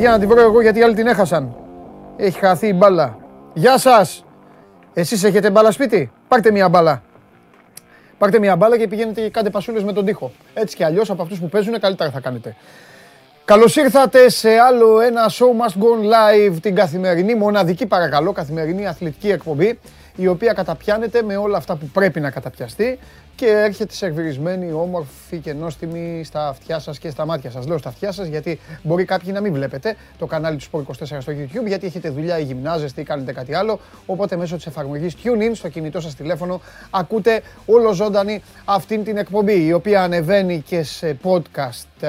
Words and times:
παιδιά 0.00 0.16
να 0.16 0.26
την 0.26 0.28
βρω 0.28 0.40
εγώ 0.40 0.60
γιατί 0.60 0.78
οι 0.78 0.82
άλλοι 0.82 0.94
την 0.94 1.06
έχασαν. 1.06 1.54
Έχει 2.16 2.38
χαθεί 2.38 2.66
η 2.66 2.74
μπάλα. 2.76 3.18
Γεια 3.54 3.78
σας. 3.78 4.24
Εσείς 4.94 5.24
έχετε 5.24 5.50
μπάλα 5.50 5.70
σπίτι; 5.70 6.12
Πάρτε 6.28 6.50
μια 6.50 6.68
μπάλα. 6.68 7.02
Πάρτε 8.18 8.38
μια 8.38 8.56
μπάλα 8.56 8.78
και 8.78 8.88
πηγαίνετε 8.88 9.20
και 9.20 9.30
κάντε 9.30 9.50
πασούλες 9.50 9.84
με 9.84 9.92
τον 9.92 10.04
τοίχο. 10.04 10.32
Έτσι 10.54 10.76
κι 10.76 10.84
αλλιώς 10.84 11.10
από 11.10 11.22
αυτούς 11.22 11.38
που 11.38 11.48
παίζουν 11.48 11.80
καλύτερα 11.80 12.10
θα 12.10 12.20
κάνετε. 12.20 12.56
Καλώς 13.50 13.76
ήρθατε 13.76 14.28
σε 14.28 14.48
άλλο 14.50 15.00
ένα 15.00 15.30
Show 15.30 15.44
Must 15.44 15.82
Go 15.82 16.12
Live, 16.12 16.56
την 16.62 16.74
καθημερινή, 16.74 17.34
μοναδική 17.34 17.86
παρακαλώ, 17.86 18.32
καθημερινή 18.32 18.86
αθλητική 18.86 19.30
εκπομπή, 19.30 19.78
η 20.16 20.26
οποία 20.26 20.52
καταπιάνεται 20.52 21.22
με 21.22 21.36
όλα 21.36 21.56
αυτά 21.56 21.76
που 21.76 21.86
πρέπει 21.86 22.20
να 22.20 22.30
καταπιαστεί 22.30 22.98
και 23.34 23.46
έρχεται 23.46 23.94
σερβιρισμένη, 23.94 24.72
όμορφη 24.72 25.38
και 25.38 25.52
νόστιμη 25.52 26.24
στα 26.24 26.48
αυτιά 26.48 26.78
σας 26.78 26.98
και 26.98 27.10
στα 27.10 27.26
μάτια 27.26 27.50
σας. 27.50 27.66
Λέω 27.66 27.78
στα 27.78 27.88
αυτιά 27.88 28.12
σας 28.12 28.26
γιατί 28.26 28.60
μπορεί 28.82 29.04
κάποιοι 29.04 29.30
να 29.34 29.40
μην 29.40 29.52
βλέπετε 29.52 29.96
το 30.18 30.26
κανάλι 30.26 30.56
του 30.56 30.64
Sport 30.72 31.04
24 31.16 31.16
στο 31.20 31.32
YouTube, 31.32 31.66
γιατί 31.66 31.86
έχετε 31.86 32.10
δουλειά 32.10 32.38
ή 32.38 32.42
γυμνάζεστε 32.42 33.00
ή 33.00 33.04
κάνετε 33.04 33.32
κάτι 33.32 33.54
άλλο, 33.54 33.80
οπότε 34.06 34.36
μέσω 34.36 34.56
της 34.56 34.66
εφαρμογής 34.66 35.14
TuneIn 35.24 35.50
στο 35.52 35.68
κινητό 35.68 36.00
σας 36.00 36.14
τηλέφωνο 36.14 36.60
ακούτε 36.90 37.42
όλο 37.66 37.92
ζωντανή 37.92 38.42
αυτήν 38.64 39.04
την 39.04 39.16
εκπομπή, 39.16 39.66
η 39.66 39.72
οποία 39.72 40.02
ανεβαίνει 40.02 40.60
και 40.60 40.82
σε 40.82 41.18
podcast 41.22 42.02
ε, 42.02 42.08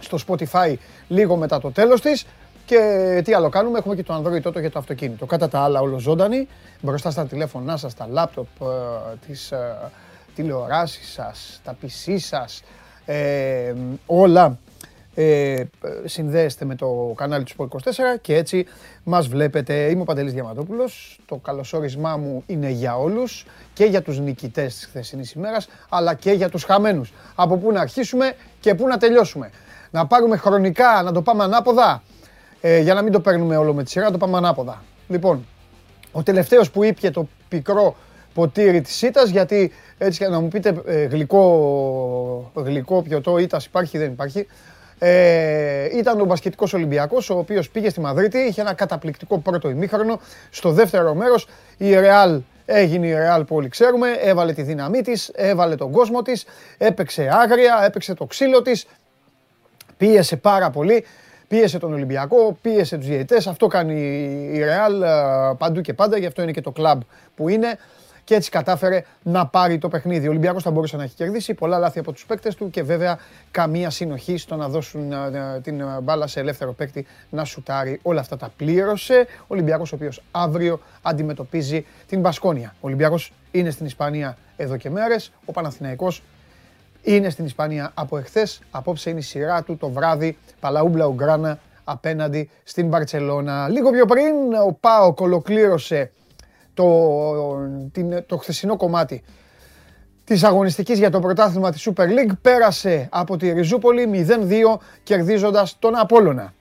στο 0.00 0.18
Spotify 0.26 0.74
λίγο 1.08 1.36
μετά 1.36 1.60
το 1.60 1.70
τέλος 1.70 2.00
της. 2.00 2.26
Και 2.66 3.20
τι 3.24 3.32
άλλο 3.34 3.48
κάνουμε, 3.48 3.78
έχουμε 3.78 3.94
και 3.94 4.02
το 4.02 4.16
Android 4.16 4.42
τότε 4.42 4.60
για 4.60 4.70
το 4.70 4.78
αυτοκίνητο. 4.78 5.26
Κατά 5.26 5.48
τα 5.48 5.60
άλλα 5.60 5.80
όλο 5.80 5.98
ζωντανή, 5.98 6.48
μπροστά 6.80 7.10
στα 7.10 7.26
τηλέφωνά 7.26 7.76
σας, 7.76 7.94
τα 7.94 8.06
λάπτοπ, 8.06 8.46
ε, 8.60 8.66
τις 9.26 9.50
ε, 9.52 9.76
τηλεοράσεις 10.34 11.12
σας, 11.12 11.60
τα 11.64 11.76
PC 11.82 12.16
σας, 12.18 12.62
ε, 13.04 13.74
όλα 14.06 14.58
ε, 15.14 15.62
συνδέεστε 16.04 16.64
με 16.64 16.74
το 16.74 17.12
κανάλι 17.16 17.44
του 17.44 17.52
Sport 17.58 17.68
24 17.68 18.18
και 18.20 18.34
έτσι 18.34 18.66
μας 19.04 19.28
βλέπετε. 19.28 19.74
Είμαι 19.74 20.00
ο 20.00 20.04
Παντελής 20.04 20.32
Διαμαντόπουλος, 20.32 21.20
το 21.26 21.36
καλωσόρισμά 21.36 22.16
μου 22.16 22.42
είναι 22.46 22.70
για 22.70 22.96
όλους 22.98 23.46
και 23.72 23.84
για 23.84 24.02
τους 24.02 24.18
νικητές 24.18 24.74
της 24.74 24.84
χθεσινής 24.86 25.32
ημέρας, 25.32 25.68
αλλά 25.88 26.14
και 26.14 26.30
για 26.30 26.48
τους 26.48 26.64
χαμένους. 26.64 27.12
Από 27.34 27.56
πού 27.56 27.72
να 27.72 27.80
αρχίσουμε 27.80 28.32
και 28.60 28.74
πού 28.74 28.86
να 28.86 28.96
τελειώσουμε 28.96 29.50
να 29.90 30.06
πάρουμε 30.06 30.36
χρονικά, 30.36 31.02
να 31.02 31.12
το 31.12 31.22
πάμε 31.22 31.44
ανάποδα, 31.44 32.02
ε, 32.60 32.78
για 32.78 32.94
να 32.94 33.02
μην 33.02 33.12
το 33.12 33.20
παίρνουμε 33.20 33.56
όλο 33.56 33.74
με 33.74 33.82
τη 33.82 33.90
σειρά, 33.90 34.04
να 34.04 34.10
το 34.10 34.18
πάμε 34.18 34.36
ανάποδα. 34.36 34.82
Λοιπόν, 35.08 35.46
ο 36.12 36.22
τελευταίος 36.22 36.70
που 36.70 36.82
ήπια 36.82 37.12
το 37.12 37.28
πικρό 37.48 37.96
ποτήρι 38.34 38.80
της 38.80 39.02
ήττας, 39.02 39.28
γιατί 39.28 39.72
έτσι 39.98 40.28
να 40.28 40.40
μου 40.40 40.48
πείτε 40.48 40.82
ε, 40.86 41.04
γλυκό, 41.04 42.50
γλυκό 42.54 43.02
πιωτό 43.02 43.38
ήττας 43.38 43.64
υπάρχει 43.64 43.96
ή 43.96 44.00
δεν 44.00 44.10
υπάρχει, 44.10 44.46
ε, 44.98 45.98
ήταν 45.98 46.20
ο 46.20 46.24
μπασκετικός 46.24 46.72
Ολυμπιακός, 46.74 47.30
ο 47.30 47.38
οποίος 47.38 47.70
πήγε 47.70 47.90
στη 47.90 48.00
Μαδρίτη, 48.00 48.38
είχε 48.38 48.60
ένα 48.60 48.72
καταπληκτικό 48.72 49.38
πρώτο 49.38 49.70
ημίχρονο. 49.70 50.20
Στο 50.50 50.70
δεύτερο 50.70 51.14
μέρος 51.14 51.46
η 51.76 51.94
Ρεάλ 51.94 52.40
έγινε 52.64 53.06
η 53.06 53.12
Ρεάλ 53.12 53.44
που 53.44 53.56
όλοι 53.56 53.68
ξέρουμε, 53.68 54.08
έβαλε 54.20 54.52
τη 54.52 54.62
δύναμή 54.62 55.00
της, 55.00 55.30
έβαλε 55.34 55.74
τον 55.74 55.90
κόσμο 55.90 56.22
της, 56.22 56.44
έπαιξε 56.78 57.30
άγρια, 57.32 57.82
έπαιξε 57.84 58.14
το 58.14 58.24
ξύλο 58.24 58.62
της, 58.62 58.86
Πίεσε 60.00 60.36
πάρα 60.36 60.70
πολύ. 60.70 61.04
Πίεσε 61.48 61.78
τον 61.78 61.92
Ολυμπιακό, 61.92 62.58
πίεσε 62.62 62.96
τους 62.96 63.06
διαιτητές. 63.06 63.46
Αυτό 63.46 63.66
κάνει 63.66 64.00
η 64.52 64.58
Ρεάλ 64.58 65.02
παντού 65.58 65.80
και 65.80 65.94
πάντα. 65.94 66.18
Γι' 66.18 66.26
αυτό 66.26 66.42
είναι 66.42 66.52
και 66.52 66.60
το 66.60 66.70
κλαμπ 66.70 67.00
που 67.36 67.48
είναι. 67.48 67.78
Και 68.24 68.34
έτσι 68.34 68.50
κατάφερε 68.50 69.04
να 69.22 69.46
πάρει 69.46 69.78
το 69.78 69.88
παιχνίδι. 69.88 70.26
Ο 70.26 70.30
Ολυμπιακός 70.30 70.62
θα 70.62 70.70
μπορούσε 70.70 70.96
να 70.96 71.02
έχει 71.02 71.14
κερδίσει. 71.14 71.54
Πολλά 71.54 71.78
λάθη 71.78 71.98
από 71.98 72.12
τους 72.12 72.26
παίκτες 72.26 72.54
του 72.54 72.70
και 72.70 72.82
βέβαια 72.82 73.18
καμία 73.50 73.90
συνοχή 73.90 74.36
στο 74.36 74.56
να 74.56 74.68
δώσουν 74.68 75.12
την 75.62 75.84
μπάλα 76.02 76.26
σε 76.26 76.40
ελεύθερο 76.40 76.72
παίκτη 76.72 77.06
να 77.30 77.44
σουτάρει. 77.44 77.98
Όλα 78.02 78.20
αυτά 78.20 78.36
τα 78.36 78.52
πλήρωσε. 78.56 79.26
Ο 79.40 79.44
Ολυμπιακός 79.46 79.92
ο 79.92 79.94
οποίος 79.94 80.22
αύριο 80.30 80.80
αντιμετωπίζει 81.02 81.86
την 82.06 82.20
Μπασκόνια. 82.20 82.74
Ο 82.74 82.86
Ολυμπιακός 82.86 83.32
είναι 83.50 83.70
στην 83.70 83.86
Ισπανία 83.86 84.36
εδώ 84.56 84.76
και 84.76 84.90
μέρες. 84.90 85.32
Ο 85.44 85.52
Παναθηναϊκός 85.52 86.22
είναι 87.02 87.30
στην 87.30 87.44
Ισπανία 87.44 87.90
από 87.94 88.18
εχθές. 88.18 88.60
Απόψε 88.70 89.10
είναι 89.10 89.18
η 89.18 89.22
σειρά 89.22 89.62
του 89.62 89.76
το 89.76 89.88
βράδυ 89.88 90.38
Παλαούμπλα 90.60 91.06
Ουγκράνα 91.06 91.58
απέναντι 91.84 92.50
στην 92.62 92.88
Μπαρτσελώνα. 92.88 93.68
Λίγο 93.68 93.90
πιο 93.90 94.06
πριν 94.06 94.34
ο 94.66 94.72
Πάοκ 94.80 95.20
ολοκλήρωσε 95.20 96.10
το, 96.74 96.86
την, 97.92 98.24
το 98.26 98.36
χθεσινό 98.36 98.76
κομμάτι 98.76 99.22
της 100.24 100.44
αγωνιστικής 100.44 100.98
για 100.98 101.10
το 101.10 101.20
πρωτάθλημα 101.20 101.70
της 101.70 101.88
Super 101.88 102.04
League. 102.04 102.32
Πέρασε 102.42 103.08
από 103.10 103.36
τη 103.36 103.52
Ριζούπολη 103.52 104.26
0-2 104.28 104.78
κερδίζοντας 105.02 105.76
τον 105.78 105.96
Απόλλωνα. 105.96 106.52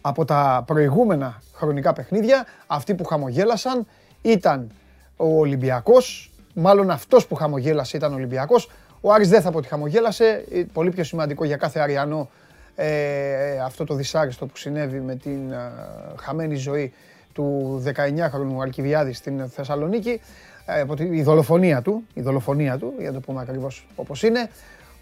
Από 0.00 0.24
τα 0.24 0.62
προηγούμενα 0.66 1.42
χρονικά 1.54 1.92
παιχνίδια, 1.92 2.46
αυτοί 2.66 2.94
που 2.94 3.04
χαμογέλασαν 3.04 3.86
ήταν 4.22 4.70
ο 5.16 5.38
Ολυμπιακός, 5.38 6.32
μάλλον 6.54 6.90
αυτός 6.90 7.26
που 7.26 7.34
χαμογέλασε 7.34 7.96
ήταν 7.96 8.12
ο 8.12 8.14
Ολυμπιακός, 8.14 8.70
ο 9.00 9.12
Άρης 9.12 9.28
δεν 9.28 9.40
θα 9.40 9.50
πω 9.50 9.58
ότι 9.58 9.68
χαμογέλασε. 9.68 10.44
Ε, 10.52 10.62
πολύ 10.72 10.90
πιο 10.90 11.04
σημαντικό 11.04 11.44
για 11.44 11.56
κάθε 11.56 11.80
Αριανό 11.80 12.30
ε, 12.76 13.58
αυτό 13.64 13.84
το 13.84 13.94
δυσάρεστο 13.94 14.46
που 14.46 14.56
συνέβη 14.56 15.00
με 15.00 15.14
την 15.16 15.52
ε, 15.52 15.72
χαμένη 16.20 16.54
ζωή 16.54 16.92
του 17.32 17.82
19χρονου 17.86 18.60
Αλκιβιάδη 18.62 19.12
στην 19.12 19.48
Θεσσαλονίκη. 19.48 20.20
Ε, 20.66 20.84
η 21.10 21.22
δολοφονία 21.22 21.82
του, 21.82 22.02
η 22.14 22.20
δολοφονία 22.20 22.78
του, 22.78 22.94
για 22.98 23.08
να 23.08 23.14
το 23.14 23.20
πούμε 23.20 23.40
ακριβώς 23.40 23.86
όπως 23.94 24.22
είναι. 24.22 24.50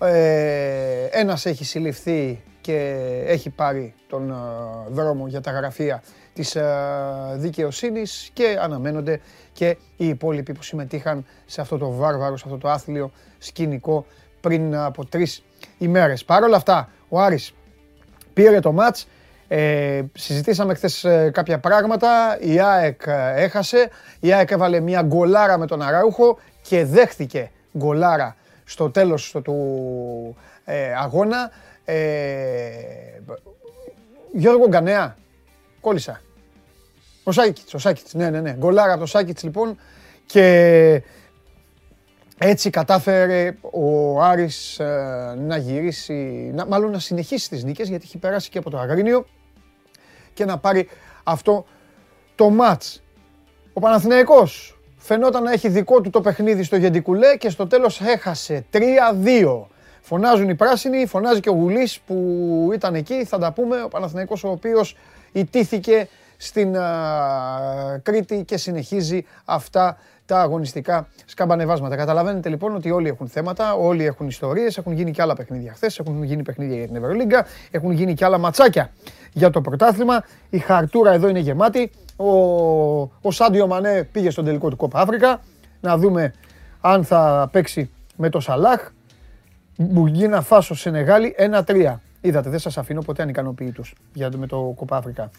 Ε, 0.00 1.04
ένας 1.10 1.46
έχει 1.46 1.64
συλληφθεί 1.64 2.42
και 2.60 3.04
έχει 3.26 3.50
πάρει 3.50 3.94
τον 4.08 4.34
δρόμο 4.90 5.26
για 5.28 5.40
τα 5.40 5.50
γραφεία 5.50 6.02
της 6.38 6.56
δικαιοσύνης 7.34 8.30
και 8.32 8.58
αναμένονται 8.60 9.20
και 9.52 9.76
οι 9.96 10.08
υπόλοιποι 10.08 10.52
που 10.52 10.62
συμμετείχαν 10.62 11.26
σε 11.46 11.60
αυτό 11.60 11.78
το 11.78 11.90
βάρβαρο, 11.90 12.36
σε 12.36 12.42
αυτό 12.46 12.58
το 12.58 12.68
άθλιο 12.68 13.10
σκηνικό 13.38 14.06
πριν 14.40 14.76
από 14.76 15.06
τρεις 15.06 15.42
ημέρες. 15.78 16.24
Παρ' 16.24 16.42
όλα 16.42 16.56
αυτά, 16.56 16.88
ο 17.08 17.20
Άρης 17.20 17.54
πήρε 18.32 18.60
το 18.60 18.72
μάτς, 18.72 19.08
ε, 19.48 20.02
συζητήσαμε 20.12 20.74
χθες 20.74 21.04
ε, 21.04 21.30
κάποια 21.32 21.58
πράγματα, 21.58 22.38
η 22.40 22.60
ΑΕΚ 22.60 23.02
ε, 23.06 23.32
έχασε, 23.36 23.90
η 24.20 24.32
ΑΕΚ 24.32 24.50
έβαλε 24.50 24.80
μια 24.80 25.02
γκολάρα 25.02 25.58
με 25.58 25.66
τον 25.66 25.82
Αράουχο 25.82 26.38
και 26.62 26.84
δέχτηκε 26.84 27.50
γκολάρα 27.78 28.36
στο 28.64 28.90
τέλος 28.90 29.36
του 29.44 30.36
ε, 30.64 30.94
αγώνα. 30.94 31.50
Ε, 31.84 31.96
Γιώργο 34.32 34.68
Γκανέα, 34.68 35.16
κόλλησα. 35.80 36.20
Ο 37.28 37.32
Σάκητς, 37.32 37.74
ο 37.74 37.78
Σάκητς, 37.78 38.14
ναι, 38.14 38.30
ναι, 38.30 38.40
ναι. 38.40 38.54
Γκολάρα 38.58 38.92
από 38.92 39.00
το 39.00 39.06
Σάκητς 39.06 39.42
λοιπόν 39.42 39.78
και 40.26 41.02
έτσι 42.38 42.70
κατάφερε 42.70 43.56
ο 43.70 44.20
Άρης 44.22 44.78
ε, 44.78 45.34
να 45.38 45.56
γυρίσει, 45.56 46.12
να, 46.54 46.66
μάλλον 46.66 46.90
να 46.90 46.98
συνεχίσει 46.98 47.48
τις 47.48 47.64
νίκες 47.64 47.88
γιατί 47.88 48.04
έχει 48.04 48.18
περάσει 48.18 48.50
και 48.50 48.58
από 48.58 48.70
το 48.70 48.78
Αγρίνιο 48.78 49.26
και 50.34 50.44
να 50.44 50.58
πάρει 50.58 50.88
αυτό 51.24 51.64
το 52.34 52.50
μάτς. 52.50 53.02
Ο 53.72 53.80
Παναθηναϊκός 53.80 54.78
φαινόταν 54.96 55.42
να 55.42 55.52
έχει 55.52 55.68
δικό 55.68 56.00
του 56.00 56.10
το 56.10 56.20
παιχνίδι 56.20 56.62
στο 56.62 56.76
Γεντικουλέ 56.76 57.36
και 57.36 57.50
στο 57.50 57.66
τέλος 57.66 58.00
έχασε 58.00 58.64
3-2. 58.72 58.80
Φωνάζουν 60.00 60.48
οι 60.48 60.54
πράσινοι, 60.54 61.06
φωνάζει 61.06 61.40
και 61.40 61.48
ο 61.48 61.52
Γουλής 61.52 62.00
που 62.00 62.70
ήταν 62.74 62.94
εκεί, 62.94 63.24
θα 63.24 63.38
τα 63.38 63.52
πούμε. 63.52 63.82
Ο 63.82 63.88
Παναθηναϊκός 63.88 64.44
ο 64.44 64.50
οποίος 64.50 64.96
ιτήθηκε 65.32 66.08
στην 66.40 66.76
Κρήτη 68.02 68.44
και 68.44 68.56
συνεχίζει 68.56 69.24
αυτά 69.44 69.96
τα 70.28 70.40
αγωνιστικά 70.40 71.08
σκαμπανεβάσματα. 71.24 71.96
Καταλαβαίνετε 71.96 72.48
λοιπόν 72.48 72.74
ότι 72.74 72.90
όλοι 72.90 73.08
έχουν 73.08 73.28
θέματα, 73.28 73.74
όλοι 73.74 74.04
έχουν 74.04 74.26
ιστορίες, 74.26 74.78
έχουν 74.78 74.92
γίνει 74.92 75.10
και 75.10 75.22
άλλα 75.22 75.34
παιχνίδια 75.34 75.72
χθες, 75.72 75.98
έχουν 75.98 76.22
γίνει 76.22 76.42
παιχνίδια 76.42 76.76
για 76.76 76.86
την 76.86 76.96
Ευρωλίγκα, 76.96 77.46
έχουν 77.70 77.90
γίνει 77.90 78.14
και 78.14 78.24
άλλα 78.24 78.38
ματσάκια 78.38 78.90
για 79.32 79.50
το 79.50 79.60
πρωτάθλημα. 79.60 80.24
Η 80.50 80.58
χαρτούρα 80.58 81.12
εδώ 81.12 81.28
είναι 81.28 81.38
γεμάτη. 81.38 81.90
Ο, 82.16 82.30
ο 83.00 83.30
Σάντιο 83.30 83.66
Μανέ 83.66 84.08
πήγε 84.12 84.30
στον 84.30 84.44
τελικό 84.44 84.68
του 84.68 84.76
Κόπα 84.76 85.00
Αφρικα. 85.00 85.40
Να 85.80 85.96
δούμε 85.96 86.34
αν 86.80 87.04
θα 87.04 87.48
παίξει 87.52 87.90
με 88.16 88.28
το 88.28 88.40
Σαλάχ. 88.40 88.90
Μπουργκίνα 89.76 90.40
Φάσο 90.40 90.74
Σενεγάλη 90.74 91.34
1-3. 91.66 91.94
Είδατε, 92.20 92.50
δεν 92.50 92.58
σας 92.58 92.78
αφήνω 92.78 93.00
ποτέ 93.02 93.22
ανικανοποιητούς 93.22 93.94
για 94.12 94.30
με 94.36 94.46
το 94.46 94.72
Κόπα 94.76 94.96
Αφρικα. 94.96 95.30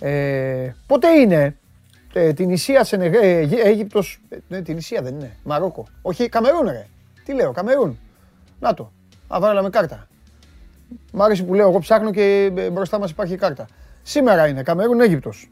Ε, 0.00 0.72
πότε 0.86 1.08
είναι; 1.08 1.56
Ε, 2.12 2.32
την 2.32 2.50
Ισία 2.50 2.84
Σενεγέ, 2.84 3.18
ε, 3.18 3.48
Αίγυπτος, 3.62 4.20
ε, 4.28 4.36
ναι, 4.48 4.62
την 4.62 4.76
Ισία 4.76 5.02
δεν 5.02 5.14
είναι, 5.14 5.36
Μαρόκο. 5.42 5.86
Όχι, 6.02 6.28
Καμερούν 6.28 6.66
ρε. 6.66 6.86
Τι 7.24 7.34
λέω, 7.34 7.52
Καμερούν. 7.52 7.98
Να 8.60 8.74
το, 8.74 8.92
α, 9.28 9.62
με 9.62 9.70
κάρτα. 9.70 10.08
Μ' 11.12 11.22
άρεσε 11.22 11.42
που 11.42 11.54
λέω, 11.54 11.68
εγώ 11.68 11.78
ψάχνω 11.78 12.10
και 12.10 12.52
ε, 12.56 12.70
μπροστά 12.70 12.98
μας 12.98 13.10
υπάρχει 13.10 13.36
κάρτα. 13.36 13.66
Σήμερα 14.02 14.46
είναι 14.46 14.62
Καμερούν, 14.62 15.00
Αίγυπτος. 15.00 15.50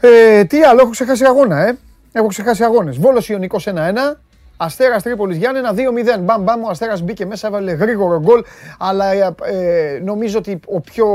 Ε, 0.00 0.44
τι 0.44 0.62
άλλο, 0.62 0.80
έχω 0.80 0.90
ξεχάσει 0.90 1.24
αγώνα, 1.24 1.66
ε. 1.66 1.78
Έχω 2.12 2.26
ξεχάσει 2.26 2.64
αγώνες. 2.64 2.98
Βόλος 2.98 3.28
Ιωνικός 3.28 3.66
1-1, 3.66 4.20
Αστέρας 4.62 5.02
Τρίπολης 5.02 5.36
Γιάννενα 5.36 5.72
2-0. 5.72 6.20
Μπαμ, 6.20 6.42
μπαμ, 6.42 6.64
ο 6.64 6.68
Αστέρας 6.68 7.02
μπήκε 7.02 7.26
μέσα, 7.26 7.46
έβαλε 7.46 7.72
γρήγορο 7.72 8.20
γκολ. 8.20 8.44
Αλλά 8.78 9.12
ε, 9.12 10.00
νομίζω 10.04 10.38
ότι 10.38 10.60
ο 10.66 10.80
πιο 10.80 11.06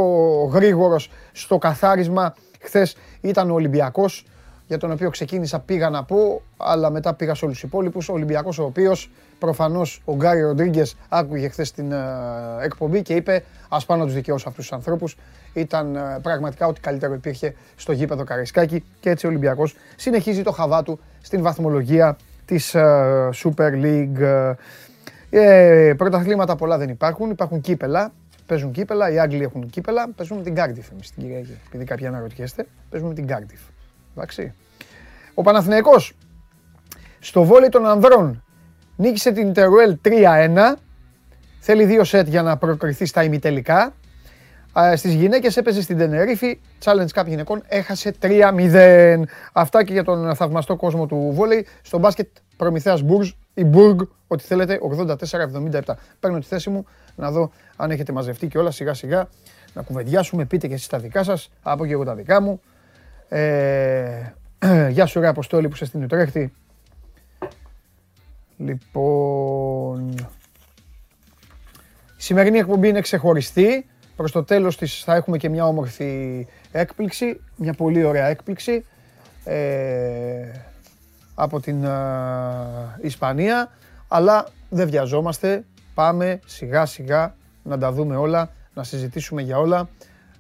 γρήγορος 0.53 1.11
στο 1.31 1.57
καθάρισμα 1.57 2.35
χθες 2.59 2.95
ήταν 3.21 3.51
ο 3.51 3.53
Ολυμπιακός, 3.53 4.25
για 4.67 4.77
τον 4.77 4.91
οποίο 4.91 5.09
ξεκίνησα 5.09 5.59
πήγα 5.59 5.89
να 5.89 6.03
πω, 6.03 6.41
αλλά 6.57 6.89
μετά 6.89 7.13
πήγα 7.13 7.35
σε 7.35 7.45
όλους 7.45 7.59
τους 7.59 7.69
υπόλοιπους. 7.69 8.09
Ο 8.09 8.13
Ολυμπιακός, 8.13 8.59
ο 8.59 8.63
οποίος 8.63 9.11
προφανώς 9.39 10.01
ο 10.05 10.15
Γκάρι 10.15 10.41
Ροντρίγκες 10.41 10.97
άκουγε 11.09 11.49
χθες 11.49 11.71
την 11.71 11.91
ε, 11.91 11.97
εκπομπή 12.61 13.01
και 13.01 13.13
είπε: 13.13 13.43
Α 13.69 13.77
πάω 13.85 13.97
να 13.97 14.05
τους 14.05 14.13
δικαιώσω 14.13 14.49
αυτούς 14.49 14.67
τους 14.67 14.73
ανθρώπους. 14.73 15.17
Ήταν 15.53 15.95
ε, 15.95 16.19
πραγματικά 16.21 16.67
ό,τι 16.67 16.79
καλύτερο 16.79 17.13
υπήρχε 17.13 17.55
στο 17.75 17.91
γήπεδο 17.91 18.23
Καραϊσκάκη 18.23 18.83
και 18.99 19.09
έτσι 19.09 19.25
ο 19.25 19.29
Ολυμπιακός 19.29 19.75
συνεχίζει 19.95 20.43
το 20.43 20.51
χαβά 20.51 20.83
του 20.83 20.99
στην 21.21 21.41
βαθμολογία 21.41 22.17
της 22.45 22.75
ε, 22.75 23.29
Super 23.43 23.71
League. 23.83 24.53
Ε, 25.29 25.93
πρωταθλήματα 25.97 26.55
πολλά 26.55 26.77
δεν 26.77 26.89
υπάρχουν. 26.89 27.29
Υπάρχουν 27.29 27.61
κύπελα. 27.61 28.13
Παίζουν 28.45 28.71
κύπελα. 28.71 29.11
Οι 29.11 29.19
Άγγλοι 29.19 29.43
έχουν 29.43 29.69
κύπελα. 29.69 30.09
Παίζουν 30.15 30.37
με 30.37 30.43
την 30.43 30.53
Cardiff 30.57 30.91
εμείς 30.91 31.11
την 31.11 31.23
Κυριακή. 31.23 31.57
Επειδή 31.67 31.83
κάποιοι 31.83 32.05
αναρωτιέστε, 32.07 32.65
παίζουμε 32.89 33.13
με 33.13 33.15
την 33.15 33.35
Cardiff. 33.35 33.71
Εντάξει. 34.15 34.53
Ο 35.33 35.41
Παναθηναϊκός 35.41 36.15
στο 37.19 37.43
βόλιο 37.43 37.69
των 37.69 37.85
ανδρών 37.85 38.43
νίκησε 38.95 39.31
την 39.31 39.53
Τερουέλ 39.53 39.97
3-1. 40.05 40.75
Θέλει 41.59 41.85
δύο 41.85 42.03
σετ 42.03 42.27
για 42.27 42.41
να 42.41 42.57
προκριθεί 42.57 43.05
στα 43.05 43.23
ημιτελικά. 43.23 43.93
Στις 44.95 45.13
γυναίκες 45.13 45.57
έπαιζε 45.57 45.81
στην 45.81 45.97
Τενερίφη, 45.97 46.59
Challenge 46.83 47.07
Cup 47.13 47.25
γυναικών, 47.25 47.63
έχασε 47.67 48.15
3-0. 48.21 49.21
Αυτά 49.53 49.83
και 49.83 49.93
για 49.93 50.03
τον 50.03 50.35
θαυμαστό 50.35 50.75
κόσμο 50.75 51.05
του 51.05 51.31
βόλεϊ. 51.33 51.67
Στο 51.81 51.97
μπάσκετ 51.97 52.27
Προμηθέας 52.57 53.01
Μπουργκ, 53.01 53.27
η 53.53 53.63
Μπουργκ, 53.63 53.99
ό,τι 54.27 54.43
θέλετε, 54.43 54.79
84-77. 54.81 55.95
Παίρνω 56.19 56.39
τη 56.39 56.45
θέση 56.45 56.69
μου 56.69 56.85
να 57.15 57.31
δω 57.31 57.51
αν 57.75 57.91
έχετε 57.91 58.11
μαζευτεί 58.11 58.47
και 58.47 58.57
όλα 58.57 58.71
σιγά 58.71 58.93
σιγά. 58.93 59.27
Να 59.73 59.81
κουβεντιάσουμε, 59.81 60.45
πείτε 60.45 60.67
και 60.67 60.73
εσείς 60.73 60.87
τα 60.87 60.99
δικά 60.99 61.23
σας, 61.23 61.51
από 61.61 61.85
και 61.85 61.91
εγώ 61.91 62.03
τα 62.03 62.15
δικά 62.15 62.41
μου. 62.41 62.61
Ε, 63.29 64.33
γεια 64.89 65.05
σου 65.05 65.19
ρε 65.19 65.27
Αποστόλη 65.27 65.67
που 65.67 65.73
είσαι 65.75 65.85
στην 65.85 66.03
Ουτρέχτη. 66.03 66.53
Λοιπόν, 68.57 70.13
η 72.17 72.21
σημερινή 72.21 72.57
εκπομπή 72.57 72.87
είναι 72.87 73.01
ξεχωριστή. 73.01 73.85
Προς 74.15 74.31
το 74.31 74.43
τέλος 74.43 74.77
της 74.77 75.03
θα 75.03 75.15
έχουμε 75.15 75.37
και 75.37 75.49
μια 75.49 75.67
όμορφη 75.67 76.47
έκπληξη, 76.71 77.41
μια 77.55 77.73
πολύ 77.73 78.03
ωραία 78.03 78.25
έκπληξη 78.25 78.85
ε, 79.43 80.51
από 81.35 81.59
την 81.59 81.83
ε, 81.83 81.89
Ισπανία. 83.01 83.71
Αλλά 84.07 84.47
δεν 84.69 84.89
βιαζόμαστε, 84.89 85.65
πάμε 85.93 86.39
σιγά 86.45 86.85
σιγά 86.85 87.35
να 87.63 87.77
τα 87.77 87.91
δούμε 87.91 88.15
όλα, 88.15 88.51
να 88.73 88.83
συζητήσουμε 88.83 89.41
για 89.41 89.57
όλα. 89.57 89.89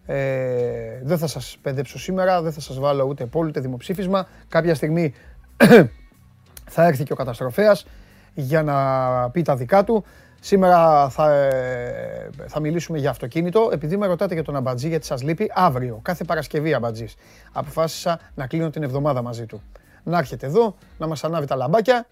Ε, 0.05 1.01
δεν 1.03 1.17
θα 1.17 1.27
σας 1.27 1.57
παιδέψω 1.61 1.99
σήμερα, 1.99 2.41
δεν 2.41 2.51
θα 2.51 2.59
σας 2.59 2.79
βάλω 2.79 3.03
ούτε 3.03 3.25
πόλ 3.25 3.47
ούτε 3.47 3.59
δημοψήφισμα. 3.59 4.27
Κάποια 4.47 4.75
στιγμή 4.75 5.13
θα 6.75 6.85
έρθει 6.85 7.03
και 7.03 7.13
ο 7.13 7.15
καταστροφέας 7.15 7.85
για 8.33 8.63
να 8.63 9.29
πει 9.29 9.41
τα 9.41 9.55
δικά 9.55 9.83
του. 9.83 10.05
Σήμερα 10.45 11.09
θα, 11.09 11.31
ε, 11.33 12.29
θα 12.47 12.59
μιλήσουμε 12.59 12.97
για 12.97 13.09
αυτοκίνητο. 13.09 13.69
Επειδή 13.71 13.97
με 13.97 14.07
ρωτάτε 14.07 14.33
για 14.33 14.43
τον 14.43 14.55
Αμπατζή, 14.55 14.87
γιατί 14.87 15.05
σας 15.05 15.23
λείπει, 15.23 15.51
αύριο, 15.53 15.99
κάθε 16.01 16.23
Παρασκευή 16.23 16.73
Αμπατζής, 16.73 17.15
αποφάσισα 17.51 18.19
να 18.35 18.47
κλείνω 18.47 18.69
την 18.69 18.83
εβδομάδα 18.83 19.21
μαζί 19.21 19.45
του. 19.45 19.61
Να 20.03 20.17
έρχεται 20.17 20.45
εδώ, 20.45 20.75
να 20.97 21.07
μας 21.07 21.23
ανάβει 21.23 21.45
τα 21.45 21.55
λαμπάκια 21.55 22.07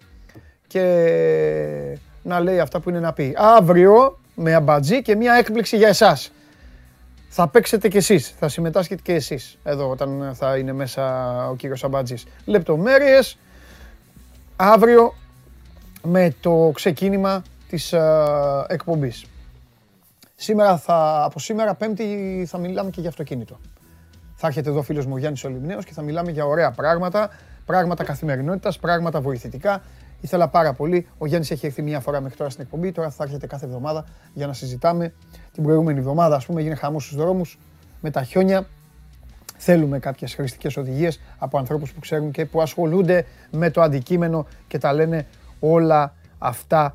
και 0.66 1.98
να 2.22 2.40
λέει 2.40 2.60
αυτά 2.60 2.80
που 2.80 2.88
είναι 2.88 3.00
να 3.00 3.12
πει. 3.12 3.34
Αύριο 3.36 4.18
με 4.34 4.54
Αμπατζή 4.54 5.02
και 5.02 5.16
μια 5.16 5.34
έκπληξη 5.34 5.76
για 5.76 5.88
εσάς 5.88 6.32
θα 7.28 7.48
παίξετε 7.48 7.88
κι 7.88 7.96
εσείς, 7.96 8.34
θα 8.38 8.48
συμμετάσχετε 8.48 9.02
κι 9.04 9.12
εσείς 9.12 9.58
εδώ 9.64 9.90
όταν 9.90 10.30
θα 10.34 10.56
είναι 10.56 10.72
μέσα 10.72 11.34
ο 11.48 11.56
κύριος 11.56 11.84
Αμπάτζης. 11.84 12.26
Λεπτομέρειες 12.44 13.38
αύριο 14.56 15.14
με 16.02 16.34
το 16.40 16.70
ξεκίνημα 16.74 17.42
της 17.74 17.92
uh, 17.96 18.64
εκπομπής. 18.66 19.24
Σήμερα 20.34 20.76
θα, 20.76 21.24
από 21.24 21.38
σήμερα 21.38 21.74
πέμπτη 21.74 22.44
θα 22.48 22.58
μιλάμε 22.58 22.90
και 22.90 23.00
για 23.00 23.08
αυτοκίνητο. 23.08 23.58
Θα 24.34 24.46
έρχεται 24.46 24.68
εδώ 24.68 24.78
ο 24.78 24.82
φίλος 24.82 25.06
μου 25.06 25.12
ο 25.14 25.18
Γιάννης 25.18 25.44
Ολυμνέος 25.44 25.84
και 25.84 25.92
θα 25.92 26.02
μιλάμε 26.02 26.30
για 26.30 26.44
ωραία 26.44 26.70
πράγματα, 26.70 27.30
πράγματα 27.66 28.04
καθημερινότητας, 28.04 28.78
πράγματα 28.78 29.20
βοηθητικά. 29.20 29.82
Ήθελα 30.20 30.48
πάρα 30.48 30.72
πολύ. 30.72 31.06
Ο 31.18 31.26
Γιάννης 31.26 31.50
έχει 31.50 31.66
έρθει 31.66 31.82
μία 31.82 32.00
φορά 32.00 32.20
μέχρι 32.20 32.36
τώρα 32.36 32.50
στην 32.50 32.62
εκπομπή. 32.62 32.92
Τώρα 32.92 33.10
θα 33.10 33.24
έρχεται 33.24 33.46
κάθε 33.46 33.64
εβδομάδα 33.64 34.04
για 34.34 34.46
να 34.46 34.52
συζητάμε. 34.52 35.12
Την 35.52 35.62
προηγούμενη 35.62 35.98
εβδομάδα, 35.98 36.36
ας 36.36 36.46
πούμε, 36.46 36.60
έγινε 36.60 36.74
χαμός 36.74 37.04
στους 37.04 37.16
δρόμους 37.16 37.58
με 38.00 38.10
τα 38.10 38.22
χιόνια. 38.22 38.66
Θέλουμε 39.56 39.98
κάποιες 39.98 40.34
χρηστικές 40.34 40.76
οδηγίες 40.76 41.20
από 41.38 41.58
ανθρώπους 41.58 41.92
που 41.92 42.00
ξέρουν 42.00 42.30
και 42.30 42.46
που 42.46 42.62
ασχολούνται 42.62 43.26
με 43.50 43.70
το 43.70 43.82
αντικείμενο 43.82 44.46
και 44.68 44.78
τα 44.78 44.92
λένε 44.92 45.26
όλα 45.60 46.14
αυτά 46.38 46.94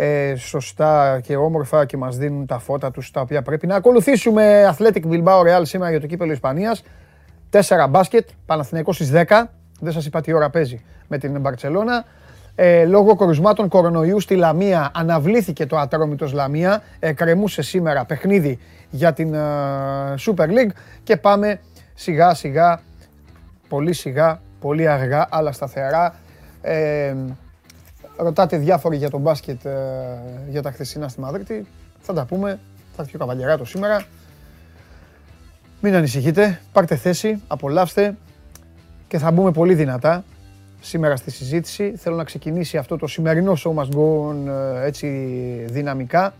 ε, 0.00 0.34
σωστά 0.36 1.20
και 1.22 1.36
όμορφα 1.36 1.84
και 1.84 1.96
μας 1.96 2.16
δίνουν 2.16 2.46
τα 2.46 2.58
φώτα 2.58 2.90
τους 2.90 3.10
τα 3.10 3.20
οποία 3.20 3.42
πρέπει 3.42 3.66
να 3.66 3.74
ακολουθήσουμε. 3.74 4.74
Athletic 4.76 5.02
Bilbao 5.10 5.40
Real 5.40 5.60
σήμερα 5.62 5.90
για 5.90 6.00
το 6.00 6.06
κύπελο 6.06 6.32
Ισπανίας. 6.32 6.82
4 7.50 7.86
μπάσκετ, 7.90 8.28
Παναθηναϊκός 8.46 8.94
στις 8.94 9.10
10. 9.10 9.50
Δεν 9.80 9.92
σας 9.92 10.06
είπα 10.06 10.20
τι 10.20 10.32
ώρα 10.32 10.50
παίζει 10.50 10.84
με 11.08 11.18
την 11.18 11.40
Μπαρτσελώνα. 11.40 12.04
Ε, 12.54 12.84
λόγω 12.84 13.16
κορισμάτων 13.16 13.68
κορονοϊού 13.68 14.20
στη 14.20 14.34
Λαμία 14.34 14.90
αναβλήθηκε 14.94 15.66
το 15.66 15.76
Ατρόμητος 15.76 16.32
Λαμία. 16.32 16.82
Εκκρεμούσε 16.98 17.62
σήμερα 17.62 18.04
παιχνίδι 18.04 18.58
για 18.90 19.12
την 19.12 19.34
ε, 19.34 19.38
Super 20.26 20.46
League 20.46 20.72
και 21.02 21.16
πάμε 21.16 21.60
σιγά 21.94 22.34
σιγά, 22.34 22.80
πολύ 23.68 23.92
σιγά, 23.92 24.40
πολύ 24.60 24.88
αργά, 24.88 25.26
αλλά 25.30 25.52
σταθερά. 25.52 26.14
Ε, 26.60 27.14
ρωτάτε 28.18 28.56
διάφοροι 28.56 28.96
για 28.96 29.10
τον 29.10 29.20
μπάσκετ 29.20 29.64
ε, 29.64 29.72
για 30.48 30.62
τα 30.62 30.70
χθεσινά 30.70 31.08
στη 31.08 31.20
Μαδρίτη. 31.20 31.66
Θα 32.00 32.12
τα 32.12 32.24
πούμε. 32.24 32.58
Θα 32.96 33.02
έρθει 33.02 33.16
ο 33.16 33.18
Καβαλιαράτο 33.18 33.64
σήμερα. 33.64 34.04
Μην 35.80 35.94
ανησυχείτε. 35.94 36.60
Πάρτε 36.72 36.96
θέση, 36.96 37.42
απολαύστε 37.46 38.16
και 39.08 39.18
θα 39.18 39.30
μπούμε 39.30 39.52
πολύ 39.52 39.74
δυνατά 39.74 40.24
σήμερα 40.80 41.16
στη 41.16 41.30
συζήτηση. 41.30 41.92
Θέλω 41.96 42.16
να 42.16 42.24
ξεκινήσει 42.24 42.76
αυτό 42.76 42.96
το 42.96 43.06
σημερινό 43.06 43.52
show 43.64 43.74
must 43.74 43.90
go 43.96 44.30
on 44.30 44.46
ε, 44.46 44.86
έτσι 44.86 45.08
δυναμικά 45.68 46.34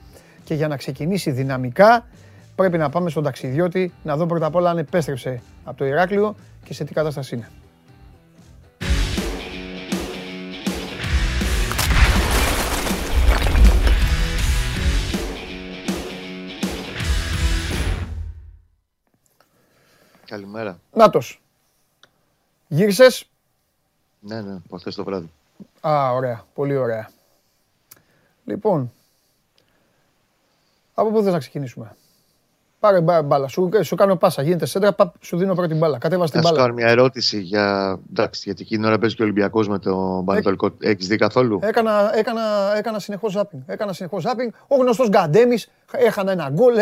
και 0.44 0.54
για 0.54 0.68
να 0.68 0.76
ξεκινήσει 0.76 1.30
δυναμικά 1.30 2.06
πρέπει 2.54 2.78
να 2.78 2.90
πάμε 2.90 3.11
στον 3.11 3.23
ταξιδιώτη 3.23 3.92
να 4.02 4.16
δω 4.16 4.26
πρώτα 4.26 4.47
απ' 4.47 4.54
όλα 4.54 4.70
αν 4.70 4.78
επέστρεψε 4.78 5.42
από 5.64 5.76
το 5.76 5.85
Ηράκλειο 5.85 6.35
και 6.64 6.75
σε 6.75 6.85
τι 6.85 6.92
κατάσταση 6.92 7.35
είναι. 7.35 7.49
Καλημέρα. 20.28 20.80
Νάτος. 20.92 21.42
Γύρισες; 22.68 23.28
Ναι, 24.20 24.40
ναι, 24.40 24.52
από 24.66 24.78
χθες 24.78 24.94
το 24.94 25.04
βράδυ. 25.04 25.30
Α, 25.80 26.12
ωραία. 26.12 26.44
Πολύ 26.54 26.76
ωραία. 26.76 27.11
Λοιπόν, 28.44 28.92
από 30.94 31.11
πού 31.11 31.23
θες 31.23 31.32
να 31.32 31.38
ξεκινήσουμε; 31.38 31.97
Πάρε 32.80 33.00
μπάλα. 33.00 33.49
Σου, 33.49 33.70
σου 33.82 33.97
κάνω 33.97 34.16
πάσα. 34.16 34.42
Γίνεται 34.42 34.66
σέντρα, 34.66 34.92
πα, 34.92 35.12
σου 35.20 35.37
δίνω 35.37 35.54
πρώτη 35.54 35.75
μπάλα. 35.75 35.99
Κατέβασε 35.99 36.32
την 36.32 36.40
μπάλα. 36.40 36.56
Να 36.56 36.62
σου 36.62 36.66
κάνω 36.66 36.78
μια 36.78 36.88
ερώτηση 36.88 37.40
για. 37.40 37.99
Εντάξει, 38.11 38.42
γιατί 38.44 38.62
εκείνη 38.62 38.80
την 38.80 38.88
ώρα 38.90 38.99
παίζει 38.99 39.14
και 39.14 39.23
ο 39.23 39.25
Ολυμπιακός 39.25 39.68
με 39.68 39.78
το 39.78 40.23
Πανετολικό. 40.25 40.70
Έχεις 40.80 41.06
δει 41.06 41.16
καθόλου; 41.16 41.58
Έκανα, 41.62 42.11
έκανα, 42.14 42.73
έκανα 42.76 42.99
συνεχώς 42.99 43.32
ζάπινγκ. 43.32 43.62
Έκανα 43.66 43.92
συνεχώς 43.92 44.23
ζάπινγκ. 44.23 44.50
Ο 44.66 44.76
γνωστός 44.76 45.08
Γκαντέμις. 45.08 45.70
Έχανα 45.92 46.32
ένα 46.32 46.50
γκολ. 46.50 46.75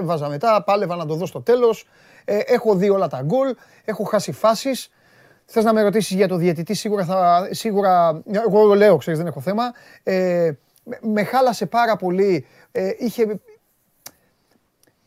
Έβαζα 0.00 0.28
μετά. 0.28 0.62
Πάλευα 0.62 0.96
να 0.96 1.06
το 1.06 1.14
δω 1.14 1.26
στο 1.26 1.40
τέλος. 1.40 1.86
Ε, 2.30 2.38
έχω 2.46 2.74
δει 2.74 2.88
όλα 2.88 3.08
τα 3.08 3.22
γκολ. 3.22 3.54
Έχω 3.84 4.04
χάσει 4.04 4.32
φάσεις. 4.32 4.90
Θες 5.44 5.64
να 5.64 5.72
με 5.72 5.82
ρωτήσεις 5.82 6.16
για 6.16 6.28
το 6.28 6.36
διαιτητή, 6.36 6.74
σίγουρα 6.74 7.04
θα. 7.04 7.48
Σίγουρα, 7.50 8.22
εγώ 8.46 8.74
λέω, 8.74 8.96
ξέρεις, 8.96 9.18
δεν 9.18 9.28
έχω 9.28 9.40
θέμα. 9.40 9.72
Ε, 10.02 10.50
με 11.00 11.24
χάλασε 11.24 11.66
πάρα 11.66 11.96
πολύ. 11.96 12.46
Ε, 12.72 12.90
είχε, 12.98 13.40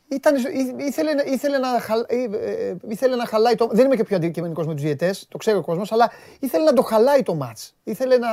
ήταν, 0.07 0.35
ήθελε, 0.77 1.11
ήθελε, 1.25 1.57
να, 1.57 1.69
ε, 2.07 2.75
ήθελε 2.87 3.15
να 3.15 3.25
χαλάει 3.25 3.55
το. 3.55 3.69
Δεν 3.71 3.85
είμαι 3.85 3.95
και 3.95 4.03
πιο 4.03 4.15
αντικειμενικός 4.15 4.67
με 4.67 4.73
τους 4.73 4.83
διαιτές, 4.83 5.25
το 5.29 5.37
ξέρει 5.37 5.57
ο 5.57 5.61
κόσμος, 5.61 5.91
αλλά 5.91 6.11
ήθελε 6.39 6.63
να 6.63 6.73
το 6.73 6.81
χαλάει 6.81 7.23
το 7.23 7.35
ματ. 7.35 7.57
Ήθελε 7.83 8.17
να, 8.17 8.29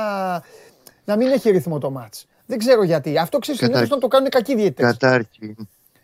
να 1.05 1.15
μην 1.15 1.27
έχει 1.27 1.49
ρυθμό 1.49 1.79
το 1.79 1.91
ματ. 1.91 2.13
Δεν 2.45 2.57
ξέρω 2.57 2.83
γιατί. 2.83 3.17
Αυτό 3.17 3.39
ξέρεις 3.39 3.61
συνήθως 3.61 3.89
να 3.89 3.97
το 3.97 4.07
κάνουν 4.07 4.29
κακοί 4.29 4.55
διαιτές. 4.55 4.85
Κατάρχην, 4.85 5.55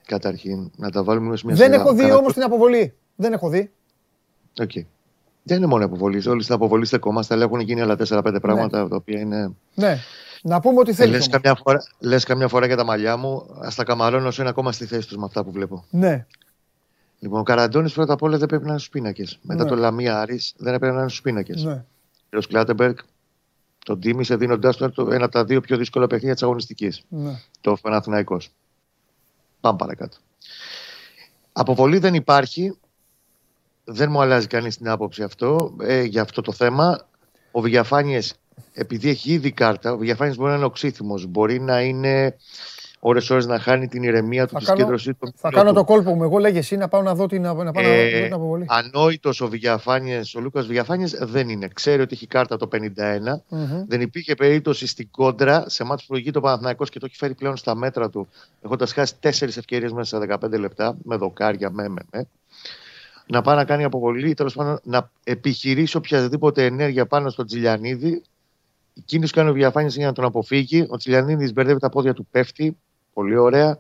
καταρχήν, 0.05 0.71
να 0.75 0.91
τα 0.91 1.03
βάλουμε 1.03 1.38
σε 1.38 1.45
μια 1.45 1.55
Δεν 1.55 1.74
έχω 1.74 1.93
δει 1.93 2.12
όμως 2.12 2.33
την 2.33 2.43
αποβολή. 2.43 2.93
Δεν 3.15 3.33
έχω 3.33 3.50
δει. 3.50 3.71
Okay. 4.59 4.85
Δεν 5.43 5.57
είναι 5.57 5.65
μόνο 5.65 5.85
αποβολή. 5.85 6.27
Όλοι 6.27 6.41
στην 6.43 6.55
αποβολή 6.55 6.85
στεκόμαστε, 6.85 7.33
αλλά 7.33 7.43
έχουν 7.43 7.59
γίνει 7.59 7.81
άλλα 7.81 7.95
4-5 8.07 8.35
πράγματα 8.41 8.83
ναι. 8.83 8.89
τα 8.89 8.95
οποία 8.95 9.19
είναι. 9.19 9.51
Ναι. 9.74 9.97
Να 10.41 10.59
πούμε 10.59 10.79
ότι 10.79 10.93
θέλεις. 10.93 11.13
Λες 11.15 11.27
καμιά, 11.27 11.55
φορά, 11.55 11.83
λες 12.00 12.24
καμιά 12.24 12.47
φορά 12.47 12.65
για 12.65 12.75
τα 12.75 12.83
μαλλιά 12.85 13.17
μου, 13.17 13.45
ας 13.62 13.75
τα 13.75 13.83
καμαρώνω 13.83 14.27
όσο 14.27 14.41
είναι 14.41 14.50
ακόμα 14.50 14.71
στη 14.71 14.85
θέση 14.85 15.07
τους 15.07 15.17
με 15.17 15.25
αυτά 15.25 15.43
που 15.43 15.51
βλέπω. 15.51 15.85
Ναι. 15.89 16.25
Λοιπόν, 17.19 17.39
ο 17.39 17.43
Καραντώνης 17.43 17.93
πρώτα 17.93 18.13
απ' 18.13 18.21
όλα 18.21 18.38
δεν 18.38 18.47
πρέπει 18.47 18.63
να 18.63 18.69
είναι 18.69 18.79
στου 18.79 18.89
πίνακε. 18.89 19.24
Μετά 19.41 19.63
Ναι. 19.63 19.69
το 19.69 19.75
Λαμία 19.75 20.19
Άρης 20.19 20.53
δεν 20.57 20.74
έπρεπε 20.74 20.93
να 20.95 21.00
είναι 21.01 21.09
στου 21.09 21.21
πίνακε. 21.21 21.53
ναι. 21.55 21.83
Ο 22.35 22.39
κ. 22.39 22.47
Κλάτεμπεργκ 22.47 22.95
τον 23.85 24.00
τίμησε 24.00 24.35
δίνοντάς 24.35 24.77
του 24.77 24.91
το- 24.91 25.12
ένα 25.12 25.24
από 25.24 25.33
τα 25.33 25.45
δύο 25.45 25.62
πιο 25.62 25.77
δύσκολα 25.77 26.07
παιχνίδια 26.07 26.33
της 26.33 26.43
αγωνιστικής. 26.43 27.03
ναι. 27.09 27.31
Το 27.62 27.77
Παναθηναϊκός. 27.81 28.50
Πάμε 29.65 29.77
παρακάτω. 29.77 30.17
Αποβολή 31.51 31.98
δεν 31.98 32.13
υπάρχει. 32.13 32.77
Δεν 33.84 34.12
μου 34.12 34.22
αλλάζει 34.22 34.48
κανείς 34.48 34.77
την 34.77 34.89
άποψη 34.89 35.24
αυτό 35.24 35.75
ε, 35.81 36.01
για 36.03 36.22
αυτό 36.22 36.41
το 36.41 36.51
θέμα. 36.51 37.07
Ο 37.51 37.62
Βηγιαφάνιε, 37.62 38.22
επειδή 38.74 39.10
έχει 39.10 39.31
ήδη 39.31 39.51
κάρτα, 39.51 39.91
ο 39.91 39.98
Βηγιαφάνιε 39.98 40.36
μπορεί 40.36 40.50
να 40.50 40.55
είναι 40.55 40.65
οξύθυμος, 40.65 41.25
μπορεί 41.25 41.60
να 41.60 41.81
είναι 41.81 42.36
ώρες-ώρες 43.07 43.45
να 43.45 43.59
χάνει 43.59 43.88
την 43.88 44.03
ηρεμία 44.03 44.47
του, 44.47 44.53
Θα 44.53 44.59
τη 44.59 44.65
κάνω- 44.65 44.77
συγκέντρωσή 44.77 45.13
του. 45.13 45.33
Θα 45.35 45.50
κάνω 45.50 45.74
το 45.74 45.83
κόλπο 45.83 46.15
μου. 46.15 46.24
Εγώ 46.24 46.38
λέγε 46.38 46.57
εσύ 46.57 46.75
να 46.75 46.88
πάω 46.88 47.01
να 47.01 47.15
δω 47.15 47.27
την, 47.27 47.41
να 47.41 47.55
πάω 47.55 47.63
να 47.63 47.71
δω 47.71 47.79
Ε, 47.79 48.21
την 48.24 48.33
αποβολή. 48.33 48.65
Ανόητος 48.69 49.41
ο 49.41 49.47
Βηγιαφάνιε, 49.47 50.21
ο 50.38 50.39
Λούκας 50.39 50.65
Βηγιαφάνιε 50.65 51.07
δεν 51.19 51.50
είναι. 51.50 51.67
Ξέρει 51.74 52.01
ότι 52.01 52.13
έχει 52.13 52.27
κάρτα 52.27 52.57
το 52.57 52.67
51. 52.67 53.41
Μμμ. 53.50 53.83
Δεν 53.88 54.01
υπήρχε 54.01 54.35
περίπτωση 54.35 54.88
στην 54.88 55.07
κόντρα 55.12 55.63
σε 55.69 55.83
μάτς 55.83 56.01
που 56.01 56.07
προηγεί 56.07 56.31
το 56.31 56.41
Παναθηναϊκός 56.41 56.89
και 56.89 57.00
το 57.00 57.05
έχει 57.05 57.15
φέρει 57.17 57.33
πλέον 57.33 57.57
στα 57.57 57.75
μέτρα 57.75 58.09
του, 58.09 58.27
έχοντας 58.62 58.93
χάσει 58.93 59.13
τέσσερις 59.19 59.57
ευκαιρίες 59.57 59.91
μέσα 59.91 60.19
σε 60.19 60.25
15 60.45 60.57
λεπτά, 60.59 60.95
με 61.03 61.15
δοκάρια, 61.15 61.69
με, 61.69 61.88
με, 61.89 62.01
με. 62.12 62.27
Να 63.27 63.41
πάει 63.41 63.55
να 63.55 63.65
κάνει 63.65 63.83
αποβολή, 63.83 64.33
τέλος 64.33 64.53
πάντων 64.55 64.79
να 64.83 65.09
επιχειρήσει 65.24 65.97
οποιαδήποτε 65.97 66.65
ενέργεια 66.65 67.05
πάνω 67.05 67.29
στον 67.29 67.45
Τζιλιανίδη. 67.45 68.21
Η 68.93 69.01
κίνηση 69.05 69.31
που 69.33 69.38
κάνει 69.38 69.50
ο 69.50 69.53
Βιαφάνη 69.53 69.93
είναι 69.97 70.05
να 70.05 70.13
τον 70.13 70.25
αποφύγει. 70.25 70.85
Ο 70.89 70.97
Τζιλιανίδης 70.97 71.53
μπερδεύει 71.53 71.79
τα 71.79 71.89
πόδια 71.89 72.13
του, 72.13 72.27
πέφτει. 72.31 72.77
Πολύ 73.15 73.36
ωραία. 73.38 73.77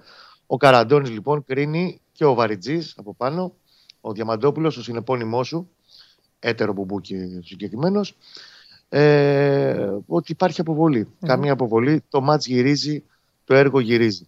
Ο 0.47 0.57
Καραντώνης 0.57 1.09
λοιπόν 1.09 1.43
κρίνει 1.45 2.01
και 2.11 2.25
ο 2.25 2.33
Βαριτζής 2.33 2.93
από 2.97 3.13
πάνω. 3.13 3.53
Ο 4.01 4.11
Διαμαντόπουλος, 4.13 4.77
ο 4.77 4.83
συνεπώνυμός 4.83 5.47
σου, 5.47 5.69
έτερο 6.39 6.73
μπουμπούκι 6.73 7.39
συγκεκριμένος, 7.43 8.17
ε, 8.89 9.89
ότι 10.07 10.31
υπάρχει 10.31 10.61
αποβολή. 10.61 11.07
Καμία 11.25 11.51
αποβολή. 11.51 12.03
Το 12.09 12.21
ματς 12.21 12.45
γυρίζει, 12.47 13.03
το 13.45 13.53
έργο 13.55 13.79
γυρίζει. 13.79 14.27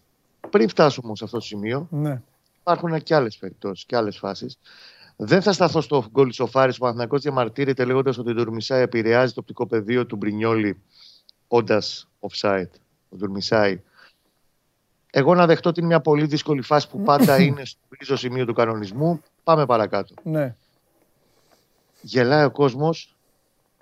Πριν 0.49 0.69
φτάσουμε 0.69 1.05
όμως 1.05 1.17
σε 1.17 1.23
αυτό 1.23 1.37
το 1.37 1.43
σημείο, 1.43 1.87
Ναι. 1.91 2.21
υπάρχουν 2.59 3.03
και 3.03 3.15
άλλες 3.15 3.37
περιπτώσεις 3.37 3.85
και 3.85 3.95
άλλες 3.95 4.17
φάσεις. 4.17 4.57
Δεν 5.15 5.41
θα 5.41 5.51
σταθώ 5.53 5.81
στο 5.81 6.05
γκολ 6.11 6.27
της 6.29 6.39
Οφάρης. 6.39 6.75
Ο 6.75 6.79
Παναθηναϊκός 6.79 7.21
διαμαρτύρεται 7.21 7.85
λέγοντας 7.85 8.17
ότι 8.17 8.29
ο 8.29 8.33
Ντουρμισάη 8.33 8.81
επηρεάζει 8.81 9.33
το 9.33 9.39
οπτικό 9.39 9.67
πεδίο 9.67 10.05
του 10.05 10.15
Μπρινιόλη 10.15 10.81
όντας 11.47 12.07
offside. 12.19 12.69
Ο 13.09 13.15
Ντουρμισάη. 13.15 13.81
Εγώ 15.17 15.35
να 15.35 15.45
δεχτώ 15.45 15.69
ότι 15.69 15.79
είναι 15.79 15.87
μια 15.87 15.99
πολύ 15.99 16.25
δύσκολη 16.25 16.61
φάση 16.61 16.89
που 16.89 17.01
πάντα 17.01 17.39
είναι 17.45 17.65
στο 17.65 17.79
γκρίζο 17.95 18.15
σημείο 18.15 18.45
του 18.45 18.53
κανονισμού. 18.53 19.21
Πάμε 19.43 19.65
παρακάτω. 19.65 20.13
ναι. 20.23 20.55
Γελάει 22.01 22.45
ο 22.45 22.51
κόσμος 22.51 23.15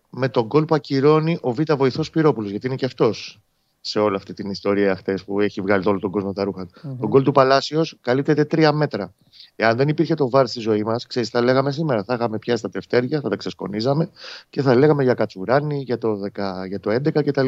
με 0.09 0.29
τον 0.29 0.45
γκολ 0.45 0.65
που 0.65 0.75
ακυρώνει 0.75 1.37
ο 1.41 1.53
Β' 1.53 1.73
βοηθός 1.77 2.09
Πυρόπουλος, 2.09 2.49
γιατί 2.49 2.67
είναι 2.67 2.75
και 2.75 2.85
αυτός 2.85 3.39
σε 3.81 3.99
όλη 3.99 4.15
αυτή 4.15 4.33
την 4.33 4.49
ιστορία 4.49 4.95
χθε 4.95 5.19
που 5.25 5.39
έχει 5.39 5.61
βγάλει 5.61 5.83
όλο 5.87 5.99
τον 5.99 6.11
κόσμο 6.11 6.33
τα 6.33 6.43
ρούχα. 6.43 6.65
του. 6.65 6.71
Μμμ. 6.83 6.99
Το 6.99 7.07
γκολ 7.07 7.23
του 7.23 7.31
Παλάσιος 7.31 7.97
καλύπτεται 8.01 8.45
τρία 8.45 8.71
μέτρα. 8.71 9.13
Εάν 9.55 9.77
δεν 9.77 9.87
υπήρχε 9.87 10.13
το 10.15 10.29
βάρ 10.29 10.47
στη 10.47 10.59
ζωή 10.59 10.83
μας, 10.83 11.07
ξέρεις, 11.07 11.29
τα 11.29 11.41
λέγαμε 11.41 11.71
σήμερα. 11.71 12.03
Θα 12.03 12.13
είχαμε 12.13 12.37
πιάσει 12.37 12.61
τα 12.61 12.69
τευτέρια, 12.69 13.21
θα 13.21 13.29
τα 13.29 13.35
ξεσκονίζαμε 13.35 14.09
και 14.49 14.61
θα 14.61 14.75
λέγαμε 14.75 15.03
για 15.03 15.13
Κατσουράνη, 15.13 15.81
για 15.81 15.97
το, 15.97 16.19
10, 16.33 16.67
για 16.67 16.79
το 16.79 16.91
11 16.91 17.23
κτλ. 17.23 17.47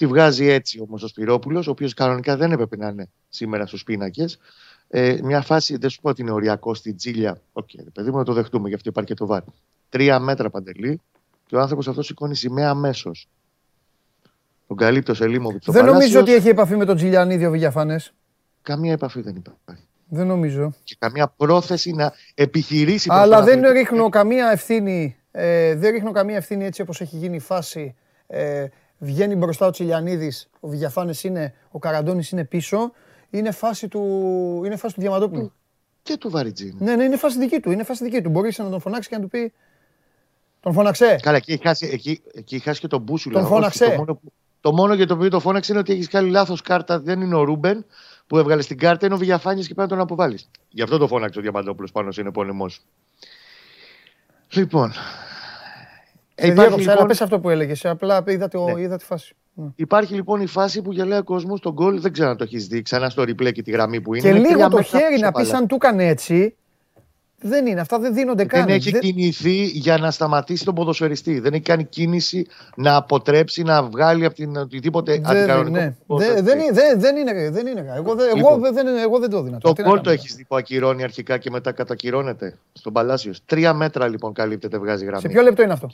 Τη 0.00 0.06
βγάζει 0.06 0.46
έτσι 0.46 0.80
όμως 0.80 1.02
ο 1.02 1.06
Σπυρόπουλος, 1.08 1.66
ο 1.66 1.70
οποίος 1.70 1.94
κανονικά 1.94 2.36
δεν 2.36 2.52
έπρεπε 2.52 2.76
να 2.76 2.88
είναι 2.88 3.08
σήμερα 3.28 3.66
στους 3.66 3.84
πίνακες. 3.84 4.38
Ε, 4.88 5.18
μια 5.22 5.40
φάση, 5.42 5.76
δεν 5.76 5.90
σου 5.90 6.00
πω 6.00 6.08
ότι 6.08 6.22
είναι 6.22 6.30
οριακό 6.30 6.74
στην 6.74 6.96
τζίλια. 6.96 7.40
Οκ, 7.52 7.68
okay, 7.72 7.84
παιδί 7.92 8.10
μου, 8.10 8.16
να 8.16 8.24
το 8.24 8.32
δεχτούμε, 8.32 8.68
γι' 8.68 8.74
αυτό 8.74 8.88
υπάρχει 8.88 9.08
και 9.08 9.16
το 9.16 9.26
βάρ. 9.26 9.42
Τρία 9.88 10.18
μέτρα 10.18 10.50
παντελή 10.50 11.00
και 11.46 11.56
ο 11.56 11.60
άνθρωπος 11.60 11.88
αυτός 11.88 12.06
σηκώνει 12.06 12.36
σημαία 12.36 12.70
αμέσως. 12.70 13.28
Τον 14.66 14.76
καλύπτει 14.76 15.10
ο 15.10 15.14
Σελίμοβιτ. 15.14 15.62
Δεν 15.70 15.84
νομίζω 15.84 16.20
ότι 16.20 16.34
έχει 16.34 16.48
επαφή 16.48 16.76
με 16.76 16.84
τον 16.84 16.96
Τζιλιανίδη 16.96 17.46
ο 17.46 17.50
Βηγιαφάνε. 17.50 18.00
Καμία 18.62 18.92
επαφή 18.92 19.20
δεν 19.20 19.36
υπάρχει. 19.36 19.84
Δεν 20.08 20.26
νομίζω. 20.26 20.74
Και 20.84 20.96
καμία 20.98 21.34
πρόθεση 21.36 21.92
να 21.92 22.12
επιχειρήσει. 22.34 23.06
προς 23.06 23.18
Αλλά 23.18 23.36
τον 23.36 23.44
δεν 23.44 23.58
αθλητή. 23.58 23.78
ρίχνω 23.78 24.08
καμία 24.08 24.50
ευθύνη. 24.50 25.16
Ε, 25.30 25.74
δεν 25.74 25.92
ρίχνω 25.92 26.12
καμία 26.12 26.36
ευθύνη 26.36 26.64
έτσι 26.64 26.80
όπως 26.80 27.00
έχει 27.00 27.16
γίνει 27.16 27.36
η 27.36 27.40
φάση. 27.40 27.94
Ε, 28.26 28.66
βγαίνει 29.00 29.34
μπροστά 29.34 29.66
ο 29.66 29.70
Τσιλιανίδης, 29.70 30.48
ο 30.60 30.68
Βηγιαφάνες 30.68 31.24
είναι, 31.24 31.54
ο 31.70 31.78
Καραντώνης 31.78 32.30
είναι 32.30 32.44
πίσω. 32.44 32.92
Είναι 33.30 33.50
φάση 33.50 33.88
του, 33.88 34.00
είναι 34.64 34.76
φάση 34.76 34.94
του 34.94 35.00
Διαμαντόπουλου. 35.00 35.52
Και 36.02 36.16
του 36.16 36.30
Βαριτζίνη. 36.30 36.76
Ναι, 36.78 36.96
ναι, 36.96 37.04
είναι 37.04 37.16
φάση 37.16 37.38
δική 37.38 37.60
του. 37.60 37.70
Είναι 37.70 37.84
φάση 37.84 38.04
δική 38.04 38.22
του. 38.22 38.30
Μπορείς 38.30 38.58
να 38.58 38.70
τον 38.70 38.80
φωνάξεις 38.80 39.08
και 39.08 39.16
να 39.16 39.22
του 39.22 39.28
πει. 39.28 39.52
Τον 40.60 40.72
φώναξε. 40.72 41.18
Καλά, 41.22 41.36
εκεί 41.36 41.52
έχει 41.52 41.62
χάσει, 41.62 41.88
εκεί, 41.92 42.22
εκεί 42.34 42.54
έχει 42.54 42.64
χάσει 42.64 42.80
και 42.80 42.86
τον 42.88 43.00
Μπούσουλα. 43.02 43.34
Τον 43.34 43.42
Όχι, 43.44 43.52
φώναξε. 43.52 43.84
Το 43.84 43.96
μόνο, 43.96 44.14
που- 44.14 44.32
το 44.60 44.72
μόνο 44.72 44.94
για 44.94 45.06
το 45.06 45.14
οποίο 45.14 45.28
το 45.28 45.40
φώναξε 45.40 45.72
είναι 45.72 45.80
ότι 45.80 45.92
έχεις 45.92 46.08
κάνει 46.08 46.30
λάθος 46.30 46.60
κάρτα. 46.62 47.00
Δεν 47.00 47.20
είναι 47.20 47.34
ο 47.34 47.42
Ρούμπεν 47.42 47.84
που 48.26 48.38
έβγαλε 48.38 48.62
στην 48.62 48.78
κάρτα, 48.78 49.06
είναι 49.06 49.14
ο 49.14 49.18
Βηγιαφάνης 49.18 49.66
και 49.66 49.74
πρέπει 49.74 49.90
να 49.90 49.96
τον 49.96 50.04
αποβάλεις. 50.06 50.50
Γι' 50.68 50.82
αυτό 50.82 50.98
το 50.98 51.06
φώναξε 51.06 51.38
ο 51.38 51.42
Διαμαντόπουλος 51.42 51.92
πάνω 51.92 52.10
σε 52.10 52.20
είναι 52.20 52.30
πόλεμό 52.32 52.68
σου. 52.68 52.82
Λοιπόν. 54.52 54.92
Σε 56.40 56.46
υπάρχει, 56.46 56.52
διάκοψα, 56.54 56.82
αλλά 56.82 56.92
λοιπόν, 56.92 57.06
πες 57.06 57.20
αυτό 57.20 57.40
που 57.40 57.50
έλεγες. 57.50 57.84
Απλά 57.84 58.24
είδα, 58.26 58.48
το, 58.48 58.64
Ναι. 58.64 58.80
είδα 58.80 58.96
τη 58.96 59.04
φάση. 59.04 59.34
Ναι. 59.54 59.66
υπάρχει 59.76 60.14
λοιπόν 60.14 60.40
η 60.40 60.46
φάση 60.46 60.82
που 60.82 60.92
γελάει 60.92 61.18
ο 61.18 61.24
κόσμος 61.24 61.58
στον 61.58 61.72
γκολ. 61.72 62.00
Δεν 62.00 62.12
ξέρω 62.12 62.28
αν 62.28 62.36
το 62.36 62.44
έχεις 62.44 62.66
δει 62.66 62.82
ξανά 62.82 63.08
στο 63.10 63.22
replay 63.22 63.52
και 63.52 63.62
τη 63.62 63.70
γραμμή 63.70 64.00
που 64.00 64.14
είναι. 64.14 64.22
Και 64.22 64.28
Είναι 64.28 64.38
λίγο 64.38 64.52
τρία 64.54 64.68
το 64.68 64.76
μέτρα 64.76 64.98
χέρι 64.98 65.12
πίσω 65.12 65.24
να 65.24 65.32
πεις 65.32 65.46
μπάλα. 65.46 65.58
αν 65.58 65.66
του 65.66 65.74
έκανε 65.74 66.06
έτσι. 66.06 66.56
Δεν 67.42 67.66
είναι. 67.66 67.80
Αυτά 67.80 67.98
δεν 67.98 68.14
δίνονται 68.14 68.44
καν. 68.44 68.66
Δεν 68.66 68.74
έχει 68.74 68.90
Δεν- 68.90 69.00
κινηθεί 69.00 69.64
για 69.64 69.98
να 69.98 70.10
σταματήσει 70.10 70.64
τον 70.64 70.74
ποδοσφαιριστή. 70.74 71.38
Δεν 71.40 71.52
έχει 71.52 71.62
κάνει 71.62 71.84
κίνηση 71.84 72.46
να 72.76 72.96
αποτρέψει 72.96 73.62
να 73.62 73.82
βγάλει 73.82 74.24
από 74.24 74.34
την 74.34 74.56
οτιδήποτε 74.56 75.12
Δεν, 75.12 75.26
αντικανονικό. 75.26 75.76
ναι. 75.76 75.96
ποδοσφαιριστή. 76.06 76.44
δεν, 76.46 76.56
δεν, 76.58 76.64
είναι- 76.66 76.72
δεν, 76.72 77.00
δεν 77.00 77.16
είναι. 77.16 77.50
Δεν 77.50 77.66
είναι. 77.66 77.92
Εγώ, 77.96 78.14
δεν, 78.14 78.28
εγώ, 78.36 78.36
Λοιπόν. 78.56 78.74
δεν, 78.74 78.86
εγώ 78.86 79.18
δεν 79.18 79.30
το 79.30 79.42
δίνω. 79.42 79.58
Το 79.58 79.72
Τι 79.72 79.82
να 79.82 79.88
γκολ 79.88 79.96
το 79.96 80.02
κάνουμε. 80.02 80.22
έχεις 80.22 80.34
δει 80.34 80.44
που 80.44 80.56
ακυρώνει 80.56 81.02
αρχικά 81.02 81.38
και 81.38 81.50
μετά 81.50 81.72
κατακυρώνεται 81.72 82.58
στον 82.72 82.92
Παλάσιος. 82.92 83.40
Τρία 83.46 83.74
μέτρα 83.74 84.08
λοιπόν 84.08 84.32
καλύπτεται, 84.32 84.78
βγάζει 84.78 85.04
γραμμή. 85.04 85.20
Σε 85.20 85.28
ποιο 85.28 85.42
λεπτό 85.42 85.62
είναι 85.62 85.72
αυτό; 85.72 85.88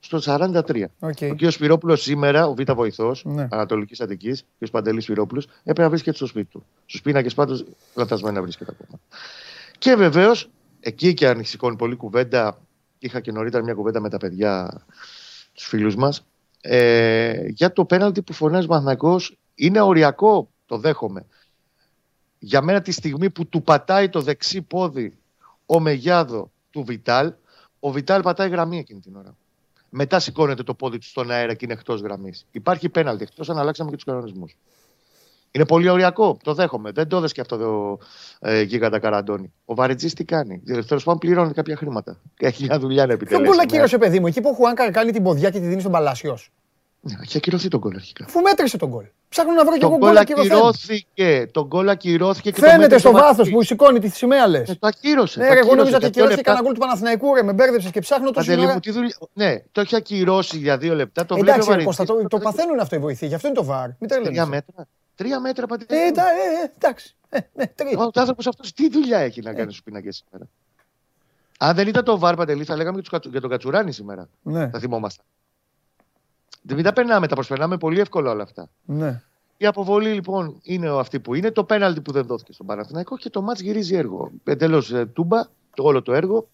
Στο 0.00 0.18
43. 0.24 0.84
Οκ. 1.00 1.16
Ο 1.22 1.34
κ. 1.36 1.50
Σπυρόπουλος 1.50 2.02
σήμερα, 2.02 2.46
ο 2.46 2.54
Β' 2.54 2.72
βοηθός 2.72 3.22
Ναι. 3.24 3.46
Ανατολικής 3.50 4.00
Αττικής, 4.00 4.44
ο 4.60 4.66
κ. 4.66 4.70
Παντελή 4.70 5.00
Σπυρόπουλος, 5.00 5.44
έπρεπε 5.60 5.82
να 5.82 5.88
βρίσκεται 5.88 6.16
στο 6.16 6.26
σπίτι 6.26 6.48
του. 6.50 6.64
Στους 6.86 7.02
πίνακες 7.02 7.34
πάντως 7.34 7.64
λαθασμένα 7.94 8.34
να 8.34 8.42
βρίσκεται 8.42 8.70
ακόμα. 8.80 9.00
Και 9.78 9.94
βεβαίως, 9.94 10.50
εκεί 10.80 11.14
και 11.14 11.28
αν 11.28 11.44
σηκώνει 11.44 11.76
πολλή 11.76 11.96
κουβέντα, 11.96 12.58
είχα 12.98 13.20
και 13.20 13.32
νωρίτερα 13.32 13.64
μια 13.64 13.74
κουβέντα 13.74 14.00
με 14.00 14.08
τα 14.08 14.16
παιδιά, 14.16 14.82
τους 15.52 15.66
φίλους 15.66 15.96
μας, 15.96 16.24
ε, 16.60 17.46
για 17.48 17.72
το 17.72 17.84
πέναλτι 17.84 18.22
που 18.22 18.32
φωνάζει 18.32 18.64
ο 18.64 18.68
Παναθηναϊκός 18.68 19.36
είναι 19.54 19.80
οριακό, 19.80 20.50
το 20.66 20.78
δέχομαι. 20.78 21.26
Για 22.38 22.62
μένα 22.62 22.80
τη 22.80 22.92
στιγμή 22.92 23.30
που 23.30 23.46
του 23.46 23.62
πατάει 23.62 24.08
το 24.08 24.20
δεξί 24.20 24.62
πόδι 24.62 25.18
ο 25.66 25.80
Μεγιάδο 25.80 26.50
του 26.70 26.84
Βιτάλ, 26.84 27.32
ο 27.80 27.90
Βιτάλ 27.90 28.22
πατάει 28.22 28.48
γραμμή 28.48 28.78
εκείνη 28.78 29.00
την 29.00 29.16
ώρα. 29.16 29.36
Μετά 29.90 30.20
σηκώνεται 30.20 30.62
το 30.62 30.74
πόδι 30.74 30.98
του 30.98 31.06
στον 31.06 31.30
αέρα 31.30 31.54
και 31.54 31.64
είναι 31.64 31.74
εκτός 31.74 32.00
γραμμής. 32.00 32.46
Υπάρχει 32.50 32.88
πέναλτι, 32.88 33.22
εκτός 33.22 33.50
αν 33.50 33.58
αλλάξαμε 33.58 33.90
και 33.90 33.96
τους 33.96 34.04
κανονισμούς. 34.04 34.56
Είναι 35.50 35.64
πολύ 35.66 35.88
οριακό, 35.88 36.36
το 36.42 36.54
δέχομαι. 36.54 36.90
Δεν 36.92 37.08
το 37.08 37.16
έδεσε 37.16 37.34
και 37.34 37.40
αυτό 37.40 37.56
το 37.56 37.98
ε, 38.40 38.60
γίγαντα 38.62 38.98
Καραντώνη. 38.98 39.52
Ο 39.64 39.74
Βαρετζής 39.74 40.14
τι 40.14 40.24
κάνει; 40.24 40.62
Τέλος 40.86 41.04
πάντων 41.04 41.18
πληρώνει 41.18 41.52
κάποια 41.52 41.76
χρήματα. 41.76 42.20
Έχει 42.40 42.64
μια 42.64 42.78
δουλειά 42.78 43.02
να 43.06 43.06
Ποιο 43.06 43.14
επιτελέσει. 43.26 43.50
γκολ 43.50 43.60
ακύρωσε, 43.60 43.98
παιδί 43.98 44.20
μου, 44.20 44.26
εκεί 44.26 44.40
που 44.40 44.48
ο 44.48 44.52
Χουάνκα 44.52 44.90
κάνει 44.90 45.12
την 45.12 45.22
ποδιά 45.22 45.50
και 45.50 45.58
τη 45.60 45.66
δίνει 45.66 45.80
στον 45.80 45.92
Παλάσιος; 45.92 46.50
Ναι, 47.00 47.14
έχει 47.22 47.36
ακυρωθεί 47.36 47.68
τον 47.68 47.80
γκολ 47.80 47.94
αρχικά. 47.94 48.24
Αφού 48.24 48.40
μέτρησε 48.40 48.76
τον 48.76 48.88
γκολ. 48.88 49.04
Ψάχνω 49.28 49.52
να 49.52 49.64
βρω 49.64 49.72
κι 49.74 49.80
Το 49.80 49.86
εγώ 49.86 49.96
γκολ 49.96 50.08
γκολ 50.08 50.16
ακυρωθέν. 50.18 50.52
ακυρώθηκε. 50.52 51.48
Το 51.52 51.66
γκολ 51.66 51.88
ακυρώθηκε 51.88 52.50
και 52.50 52.60
το 52.60 52.66
Φαίνεται 52.66 52.78
μέτρησε 52.82 53.00
στο 53.00 53.10
το 53.10 53.14
βάθος 53.16 53.36
Βαρετζή. 53.36 53.52
που 53.52 53.62
σηκώνει 53.62 53.98
τη 53.98 54.08
σημαία 54.08 54.46
λε. 54.48 54.58
Ε, 54.58 54.62
το 54.64 54.86
ακύρωσε. 54.86 55.40
Ναι, 55.40 55.46
το 55.48 55.52
ρε, 55.52 55.58
εγώ 55.58 55.68
ακύρωσε 55.68 55.76
νόμιζα 55.76 55.96
ότι 55.96 56.04
για 56.04 56.10
δύο 56.14 56.24
ακυρώθηκε 56.24 56.36
λεπτά. 56.36 56.42
κανένα 56.42 56.62
γκολ 56.64 56.72
του 56.74 56.80
Παναθηναϊκού, 56.80 57.34
ρε, 57.34 57.42
με 57.42 57.52
μπέρδεψες 57.52 57.90
και 57.90 58.00
ψάχνω 58.00 58.26
το 58.26 58.32
Παντελή 58.32 58.64
ώρα. 58.64 58.72
μου, 58.72 58.80
τι 58.80 58.90
δουλειά. 58.90 59.16
Ναι, 59.32 59.54
το 59.72 59.80
έχει 59.80 59.96
ακυρώσει 59.96 60.56
για 60.58 60.78
δύο 60.78 60.94
λεπτά. 60.94 61.26
Το 61.26 61.34
βλέπει 61.34 61.50
ο 61.50 61.52
Εντάξει, 61.52 61.68
ρε, 61.68 61.74
Βαρετζής. 61.76 61.96
Κώστα, 62.06 62.14
το, 62.22 62.28
το 62.28 62.38
παθαίνουν 62.38 62.80
αυτό 62.80 62.96
οι 62.96 62.98
βοηθοί, 62.98 63.26
γι' 63.26 63.34
αυτό 63.34 63.46
είναι 63.48 63.56
το 63.56 63.64
βαρ. 63.64 63.86
Μην 63.86 63.96
Τρία 63.98 64.20
τρελαίνεσαι. 64.22 64.46
μέτρα. 64.48 64.86
Τρία 65.18 65.40
μέτρα 65.40 65.66
παντελή. 65.66 66.00
Ε, 66.00 66.02
μου. 66.02 66.08
εντά- 66.08 66.22
ε, 66.26 66.62
ε, 66.64 66.70
εντάξει. 66.76 67.14
Ε, 67.28 67.38
ναι, 67.54 67.66
τρία. 67.66 67.98
Ο 67.98 68.10
άνθρωπος 68.14 68.46
αυτός 68.46 68.72
τι 68.72 68.90
δουλειά 68.90 69.18
έχει 69.18 69.40
να 69.42 69.52
κάνει 69.52 69.70
στους 69.70 69.82
πίνακες 69.82 70.16
σήμερα; 70.24 70.48
Αν 71.58 71.74
δεν 71.76 71.88
ήταν 71.88 72.04
το 72.04 72.18
Βάρ 72.18 72.34
Παντελή, 72.34 72.64
θα 72.64 72.76
λέγαμε 72.76 72.94
και 72.96 73.00
τους 73.02 73.10
Κατσου- 73.10 73.30
για 73.32 73.40
τον 73.40 73.50
Κατσουράνη 73.50 73.92
σήμερα. 73.92 74.28
Ναι, 74.42 74.68
Θα 74.70 74.78
θυμόμασταν. 74.78 75.24
Δεν 76.62 76.76
μην 76.76 76.84
τα 76.84 76.92
περνάμε, 76.92 77.26
τα 77.26 77.34
προσπερνάμε 77.34 77.76
πολύ 77.78 78.00
εύκολα 78.00 78.30
όλα 78.30 78.42
αυτά. 78.42 78.68
ναι. 78.84 79.22
Η 79.60 79.66
αποβολή 79.66 80.12
λοιπόν 80.12 80.58
είναι 80.62 80.88
αυτή 80.88 81.20
που 81.20 81.34
είναι. 81.34 81.50
Το 81.50 81.64
πέναλτι 81.64 82.00
που 82.00 82.12
δεν 82.12 82.26
δόθηκε 82.26 82.52
στον 82.52 82.66
Παναθηναϊκό 82.66 83.16
και 83.16 83.30
το 83.30 83.42
μάτς 83.42 83.60
γυρίζει 83.60 83.94
έργο. 83.96 84.30
Εντελώς 84.44 84.94
τούμπα, 85.12 85.42
το 85.74 85.82
όλο 85.82 86.02
το 86.02 86.12
έργο. 86.14 86.48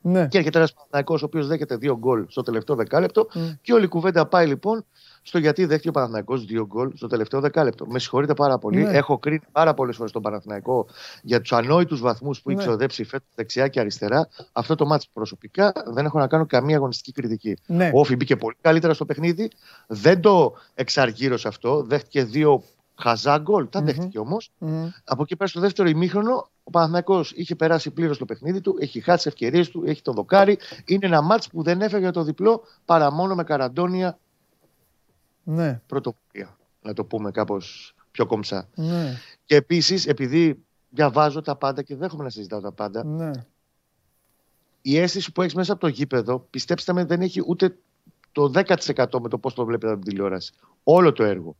ναι. 0.00 0.28
Και 0.28 0.38
έρχεται 0.38 0.58
ένας 0.58 0.72
Παναθηναϊκός 0.72 1.22
ο 1.22 1.24
οποίος 1.24 1.46
δέχεται 1.46 1.76
δύο 1.76 1.96
γκολ 1.98 2.24
στο 2.28 2.42
τελευταίο 2.42 2.76
δεκάλεπτο. 2.76 3.28
Mm. 3.34 3.56
Και 3.62 3.72
όλη 3.72 3.84
η 3.84 3.88
κουβέντα 3.88 4.26
πάει 4.26 4.46
λοιπόν 4.46 4.84
στο 5.22 5.38
γιατί 5.38 5.64
δέχτηκε 5.64 5.88
ο 5.88 5.92
Παναθυναϊκό 5.92 6.36
δύο 6.36 6.66
γκολ 6.66 6.90
στο 6.94 7.06
τελευταίο 7.06 7.40
δεκάλεπτο. 7.40 7.86
Με 7.86 7.98
συγχωρείτε 7.98 8.34
πάρα 8.34 8.58
πολύ. 8.58 8.82
Ναι. 8.82 8.90
Έχω 8.90 9.18
κρίνει 9.18 9.40
πάρα 9.52 9.74
πολλές 9.74 9.96
φορές 9.96 10.12
τον 10.12 10.22
Παναθυναϊκό 10.22 10.86
για 11.22 11.40
τους 11.40 11.52
ανόητους 11.52 12.00
βαθμούς 12.00 12.40
που 12.42 12.50
Ναι. 12.50 12.54
έχει 12.56 12.66
ξοδέψει 12.66 13.04
φέτος 13.04 13.28
δεξιά 13.34 13.68
και 13.68 13.80
αριστερά. 13.80 14.28
Αυτό 14.52 14.74
το 14.74 14.86
μάτι 14.86 15.06
προσωπικά 15.12 15.72
δεν 15.86 16.04
έχω 16.04 16.18
να 16.18 16.26
κάνω 16.26 16.46
καμία 16.46 16.76
αγωνιστική 16.76 17.12
κριτική. 17.12 17.56
Ναι. 17.66 17.90
Ο 17.94 18.00
Όφη 18.00 18.16
μπήκε 18.16 18.36
πολύ 18.36 18.56
καλύτερα 18.60 18.94
στο 18.94 19.04
παιχνίδι. 19.04 19.50
Δεν 19.86 20.20
το 20.20 20.52
εξαργύρωσε 20.74 21.48
αυτό. 21.48 21.82
Δέχτηκε 21.82 22.24
δύο 22.24 22.62
χαζά 23.00 23.38
γκολ. 23.38 23.68
Τα 23.68 23.78
Μμμ. 23.80 23.86
δέχτηκε 23.86 24.18
όμως. 24.18 24.50
Μμμ. 24.58 24.88
Από 25.04 25.22
εκεί 25.22 25.36
πέρα 25.36 25.50
στο 25.50 25.60
δεύτερο 25.60 25.88
ημίχρονο, 25.88 26.48
ο 26.64 26.70
Παναθηναϊκός 26.70 27.32
είχε 27.36 27.54
περάσει 27.54 27.90
πλήρως 27.90 28.18
το 28.18 28.24
παιχνίδι 28.24 28.60
του, 28.60 28.76
έχει 28.80 29.00
χάσει 29.00 29.16
τις 29.16 29.26
ευκαιρίες 29.26 29.70
του, 29.70 29.82
έχει 29.86 30.02
το 30.02 30.12
δοκάρι. 30.12 30.58
Είναι 30.84 31.06
ένα 31.06 31.22
μάτς 31.22 31.48
που 31.48 31.62
δεν 31.62 31.80
έφεγε 31.80 32.10
το 32.10 32.22
διπλό 32.22 32.62
παρά 32.84 33.12
μόνο 33.12 33.34
με 33.34 33.44
καραντόνια 33.44 34.18
Ναι. 35.50 35.80
πρωτοβουλία. 35.86 36.58
Να 36.82 36.92
το 36.92 37.04
πούμε 37.04 37.30
κάπως 37.30 37.94
πιο 38.10 38.26
κομψά. 38.26 38.68
Ναι. 38.74 39.16
Και 39.44 39.56
επίσης, 39.56 40.06
επειδή 40.06 40.64
διαβάζω 40.90 41.40
τα 41.40 41.56
πάντα 41.56 41.82
και 41.82 41.96
δέχομαι 41.96 42.24
να 42.24 42.30
συζητάω 42.30 42.60
τα 42.60 42.72
πάντα, 42.72 43.04
Ναι. 43.04 43.30
η 44.82 44.98
αίσθηση 44.98 45.32
που 45.32 45.42
έχεις 45.42 45.54
μέσα 45.54 45.72
από 45.72 45.80
το 45.80 45.86
γήπεδο, 45.86 46.46
πιστέψτε 46.50 46.92
με, 46.92 47.04
δεν 47.04 47.20
έχει 47.20 47.42
ούτε 47.46 47.76
το 48.32 48.50
10% 48.54 49.20
με 49.20 49.28
το 49.28 49.38
πώς 49.38 49.54
το 49.54 49.64
βλέπετε 49.64 49.92
από 49.92 50.02
την 50.02 50.10
τηλεόραση. 50.10 50.52
Όλο 50.82 51.12
το 51.12 51.24
έργο. 51.24 51.56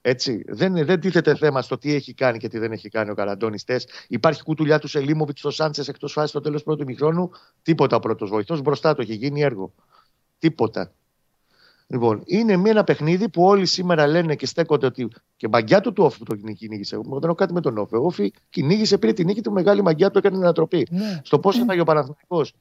Έτσι. 0.00 0.44
Δεν, 0.48 0.84
δεν 0.86 1.00
τίθεται 1.00 1.34
θέμα 1.36 1.62
στο 1.62 1.78
τι 1.78 1.92
έχει 1.94 2.14
κάνει 2.14 2.38
και 2.38 2.48
τι 2.48 2.58
δεν 2.58 2.72
έχει 2.72 2.88
κάνει 2.88 3.10
ο 3.10 3.14
Καραντώνης 3.14 3.64
Τες. 3.64 3.86
Υπάρχει 4.08 4.42
κουτουλιά 4.42 4.78
του 4.78 4.88
Σελίμοβιτ 4.88 5.38
στο 5.38 5.50
Σάντσες 5.50 5.88
εκτός 5.88 6.12
φάσης 6.12 6.30
στο 6.30 6.40
τέλος 6.40 6.62
πρώτου 6.62 6.82
ημιχρόνου. 6.82 7.30
Τίποτα 7.62 7.96
ο 7.96 8.00
πρώτος 8.00 8.30
βοηθός. 8.30 8.60
Μπροστά 8.60 8.94
του 8.94 9.00
έχει 9.00 9.14
γίνει 9.14 9.42
έργο. 9.42 9.72
Τίποτα. 10.38 10.92
Λοιπόν, 11.86 12.22
είναι 12.24 12.56
μια- 12.56 12.70
ένα 12.70 12.84
παιχνίδι 12.84 13.28
που 13.28 13.42
όλοι 13.44 13.66
σήμερα 13.66 14.06
λένε 14.06 14.34
και 14.34 14.46
στέκονται 14.46 14.86
ότι. 14.86 15.08
και 15.36 15.48
μαγιά 15.48 15.80
του 15.80 15.92
του 15.92 16.04
Όφη 16.04 16.18
που 16.18 16.24
το 16.24 16.34
κυνήγησε. 16.52 16.94
Εγώ 16.94 17.04
δεν 17.18 17.22
έχω 17.24 17.34
κάτι 17.34 17.52
με 17.52 17.60
τον 17.60 17.78
Όφη. 17.78 17.96
Ο 17.96 18.04
Όφη 18.04 18.32
κυνήγησε, 18.50 18.98
πήρε 18.98 19.12
την 19.12 19.26
νίκη 19.26 19.40
του, 19.40 19.52
μεγάλη 19.52 19.82
μαγιά 19.82 20.10
του, 20.10 20.18
έκανε 20.18 20.34
την 20.34 20.44
ανατροπή 20.44 20.86
Ναι. 20.90 21.20
στο 21.24 21.38
πώς 21.38 21.58
έφαγε 21.58 21.80
ο 21.80 21.84
Παναθηναϊκός 21.84 22.54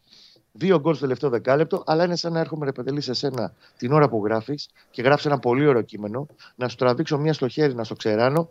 δύο 0.52 0.80
γκολ 0.80 0.94
στο 0.94 1.02
τελευταίο 1.04 1.30
δεκάλεπτο, 1.30 1.84
αλλά 1.86 2.04
είναι 2.04 2.16
σαν 2.16 2.34
να 2.34 2.40
έρχομαι 2.40 2.66
ρε 2.66 2.72
πετελή 2.72 3.02
σε 3.02 3.14
σένα 3.14 3.54
την 3.78 3.92
ώρα 3.92 4.10
που 4.10 4.22
γράφεις 4.26 4.70
και 4.92 5.02
γράφει 5.02 5.28
ένα 5.28 5.40
πολύ 5.40 5.68
ωραίο 5.68 5.82
κείμενο, 5.82 6.28
να 6.56 6.68
σου 6.68 6.76
τραβήξω 6.76 7.18
μία 7.18 7.34
στο 7.34 7.48
χέρι, 7.48 7.74
να 7.76 7.84
στο 7.84 7.96
ξεράνω 7.96 8.50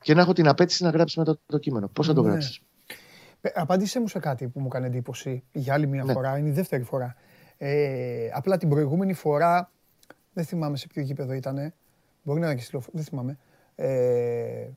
και 0.00 0.14
να 0.14 0.20
έχω 0.20 0.32
την 0.32 0.48
απέτηση 0.48 0.82
να 0.84 0.90
γράψεις 0.90 1.16
μετά 1.16 1.38
το 1.46 1.58
κείμενο. 1.58 1.88
Πώς 1.92 2.06
θα 2.06 2.12
το 2.12 2.22
Ναι. 2.22 2.28
γράψεις; 2.28 2.60
Ε, 3.40 3.48
Απάντησέ 3.54 4.00
μου 4.00 4.08
σε 4.08 4.18
κάτι 4.18 4.46
που 4.48 4.60
μου 4.60 4.66
έκανε 4.66 4.86
εντύπωση 4.86 5.42
για 5.52 5.74
άλλη 5.74 5.86
μια 5.86 6.04
Ναι. 6.04 6.12
φορά. 6.12 6.38
Είναι 6.38 6.48
η 6.48 6.52
δεύτερη 6.52 6.82
φορά. 6.82 7.16
Ε, 7.58 8.28
απλά 8.34 8.56
την 8.56 8.68
προηγούμενη 8.68 9.12
φορά, 9.12 9.70
δεν 10.36 10.44
θυμάμαι 10.44 10.76
σε 10.76 10.86
ποιο 10.86 11.02
γήπεδο 11.02 11.32
ήταν. 11.32 11.72
Μπορεί 12.22 12.40
να 12.40 12.46
είναι 12.46 12.54
και 12.54 12.62
στη 12.62 12.74
Λοφ- 12.74 12.88
δεν 12.92 13.04
θυμάμαι. 13.04 13.38
Ε, 13.74 14.68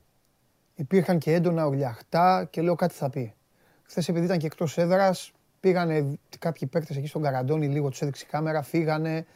υπήρχαν 0.74 1.18
και 1.18 1.32
έντονα 1.32 1.66
ουρλιαχτά 1.66 2.46
και 2.50 2.62
λέω 2.62 2.74
κάτι 2.74 2.94
θα 2.94 3.10
πει. 3.10 3.34
Χθες 3.82 4.08
επειδή 4.08 4.24
ήταν 4.24 4.38
και 4.38 4.46
εκτός 4.46 4.78
έδρας, 4.78 5.32
πήγανε 5.60 6.18
κάποιοι 6.38 6.68
παίκτες 6.68 6.96
εκεί 6.96 7.06
στον 7.06 7.22
Καραντώνη, 7.22 7.68
λίγο 7.68 7.88
τους 7.88 8.00
έδειξε 8.02 8.24
η 8.26 8.30
κάμερα, 8.30 8.62
φύγανε. 8.62 9.26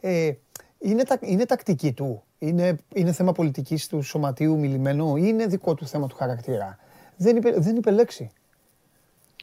Ε, 0.00 0.32
είναι, 0.78 1.02
τα, 1.02 1.18
είναι 1.20 1.44
τακτική 1.44 1.92
του. 1.92 2.22
Είναι, 2.38 2.76
είναι 2.94 3.12
θέμα 3.12 3.32
πολιτικής 3.32 3.88
του 3.88 4.02
σωματείου 4.02 4.58
μιλημένο 4.58 5.16
ή 5.16 5.22
είναι 5.24 5.46
δικό 5.46 5.74
του 5.74 5.86
θέμα 5.86 6.06
του 6.06 6.16
χαρακτήρα. 6.16 6.78
Δεν 7.16 7.36
είπε, 7.36 7.50
δεν 7.56 7.76
είπε 7.76 7.90
λέξη. 7.90 8.30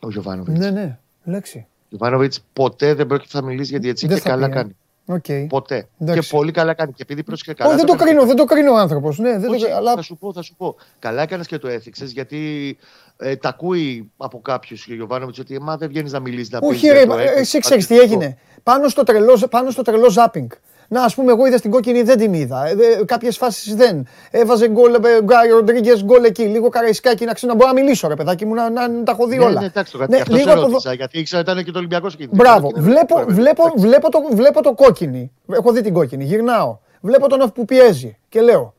Ο 0.01 0.09
Γιωβάνοβιτς. 0.09 0.59
Ναι, 0.59 0.69
ναι, 0.69 0.99
λέξη. 1.23 1.67
Ο 1.67 1.85
Γιωβάνοβιτς 1.89 2.45
ποτέ 2.53 2.93
δεν 2.93 3.07
πρόκειται 3.07 3.39
να 3.39 3.45
μιλήσει 3.45 3.69
για 3.69 3.79
διαιτησία 3.79 4.07
Δεν 4.07 4.17
και 4.17 4.23
θα 4.23 4.29
καλά 4.29 4.45
πει, 4.45 4.51
ε. 4.51 4.55
κάνει. 4.55 4.75
Οκ. 5.07 5.25
Ποτέ. 5.49 5.87
Εντάξει. 5.99 6.21
Και 6.29 6.35
πολύ 6.35 6.51
καλά 6.51 6.73
κάνει. 6.73 6.91
Και 6.91 7.01
επειδή 7.01 7.23
πρόσεχε 7.23 7.53
καλά. 7.53 7.69
Όχι, 7.69 7.77
δεν 7.77 7.85
το 7.87 7.93
έκανε- 7.93 8.09
κρίνω, 8.11 8.25
δεν 8.27 8.35
το 8.35 8.43
κρίνω 8.45 8.71
ο 8.71 8.77
άνθρωπος. 8.77 9.17
Ναι, 9.19 9.39
δεν 9.39 9.49
Όχι, 9.53 9.65
το, 9.65 9.75
αλλά 9.75 9.93
θα 9.95 10.01
σου 10.01 10.17
πω, 10.17 10.33
θα 10.33 10.41
σου 10.41 10.55
πω. 10.55 10.75
Καλά 10.99 11.21
έκανες 11.21 11.47
και 11.47 11.57
το 11.57 11.67
έθιξες 11.67 12.11
γιατί 12.11 12.77
ε, 13.17 13.35
τα 13.35 13.49
ακούει 13.49 14.11
από 14.17 14.39
κάποιους 14.41 14.87
ο 14.89 14.93
Γιωβάνοβιτς 14.93 15.39
ότι 15.39 15.61
μα 15.61 15.77
δεν 15.77 15.87
βγαίνεις 15.87 16.11
να 16.11 16.19
μιλήσεις 16.19 16.49
να 16.49 16.59
Όχι, 16.61 16.79
πεις 16.81 16.91
ρε, 16.91 16.97
για 16.97 17.07
το 17.07 17.13
μα, 17.13 17.21
έθιξες, 17.21 17.41
εσύ 17.41 17.59
ξέρεις 17.59 17.87
τι 17.87 17.93
πατριστικό. 17.93 18.23
έγινε. 18.23 18.37
Πάνω 18.63 18.87
στο 18.87 19.03
τρελό, 19.03 19.47
πάνω 19.49 19.69
στο 19.69 19.81
τρελό 19.81 20.09
ζάπινγκ. 20.09 20.49
Να, 20.87 21.03
ας 21.03 21.15
πούμε, 21.15 21.31
εγώ 21.31 21.45
είδα 21.45 21.57
στην 21.57 21.71
κόκκινη, 21.71 22.01
δεν 22.01 22.17
την 22.17 22.33
είδα. 22.33 22.67
Ε, 22.67 22.75
Κάποιες 23.05 23.37
φάσεις 23.37 23.75
δεν. 23.75 24.07
Έβαζε 24.31 24.67
γκολ, 24.69 24.93
ε, 24.93 24.99
Γκάι 25.23 25.49
Ροντρίγκες 25.49 26.03
γκολ 26.03 26.23
εκεί. 26.23 26.43
Λίγο 26.43 26.69
Καραϊσκάκη 26.69 27.25
να 27.25 27.33
ξέρω 27.33 27.51
να 27.51 27.57
μπορώ 27.57 27.71
να 27.73 27.81
μιλήσω, 27.81 28.07
ρε 28.07 28.15
παιδάκι 28.15 28.45
μου, 28.45 28.53
να, 28.53 28.69
να, 28.69 28.87
να 28.87 29.03
τα 29.03 29.11
έχω 29.11 29.27
δει 29.27 29.37
Ναι, 29.37 29.43
όλα. 29.45 29.59
ναι, 29.59 29.65
εντάξει, 29.65 29.91
το 29.91 29.97
Ναι, 29.97 30.05
ναι, 30.05 30.17
αυτό 30.21 30.33
λίγο 30.33 30.45
σε 30.45 30.51
από 30.51 30.59
εδώ- 30.61 30.69
ρώτησα, 30.71 30.93
γιατί 30.93 31.19
ήξερα 31.19 31.41
ότι 31.41 31.51
ήταν 31.51 31.63
και 31.63 31.71
το 31.71 31.77
Ολυμπιακό 31.77 32.09
σκηνή. 32.09 32.29
Μπράβο. 32.33 32.69
Είναι 32.75 32.81
Βλέπω, 32.85 33.15
βέβαια. 33.17 33.35
βλέπω, 33.35 33.73
βλέπω, 33.75 34.09
το, 34.11 34.19
βλέπω 34.31 34.61
το 34.63 34.73
κόκκινη. 34.73 35.31
Έχω 35.53 35.71
δει 35.71 35.81
την 35.81 35.93
κόκκινη. 35.93 36.23
Γυρνάω. 36.23 36.77
Βλέπω 37.01 37.27
τον 37.29 37.51
που 37.51 37.65
πιέζει. 37.65 38.17
Και 38.29 38.41
λέω 38.41 38.73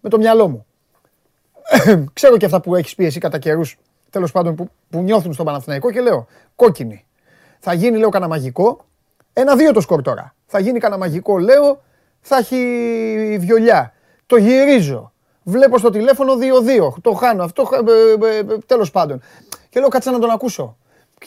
με 0.00 0.08
το 0.08 0.18
μυαλό 0.18 0.48
μου. 0.48 0.66
Ξέρω 2.12 2.36
και 2.36 2.44
αυτά 2.44 2.60
που 2.60 2.74
έχεις 2.74 2.94
πει 2.94 3.04
εσύ 3.04 3.18
κατά 3.18 3.38
καιρούς. 3.38 3.76
Τέλος 4.10 4.32
πάντων 4.32 4.54
που, 4.54 4.68
που 4.90 4.98
νιώθουν 5.02 5.32
στον 5.32 5.46
Παναθηναϊκό 5.46 5.90
και 5.90 6.00
λέω 6.00 6.26
κόκκινη. 6.56 7.04
Θα 7.58 7.72
γίνει, 7.72 7.98
λέω, 7.98 8.08
κανένα 8.08 8.30
μαγικό. 8.30 8.84
Ένα-δύο 9.32 9.72
το 9.72 9.80
σκορ 9.80 10.02
τώρα. 10.02 10.34
Θα 10.50 10.58
γίνει 10.58 10.78
κανένα 10.78 11.00
μαγικό, 11.00 11.38
λέω. 11.38 11.82
Θα 12.20 12.36
έχει 12.36 12.56
βιολιά. 13.40 13.92
Το 14.26 14.36
γυρίζω. 14.36 15.12
Βλέπω 15.42 15.78
στο 15.78 15.90
τηλέφωνο 15.90 16.32
2-2. 16.34 16.92
Το 17.00 17.12
χάνω. 17.12 17.42
Αυτό 17.44 17.68
ε, 18.40 18.44
τέλος 18.66 18.90
πάντων. 18.90 19.20
Και 19.68 19.80
λέω 19.80 19.88
κάτσε 19.88 20.10
να 20.10 20.18
τον 20.18 20.30
ακούσω. 20.30 20.76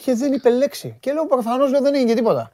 Και 0.02 0.14
δεν 0.14 0.32
είπε 0.32 0.50
λέξη. 0.50 0.96
Και 1.00 1.12
λέω 1.12 1.26
προφανώς 1.26 1.70
δεν 1.70 1.94
είναι 1.94 2.04
και 2.04 2.14
τίποτα. 2.14 2.52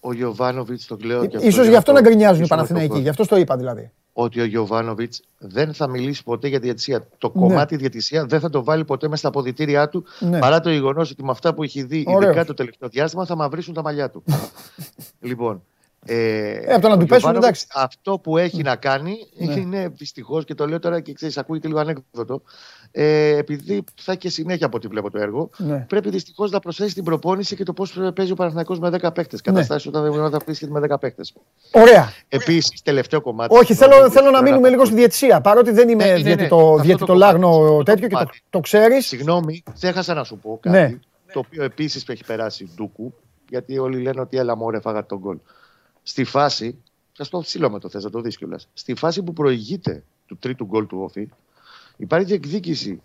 Ο 0.00 0.12
Γιωβάνοβιτς 0.12 0.86
το 0.86 0.96
λέω 1.04 1.26
και 1.26 1.36
αυτό 1.36 1.50
σω 1.50 1.60
για 1.62 1.70
γι' 1.70 1.76
αυτό 1.76 1.92
να 1.92 1.98
το- 2.02 2.04
γκρινιάζουν 2.08 2.40
οι 2.40 2.44
ίσως 2.44 2.50
να 2.50 2.56
το 2.56 2.62
Παναθηναϊκοί. 2.62 2.92
πω. 2.94 2.98
Γι' 3.02 3.08
αυτό 3.08 3.26
το 3.26 3.36
είπα 3.36 3.56
δηλαδή. 3.56 3.90
Ότι 4.12 4.40
ο 4.40 4.44
Γιωβάνοβιτς 4.44 5.22
δεν 5.38 5.74
θα 5.74 5.88
μιλήσει 5.88 6.24
ποτέ 6.24 6.48
για 6.48 6.58
διαιτησία. 6.58 7.06
Το 7.18 7.30
Ναι. 7.34 7.40
κομμάτι 7.40 7.76
διαιτησία 7.76 8.24
δεν 8.24 8.40
θα 8.40 8.50
το 8.50 8.64
βάλει 8.64 8.84
ποτέ 8.84 9.06
μέσα 9.06 9.18
στα 9.18 9.28
αποδητήριά 9.28 9.88
του 9.88 10.04
Ναι. 10.18 10.38
παρά 10.38 10.60
το 10.60 10.70
γεγονός 10.70 11.10
ότι 11.10 11.24
με 11.24 11.30
αυτά 11.30 11.54
που 11.54 11.62
έχει 11.62 11.82
δει, 11.82 12.04
Ωραίος. 12.08 12.24
ειδικά 12.24 12.44
το 12.44 12.54
τελευταίο 12.54 12.88
διάστημα, 12.88 13.24
θα 13.26 13.36
μαυρίσουν 13.36 13.74
τα 13.74 13.82
μαλλιά 13.82 14.10
του. 14.10 14.22
λοιπόν. 15.20 15.62
Ε, 16.08 16.72
από 16.72 16.80
το 16.80 16.88
να 16.88 16.94
ο 16.94 16.98
του 16.98 17.06
πέσουν, 17.06 17.30
Γιωβάνοβιτς 17.30 17.62
εντάξει. 17.62 17.66
Αυτό 17.74 18.18
που 18.18 18.36
έχει 18.38 18.62
να 18.62 18.76
κάνει 18.76 19.16
Ναι. 19.38 19.52
είναι 19.54 19.88
δυστυχώς 19.96 20.44
και 20.44 20.54
το 20.54 20.66
λέω 20.66 20.78
τώρα 20.78 21.00
και 21.00 21.12
ξέρεις, 21.12 21.38
ακούγεται 21.38 21.68
λίγο 21.68 21.80
ανέκδοτο. 21.80 22.42
Ε, 22.90 23.36
επειδή 23.36 23.84
θα 24.00 24.12
έχει 24.12 24.20
και 24.20 24.28
συνέχεια 24.28 24.66
από 24.66 24.76
ό,τι 24.76 24.86
βλέπω 24.88 25.10
το 25.10 25.18
έργο, 25.18 25.50
Ναι. 25.56 25.78
πρέπει 25.88 26.10
δυστυχώς 26.10 26.50
να 26.50 26.58
προσθέσει 26.60 26.94
την 26.94 27.04
προπόνηση 27.04 27.56
και 27.56 27.64
το 27.64 27.72
πώς 27.72 27.98
παίζει 28.14 28.32
ο 28.32 28.34
Παναθηναϊκός 28.34 28.78
με 28.78 28.90
10 28.90 29.12
παίκτες. 29.12 29.40
Καταστάσεις 29.40 29.86
όταν 29.86 30.02
δεν 30.02 30.10
μπορεί 30.10 30.22
να 30.22 30.30
τα 30.30 30.36
αφήσει 30.36 30.66
με 30.70 30.80
10 30.80 30.98
παίκτες. 30.98 31.34
Ωραία. 31.72 32.12
Επίσης, 32.28 32.82
τελευταίο 32.82 33.20
κομμάτι. 33.20 33.54
Όχι, 33.56 33.66
το 33.66 33.74
θέλω, 33.74 33.94
οποίο 33.96 34.10
θέλω 34.10 34.24
να 34.30 34.30
θέλω 34.38 34.42
μείνουμε 34.42 34.62
πω. 34.62 34.68
λίγο 34.68 34.84
στη 34.84 34.94
διαιτησία. 34.94 35.40
Παρότι 35.40 35.70
δεν 35.70 35.88
είμαι 35.88 36.04
Ναι, 36.04 36.10
ναι, 36.10 36.16
ναι, 36.16 36.22
διαιτητο, 36.22 36.56
αυτό 36.56 36.76
το 36.76 36.82
διαιτητολάγνο 36.82 37.48
κομμάτι, 37.50 37.64
αυτό 37.64 37.76
το 37.76 37.82
τέτοιο 37.82 38.06
και 38.08 38.12
το, 38.14 38.18
κομμάτι. 38.18 38.40
το 38.50 38.60
ξέρεις. 38.60 39.06
Συγγνώμη, 39.06 39.62
ξέχασα 39.74 40.14
να 40.14 40.24
σου 40.24 40.38
πω 40.38 40.58
κάτι. 40.62 40.76
Ναι. 40.76 40.98
Το 41.32 41.38
οποίο 41.38 41.64
επίσης 41.64 42.08
έχει 42.08 42.24
περάσει 42.24 42.70
ντούκου, 42.74 43.14
γιατί 43.48 43.78
όλοι 43.78 44.02
λένε 44.02 44.20
ότι 44.20 44.36
έλα 44.36 44.56
μωρέ, 44.56 44.80
φάγατε 44.80 45.06
τον 45.08 45.18
γκολ. 45.18 45.36
Στη 46.08 46.24
φάση, 46.24 46.78
θα 47.12 47.28
το 47.28 47.42
στείλω 47.42 47.70
με 47.70 47.78
το 47.78 47.88
θες 47.88 48.04
να 48.04 48.10
το 48.10 48.20
δεις 48.20 48.36
κιόλας. 48.36 48.68
Στη 48.72 48.94
φάση 48.94 49.22
που 49.22 49.32
προηγείται 49.32 50.04
του 50.26 50.36
τρίτου 50.36 50.64
γκολ 50.64 50.86
του 50.86 50.98
Όφη, 51.00 51.28
υπάρχει 51.96 52.32
εκδίκηση 52.32 53.00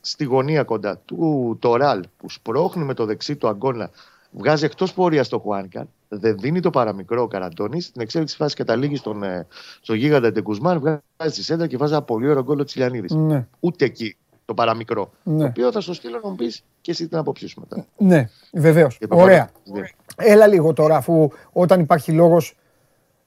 στη 0.00 0.24
γωνία 0.24 0.64
κοντά 0.64 0.98
του 0.98 1.56
Τωράλ 1.60 2.04
που 2.16 2.30
σπρώχνει 2.30 2.84
με 2.84 2.94
το 2.94 3.04
δεξί 3.04 3.36
του 3.36 3.48
αγκώνα, 3.48 3.90
βγάζει 4.30 4.64
εκτός 4.64 4.92
πορείας 4.92 5.28
το 5.28 5.38
Χουάνκαν, 5.38 5.88
δεν 6.08 6.38
δίνει 6.38 6.60
το 6.60 6.70
παραμικρό 6.70 7.22
ο 7.22 7.28
Καραντώνης. 7.28 7.84
Στην 7.84 8.00
εξέλιξη 8.02 8.36
φάση 8.36 8.56
καταλήγει 8.56 8.96
στον, 8.96 9.22
ε, 9.22 9.46
στο 9.80 9.94
γίγαντα 9.94 10.32
Ντεκουσμάν, 10.32 10.78
βγάζει 10.78 11.34
τη 11.34 11.42
σέντρα 11.42 11.66
και 11.66 11.76
βάζει 11.76 11.92
ένα 11.92 12.02
πολύ 12.02 12.28
ωραίο 12.28 12.42
γκολ 12.42 12.60
ο 12.60 12.64
Τσιλιανίδης. 12.64 13.12
Ναι, 13.12 13.46
Ούτε 13.60 13.84
εκεί 13.84 14.16
το 14.50 14.56
παραμικρό. 14.56 15.10
Το 15.24 15.30
ναι, 15.30 15.44
οποίο 15.44 15.72
θα 15.72 15.80
στο 15.80 15.94
στείλω 15.94 16.20
να 16.22 16.28
μου 16.28 16.36
πεις 16.36 16.64
και 16.80 16.90
εσύ 16.90 17.08
την 17.08 17.18
άποψή 17.18 17.46
σου 17.46 17.60
μετά. 17.60 17.86
ναι 17.96 18.28
βεβαίως. 18.52 18.96
Για 18.98 19.08
το 19.08 19.16
Ωραία. 19.16 19.50
πάνω. 19.64 19.80
Ναι. 19.80 19.88
Έλα 20.16 20.46
λίγο 20.46 20.72
τώρα, 20.72 20.96
αφού 20.96 21.28
όταν 21.52 21.80
υπάρχει 21.80 22.12
λόγος 22.12 22.54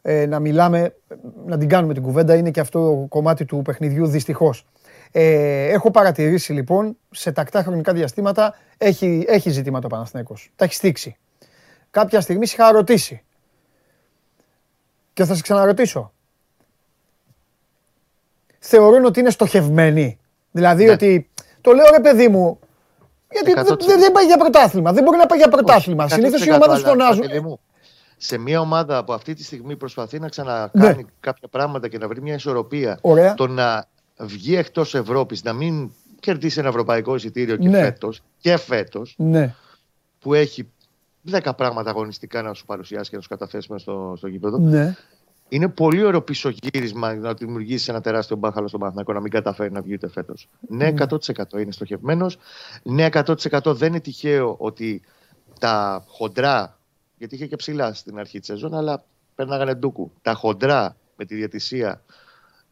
ε, 0.02 0.26
να 0.26 0.40
μιλάμε, 0.40 0.96
να 1.46 1.58
την 1.58 1.70
κάνουμε 1.70 1.94
την 1.94 2.04
κουβέντα, 2.04 2.36
είναι 2.36 2.52
και 2.52 2.60
αυτό 2.60 3.06
κομμάτι 3.10 3.46
του 3.46 3.62
παιχνιδιού 3.62 4.08
δυστυχώς. 4.08 4.66
Ε, 5.12 5.68
έχω 5.68 5.92
παρατηρήσει 5.92 6.54
λοιπόν 6.54 6.98
σε 7.12 7.32
τακτά 7.32 7.64
χρονικά 7.64 7.94
διαστήματα 7.94 8.56
έχει, 8.78 9.26
έχει 9.28 9.50
ζητήματα 9.50 9.86
ο 9.86 9.90
Παναθηναϊκός. 9.90 10.52
Τα 10.56 10.66
έχει 10.66 10.74
στήξει. 10.74 11.18
Κάποια 11.92 12.22
στιγμή 12.22 12.48
σε 12.48 12.56
είχα 12.60 12.72
ρωτήσει. 12.72 13.24
Και 15.14 15.26
θα 15.26 15.36
σε 15.36 15.42
ξαναρωτήσω. 15.42 16.14
Θεωρούν 18.60 19.06
ότι 19.06 19.20
είναι 19.20 19.30
στοχευμένοι. 19.30 20.18
Δηλαδή 20.54 20.86
Ναι. 20.86 20.92
ότι. 20.92 21.30
Το 21.62 21.72
λέω 21.72 21.86
ρε 21.96 22.00
παιδί 22.02 22.28
μου. 22.28 22.60
Γιατί 23.32 23.54
δεν, 23.54 23.66
100%. 23.66 23.86
δεν, 23.86 24.00
δεν 24.00 24.12
πάει 24.12 24.26
για 24.26 24.38
πρωτάθλημα. 24.38 24.94
Δεν 24.94 25.04
μπορεί 25.04 25.18
να 25.18 25.26
πάει 25.26 25.38
για 25.38 25.48
πρωτάθλημα. 25.48 26.08
Συνήθως 26.08 26.46
οι 26.46 26.50
100% 26.50 26.54
ομάδες 26.56 26.78
αλλά, 26.84 26.88
φωνάζουν. 26.88 27.22
Παντελή 27.22 27.42
μου, 27.42 27.60
Σε 28.18 28.38
μια 28.38 28.60
ομάδα 28.60 29.04
που 29.04 29.14
αυτή 29.14 29.34
τη 29.34 29.44
στιγμή 29.44 29.76
προσπαθεί 29.76 30.20
να 30.20 30.28
ξανακάνει 30.30 30.96
Ναι. 30.96 31.10
κάποια 31.20 31.48
πράγματα 31.48 31.88
και 31.88 31.98
να 31.98 32.08
βρει 32.08 32.22
μια 32.22 32.34
ισορροπία, 32.34 32.98
Ωραία. 33.02 33.34
το 33.34 33.48
να 33.48 33.86
βγει 34.18 34.56
εκτός 34.56 34.96
Ευρώπης, 34.96 35.44
να 35.44 35.54
μην 35.54 35.92
κερδίσει 36.20 36.60
ένα 36.60 36.68
ευρωπαϊκό 36.68 37.16
εισιτήριο 37.16 37.56
και 37.56 37.68
Ναι. 37.70 37.82
φέτος, 37.82 38.22
και 38.38 38.58
φέτος, 38.58 39.14
Ναι. 39.18 39.56
που 40.20 40.34
έχει 40.34 40.70
10 41.32 41.54
πράγματα 41.56 41.90
αγωνιστικά 41.90 42.42
να 42.42 42.54
σου 42.54 42.66
παρουσιάσει 42.66 43.10
και 43.10 43.16
να 43.16 43.22
σου 43.22 43.30
καταθέσει 43.30 43.72
μέσα 43.72 43.84
στο, 43.84 44.14
στο 44.18 44.28
γήπεδο, 44.28 44.58
Ναι. 44.58 44.96
Είναι 45.50 45.68
πολύ 45.70 46.04
ωραίο 46.04 46.22
πίσω 46.22 46.50
γύρισμα 46.50 47.14
να 47.14 47.34
δημιουργήσεις 47.34 47.88
ένα 47.88 48.02
τεράστιο 48.02 48.36
μπάχαλο 48.36 48.68
στον 48.68 48.80
Παναθηναϊκό 48.80 49.14
να 49.14 49.20
μην 49.20 49.32
καταφέρει 49.32 49.72
να 49.72 49.82
βγει 49.82 49.94
ούτε 49.94 50.10
φέτος. 50.10 50.50
Ναι, 50.68 50.94
100% 50.98 51.60
είναι 51.60 51.72
στοχευμένος. 51.72 52.38
Ναι, 52.84 53.08
100% 53.12 53.60
δεν 53.66 53.88
είναι 53.88 54.00
τυχαίο 54.00 54.56
ότι 54.60 55.02
τα 55.60 56.04
χοντρά, 56.08 56.78
γιατί 57.18 57.36
είχε 57.36 57.48
και 57.48 57.56
ψηλά 57.56 57.94
στην 57.94 58.20
αρχή 58.20 58.40
της 58.40 58.48
σεζόν, 58.48 58.74
αλλά 58.74 59.04
παίρναγανε 59.36 59.74
ντούκου. 59.74 60.12
Τα 60.22 60.34
χοντρά 60.34 60.96
με 61.16 61.26
τη 61.26 61.36
διατησία 61.36 62.02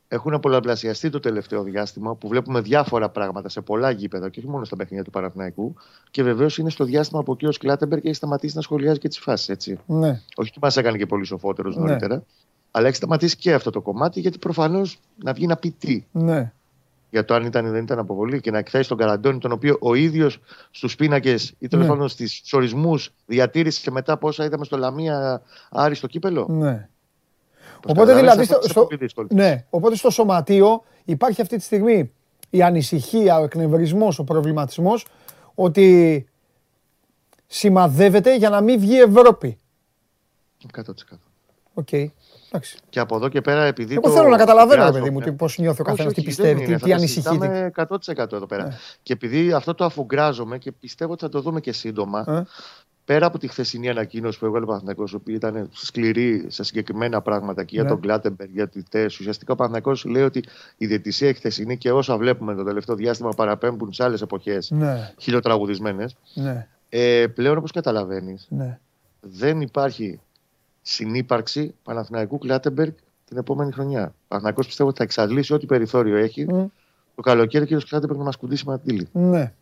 έχουν 0.07 0.39
πολλαπλασιαστεί 0.39 1.09
το 1.09 1.19
τελευταίο 1.19 1.63
διάστημα 1.63 2.15
που 2.15 2.27
βλέπουμε 2.27 2.61
διάφορα 2.61 3.09
πράγματα 3.09 3.49
σε 3.49 3.61
πολλά 3.61 3.91
γήπεδα 3.91 4.29
και 4.29 4.39
όχι 4.39 4.47
μόνο 4.49 4.63
στα 4.63 4.75
παιχνίδια 4.75 5.03
του 5.03 5.09
Παναθηναϊκού. 5.09 5.73
Και 6.11 6.23
βεβαίως 6.23 6.57
είναι 6.57 6.69
στο 6.69 6.83
διάστημα 6.83 7.23
που 7.23 7.31
ο 7.31 7.35
κ. 7.35 7.53
Κλάτεμπεργκ 7.59 8.05
έχει 8.05 8.15
σταματήσει 8.15 8.55
να 8.55 8.61
σχολιάζει 8.61 8.99
και 8.99 9.07
τις 9.07 9.19
φάσεις. 9.19 9.67
Ναι. 9.85 10.09
Όχι 10.09 10.49
ότι 10.49 10.59
μας 10.61 10.77
έκανε 10.77 10.97
και 10.97 11.05
πολύ 11.05 11.25
σοφότερο 11.25 11.69
ναι. 11.69 11.75
νωρίτερα. 11.75 12.23
Αλλά 12.71 12.85
έχεις 12.85 12.97
σταματήσει 12.97 13.35
και 13.35 13.53
αυτό 13.53 13.69
το 13.69 13.81
κομμάτι 13.81 14.19
γιατί 14.19 14.37
προφανώς 14.37 14.99
να 15.23 15.33
βγει 15.33 15.47
να 15.47 15.55
πει 15.55 15.71
τι. 15.71 16.03
Ναι. 16.11 16.51
Για 17.09 17.25
το 17.25 17.33
αν 17.33 17.45
ήταν 17.45 17.65
ή 17.65 17.69
δεν 17.69 17.83
ήταν 17.83 17.99
αποβολή 17.99 18.41
και 18.41 18.51
να 18.51 18.57
εκθέσεις 18.57 18.87
τον 18.87 18.97
Καραντώνη, 18.97 19.37
τον 19.37 19.51
οποίο 19.51 19.77
ο 19.79 19.93
ίδιος 19.93 20.39
στους 20.71 20.95
πίνακες 20.95 21.53
ή 21.59 21.67
τέλος 21.67 21.85
ναι. 21.85 21.91
πάντων 21.91 22.07
στους 22.07 22.27
ορισμούς 22.51 23.13
διατήρησε 23.25 23.81
και 23.81 23.91
μετά 23.91 24.17
πόσα 24.17 24.45
είδαμε 24.45 24.65
στο 24.65 24.77
Λαμία 24.77 25.41
Άρη 25.69 25.95
στο 25.95 26.07
κύπελο. 26.07 26.47
Ναι. 26.49 26.87
Οπότε 27.87 28.15
δηλαδή 28.15 28.43
στο, 28.43 28.59
στο, 28.63 29.27
ναι, 29.29 29.65
οπότε 29.69 29.95
στο 29.95 30.09
σωματείο 30.09 30.83
υπάρχει 31.05 31.41
αυτή 31.41 31.57
τη 31.57 31.63
στιγμή 31.63 32.11
η 32.49 32.61
ανησυχία, 32.61 33.39
ο 33.39 33.43
εκνευρισμός, 33.43 34.19
ο 34.19 34.23
προβληματισμός 34.23 35.05
ότι 35.55 36.25
σημαδεύεται 37.47 38.35
για 38.35 38.49
να 38.49 38.61
μην 38.61 38.79
βγει 38.79 38.99
Ευρώπη. 38.99 39.57
100%. 40.73 40.81
OK. 41.73 41.87
Okay. 41.91 42.05
Και 42.89 42.99
από 42.99 43.15
εδώ 43.15 43.29
και 43.29 43.41
πέρα, 43.41 43.63
επειδή. 43.63 43.93
Εγώ 43.93 44.09
θέλω 44.09 44.29
να 44.29 44.37
καταλαβαίνω, 44.37 44.91
παιδί 44.91 45.09
μου, 45.09 45.35
πώς 45.35 45.57
νιώθει 45.57 45.81
ο 45.81 45.83
καθένας, 45.83 46.13
τι 46.13 46.21
πιστεύει, 46.21 46.65
τι, 46.65 46.75
τι 46.75 46.93
ανησυχεί. 46.93 47.35
Είμαι 47.35 47.71
100% 47.75 48.31
εδώ 48.31 48.45
πέρα. 48.45 48.63
Ναι. 48.63 48.75
Και 49.03 49.13
επειδή 49.13 49.51
αυτό 49.51 49.73
το 49.73 49.85
αφουγκράζομαι 49.85 50.57
και 50.57 50.71
πιστεύω 50.71 51.11
ότι 51.11 51.21
θα 51.21 51.29
το 51.29 51.41
δούμε 51.41 51.59
και 51.59 51.71
σύντομα, 51.71 52.25
ε. 52.27 52.43
πέρα 53.05 53.25
από 53.25 53.37
τη 53.37 53.47
χθεσινή 53.47 53.89
ανακοίνωση 53.89 54.39
που 54.39 54.45
έβγαλε 54.45 54.63
ο 54.63 54.67
Παναθυνακό, 54.67 55.03
η 55.11 55.15
οποία 55.15 55.35
ήταν 55.35 55.69
σκληρή 55.71 56.45
σε 56.47 56.63
συγκεκριμένα 56.63 57.21
πράγματα 57.21 57.63
και 57.63 57.75
για 57.75 57.83
ναι. 57.83 57.89
τον 57.89 57.99
Κλάτεμπερ, 57.99 58.49
για 58.49 58.67
τη 58.67 58.83
ΤΕΣ, 58.83 59.19
ουσιαστικά 59.19 59.53
ο 59.53 59.55
Παναθυνακό 59.55 60.09
λέει 60.09 60.23
ότι 60.23 60.43
η 60.77 60.85
διαιτησία 60.85 61.29
η 61.29 61.33
χθεσινή 61.33 61.77
και 61.77 61.91
όσα 61.91 62.17
βλέπουμε 62.17 62.55
το 62.55 62.63
τελευταίο 62.63 62.95
διάστημα 62.95 63.29
παραπέμπουν 63.29 63.93
σε 63.93 64.03
άλλες 64.03 64.21
εποχές 64.21 64.71
ναι. 64.71 65.13
χιλιοτραγουδισμένες. 65.17 66.15
Ναι. 66.33 66.67
Ε, 66.89 67.27
πλέον, 67.27 67.57
όπως 67.57 67.71
καταλαβαίνεις, 67.71 68.47
ναι. 68.49 68.79
δεν 69.19 69.61
υπάρχει 69.61 70.19
συνύπαρξη 70.81 71.75
Παναθηναϊκού 71.83 72.37
Κλάτεμπεργκ 72.37 72.93
την 73.25 73.37
επόμενη 73.37 73.71
χρονιά. 73.71 74.05
Ο 74.05 74.25
Παναθηναϊκός 74.27 74.65
πιστεύω 74.65 74.89
ότι 74.89 74.97
θα 74.97 75.03
εξαντλήσει 75.03 75.53
ό,τι 75.53 75.65
περιθώριο 75.65 76.17
έχει. 76.17 76.45
Mm. 76.49 76.65
Το 77.15 77.21
καλοκαίρι 77.21 77.65
και 77.65 77.75
ο 77.75 77.81
Κλάτεμπεργκ 77.89 78.19
να 78.19 78.25
μας 78.25 78.37
κουντήσει 78.37 78.67
με 78.67 78.81
Ναι. 79.11 79.53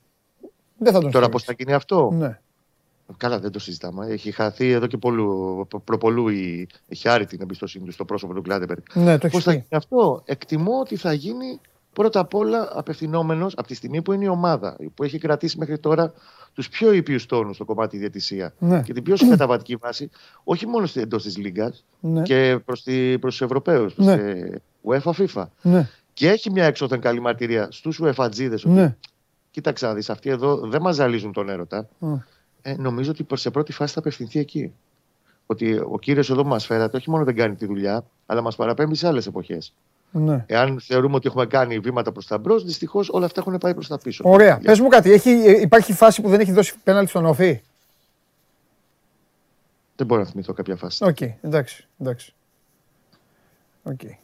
Δεν 0.78 0.94
θα 0.94 1.00
τον 1.00 1.12
Τώρα 1.12 1.30
πώς 1.30 1.44
θα 1.44 1.54
γίνει 1.58 1.74
αυτό; 1.74 2.12
Ναι. 2.14 2.40
Καλά, 3.18 3.40
δεν 3.40 3.52
το 3.52 3.60
συζητάμε. 3.60 4.08
Έχει 4.08 4.32
χαθεί 4.32 4.72
εδώ 4.72 4.88
και 4.88 4.98
πολλού, 4.98 5.68
προπολού 5.84 6.28
η, 6.28 6.68
έχει 6.88 7.10
άρρη 7.10 7.26
την 7.26 7.42
εμπιστοσύνη 7.42 7.86
του 7.86 7.92
στο 7.92 8.06
πρόσωπο 8.06 8.34
του 8.34 8.42
Κλάτεμπεργκ. 8.42 8.82
Ναι, 8.94 9.18
το 9.18 9.28
Πώς 9.28 9.44
θα 9.44 9.52
γίνει 9.52 9.66
αυτό, 9.70 10.22
εκτιμώ 10.26 10.80
ότι 10.80 10.96
θα 10.96 11.14
γίνει 11.14 11.60
πρώτα 11.94 12.20
απ' 12.20 12.34
όλα 12.34 12.70
απευθυνόμενος 12.74 13.54
από 13.58 13.68
τη 13.68 13.74
στιγμή 13.74 14.02
που 14.02 14.14
είναι 14.14 14.26
η 14.26 14.28
ομάδα 14.28 14.78
που 14.94 15.04
έχει 15.04 15.18
κρατήσει 15.18 15.58
μέχρι 15.58 15.80
τώρα 15.80 16.14
τους 16.54 16.70
πιο 16.70 16.92
ήπιους 16.92 17.26
τόνου 17.26 17.54
στο 17.54 17.66
κομμάτι 17.66 17.98
διαιτησία 17.98 18.54
ναι. 18.60 18.82
και 18.82 18.94
την 18.94 19.04
πιο 19.04 19.16
συγκαταβατική 19.16 19.76
βάση, 19.76 20.10
όχι 20.44 20.68
μόνο 20.68 20.88
εντός 20.94 21.24
της 21.24 21.38
Λίγκας 21.38 21.86
ναι. 22.00 22.22
και 22.22 22.60
προς 22.66 22.84
τους 23.22 23.42
Ευρωπαίους, 23.42 23.98
ναι. 23.98 24.18
UEFA, 24.84 25.12
FIFA. 25.12 25.46
Ναι. 25.62 25.90
Και 26.14 26.30
έχει 26.30 26.52
μια 26.52 26.66
έξωθεν 26.66 27.00
καλή 27.00 27.20
μαρτυρία 27.20 27.68
στους 27.72 28.02
UEFA 28.04 28.30
Ναι. 28.64 28.96
Κοίταξε 29.52 29.86
να 29.86 29.94
δεις, 29.94 30.10
αυτοί 30.10 30.30
εδώ 30.30 30.58
δεν 30.58 30.80
μα 30.84 30.92
ζαλίζουν 30.92 31.32
τον 31.32 31.50
έρωτα. 31.50 31.88
Ε, 32.62 32.76
νομίζω 32.78 33.12
ότι 33.12 33.26
σε 33.38 33.52
πρώτη 33.52 33.72
φάση 33.72 33.94
θα 33.94 34.00
απευθυνθεί 34.00 34.40
εκεί. 34.40 34.74
Ότι 35.46 35.78
ο 35.78 35.98
κύριος 36.02 36.30
εδώ 36.30 36.42
που 36.42 36.48
μας 36.48 36.66
φέρατε 36.66 36.98
όχι 36.98 37.10
μόνο 37.10 37.24
δεν 37.24 37.36
κάνει 37.36 37.56
τη 37.56 37.66
δουλειά, 37.66 38.06
αλλά 38.26 38.42
μας 38.42 38.56
παραπέμπει 38.56 38.96
σε 38.96 39.08
άλλες 39.08 39.28
εποχές. 39.28 39.74
Ναι. 40.12 40.44
Εάν 40.48 40.80
θεωρούμε 40.80 41.16
ότι 41.16 41.28
έχουμε 41.28 41.46
κάνει 41.46 41.80
βήματα 41.80 42.12
προς 42.12 42.28
τα 42.28 42.38
μπρος, 42.38 42.64
δυστυχώς 42.64 43.10
όλα 43.10 43.26
αυτά 43.26 43.40
έχουν 43.40 43.58
πάει 43.58 43.74
προς 43.74 43.88
τα 43.88 43.98
πίσω. 43.98 44.24
Ωραία. 44.26 44.60
Πες 44.64 44.80
μου 44.80 44.88
κάτι, 44.88 45.12
έχει, 45.12 45.32
υπάρχει 45.62 45.94
φάση 45.94 46.22
που 46.22 46.30
δεν 46.30 46.40
έχει 46.40 46.52
δώσει 46.52 46.74
πέναλτι 46.84 47.10
στον 47.10 47.26
ΟΦΗ. 47.26 47.62
Δεν 49.96 50.08
μπορώ 50.08 50.22
να 50.22 50.28
θυμηθώ 50.28 50.54
κάποια 50.54 50.76
φάση. 50.76 51.04
OK, 51.04 51.18
okay, 51.20 51.34
εντάξει. 51.42 51.88
εντάξει. 52.00 52.34
Okay. 53.84 54.16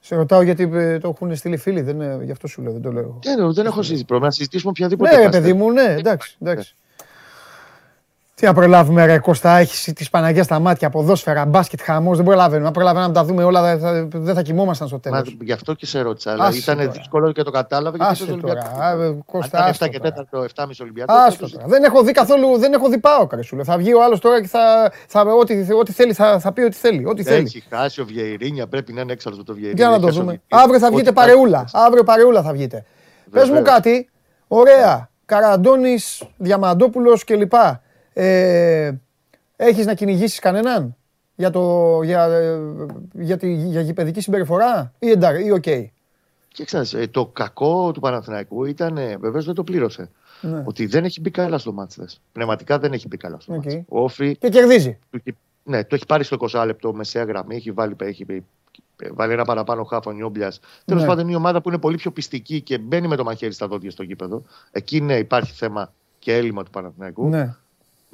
Σε 0.00 0.14
ρωτάω 0.14 0.42
γιατί 0.42 0.70
ε, 0.72 0.98
το 0.98 1.08
έχουν 1.08 1.36
στείλει 1.36 1.56
φίλοι, 1.56 1.80
δεν, 1.80 2.22
γι' 2.22 2.30
αυτό 2.30 2.46
σου 2.46 2.62
λέω, 2.62 2.72
δεν 2.72 2.82
το 2.82 2.92
λέω. 2.92 3.18
Δεν, 3.22 3.52
δεν 3.52 3.66
έχω 3.66 3.82
συζητήσει. 3.82 4.04
Πρέπει 4.04 4.22
να 4.22 4.30
συζητήσουμε 4.30 4.70
οποιαδήποτε. 4.70 5.16
Ναι, 5.16 5.30
παιδί 5.30 5.52
μου, 5.52 5.70
ναι, 5.70 5.94
εντάξει. 5.98 6.36
εντάξει. 6.40 6.74
Τι 8.40 8.46
να 8.46 8.52
προλάβουμε, 8.54 9.06
ρε 9.06 9.18
Κώστα, 9.18 9.56
έχεις 9.56 9.92
τη 9.94 10.06
Παναγία 10.10 10.42
στα 10.42 10.58
μάτια, 10.58 10.90
ποδόσφαιρα, 10.90 11.44
μπάσκετ, 11.44 11.80
χαμός. 11.82 12.16
Δεν 12.16 12.26
προλαβαίνουμε. 12.26 12.66
Να 12.66 12.72
προλαβαίνουμε 12.72 13.12
να 13.12 13.14
τα 13.14 13.24
δούμε 13.24 13.44
όλα, 13.44 13.62
δεν 13.62 13.78
θα, 13.78 14.08
δεν 14.12 14.34
θα 14.34 14.42
κοιμόμασταν 14.42 14.88
στο 14.88 14.98
τέλος. 14.98 15.36
Γι' 15.40 15.52
αυτό 15.52 15.74
και 15.74 15.86
σε 15.86 16.00
ρώτησα. 16.00 16.30
Αλλά 16.30 16.50
ήταν 16.54 16.92
δύσκολο 16.92 17.32
και 17.32 17.42
το 17.42 17.50
κατάλαβε. 17.50 17.98
Άσε 18.00 18.24
τώρα. 18.24 18.92
Ολυμπιακό. 18.94 19.22
Κώστα, 19.26 19.74
7 19.78 19.88
και 19.88 20.00
4, 20.02 20.06
7,5 20.54 20.66
Ολυμπιακό. 20.80 21.12
Δεν 21.66 21.84
έχω 21.84 22.02
δει 22.02 22.12
καθόλου, 22.12 22.58
δεν 22.58 22.72
έχω 22.72 22.88
δει 22.88 22.98
πάω 22.98 23.26
καρεσούλε. 23.26 23.64
Θα 23.64 23.76
βγει 23.76 23.94
ο 23.94 24.02
άλλος 24.02 24.20
τώρα 24.20 24.40
και 24.40 24.48
θα, 24.48 24.92
θα, 25.06 25.20
ό,τι, 25.20 25.72
ό,τι 25.72 25.92
θέλει, 25.92 26.12
θα, 26.12 26.38
θα 26.38 26.52
πει 26.52 26.62
ό,τι 26.62 26.76
θέλει. 26.76 27.06
Ό,τι 27.06 27.22
θέλει. 27.22 27.44
Έχει 27.44 27.62
χάσει 27.70 28.00
ο 28.00 28.04
Βιερίνια, 28.04 28.66
πρέπει 28.66 28.92
να 28.92 29.00
είναι 29.00 29.12
έξαλλος 29.12 29.44
το 29.44 29.54
Βιερίνια. 29.54 29.88
Για 29.88 29.98
να 29.98 30.06
το 30.06 30.12
δούμε. 30.12 30.40
Αύριο 30.48 30.78
θα 30.78 30.90
βγείτε 30.90 31.12
παρεούλα. 31.12 31.64
Αύριο 31.72 32.04
παρεούλα 32.04 32.42
θα 32.42 32.52
βγείτε. 32.52 32.84
Πες 33.30 33.48
μου 33.48 33.62
κάτι, 33.62 34.08
ωραία. 34.48 35.10
Καραντώνης, 35.24 36.22
Διαμαντόπουλος 36.36 37.24
κλπ. 37.24 37.52
Ε, 38.18 38.92
Έχεις 39.56 39.86
να 39.86 39.94
κυνηγήσεις 39.94 40.38
κανέναν 40.38 40.96
για, 41.34 41.50
το, 41.50 42.02
για, 42.02 42.28
για, 43.12 43.36
τη, 43.36 43.54
για 43.54 43.80
γηπεδική 43.80 44.20
συμπεριφορά 44.20 44.92
ή 44.98 45.10
εντάξει, 45.10 45.44
ή 45.44 45.50
OK. 45.50 45.62
Okay. 45.66 45.84
Και 46.48 47.08
το 47.10 47.26
κακό 47.26 47.92
του 47.92 48.00
Παναθηναϊκού 48.00 48.64
ήταν, 48.64 48.96
ε, 48.96 49.16
βεβαίως 49.16 49.44
δεν 49.44 49.54
το 49.54 49.64
πλήρωσε. 49.64 50.10
Ναι. 50.40 50.62
Ότι 50.66 50.86
δεν 50.86 51.04
έχει 51.04 51.20
μπει 51.20 51.30
καλά 51.30 51.58
στο 51.58 51.72
ματς. 51.72 52.04
Πνευματικά 52.32 52.78
δεν 52.78 52.92
έχει 52.92 53.08
μπει 53.08 53.16
καλά 53.16 53.40
στο 53.40 53.60
okay. 53.64 53.80
ΟΦΗ, 53.88 54.36
και 54.36 54.48
κερδίζει. 54.48 54.98
Ναι, 55.62 55.84
το 55.84 55.94
έχει 55.94 56.06
πάρει 56.06 56.24
στο 56.24 56.36
20 56.52 56.62
λεπτό 56.66 56.94
μεσαία 56.94 57.24
γραμμή, 57.24 57.56
έχει 57.56 57.70
βάλει, 57.70 57.96
έχει 57.98 58.26
βάλει 59.12 59.32
ένα 59.32 59.44
παραπάνω 59.44 59.84
χαφ 59.84 60.12
ο 60.12 60.17
Νιόπλιας. 60.17 60.60
Τέλος 60.84 61.02
ναι. 61.02 61.08
πάντων, 61.08 61.20
είναι 61.20 61.30
μια 61.30 61.38
ομάδα 61.38 61.60
που 61.60 61.68
είναι 61.68 61.78
πολύ 61.78 61.96
πιο 61.96 62.10
πιεστική 62.10 62.60
και 62.60 62.78
μπαίνει 62.78 63.08
με 63.08 63.16
το 63.16 63.24
μαχαίρι 63.24 63.52
στα 63.52 63.66
δόντια 63.66 63.90
στο 63.90 64.02
γήπεδο. 64.02 64.42
Εκεί 64.70 65.00
ναι, 65.00 65.18
υπάρχει 65.18 65.52
θέμα 65.52 65.92
και 66.18 66.36
έλλειμμα 66.36 66.62
του 66.62 66.70
Παναθηναϊκού. 66.70 67.28
Ναι 67.28 67.54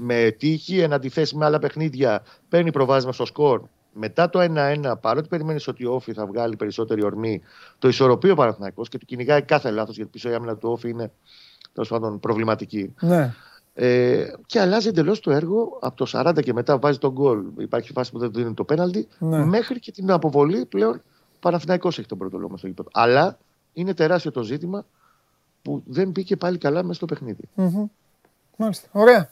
με 0.03 0.35
τύχη 0.39 0.79
εν 0.79 0.93
αντιθέσει 0.93 1.37
με 1.37 1.45
άλλα 1.45 1.59
παιχνίδια 1.59 2.23
παίρνει 2.49 2.73
προβάδισμα 2.73 3.13
στο 3.13 3.25
σκορ. 3.25 3.63
Μετά 3.93 4.31
το 4.31 4.41
1-1, 4.41 4.93
παρότι 5.01 5.29
περιμένεις 5.29 5.69
ότι 5.69 5.85
ο 5.85 5.95
Όφη 5.95 6.13
θα 6.13 6.27
βγάλει 6.27 6.57
περισσότερη 6.57 7.05
ορμή, 7.05 7.43
το 7.79 7.89
ισορροπεί 7.89 8.31
ο 8.31 8.35
Παναθηναϊκός 8.35 8.89
και 8.89 8.99
του 8.99 9.07
κυνηγάει 9.07 9.43
κάθε 9.43 9.71
λάθος 9.71 9.97
γιατί 9.97 10.11
πίσω 10.11 10.31
η 10.31 10.35
άμυνα 10.35 10.57
του 10.57 10.71
Όφη 10.71 10.89
είναι 10.89 11.11
τέλος 11.73 11.89
πάντων 11.89 12.21
προβληματική. 12.21 12.95
Ναι. 13.01 13.35
Ε, 13.75 14.33
και 14.47 14.61
αλλάζει 14.61 14.89
εντελώς 14.89 15.21
το 15.21 15.31
έργο 15.31 15.79
από 15.81 15.97
το 15.97 16.07
40 16.13 16.43
και 16.43 16.53
μετά 16.53 16.79
βάζει 16.79 16.99
τον 16.99 17.13
γκολ. 17.13 17.45
Υπάρχει 17.59 17.93
φάση 17.93 18.13
που 18.13 18.19
δεν 18.19 18.33
δίνει 18.33 18.55
το 18.55 18.65
πέναλτι. 18.65 19.09
Ναι. 19.19 19.45
Μέχρι 19.45 19.79
και 19.79 19.93
την 19.93 20.11
αποβολή 20.11 20.67
πλέον 20.67 21.03
ο 21.35 21.39
Παναθηναϊκός 21.41 21.99
έχει 21.99 22.09
τον 22.09 22.19
πρώτο 22.19 22.39
λόγο 22.39 22.57
στο 22.57 22.67
γήπεδο. 22.67 22.89
Αλλά 22.93 23.39
είναι 23.73 23.95
τεράστιο 23.95 24.31
το 24.31 24.43
ζήτημα 24.43 24.85
που 25.63 25.83
δεν 25.87 26.11
μπήκε 26.11 26.37
πάλι 26.37 26.59
καλά 26.59 26.83
μέσα 26.83 26.95
στο 26.95 27.07
παιχνίδι. 27.07 27.49
Mm-hmm. 27.57 27.85
Μάλιστα. 28.57 28.89
Ωραία. 28.93 29.31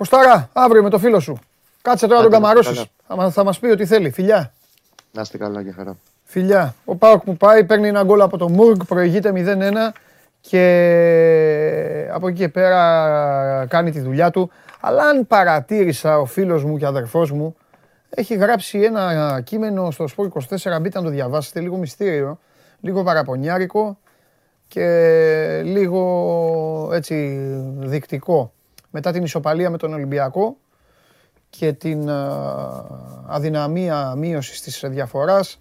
Κοστάρα, 0.00 0.48
αύριο 0.52 0.82
με 0.82 0.90
το 0.90 0.98
φίλο 0.98 1.20
σου. 1.20 1.38
Κάτσε 1.82 2.06
τώρα 2.06 2.22
τον 2.22 2.30
καμαρώσει. 2.30 2.90
Θα, 3.06 3.30
θα 3.30 3.44
μας 3.44 3.58
πει 3.58 3.66
ό,τι 3.66 3.86
θέλει. 3.86 4.10
Φιλιά. 4.10 4.52
Να 5.12 5.20
είστε 5.20 5.38
καλά 5.38 5.60
για 5.60 5.72
χαρά. 5.76 5.96
Φιλιά. 6.24 6.74
Ο 6.84 6.96
Πάοκ 6.96 7.24
που 7.24 7.36
πάει 7.36 7.64
παίρνει 7.64 7.88
ένα 7.88 8.02
γκολ 8.02 8.20
από 8.20 8.36
το 8.36 8.48
Μουργκ, 8.48 8.80
προηγείται 8.88 9.32
0-1 9.34 9.92
και 10.40 12.08
από 12.12 12.28
εκεί 12.28 12.38
και 12.38 12.48
πέρα 12.48 13.66
κάνει 13.68 13.90
τη 13.90 14.00
δουλειά 14.00 14.30
του. 14.30 14.50
Αλλά 14.80 15.02
αν 15.02 15.26
παρατήρησα 15.26 16.18
ο 16.18 16.24
φίλος 16.24 16.64
μου 16.64 16.76
και 16.76 16.86
αδερφός 16.86 17.30
μου 17.30 17.56
έχει 18.10 18.34
γράψει 18.34 18.78
ένα 18.78 19.40
κείμενο 19.44 19.90
στο 19.90 20.06
Σπορ 20.06 20.28
24, 20.50 20.78
μπείτε 20.80 20.98
να 20.98 21.04
το 21.04 21.10
διαβάσετε, 21.10 21.60
λίγο 21.60 21.76
μυστήριο, 21.76 22.38
λίγο 22.80 23.02
παραπονιάρικο 23.02 23.98
και 24.68 25.62
λίγο 25.64 26.90
έτσι 26.92 27.38
δεικτικό 27.78 28.52
μετά 28.90 29.12
την 29.12 29.22
ισοπαλία 29.22 29.70
με 29.70 29.76
τον 29.76 29.92
Ολυμπιακό 29.92 30.56
και 31.50 31.72
την 31.72 32.10
αδυναμία 33.26 34.14
μείωσης 34.16 34.60
της 34.60 34.84
διαφοράς, 34.86 35.60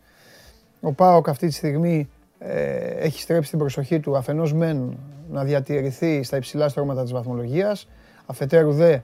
ο 0.81 0.93
ΠΑΟΚ 0.93 1.29
αυτή 1.29 1.47
τη 1.47 1.53
στιγμή 1.53 2.09
ε, 2.39 2.75
έχει 2.77 3.21
στρέψει 3.21 3.49
την 3.49 3.59
προσοχή 3.59 3.99
του 3.99 4.17
αφενός 4.17 4.53
μεν 4.53 4.97
να 5.29 5.43
διατηρηθεί 5.43 6.23
στα 6.23 6.37
υψηλά 6.37 6.69
στρώματα 6.69 7.01
της 7.01 7.11
βαθμολογίας, 7.11 7.87
αφετέρου 8.25 8.71
δε 8.71 8.97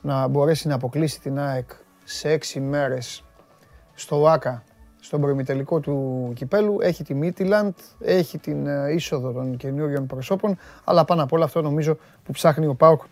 να 0.00 0.28
μπορέσει 0.28 0.68
να 0.68 0.74
αποκλείσει 0.74 1.20
την 1.20 1.38
ΑΕΚ 1.38 1.70
σε 2.04 2.30
έξι 2.30 2.60
μέρες 2.60 3.24
στο 3.94 4.28
ΆΚΑ 4.28 4.64
στον 5.00 5.20
προημιτελικό 5.20 5.80
του 5.80 6.30
κυπέλου. 6.34 6.76
Έχει 6.80 7.04
τη 7.04 7.14
Μίτιλαντ, 7.14 7.74
έχει 8.00 8.38
την 8.38 8.66
ε, 8.66 8.92
είσοδο 8.92 9.32
των 9.32 9.56
καινούριων 9.56 10.06
προσώπων, 10.06 10.58
αλλά 10.84 11.04
πάνω 11.04 11.22
απ' 11.22 11.32
όλα 11.32 11.44
αυτό 11.44 11.62
νομίζω 11.62 11.96
που 12.24 12.32
ψάχνει 12.32 12.66
ο 12.66 12.74
Πάουκ 12.74 13.02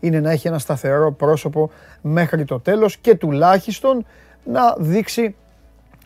είναι 0.00 0.20
να 0.20 0.30
έχει 0.30 0.48
ένα 0.48 0.58
σταθερό 0.58 1.12
πρόσωπο 1.12 1.70
μέχρι 2.02 2.44
το 2.44 2.60
τέλος 2.60 2.96
και 2.96 3.14
τουλάχιστον 3.14 4.06
να 4.44 4.74
δείξει 4.78 5.34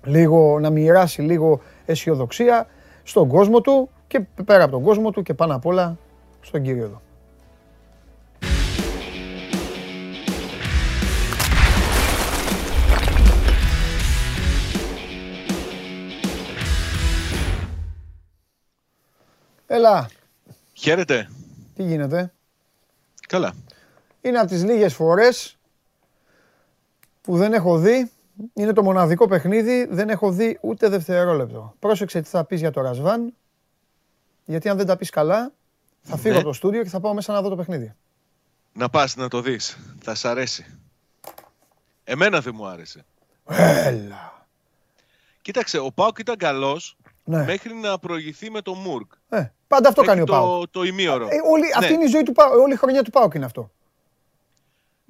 λίγο, 0.04 0.58
να 0.60 0.70
μοιράσει 0.70 1.22
λίγο 1.22 1.60
αισιοδοξία 1.86 2.66
στον 3.02 3.28
κόσμο 3.28 3.60
του 3.60 3.90
και 4.06 4.20
πέρα 4.44 4.62
από 4.62 4.72
τον 4.72 4.82
κόσμο 4.82 5.10
του 5.10 5.22
και 5.22 5.34
πάνω 5.34 5.54
απ' 5.54 5.66
όλα 5.66 5.98
στον 6.40 6.62
κύριο 6.62 6.84
εδώ. 6.84 7.00
Έλα. 19.72 20.08
Χαίρετε. 20.72 21.28
Τι 21.74 21.82
γίνεται; 21.82 22.32
Καλά. 23.28 23.54
Είναι 24.20 24.38
από 24.38 24.48
τις 24.48 24.64
λίγες 24.64 24.94
φορές 24.94 25.58
που 27.20 27.36
δεν 27.36 27.52
έχω 27.52 27.78
δει, 27.78 28.10
είναι 28.54 28.72
το 28.72 28.82
μοναδικό 28.82 29.28
παιχνίδι, 29.28 29.86
δεν 29.90 30.08
έχω 30.10 30.30
δει 30.30 30.58
ούτε 30.60 30.88
δευτερόλεπτο. 30.88 31.74
Πρόσεξε 31.78 32.20
τι 32.20 32.28
θα 32.28 32.44
πεις 32.44 32.60
για 32.60 32.70
το 32.70 32.80
Ρασβάν, 32.80 33.34
γιατί 34.44 34.68
αν 34.68 34.76
δεν 34.76 34.86
τα 34.86 34.96
πεις 34.96 35.10
καλά, 35.10 35.52
θα 36.02 36.16
φύγω 36.16 36.32
Ναι. 36.34 36.38
από 36.40 36.46
το 36.48 36.52
στούντιο 36.54 36.82
και 36.82 36.88
θα 36.88 37.00
πάω 37.00 37.14
μέσα 37.14 37.32
να 37.32 37.42
δω 37.42 37.48
το 37.48 37.56
παιχνίδι. 37.56 37.94
Να 38.72 38.88
πας 38.88 39.16
να 39.16 39.28
το 39.28 39.40
δεις. 39.40 39.78
Θα 40.02 40.14
σ' 40.14 40.24
αρέσει. 40.24 40.66
Εμένα 42.04 42.40
δεν 42.40 42.52
μου 42.56 42.66
άρεσε. 42.66 43.04
Έλα. 43.84 44.46
Κοίταξε, 45.42 45.78
ο 45.78 45.90
Πάουκ 45.94 46.18
ήταν 46.18 46.36
καλός 46.36 46.96
Ναι. 47.24 47.44
μέχρι 47.44 47.74
να 47.74 47.98
προηγηθεί 47.98 48.50
με 48.50 48.60
τον 48.60 48.78
Μουρκ. 48.78 49.12
Ε, 49.28 49.44
πάντα 49.68 49.88
αυτό 49.88 50.02
κάνει 50.02 50.20
Μέχρι 50.20 50.34
ο 50.34 50.40
Πάουκ. 50.40 50.60
το, 50.60 50.68
το 50.68 50.82
ημίωρο. 50.82 51.24
Ε, 51.26 51.36
όλη, 51.50 51.62
Ναι. 51.62 51.68
Αυτή 51.76 51.92
είναι 51.92 52.04
η 52.04 52.08
ζωή 52.08 52.22
του 52.22 52.32
Πάουκ, 52.32 52.52
όλη 52.54 52.72
η 52.72 52.76
χρονιά 52.76 53.02
του 53.02 53.10
Πάουκ 53.10 53.34
είναι 53.34 53.44
αυτό. 53.44 53.70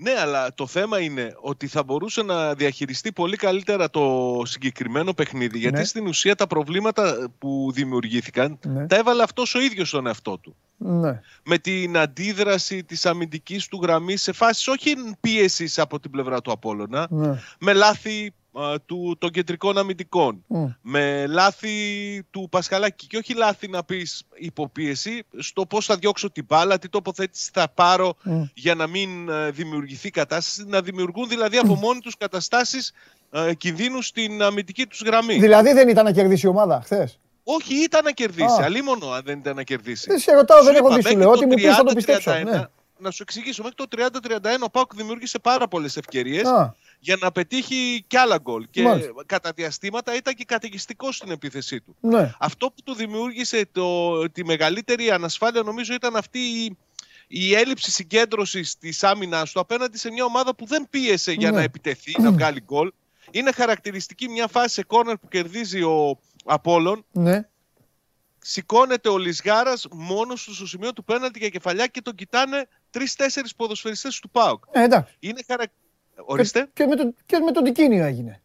Ναι, 0.02 0.14
αλλά 0.20 0.54
το 0.54 0.66
θέμα 0.66 1.00
είναι 1.00 1.34
ότι 1.40 1.66
θα 1.66 1.82
μπορούσε 1.82 2.22
να 2.22 2.54
διαχειριστεί 2.54 3.12
πολύ 3.12 3.36
καλύτερα 3.36 3.90
το 3.90 4.42
συγκεκριμένο 4.44 5.12
παιχνίδι. 5.14 5.58
Γιατί 5.58 5.78
Ναι. 5.78 5.84
στην 5.84 6.06
ουσία 6.06 6.34
τα 6.34 6.46
προβλήματα 6.46 7.30
που 7.38 7.70
δημιουργήθηκαν 7.74 8.58
Ναι. 8.66 8.86
τα 8.86 8.96
έβαλε 8.96 9.22
αυτός 9.22 9.54
ο 9.54 9.60
ίδιος 9.60 9.88
στον 9.88 10.06
εαυτό 10.06 10.38
του. 10.38 10.56
Ναι. 10.76 11.20
Με 11.44 11.58
την 11.58 11.96
αντίδραση 11.98 12.84
της 12.84 13.06
αμυντικής 13.06 13.68
του 13.68 13.78
γραμμής 13.82 14.22
σε 14.22 14.32
φάσεις 14.32 14.68
όχι 14.68 14.94
πίεσης 15.20 15.78
από 15.78 16.00
την 16.00 16.10
πλευρά 16.10 16.40
του 16.40 16.52
Απόλλωνα, 16.52 17.06
ναι. 17.10 17.38
με 17.58 17.72
λάθη 17.72 18.26
α, 18.26 18.32
του, 18.86 19.16
των 19.18 19.30
κεντρικών 19.30 19.78
αμυντικών. 19.78 20.44
Μμ. 20.46 20.64
Με 20.80 21.26
λάθη 21.26 21.70
του 22.30 22.48
Πασχαλάκη 22.50 23.06
και 23.06 23.16
όχι 23.16 23.34
λάθη 23.34 23.68
να 23.68 23.84
πεις 23.84 24.22
υποπίεση 24.34 25.22
στο 25.38 25.66
πώς 25.66 25.86
θα 25.86 25.96
διώξω 25.96 26.30
την 26.30 26.44
μπάλα, 26.48 26.78
τι 26.78 26.88
τοποθέτηση 26.88 27.50
θα 27.52 27.68
πάρω 27.74 28.14
Μμ. 28.22 28.42
για 28.54 28.74
να 28.74 28.86
μην 28.86 29.28
ε, 29.28 29.50
δημιουργηθεί 29.50 30.10
κατάσταση, 30.10 30.64
να 30.68 30.80
δημιουργούν 30.80 31.28
δηλαδή 31.28 31.56
από 31.56 31.74
μόνοι 31.74 32.00
τους 32.00 32.16
καταστάσεις 32.16 32.92
ε, 33.30 33.54
κινδύνους 33.54 34.06
στην 34.06 34.42
αμυντική 34.42 34.86
τους 34.86 35.02
γραμμή. 35.02 35.38
Δηλαδή 35.38 35.72
δεν 35.72 35.88
ήταν 35.88 36.04
να 36.04 36.12
κερδίσει 36.12 36.46
η 36.46 36.48
ομάδα 36.48 36.80
χθες; 36.84 37.18
Όχι, 37.44 37.74
ήταν 37.74 38.04
να 38.04 38.10
κερδίσει. 38.10 38.60
Α. 38.60 38.64
Αλίμονο 38.64 39.10
αν 39.10 39.22
δεν 39.24 39.38
ήταν 39.38 39.56
να 39.56 39.62
κερδίσει. 39.62 40.06
Δεν 40.08 40.18
σε 40.18 40.32
ρωτάω, 40.32 40.62
δεν 40.64 40.74
Σου 40.74 40.78
έχω 40.78 40.86
είπα, 40.86 40.96
δει 40.96 41.02
σου 41.02 41.08
μέχρι 41.08 41.18
λέω. 41.18 41.32
το 41.32 41.36
Ό,τι 41.36 41.46
μου 41.46 41.54
πεις 41.54 41.74
θα 41.74 41.82
το 41.82 41.90
30-31, 41.90 41.94
πιστέψω. 41.94 42.32
Ναι. 42.32 42.64
Να 43.02 43.10
σου 43.10 43.22
εξηγήσω, 43.22 43.62
μέχρι 43.62 43.76
το 43.76 43.86
30-31 43.96 44.62
ο 44.64 44.70
Πάουκ 44.70 44.94
δημιούργησε 44.94 45.38
πάρα 45.38 45.68
πολλές 45.68 45.96
ευκαιρίες 45.96 46.48
Α, 46.48 46.74
για 47.02 47.16
να 47.20 47.32
πετύχει 47.32 48.04
κι 48.06 48.16
άλλα 48.16 48.38
γκολ. 48.38 48.66
Και 48.70 48.82
Μάλιστα. 48.82 49.12
κατά 49.26 49.52
διαστήματα 49.52 50.14
ήταν 50.16 50.34
και 50.34 50.44
καταιγιστικός 50.44 51.16
στην 51.16 51.30
επίθεσή 51.30 51.80
του. 51.80 51.96
ναι. 52.00 52.32
Αυτό 52.38 52.66
που 52.66 52.82
του 52.84 52.94
δημιούργησε 52.94 53.68
το, 53.72 54.30
τη 54.30 54.44
μεγαλύτερη 54.44 55.10
ανασφάλεια 55.10 55.62
νομίζω 55.62 55.94
ήταν 55.94 56.16
αυτή 56.16 56.38
η, 56.38 56.76
η 57.28 57.54
έλλειψη 57.54 57.90
συγκέντρωσης 57.90 58.78
της 58.78 59.04
άμυνας 59.04 59.52
του 59.52 59.60
απέναντι 59.60 59.98
σε 59.98 60.10
μια 60.10 60.24
ομάδα 60.24 60.54
που 60.54 60.66
δεν 60.66 60.86
πίεσε 60.90 61.32
για 61.32 61.50
Ναι. 61.50 61.56
να 61.56 61.62
επιτεθεί, 61.62 62.20
να 62.22 62.32
βγάλει 62.32 62.60
γκολ. 62.60 62.92
Είναι 63.30 63.52
χαρακτηριστική 63.52 64.28
μια 64.28 64.46
φάση 64.46 64.74
σε 64.74 64.82
κόρνερ 64.84 65.16
που 65.16 65.28
κερδίζει 65.28 65.82
ο 65.82 66.18
Απόλλων. 66.44 67.04
Ναι. 67.12 67.48
Σηκώνεται 68.38 69.08
ο 69.08 69.18
Λισγάρας 69.18 69.86
μόνος 69.90 70.44
του 70.44 70.54
στο 70.54 70.66
σημείο 70.66 70.92
του 70.92 71.04
πέναλτι 71.04 71.38
για 71.38 71.48
κεφαλιά 71.48 71.86
και 71.86 72.00
τον 72.02 72.14
κοιτάνε 72.14 72.68
τρει-τέσσερι 72.90 73.48
ποδοσφαιριστές 73.56 74.18
του 74.20 74.30
ΠΑΟΚ. 74.30 74.64
Ε, 74.70 74.82
εντάξει. 74.82 75.14
Είναι 75.20 75.40
χαρα... 75.46 75.64
Ορίστε. 76.24 76.60
Και, 76.60 76.68
και, 76.72 76.86
με 76.86 76.96
το, 76.96 77.14
και 77.26 77.38
με 77.38 77.50
τον 77.52 77.64
Τικίνιο 77.64 78.04
έγινε. 78.04 78.40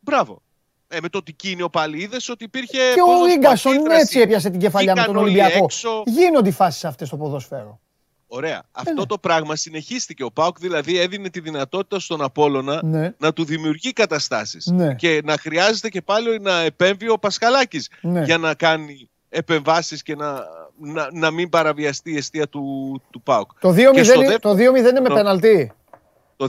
Μπράβο. 0.00 0.42
Ε, 0.88 0.98
με 1.02 1.08
το 1.08 1.22
Τικίνιο 1.22 1.68
πάλι 1.68 2.02
είδες 2.02 2.28
ότι 2.28 2.44
υπήρχε. 2.44 2.78
Και 2.94 3.00
ο 3.02 3.04
πόδοσφαιρο 3.04 3.32
Ίγκασον 3.32 3.72
αντίδραση. 3.72 4.00
έτσι 4.00 4.20
έπιασε 4.20 4.50
την 4.50 4.60
κεφαλιά 4.60 4.94
με 4.94 5.00
Βγήκαν 5.00 5.14
τον 5.14 5.24
όλοι 5.24 5.38
Ολυμπιακό. 5.40 5.64
έξω. 5.64 6.02
Γίνονται 6.06 6.48
οι 6.48 6.52
φάσεις 6.52 6.84
αυτές 6.84 7.06
στο 7.08 7.16
ποδόσφαιρο. 7.16 7.80
Ωραία. 8.26 8.62
Αυτό 8.72 8.92
ναι. 9.00 9.06
το 9.06 9.18
πράγμα 9.18 9.56
συνεχίστηκε. 9.56 10.24
Ο 10.24 10.30
Πάουκ 10.32 10.58
δηλαδή 10.58 10.98
έδινε 10.98 11.30
τη 11.30 11.40
δυνατότητα 11.40 11.98
στον 12.00 12.22
Απόλλωνα 12.22 12.80
Ναι. 12.84 13.14
να 13.18 13.32
του 13.32 13.44
δημιουργεί 13.44 13.92
καταστάσεις 13.92 14.66
Ναι. 14.66 14.94
Και 14.94 15.20
να 15.24 15.36
χρειάζεται 15.36 15.88
και 15.88 16.02
πάλι 16.02 16.40
να 16.40 16.60
επέμβει 16.60 17.08
ο 17.08 17.18
Πασχαλάκης 17.18 17.90
Ναι. 18.00 18.22
για 18.24 18.38
να 18.38 18.54
κάνει 18.54 19.08
επεμβάσεις 19.28 20.02
και 20.02 20.14
να, 20.16 20.40
να, 20.78 21.08
να 21.12 21.30
μην 21.30 21.48
παραβιαστεί 21.48 22.12
η 22.12 22.16
αιστεία 22.16 22.48
του, 22.48 23.00
του 23.10 23.22
Πάουκ. 23.22 23.50
Το 23.60 23.68
2-0 23.70 23.74
Και 23.92 24.02
στο 24.02 24.14
είναι- 24.20 24.28
δεύτερο- 24.28 24.54
το 24.54 24.54
2-0 24.54 24.90
είναι 24.90 25.00
με 25.00 25.08
το- 25.08 25.14
πεναλτί. 25.14 25.72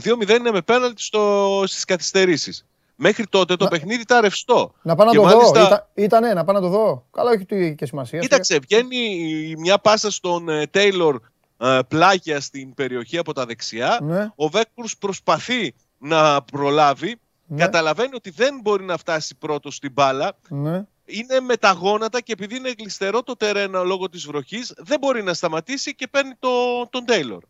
2-0 0.04 0.28
είναι 0.38 0.50
με 0.50 0.62
πέναλτι 0.62 1.02
στο, 1.02 1.62
στις 1.66 1.84
καθυστερήσεις. 1.84 2.66
Μέχρι 2.96 3.26
τότε 3.26 3.56
το 3.56 3.64
Να- 3.64 3.70
παιχνίδι 3.70 4.00
ήταν 4.00 4.20
ρευστό. 4.20 4.72
Να 4.82 4.94
πάω 4.94 5.06
να 5.06 5.12
Και 5.12 5.18
το 5.18 5.22
μάλιστα- 5.22 5.60
δω. 5.60 5.64
Ήταν, 5.66 5.86
ήτανε, 5.94 6.32
να 6.34 6.44
πάω 6.44 6.54
να 6.54 6.60
το 6.60 6.68
δω. 6.68 7.06
Καλά, 7.12 7.30
όχι 7.30 7.44
τι 7.44 7.74
και 7.74 7.86
σημασία. 7.86 8.18
Κοίταξε, 8.20 8.58
βγαίνει 8.58 9.54
μια 9.58 9.78
πάσα 9.78 10.10
στον 10.10 10.48
ε, 10.48 10.66
Τέιλορ 10.66 11.20
ε, 11.58 11.78
πλάγια 11.88 12.40
στην 12.40 12.74
περιοχή 12.74 13.18
από 13.18 13.32
τα 13.32 13.46
δεξιά. 13.46 13.98
Ναι, 14.02 14.28
Ο 14.34 14.48
Βέκρους 14.48 14.96
προσπαθεί 14.98 15.74
να 15.98 16.42
προλάβει. 16.42 17.16
ναι, 17.46 17.58
Καταλαβαίνει 17.58 18.14
ότι 18.14 18.30
δεν 18.30 18.58
μπορεί 18.62 18.84
να 18.84 18.96
φτάσει 18.96 19.34
πρώτο 19.34 19.70
στην 19.70 19.92
μπάλα. 19.92 20.32
ναι. 20.48 20.84
Είναι 21.06 21.40
με 21.40 21.56
τα 21.56 21.70
γόνατα 21.72 22.20
και 22.20 22.32
επειδή 22.32 22.56
είναι 22.56 22.72
γλιστερό 22.78 23.22
το 23.22 23.36
τερένα 23.36 23.82
λόγω 23.82 24.08
της 24.08 24.26
βροχής, 24.26 24.72
δεν 24.76 24.98
μπορεί 24.98 25.22
να 25.22 25.34
σταματήσει 25.34 25.94
και 25.94 26.06
παίρνει 26.10 26.32
το, 26.38 26.48
τον 26.90 27.04
Τέιλορ. 27.04 27.42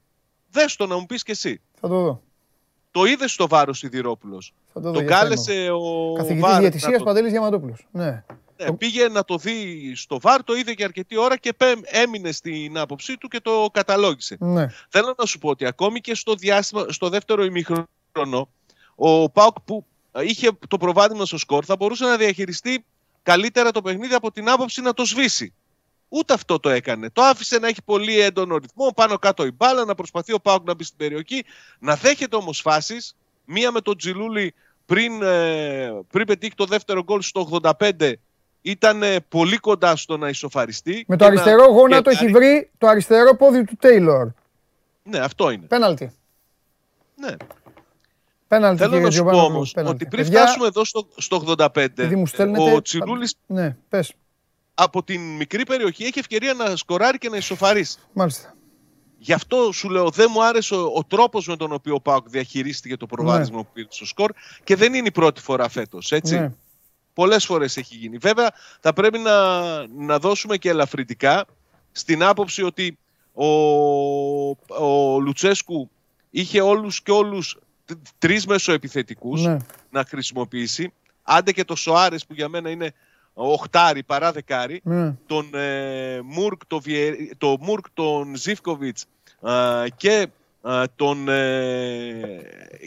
Δες 0.50 0.76
το 0.76 0.86
να 0.86 0.96
μου 0.98 1.06
πεις 1.06 1.22
και 1.22 1.32
εσύ. 1.32 1.60
Θα 1.80 1.88
το 1.88 2.00
δω. 2.00 2.22
Το 2.94 3.04
είδες 3.04 3.32
στο 3.32 3.48
βάρος 3.48 3.78
Σιδηρόπουλος. 3.78 4.52
Θα 4.72 4.80
το 4.80 4.86
δω 4.88 4.92
Τον 4.94 5.02
για 5.04 5.16
θέμα. 5.16 5.20
κάλεσε 5.28 5.70
ο 5.70 6.12
Καθηγητής 6.12 6.42
Βάρ 6.50 6.60
διαιτησίας 6.60 6.92
να 6.92 6.98
το- 6.98 7.04
Παντελής 7.04 7.30
Διαμαντόπουλος. 7.30 7.86
Ναι. 7.90 8.24
ναι, 8.56 8.72
πήγε 8.78 9.08
να 9.08 9.24
το 9.24 9.36
δει 9.36 9.92
στο 9.96 10.20
βάρ, 10.20 10.44
το 10.44 10.54
είδε 10.54 10.72
για 10.72 10.84
αρκετή 10.84 11.16
ώρα 11.16 11.36
και 11.36 11.52
πέ- 11.52 11.78
έμεινε 11.84 12.32
στην 12.32 12.78
άποψή 12.78 13.16
του 13.18 13.28
και 13.28 13.40
το 13.40 13.68
καταλόγησε. 13.72 14.36
ναι. 14.40 14.66
Θέλω 14.88 15.14
να 15.18 15.24
σου 15.26 15.38
πω 15.38 15.48
ότι 15.48 15.66
ακόμη 15.66 16.00
και 16.00 16.14
στο, 16.14 16.34
διάστημα, 16.34 16.86
στο 16.88 17.08
δεύτερο 17.08 17.44
ημίχρονο, 17.44 18.48
ο 18.94 19.30
Πάουκ 19.30 19.60
που 19.64 19.84
είχε 20.20 20.50
το 20.68 20.76
προβάδισμα 20.76 21.24
στο 21.26 21.38
σκορ 21.38 21.64
θα 21.66 21.76
μπορούσε 21.76 22.04
να 22.04 22.16
διαχειριστεί 22.16 22.84
καλύτερα 23.22 23.70
το 23.70 23.82
παιχνίδι 23.82 24.14
από 24.14 24.30
την 24.32 24.48
άποψη 24.48 24.80
να 24.80 24.92
το 24.92 25.04
σβήσει. 25.04 25.54
Ούτε 26.16 26.32
αυτό 26.32 26.60
το 26.60 26.70
έκανε. 26.70 27.10
Το 27.10 27.22
άφησε 27.22 27.58
να 27.58 27.68
έχει 27.68 27.82
πολύ 27.84 28.20
έντονο 28.20 28.56
ρυθμό, 28.56 28.92
πάνω 28.94 29.18
κάτω 29.18 29.44
η 29.44 29.50
μπάλα, 29.50 29.84
να 29.84 29.94
προσπαθεί 29.94 30.32
ο 30.32 30.40
Πάουκ 30.40 30.66
να 30.66 30.74
μπει 30.74 30.84
στην 30.84 30.96
περιοχή, 30.96 31.44
να 31.78 31.94
δέχεται 31.94 32.36
όμως 32.36 32.60
φάσεις. 32.60 33.16
Μία 33.44 33.70
με 33.70 33.80
τον 33.80 33.96
Τζιλούλη 33.96 34.54
πριν, 34.86 35.22
ε, 35.22 35.92
πριν 36.10 36.26
πετύχει 36.26 36.54
το 36.54 36.64
δεύτερο 36.64 37.02
γκολ 37.02 37.20
στο 37.20 37.60
85 37.62 38.12
ήταν 38.62 39.02
ε, 39.02 39.20
πολύ 39.20 39.56
κοντά 39.56 39.96
στο 39.96 40.16
να 40.16 40.28
ισοφαριστεί. 40.28 41.04
Με 41.08 41.16
το 41.16 41.24
και 41.24 41.30
να 41.30 41.40
αριστερό 41.40 41.66
γόνατο 41.66 42.10
κερδάρει. 42.10 42.26
έχει 42.26 42.32
βρει 42.32 42.70
το 42.78 42.86
αριστερό 42.86 43.36
πόδι 43.36 43.64
του 43.64 43.76
Τέιλορ. 43.76 44.28
Ναι, 45.02 45.18
αυτό 45.18 45.50
είναι. 45.50 45.66
Πέναλτι. 45.66 46.12
Ναι. 47.14 47.36
Πέναλτι 48.48 48.78
Θέλω 48.78 48.90
κύριε 48.90 49.04
να 49.04 49.10
σου 49.10 49.22
πω 49.22 49.22
Γιωβάνογλου, 49.24 49.54
όμως 49.54 49.72
πέναλτι. 49.72 49.94
ότι 49.94 50.16
πριν 50.16 50.24
Παιδιά, 50.24 50.40
φτάσουμε 50.40 50.66
εδώ 50.66 50.84
στο, 50.84 51.08
στο 51.16 51.44
85, 51.58 51.76
επειδή 51.76 52.16
μου 52.16 52.26
στέλνετε... 52.26 52.72
ο 52.72 52.82
Τσιλούλη 52.82 53.28
Ναι, 53.46 53.76
πες. 53.88 54.14
Από 54.74 55.02
την 55.02 55.20
μικρή 55.36 55.64
περιοχή 55.66 56.04
έχει 56.04 56.18
ευκαιρία 56.18 56.54
να 56.54 56.76
σκοράρει 56.76 57.18
και 57.18 57.28
να 57.28 57.36
ισοφαρίσει. 57.36 57.98
Μάλιστα. 58.12 58.54
Γι' 59.18 59.32
αυτό 59.32 59.72
σου 59.72 59.88
λέω, 59.90 60.10
δεν 60.10 60.28
μου 60.32 60.44
άρεσε 60.44 60.74
ο, 60.74 60.92
ο 60.94 61.04
τρόπος 61.04 61.46
με 61.46 61.56
τον 61.56 61.72
οποίο 61.72 61.94
ο 61.94 62.00
Πάουκ 62.00 62.28
διαχειρίστηκε 62.28 62.96
το 62.96 63.06
προβάδισμα 63.06 63.62
που 63.62 63.68
πήρε 63.72 63.86
στο 63.90 64.06
σκορ 64.06 64.32
και 64.64 64.76
δεν 64.76 64.94
είναι 64.94 65.06
η 65.08 65.10
πρώτη 65.10 65.40
φορά 65.40 65.68
φέτος. 65.68 66.12
Έτσι. 66.12 66.38
Ναι. 66.38 66.52
Πολλές 67.12 67.44
φορές 67.44 67.76
έχει 67.76 67.96
γίνει. 67.96 68.16
Βέβαια, 68.16 68.50
θα 68.80 68.92
πρέπει 68.92 69.18
να, 69.18 69.86
να 69.86 70.18
δώσουμε 70.18 70.56
και 70.56 70.68
ελαφρυντικά 70.68 71.44
στην 71.92 72.22
άποψη 72.22 72.62
ότι 72.62 72.98
ο, 73.32 73.46
ο 74.84 75.18
Λουτσέσκου 75.20 75.90
είχε 76.30 76.60
όλους 76.60 77.02
και 77.02 77.10
όλους 77.10 77.58
τ- 77.84 77.96
τρεις 78.18 78.46
μεσοεπιθετικούς 78.46 79.42
Ναι. 79.42 79.56
να 79.90 80.04
χρησιμοποιήσει. 80.04 80.92
Άντε 81.22 81.52
και 81.52 81.64
το 81.64 81.74
Σοάρες 81.76 82.26
που 82.26 82.34
για 82.34 82.48
μένα 82.48 82.70
είναι 82.70 82.94
οχτάρι 83.34 84.02
παρά 84.02 84.32
δεκάρι. 84.32 84.80
Ναι. 84.84 85.14
Τον 85.26 85.54
ε, 85.54 86.20
Μουρκ, 86.24 86.66
το, 86.66 86.80
Βιε- 86.80 87.30
το 87.38 87.56
Μουρκ, 87.60 87.84
τον 87.94 88.36
Ζίφκοβιτς 88.36 89.04
ε, 89.42 89.84
και 89.96 90.26
τον, 90.96 91.28
ε, 91.28 92.12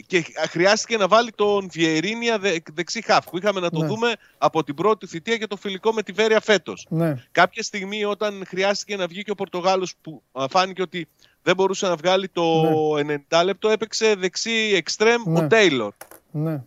και 0.06 0.24
χρειάστηκε 0.48 0.96
να 0.96 1.08
βάλει 1.08 1.30
τον 1.34 1.68
Βιερίνια 1.70 2.38
δε, 2.38 2.56
δεξί 2.74 3.02
χαφ 3.02 3.24
που 3.24 3.38
είχαμε 3.38 3.60
να 3.60 3.70
το 3.70 3.80
Ναι. 3.80 3.86
δούμε 3.86 4.12
από 4.38 4.64
την 4.64 4.74
πρώτη 4.74 5.06
θητεία 5.06 5.36
και 5.36 5.46
το 5.46 5.56
φιλικό 5.56 5.92
με 5.92 6.02
τη 6.02 6.12
Βέρεια 6.12 6.40
φέτος. 6.40 6.86
Ναι. 6.90 7.14
Κάποια 7.32 7.62
στιγμή 7.62 8.04
όταν 8.04 8.42
χρειάστηκε 8.46 8.96
να 8.96 9.06
βγει 9.06 9.22
και 9.22 9.30
ο 9.30 9.34
Πορτογάλος 9.34 9.94
που 10.02 10.22
α, 10.32 10.44
φάνηκε 10.50 10.82
ότι 10.82 11.08
δεν 11.42 11.54
μπορούσε 11.56 11.86
να 11.88 11.96
βγάλει 11.96 12.28
το 12.28 12.62
90 13.30 13.42
λεπτό 13.44 13.68
έπαιξε 13.68 14.14
δεξί 14.14 14.72
εξτρέμ 14.74 15.22
Ναι. 15.26 15.38
ο 15.44 15.46
Τέιλορ. 15.46 15.92
Ναι. 16.30 16.62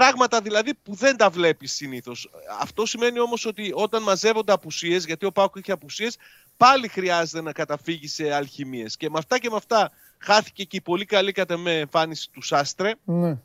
Πράγματα 0.00 0.40
δηλαδή 0.40 0.74
που 0.74 0.94
δεν 0.94 1.16
τα 1.16 1.30
βλέπεις 1.30 1.72
συνήθως. 1.72 2.30
Αυτό 2.60 2.86
σημαίνει 2.86 3.20
όμως 3.20 3.44
ότι 3.46 3.70
όταν 3.74 4.02
μαζεύονται 4.02 4.52
απουσίες, 4.52 5.04
γιατί 5.04 5.26
ο 5.26 5.32
Πάουκ 5.32 5.56
είχε 5.56 5.72
απουσίες, 5.72 6.16
πάλι 6.56 6.88
χρειάζεται 6.88 7.42
να 7.42 7.52
καταφύγει 7.52 8.08
σε 8.08 8.32
αλχημίες. 8.32 8.96
Και 8.96 9.10
με 9.10 9.18
αυτά 9.18 9.38
και 9.38 9.50
με 9.50 9.56
αυτά 9.56 9.90
χάθηκε 10.18 10.64
και 10.64 10.76
η 10.76 10.80
πολύ 10.80 11.04
καλή 11.04 11.32
κατά 11.32 11.56
με 11.56 11.78
εμφάνιση 11.78 12.30
του 12.30 12.42
Σάστρε, 12.42 12.92
Ναι. 13.04 13.30
ο 13.30 13.38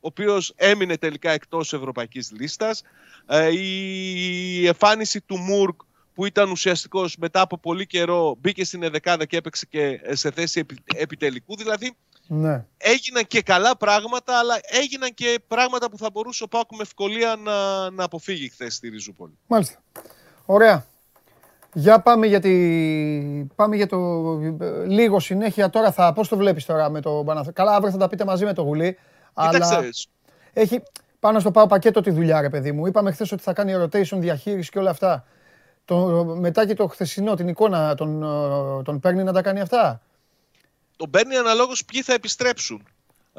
οποίος 0.00 0.52
έμεινε 0.56 0.96
τελικά 0.96 1.30
εκτός 1.30 1.72
ευρωπαϊκής 1.72 2.32
λίστας. 2.38 2.82
Ε, 3.26 3.50
η 3.60 4.66
εμφάνιση 4.66 5.20
του 5.20 5.36
Μουρκ 5.36 5.80
που 6.14 6.26
ήταν 6.26 6.50
ουσιαστικός 6.50 7.16
μετά 7.16 7.40
από 7.40 7.58
πολύ 7.58 7.86
καιρό 7.86 8.36
μπήκε 8.40 8.64
στην 8.64 8.82
εδεκάδα 8.82 9.24
και 9.24 9.36
έπαιξε 9.36 9.66
και 9.70 10.00
σε 10.10 10.30
θέση 10.30 10.60
επι- 10.60 10.94
επιτελικού. 10.96 11.56
Δηλαδή 11.56 11.96
Ναι. 12.26 12.64
έγιναν 12.76 13.26
και 13.26 13.42
καλά 13.42 13.76
πράγματα, 13.76 14.38
αλλά 14.38 14.54
έγιναν 14.62 15.14
και 15.14 15.40
πράγματα 15.48 15.90
που 15.90 15.98
θα 15.98 16.10
μπορούσε 16.12 16.44
ο 16.44 16.48
Πάκου 16.48 16.76
με 16.76 16.82
ευκολία 16.82 17.36
να, 17.36 17.90
να 17.90 18.04
αποφύγει 18.04 18.48
χθες 18.48 18.74
στη 18.74 18.88
Ριζούπολη. 18.88 19.38
Μάλιστα. 19.46 19.82
Ωραία. 20.44 20.86
Για 21.72 22.00
πάμε 22.00 22.26
για, 22.26 22.40
τη... 22.40 22.50
πάμε 23.54 23.76
για 23.76 23.86
το 23.86 23.96
λίγο 24.86 25.20
συνέχεια 25.20 25.70
τώρα 25.70 25.92
θα... 25.92 26.12
Πώς 26.12 26.28
το 26.28 26.36
βλέπεις 26.36 26.64
τώρα 26.64 26.90
με 26.90 27.00
το 27.00 27.10
Παναθηναϊκό. 27.10 27.52
Καλά, 27.52 27.74
αύριο 27.74 27.90
θα 27.90 27.98
τα 27.98 28.08
πείτε 28.08 28.24
μαζί 28.24 28.44
με 28.44 28.52
το 28.52 28.62
Γουλή. 28.62 28.98
Αλλά 29.34 29.50
Κοίταξε, 29.50 29.88
έχει 30.52 30.82
πάνω 31.20 31.40
στο 31.40 31.50
πάω 31.50 31.66
πακέτο 31.66 32.00
τη 32.00 32.10
δουλειά, 32.10 32.40
ρε 32.40 32.48
παιδί 32.48 32.72
μου. 32.72 32.86
Είπαμε 32.86 33.12
χθες 33.12 33.32
ότι 33.32 33.42
θα 33.42 33.52
κάνει 33.52 33.72
rotation, 33.76 34.18
διαχείριση 34.18 34.70
και 34.70 34.78
όλα 34.78 34.90
αυτά. 34.90 35.24
Το, 35.84 36.24
μετά 36.24 36.66
και 36.66 36.74
το 36.74 36.86
χθεσινό, 36.86 37.34
την 37.34 37.48
εικόνα 37.48 37.94
τον, 37.94 38.22
ε, 38.22 38.82
τον 38.82 39.00
παίρνει 39.00 39.22
να 39.22 39.32
τα 39.32 39.42
κάνει 39.42 39.60
αυτά; 39.60 40.00
Τον 40.96 41.10
παίρνει 41.10 41.36
αναλόγως 41.36 41.84
ποιοι 41.84 42.02
θα 42.02 42.12
επιστρέψουν. 42.12 42.82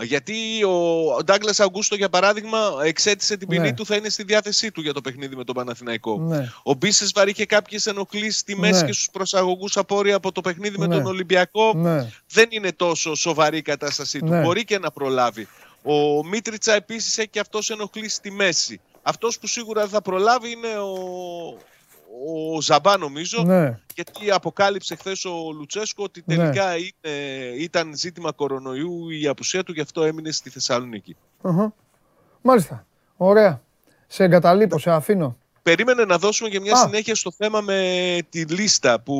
Γιατί 0.01 0.63
ο 0.63 1.23
Ντάγκλας 1.23 1.59
Αγκούστο, 1.59 1.95
για 1.95 2.09
παράδειγμα, 2.09 2.59
εξέτησε 2.83 3.37
την 3.37 3.47
ποινή 3.47 3.63
Ναι. 3.67 3.73
του, 3.73 3.85
θα 3.85 3.95
είναι 3.95 4.09
στη 4.09 4.23
διάθεσή 4.23 4.71
του 4.71 4.81
για 4.81 4.93
το 4.93 5.01
παιχνίδι 5.01 5.35
με 5.35 5.43
τον 5.43 5.55
Παναθηναϊκό. 5.55 6.17
Ναι. 6.19 6.51
Ο 6.63 6.73
Μπίσεσβαρ 6.73 7.27
είχε 7.27 7.45
κάποιες 7.45 7.85
ενοχλήσεις 7.85 8.39
στη 8.39 8.55
μέση 8.57 8.79
Ναι. 8.81 8.85
και 8.87 8.93
στους 8.93 9.09
προσαγωγούς 9.11 9.77
απόρρια 9.77 10.15
από 10.15 10.31
το 10.31 10.41
παιχνίδι 10.41 10.77
με 10.77 10.87
Ναι. 10.87 10.95
τον 10.95 11.05
Ολυμπιακό. 11.05 11.73
Ναι. 11.75 12.11
Δεν 12.29 12.47
είναι 12.49 12.71
τόσο 12.71 13.15
σοβαρή 13.15 13.57
η 13.57 13.61
κατάστασή 13.61 14.19
του. 14.19 14.25
Ναι. 14.25 14.41
Μπορεί 14.41 14.63
και 14.65 14.79
να 14.79 14.91
προλάβει. 14.91 15.47
Ο 15.83 16.25
Μίτριτσα 16.27 16.73
επίσης 16.73 17.17
έχει 17.17 17.27
και 17.29 17.39
αυτός 17.39 17.69
ενοχλήσεις 17.69 18.13
στη 18.13 18.31
μέση. 18.31 18.79
Αυτός 19.01 19.39
που 19.39 19.47
σίγουρα 19.47 19.81
δεν 19.81 19.89
θα 19.89 20.01
προλάβει 20.01 20.51
είναι 20.51 20.77
ο, 20.79 21.57
ο 22.55 22.61
Ζαμπά, 22.61 22.97
νομίζω. 22.97 23.43
Ναι. 23.43 23.79
Γιατί 23.95 24.31
αποκάλυψε 24.31 24.95
χθες 24.95 25.25
ο 25.25 25.51
Λουτσέσκο 25.57 26.03
ότι 26.03 26.23
Ναι. 26.25 26.35
τελικά 26.35 26.75
είναι, 26.75 27.15
ήταν 27.57 27.95
ζήτημα 27.95 28.31
κορονοϊού 28.31 29.09
η 29.09 29.27
απουσία 29.27 29.63
του, 29.63 29.71
γι' 29.71 29.81
αυτό 29.81 30.03
έμεινε 30.03 30.31
στη 30.31 30.49
Θεσσαλονίκη. 30.49 31.15
Αχα. 31.41 31.73
Μάλιστα. 32.41 32.85
Ωραία. 33.17 33.61
Σε 34.07 34.23
εγκαταλείπω, 34.23 34.79
σε 34.79 34.91
αφήνω. 34.91 35.37
Περίμενε 35.63 36.05
να 36.05 36.17
δώσουμε 36.17 36.49
και 36.49 36.59
μια 36.59 36.73
Α. 36.73 36.77
συνέχεια 36.77 37.15
στο 37.15 37.31
θέμα 37.31 37.61
με 37.61 38.17
τη 38.29 38.45
λίστα 38.45 38.99
που 39.01 39.15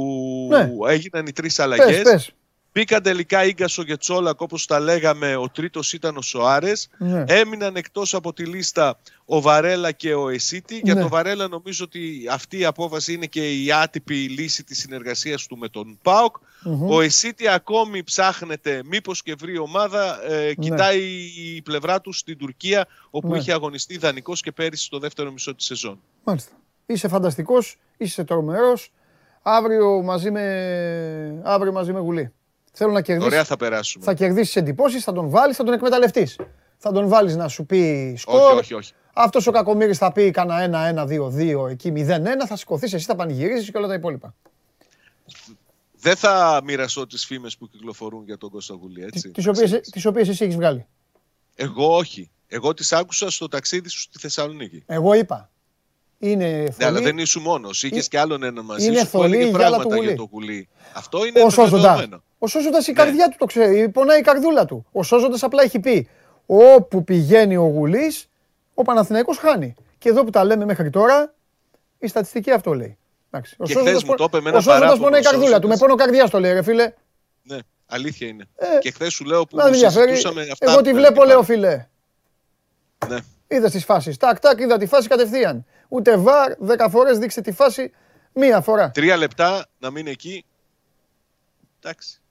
Ναι. 0.51 0.69
έγιναν 0.88 1.25
οι 1.27 1.31
τρεις 1.31 1.55
Πες, 1.55 1.65
αλλαγές. 1.65 2.01
πες. 2.01 2.31
Μπήκαν 2.77 3.01
τελικά 3.01 3.45
Ίγκασο 3.45 3.83
και 3.83 3.97
Τσόλακ 3.97 4.41
όπως 4.41 4.65
τα 4.65 4.79
λέγαμε, 4.79 5.35
ο 5.35 5.49
τρίτος 5.49 5.93
ήταν 5.93 6.17
ο 6.17 6.21
Σοάρες. 6.21 6.87
Ναι. 6.97 7.23
Έμειναν 7.27 7.75
εκτός 7.75 8.13
από 8.13 8.33
τη 8.33 8.45
λίστα 8.45 8.99
ο 9.25 9.41
Βαρέλα 9.41 9.91
και 9.91 10.13
ο 10.13 10.29
Εσίτη. 10.29 10.79
Για 10.83 10.93
Ναι. 10.93 10.99
τον 10.99 11.09
Βαρέλα 11.09 11.47
νομίζω 11.47 11.85
ότι 11.85 12.27
αυτή 12.31 12.59
η 12.59 12.65
απόφαση 12.65 13.13
είναι 13.13 13.25
και 13.25 13.63
η 13.63 13.71
άτυπη 13.71 14.15
λύση 14.15 14.63
της 14.63 14.79
συνεργασίας 14.79 15.45
του 15.47 15.57
με 15.57 15.67
τον 15.69 15.99
ΠΑΟΚ. 16.01 16.35
Μμμ. 16.63 16.89
Ο 16.91 17.01
Εσίτη 17.01 17.47
ακόμη 17.47 18.03
ψάχνεται 18.03 18.81
μήπως 18.85 19.23
και 19.23 19.35
βρει 19.39 19.57
ομάδα. 19.57 20.31
Ε, 20.31 20.53
Κοιτάει 20.53 21.01
η 21.55 21.61
πλευρά 21.61 22.01
του 22.01 22.13
στην 22.13 22.37
Τουρκία 22.37 22.87
όπου 23.09 23.27
Ναι. 23.27 23.37
είχε 23.37 23.51
αγωνιστεί 23.53 23.97
δανεικός 23.97 24.41
και 24.41 24.51
πέρυσι 24.51 24.83
στο 24.83 24.99
δεύτερο 24.99 25.31
μισό 25.31 25.55
της 25.55 25.65
σεζόν. 25.65 25.99
Μάλιστα. 26.23 26.51
Είσαι 26.85 27.07
φανταστικός, 27.07 27.77
είσαι 27.97 28.23
τρομερός. 28.23 28.91
Αύριο 29.41 30.01
μαζί 30.01 30.31
με, 30.31 30.41
αύριο 31.43 31.71
μαζί 31.71 31.93
με 31.93 31.99
Γουλή. 31.99 32.31
Θέλω 32.79 32.91
να 32.91 33.01
κερδίσεις. 33.01 33.31
Ωραία 33.31 33.43
θα 33.43 33.57
περάσουμε. 33.57 34.05
Θα 34.05 34.13
κερδίσεις 34.13 34.55
εντυπώσεις, 34.55 35.03
θα 35.03 35.13
τον 35.13 35.29
βάλεις, 35.29 35.55
θα 35.57 35.63
τον 35.63 35.73
εκμεταλλευτείς. 35.73 36.35
Θα 36.77 36.91
τον 36.91 37.07
βάλεις 37.07 37.35
να 37.35 37.47
σου 37.47 37.65
πει 37.65 38.13
σκορ. 38.17 38.41
Όχι, 38.41 38.57
όχι, 38.57 38.73
όχι. 38.73 38.93
Αυτός 39.13 39.47
ο 39.47 39.51
Κακομύρης 39.51 39.97
θα 39.97 40.11
πει 40.11 40.31
κανένα 40.31 41.05
1-1-2-2, 41.07 41.67
εκεί 41.69 41.91
0-1, 41.95 42.45
θα 42.47 42.55
σηκωθείς 42.55 42.93
εσύ, 42.93 43.05
θα 43.05 43.15
πανηγυρίζεις 43.15 43.71
και 43.71 43.77
όλα 43.77 43.87
τα 43.87 43.93
υπόλοιπα. 43.93 44.35
Δεν 45.99 46.15
θα 46.15 46.61
μοιραστώ 46.63 47.07
τις 47.07 47.25
φήμες 47.25 47.57
που 47.57 47.69
κυκλοφορούν 47.69 48.23
για 48.25 48.37
τον 48.37 48.49
Κώστα 48.49 48.75
Γουλή, 48.81 49.03
έτσι. 49.03 49.29
Τις 49.31 49.47
οποίες, 49.47 49.79
τις 49.91 50.05
οποίες 50.05 50.27
εσύ 50.29 50.43
έχεις 50.43 50.55
βγάλει. 50.55 50.85
Εγώ 51.55 51.95
όχι. 51.95 52.29
Εγώ 52.47 52.73
τις 52.73 52.91
άκουσα 52.93 53.31
στο 53.31 53.47
ταξίδι 53.47 53.89
σου 53.89 53.99
στη 53.99 54.19
Θεσσαλονίκη. 54.19 54.83
Εγώ 54.85 55.13
είπα. 55.13 55.49
Είναι 56.19 56.45
Ναι, 56.45 56.71
θολή. 56.71 56.85
αλλά 56.89 57.01
δεν 57.01 57.17
ήσουν 57.17 57.41
μόνος. 57.41 57.83
Είχες 57.83 58.07
και 58.07 58.19
άλλον 58.19 58.43
έναν 58.43 58.65
μαζί 58.65 58.85
είναι 58.87 58.97
σου 58.99 59.03
που 59.03 59.09
θολή 59.17 59.25
έλεγε 59.35 59.43
η 59.43 59.49
γυάλα 59.49 59.59
πράγματα 59.59 59.83
του 59.89 59.95
Γουλή. 59.95 60.07
για 60.07 60.15
το 60.15 60.29
Γουλή. 60.31 60.67
Αυτό 60.93 61.25
είναι 61.25 61.43
Ο 61.43 61.49
Σόζοντα. 61.49 62.21
Βεβαιωμένο. 62.39 62.39
Ο 62.39 62.47
Σόζοντα 62.47 62.78
η 62.78 62.84
Ναι. 62.88 62.93
καρδιά 62.93 63.28
του 63.30 63.36
το 63.39 63.45
ξέρει. 63.45 63.89
Πονάει 63.89 64.19
η 64.19 64.21
καρδούλα 64.21 64.65
του. 64.65 64.86
Ο 64.91 65.04
Σόζοντα 65.04 65.38
απλά 65.41 65.63
έχει 65.63 65.80
πει: 65.80 66.10
Όπου 66.45 67.04
πηγαίνει 67.04 67.58
ο 67.58 67.63
Γουλής, 67.65 68.30
ο 68.73 68.82
Παναθηναϊκός 68.82 69.38
χάνει. 69.38 69.73
Και 69.97 70.10
εδώ 70.10 70.23
που 70.23 70.30
τα 70.30 70.43
λέμε 70.43 70.65
μέχρι 70.65 70.89
τώρα, 70.89 71.34
η 72.00 72.08
στατιστική 72.08 72.52
αυτό 72.52 72.73
λέει. 72.73 72.97
Εντάξει. 73.32 73.56
Ο 73.60 73.63
Και 73.65 73.71
Σόζοντας 73.71 73.93
χθες 73.93 74.04
μου 74.10 74.15
πο- 74.15 74.17
το 74.17 74.23
είπε 74.23 74.41
με 74.41 74.50
Ο 74.50 74.52
ένα 74.52 74.62
Σόζοντας 74.62 74.80
παράπονο 74.80 75.04
πονάει 75.04 75.21
η 75.21 75.26
ο 75.28 75.30
καρδούλα 75.30 75.60
του. 75.60 75.67
Με 75.67 75.73
Σόζοντας. 75.76 75.80
πόνο 75.80 75.95
καρδιά 75.95 76.30
το 76.30 76.39
λέει, 76.39 76.54
ρε 76.54 76.62
φίλε. 76.63 76.93
Ναι, 77.43 77.58
αλήθεια 77.86 78.28
είναι. 78.28 78.45
Ε, 78.56 78.65
και 78.80 78.91
χθες 78.91 79.13
σου 79.13 79.26
λέω 79.26 79.45
που 79.45 79.56
Να 79.56 79.63
με 79.63 79.69
ενδιαφέρει. 79.69 80.10
συζητούσαμε 80.10 80.41
αυτά. 80.52 80.71
Εγώ 80.71 80.82
τη 80.82 80.89
που 80.89 80.95
βλέπω, 80.95 81.21
έλεγε 81.23 81.26
λέω 81.28 81.36
πάλι. 81.43 81.45
φίλε. 81.45 81.86
Ναι. 83.08 83.17
Είδες 83.47 83.71
τις 83.71 83.86
φάσεις. 83.86 84.17
Τάκ, 84.17 84.39
τάκ, 84.39 84.60
είδα 84.60 84.78
τη 84.78 84.86
φάση 84.86 85.08
κατευθείαν. 85.08 85.65
Ούτε 85.88 86.17
βαρ, 86.17 86.54
δέκα 86.60 86.89
φορές 86.89 87.17
δείξε 87.17 87.41
τη 87.41 87.52
φάση 87.52 87.91
μία 88.34 88.62
φορά. 88.62 88.91
Τρία 88.91 89.17
λεπτά 89.17 89.65
να 89.80 89.91
μείνει 89.91 90.10
εκεί. 90.12 90.45
Εντάξει. 91.84 92.21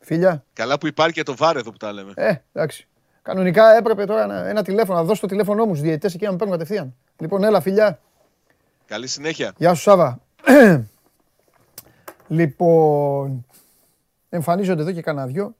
Φιλιά. 0.00 0.44
Καλά 0.52 0.78
που 0.78 0.86
υπάρχει 0.86 1.14
και 1.14 1.22
το 1.22 1.36
βάρ 1.36 1.56
εδώ 1.56 1.70
που 1.70 1.76
τα 1.76 1.92
λέμε. 1.92 2.12
Ε, 2.16 2.34
εντάξει. 2.52 2.88
Κανονικά 3.22 3.76
έπρεπε 3.76 4.04
τώρα 4.04 4.22
ένα, 4.22 4.46
ένα 4.46 4.62
τηλέφωνο, 4.62 4.98
να 4.98 5.04
δώσω 5.04 5.20
το 5.20 5.26
τηλέφωνό 5.26 5.64
μου 5.64 5.70
στους 5.70 5.80
διαιτητές 5.86 6.14
εκεί 6.14 6.24
να 6.24 6.30
με 6.30 6.36
παίρνουν 6.36 6.58
κατευθείαν. 6.58 6.94
Λοιπόν, 7.18 7.44
έλα, 7.44 7.60
φιλιά. 7.60 8.00
Καλή 8.86 9.06
συνέχεια. 9.06 9.54
Γεια 9.56 9.74
σου, 9.74 9.82
Σάβα. 9.82 10.20
λοιπόν, 12.28 13.46
εμφανίζονται 14.28 14.82
εδώ 14.82 14.92
και 14.92 15.02
κανένα 15.02 15.26
δυο. 15.26 15.54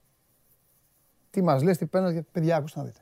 Τι 1.30 1.42
μας 1.42 1.62
λες, 1.62 1.78
τι 1.78 1.86
παίρνεις, 1.86 2.12
γιατί 2.12 2.28
παιδιά, 2.32 2.56
ακούστε 2.56 2.78
να 2.78 2.84
δείτε. 2.84 3.00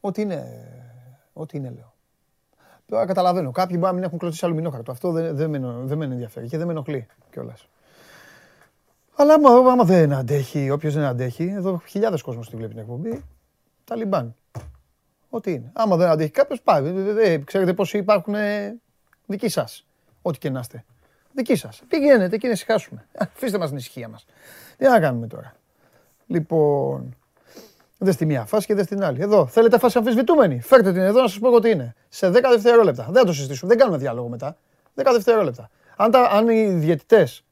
Ό,τι 0.00 0.22
είναι, 0.22 0.68
ό,τι 1.32 1.56
είναι 1.56 1.70
λέω. 1.70 1.94
Τώρα 2.86 3.06
καταλαβαίνω, 3.06 3.50
κάποιοι 3.50 3.76
μπορεί 3.78 3.86
να 3.86 3.92
μην 3.92 4.02
έχουν 4.02 4.18
κλωτσίσει 4.18 4.44
αλουμινόχαρτο. 4.44 4.92
Αυτό 4.92 5.10
δεν, 5.10 5.36
δεν, 5.36 5.50
με, 5.50 5.56
εννο- 5.56 5.82
δεν 5.84 5.98
με 5.98 6.04
ενδιαφέρει 6.04 6.48
και 6.48 6.56
δεν 6.56 6.66
με 6.66 6.72
ενοχλεί 6.72 7.06
κιόλας. 7.30 7.68
Αλλά 9.16 9.34
άμα, 9.34 9.50
άμα 9.70 9.84
δεν 9.84 10.12
αντέχει, 10.12 10.70
όποιος 10.70 10.94
δεν 10.94 11.04
αντέχει, 11.04 11.44
εδώ 11.56 11.82
χιλιάδες 11.86 12.22
κόσμος 12.22 12.48
τη 12.50 12.56
βλέπει 12.56 12.72
την 12.72 12.80
εκπομπή, 12.80 13.24
Ταλιμπάν. 13.84 14.34
Ό,τι 15.30 15.52
είναι. 15.52 15.70
Άμα 15.72 15.96
δεν 15.96 16.08
αντέχει 16.08 16.30
κάποιος, 16.30 16.60
πάει. 16.62 16.86
Ε, 16.86 17.32
ε, 17.32 17.38
Ξέρετε 17.38 17.72
πόσοι 17.74 17.98
υπάρχουν 17.98 18.34
ε, 18.34 18.76
δικοί 19.26 19.48
σας. 19.48 19.86
Ό,τι 20.22 20.38
και 20.38 20.50
να 20.50 20.60
είστε. 20.60 20.84
Δικοί 21.32 21.56
σας. 21.56 21.82
Πηγαίνετε 21.88 22.36
και 22.36 22.46
να 22.46 22.52
ησυχάσουμε. 22.52 23.06
Αφήστε 23.18 23.58
μας 23.58 23.68
την 23.68 23.78
ησυχία 23.78 24.08
μας. 24.08 24.26
Τι 24.76 24.84
να 24.84 25.00
κάνουμε 25.00 25.26
τώρα. 25.26 25.56
Λοιπόν. 26.26 27.16
Δε 27.98 28.10
στη 28.10 28.26
μία 28.26 28.44
φάση 28.44 28.66
και 28.66 28.74
δε 28.74 28.82
στην 28.82 29.04
άλλη. 29.04 29.22
Εδώ. 29.22 29.46
Θέλετε 29.46 29.78
φάση 29.78 29.98
αμφισβητούμενη. 29.98 30.60
Φέρτε 30.60 30.92
την 30.92 31.00
εδώ 31.00 31.20
να 31.20 31.28
σας 31.28 31.38
πω 31.38 31.46
εγώ 31.46 31.58
τι 31.58 31.70
είναι. 31.70 31.94
Σε 32.08 32.28
10 32.28 32.32
δευτερόλεπτα. 32.50 33.04
Δεν 33.04 33.14
θα 33.14 33.24
το 33.24 33.32
συζητήσουμε. 33.32 33.70
Δεν 33.70 33.78
κάνουμε 33.78 33.98
διάλογο 33.98 34.28
μετά. 34.28 34.56
10 34.94 35.08
δευτερόλεπτα. 35.12 35.70
Αν, 35.96 36.10
τα, 36.10 36.20
αν 36.20 36.48
οι 36.48 36.68
διαιτητές 36.68 37.44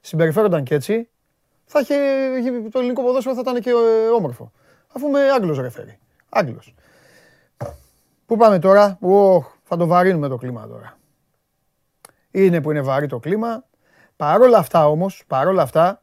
συμπεριφέρονταν 0.00 0.64
και 0.64 0.74
έτσι, 0.74 1.08
θα 1.64 1.80
είχε, 1.80 1.94
το 2.70 2.78
ελληνικό 2.78 3.02
ποδόσφαιρο 3.02 3.34
θα 3.34 3.40
ήταν 3.40 3.60
και 3.60 3.70
ε, 3.70 4.08
όμορφο. 4.16 4.52
Αφού 4.92 5.06
είμαι 5.06 5.20
Άγγλος 5.20 5.58
ρεφέρι. 5.58 5.98
Άγγλος. 6.28 6.74
Πού 8.26 8.36
πάμε 8.36 8.58
τώρα; 8.58 8.98
Οχ, 9.00 9.46
θα 9.62 9.76
το 9.76 9.86
βαρύνουμε 9.86 10.28
το 10.28 10.36
κλίμα 10.36 10.66
τώρα. 10.66 10.98
Είναι 12.30 12.60
που 12.60 12.70
είναι 12.70 12.80
βαρύ 12.80 13.06
το 13.06 13.18
κλίμα. 13.18 13.64
Παρόλα 14.16 14.58
αυτά 14.58 14.88
όμως, 14.88 15.24
παρόλα 15.26 15.62
αυτά, 15.62 16.02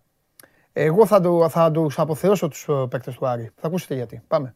εγώ 0.79 1.05
θα, 1.05 1.21
του 1.21 1.49
θα 1.49 1.71
τους 1.71 1.99
αποθεώσω 1.99 2.47
τους 2.47 2.67
ε, 2.67 2.85
παίκτες 2.89 3.15
του 3.15 3.27
Άρη. 3.27 3.51
Θα 3.55 3.67
ακούσετε 3.67 3.95
γιατί. 3.95 4.21
Πάμε. 4.27 4.55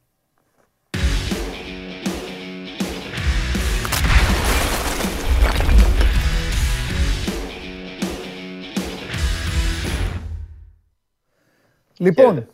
Λοιπόν, 11.98 12.48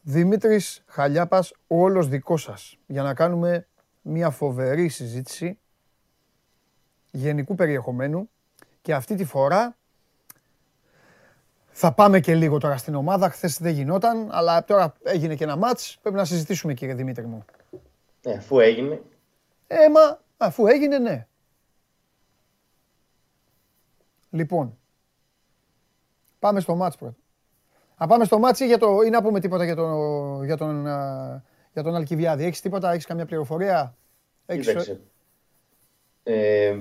Δημήτρης 0.00 0.82
Χαλιάπας, 0.86 1.52
όλος 1.66 2.08
δικός 2.08 2.42
σας, 2.42 2.76
για 2.86 3.02
να 3.02 3.14
κάνουμε 3.14 3.66
μια 4.02 4.30
φοβερή 4.30 4.88
συζήτηση 4.88 5.58
γενικού 7.10 7.54
περιεχομένου 7.54 8.30
και 8.82 8.94
αυτή 8.94 9.14
τη 9.14 9.24
φορά 9.24 9.76
θα 11.70 11.92
πάμε 11.92 12.20
και 12.20 12.34
λίγο 12.34 12.58
τώρα 12.58 12.76
στην 12.76 12.94
ομάδα. 12.94 13.28
Χθες 13.30 13.58
δεν 13.60 13.72
γινόταν, 13.72 14.28
αλλά 14.30 14.64
τώρα 14.64 14.94
έγινε 15.02 15.34
και 15.34 15.44
ένα 15.44 15.56
μάτς. 15.56 15.98
Πρέπει 16.02 16.16
να 16.16 16.24
συζητήσουμε 16.24 16.74
κύριε 16.74 16.94
Δημήτρη 16.94 17.26
μου. 17.26 17.44
Ναι, 18.26 18.32
αφού 18.32 18.58
έγινε, 18.58 19.02
Ε, 19.66 19.76
μα 19.88 20.20
αφού 20.36 20.66
έγινε, 20.66 20.98
ναι. 20.98 21.26
Λοιπόν, 24.30 24.78
πάμε 26.38 26.60
στο 26.60 26.74
μάτς 26.74 26.96
πρώτα. 26.96 27.16
Να 27.98 28.06
πάμε 28.06 28.24
στο 28.24 28.38
μάτς 28.38 28.60
ή, 28.60 28.66
για 28.66 28.78
το, 28.78 29.00
ή 29.06 29.10
να 29.10 29.22
πούμε 29.22 29.40
τίποτα 29.40 29.64
για, 29.64 29.74
το, 29.74 30.40
για, 30.44 30.56
τον, 30.56 30.86
α, 30.86 31.42
για 31.72 31.82
τον 31.82 31.94
Αλκιβιάδη. 31.94 32.44
Έχεις 32.44 32.60
τίποτα, 32.60 32.92
έχεις 32.92 33.06
καμιά 33.06 33.26
πληροφορία; 33.26 33.96
Έχεις, 34.46 34.66
κοίταξε. 34.66 35.00
Ε, 36.22 36.76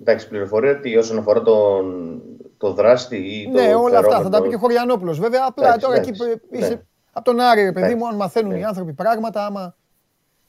εντάξει, 0.00 0.28
πληροφορία 0.28 0.70
ότι 0.70 0.96
όσον 0.96 1.18
αφορά 1.18 1.42
τον, 1.42 2.22
το 2.60 2.72
δράστη 2.72 3.16
ή 3.16 3.44
το 3.44 3.50
ναι, 3.50 3.74
όλα 3.74 3.98
αυτά. 3.98 4.10
Θα 4.10 4.16
τα 4.16 4.16
φερόμενο- 4.16 4.42
πει 4.42 4.48
και 4.48 4.54
ο 4.54 4.58
Χωριανόπουλος. 4.58 5.18
Βέβαια, 5.18 5.44
απλά 5.46 5.66
Εντάξει, 5.66 5.86
τώρα 5.86 5.96
εκεί 5.96 6.08
εντάξει, 6.08 6.36
που 6.36 6.56
είσαι 6.56 6.68
ναι. 6.68 6.80
από 7.12 7.24
τον 7.24 7.40
Άρη, 7.40 7.62
ρε 7.62 7.72
παιδί 7.72 7.78
Εντάξει, 7.86 7.96
μου, 7.96 8.08
αν 8.08 8.16
μαθαίνουν 8.16 8.52
ναι. 8.52 8.58
οι 8.58 8.62
άνθρωποι 8.64 8.92
πράγματα, 8.92 9.46
άμα... 9.46 9.76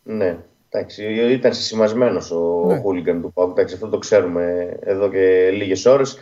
Ναι, 0.03 0.37
εντάξει, 0.69 1.03
ήταν 1.13 1.53
συσημασμένος 1.53 2.31
ο 2.31 2.63
Ναι. 2.67 2.79
χούλιγκαν 2.79 3.21
του 3.21 3.33
Πάουκ. 3.33 3.51
Εντάξει, 3.51 3.73
αυτό 3.73 3.87
το 3.87 3.97
ξέρουμε 3.97 4.77
εδώ 4.81 5.09
και 5.09 5.49
λίγες 5.53 5.85
ώρες. 5.85 6.17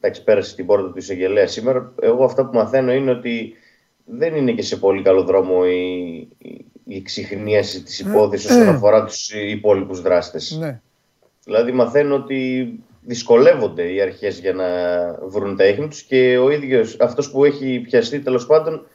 Εντάξει, 0.00 0.24
πέρασε 0.24 0.54
την 0.54 0.66
πόρτα 0.66 0.90
του 0.90 0.98
εισαγγελέα 0.98 1.46
σήμερα. 1.46 1.92
Εγώ 2.00 2.24
αυτά 2.24 2.46
που 2.46 2.56
μαθαίνω 2.56 2.92
είναι 2.92 3.10
ότι 3.10 3.54
δεν 4.04 4.34
είναι 4.34 4.52
και 4.52 4.62
σε 4.62 4.76
πολύ 4.76 5.02
καλό 5.02 5.22
δρόμο 5.22 5.60
η, 5.66 6.08
η, 6.38 6.64
η 6.84 6.96
εξυχνίαση 6.96 7.82
της 7.82 7.98
υπόθεσης 8.00 8.50
όσον 8.50 8.68
αφορά 8.68 9.04
τους 9.04 9.30
υπόλοιπους 9.32 10.00
δράστες. 10.02 10.56
Ναι. 10.60 10.80
Δηλαδή 11.44 11.72
μαθαίνω 11.72 12.14
ότι 12.14 12.68
δυσκολεύονται 13.04 13.92
οι 13.92 14.00
αρχές 14.00 14.38
για 14.38 14.52
να 14.52 14.64
βρουν 15.26 15.56
τα 15.56 15.64
ίχνη 15.66 15.88
τους 15.88 16.02
και 16.02 16.38
ο 16.38 16.50
ίδιος 16.50 16.96
αυτός 17.00 17.30
που 17.30 17.44
έχει 17.44 17.80
πιαστεί 17.80 18.20
τέλος 18.20 18.46
πάντων 18.46 18.86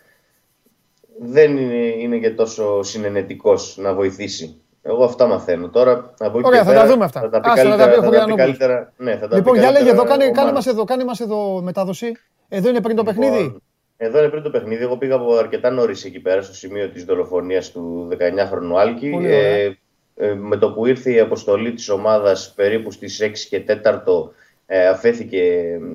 δεν 1.20 1.58
είναι, 1.58 1.86
είναι 1.86 2.18
και 2.18 2.30
τόσο 2.30 2.84
συνενετικός 2.84 3.78
να 3.80 3.93
βοηθήσει. 3.93 4.62
Εγώ 4.82 5.03
αυτά 5.03 5.28
μαθαίνω. 5.28 5.70
Τώρα 5.70 6.14
από 6.18 6.38
εκεί 6.39 6.47
Ωραία, 6.47 6.60
και 6.60 6.66
θα 6.66 6.74
τα 6.74 6.80
πέρα 6.82 6.91
δούμε 6.93 7.05
αυτά. 7.05 7.20
Θα 7.20 7.30
τα 7.30 7.39
πει 7.39 7.49
Άσε 7.49 7.64
να 7.64 7.78
τα 7.78 7.86
καλύτερα, 7.88 7.91
πει 7.91 7.97
ο 7.99 8.01
θα 8.01 8.01
τα 8.01 8.01
πει 8.01 8.05
Χωριανόπουλος. 8.05 8.45
καλύτερα. 8.58 8.93
Ναι, 8.97 9.18
θα 9.18 9.28
τα 9.28 9.36
Λοιπόν, 9.36 9.53
πει 9.53 9.60
για 9.60 9.72
λέγε 9.72 9.84
καλύτερα 9.84 10.01
εδώ, 10.01 10.10
κάνε, 10.12 10.26
ο 10.26 10.32
κάνε, 10.32 10.47
Μάνος. 10.47 10.66
μας 10.66 10.74
εδώ, 10.74 10.84
κάνε 10.84 11.03
μας 11.03 11.20
εδώ 11.20 11.62
μετάδοση. 11.62 12.12
Εδώ 12.49 12.70
είναι 12.70 12.82
πριν 12.82 12.95
το 12.95 13.03
παιχνίδι; 13.03 13.38
Λοιπόν, 13.41 13.62
Εδώ 13.97 14.20
είναι 14.20 14.28
πριν 14.30 14.43
το 14.43 14.49
παιχνίδι. 14.49 14.84
Εγώ 14.84 14.97
πήγα 14.97 15.16
από 15.16 15.36
αρκετά 15.36 15.70
νωρίς 15.70 16.05
εκεί 16.05 16.20
πέρα, 16.20 16.41
στο 16.41 16.53
σημείο 16.53 16.89
της 16.89 17.03
δολοφονίας 17.05 17.72
του 17.72 18.08
19χρονου 18.12 18.78
Άλκη. 18.78 19.10
Πολύ 19.10 19.26
ωραία. 19.26 19.47
Ε, 19.47 19.78
ε, 20.18 20.34
με 20.34 20.57
το 20.57 20.72
που 20.72 20.86
ήρθε 20.86 21.11
η 21.11 21.20
αποστολή 21.20 21.74
της 21.74 21.89
ομάδας 21.89 22.53
περίπου 22.55 22.91
στις 22.91 23.22
6 23.24 23.32
και 23.49 23.63
4 23.84 24.32
ε, 24.70 24.88
αφέθηκε 24.88 25.41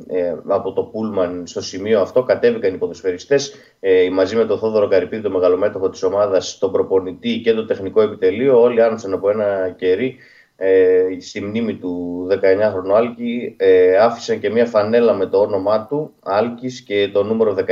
ε, 0.08 0.34
από 0.46 0.72
το 0.72 0.82
Πούλμαν 0.82 1.46
στο 1.46 1.60
σημείο 1.60 2.00
αυτό, 2.00 2.22
κατέβηκαν 2.22 2.74
οι 2.74 2.78
ποδοσφαιριστές 2.78 3.54
ε, 3.80 4.10
μαζί 4.10 4.36
με 4.36 4.44
τον 4.44 4.58
Θόδωρο 4.58 4.88
Καρυπίδη, 4.88 5.22
το 5.22 5.30
μεγαλομέτωχο 5.30 5.88
της 5.90 6.02
ομάδας, 6.02 6.58
τον 6.58 6.72
προπονητή 6.72 7.40
και 7.40 7.52
το 7.52 7.64
τεχνικό 7.64 8.00
επιτελείο, 8.00 8.60
όλοι 8.60 8.82
άνοιξαν 8.82 9.12
από 9.12 9.30
ένα 9.30 9.74
κερί 9.76 10.16
ε, 10.56 11.02
στη 11.20 11.40
μνήμη 11.40 11.74
του 11.74 12.26
19χρονου 12.30 12.94
Άλκη, 12.94 13.54
ε, 13.58 13.96
άφησαν 13.96 14.40
και 14.40 14.50
μια 14.50 14.66
φανέλα 14.66 15.12
με 15.12 15.26
το 15.26 15.40
όνομά 15.40 15.86
του, 15.86 16.14
Άλκης 16.22 16.80
και 16.80 17.10
το 17.12 17.22
νούμερο 17.22 17.56
19, 17.58 17.62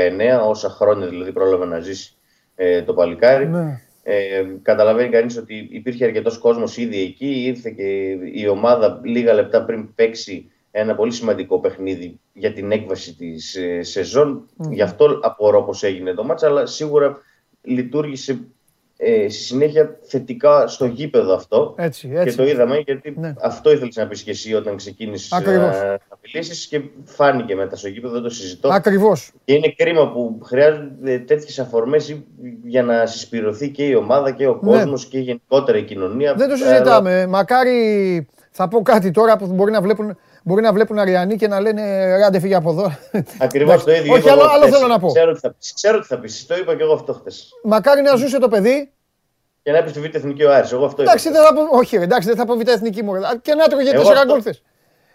όσα 0.49 0.69
χρόνια 0.69 1.07
δηλαδή 1.07 1.33
πρόλαβε 1.33 1.65
να 1.65 1.81
ζήσει 1.81 2.13
ε, 2.55 2.83
το 2.83 2.95
παλικάρι. 2.95 3.47
Ναι. 3.47 3.81
Ε, 4.03 4.45
καταλαβαίνει 4.63 5.09
κανείς 5.09 5.37
ότι 5.37 5.69
υπήρχε 5.71 6.05
αρκετός 6.05 6.39
κόσμος 6.39 6.77
ήδη 6.77 7.03
εκεί, 7.03 7.45
ήρθε 7.45 7.71
και 7.71 8.17
η 8.33 8.47
ομάδα 8.49 9.01
λίγα 9.05 9.33
λεπτά 9.33 9.65
πριν 9.65 9.95
παίξει 9.95 10.51
ένα 10.71 10.95
πολύ 10.95 11.13
σημαντικό 11.13 11.61
παιχνίδι 11.61 12.21
για 12.33 12.53
την 12.53 12.73
έκβαση 12.73 13.15
της 13.15 13.55
ε, 13.55 13.83
σεζόν. 13.83 14.49
Γι' 14.71 14.83
αυτό 14.83 15.19
απορώ 15.23 15.63
πώς 15.63 15.83
έγινε 15.83 16.15
το 16.15 16.25
μάτς, 16.25 16.43
αλλά 16.43 16.67
σίγουρα 16.67 17.17
λειτουργήσε 17.63 18.41
ε, 18.97 19.29
στη 19.29 19.43
συνέχεια 19.43 19.99
θετικά 20.03 20.67
στο 20.67 20.87
γήπεδο 20.87 21.35
αυτό. 21.35 21.75
Έτσι, 21.79 22.09
Και 22.09 22.19
έτσι. 22.19 22.37
το 22.37 22.45
είδαμε 22.47 22.79
γιατί 22.79 23.15
Ναι. 23.17 23.35
αυτό 23.41 23.73
ήθελες 23.73 23.97
να 23.97 24.07
πεις 24.07 24.23
και 24.23 24.31
εσύ 24.31 24.55
όταν 24.55 24.77
ξεκίνησες 24.77 25.33
Ακριβώς. 25.33 25.77
να, 25.77 25.99
να 26.33 26.39
μιλήσεις 26.41 26.67
και 26.67 26.81
φάνηκε 27.05 27.55
μετά 27.55 27.77
στο 27.77 27.89
γήπεδο, 27.89 28.13
δεν 28.15 28.23
το 28.23 28.31
συζητώ. 28.31 28.69
Ακριβώς. 28.69 29.33
Και 29.45 29.55
είναι 29.55 29.75
κρίμα 29.77 30.13
που 30.13 30.39
χρειάζονται 30.45 31.19
τέτοιες 31.19 31.59
αφορμές 31.59 32.17
για 32.65 32.83
να 32.83 33.07
συσπηρωθεί 33.07 33.69
και 33.71 33.85
η 33.87 33.95
ομάδα 33.95 34.31
και 34.31 34.47
ο 34.47 34.59
Ναι. 34.63 34.71
κόσμος 34.77 35.07
και 35.07 35.19
γενικότερα 35.19 35.79
η 35.79 35.83
κοινωνία. 35.83 36.35
Δεν 36.35 36.49
το 36.49 36.55
Αλλά- 36.55 36.67
συζητάμε. 36.67 37.27
Μακάρι 37.27 38.29
θα 38.51 38.69
πω 38.69 38.83
κάτι 38.83 39.11
τώρα 39.11 39.37
που 39.37 39.47
μπορεί 39.47 39.71
να 39.71 39.81
βλέπουν, 39.81 40.19
μπορεί 40.45 40.63
να 40.63 40.73
βλέπουν 40.73 40.99
Αριανοί 40.99 41.37
και 41.37 41.49
να 41.49 41.61
λένε 41.61 42.17
ράντε 42.19 42.41
φύγε 42.41 42.55
από 42.55 42.71
εδώ. 42.71 42.93
Ακριβώς 43.39 43.73
Εντάξει. 43.73 43.85
το 43.85 43.93
ίδιο. 43.93 44.13
Όχι, 44.13 44.21
είπα 44.23 44.33
άλλο, 44.33 44.41
εγώ 44.43 44.51
άλλο 44.51 44.63
χθες. 44.65 44.77
θέλω 44.77 44.89
να 44.89 44.99
πω. 44.99 45.09
Ξέρω 45.09 45.33
τι 45.33 45.41
θα 45.41 45.51
πεις. 45.59 45.73
Ξέρω 45.75 46.01
τι 46.01 46.07
θα 46.07 46.19
πεις. 46.19 46.47
Το 46.47 46.57
είπα 46.57 46.77
και 46.77 46.83
εγώ 46.83 46.93
αυτό 46.93 47.13
χθες. 47.13 47.49
Μακάρι 47.63 48.03
να 48.03 48.15
ζούσε 48.17 48.39
το 48.39 48.49
παιδί. 48.49 48.93
Και 49.63 49.71
να 49.73 49.83
πει 49.83 49.89
στη 49.91 50.01
Β' 50.01 50.15
Εθνική 50.15 50.45
ο 50.45 50.55
Άρης. 50.55 50.73
Εγώ 50.73 50.85
αυτό 50.85 51.03
είπα. 51.03 51.11
Εντάξει, 51.11 51.31
δεν 51.31 51.43
θα 51.43 51.55
πω, 51.55 51.77
όχι, 51.77 51.97
ρε, 51.97 52.03
εντάξει, 52.03 52.29
δεν 52.29 52.37
θα 52.37 52.45
πω 52.45 52.55
β' 52.57 52.69
εθνική 52.69 53.03
μου. 53.03 53.15
ρε. 53.15 53.21
Και 53.43 53.55
να 53.55 53.69
τρώγε 53.69 53.89
Εγώ 53.91 53.99
τέσσερα 53.99 54.19
αυτό- 54.21 54.31
γκολ 54.33 54.41
χθες. 54.41 54.63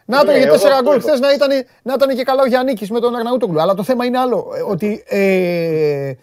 Να 0.05 0.17
Ναι, 0.17 0.23
τρώγε 0.23 0.43
εγώ 0.43 0.51
τέσσερα 0.53 0.73
αυτό 0.73 0.85
γκολ 0.85 0.95
είπα. 0.97 1.07
χθες 1.07 1.19
να 1.19 1.33
ήταν, 1.33 1.49
να 1.83 1.93
ήταν 1.93 2.15
και 2.15 2.23
καλά 2.23 2.41
ο 2.41 2.45
Γιάννικης 2.45 2.89
με 2.89 2.99
τον 2.99 3.15
Αρναούτογλου. 3.15 3.61
Αλλά 3.61 3.73
το 3.73 3.83
θέμα 3.83 4.05
είναι 4.05 4.17
άλλο. 4.17 4.51
ε, 4.57 4.61
Ότι, 4.61 5.03
ε, 5.07 6.13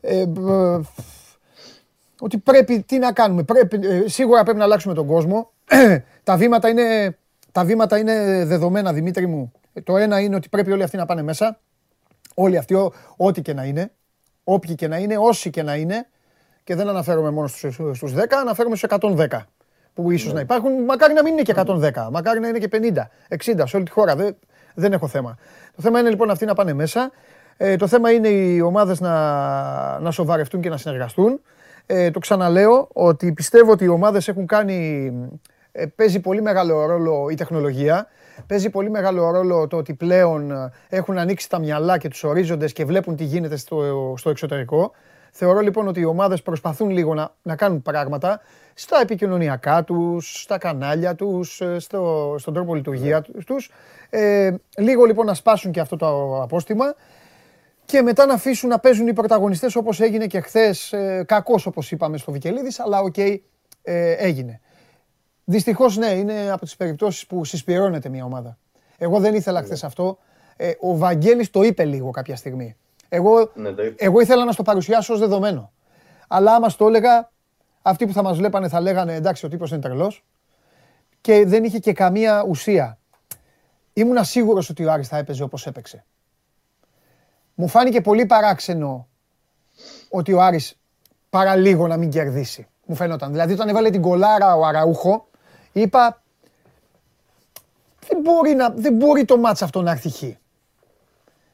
ε, 0.00 0.26
μπ, 0.26 0.38
ότι 2.20 2.38
πρέπει, 2.38 2.82
τι 2.82 2.98
να 2.98 3.12
κάνουμε. 3.12 3.42
Πρέπει, 3.42 3.80
ε, 3.86 4.08
σίγουρα 4.08 4.42
πρέπει 4.42 4.58
να 4.58 4.64
αλλάξουμε 4.64 4.94
τον 4.94 5.06
κόσμο. 5.06 5.50
τα, 6.24 6.36
βήματα 6.36 6.68
είναι, 6.68 7.16
τα 7.52 7.64
βήματα 7.64 7.98
είναι 7.98 8.44
δεδομένα, 8.44 8.92
Δημήτρη 8.92 9.26
μου. 9.26 9.52
Ε, 9.72 9.80
Το 9.80 9.96
ένα 9.96 10.20
είναι 10.20 10.36
ότι 10.36 10.48
πρέπει 10.48 10.72
όλοι 10.72 10.82
αυτοί 10.82 10.96
να 10.96 11.06
πάνε 11.06 11.22
μέσα. 11.22 11.60
Όλοι 12.34 12.56
αυτοί, 12.56 12.74
ό- 12.74 12.92
ό,τι 13.16 13.42
και 13.42 13.52
να 13.54 13.64
είναι. 13.64 13.90
Όποιοι 14.44 14.74
και 14.74 14.88
να 14.88 14.96
είναι, 14.96 15.16
όσοι 15.18 15.50
και 15.50 15.62
να 15.62 15.74
είναι. 15.74 16.06
Και 16.64 16.74
δεν 16.74 16.88
αναφέρομαι 16.88 17.30
μόνο 17.30 17.46
στους, 17.48 17.74
στους 17.92 18.12
10, 18.14 18.20
αναφέρομαι 18.40 18.76
στους 18.76 18.88
110 19.00 19.26
που 19.94 20.10
ίσως 20.10 20.32
να 20.32 20.40
υπάρχουν. 20.40 20.84
Μακάρι 20.84 21.12
να 21.14 21.22
μην 21.22 21.32
είναι 21.32 21.42
και 21.42 21.54
110, 21.56 22.08
μακάρι 22.10 22.40
να 22.40 22.48
είναι 22.48 22.58
και 22.58 22.68
50, 22.72 23.56
60 23.58 23.62
σε 23.64 23.76
όλη 23.76 23.84
τη 23.84 23.90
χώρα. 23.90 24.16
Δεν, 24.16 24.36
δεν 24.74 24.92
έχω 24.92 25.08
θέμα. 25.08 25.36
Το 25.76 25.82
θέμα 25.82 26.00
είναι 26.00 26.08
λοιπόν 26.08 26.30
αυτοί 26.30 26.44
να 26.44 26.54
πάνε 26.54 26.72
μέσα. 26.72 27.10
Ε, 27.56 27.76
το 27.76 27.86
θέμα 27.86 28.10
είναι 28.10 28.28
οι 28.28 28.60
ομάδες 28.60 29.00
να, 29.00 29.98
να 29.98 30.10
σοβαρευτούν 30.10 30.60
και 30.60 30.68
να 30.68 30.76
συνεργαστούν. 30.76 31.40
Ε, 31.86 32.10
το 32.10 32.18
ξαναλέω 32.18 32.88
ότι 32.92 33.32
πιστεύω 33.32 33.72
ότι 33.72 33.84
οι 33.84 33.88
ομάδες 33.88 34.28
έχουν 34.28 34.46
κάνει... 34.46 35.12
Ε, 35.72 35.86
παίζει 35.86 36.20
πολύ 36.20 36.42
μεγάλο 36.42 36.86
ρόλο 36.86 37.28
η 37.30 37.34
τεχνολογία. 37.34 38.06
Παίζει 38.46 38.70
πολύ 38.70 38.90
μεγάλο 38.90 39.30
ρόλο 39.30 39.66
το 39.66 39.76
ότι 39.76 39.94
πλέον 39.94 40.50
ε, 40.50 40.72
έχουν 40.88 41.18
ανοίξει 41.18 41.48
τα 41.48 41.58
μυαλά 41.58 41.98
και 41.98 42.08
τους 42.08 42.24
ορίζοντες 42.24 42.72
και 42.72 42.84
βλέπουν 42.84 43.16
τι 43.16 43.24
γίνεται 43.24 43.56
στο, 43.56 44.14
στο 44.16 44.30
εξωτερικό. 44.30 44.92
Θεωρώ 45.30 45.60
λοιπόν 45.60 45.88
ότι 45.88 46.00
οι 46.00 46.04
ομάδες 46.04 46.42
προσπαθούν 46.42 46.90
λίγο 46.90 47.14
να, 47.14 47.34
να 47.42 47.56
κάνουν 47.56 47.82
πράγματα 47.82 48.40
στα 48.80 49.00
επικοινωνιακά 49.00 49.84
τους, 49.84 50.42
στα 50.42 50.58
κανάλια 50.58 51.14
τους, 51.14 51.60
ε, 51.60 51.78
στο, 51.78 52.34
στον 52.38 52.54
τρόπο 52.54 52.74
λειτουργία 52.74 53.22
τους. 53.46 53.70
Ε, 54.10 54.54
λίγο 54.78 55.04
λοιπόν 55.04 55.26
να 55.26 55.34
σπάσουν 55.34 55.72
και 55.72 55.80
αυτό 55.80 55.96
το 55.96 56.40
απόστημα 56.42 56.94
και 57.84 58.02
μετά 58.02 58.26
να 58.26 58.34
αφήσουν 58.34 58.68
να 58.68 58.78
παίζουν 58.78 59.06
οι 59.06 59.12
πρωταγωνιστές 59.12 59.76
όπως 59.76 60.00
έγινε 60.00 60.26
και 60.26 60.40
χθες, 60.40 60.92
ε, 60.92 61.24
κακός 61.26 61.66
όπως 61.66 61.90
είπαμε 61.90 62.16
στο 62.18 62.32
Βικελίδης, 62.32 62.80
αλλά 62.80 63.00
οκ, 63.00 63.18
ε, 63.18 63.40
έγινε. 64.12 64.60
Δυστυχώς 65.44 65.96
ναι, 65.96 66.06
είναι 66.06 66.50
από 66.50 66.64
τις 66.64 66.76
περιπτώσεις 66.76 67.26
που 67.26 67.44
συσπηρώνεται 67.44 68.08
μια 68.08 68.24
ομάδα. 68.24 68.58
Εγώ 68.98 69.18
δεν 69.20 69.34
ήθελα 69.34 69.62
χθες 69.62 69.84
αυτό. 69.84 70.18
Ε, 70.56 70.72
ο 70.80 70.96
Βαγγέλης 70.96 71.50
το 71.50 71.62
είπε 71.62 71.84
λίγο 71.84 72.10
κάποια 72.10 72.36
στιγμή. 72.36 72.76
Εγώ, 73.08 73.50
Ναι, 73.54 73.72
το 73.72 73.84
είπα. 73.84 74.04
εγώ 74.04 74.20
ήθελα 74.20 74.44
να 74.44 74.52
στο 74.52 74.62
παρουσιάσω 74.62 75.12
ως 75.12 75.20
δεδομένο. 75.20 75.72
Αλλά 76.28 76.54
άμα 76.54 76.68
στο 76.68 76.86
έλεγα, 76.86 77.30
αυτοί 77.82 78.06
που 78.06 78.12
θα 78.12 78.22
μας 78.22 78.36
βλέπανε 78.36 78.68
θα 78.68 78.80
λέγανε 78.80 79.14
εντάξει 79.14 79.46
ο 79.46 79.48
τύπος 79.48 79.70
είναι 79.70 79.80
τρελός 79.80 80.24
και 81.20 81.44
δεν 81.46 81.64
είχε 81.64 81.78
και 81.78 81.92
καμία 81.92 82.44
ουσία. 82.48 82.98
Ήμουνα 83.92 84.24
σίγουρος 84.24 84.70
ότι 84.70 84.84
ο 84.84 84.92
Άρης 84.92 85.08
θα 85.08 85.16
έπαιζε 85.16 85.42
όπως 85.42 85.66
έπαιξε. 85.66 86.04
Μου 87.54 87.68
φάνηκε 87.68 88.00
πολύ 88.00 88.26
παράξενο 88.26 89.08
ότι 90.08 90.32
ο 90.32 90.42
Άρης 90.42 90.80
παραλίγο 91.30 91.86
να 91.86 91.96
μην 91.96 92.10
κερδίσει. 92.10 92.66
Μου 92.86 92.94
φαίνονταν. 92.94 93.30
Δηλαδή 93.30 93.52
όταν 93.52 93.68
έβαλε 93.68 93.90
την 93.90 94.02
κολάρα 94.02 94.56
ο 94.56 94.64
Αραούχο, 94.64 95.28
είπα 95.72 96.22
δεν 98.08 98.20
μπορεί, 98.20 98.54
να, 98.54 98.70
δεν 98.70 98.94
μπορεί 98.94 99.24
το 99.24 99.38
μάτς 99.38 99.62
αυτό 99.62 99.82
να 99.82 99.90
έρθει 99.90 100.10
χ. 100.10 100.22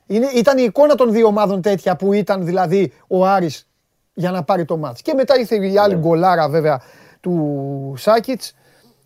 Είναι, 0.06 0.26
ήταν 0.34 0.58
η 0.58 0.62
εικόνα 0.62 0.94
των 0.94 1.12
δύο 1.12 1.26
ομάδων 1.26 1.62
τέτοια 1.62 1.96
που 1.96 2.12
ήταν 2.12 2.44
δηλαδή 2.44 2.92
ο 3.06 3.26
Άρης 3.26 3.65
για 4.18 4.30
να 4.30 4.42
πάρει 4.42 4.64
το 4.64 4.76
μάτς. 4.76 5.02
Και 5.02 5.14
μετά 5.14 5.38
ήρθε 5.38 5.66
η 5.66 5.78
άλλη 5.78 5.94
γκολάρα 5.94 6.48
βέβαια 6.48 6.82
του 7.20 7.94
Σάκητς 7.96 8.54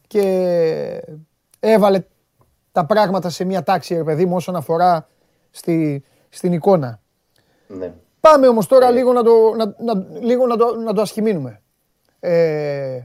και 0.07 1.03
έβαλε 1.61 2.05
τα 2.73 2.87
πράγματα 2.87 3.29
σε 3.31 3.45
μια 3.45 3.63
τάξη, 3.63 3.95
ρε 3.95 4.05
παιδί 4.05 4.27
μου, 4.27 4.37
όσον 4.37 4.57
αφορά 4.57 5.09
στη, 5.51 6.05
στην 6.29 6.53
εικόνα. 6.53 7.01
Ναι. 7.67 7.93
Πάμε 8.21 8.49
όμως 8.49 8.67
τώρα 8.67 8.91
λίγο 8.91 9.13
να 9.13 9.23
το, 9.23 9.55
να, 9.57 9.65
να, 9.65 10.07
λίγο 10.21 10.47
να 10.47 10.57
το, 10.57 10.77
να 10.77 10.93
το 10.93 11.01
ασχημίνουμε. 11.01 11.63
Ε, 12.21 13.01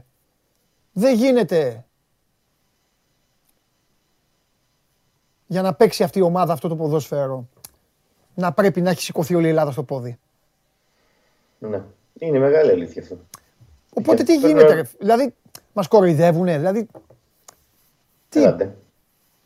δεν 0.92 1.14
γίνεται 1.14 1.84
για 5.46 5.62
να 5.62 5.74
παίξει 5.74 6.02
αυτή 6.02 6.18
η 6.18 6.22
ομάδα 6.22 6.52
αυτό 6.52 6.68
το 6.68 6.76
ποδόσφαιρο 6.76 7.48
να 8.34 8.52
πρέπει 8.52 8.80
να 8.80 8.90
έχει 8.90 9.02
σηκωθεί 9.02 9.34
όλη 9.34 9.46
η 9.46 9.50
Ελλάδα 9.50 9.70
στο 9.70 9.82
πόδι. 9.82 10.18
Ναι. 11.58 11.82
Είναι 12.18 12.38
μεγάλη 12.38 12.70
αλήθεια 12.70 13.02
αυτό. 13.02 13.18
Οπότε 13.94 14.22
τι 14.22 14.36
γίνεται, 14.36 14.74
ρε. 14.74 14.82
Δηλαδή, 14.98 15.34
μας 15.72 15.88
κοροϊδεύουνε. 15.88 16.56
Δηλαδή. 16.56 16.86
Τι. 18.28 18.42
Έλατε. 18.42 18.76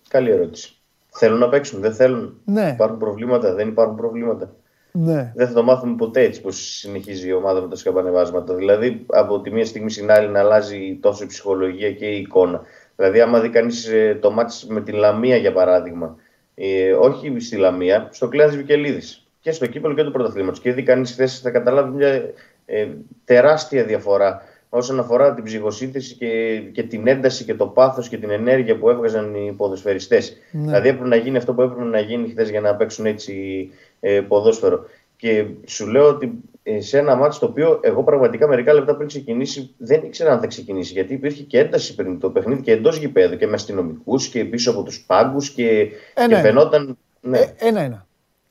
Καλή 0.08 0.30
ερώτηση. 0.30 0.74
Θέλουν 1.08 1.38
να 1.38 1.48
παίξουν, 1.48 1.80
δεν 1.80 1.94
θέλουν. 1.94 2.40
Ναι. 2.44 2.70
Υπάρχουν 2.74 2.98
προβλήματα, 2.98 3.54
δεν 3.54 3.68
υπάρχουν 3.68 3.96
προβλήματα. 3.96 4.54
Ναι. 4.92 5.32
Δεν 5.34 5.48
θα 5.48 5.52
το 5.52 5.62
μάθουμε 5.62 5.96
ποτέ 5.96 6.20
έτσι 6.20 6.40
πώς 6.40 6.78
συνεχίζει 6.78 7.28
η 7.28 7.32
ομάδα 7.32 7.60
με 7.60 7.68
τα 7.68 7.76
σκαμπανεβάσματα. 7.76 8.54
Δηλαδή, 8.54 9.04
από 9.06 9.40
τη 9.40 9.50
μία 9.50 9.64
στιγμή 9.64 9.90
στην 9.90 10.10
άλλη 10.10 10.28
να 10.28 10.40
αλλάζει 10.40 10.98
τόσο 11.00 11.24
η 11.24 11.26
ψυχολογία 11.26 11.92
και 11.92 12.06
η 12.06 12.20
εικόνα. 12.20 12.62
Δηλαδή, 12.96 13.20
άμα 13.20 13.40
δει 13.40 13.48
κανείς 13.48 13.90
το 14.20 14.30
μάτι 14.30 14.54
με 14.68 14.80
την 14.80 14.94
Λαμία, 14.94 15.36
για 15.36 15.52
παράδειγμα, 15.52 16.16
ε, 16.54 16.92
όχι 16.92 17.38
στη 17.38 17.56
Λαμία, 17.56 18.08
στο 18.12 18.28
κλάδι 18.28 18.56
Βικελίδης 18.56 19.26
και 19.40 19.52
στο 19.52 19.66
κύπελο 19.66 19.94
και 19.94 20.02
τους 20.02 20.12
πρωταθλήματο. 20.12 20.60
Και 20.60 20.72
δει 20.72 20.82
κανείς 20.82 21.12
χθες, 21.12 21.40
θα 21.40 21.50
καταλάβει 21.50 21.96
μια 21.96 22.22
ε, 22.70 22.88
τεράστια 23.24 23.84
διαφορά 23.84 24.42
όσον 24.68 24.98
αφορά 24.98 25.34
την 25.34 25.44
ψυχοσύνθεση 25.44 26.14
και, 26.14 26.62
και 26.72 26.82
την 26.82 27.06
ένταση 27.06 27.44
και 27.44 27.54
το 27.54 27.66
πάθος 27.66 28.08
και 28.08 28.18
την 28.18 28.30
ενέργεια 28.30 28.78
που 28.78 28.90
έβγαζαν 28.90 29.34
οι 29.34 29.52
ποδοσφαιριστές. 29.52 30.36
Ναι. 30.52 30.64
Δηλαδή 30.64 30.88
έπρεπε 30.88 31.08
να 31.08 31.16
γίνει 31.16 31.36
αυτό 31.36 31.54
που 31.54 31.62
έπρεπε 31.62 31.84
να 31.84 32.00
γίνει 32.00 32.28
χθες 32.28 32.50
για 32.50 32.60
να 32.60 32.74
παίξουν 32.74 33.06
έτσι 33.06 33.68
ε, 34.00 34.20
ποδόσφαιρο. 34.20 34.84
Και 35.16 35.46
σου 35.66 35.86
λέω 35.86 36.08
ότι 36.08 36.32
ε, 36.62 36.80
σε 36.80 36.98
ένα 36.98 37.14
μάτι 37.14 37.38
το 37.38 37.46
οποίο 37.46 37.80
εγώ 37.82 38.02
πραγματικά 38.02 38.48
μερικά 38.48 38.72
λεπτά 38.72 38.96
πριν 38.96 39.08
ξεκινήσει 39.08 39.74
δεν 39.76 40.02
ήξερα 40.04 40.32
αν 40.32 40.40
θα 40.40 40.46
ξεκινήσει. 40.46 40.92
Γιατί 40.92 41.14
υπήρχε 41.14 41.42
και 41.42 41.58
ένταση 41.58 41.94
πριν 41.94 42.20
το 42.20 42.30
παιχνίδι 42.30 42.62
και 42.62 42.72
εντός 42.72 42.96
γηπέδου 42.96 43.36
και 43.36 43.46
με 43.46 43.54
αστυνομικούς 43.54 44.28
και 44.28 44.44
πίσω 44.44 44.70
από 44.70 44.82
τους 44.82 45.04
πάγκους 45.06 45.50
και, 45.50 45.88
Ε, 46.14 46.26
και 46.26 46.34
ναι. 46.34 46.40
φαινόταν. 46.40 46.98
Ναι. 47.20 47.38
Ε, 47.38 47.54
ένα-ένα. 47.58 48.06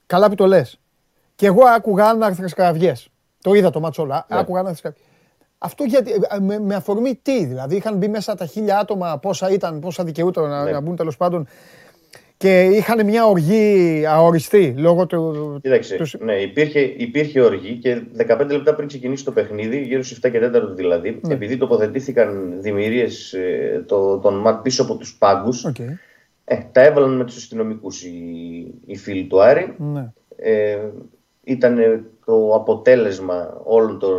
Καλά 0.06 0.30
που 0.30 0.36
το 0.36 0.46
λες. 0.46 0.80
Και 1.36 1.46
εγώ 1.46 1.66
άκουγα 1.66 2.06
άναρθρες 2.06 2.46
κραυγές. 2.56 2.94
Το 3.42 3.54
είδα 3.54 3.70
το 3.70 3.80
ματς 3.80 4.04
όλο. 4.04 4.26
Ναι. 4.30 4.40
Άκουγα 4.40 4.60
άναρθρες 4.60 4.82
κραυγές. 4.82 5.04
Αυτό 5.58 5.84
γιατί, 5.84 6.12
ε, 6.12 6.40
με, 6.40 6.60
με 6.60 6.76
αφορμή 6.76 7.20
τι, 7.22 7.46
δηλαδή 7.46 7.76
είχαν 7.76 7.98
μπει 7.98 8.08
μέσα 8.08 8.36
τα 8.36 8.46
χίλια 8.46 8.78
άτομα, 8.80 9.18
πόσα 9.18 9.50
ήταν, 9.52 9.80
πόσα 9.80 10.04
δικαιούταν 10.04 10.50
να, 10.50 10.64
Ναι. 10.64 10.72
να 10.72 10.82
μπουν 10.82 10.96
τέλος 10.96 11.18
πάντων. 11.18 11.48
Και 12.38 12.64
είχαν 12.64 13.06
μια 13.06 13.26
οργή 13.26 14.04
αοριστή 14.08 14.74
λόγω 14.78 15.06
του. 15.06 15.60
Κοίταξε, 15.62 15.96
τους- 15.96 16.16
ναι, 16.20 16.34
υπήρχε, 16.34 16.80
υπήρχε 16.80 17.42
οργή 17.42 17.76
και 17.76 18.02
15 18.18 18.52
λεπτά 18.52 18.76
πριν 18.76 18.88
ξεκινήσει 18.88 19.26
το 19.26 19.32
παιχνίδι, 19.32 19.82
γύρω 19.82 20.04
στις 20.04 20.18
7 20.18 20.30
και 20.32 20.40
4 20.40 20.74
δηλαδή, 20.76 21.20
Ναι. 21.24 21.34
επειδή 21.34 21.58
τοποθετήθηκαν 21.58 22.58
διμοιρίες 22.62 23.34
ε, 23.34 23.84
το, 23.88 24.18
των 24.18 24.34
ΜΑΤ 24.40 24.62
πίσω 24.62 24.84
από 24.84 24.96
τους 24.98 25.16
πάγκους, 25.18 25.66
Οκ. 25.66 25.80
ε, 25.80 26.58
τα 26.72 26.82
έβαλαν 26.82 27.16
με 27.18 27.24
τους 27.26 27.36
αστυνομικούς 27.38 28.04
οι, 28.04 28.18
οι 28.86 28.96
φίλοι 28.98 29.24
του 29.28 29.42
Άρη. 29.42 29.74
Ναι. 29.78 30.12
Ε, 30.36 30.78
ήταν 31.44 31.78
ε, 31.78 32.04
το 32.30 32.54
αποτέλεσμα 32.56 33.62
όλων 33.64 34.00
των 34.00 34.18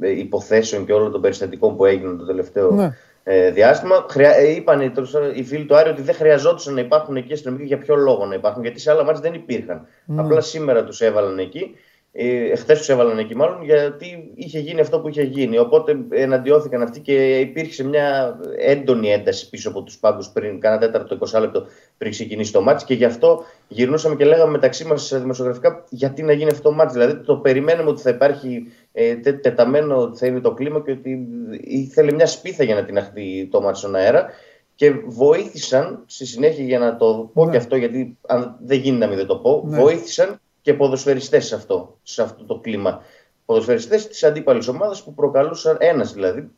ε, 0.00 0.06
ε, 0.08 0.18
υποθέσεων 0.18 0.86
και 0.86 0.92
όλων 0.92 1.12
των 1.12 1.20
περιστατικών 1.20 1.76
που 1.76 1.84
έγιναν 1.84 2.18
το 2.18 2.24
τελευταίο 2.24 2.70
Ναι. 2.70 2.94
ε, 3.22 3.50
διάστημα. 3.50 4.06
Χρειά, 4.08 4.30
ε, 4.36 4.50
είπαν 4.54 4.80
οι, 4.80 4.90
τέλος- 4.90 5.14
οι 5.34 5.42
φίλοι 5.44 5.64
του 5.64 5.76
Άρη 5.76 5.88
ότι 5.90 6.02
δεν 6.02 6.14
χρειαζόταν 6.14 6.74
να 6.74 6.80
υπάρχουν 6.80 7.16
εκεί 7.16 7.32
αστυνομικοί. 7.32 7.64
Για 7.66 7.78
ποιο 7.78 7.96
λόγο 7.96 8.26
να 8.26 8.34
υπάρχουν, 8.34 8.62
γιατί 8.62 8.80
σε 8.80 8.90
άλλα 8.90 9.04
μάτια 9.04 9.20
δεν 9.20 9.34
υπήρχαν. 9.34 9.86
Απλά 10.16 10.40
σήμερα 10.40 10.84
τους 10.84 11.00
έβαλαν 11.00 11.38
εκεί. 11.38 11.74
Ε, 12.14 12.56
Χθε 12.56 12.74
τους 12.74 12.88
έβαλαν 12.88 13.18
εκεί, 13.18 13.36
μάλλον 13.36 13.62
γιατί 13.64 14.32
είχε 14.34 14.58
γίνει 14.58 14.80
αυτό 14.80 15.00
που 15.00 15.08
είχε 15.08 15.22
γίνει. 15.22 15.58
Οπότε 15.58 15.96
εναντιώθηκαν 16.10 16.82
αυτοί 16.82 17.00
και 17.00 17.38
υπήρξε 17.38 17.84
μια 17.84 18.38
έντονη 18.58 19.12
ένταση 19.12 19.48
πίσω 19.48 19.68
από 19.68 19.82
τους 19.82 19.98
πάγκους 19.98 20.28
πριν, 20.28 20.60
κάνα 20.60 20.78
τέταρτο 20.78 21.18
20 21.34 21.40
λεπτό 21.40 21.66
πριν 22.02 22.14
ξεκινήσει 22.14 22.52
το 22.52 22.60
μάτς 22.60 22.84
και 22.84 22.94
γι' 22.94 23.04
αυτό 23.04 23.44
γυρνούσαμε 23.68 24.14
και 24.14 24.24
λέγαμε 24.24 24.50
μεταξύ 24.50 24.84
μας 24.84 25.12
δημοσιογραφικά 25.20 25.84
γιατί 25.88 26.22
να 26.22 26.32
γίνει 26.32 26.50
αυτό 26.50 26.62
το 26.62 26.72
μάτς. 26.72 26.92
Δηλαδή 26.92 27.16
το 27.16 27.36
περιμένουμε 27.36 27.90
ότι 27.90 28.02
θα 28.02 28.10
υπάρχει 28.10 28.66
ε, 28.92 29.14
τε, 29.14 29.32
τεταμένο 29.32 29.96
ότι 29.96 30.18
θα 30.18 30.26
είναι 30.26 30.40
το 30.40 30.52
κλίμα 30.54 30.80
και 30.80 30.90
ότι 30.90 31.26
ήθελε 31.60 32.12
μια 32.12 32.26
σπίθα 32.26 32.64
για 32.64 32.74
να 32.74 32.84
τυναχθεί 32.84 33.48
το 33.50 33.60
μάτς 33.60 33.78
στον 33.78 33.94
αέρα. 33.94 34.26
Και 34.74 34.90
βοήθησαν 35.06 36.02
στη 36.06 36.26
συνέχεια 36.26 36.64
για 36.64 36.78
να 36.78 36.96
το 36.96 37.30
πω 37.32 37.44
Ναι. 37.44 37.50
και 37.50 37.56
αυτό, 37.56 37.76
γιατί 37.76 38.18
αν 38.26 38.56
δεν 38.60 38.78
γίνει 38.78 38.98
να 38.98 39.06
μην 39.06 39.16
δεν 39.16 39.26
το 39.26 39.36
πω, 39.36 39.62
Ναι. 39.66 39.80
βοήθησαν 39.80 40.40
και 40.60 40.74
ποδοσφαιριστές 40.74 41.46
σε 41.46 41.54
αυτό, 41.54 41.98
σε 42.02 42.22
αυτό 42.22 42.44
το 42.44 42.58
κλίμα. 42.58 43.02
Ποδοσφαιριστές 43.44 44.08
της 44.08 44.24
αντίπαλης 44.24 44.68
ομάδας 44.68 45.02
που 45.04 45.14
προκαλούσαν 45.14 45.76
ένας 45.80 46.12
δηλαδή, 46.12 46.50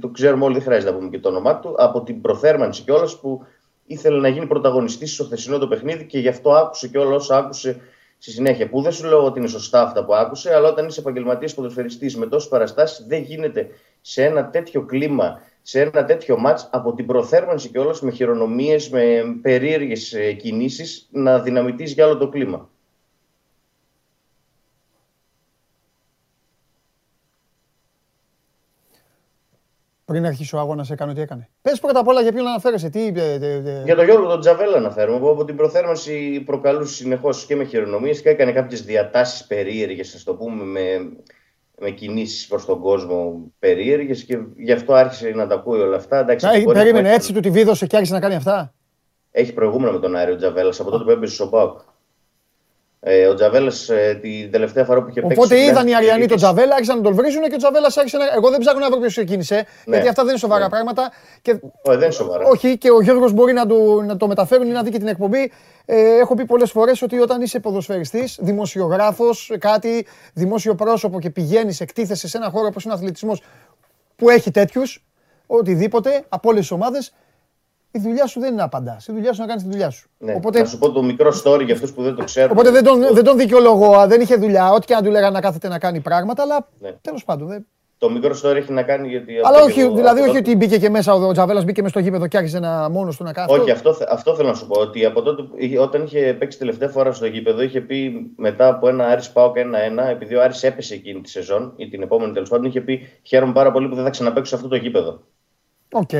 το 0.00 0.08
ξέρουμε 0.08 0.44
όλοι, 0.44 0.54
δεν 0.54 0.62
χρειάζεται 0.62 0.90
να 0.90 0.96
πούμε 0.96 1.08
και 1.08 1.18
το 1.18 1.28
όνομά 1.28 1.58
του, 1.58 1.74
από 1.78 2.02
την 2.02 2.20
προθέρμανση 2.20 2.82
κιόλας 2.82 3.20
που 3.20 3.42
ήθελε 3.92 4.20
να 4.20 4.28
γίνει 4.28 4.46
πρωταγωνιστής 4.46 5.12
στο 5.14 5.24
χθεσινό 5.24 5.58
το 5.58 5.68
παιχνίδι 5.68 6.04
και 6.04 6.18
γι' 6.18 6.28
αυτό 6.28 6.52
άκουσε 6.52 6.88
και 6.88 6.98
όλα 6.98 7.14
όσα 7.14 7.36
άκουσε 7.36 7.80
στη 8.18 8.30
συνέχεια. 8.30 8.68
Που 8.68 8.82
δεν 8.82 8.92
σου 8.92 9.06
λέω 9.06 9.24
ότι 9.24 9.38
είναι 9.38 9.48
σωστά 9.48 9.82
αυτά 9.82 10.04
που 10.04 10.14
άκουσε, 10.14 10.54
αλλά 10.54 10.68
όταν 10.68 10.86
είσαι 10.86 11.00
επαγγελματίας 11.00 11.54
ποδοσφαιριστής 11.54 12.16
με 12.16 12.26
τόσες 12.26 12.48
παραστάσεις, 12.48 13.06
δεν 13.06 13.22
γίνεται 13.22 13.68
σε 14.00 14.24
ένα 14.24 14.50
τέτοιο 14.50 14.82
κλίμα, 14.82 15.40
σε 15.62 15.80
ένα 15.80 16.04
τέτοιο 16.04 16.38
μάτς 16.38 16.68
από 16.72 16.94
την 16.94 17.06
προθέρμανση 17.06 17.68
κιόλας 17.68 18.00
με 18.00 18.10
χειρονομίες, 18.10 18.90
με 18.90 19.22
περίεργες 19.42 20.14
κινήσεις 20.38 21.08
να 21.10 21.38
δυναμητήσει 21.38 21.92
για 21.92 22.06
όλο 22.06 22.16
το 22.16 22.28
κλίμα. 22.28 22.68
Πριν 30.12 30.26
αρχίσει 30.26 30.56
ο 30.56 30.58
αγώνας, 30.58 30.90
έκανε 30.90 31.14
τι 31.14 31.20
έκανε. 31.20 31.48
Πες 31.62 31.78
πρώτα 31.80 32.00
απ' 32.00 32.08
όλα 32.08 32.20
για 32.20 32.32
ποιον 32.32 32.46
αναφέρεσαι. 32.46 32.88
Τι 32.88 33.00
είπε. 33.00 33.20
ε, 33.20 33.46
ε, 33.46 33.82
Για 33.84 33.94
τον 33.94 34.04
Γιώργο 34.04 34.26
τον 34.28 34.40
Τζαβέλα 34.40 34.76
αναφέρουμε, 34.76 35.18
που 35.18 35.28
από 35.28 35.44
την 35.44 35.56
προθέρμανση 35.56 36.42
προκαλούσε 36.46 36.94
συνεχώς 36.94 37.44
και 37.46 37.56
με 37.56 37.64
χειρονομίες 37.64 38.22
και 38.22 38.28
έκανε 38.28 38.52
κάποιες 38.52 38.82
διατάσεις 38.84 39.46
περίεργες, 39.46 40.14
ας 40.14 40.22
το 40.24 40.34
πούμε, 40.34 40.64
με, 40.64 41.12
με 41.80 41.90
κινήσεις 41.90 42.46
προς 42.46 42.64
τον 42.64 42.80
κόσμο 42.80 43.50
περίεργες 43.58 44.24
και 44.24 44.38
γι' 44.56 44.72
αυτό 44.72 44.94
άρχισε 44.94 45.28
να 45.28 45.46
τα 45.46 45.54
ακούει 45.54 45.80
όλα 45.80 45.96
αυτά. 45.96 46.18
Εντάξει, 46.18 46.46
Α, 46.46 46.50
μπορεί 46.50 46.64
να 46.66 46.72
Περίμενε 46.72 47.06
έχει- 47.08 47.16
έτσι 47.16 47.32
του 47.32 47.40
τη 47.40 47.50
βίδωσε 47.50 47.86
και 47.86 47.96
άρχισε 47.96 48.14
να 48.14 48.20
κάνει 48.20 48.34
αυτά; 48.34 48.74
Έχει 49.30 49.52
προηγούμενα 49.52 49.92
με 49.92 49.98
τον 49.98 50.16
Άριο 50.16 50.36
Τζαβέλα 50.36 50.72
από 50.78 50.90
τότε 50.90 51.04
που 51.04 51.10
έπαιζε 51.10 51.34
στο 51.34 51.46
ΠΑΟΚ. 51.46 51.78
Ε, 53.04 53.26
ο 53.26 53.34
Τζαβέλας 53.34 53.88
ε, 53.88 54.18
την 54.22 54.50
τελευταία 54.50 54.84
φορά 54.84 55.02
που 55.02 55.08
είχε 55.10 55.20
παίξει. 55.20 55.36
Οπότε 55.38 55.54
στην 55.54 55.68
είδαν 55.68 55.86
οι 55.86 55.90
Εθνική 55.90 55.94
Αριανοί 55.94 56.20
τον 56.26 56.28
της- 56.36 56.42
Τζαβέλα, 56.42 56.74
άρχισαν 56.74 56.96
να 56.96 57.02
τον 57.02 57.14
βρίζουν 57.14 57.42
και 57.42 57.54
ο 57.54 57.56
Τζαβέλας 57.56 57.96
άρχισε 57.96 58.16
να. 58.16 58.24
Εγώ 58.36 58.50
δεν 58.50 58.60
ψάχνω 58.60 58.80
να 58.80 58.90
βρω 58.90 58.98
ποιος 58.98 59.12
ξεκίνησε. 59.12 59.54
Ναι. 59.54 59.64
Γιατί 59.92 60.08
αυτά 60.08 60.22
δεν 60.22 60.30
είναι 60.30 60.38
σοβαρά 60.38 60.64
Ναι. 60.64 60.70
πράγματα. 60.70 61.10
Και... 61.42 61.50
Όχι, 61.50 61.62
δεν 61.84 62.00
είναι 62.00 62.10
σοβαρά. 62.10 62.44
Όχι, 62.46 62.78
και 62.78 62.90
ο 62.90 63.00
Γιώργος 63.00 63.32
μπορεί 63.32 63.52
να, 63.52 63.66
του, 63.66 64.02
να 64.06 64.16
το 64.16 64.26
μεταφέρουν 64.26 64.66
ή 64.66 64.70
να 64.70 64.82
δει 64.82 64.90
και 64.90 64.98
την 64.98 65.06
εκπομπή. 65.08 65.52
Ε, 65.84 66.16
έχω 66.18 66.34
πει 66.34 66.44
πολλές 66.44 66.70
φορές 66.70 67.02
ότι 67.02 67.18
όταν 67.20 67.40
είσαι 67.42 67.60
ποδοσφαιριστής, 67.60 68.38
δημοσιογράφος, 68.40 69.52
κάτι, 69.58 70.06
δημόσιο 70.34 70.74
πρόσωπο 70.74 71.20
και 71.20 71.30
πηγαίνεις, 71.30 71.80
εκτίθεσαι 71.80 72.28
σε 72.28 72.36
ένα 72.36 72.50
χώρο 72.50 72.66
όπως 72.66 72.84
είναι 72.84 72.92
ο 72.92 72.96
αθλητισμός 72.96 73.42
που 74.16 74.30
έχει 74.30 74.50
τέτοιους, 74.50 75.04
οτιδήποτε 75.46 76.24
από 76.28 76.48
όλες 76.48 76.60
τις 76.60 76.70
ομάδες, 76.70 77.12
η 77.92 77.98
δουλειά 77.98 78.26
σου 78.26 78.40
δεν 78.40 78.48
είναι 78.48 78.58
να 78.58 78.64
απαντάς. 78.64 79.06
Η 79.08 79.12
δουλειά 79.12 79.32
σου 79.32 79.42
είναι 79.42 79.46
να 79.46 79.48
κάνεις 79.48 79.62
τη 79.62 79.70
δουλειά 79.70 79.90
σου. 79.90 80.08
Ναι. 80.18 80.34
Οπότε, 80.34 80.58
Να 80.58 80.64
σου 80.64 80.78
πω 80.78 80.90
το 80.92 81.02
μικρό 81.02 81.32
story 81.44 81.64
για 81.64 81.74
αυτούς 81.74 81.92
που 81.92 82.02
δεν 82.02 82.14
το 82.14 82.24
ξέρουν. 82.24 82.50
οπότε 82.50 82.70
δεν, 82.70 82.84
τον, 82.84 83.00
δεν 83.14 83.24
τον 83.24 83.36
δικαιολογώ, 83.36 84.06
δεν 84.06 84.20
είχε 84.20 84.36
δουλειά. 84.36 84.70
Ό,τι 84.72 84.86
και 84.86 84.94
να 84.94 85.02
του 85.02 85.10
λέγανε 85.10 85.32
να 85.34 85.40
κάθεται 85.40 85.68
να 85.68 85.78
κάνει 85.78 86.00
πράγματα, 86.00 86.42
αλλά 86.42 86.68
Ναι. 86.80 86.90
τέλος 87.00 87.24
πάντων. 87.24 87.48
Δεν... 87.48 87.66
Το 87.98 88.10
μικρό 88.10 88.34
story 88.42 88.54
έχει 88.56 88.72
να 88.72 88.82
κάνει 88.82 89.08
γιατί. 89.08 89.32
Αλλά 89.42 89.56
από 89.56 89.66
όχι, 89.66 89.82
το- 89.84 89.94
δηλαδή 89.94 90.20
από 90.20 90.30
όχι 90.30 90.42
το- 90.42 90.50
ότι 90.50 90.56
μπήκε 90.56 90.78
και 90.78 90.90
μέσα 90.90 91.14
ο 91.14 91.32
Τζαβέλας, 91.32 91.64
μπήκε 91.64 91.82
μέσα 91.82 91.94
στο 91.94 92.02
γήπεδο 92.02 92.26
και 92.26 92.36
άρχισε 92.36 92.58
να 92.58 92.88
μόνος 92.88 93.16
του 93.16 93.24
να 93.24 93.32
κάνει. 93.32 93.52
Όχι, 93.52 93.70
αυτό, 93.70 93.92
θε- 93.94 94.08
αυτό 94.10 94.34
θέλω 94.34 94.48
να 94.48 94.54
σου 94.54 94.66
πω. 94.66 94.80
Ότι 94.80 95.04
από 95.04 95.22
τότε, 95.22 95.42
που 95.42 95.54
είχε- 95.58 95.78
όταν 95.78 96.02
είχε 96.04 96.36
παίξει 96.38 96.58
τελευταία 96.58 96.88
φορά 96.88 97.12
στο 97.12 97.26
γήπεδο, 97.26 97.62
είχε 97.62 97.80
πει 97.80 98.30
μετά 98.36 98.68
από 98.68 98.88
ένα 98.88 99.06
Άρης 99.06 99.30
ΠΑΟΚ 99.30 99.56
1-1, 99.56 100.08
επειδή 100.10 100.34
ο 100.34 100.42
Άρης 100.42 100.62
έπεσε 100.62 100.94
εκείνη 100.94 101.20
τη 101.20 101.30
σεζόν 101.30 101.72
ή 101.76 101.88
την 101.88 102.02
επόμενη 102.02 102.32
τέλος 102.32 102.48
πάντων, 102.48 102.64
είχε 102.66 102.80
πει 102.80 103.08
Χαίρομαι 103.22 103.52
πάρα 103.52 103.72
πολύ 103.72 103.88
που 103.88 103.94
δεν 103.94 104.04
θα 104.04 104.10
ξαναπαίξω 104.10 104.48
σε 104.50 104.54
αυτό 104.54 104.68
το 104.68 104.76
γήπεδο. 104.76 105.20
Οκ. 105.92 106.10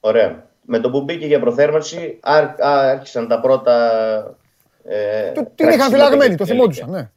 Ωραία. 0.00 0.46
Με 0.70 0.78
το 0.78 0.90
που 0.90 1.00
μπήκε 1.02 1.26
για 1.26 1.40
προθέρμανση, 1.40 2.18
άρχ, 2.22 2.48
α, 2.60 2.88
άρχισαν 2.90 3.28
τα 3.28 3.40
πρώτα. 3.40 3.76
Ε, 4.84 5.32
Το- 5.32 5.50
Την 5.54 5.68
είχαν 5.68 5.78
κραξίματα 5.78 5.88
φυλαγμένη, 6.04 6.30
και 6.30 6.36
το 6.36 6.44
τέτοια. 6.44 6.54
θυμόντουσαν. 6.54 6.90
Ναι. 6.90 7.10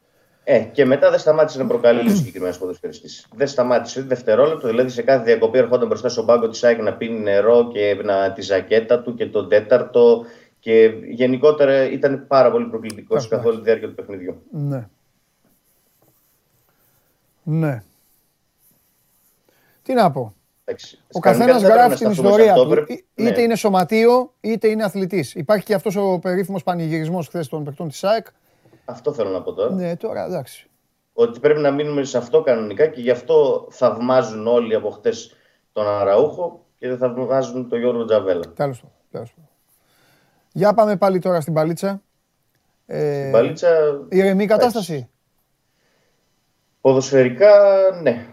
Ε, 0.44 0.58
και 0.58 0.84
μετά 0.84 1.10
δεν 1.10 1.18
σταμάτησε 1.18 1.58
να 1.58 1.66
προκαλεί 1.66 2.10
ο 2.10 2.14
συγκεκριμένος 2.14 2.58
ποδοσφαιριστής. 2.58 3.26
Δεν 3.34 3.46
σταμάτησε 3.46 3.98
ούτε 4.00 4.08
δευτερόλεπτο, 4.08 4.68
δηλαδή 4.68 4.88
σε 4.88 5.02
κάθε 5.02 5.24
διακοπή 5.24 5.58
ερχόταν 5.58 5.86
μπροστά 5.88 6.08
στον 6.08 6.26
πάγκο 6.26 6.48
της 6.48 6.64
ΑΕΚ 6.64 6.80
να 6.82 6.92
πίνει 6.94 7.18
νερό 7.18 7.68
και 7.72 8.00
να, 8.04 8.32
τη 8.32 8.42
ζακέτα 8.42 9.00
του 9.02 9.14
και 9.14 9.26
τον 9.26 9.48
τέταρτο. 9.48 10.24
Και 10.58 10.92
γενικότερα 11.10 11.84
ήταν 11.90 12.24
πάρα 12.26 12.50
πολύ 12.50 12.64
προκλητικός 12.66 13.24
Εντάξει, 13.24 13.28
καθ' 13.28 13.46
όλη 13.46 13.56
τη 13.56 13.62
διάρκεια 13.62 13.88
του 13.88 13.94
παιχνιδιού. 13.94 14.42
Ναι. 14.50 14.88
Ναι. 17.42 17.82
Τι 19.82 19.92
να 19.94 20.10
πω. 20.10 20.34
Εντάξει. 20.64 20.98
Ο 21.12 21.18
Κανονικά 21.18 21.46
καθένας 21.52 21.62
δεν 21.62 21.70
έπρεπε 21.70 21.86
γράφει 21.88 22.04
να 22.04 22.10
την 22.10 22.14
σταθούμε 22.16 22.28
σε 22.28 22.42
ιστορία 22.42 22.52
αυτό, 22.52 22.64
του. 22.64 22.70
πρέπει- 22.70 22.90
Ή- 22.90 23.04
Είτε 23.14 23.30
ναι. 23.36 23.42
είναι 23.42 23.54
σωματείο, 23.54 24.32
είτε 24.40 24.68
είναι 24.68 24.84
αθλητής. 24.84 25.34
Υπάρχει 25.34 25.64
και 25.64 25.74
αυτός 25.74 25.96
ο 25.96 26.18
περίφημος 26.18 26.62
πανηγυρισμός 26.62 27.26
χθες 27.26 27.48
των 27.48 27.64
παικτών 27.64 27.88
της 27.88 28.04
ΑΕΚ. 28.04 28.26
Αυτό 28.84 29.12
θέλω 29.12 29.30
να 29.30 29.42
πω 29.42 29.52
τώρα. 29.52 29.70
Ναι, 29.74 29.96
τώρα 29.96 30.24
εντάξει. 30.24 30.66
Ότι 31.12 31.40
πρέπει 31.40 31.60
να 31.60 31.70
μείνουμε 31.70 32.04
σε 32.04 32.18
αυτό 32.18 32.42
κανονικά 32.42 32.86
και 32.86 33.00
γι' 33.00 33.10
αυτό 33.10 33.66
θαυμάζουν 33.70 34.46
όλοι 34.46 34.74
από 34.74 34.90
χτες 34.90 35.36
τον 35.72 35.86
Αραούχο 35.88 36.64
και 36.78 36.88
δεν 36.88 36.98
θαυμάζουν 36.98 37.68
τον 37.68 37.78
Γιώργο 37.78 38.04
Τζαβέλα. 38.04 38.52
Τέλος 38.54 38.84
πάντων. 39.10 39.28
Για 40.52 40.74
πάμε 40.74 40.96
πάλι 40.96 41.18
τώρα 41.18 41.40
στην 41.40 41.52
παλίτσα. 41.52 42.02
Ε, 42.86 43.18
στην 43.20 43.32
παλίτσα. 43.32 43.68
Ηρεμή 44.08 44.46
κατάσταση. 44.46 45.08
Ποδοσφαιρικά, 46.80 47.50
ναι. 48.02 48.26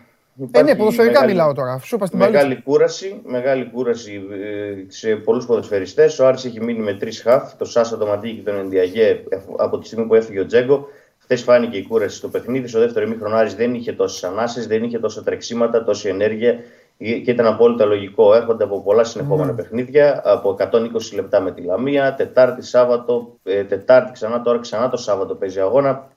Ε, 0.52 0.62
ναι, 0.62 0.76
ποδοσφαιρικά 0.76 1.14
μεγάλη, 1.14 1.32
μιλάω 1.32 1.54
τώρα. 1.54 1.80
Σου 1.84 1.98
στην 2.06 2.20
μεγάλη 2.20 2.62
κούραση, 2.62 3.22
μεγάλη 3.26 3.70
κούραση 3.74 4.22
ε, 4.32 4.92
σε 4.92 5.16
πολλούς 5.16 5.46
ποδοσφαιριστές. 5.46 6.20
Ο 6.20 6.28
Άρης 6.28 6.46
έχει 6.46 6.64
μείνει 6.64 6.80
με 6.80 6.94
τρεις 6.94 7.22
χαφ, 7.22 7.56
το 7.56 7.66
Σάσα, 7.66 7.98
το 7.98 8.06
Ματίκη 8.06 8.36
και 8.36 8.50
τον 8.50 8.60
Ενδιαγέ 8.60 9.24
από 9.58 9.78
τη 9.78 9.86
στιγμή 9.86 10.06
που 10.06 10.16
έφυγε 10.16 10.40
ο 10.40 10.46
Τζέγκο. 10.46 10.88
Χθες 11.18 11.44
φάνηκε 11.44 11.78
η 11.78 11.88
κούραση 11.88 12.18
στο 12.18 12.28
παιχνίδι. 12.28 12.68
Στο 12.68 12.80
δεύτερο 12.80 13.06
ημίχρονο 13.06 13.36
Άρης 13.36 13.56
δεν 13.56 13.74
είχε 13.74 13.94
τόσες 13.94 14.24
ανάσει, 14.24 14.68
δεν 14.68 14.84
είχε 14.84 15.00
τόσα 15.00 15.24
τρεξίματα, 15.24 15.84
τόση 15.84 16.10
ενέργεια 16.10 16.60
και 16.98 17.32
ήταν 17.32 17.46
απόλυτα 17.46 17.86
λογικό. 17.86 18.36
Έρχονται 18.36 18.64
από 18.64 18.82
πολλά 18.82 19.04
συνεχόμενα 19.04 19.52
mm. 19.52 19.56
παιχνίδια, 19.56 20.22
από 20.26 20.58
120 20.60 20.90
λεπτά 21.14 21.40
με 21.40 21.52
τη 21.52 21.62
Λαμία, 21.62 22.14
Τετάρτη, 22.14 22.62
Σάββατο, 22.62 23.38
ε, 23.44 23.64
Τετάρτη 23.64 24.12
ξανά, 24.12 24.42
τώρα 24.42 24.60
ξανά 24.60 24.90
το 24.90 24.98
Σάββατο 24.98 25.36
παίζει 25.36 25.60
αγώνα. 25.60 26.08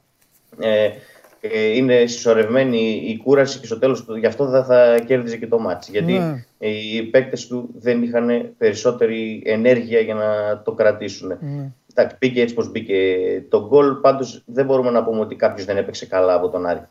Ε, 0.58 0.84
ε, 0.84 0.92
είναι 1.74 2.06
συσσωρευμένη 2.06 3.02
η 3.06 3.16
κούραση 3.16 3.58
και 3.58 3.66
στο 3.66 3.78
τέλος 3.78 4.04
του, 4.04 4.16
γι' 4.16 4.26
αυτό 4.26 4.46
δεν 4.46 4.64
θα 4.64 4.98
κέρδιζε 5.06 5.36
και 5.36 5.46
το 5.46 5.58
μάτς. 5.58 5.88
Γιατί 5.88 6.12
ναι. 6.12 6.68
οι 6.68 7.02
παίκτες 7.02 7.46
του 7.46 7.68
δεν 7.78 8.02
είχαν 8.02 8.54
περισσότερη 8.58 9.42
ενέργεια 9.44 10.00
για 10.00 10.14
να 10.14 10.62
το 10.64 10.72
κρατήσουν. 10.72 11.28
Ναι. 11.28 11.70
Εντάξει, 11.94 12.16
μπήκε 12.20 12.40
έτσι 12.40 12.54
πως 12.54 12.70
μπήκε 12.70 13.18
το 13.48 13.66
γκολ, 13.68 13.94
πάντως 13.94 14.42
δεν 14.46 14.64
μπορούμε 14.64 14.90
να 14.90 15.04
πούμε 15.04 15.20
ότι 15.20 15.34
κάποιος 15.34 15.66
δεν 15.66 15.76
έπαιξε 15.76 16.06
καλά 16.06 16.34
από 16.34 16.48
τον 16.48 16.66
Άρη. 16.66 16.86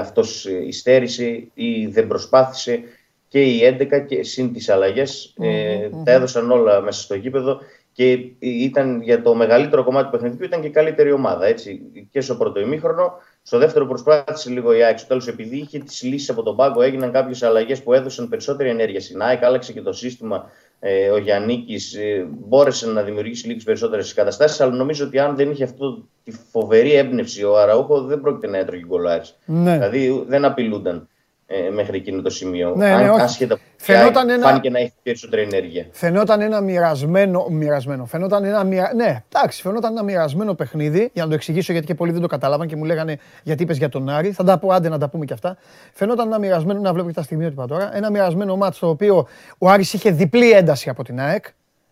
Αυτός 0.00 0.46
υστέρησε 0.66 1.44
ή 1.54 1.86
δεν 1.86 2.06
προσπάθησε 2.06 2.82
και 3.28 3.42
οι 3.42 3.76
11 3.80 4.06
και 4.06 4.22
συν 4.22 4.52
τις 4.52 4.68
αλλαγές 4.68 5.34
ε, 5.38 5.88
τα 6.04 6.12
έδωσαν 6.12 6.50
όλα 6.50 6.80
μέσα 6.80 7.02
στο 7.02 7.14
γήπεδο 7.14 7.60
και 7.92 8.18
ήταν 8.38 9.02
για 9.02 9.22
το 9.22 9.34
μεγαλύτερο 9.34 9.84
κομμάτι 9.84 10.04
του 10.04 10.10
παιχνιδιού 10.10 10.44
ήταν 10.44 10.60
και 10.60 10.68
καλύτερη 10.68 11.12
ομάδα. 11.12 11.46
Έτσι. 11.46 11.82
Και 12.10 12.20
στο 12.20 12.34
πρώτο 12.34 12.60
ημίχρονο 12.60 13.12
στο 13.42 13.58
δεύτερο 13.58 13.86
προσπάθησε 13.86 14.50
λίγο 14.50 14.72
η 14.72 14.82
ΑΕΚ. 14.82 14.98
Στο 14.98 15.08
τέλος, 15.08 15.28
επειδή 15.28 15.56
είχε 15.56 15.78
τις 15.78 16.02
λύσεις 16.02 16.30
από 16.30 16.42
τον 16.42 16.56
πάγκο, 16.56 16.82
έγιναν 16.82 17.12
κάποιες 17.12 17.42
αλλαγές 17.42 17.82
που 17.82 17.92
έδωσαν 17.92 18.28
περισσότερη 18.28 18.68
ενέργεια 18.68 19.00
στην 19.00 19.22
ΑΕΚ. 19.22 19.44
Άλλαξε 19.44 19.72
και 19.72 19.82
το 19.82 19.92
σύστημα. 19.92 20.50
Ε, 20.80 21.08
ο 21.08 21.16
Γιάννη 21.16 21.64
ε, 21.98 22.24
μπόρεσε 22.28 22.86
να 22.90 23.02
δημιουργήσει 23.02 23.46
λίγες 23.46 23.64
περισσότερες 23.64 24.14
καταστάσεις. 24.14 24.60
Αλλά 24.60 24.72
νομίζω 24.72 25.06
ότι 25.06 25.18
αν 25.18 25.36
δεν 25.36 25.50
είχε 25.50 25.64
αυτό 25.64 26.04
τη 26.24 26.32
φοβερή 26.50 26.92
έμπνευση 26.92 27.44
ο 27.44 27.58
Αραούχο, 27.58 28.02
δεν 28.02 28.20
πρόκειται 28.20 28.46
να 28.46 28.58
έτρωγε 28.58 28.84
γκολάρι. 28.86 29.24
Ναι. 29.44 29.72
Δηλαδή 29.72 30.24
δεν 30.26 30.44
απειλούνταν 30.44 31.08
ε, 31.54 31.70
μέχρι 31.70 31.96
εκείνο 31.96 32.22
το 32.22 32.30
σημείο. 32.30 32.74
Ναι, 32.76 32.86
ναι, 32.86 32.92
Αν, 32.92 33.10
όχι. 33.10 33.20
άσχετα 33.20 33.58
φαινόταν 33.76 34.30
ένα... 34.30 34.46
φάνηκε 34.46 34.70
να 34.70 34.78
έχει 34.78 34.92
περισσότερη 35.02 35.42
ενέργεια. 35.42 35.86
Φαινόταν 35.90 36.40
ένα 36.40 36.60
μοιρασμένο, 36.60 37.46
μοιρασμένο. 37.50 38.04
Φαινόταν 38.04 38.44
ένα 38.44 38.64
μοιρα... 38.64 38.94
Ναι, 38.94 39.22
εντάξει, 39.32 39.62
φαινόταν 39.62 39.92
ένα 39.92 40.02
μοιρασμένο 40.02 40.54
παιχνίδι. 40.54 41.10
Για 41.12 41.22
να 41.22 41.28
το 41.28 41.34
εξηγήσω 41.34 41.72
γιατί 41.72 41.86
και 41.86 41.94
πολλοί 41.94 42.12
δεν 42.12 42.20
το 42.20 42.26
κατάλαβαν 42.26 42.66
και 42.66 42.76
μου 42.76 42.84
λέγανε 42.84 43.18
γιατί 43.42 43.62
είπες 43.62 43.76
για 43.76 43.88
τον 43.88 44.08
Άρη. 44.08 44.32
Θα 44.32 44.44
τα 44.44 44.58
πω, 44.58 44.72
άντε 44.72 44.88
να 44.88 44.98
τα 44.98 45.08
πούμε 45.08 45.24
και 45.24 45.32
αυτά. 45.32 45.56
Φαινόταν 45.92 46.26
ένα 46.26 46.38
μοιρασμένο, 46.38 46.80
να 46.80 46.92
βλέπω 46.92 47.08
και 47.08 47.14
τα 47.14 47.22
στιγμιότυπα 47.22 47.66
τώρα. 47.66 47.96
Ένα 47.96 48.10
μοιρασμένο 48.10 48.56
μάτσο 48.56 48.76
στο 48.76 48.88
οποίο 48.88 49.26
ο 49.58 49.68
Άρης 49.68 49.92
είχε 49.92 50.10
διπλή 50.10 50.50
ένταση 50.50 50.88
από 50.88 51.04
την 51.04 51.20
ΑΕΚ. 51.20 51.44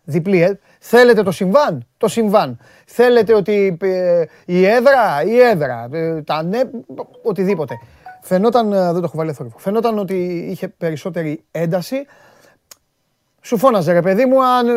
Διπλή 0.04 0.42
ένταση. 0.42 0.60
Θέλετε 0.78 1.22
το 1.22 1.30
συμβάν, 1.30 1.86
το 1.96 2.08
συμβάν. 2.08 2.58
Θέλετε 2.86 3.34
ότι 3.34 3.78
ε, 3.80 4.24
η 4.44 4.66
έδρα, 4.66 5.22
η 5.26 5.38
έδρα, 5.40 5.88
ε, 5.92 6.22
τα 6.22 6.42
ναι, 6.42 6.60
οτιδήποτε. 7.22 7.74
Φαινόταν, 8.20 8.72
ε, 8.72 8.76
δεν 8.76 8.94
το 8.94 9.02
έχω 9.04 9.16
βάλει 9.16 9.32
θόρυβο, 9.32 9.58
φαινόταν 9.58 9.98
ότι 9.98 10.46
είχε 10.50 10.68
περισσότερη 10.68 11.44
ένταση. 11.50 12.06
Σου 13.42 13.58
φώναζε 13.58 13.92
ρε 13.92 14.02
παιδί 14.02 14.24
μου, 14.24 14.44
αν, 14.44 14.68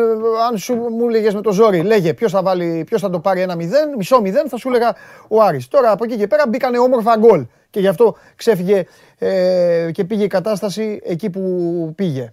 αν 0.50 0.58
σου 0.58 0.74
μου 0.74 1.08
λέγες 1.08 1.34
με 1.34 1.40
το 1.40 1.52
ζόρι, 1.52 1.82
λέγε 1.82 2.14
ποιος 2.14 2.32
θα, 2.32 2.42
βάλει, 2.42 2.84
ποιος 2.86 3.00
θα 3.00 3.10
το 3.10 3.20
πάρει 3.20 3.40
ένα 3.40 3.54
μηδέν, 3.54 3.94
μισό 3.96 4.20
μηδέν, 4.20 4.48
θα 4.48 4.56
σου 4.56 4.68
έλεγα 4.68 4.94
ο 5.28 5.42
Άρης. 5.42 5.68
Τώρα 5.68 5.90
από 5.90 6.04
εκεί 6.04 6.16
και 6.16 6.26
πέρα 6.26 6.44
μπήκανε 6.48 6.78
όμορφα 6.78 7.16
γκολ 7.16 7.46
και 7.70 7.80
γι' 7.80 7.88
αυτό 7.88 8.16
ξέφυγε 8.36 8.84
ε, 9.18 9.88
και 9.92 10.04
πήγε 10.04 10.24
η 10.24 10.26
κατάσταση 10.26 11.00
εκεί 11.04 11.30
που 11.30 11.92
πήγε. 11.94 12.32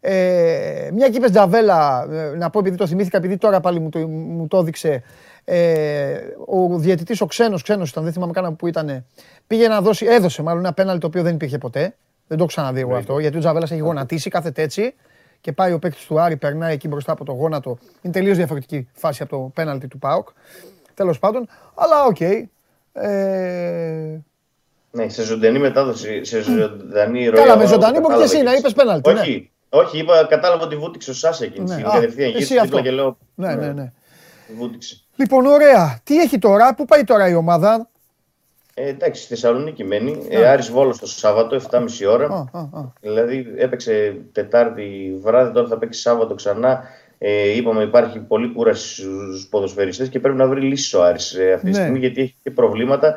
Ε, 0.00 0.90
μια 0.92 1.08
και 1.08 1.30
Τζαβέλα, 1.30 2.06
ε, 2.10 2.36
να 2.36 2.50
πω 2.50 2.58
επειδή 2.58 2.76
το 2.76 2.86
θυμήθηκα, 2.86 3.16
επειδή 3.16 3.36
τώρα 3.36 3.60
πάλι 3.60 3.80
μου 3.80 3.88
το, 3.88 3.98
μου 4.08 4.46
το 4.46 4.58
έδειξε, 4.58 5.02
ε, 5.44 6.16
ο 6.46 6.78
διαιτητής 6.78 7.20
ο 7.20 7.26
ξένος, 7.26 7.62
ξένος 7.62 7.90
ήταν, 7.90 8.04
δεν 8.04 8.12
θυμάμαι 8.12 8.32
καν 8.32 8.56
που 8.56 8.66
ήταν, 8.66 9.06
πήγε 9.48 9.68
να 9.68 9.80
δώσει, 9.80 10.06
έδωσε 10.06 10.42
μάλλον 10.42 10.60
ένα 10.64 10.72
πέναλ 10.72 10.98
το 10.98 11.06
οποίο 11.06 11.22
δεν 11.22 11.34
υπήρχε 11.34 11.58
ποτέ. 11.58 11.94
Δεν 12.26 12.38
το 12.38 12.44
ξαναδεί 12.44 12.80
εγώ 12.80 12.96
αυτό, 12.96 13.18
γιατί 13.18 13.36
ο 13.36 13.40
Τζαβέλας 13.40 13.70
έχει 13.70 13.80
γονατίσει, 13.80 14.30
κάθεται 14.30 14.62
έτσι 14.62 14.94
και 15.40 15.52
πάει 15.52 15.72
ο 15.72 15.78
παίκτης 15.78 16.06
του 16.06 16.20
Άρη, 16.20 16.36
περνάει 16.36 16.72
εκεί 16.72 16.88
μπροστά 16.88 17.12
από 17.12 17.24
το 17.24 17.32
γόνατο. 17.32 17.78
Είναι 18.02 18.12
τελείως 18.12 18.36
διαφορετική 18.36 18.88
φάση 18.92 19.22
από 19.22 19.36
το 19.36 19.50
πέναλτι 19.54 19.88
του 19.88 19.98
Πάοκ. 19.98 20.28
Τέλος 20.94 21.18
πάντων, 21.18 21.48
αλλά 21.74 22.04
OK. 22.04 22.16
Okay. 22.20 22.42
Ε... 22.92 24.18
Ναι, 24.90 25.08
σε 25.08 25.22
ζωντανή 25.22 25.58
μετάδοση, 25.58 26.24
σε 26.24 26.40
ζωντανή 26.40 27.28
ροή. 27.28 27.40
Καλά, 27.40 27.56
με 27.56 27.66
ζωντανή 27.66 28.00
μπορείς 28.00 28.16
και 28.16 28.22
εσύ 28.22 28.42
να 28.42 28.54
είπες 28.54 28.72
πέναλτι. 28.72 29.10
Όχι, 29.10 29.52
ναι. 29.70 29.80
όχι, 29.80 29.98
είπα, 29.98 30.26
κατάλαβα 30.28 30.64
ότι 30.64 30.76
βούτηξε 30.76 31.10
ο 31.10 31.14
Σάσα 31.14 31.44
εκείνη. 31.44 31.74
Ναι. 31.74 31.82
Κατευθείαν 31.82 32.30
γύρισε 32.30 32.80
και 32.82 32.90
λέω. 32.90 33.18
Ναι, 33.34 33.54
ναι, 33.54 33.72
ναι. 33.72 33.92
Βούτηξε. 34.56 35.00
Λοιπόν, 35.16 35.46
ωραία. 35.46 36.00
Τι 36.04 36.18
έχει 36.18 36.38
τώρα, 36.38 36.74
πού 36.74 36.84
πάει 36.84 37.04
τώρα 37.04 37.28
η 37.28 37.34
ομάδα; 37.34 37.88
Ε, 38.80 38.88
εντάξει, 38.88 39.22
στη 39.22 39.34
Θεσσαλονίκη 39.34 39.84
μένει. 39.84 40.26
Ε, 40.28 40.48
Άρης 40.48 40.70
Βόλος 40.70 40.98
το 40.98 41.06
Σάββατο, 41.06 41.60
7.30 41.70 41.80
ώρα. 42.08 42.26
Α, 42.26 42.58
α, 42.58 42.60
α. 42.60 42.92
Δηλαδή 43.00 43.46
έπαιξε 43.56 44.20
Τετάρτη 44.32 45.18
βράδυ, 45.22 45.52
τώρα 45.52 45.68
θα 45.68 45.78
παίξει 45.78 46.00
Σάββατο 46.00 46.34
ξανά. 46.34 46.82
Ε, 47.18 47.56
είπαμε 47.56 47.82
υπάρχει 47.82 48.18
πολύ 48.18 48.52
κούραση 48.52 48.94
στους 48.94 49.46
ποδοσφαιριστές 49.50 50.08
και 50.08 50.20
πρέπει 50.20 50.36
να 50.36 50.46
βρει 50.46 50.60
λύσει 50.60 50.96
ο 50.96 51.04
Άρης 51.04 51.34
ε, 51.34 51.52
αυτή 51.52 51.70
τη 51.70 51.76
ναι. 51.76 51.82
στιγμή 51.82 51.98
γιατί 51.98 52.20
έχει 52.20 52.34
και 52.42 52.50
προβλήματα. 52.50 53.16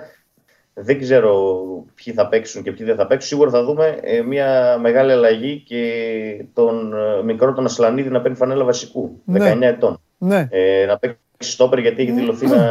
Δεν 0.73 0.99
ξέρω 0.99 1.53
ποιοι 1.95 2.13
θα 2.13 2.27
παίξουν 2.27 2.63
και 2.63 2.71
ποιοι 2.71 2.85
δεν 2.85 2.95
θα 2.95 3.07
παίξουν. 3.07 3.29
Σίγουρα 3.29 3.49
θα 3.49 3.63
δούμε 3.63 3.99
ε, 4.01 4.21
μια 4.21 4.77
μεγάλη 4.81 5.11
αλλαγή 5.11 5.63
και 5.67 6.45
τον 6.53 6.93
ε, 6.93 7.23
μικρό 7.23 7.53
τον 7.53 7.65
Ασλανίδη 7.65 8.09
να 8.09 8.21
παίρνει 8.21 8.37
φανέλα 8.37 8.63
βασικού, 8.63 9.21
19 9.33 9.57
ναι. 9.57 9.67
ετών. 9.67 10.01
Ναι. 10.17 10.47
Ε, 10.51 10.85
να 10.85 10.97
παίξει 10.97 11.17
στόπερ 11.49 11.79
γιατί 11.79 12.01
έχει 12.01 12.11
δηλωθεί 12.11 12.47
να 12.47 12.61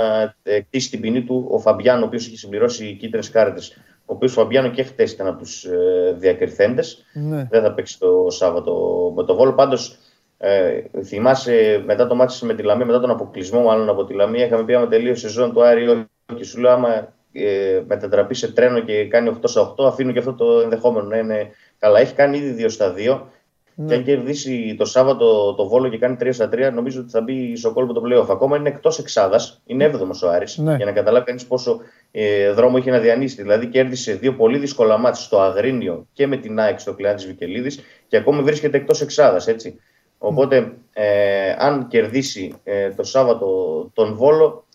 κτίσει 0.43 0.91
την 0.91 1.01
ποινή 1.01 1.25
του 1.25 1.47
ο 1.51 1.59
Φαμπιάνο, 1.59 2.03
ο 2.03 2.07
οποίος 2.07 2.27
έχει 2.27 2.37
συμπληρώσει 2.37 2.97
κίτρινες 3.01 3.31
κάρτες. 3.31 3.77
Ο 4.05 4.15
οποίος 4.15 4.33
Φαμπιάνο 4.33 4.69
και 4.69 4.83
χτες 4.83 5.13
ήταν 5.13 5.27
από 5.27 5.39
τους 5.39 5.65
ε, 5.65 6.15
διακριθέντες. 6.19 7.05
Ναι. 7.13 7.47
Δεν 7.51 7.63
θα 7.63 7.73
παίξει 7.73 7.99
το 7.99 8.27
Σάββατο 8.29 8.73
με 9.17 9.25
το 9.25 9.35
Βόλο. 9.35 9.53
Πάντως, 9.53 9.99
ε, 10.39 10.83
θυμάσαι 11.05 11.83
μετά 11.87 12.07
το 12.07 12.15
μάτι 12.15 12.45
με 12.45 12.55
τη 12.55 12.63
Λαμία, 12.63 12.87
μετά 12.87 13.01
τον 13.01 13.11
αποκλεισμό 13.11 13.63
μάλλον 13.63 13.89
από 13.89 14.05
τη 14.05 14.15
Λαμία, 14.15 14.45
είχαμε 14.45 14.65
πει 14.65 14.75
άμα 14.75 14.87
τελείωσε 14.87 15.29
σεζόν 15.29 15.53
του 15.53 15.65
Άρη 15.65 16.07
και 16.37 16.45
σου 16.45 16.61
λέω 16.61 16.71
άμα 16.71 17.13
ε, 17.33 17.83
μετατραπεί 17.87 18.35
σε 18.35 18.53
τρένο 18.53 18.81
και 18.81 19.09
κάνει 19.09 19.39
8 19.43 19.63
8, 19.77 19.87
αφήνω 19.87 20.13
και 20.13 20.19
αυτό 20.19 20.35
το 20.35 20.61
ενδεχόμενο 20.61 21.07
να 21.07 21.17
είναι 21.17 21.51
καλά. 21.79 22.01
Έχει 22.01 22.15
κάνει 22.15 22.39
ήδη 22.39 22.65
2 22.65 22.71
στα 22.71 22.95
2. 22.97 23.21
Ναι. 23.75 23.87
Και 23.87 23.95
αν 23.95 24.05
κερδίσει 24.05 24.75
το 24.79 24.85
Σάββατο 24.85 25.55
το 25.55 25.69
Βόλο 25.69 25.89
και 25.89 25.99
κάνει 25.99 26.17
3 26.21 26.29
στα 26.33 26.49
3, 26.53 26.71
νομίζω 26.75 27.01
ότι 27.01 27.11
θα 27.11 27.21
μπει 27.21 27.57
στο 27.57 27.73
κόλπο 27.73 27.93
το 27.93 28.01
πλέον. 28.01 28.31
Ακόμα 28.31 28.57
είναι 28.57 28.69
εκτός 28.69 28.99
εξάδας, 28.99 29.61
είναι 29.67 29.91
7ο 29.95 30.11
ο 30.25 30.29
Άρης, 30.29 30.59
ναι. 30.59 30.77
για 30.77 30.85
να 30.85 30.93
καταλάβει 30.93 31.25
κανείς 31.25 31.47
πόσο 31.47 31.81
ε, 32.11 32.51
δρόμο 32.51 32.75
έχει 32.79 32.91
να 32.91 32.99
διανύσει. 32.99 33.43
Δηλαδή 33.43 33.67
κέρδισε 33.67 34.13
δύο 34.13 34.35
πολύ 34.35 34.59
δύσκολα 34.59 34.99
μάτια 34.99 35.23
στο 35.23 35.41
Αγρίνιο 35.41 36.07
και 36.13 36.27
με 36.27 36.37
την 36.37 36.59
ΑΕΚ 36.59 36.81
στο 36.81 36.95
κλειάν 36.95 37.17
τη 37.17 37.27
Βικελίδης 37.27 37.81
και 38.09 38.17
ακόμη 38.17 38.43
βρίσκεται 38.43 38.77
εκτός 38.77 39.01
εξάδας. 39.01 39.47
Οπότε, 40.19 40.73
ε, 40.93 41.55
αν 41.59 41.89
κερδίσει 41.89 42.55
ε, 42.65 42.91
το 42.91 43.03
Σάββατο 43.03 43.91
τον 43.95 44.15
Βόλο, 44.15 44.67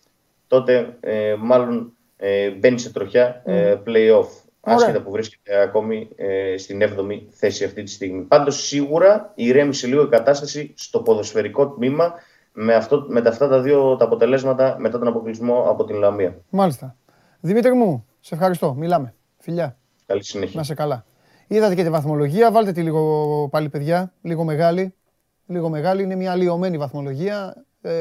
τότε 0.46 0.96
ε, 1.00 1.34
μάλλον 1.38 1.92
ε, 2.16 2.50
μπαίνει 2.50 2.78
σε 2.78 2.92
τροχιά 2.92 3.42
ε, 3.44 3.74
play-off. 3.86 4.28
Άσχετα 4.68 5.00
που 5.00 5.10
βρίσκεται 5.10 5.62
ακόμη 5.62 6.08
ε, 6.16 6.56
στην 6.56 6.82
7η 6.82 7.22
θέση 7.30 7.64
αυτή 7.64 7.82
τη 7.82 7.90
στιγμή. 7.90 8.22
Πάντως, 8.22 8.66
σίγουρα 8.66 9.32
ηρέμησε 9.34 9.86
λίγο 9.86 10.02
η 10.02 10.08
κατάσταση 10.08 10.74
στο 10.76 11.00
ποδοσφαιρικό 11.00 11.68
τμήμα 11.68 12.14
με, 12.52 12.74
αυτό, 12.74 13.06
με 13.08 13.22
αυτά 13.26 13.48
τα 13.48 13.60
δύο 13.60 13.96
τα 13.96 14.04
αποτελέσματα 14.04 14.76
μετά 14.78 14.98
τον 14.98 15.08
αποκλεισμό 15.08 15.64
από 15.68 15.84
την 15.84 15.96
Λαμία. 15.96 16.36
Μάλιστα. 16.50 16.96
Δημήτρη 17.40 17.72
μου, 17.72 18.06
σε 18.20 18.34
ευχαριστώ. 18.34 18.74
Μιλάμε. 18.74 19.14
Φιλιά. 19.38 19.76
Καλή 20.06 20.24
συνέχεια. 20.24 20.54
Να 20.56 20.62
σε 20.62 20.74
καλά. 20.74 21.04
Είδατε 21.46 21.74
και 21.74 21.82
τη 21.82 21.90
βαθμολογία. 21.90 22.50
Βάλτε 22.50 22.72
τη 22.72 22.82
λίγο 22.82 23.48
πάλι, 23.50 23.68
παιδιά. 23.68 24.12
Λίγο 24.22 24.44
μεγάλη. 24.44 24.94
Λίγο 25.46 25.68
μεγάλη. 25.68 26.02
Είναι 26.02 26.14
μια 26.14 26.32
αλλοιωμένη 26.32 26.78
βαθμολογία. 26.78 27.64
Ε, 27.80 27.92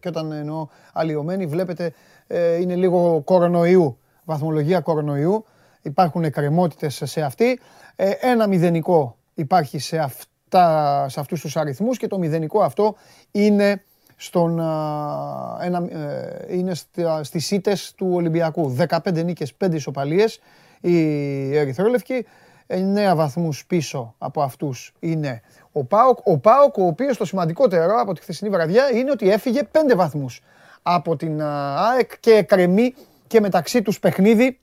και 0.00 0.08
όταν 0.08 0.32
εννοώ 0.32 0.66
αλλοιωμένη, 0.92 1.46
βλέπετε, 1.46 1.92
ε, 2.26 2.56
είναι 2.56 2.74
λίγο 2.74 3.22
κορονοϊού. 3.24 3.98
Βαθμολογία 4.24 4.80
κορονοϊού 4.80 5.44
υπάρχουν 5.82 6.24
εκκρεμότητες 6.24 7.02
σε 7.04 7.22
αυτή. 7.22 7.60
Ε, 7.96 8.10
ένα 8.20 8.46
μηδενικό 8.46 9.16
υπάρχει 9.34 9.78
σε, 9.78 9.98
αυτά, 9.98 11.06
σε 11.08 11.20
αυτούς 11.20 11.40
τους 11.40 11.56
αριθμούς 11.56 11.98
και 11.98 12.06
το 12.06 12.18
μηδενικό 12.18 12.62
αυτό 12.62 12.94
είναι 13.30 13.82
στον, 14.16 14.60
α, 14.60 15.58
ένα, 15.60 15.86
ε, 15.90 16.56
είναι 16.56 16.74
στα, 16.74 17.24
στις 17.24 17.50
ήττες 17.50 17.92
του 17.96 18.08
Ολυμπιακού. 18.12 18.76
15 18.88 19.24
νίκες, 19.24 19.52
5 19.64 19.74
ισοπαλίες 19.74 20.40
οι 20.80 21.56
Ερυθρόλευκοι. 21.56 22.26
9 22.66 23.14
βαθμούς 23.14 23.66
πίσω 23.66 24.14
από 24.18 24.42
αυτούς 24.42 24.92
είναι 24.98 25.42
ο 25.72 25.84
ΠΑΟΚ. 25.84 26.18
Ο 26.26 26.38
ΠΑΟΚ, 26.38 26.76
ο 26.76 26.86
οποίος 26.86 27.16
το 27.16 27.24
σημαντικότερο 27.24 28.00
από 28.00 28.12
τη 28.12 28.20
χθεσινή 28.20 28.50
βραδιά 28.50 28.90
είναι 28.90 29.10
ότι 29.10 29.30
έφυγε 29.30 29.60
5 29.72 29.96
βαθμούς 29.96 30.40
από 30.82 31.16
την 31.16 31.42
α, 31.42 31.82
ΑΕΚ 31.90 32.10
και 32.20 32.42
κρεμεί 32.42 32.94
και 33.26 33.40
μεταξύ 33.40 33.82
τους 33.82 33.98
παιχνίδι 33.98 34.58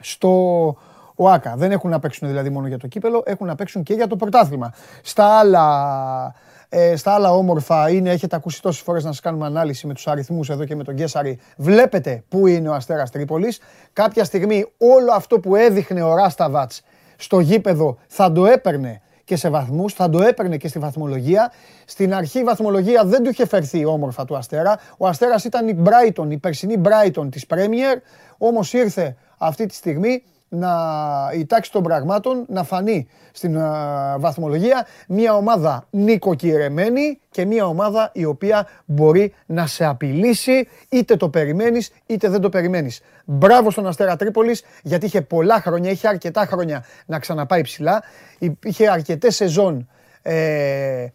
στο 0.00 0.76
ΟΑΚΑ. 1.14 1.54
Δεν 1.56 1.72
έχουν 1.72 1.90
να 1.90 1.98
παίξουν 1.98 2.28
δηλαδή 2.28 2.50
μόνο 2.50 2.66
για 2.66 2.78
το 2.78 2.86
κύπελο, 2.86 3.22
έχουν 3.26 3.46
να 3.46 3.54
παίξουν 3.54 3.82
και 3.82 3.94
για 3.94 4.06
το 4.06 4.16
πρωτάθλημα. 4.16 4.74
Στα 5.02 5.38
άλλα, 5.38 6.34
ε, 6.68 6.96
στα 6.96 7.14
άλλα 7.14 7.32
όμορφα 7.32 7.90
είναι, 7.90 8.10
έχετε 8.10 8.36
ακούσει 8.36 8.62
τόσες 8.62 8.82
φορές 8.82 9.04
να 9.04 9.10
σας 9.10 9.20
κάνουμε 9.20 9.46
ανάλυση 9.46 9.86
με 9.86 9.94
τους 9.94 10.06
αριθμούς 10.06 10.50
εδώ 10.50 10.64
και 10.64 10.76
με 10.76 10.84
τον 10.84 10.94
Γκέσαρη. 10.94 11.38
Βλέπετε 11.56 12.22
πού 12.28 12.46
είναι 12.46 12.68
ο 12.68 12.74
Αστέρας 12.74 13.10
Τρίπολης. 13.10 13.60
Κάποια 13.92 14.24
στιγμή 14.24 14.66
όλο 14.78 15.12
αυτό 15.12 15.40
που 15.40 15.56
έδειχνε 15.56 16.02
ο 16.02 16.14
Ράσταβατς 16.14 16.82
στο 17.16 17.40
γήπεδο 17.40 17.98
θα 18.08 18.32
το 18.32 18.46
έπαιρνε 18.46 19.00
και 19.28 19.36
σε 19.36 19.48
βαθμούς, 19.48 19.92
θα 19.92 20.10
το 20.10 20.22
έπαιρνε 20.22 20.56
και 20.56 20.68
στη 20.68 20.78
βαθμολογία. 20.78 21.52
Στην 21.84 22.14
αρχή 22.14 22.38
η 22.38 22.42
βαθμολογία 22.42 23.04
δεν 23.04 23.22
του 23.22 23.30
είχε 23.30 23.46
φερθεί 23.46 23.84
όμορφα 23.84 24.24
του 24.24 24.36
Αστέρα. 24.36 24.78
Ο 24.98 25.06
Αστέρας 25.06 25.44
ήταν 25.44 25.68
η 25.68 25.82
Brighton, 25.84 26.30
η 26.30 26.36
περσινή 26.36 26.80
Brighton 26.84 27.28
της 27.30 27.44
Premier, 27.48 28.00
όμως 28.38 28.72
ήρθε 28.72 29.16
αυτή 29.38 29.66
τη 29.66 29.74
στιγμή 29.74 30.22
να, 30.48 30.70
η 31.34 31.46
τάξη 31.46 31.72
των 31.72 31.82
πραγμάτων 31.82 32.44
να 32.48 32.64
φανεί 32.64 33.08
στην 33.32 33.58
βαθμολογία. 34.18 34.86
Μια 35.08 35.34
ομάδα 35.34 35.86
νοικοκυρεμένη 35.90 37.20
και 37.30 37.44
μια 37.44 37.66
ομάδα 37.66 38.10
η 38.14 38.24
οποία 38.24 38.66
μπορεί 38.84 39.34
να 39.46 39.66
σε 39.66 39.84
απειλήσει. 39.84 40.68
Είτε 40.88 41.16
το 41.16 41.28
περιμένεις 41.28 41.92
είτε 42.06 42.28
δεν 42.28 42.40
το 42.40 42.48
περιμένεις. 42.48 43.00
Μπράβο 43.24 43.70
στον 43.70 43.86
Αστέρα 43.86 44.16
Τρίπολης 44.16 44.62
γιατί 44.82 45.06
είχε 45.06 45.22
πολλά 45.22 45.60
χρόνια, 45.60 45.90
είχε 45.90 46.08
αρκετά 46.08 46.46
χρόνια 46.46 46.84
να 47.06 47.18
ξαναπάει 47.18 47.62
ψηλά, 47.62 48.02
είχε 48.62 48.90
αρκετές 48.90 49.34
σεζόν 49.34 49.88
ε, 50.22 51.06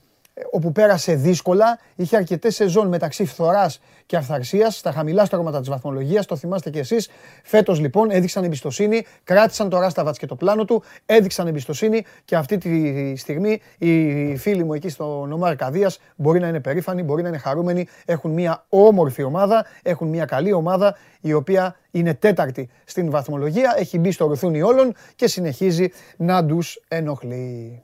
όπου 0.52 0.72
πέρασε 0.72 1.16
δύσκολα, 1.16 1.80
είχε 1.96 2.18
αρκετές 2.18 2.56
σεζόν 2.56 2.88
μεταξύ 2.88 3.26
φθοράς 3.26 3.80
και 4.06 4.16
αυθαρσίας 4.18 4.78
στα 4.78 4.92
χαμηλά 4.92 5.26
στρώματα 5.26 5.60
της 5.60 5.70
βαθμολογίας. 5.70 6.26
Το 6.26 6.36
θυμάστε 6.36 6.70
κι 6.70 6.80
εσείς. 6.80 7.10
Φέτος 7.44 7.80
λοιπόν 7.80 8.12
έδειξαν 8.12 8.44
εμπιστοσύνη, 8.44 9.06
κράτησαν 9.24 9.70
το 9.70 9.80
Ράσταβατ 9.80 10.16
και 10.18 10.26
το 10.26 10.36
πλάνο 10.36 10.66
του, 10.66 10.84
έδειξαν 11.06 11.48
εμπιστοσύνη 11.48 12.04
και 12.26 12.36
αυτή 12.36 12.58
τη 12.58 13.16
στιγμή 13.16 13.62
οι 13.78 14.36
φίλοι 14.38 14.64
μου 14.64 14.74
εκεί 14.74 14.90
στο 14.90 15.26
Νομάρ 15.26 15.56
Καδίας 15.56 16.00
μπορεί 16.16 16.40
να 16.40 16.48
είναι 16.48 16.60
περήφανοι, 16.60 17.04
μπορεί 17.04 17.22
να 17.22 17.28
είναι 17.28 17.38
χαρούμενοι. 17.38 17.88
Έχουν 18.06 18.32
μια 18.32 18.66
όμορφη 18.70 19.24
ομάδα, 19.24 19.66
έχουν 19.82 20.08
μια 20.08 20.26
καλή 20.26 20.54
ομάδα 20.54 20.96
η 21.22 21.34
οποία 21.34 21.76
είναι 21.92 22.14
τέταρτη 22.14 22.70
στην 22.84 23.10
βαθμολογία, 23.10 23.74
έχει 23.78 24.00
μπει 24.00 24.12
στο 24.12 24.26
ρουθούνι 24.26 24.62
όλων 24.62 24.94
και 25.16 25.28
συνεχίζει 25.28 25.90
να 26.18 26.46
τους 26.46 26.82
ενοχλεί. 26.88 27.84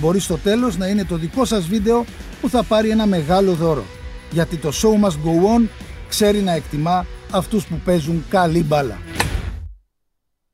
μπορεί 0.00 0.20
στο 0.20 0.36
τέλος 0.36 0.76
να 0.76 0.86
είναι 0.86 1.04
το 1.04 1.16
δικό 1.16 1.44
σας 1.44 1.66
βίντεο 1.66 2.04
που 2.40 2.48
θα 2.48 2.62
πάρει 2.62 2.90
ένα 2.90 3.06
μεγάλο 3.06 3.52
δώρο. 3.52 3.84
Γιατί 4.30 4.56
το 4.56 4.72
show 4.82 5.06
must 5.06 5.12
go 5.12 5.58
on 5.58 5.68
ξέρει 6.08 6.40
να 6.40 6.52
εκτιμά 6.52 7.06
αυτούς 7.30 7.64
που 7.66 7.80
παίζουν 7.84 8.24
καλή 8.28 8.62
μπάλα. 8.62 8.98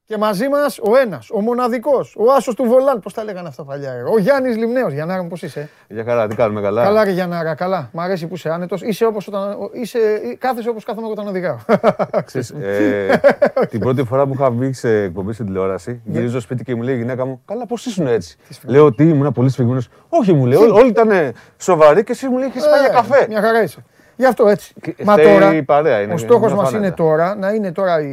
Και 0.08 0.16
μαζί 0.16 0.48
μας 0.48 0.78
ο 0.78 0.96
ένας, 0.96 1.30
ο 1.30 1.40
μοναδικός, 1.40 2.14
ο 2.18 2.32
άσος 2.32 2.54
του 2.54 2.64
Βολάν. 2.64 3.00
Πώς 3.00 3.12
τα 3.14 3.24
λέγανε 3.24 3.48
αυτά 3.48 3.64
παλιά, 3.64 3.92
ε; 3.92 4.02
Ο 4.02 4.18
Γιάννης 4.18 4.56
Λιμνέος. 4.56 4.92
Γιαννάρα 4.92 5.22
μου, 5.22 5.28
πώς 5.28 5.42
είσαι; 5.42 5.68
Για 5.88 6.02
καλά, 6.02 6.26
τι 6.26 6.34
κάνουμε 6.36 6.60
καλά; 6.60 6.82
Καλά, 6.82 7.04
ρε 7.04 7.10
Γιαννάρα, 7.10 7.54
καλά. 7.54 7.90
Μ' 7.92 8.00
αρέσει 8.00 8.26
που 8.26 8.34
είσαι 8.34 8.50
άνετος. 8.50 8.82
Είσαι 8.82 9.04
όπως 9.04 9.26
όταν. 9.28 9.56
Είσαι, 9.72 9.98
κάθεσαι 10.38 10.68
όπως 10.68 10.84
κάθομαι 10.84 11.06
όταν 11.08 11.26
οδηγάω. 11.28 11.56
Ξέρεις, 12.26 12.50
ε, 12.50 13.20
την 13.70 13.80
πρώτη 13.80 14.04
φορά 14.04 14.26
που 14.26 14.32
είχα 14.34 14.50
βγει 14.50 14.72
σε 14.72 14.88
εκπομπή 15.02 15.32
στην 15.32 15.46
τηλεόραση, 15.46 16.00
Ναι. 16.04 16.18
γυρίζω 16.18 16.40
σπίτι 16.40 16.64
και 16.64 16.74
μου 16.74 16.82
λέει 16.82 16.94
η 16.94 16.98
γυναίκα 16.98 17.24
μου: 17.26 17.40
Καλά, 17.44 17.66
πώς 17.66 17.86
ήσουν 17.86 18.06
έτσι; 18.06 18.36
Λέω 18.64 18.84
ότι 18.84 19.08
ήμουν 19.08 19.32
πολύ 19.32 19.50
σφιγμένο. 19.50 19.80
Όχι, 20.08 20.32
μου 20.32 20.46
λέει, 20.46 20.58
όλοι 20.70 20.88
ήταν 20.88 21.32
σοβαροί 21.58 22.04
και 22.04 22.12
εσύ 22.12 22.28
μου 22.28 22.38
λέει: 22.38 22.48
Έχεις 22.48 22.64
πάει 22.64 22.80
για 22.80 22.88
Ε, 22.88 22.92
καφέ. 22.92 23.26
Μια 23.28 23.40
χαρά 23.40 23.62
είσαι. 23.62 23.84
Γι' 24.18 24.26
αυτό 24.26 24.48
έτσι. 24.48 24.72
Και 24.80 24.94
Μα 25.04 25.12
φταίει 25.12 25.32
τώρα, 25.32 25.54
η 25.54 25.62
παρέα, 25.62 26.00
είναι- 26.00 26.14
ο 26.14 26.18
στόχος 26.18 26.50
είναι 26.50 26.60
μας 26.60 26.70
φάνητα. 26.70 26.86
είναι 26.86 26.94
τώρα 26.96 27.34
να 27.34 27.50
είναι 27.50 27.72
τώρα 27.72 28.00
η, 28.00 28.12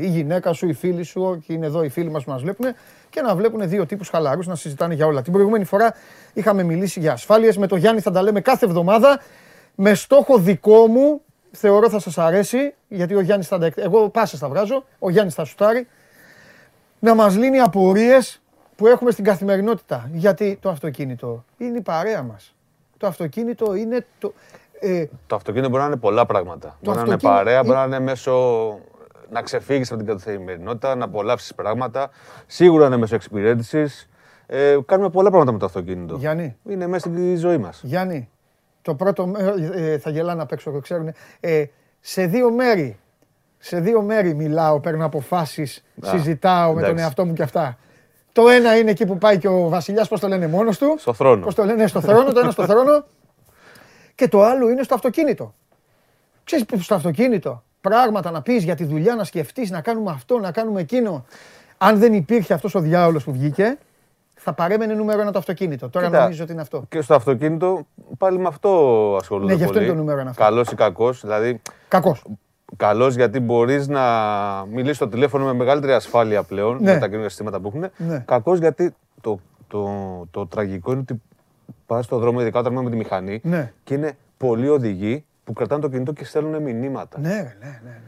η 0.00 0.06
γυναίκα 0.06 0.52
σου, 0.52 0.68
οι 0.68 0.72
φίλοι 0.72 1.02
σου 1.02 1.42
και 1.46 1.52
είναι 1.52 1.66
εδώ 1.66 1.82
οι 1.82 1.88
φίλοι 1.88 2.10
μας 2.10 2.24
που 2.24 2.30
μας 2.30 2.42
βλέπουν 2.42 2.66
και 3.10 3.20
να 3.20 3.34
βλέπουν 3.34 3.68
δύο 3.68 3.86
τύπους 3.86 4.08
χαλαρούς 4.08 4.46
να 4.46 4.54
συζητάνε 4.54 4.94
για 4.94 5.06
όλα. 5.06 5.22
Την 5.22 5.32
προηγούμενη 5.32 5.64
φορά 5.64 5.94
είχαμε 6.32 6.62
μιλήσει 6.62 7.00
για 7.00 7.12
ασφάλειες. 7.12 7.56
Με 7.56 7.66
τον 7.66 7.78
Γιάννη 7.78 8.00
θα 8.00 8.10
τα 8.10 8.22
λέμε 8.22 8.40
κάθε 8.40 8.64
εβδομάδα. 8.66 9.20
Με 9.74 9.94
στόχο 9.94 10.38
δικό 10.38 10.86
μου, 10.86 11.20
θεωρώ 11.50 11.88
θα 11.90 11.98
σας 11.98 12.18
αρέσει, 12.18 12.74
γιατί 12.88 13.14
ο 13.14 13.20
Γιάννης 13.20 13.46
θα 13.48 13.58
τα 13.58 13.66
εκ- 13.66 13.78
Εγώ 13.78 14.08
πάσες 14.08 14.38
θα 14.38 14.48
βγάζω, 14.48 14.84
ο 14.98 15.10
Γιάννης 15.10 15.34
θα 15.34 15.44
σουτάρει. 15.44 15.86
Να 16.98 17.14
μας 17.14 17.36
λύνει 17.36 17.58
απορίες 17.60 18.42
που 18.76 18.86
έχουμε 18.86 19.10
στην 19.10 19.24
καθημερινότητα. 19.24 20.08
Γιατί 20.12 20.58
το 20.60 20.68
αυτοκίνητο 20.68 21.44
είναι 21.58 21.78
η 21.78 21.80
παρέα 21.80 22.22
μας. 22.22 22.54
Το 22.96 23.06
αυτοκίνητο 23.06 23.74
είναι 23.74 24.06
το... 24.18 24.32
Ε, 24.80 25.04
Το 25.26 25.36
αυτοκίνητο 25.36 25.68
μπορεί 25.70 25.80
να 25.82 25.86
είναι 25.88 25.96
πολλά 25.96 26.26
πράγματα. 26.26 26.78
μπορεί 26.82 26.96
να 26.96 27.02
είναι 27.02 27.14
αυτοκίνητο 27.14 27.38
παρέα, 27.38 27.62
μπορεί 27.62 27.78
είναι- 27.78 27.86
να 27.88 27.96
είναι 27.96 28.04
μέσω 28.04 28.32
να 29.30 29.42
ξεφύγεις 29.42 29.92
από 29.92 30.02
την 30.04 30.16
καθημερινότητα, 30.16 30.94
να 30.94 31.04
απολαύσεις 31.04 31.54
πράγματα. 31.54 32.10
Σίγουρα 32.46 32.86
είναι 32.86 32.96
μέσω 32.96 33.14
εξυπηρέτησης. 33.14 34.08
Ε, 34.46 34.76
κάνουμε 34.86 35.10
πολλά 35.10 35.28
πράγματα 35.28 35.52
με 35.52 35.58
το 35.58 35.64
αυτοκίνητο. 35.64 36.16
Γιάννη. 36.16 36.56
Είναι 36.68 36.86
μέσα 36.86 37.08
στην 37.08 37.36
ζωή 37.36 37.58
μας. 37.58 37.80
Γιάννη, 37.84 38.28
το 38.82 38.94
πρώτο 38.94 39.26
μέρο, 39.26 39.54
ε, 39.74 39.98
θα 39.98 40.10
γελάνε 40.10 40.42
απ' 40.42 40.52
έξω, 40.52 40.70
το 40.70 40.78
ξέρουν. 40.78 41.12
Ε, 41.40 41.64
σε 42.00 42.26
δύο 42.26 42.50
μέρη, 42.50 42.98
σε 43.58 43.80
δύο 43.80 44.02
μέρη 44.02 44.34
μιλάω, 44.34 44.80
παίρνω 44.80 45.04
αποφάσεις, 45.04 45.84
συζητάω 46.02 46.68
με 46.68 46.74
τον 46.80 46.84
εντάξει. 46.84 47.04
εαυτό 47.04 47.24
μου 47.26 47.32
και 47.32 47.42
αυτά. 47.42 47.78
Το 48.32 48.48
ένα 48.48 48.78
είναι 48.78 48.90
εκεί 48.90 49.06
που 49.06 49.18
πάει 49.18 49.38
και 49.38 49.48
ο 49.48 49.68
βασιλιάς, 49.68 50.08
πώς 50.08 50.20
το 50.20 50.28
λένε, 50.28 50.46
μόνος 50.46 50.78
του; 50.78 50.94
Στο 50.98 51.12
θρόνο. 51.12 51.44
Πώς 51.44 51.54
το 51.54 51.64
λένε, 51.64 51.86
στο 51.86 52.00
θρόνο, 52.00 52.32
το 52.32 52.40
ένα 52.40 52.50
στο 52.50 52.64
θρόνο. 52.66 53.04
Και 54.14 54.28
το 54.28 54.42
άλλο 54.42 54.68
είναι 54.70 54.82
στο 54.82 54.94
αυτοκίνητο. 54.94 55.54
Ξέρεις 56.44 56.64
που 56.64 56.78
στο 56.80 56.94
αυτοκίνητο, 56.94 57.62
πράγματα 57.80 58.30
να 58.30 58.42
πεις 58.42 58.64
για 58.64 58.74
τη 58.74 58.84
δουλειά, 58.84 59.14
να 59.14 59.24
σκεφτείς, 59.24 59.70
να 59.70 59.80
κάνουμε 59.80 60.10
αυτό, 60.10 60.38
να 60.38 60.52
κάνουμε 60.52 60.80
εκείνο. 60.80 61.24
Αν 61.78 61.98
δεν 61.98 62.12
υπήρχε 62.12 62.54
αυτός 62.54 62.74
ο 62.74 62.80
διάολος 62.80 63.24
που 63.24 63.32
βγήκε, 63.32 63.78
θα 64.34 64.52
παρέμενε 64.52 64.94
νούμερο 64.94 65.20
ένα 65.20 65.32
το 65.32 65.38
αυτοκίνητο. 65.38 65.88
Τώρα 65.88 66.06
Κοίτα, 66.06 66.22
νομίζω 66.22 66.42
ότι 66.42 66.52
είναι 66.52 66.60
αυτό. 66.60 66.84
Και 66.88 67.00
στο 67.00 67.14
αυτοκίνητο 67.14 67.86
πάλι 68.18 68.38
με 68.38 68.48
αυτό 68.48 68.68
ασχολούνται. 69.20 69.52
Ναι, 69.52 69.58
γι' 69.58 69.62
αυτό 69.64 69.74
πολύ. 69.74 69.84
είναι 69.84 69.94
το 69.94 70.00
νούμερο 70.00 70.20
ένα 70.20 70.30
αυτό. 70.30 70.42
Καλός 70.42 70.70
ή 70.70 70.74
κακός. 70.74 71.20
Δηλαδή, 71.20 71.60
Κακός. 71.88 72.22
καλός 72.76 73.14
γιατί 73.14 73.40
μπορείς 73.40 73.88
να 73.88 74.02
μιλήσεις 74.70 74.96
στο 74.96 75.08
τηλέφωνο 75.08 75.44
με 75.44 75.52
μεγαλύτερη 75.52 75.92
ασφάλεια 75.92 76.42
πλέον 76.42 76.78
Ναι. 76.80 76.92
με 76.92 76.98
τα 76.98 77.04
καινούργια 77.06 77.28
συστήματα 77.28 77.60
που 77.60 77.68
έχουν. 77.68 77.90
Ναι. 77.96 78.18
Κακός 78.26 78.58
γιατί 78.58 78.94
το, 79.20 79.38
το, 79.68 79.88
το, 80.30 80.46
τραγικό 80.46 80.92
είναι 80.92 81.00
ότι 81.00 81.22
πα 81.86 82.02
στον 82.02 82.18
δρόμο, 82.20 82.40
ειδικά 82.40 82.58
όταν 82.58 82.72
είμαι 82.72 82.82
με 82.82 82.90
τη 82.90 82.96
μηχανή, 82.96 83.40
Ναι. 83.42 83.72
και 83.84 83.94
είναι 83.94 84.12
πολλοί 84.36 84.68
οδηγοί 84.68 85.24
που 85.44 85.52
κρατάνε 85.52 85.80
το 85.80 85.88
κινητό 85.88 86.12
και 86.12 86.24
στέλνουν 86.24 86.62
μηνύματα. 86.62 87.18
Ναι, 87.20 87.28
ναι, 87.28 87.34
ναι. 87.60 87.78
ναι. 87.84 87.98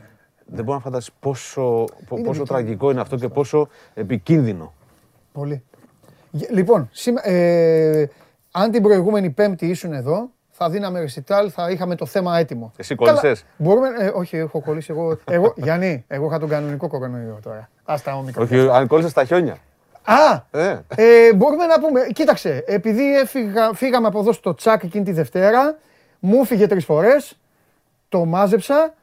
Δεν 0.46 0.64
μπορώ 0.64 0.76
να 0.76 0.82
φανταστεί 0.82 1.10
πόσο, 1.20 1.60
πο- 1.62 1.76
Είναι 1.80 1.86
πόσο 2.08 2.18
επικίνδυνο. 2.20 2.44
τραγικό 2.44 2.90
είναι 2.90 3.00
αυτό 3.00 3.16
και 3.16 3.28
πόσο 3.28 3.68
επικίνδυνο. 3.94 4.72
Πολύ. 5.32 5.62
Γε- 6.30 6.50
Λοιπόν, 6.50 6.88
σήμα- 6.92 7.26
ε, 7.28 8.10
αν 8.50 8.70
την 8.70 8.82
προηγούμενη 8.82 9.30
Πέμπτη 9.30 9.66
ήσουν 9.66 9.92
εδώ, 9.92 10.30
θα 10.50 10.70
δίναμε 10.70 11.00
ρεσιτάλ, 11.00 11.50
θα 11.54 11.70
είχαμε 11.70 11.94
το 11.94 12.06
θέμα 12.06 12.38
έτοιμο. 12.38 12.72
Εσύ 12.76 12.94
Καλά, 12.94 13.12
κόλλησες; 13.20 13.44
Μπορούμε, 13.56 13.88
ε, 13.98 14.08
όχι, 14.14 14.36
έχω 14.36 14.60
κολλήσει 14.60 14.92
εγώ. 14.92 15.18
εγώ 15.24 15.52
Γιάννη, 15.56 16.04
εγώ 16.08 16.26
είχα 16.26 16.38
τον 16.38 16.48
κανονικό 16.48 16.88
κορονοϊό 16.88 17.38
τώρα. 17.42 17.68
Άστα 17.84 18.16
ο 18.16 18.22
μικρό. 18.22 18.42
Όχι, 18.42 18.68
αν 18.68 18.86
κόλλησες 18.86 19.10
στα 19.10 19.24
χιόνια. 19.24 19.56
Α, 20.06 20.42
Ε. 20.50 20.80
ε, 20.94 21.34
μπορούμε 21.34 21.66
να 21.66 21.80
πούμε, 21.80 22.06
κοίταξε, 22.12 22.64
επειδή 22.66 23.16
έφυγα, 23.16 23.72
φύγαμε 23.74 24.06
από 24.06 24.18
εδώ 24.18 24.32
στο 24.32 24.54
τσάκ 24.54 24.82
εκείνη 24.82 25.04
τη 25.04 25.12
Δευτέρα, 25.12 25.78
μου 26.18 26.40
έφυγε 26.42 26.66
τρεις 26.66 26.84
φορές, 26.84 27.38
το 28.08 28.24
μάζεψα, 28.24 28.94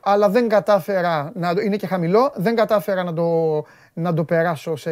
αλλά 0.00 0.28
δεν 0.28 0.48
κατάφερα 0.48 1.32
να. 1.34 1.52
Είναι 1.64 1.76
και 1.76 1.86
χαμηλό, 1.86 2.32
δεν 2.34 2.54
κατάφερα 2.54 3.02
να 3.04 3.12
το, 3.12 3.64
να 3.92 4.14
το 4.14 4.24
περάσω 4.24 4.76
σε 4.76 4.90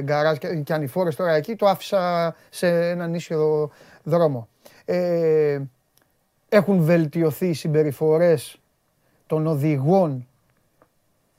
γκαράζ 0.00 0.36
και, 0.36 0.54
και 0.54 0.72
ανηφόρες 0.72 1.16
τώρα 1.16 1.32
εκεί. 1.32 1.56
Το 1.56 1.66
άφησα 1.66 2.34
σε 2.50 2.88
έναν 2.90 3.14
ίσιο 3.14 3.70
δρόμο. 4.02 4.48
Ε, 4.84 5.60
έχουν 6.48 6.82
βελτιωθεί 6.82 7.46
οι 7.48 7.54
συμπεριφορές 7.54 8.60
των 9.26 9.46
οδηγών; 9.46 10.26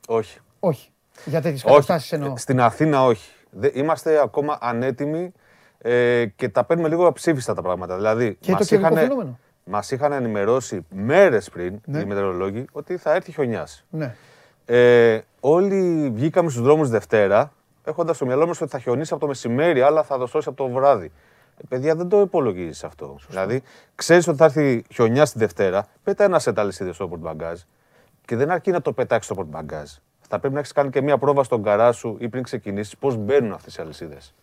Όχι. 0.07 0.39
Όχι. 0.59 0.89
Για 1.25 1.41
τέτοιες 1.41 1.63
όχι. 1.63 1.71
καταστάσεις 1.73 2.11
εννοώ. 2.11 2.37
Στην 2.37 2.61
Αθήνα 2.61 3.03
όχι. 3.05 3.31
Δεν- 3.51 3.71
Είμαστε 3.73 4.21
ακόμα 4.21 4.57
ανέτοιμοι 4.61 5.31
ε, 5.77 6.25
και 6.25 6.49
τα 6.49 6.63
παίρνουμε 6.63 6.89
λίγο 6.89 7.05
αψήφιστα 7.07 7.53
τα 7.53 7.61
πράγματα. 7.61 7.95
Δηλαδή, 7.95 8.35
Και 8.39 8.51
το 8.51 8.57
μας 8.57 8.67
καιρικό 8.67 8.87
είχαν, 8.87 8.99
φαινόμενο. 8.99 9.39
μας 9.63 9.91
είχαν 9.91 10.11
ενημερώσει 10.11 10.85
μέρες 10.89 11.49
πριν 11.49 11.79
Ναι. 11.85 11.99
οι 11.99 12.05
μετεωρολόγοι 12.05 12.65
ότι 12.71 12.97
θα 12.97 13.13
έρθει 13.13 13.31
χιονιάς. 13.31 13.85
Ναι. 13.89 14.15
Ε, 14.65 15.19
όλοι 15.39 16.09
βγήκαμε 16.15 16.49
στους 16.49 16.61
δρόμους 16.63 16.89
Δευτέρα, 16.89 17.53
έχοντας 17.83 18.15
στο 18.15 18.25
μυαλό 18.25 18.47
μας 18.47 18.61
ότι 18.61 18.71
θα 18.71 18.79
χιονίσει 18.79 19.11
από 19.13 19.21
το 19.21 19.27
μεσημέρι, 19.27 19.81
αλλά 19.81 20.03
θα 20.03 20.17
δοσώσει 20.17 20.49
από 20.49 20.57
το 20.57 20.69
βράδυ. 20.73 21.11
Ε, 21.57 21.61
παιδιά, 21.69 21.95
δεν 21.95 22.07
το 22.09 22.19
υπολογίζεις 22.21 22.83
αυτό. 22.83 23.15
Δηλαδή, 23.29 23.63
ξέρεις 23.95 24.27
ότι 24.27 24.37
θα 24.37 24.45
έρθει 24.45 24.83
χιονιά 24.93 25.23
τη 25.25 25.31
Δευτέρα, 25.35 25.85
πέτα 26.03 26.23
ένα 26.23 26.39
σετ 26.39 26.59
αλυσίδες 26.59 26.95
στο 26.95 27.07
πορτμπαγκάζ 27.07 27.59
και 28.25 28.35
δεν 28.35 28.51
αρκεί 28.51 28.71
να 28.71 28.81
το 28.81 28.93
πετάξει 28.93 29.25
στο 29.25 29.35
πορτμπαγκάζ. 29.35 29.89
Θα 30.33 30.39
πρέπει 30.39 30.53
να 30.53 30.59
έχεις 30.59 30.71
κάνει 30.71 30.89
και 30.89 31.01
μία 31.01 31.17
πρόβα 31.17 31.43
στον 31.43 31.63
καρά 31.63 31.91
σου 31.91 32.15
ή 32.19 32.29
πριν 32.29 32.43
ξεκινήσεις 32.43 32.97
πώς 32.97 33.15
μπαίνουν 33.15 33.51
αυτές 33.53 33.75
οι 33.75 33.81
αλυσίδες. 33.81 34.33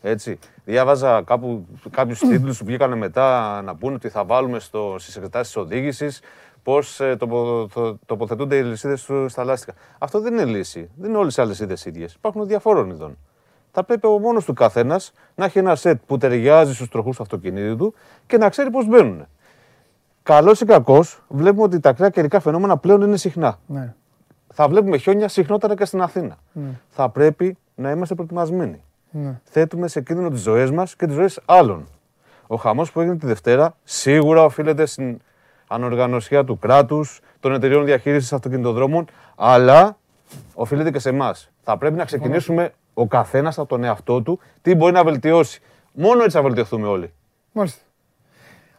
Έτσι. 0.00 0.38
Διάβαζα 0.64 1.22
κάπου 1.22 1.66
κάποιους 1.90 2.18
τίτλους 2.18 2.58
που 2.58 2.64
βγήκαν 2.64 2.98
μετά 2.98 3.62
να 3.62 3.74
πούνε 3.76 3.94
ότι 3.94 4.08
θα 4.08 4.24
βάλουμε 4.24 4.58
στις 4.96 5.16
εξετάσει 5.16 5.58
οδήγησης 5.58 6.20
πώς 6.62 7.00
τοπο, 7.18 7.66
το- 7.74 7.98
τοποθετούνται 8.06 8.56
οι 8.56 8.60
αλυσίδες 8.60 9.10
στα 9.26 9.44
λάστιχα. 9.44 9.76
Αυτό 9.98 10.20
δεν 10.20 10.32
είναι 10.32 10.44
λύση. 10.44 10.90
Δεν 10.96 11.08
είναι 11.08 11.18
όλες 11.18 11.36
οι 11.36 11.40
αλυσίδες 11.40 11.84
ίδιες. 11.84 12.14
Υπάρχουν 12.14 12.46
διαφόρων 12.46 12.90
ειδών. 12.90 13.18
Θα 13.70 13.84
πρέπει 13.84 14.06
ο 14.06 14.18
μόνος 14.18 14.44
του 14.44 14.52
καθένας 14.52 15.12
να 15.34 15.44
έχει 15.44 15.58
ένα 15.58 15.74
σετ 15.76 16.00
που 16.06 16.18
ταιριάζει 16.18 16.74
στους 16.74 16.88
τροχούς 16.88 17.16
του 17.16 17.22
αυτοκινήτου 17.22 17.76
του 17.76 17.94
και 18.26 18.38
να 18.38 18.48
ξέρει 18.48 18.70
πώς 18.70 18.86
μπαίνουν. 18.86 19.26
Καλός 20.22 20.60
ή 20.60 20.64
κακός, 20.64 21.22
βλέπουμε 21.28 21.62
ότι 21.62 21.80
τα 21.80 21.90
ακραία 21.90 22.08
καιρικά 22.10 22.40
φαινόμενα 22.40 22.76
πλέον 22.76 23.00
είναι 23.02 23.16
συχνά. 23.16 23.58
ναι. 23.66 23.94
Θα 24.56 24.68
βλέπουμε 24.68 24.96
χιόνια 24.96 25.28
συχνότερα 25.28 25.74
και 25.74 25.84
στην 25.84 26.00
Αθήνα. 26.02 26.36
Θα 26.88 27.08
πρέπει 27.08 27.56
να 27.74 27.90
είμαστε 27.90 28.14
προετοιμασμένοι. 28.14 28.82
Ναι. 29.10 29.40
Θέτουμε 29.44 29.88
σε 29.88 30.00
κίνδυνο 30.00 30.30
τις 30.30 30.40
ζωές 30.40 30.70
μας 30.70 30.96
και 30.96 31.06
τις 31.06 31.14
ζωές 31.14 31.40
άλλων. 31.44 31.88
Ο 32.46 32.56
χαμός 32.56 32.92
που 32.92 33.00
έγινε 33.00 33.16
τη 33.16 33.26
Δευτέρα 33.26 33.76
σίγουρα 33.84 34.44
οφείλεται 34.44 34.86
στην 34.86 35.18
ανοργανωσία 35.66 36.44
του 36.44 36.58
κράτους, 36.58 37.20
των 37.40 37.52
εταιριών 37.52 37.84
διαχείρισης 37.84 38.32
αυτοκινητοδρόμων, 38.32 39.04
αλλά 39.36 39.96
οφείλεται 40.54 40.90
και 40.90 40.98
σε 40.98 41.08
εμάς. 41.08 41.50
Θα 41.62 41.78
πρέπει 41.78 41.96
να 41.96 42.04
ξεκινήσουμε 42.04 42.72
ο 42.94 43.06
καθένας 43.06 43.58
από 43.58 43.68
τον 43.68 43.84
εαυτό 43.84 44.22
του 44.22 44.40
τι 44.62 44.74
μπορεί 44.74 44.92
να 44.92 45.04
βελτιώσει. 45.04 45.60
Μόνο 45.92 46.22
έτσι 46.22 46.36
θα 46.36 46.42
βελτιωθούμε 46.42 46.86
όλοι. 46.86 47.12
Μάλιστα. 47.52 47.83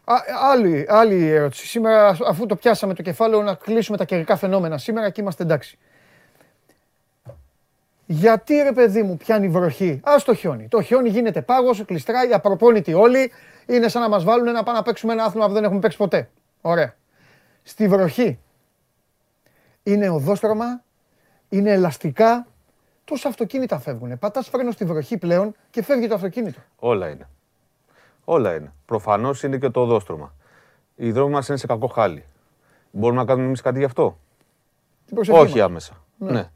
Α, 0.05 0.15
άλλη, 0.51 0.85
άλλη 0.89 1.27
ερώτηση. 1.29 1.67
Σήμερα, 1.67 2.07
αφ- 2.07 2.27
αφού 2.27 2.45
το 2.45 2.55
πιάσαμε 2.55 2.93
το 2.93 3.01
κεφάλαιο, 3.01 3.41
να 3.41 3.53
κλείσουμε 3.53 3.97
τα 3.97 4.05
καιρικά 4.05 4.35
φαινόμενα 4.35 4.77
σήμερα 4.77 5.09
και 5.09 5.21
είμαστε 5.21 5.43
εντάξει. 5.43 5.77
Γιατί 8.05 8.55
ρε 8.61 8.71
παιδί 8.71 9.03
μου 9.03 9.17
πιάνει 9.17 9.49
βροχή; 9.49 9.99
Α 10.03 10.15
το 10.25 10.33
χιόνι. 10.33 10.67
Το 10.67 10.81
χιόνι 10.81 11.09
γίνεται 11.09 11.41
πάγος, 11.41 11.85
κλειστράει, 11.85 12.33
απροπόνητοι 12.33 12.93
όλοι. 12.93 13.31
Είναι 13.65 13.87
σαν 13.87 14.01
να 14.01 14.09
μας 14.09 14.23
βάλουν 14.23 14.51
να 14.51 14.63
πάμε 14.63 14.77
να 14.77 14.83
παίξουμε 14.83 15.13
ένα 15.13 15.23
άθλημα 15.23 15.47
που 15.47 15.53
δεν 15.53 15.63
έχουμε 15.63 15.79
παίξει 15.79 15.97
ποτέ. 15.97 16.29
Ωραία. 16.61 16.95
Στη 17.63 17.87
βροχή 17.87 18.39
είναι 19.83 20.09
οδόστρωμα, 20.09 20.83
είναι 21.49 21.71
ελαστικά. 21.71 22.47
Τόσα 23.03 23.27
αυτοκίνητα 23.27 23.79
φεύγουν. 23.79 24.19
Πατάς 24.19 24.47
φρένο 24.47 24.71
στη 24.71 24.85
βροχή 24.85 25.17
πλέον 25.17 25.55
και 25.69 25.83
φεύγει 25.83 26.07
το 26.07 26.15
αυτοκίνητο. 26.15 26.59
Όλα 26.79 27.09
είναι. 27.09 27.27
Όλα 28.25 28.55
είναι. 28.55 28.73
Προφανώς 28.85 29.43
είναι 29.43 29.57
και 29.57 29.69
το 29.69 29.81
οδόστρωμα. 29.81 30.33
Οι 30.95 31.11
δρόμοι 31.11 31.31
μας 31.33 31.47
είναι 31.47 31.57
σε 31.57 31.67
κακό 31.67 31.87
χάλι. 31.87 32.25
Μπορούμε 32.91 33.19
να 33.19 33.25
κάνουμε 33.25 33.45
εμείς 33.47 33.61
κάτι 33.61 33.79
γι' 33.79 33.85
αυτό; 33.85 34.17
Την 35.05 35.15
προσοχή 35.15 35.39
Όχι 35.39 35.57
μας. 35.57 35.61
άμεσα. 35.65 35.93
Ναι. 36.17 36.49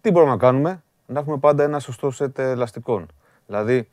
Τι 0.00 0.10
μπορούμε 0.10 0.30
να 0.32 0.38
κάνουμε, 0.38 0.82
να 1.06 1.20
έχουμε 1.20 1.36
πάντα 1.36 1.62
ένα 1.64 1.78
σωστό 1.78 2.10
σετ 2.10 2.38
ελαστικών. 2.38 3.06
Δηλαδή, 3.46 3.88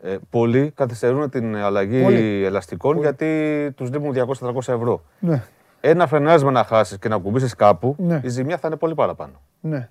ε, 0.00 0.16
πολλοί 0.30 0.70
καθυστερούν 0.70 1.30
την 1.30 1.56
αλλαγή 1.56 2.02
Πολλοί. 2.02 2.44
ελαστικών 2.44 2.98
γιατί 2.98 3.72
τους 3.76 3.90
λείπουν 3.90 4.12
200-300 4.12 4.72
ευρώ. 4.72 5.02
Ναι, 5.20 5.42
Ένα 5.80 6.06
φρενάρισμα 6.06 6.50
να 6.50 6.64
χάσεις 6.64 6.98
και 6.98 7.08
να 7.08 7.18
κουμπίσεις 7.18 7.54
κάπου, 7.54 7.94
Ναι. 7.98 8.20
η 8.24 8.28
ζημιά 8.28 8.58
θα 8.58 8.66
είναι 8.68 8.76
πολύ 8.76 8.94
παραπάνω. 8.94 9.40
ναι. 9.60 9.90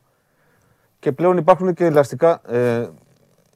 Και 1.00 1.12
πλέον 1.12 1.38
υπάρχουν 1.38 1.74
και 1.74 1.86
ελαστικά. 1.86 2.42
Ε, 2.48 2.90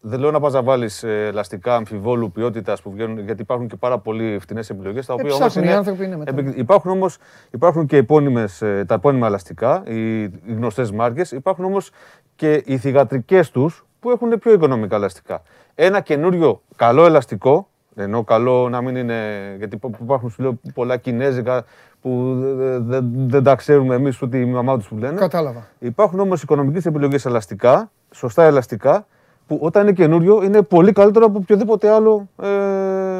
δεν 0.01 0.19
λέω 0.19 0.31
να 0.31 0.39
πας 0.39 0.53
να 0.53 0.63
βάλεις 0.63 1.03
ελαστικά 1.03 1.75
αμφιβόλου 1.75 2.31
ποιότητας 2.31 2.81
που 2.81 2.91
βγαίνουν, 2.91 3.19
γιατί 3.19 3.41
υπάρχουν 3.41 3.67
και 3.67 3.75
πάρα 3.75 3.97
πολύ 3.99 4.37
φτηνές 4.41 4.69
επιλογές. 4.69 5.05
Τα 5.05 5.13
οποία 5.13 5.33
όμως 5.33 5.37
ψάχνουν, 5.47 5.63
οι 5.63 5.67
είναι, 5.69 5.77
άνθρωποι 5.77 6.05
είναι 6.05 6.17
μετά. 6.17 6.31
επι- 6.39 6.57
υπάρχουν 6.57 6.91
όμως 6.91 7.17
υπάρχουν 7.51 7.85
και 7.85 7.97
επώνυμες, 7.97 8.61
ε, 8.61 8.85
τα 8.87 8.93
επώνυμα 8.93 9.27
ελαστικά, 9.27 9.83
οι, 9.85 10.21
οι 10.21 10.31
γνωστές 10.47 10.91
μάρκες. 10.91 11.31
Υπάρχουν 11.31 11.65
όμως 11.65 11.91
και 12.35 12.61
οι 12.65 12.77
θηγατρικές 12.77 13.51
τους 13.51 13.85
που 13.99 14.09
έχουν 14.09 14.39
πιο 14.39 14.53
οικονομικά 14.53 14.95
ελαστικά. 14.95 15.41
Ένα 15.75 15.99
καινούριο 16.01 16.61
καλό 16.75 17.05
ελαστικό, 17.05 17.67
ενώ 17.95 18.23
καλό 18.23 18.69
να 18.69 18.81
μην 18.81 18.95
είναι. 18.95 19.15
Γιατί 19.57 19.75
υπά- 19.75 19.99
υπάρχουν 20.01 20.29
σου 20.29 20.41
λέω, 20.41 20.59
πολλά 20.73 20.97
κινέζικα 20.97 21.63
που 22.01 22.35
δεν 22.39 22.85
δεν- 22.85 23.11
δεν 23.13 23.43
τα 23.43 23.55
ξέρουμε 23.55 23.95
εμείς 23.95 24.21
ούτε 24.21 24.37
η 24.37 24.45
μαμά 24.45 24.77
τους 24.77 24.87
που 24.87 24.97
λένε. 24.97 25.17
Κατάλαβα. 25.19 25.67
Υπάρχουν 25.79 26.19
όμως 26.19 26.41
οικονομικές 26.43 26.85
επιλογές 26.85 27.25
ελαστικά, 27.25 27.91
σωστά 28.11 28.43
ελαστικά, 28.43 29.05
που 29.51 29.59
όταν 29.61 29.81
είναι 29.81 29.91
καινούριο 29.91 30.43
είναι 30.43 30.61
πολύ 30.61 30.91
καλύτερο 30.91 31.25
από 31.25 31.37
οποιοδήποτε 31.37 31.89
άλλο 31.89 32.27
ε, 32.41 32.47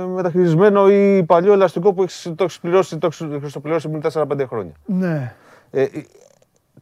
μεταχειρισμένο 0.08 0.90
ή 0.90 1.24
παλιό 1.24 1.54
ελαστικό 1.54 1.94
που 1.94 2.04
έχεις, 2.04 2.32
το 2.36 2.44
έχεις 2.44 2.60
πληρώσει, 2.60 2.98
το 2.98 3.08
έχεις 3.08 3.28
χρηστοπληρώσει 3.40 3.90
πριν 3.90 4.02
4-5 4.14 4.46
χρόνια. 4.48 4.72
Ναι. 4.86 5.34
Ε, 5.72 5.82
ε, 5.82 5.90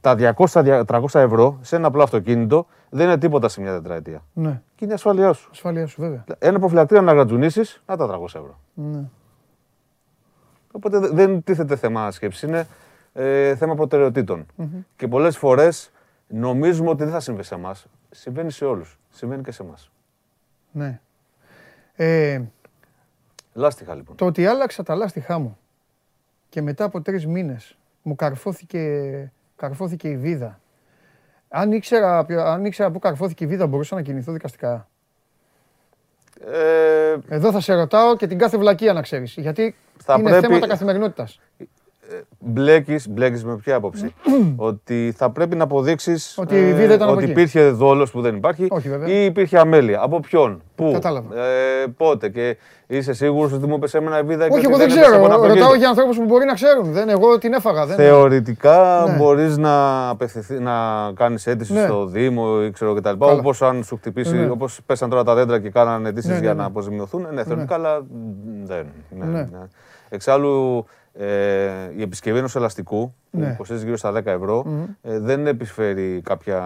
τα 0.02 0.16
200-300 0.38 0.86
ευρώ 1.14 1.58
σε 1.62 1.76
ένα 1.76 1.88
απλό 1.88 2.04
αυτοκίνητο 2.04 2.66
δεν 2.90 3.06
είναι 3.06 3.18
τίποτα 3.18 3.48
σε 3.50 3.62
μια 3.62 3.72
τετραετία. 3.72 4.24
Ναι. 4.34 4.62
Και 4.76 4.84
είναι 4.84 4.92
η 4.92 4.96
ασφάλειά 4.96 5.34
σου. 5.34 5.50
Ασφαλεία 5.52 5.88
σου, 5.88 6.02
βέβαια. 6.02 6.24
Ένα 6.40 6.60
προφυλακτήρα 6.60 7.02
να 7.02 7.14
γρατζουνίσει, 7.14 7.62
να 7.86 7.98
τα 7.98 8.08
300 8.08 8.24
ευρώ. 8.26 8.60
Ναι. 8.74 9.04
Οπότε 10.72 11.00
δε- 11.00 11.10
δεν 11.10 11.44
τίθεται 11.44 11.76
θέμα 11.76 12.12
σκέψης, 12.12 12.42
είναι 12.42 12.68
ε, 13.14 13.56
θέμα 13.56 13.76
προτεραιοτήτων. 13.76 14.46
Και 14.96 15.08
πολλές 15.08 15.38
φορές 15.38 15.92
νομίζουμε 16.28 16.90
ότι 16.90 17.04
δεν 17.04 17.14
θα 17.14 17.20
συμβεί 17.20 17.44
σε 17.44 17.56
εμάς. 17.56 17.86
Συμβαίνει 18.10 18.52
σε 18.52 18.66
όλους. 18.66 18.99
Συμβαίνει 19.12 19.44
και 19.44 19.52
σε 19.52 19.64
εμάς. 19.64 19.92
ναι. 20.72 21.00
Ε, 21.96 22.42
Λάστιχα 23.54 23.96
λοιπόν. 23.96 24.16
το 24.16 24.26
ότι 24.26 24.46
άλλαξα 24.46 24.84
τα 24.84 24.96
λάστιχά 24.96 25.40
μου 25.40 25.58
και 26.50 26.62
μετά 26.62 26.84
από 26.84 27.02
τρεις 27.02 27.26
μήνες 27.28 27.78
μου 28.02 28.16
καρφώθηκε, 28.16 29.32
καρφώθηκε 29.56 30.10
η 30.10 30.18
βίδα. 30.18 30.60
Αν 31.50 31.72
ήξερα, 31.72 32.26
ποιο- 32.26 32.42
αν 32.42 32.66
ήξερα 32.66 32.92
πού 32.92 33.00
καρφώθηκε 33.00 33.44
η 33.44 33.48
βίδα 33.48 33.68
μπορούσα 33.68 33.96
να 33.96 34.02
κινηθώ 34.02 34.32
δικαστικά. 34.32 34.88
Ε, 36.46 37.16
Εδώ 37.28 37.52
θα 37.52 37.60
σε 37.60 37.74
ρωτάω 37.74 38.16
και 38.16 38.28
την 38.28 38.38
κάθε 38.38 38.58
βλακεία 38.58 38.94
να 38.94 39.02
ξέρεις. 39.02 39.34
Γιατί 39.38 39.76
Θα 40.04 40.14
είναι 40.14 40.30
πρέπει- 40.30 40.46
θέματα 40.46 40.68
καθημερινότητας. 40.68 41.40
Μπλέκεις, 42.40 43.10
μπλέκεις 43.10 43.44
με 43.46 43.56
ποια 43.56 43.76
άποψη; 43.76 44.14
ότι 44.70 45.14
θα 45.18 45.30
πρέπει 45.30 45.56
να 45.56 45.64
αποδείξεις 45.64 46.38
Ότι 46.38 46.56
η 46.68 46.74
βίδα 46.74 46.94
ήταν 46.94 47.02
από 47.08 47.12
ότι 47.16 47.24
εκεί. 47.24 47.32
υπήρχε 47.32 47.70
δόλος 47.70 48.12
που 48.12 48.22
δεν 48.22 48.36
υπάρχει 48.36 48.68
Όχι, 48.70 48.90
βέβαια. 48.90 49.08
ή 49.08 49.26
υπήρχε 49.26 49.58
αμέλεια. 49.60 50.00
Από 50.02 50.20
ποιον, 50.20 50.62
πού, 50.76 50.90
Κατάλαβα. 50.94 51.36
ε, 51.40 51.86
πότε; 51.98 52.30
Και 52.30 52.58
είσαι 52.88 53.14
σίγουρος 53.14 53.52
ότι 53.54 53.68
μου 53.68 53.76
έπεσε 53.76 53.98
εμένα 53.98 54.20
η 54.20 54.24
βίδα 54.24 54.48
και 54.48 54.54
Όχι, 54.54 54.66
ότι 54.66 54.68
εγώ 54.68 54.78
δεν 54.78 54.86
έπεσε 54.90 55.00
από 55.00 55.10
ξέρω. 55.10 55.26
ένα 55.26 55.34
Ρωτάω 55.34 55.46
αυτοκίνητο. 55.52 55.78
για 55.80 55.90
ανθρώπους 55.90 56.18
που 56.18 56.26
μπορεί 56.26 56.46
να 56.46 56.54
ξέρουν. 56.54 56.92
Δεν, 56.92 57.10
εγώ 57.10 57.38
την 57.38 57.54
έφαγα. 57.54 57.86
Δεν... 57.86 57.96
Θεωρητικά 57.96 59.06
Ναι. 59.08 59.16
μπορείς 59.18 59.58
να, 59.58 60.08
απευθυνθείς, 60.10 60.60
να 60.60 60.74
κάνεις 61.16 61.48
αίτηση 61.48 61.74
Ναι. 61.74 61.84
στο 61.86 62.06
Δήμο 62.06 62.46
ή 62.68 62.72
ξέρω 62.72 62.94
και 62.94 63.02
τα 63.02 63.12
λοιπά. 63.12 63.28
Καλά. 63.28 63.40
Όπως 63.40 63.62
αν 63.62 63.84
σου 63.84 63.96
χτυπήσει, 63.96 64.36
Ναι. 64.36 64.50
όπως 64.50 64.80
πέσαν 64.86 65.10
τώρα 65.10 65.24
τα 65.24 65.36
δέντρα 65.36 65.60
και 65.60 65.70
κάνανε 65.70 66.10
αιτήσεις 66.10 66.30
Ναι, 66.30 66.36
ναι, 66.36 66.42
για 66.42 66.54
ναι. 66.54 66.60
να 66.62 66.66
αποζημιωθούν. 66.66 67.28
Ναι, 67.34 67.44
θεωρητικά, 67.44 67.74
αλλά 67.76 68.02
μ, 68.02 68.66
δεν. 68.66 68.86
Ναι, 69.10 69.26
Ναι. 69.26 69.40
ναι. 69.40 69.60
Εξάλλου, 70.10 70.86
ε, 71.14 71.92
η 71.96 72.02
επισκευή 72.02 72.38
ενός 72.38 72.56
ελαστικού 72.56 73.14
που 73.32 73.40
Ναι. 73.40 73.54
κοστίζει 73.58 73.84
γύρω 73.86 73.98
στα 73.98 74.12
10 74.12 74.26
ευρώ 74.26 74.66
ε, 75.02 75.20
δεν 75.20 75.48
επιφέρει 75.48 76.22
κάποια. 76.22 76.58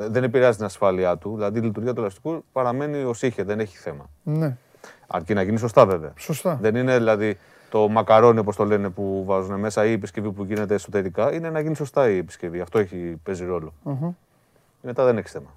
ε, 0.00 0.08
δεν 0.08 0.22
επηρεάζει 0.24 0.56
την 0.56 0.66
ασφάλειά 0.66 1.16
του. 1.16 1.34
Δηλαδή 1.34 1.58
η 1.58 1.62
λειτουργία 1.62 1.92
του 1.92 2.00
ελαστικού 2.00 2.44
παραμένει 2.52 3.02
ως 3.02 3.22
είχε, 3.22 3.42
δεν 3.42 3.60
έχει 3.60 3.76
θέμα. 3.76 4.10
Ναι, 4.22 4.56
Αρκεί 5.06 5.34
να 5.34 5.42
γίνει 5.42 5.58
σωστά 5.58 5.86
βέβαια. 5.86 6.12
σωστά. 6.16 6.58
Δεν 6.60 6.74
είναι 6.74 6.96
δηλαδή 6.96 7.38
το 7.70 7.88
μακαρόνι 7.88 8.38
όπως 8.38 8.56
το 8.56 8.64
λένε 8.64 8.88
που 8.90 9.24
βάζουν 9.26 9.58
μέσα 9.60 9.84
ή 9.84 9.88
η 9.90 9.92
επισκευή 9.92 10.30
που 10.32 10.44
γίνεται 10.44 10.74
εσωτερικά. 10.74 11.32
Είναι 11.34 11.50
να 11.50 11.60
γίνει 11.60 11.74
σωστά 11.76 12.10
η 12.10 12.16
επισκευή. 12.16 12.60
Αυτό 12.60 12.78
έχει, 12.78 13.20
παίζει 13.22 13.44
ρόλο. 13.44 13.72
Αχα. 13.84 14.14
Μετά 14.82 15.04
δεν 15.04 15.16
έχει 15.18 15.28
θέμα. 15.28 15.54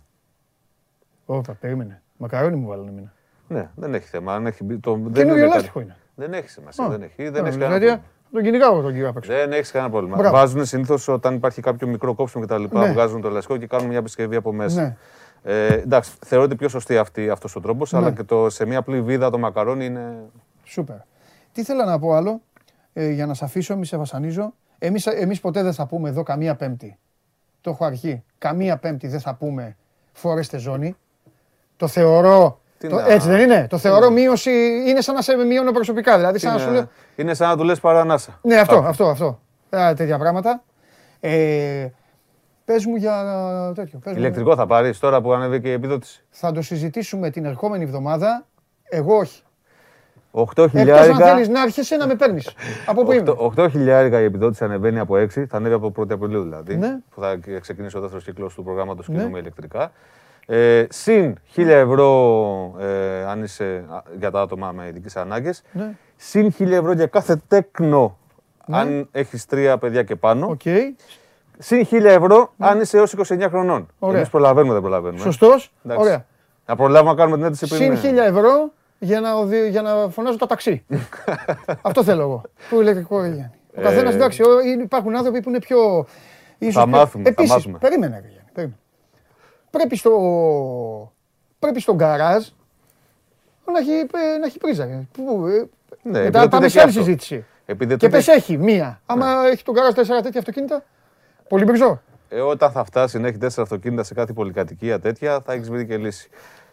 Όπα, 1.25 1.53
περίμενε. 1.53 2.01
Μακαρόνι 2.17 2.55
μου 2.55 2.67
βάλανε 2.67 2.89
εμένα. 2.89 3.13
Ναι, 3.47 3.69
δεν 3.75 3.93
έχει 3.93 4.07
θέμα. 4.07 4.33
Αν 4.35 4.45
έχει, 4.45 4.63
μπει- 4.63 4.81
το, 4.81 4.93
δεν 4.93 5.11
Καινούριο 5.13 5.33
είναι 5.35 5.41
κάτι- 5.43 5.55
λάστιχο 5.55 5.79
είναι. 5.79 5.95
Δεν 6.15 6.33
έχει 6.33 6.49
σημασία. 6.49 6.85
Α, 6.85 6.89
Δεν 6.89 7.01
έχει, 7.01 7.29
δεν 7.29 7.43
α, 7.43 7.47
έχεις 7.47 7.55
δηλαδή, 7.57 7.59
κανένα 7.59 7.79
πρόβλημα. 7.79 8.01
Τον 8.31 8.43
κυνηγάω 8.43 8.81
τον 8.81 8.91
κύριο 8.91 9.09
απ' 9.09 9.17
έξω. 9.17 9.31
Δεν 9.33 9.51
έχεις 9.51 9.71
κανένα 9.71 9.91
πρόβλημα. 9.91 10.15
Μπράβο. 10.17 10.35
Βάζουν 10.35 10.65
συνήθως 10.65 11.07
όταν 11.07 11.35
υπάρχει 11.35 11.61
κάποιο 11.61 11.87
μικρό 11.87 12.13
κόψιμο 12.13 12.45
κτλ. 12.45 12.63
Ναι. 12.71 12.91
Βγάζουν 12.91 13.21
το 13.21 13.27
ελαστικό 13.27 13.57
και 13.57 13.67
κάνουν 13.67 13.87
μια 13.87 13.97
επισκευή 13.97 14.35
από 14.35 14.53
μέσα. 14.53 14.81
Ναι. 14.81 14.95
Ε, 15.43 15.73
εντάξει, 15.73 16.11
θεωρείται 16.25 16.55
πιο 16.55 16.67
σωστή 16.69 16.97
αυτή 16.97 17.29
αυτός 17.29 17.55
ο 17.55 17.59
τρόπος, 17.59 17.91
Ναι. 17.91 17.99
αλλά 17.99 18.11
και 18.11 18.23
το, 18.23 18.49
σε 18.49 18.65
μια 18.65 18.77
απλή 18.79 19.01
βίδα 19.01 19.29
το 19.29 19.37
μακαρόνι 19.37 19.85
είναι. 19.85 20.15
Σούπερ. 20.63 20.95
Τι 21.51 21.61
ήθελα 21.61 21.85
να 21.85 21.99
πω 21.99 22.13
άλλο, 22.13 22.41
ε, 22.93 23.09
για 23.09 23.25
να 23.25 23.33
σε 23.33 23.45
αφήσω, 23.45 23.75
μη 23.77 23.85
σε 23.85 23.97
βασανίζω. 23.97 24.53
Εμείς, 24.77 25.05
εμείς 25.05 25.39
ποτέ 25.39 25.63
δεν 25.63 25.73
θα 25.73 25.85
πούμε 25.87 26.09
εδώ 26.09 26.23
καμία 26.23 26.55
πέμπτη. 26.55 26.97
Το 27.61 27.69
έχω 27.69 27.85
αρχή. 27.85 28.23
Καμία 28.37 28.77
πέμπτη 28.77 29.07
δεν 29.07 29.19
θα 29.19 29.33
πούμε 29.35 29.77
φορέστε 30.11 30.57
ζώνη. 30.57 30.95
Το 31.77 31.87
θεωρώ. 31.87 32.61
Τι 32.83 32.89
Το, 32.89 32.95
να- 32.95 33.07
έτσι 33.11 33.27
δεν 33.27 33.39
είναι. 33.39 33.67
Το 33.69 33.77
θεωρώ 33.77 34.09
μείωση. 34.09 34.51
Είναι 34.87 35.01
σαν 35.01 35.15
να 35.15 35.21
σε 35.21 35.35
μειώνω 35.35 35.71
προσωπικά. 35.71 36.15
Δηλαδή, 36.17 36.39
σαν 36.39 36.53
να 36.53 36.59
σου 36.59 36.65
λέω. 36.69 36.77
Είναι, 36.79 36.87
είναι 37.15 37.33
σαν 37.33 37.49
να 37.49 37.57
του 37.57 37.63
λες 37.63 37.79
παρανάσα. 37.79 38.39
Ναι, 38.41 38.55
αυτό, 38.55 38.77
αυτό, 38.77 39.05
αυτό. 39.09 39.39
Ε, 39.69 39.93
τέτοια 39.93 40.17
πράγματα. 40.17 40.63
Ε, 41.19 41.87
πες 42.65 42.85
μου 42.85 42.95
για 42.95 43.13
τέτοιο. 43.75 43.99
Πες 43.99 44.13
μου. 44.13 44.19
Ηλεκτρικό 44.19 44.55
θα 44.55 44.65
πάρεις 44.67 44.99
τώρα 44.99 45.21
που 45.21 45.33
ανέβηκε 45.33 45.69
η 45.69 45.71
επιδότηση. 45.71 46.23
Θα 46.29 46.51
το 46.51 46.61
συζητήσουμε 46.61 47.29
την 47.29 47.45
ερχόμενη 47.45 47.83
εβδομάδα. 47.83 48.45
Εγώ 48.83 49.15
όχι. 49.17 49.41
8 50.31 50.41
Εκτός 50.41 50.63
αν 50.63 50.69
χιλιάρικα. 50.69 51.15
θέλεις 51.25 51.47
να 51.49 51.61
έρχεσαι 51.61 51.95
να 51.95 52.07
με 52.07 52.15
παίρνεις. 52.15 52.49
Από 52.85 53.03
πού 53.03 53.11
είμαι; 53.11 53.33
8 53.57 53.67
χιλιάρικα 53.71 54.21
η 54.21 54.23
επιδότηση 54.23 54.63
ανεβαίνει 54.63 54.99
από 54.99 55.15
6, 55.15 55.45
θα 55.47 55.57
ανέβει 55.57 55.73
από 55.73 55.91
1η 55.97 56.11
Απριλίου 56.13 56.43
δηλαδή. 56.43 56.75
Ναι. 56.75 56.97
Που 57.15 57.21
θα 57.21 57.37
ξεκινήσει 57.61 57.97
ο 57.97 57.99
δεύτερος 57.99 58.23
κύκλος 58.23 58.53
του 58.53 58.63
προγράμματος 58.63 59.07
Ναι. 59.07 59.15
Κοινωνία 59.17 59.39
Ηλεκτρικά. 59.39 59.91
Ε, 60.45 60.85
συν 60.89 61.35
1000 61.55 61.67
ευρώ 61.67 62.75
ε, 62.79 63.23
αν 63.25 63.43
είσαι 63.43 63.85
α, 63.89 64.01
για 64.19 64.31
τα 64.31 64.41
άτομα 64.41 64.71
με 64.71 64.87
ειδικές 64.87 65.15
ανάγκες. 65.15 65.61
Ναι. 65.71 65.91
Συν 66.15 66.53
1000 66.59 66.71
ευρώ 66.71 66.91
για 66.91 67.05
κάθε 67.07 67.41
τέκνο 67.47 68.17
αν 68.71 69.07
έχεις 69.11 69.45
τρία 69.45 69.77
παιδιά 69.77 70.03
και 70.03 70.15
πάνω. 70.15 70.47
Οκ. 70.47 70.61
Συν 71.57 71.87
1000 71.91 72.03
ευρώ 72.03 72.53
αν 72.57 72.81
είσαι 72.81 72.97
έως 72.97 73.15
29 73.17 73.45
χρονών. 73.49 73.79
Ναι. 73.79 73.85
Ωραία. 73.99 74.17
Εμείς 74.17 74.29
προλαβαίνουμε, 74.29 74.73
δεν 74.73 74.81
προλαβαίνουμε. 74.81 75.21
Σωστός. 75.21 75.73
Εντάξει. 75.85 76.03
Ωραία. 76.05 76.25
Να 76.65 76.75
προλάβουμε 76.75 77.11
να 77.11 77.17
κάνουμε 77.17 77.37
την 77.37 77.45
αίτηση 77.45 77.67
πριν. 77.67 77.97
Συν 77.97 78.15
1000 78.15 78.17
ευρώ 78.17 78.71
για 78.99 79.19
να, 79.21 79.33
οδη- 79.35 79.69
για 79.69 79.81
να 79.81 80.09
φωνάζω 80.09 80.37
τα 80.37 80.45
ταξί. 80.45 80.85
Αυτό 81.81 82.03
θέλω 82.03 82.21
εγώ. 82.21 82.41
Το 82.69 82.81
ηλεκτρικό 82.81 83.19
Γιάννη. 83.25 83.51
Ο 83.77 83.81
καθένας 83.81 84.13
Ε, 84.13 84.15
εντάξει, 84.15 84.41
ο- 84.43 84.59
είναι- 84.61 84.83
υπάρχουν 84.83 85.15
άνθρωποι 85.15 85.41
που 85.41 85.49
είναι 85.49 85.59
πιο. 85.59 86.05
ίσως 86.57 86.73
Θα 86.73 86.87
πιο- 86.87 86.97
μάθουμε, 86.97 87.23
θα 87.23 87.29
Επίσης, 87.29 87.51
μάθουμε. 87.51 87.77
Περίμενε, 87.77 88.19
ρε 88.21 88.27
Γιάννη. 88.27 88.49
Περίμενε. 88.53 88.77
Πρέπει 89.77 89.95
στο. 89.97 90.11
Πρέπει 91.59 91.79
στο 91.79 91.95
γκαράζ 91.95 92.47
να 93.65 93.79
έχει, 93.79 93.91
ε, 93.91 94.37
να 94.39 94.45
έχει 94.45 94.57
πρίζα. 94.57 94.85
ρε. 94.85 95.07
Πού, 95.11 95.45
ε, 95.47 95.51
Ναι, 95.51 96.11
μετά 96.11 96.19
επιδοτείται 96.19 96.47
πάμε 96.47 96.65
και 96.65 96.71
σε 96.71 96.79
άλλη 96.79 96.89
αυτό. 96.89 97.03
συζήτηση. 97.03 97.45
Και 97.65 97.71
Επιδοτείται- 97.71 98.11
πες 98.11 98.27
έχει 98.27 98.57
μία. 98.57 99.01
Άμα 99.05 99.47
έχει 99.51 99.63
τον 99.63 99.73
γκαράζ 99.73 99.93
τέσσερα 99.93 100.21
τέτοια 100.21 100.39
αυτοκίνητα. 100.39 100.83
Πολύ 101.47 101.63
μπριζό. 101.63 102.01
Ε, 102.29 102.39
όταν 102.39 102.71
θα 102.71 102.83
φτάσει 102.83 103.19
να 103.19 103.27
έχει 103.27 103.37
τέσσερα 103.37 103.61
αυτοκίνητα 103.61 104.03
σε 104.03 104.13
κάθε 104.13 104.33
πολυκατοικία 104.33 104.99
τέτοια, 104.99 105.41
θα 105.45 105.53
έχεις 105.53 105.69
βρει 105.69 105.85
και 105.85 105.97
λύση. 105.97 106.29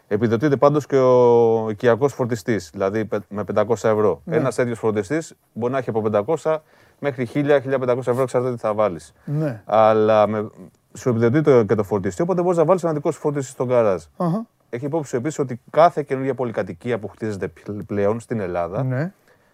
Επιδοτείται 0.07 0.55
πάντως 0.55 0.85
και 0.85 0.97
ο 0.97 1.69
οικιακός 1.69 2.13
φορτιστής, 2.13 2.69
δηλαδή 2.73 3.05
πε- 3.05 3.23
με 3.29 3.43
500 3.43 3.89
ευρώ. 3.89 4.21
Ναι. 4.25 4.35
Ένας 4.35 4.55
τέτοιος 4.55 4.79
φορτιστής 4.79 5.33
μπορεί 5.53 5.71
να 5.73 5.77
έχει 5.79 5.89
από 5.89 6.01
500 6.01 6.63
μέχρι 6.99 7.25
1000-1500 7.25 8.11
ευρώ, 8.11 8.21
εξαρτάται 8.23 8.53
τι 8.53 8.59
θα 8.59 8.73
βάλεις. 8.73 9.13
Ναι. 9.25 9.61
Αλλά 9.65 10.27
με, 10.27 10.49
σου 10.93 11.09
επιδοτείται 11.09 11.63
και 11.67 11.75
το 11.75 11.83
φορτιστή, 11.83 12.21
οπότε 12.21 12.41
μπορείς 12.41 12.57
να 12.57 12.65
βάλεις 12.65 12.83
ένα 12.83 12.93
δικό 12.93 13.11
σου 13.11 13.19
φορτιστή 13.19 13.51
στον 13.51 13.67
γκαράζ. 13.67 14.03
Αχα. 14.17 14.45
Έχει 14.69 14.85
υπόψη 14.85 15.15
επίσης 15.15 15.39
ότι 15.39 15.61
κάθε 15.69 16.03
καινούργια 16.03 16.33
πολυκατοικία 16.33 16.99
που 16.99 17.07
χτίζεται 17.07 17.47
πλ- 17.47 17.83
πλέον 17.85 18.19
στην 18.19 18.39
Ελλάδα 18.39 18.83
Ναι. 18.83 19.11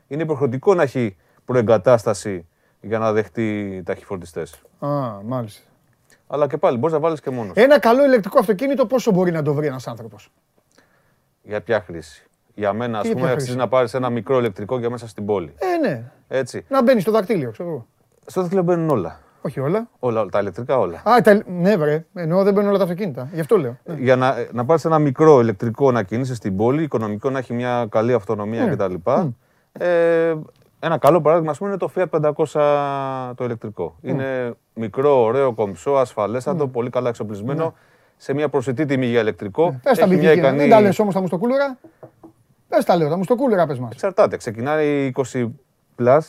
είναι 0.07 0.21
υποχρεωτικό 0.23 0.73
να 0.73 0.83
έχει 0.83 1.15
προεγκατάσταση 1.45 2.47
για 2.81 2.99
να 2.99 3.11
δεχτεί 3.11 3.81
ταχυφορτιστέ. 3.85 4.41
Α, 4.79 4.87
μάλιστα. 5.23 5.61
Αλλά 6.27 6.47
και 6.47 6.57
πάλι 6.57 6.77
μπορείς 6.77 6.93
να 6.93 6.99
βάλεις 7.01 7.21
και 7.21 7.29
μόνος. 7.29 7.55
Ένα 7.55 7.79
καλό 7.79 8.05
ηλεκτρικό 8.05 8.39
αυτοκίνητο 8.39 8.85
πόσο 8.85 9.11
μπορεί 9.11 9.31
να 9.31 9.41
το 9.41 9.53
βρει 9.53 9.67
ένας 9.67 9.87
άνθρωπος; 9.87 10.31
Για 11.41 11.61
ποια 11.61 11.81
χρήση; 11.81 12.27
Για 12.55 12.73
μένα, 12.73 12.97
ας 12.97 13.01
Τι 13.03 13.07
για 13.07 13.15
πούμε, 13.15 13.25
ποια 13.27 13.33
αξίζει 13.33 13.51
χρήση; 13.51 13.65
να 13.65 13.69
πάρεις 13.69 13.93
ένα 13.93 14.09
μικρό 14.09 14.39
ηλεκτρικό 14.39 14.79
για 14.79 14.89
μέσα 14.89 15.07
στην 15.07 15.25
πόλη. 15.25 15.53
Ε, 15.57 15.87
ναι. 15.87 16.11
Έτσι. 16.27 16.65
Να 16.69 16.83
μπαίνεις 16.83 17.01
στο 17.01 17.11
δακτύλιο, 17.11 17.51
ξέρω 17.51 17.69
εγώ. 17.69 17.87
Στο 18.25 18.41
δίκτυο 18.41 18.61
μπαίνουν 18.63 18.89
όλα. 18.89 19.19
Όχι 19.47 19.59
όλα. 19.59 19.87
όλα. 19.99 20.19
όλα, 20.21 20.29
Τα 20.29 20.39
ηλεκτρικά 20.39 20.77
όλα. 20.77 20.97
Α, 21.09 21.21
τα... 21.21 21.41
ναι, 21.45 21.77
βρε. 21.77 22.05
Εννοώ 22.13 22.43
δεν 22.43 22.53
μπαίνουν 22.53 22.69
όλα 22.69 22.77
τα 22.77 22.83
αυτοκίνητα. 22.83 23.29
Γι' 23.33 23.39
αυτό 23.39 23.57
λέω. 23.57 23.77
Ναι. 23.83 23.95
Για 23.95 24.15
να, 24.15 24.35
να 24.51 24.65
πάρεις 24.65 24.85
ένα 24.85 24.99
μικρό 24.99 25.39
ηλεκτρικό 25.39 25.91
να 25.91 26.03
κινείσαι 26.03 26.35
στην 26.35 26.55
πόλη, 26.55 26.83
οικονομικό 26.83 27.29
να 27.29 27.37
έχει 27.39 27.53
μια 27.53 27.87
καλή 27.89 28.13
αυτονομία 28.13 28.65
Ναι. 28.65 28.75
κτλ. 28.75 28.93
Ε, 29.71 30.33
ένα 30.79 30.97
καλό 30.97 31.21
παράδειγμα, 31.21 31.51
ας 31.51 31.57
πούμε, 31.57 31.69
είναι 31.69 31.79
το 31.79 31.91
Fiat 31.95 32.31
500 33.31 33.33
το 33.35 33.43
ηλεκτρικό. 33.45 33.95
Είναι 34.01 34.53
μικρό, 34.73 35.21
ωραίο, 35.23 35.53
κομψό, 35.53 35.91
ασφαλέστατο, 35.91 36.67
πολύ 36.67 36.89
καλά 36.89 37.09
εξοπλισμένο, 37.09 37.73
σε 38.17 38.33
μια 38.33 38.49
προσιτή 38.49 38.85
τιμή 38.85 39.05
για 39.05 39.21
ηλεκτρικό. 39.21 39.65
Πες 39.69 39.81
τα 39.83 39.89
Έχει 39.89 39.99
μια 39.99 40.07
μπιμπίκια. 40.07 40.33
ικανή- 40.33 40.59
Δεν 40.59 40.69
τα 40.69 40.81
λες 40.81 40.99
όμως 40.99 41.13
τα 41.13 41.19
μουστοκούλερα. 41.21 41.77
Πες 42.67 42.85
τα 42.85 42.95
λέω, 42.95 43.09
τα 43.09 43.17
μουστοκούλερα 43.17 43.65
πες 43.67 43.79
μας. 43.79 43.91
Εξαρτάται. 43.91 44.37
Ξεκινάει 44.37 45.11
20 45.15 45.51
plus. 45.99 46.19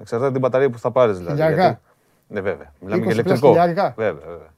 Εξαρτάται 0.00 0.30
την 0.32 0.40
μπαταρία 0.40 0.70
που 0.70 0.78
θα 0.78 0.90
πάρεις 0.90 1.16
δηλαδή. 1.16 1.34
Χιλιάρικα. 1.34 1.62
γιατί- 1.62 1.80
Ναι, 2.28 2.40
βέβαια. 2.40 2.72
Μιλάμε 2.80 3.02
20 3.02 3.04
για 3.04 3.10
plus 3.10 3.12
ηλεκτρικό. 3.12 3.46
χιλιάρικα. 3.48 3.94
Βέβαια, 3.96 4.26
βέβαια. 4.26 4.48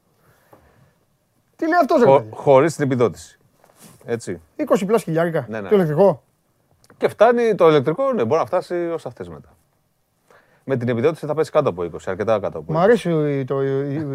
Τι 1.56 1.64
λέει 1.66 1.78
αυτός, 1.80 2.00
ρε 2.02 2.06
Χω, 2.06 2.18
παιδί; 2.18 2.30
Χωρίς 2.34 2.74
την 2.74 2.84
επιδότηση. 2.84 3.38
Έτσι. 4.04 4.40
20 4.56 4.82
πλάσ 4.86 5.02
χιλιάρικα. 5.02 5.46
Ναι, 5.48 5.60
ναι. 5.60 5.68
Το 5.68 5.74
ηλεκτρικό. 5.74 6.22
Και 6.96 7.08
φτάνει 7.08 7.54
το 7.54 7.68
ηλεκτρικό, 7.68 8.12
ναι, 8.12 8.24
μπορεί 8.24 8.40
να 8.40 8.46
φτάσει 8.46 8.74
ως 8.74 9.06
αυτές 9.06 9.28
μετά. 9.28 9.48
Με 10.64 10.76
την 10.76 10.88
επιδότηση 10.88 11.26
θα 11.26 11.34
πέσει 11.34 11.50
κάτω 11.50 11.68
από 11.68 11.82
20, 11.82 11.88
αρκετά 12.06 12.38
κάτω 12.40 12.58
από 12.58 12.72
20. 12.72 12.74
Μ' 12.74 12.78
αρέσει 12.78 13.44
το, 13.44 13.56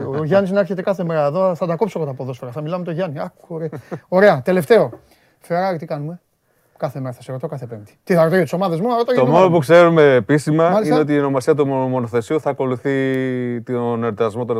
ο 0.08 0.24
Γιάννης 0.24 0.52
να 0.52 0.60
έρχεται 0.60 0.82
κάθε 0.82 1.04
μέρα 1.04 1.26
εδώ. 1.26 1.56
Θα 1.56 1.66
τα 1.66 1.76
κόψω 1.76 2.00
εγώ 2.00 2.08
τα 2.08 2.16
ποδόσφαιρα. 2.16 2.52
Θα 2.52 2.62
μιλάμε 2.62 2.80
με 2.80 2.86
τον 2.86 2.94
Γιάννη. 2.94 3.20
Άκου, 3.20 3.46
ωραία. 3.48 3.70
ωραία, 4.08 4.42
τελευταίο. 4.42 5.00
Φεράρι, 5.40 5.78
τι 5.78 5.86
κάνουμε; 5.86 6.22
Κάθε 6.78 7.00
μέρα 7.00 7.14
θα 7.14 7.22
σε 7.22 7.32
ρωτώ, 7.32 7.48
κάθε 7.48 7.66
Πέμπτη. 7.66 7.98
Τι 8.04 8.14
θα 8.14 8.24
ρωτώ 8.24 8.34
για 8.36 8.44
τις 8.44 8.54
ομάδες 8.54 8.80
μου, 8.80 8.90
θα 8.90 8.96
ρωτώ 8.98 9.12
για 9.12 9.20
Το 9.22 9.26
την 9.26 9.34
μόνο 9.34 9.36
ομάδα 9.38 9.48
που 9.48 9.54
μου. 9.54 9.60
ξέρουμε 9.60 10.14
επίσημα 10.14 10.70
Μάλιστα. 10.70 10.94
είναι 10.94 11.04
ότι 11.04 11.14
η 11.14 11.20
ονομασία 11.20 11.56
του 11.56 11.68
μονο- 11.68 11.88
μονοθεσίου 11.88 12.40
θα 12.42 12.50
ακολουθεί 12.50 13.62
τον 13.62 14.04
εορτασμό 14.04 14.46
των 14.46 14.58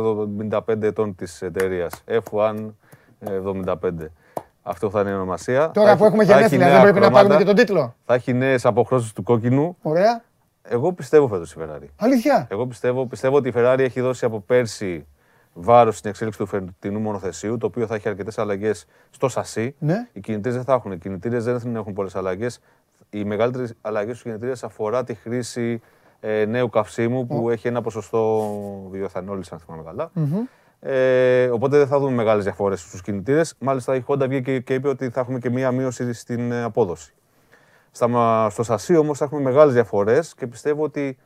75 0.48 0.86
ετών 0.86 1.14
της 1.14 1.42
εταιρείας. 1.42 2.02
F1 2.06 2.54
75. 3.20 4.12
Αυτό 4.62 4.90
θα 4.90 5.00
είναι 5.00 5.10
η 5.10 5.12
ονομασία. 5.12 5.70
Τώρα 5.70 5.88
Θα 5.90 5.96
που 5.96 6.04
έχει- 6.04 6.12
έχουμε 6.12 6.24
θα 6.24 6.32
έχει 6.38 6.38
γενέθλια, 6.56 6.64
δεν 6.66 6.72
νέα 6.74 6.82
πρέπει 6.82 6.98
να 6.98 7.04
χρώματα, 7.04 7.28
πάρουμε 7.28 7.44
και 7.44 7.54
τον 7.54 7.54
τίτλο. 7.66 7.94
Θα 8.04 8.14
έχει 8.14 8.32
νέες 8.32 8.64
αποχρώσεις 8.66 9.12
του 9.12 9.22
κόκκινου. 9.22 9.76
Ωραία. 9.82 10.22
Εγώ 10.62 10.92
πιστεύω 10.92 11.28
φέτος 11.28 11.52
η 11.52 11.56
Ferrari. 11.60 11.86
Αλήθεια. 11.96 12.46
Εγώ 12.50 12.66
πιστεύω, 12.66 13.06
πιστεύω 13.06 13.36
ότι 13.36 13.48
η 13.48 13.52
Ferrari 13.56 13.78
έχει 13.78 14.00
δώσει 14.00 14.24
από 14.24 14.40
πέρσι 14.40 15.06
βάρος 15.58 15.98
στην 15.98 16.10
εξέλιξη 16.10 16.38
του 16.38 16.46
φετινού 16.46 16.98
μονοθεσίου, 16.98 17.56
το 17.56 17.66
οποίο 17.66 17.86
θα 17.86 17.94
έχει 17.94 18.08
αρκετές 18.08 18.38
αλλαγές 18.38 18.86
στο 19.10 19.28
σασί. 19.28 19.74
Ναι. 19.78 20.08
Οι 20.12 20.20
κινητήρες 20.20 20.56
δεν 20.56 20.64
θα 20.64 20.72
έχουν. 20.72 20.92
Οι 20.92 20.98
κινητήρες 20.98 21.44
δεν 21.44 21.76
έχουν 21.76 21.92
πολλές 21.92 22.16
αλλαγές. 22.16 22.60
Οι 23.10 23.24
μεγαλύτερες 23.24 23.74
αλλαγές 23.80 24.10
στους 24.18 24.22
κινητήρες 24.22 24.64
αφορά 24.64 25.04
τη 25.04 25.14
χρήση 25.14 25.80
ε, 26.20 26.44
νέου 26.44 26.68
καυσίμου 26.68 27.26
που 27.26 27.50
έχει 27.50 27.68
ένα 27.68 27.80
ποσοστό 27.82 28.50
βιοεθανόλη, 28.90 29.44
αν 29.50 29.58
θυμάμαι 29.58 29.82
καλά. 29.82 30.10
Ε, 30.80 31.48
οπότε 31.48 31.78
δεν 31.78 31.86
θα 31.86 31.98
δούμε 31.98 32.12
μεγάλες 32.12 32.44
διαφορές 32.44 32.80
στους 32.80 33.02
κινητήρες. 33.02 33.54
Μάλιστα 33.58 33.94
η 33.94 34.04
Honda 34.06 34.26
βγήκε 34.28 34.60
και 34.60 34.74
είπε 34.74 34.88
ότι 34.88 35.10
θα 35.10 35.20
έχουμε 35.20 35.38
και 35.38 35.50
μία 35.50 35.70
μείωση 35.70 36.12
στην 36.12 36.52
ε, 36.52 36.62
απόδοση. 36.62 37.14
Στα, 37.90 38.08
μα- 38.08 38.50
στο 38.50 38.62
σασί 38.62 38.96
όμως 38.96 39.18
θα 39.18 39.24
έχουμε 39.24 39.40
μεγάλες 39.40 39.72
διαφορές 39.72 40.34
και 40.34 40.46
πιστεύω 40.46 40.82
ότι 40.82 41.18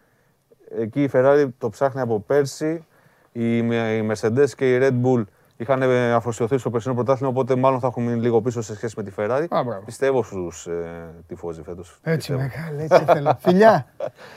εκεί 0.78 1.02
η 1.02 1.10
Ferrari 1.12 1.48
το 1.58 1.68
ψάχνει 1.68 2.00
από 2.00 2.20
πέρσι. 2.20 2.84
Η, 3.32 3.56
η 3.96 4.08
Mercedes 4.12 4.48
και 4.56 4.74
η 4.74 4.78
Red 4.82 5.06
Bull 5.06 5.24
είχαν 5.56 5.82
ε, 5.82 6.12
αφοσιωθεί 6.12 6.58
στο 6.58 6.70
περσινό 6.70 6.94
πρωτάθλημα, 6.94 7.28
οπότε 7.30 7.56
μάλλον 7.56 7.80
θα 7.80 7.86
έχουν 7.86 8.02
μείνει 8.04 8.20
λίγο 8.20 8.40
πίσω 8.40 8.62
σε 8.62 8.74
σχέση 8.74 8.94
με 8.96 9.02
τη 9.02 9.10
Ferrari. 9.16 9.44
Α, 9.48 9.62
μπράβο. 9.64 9.82
Πιστεύω 9.84 10.22
στους 10.22 10.66
ε, 10.66 10.72
τυφώζοι 11.28 11.62
φέτος. 11.62 11.98
Έτσι, 12.02 12.32
μεγάλη, 12.32 12.82
έτσι 12.90 13.04
θέλω. 13.06 13.38
Φιλιά. 13.44 13.86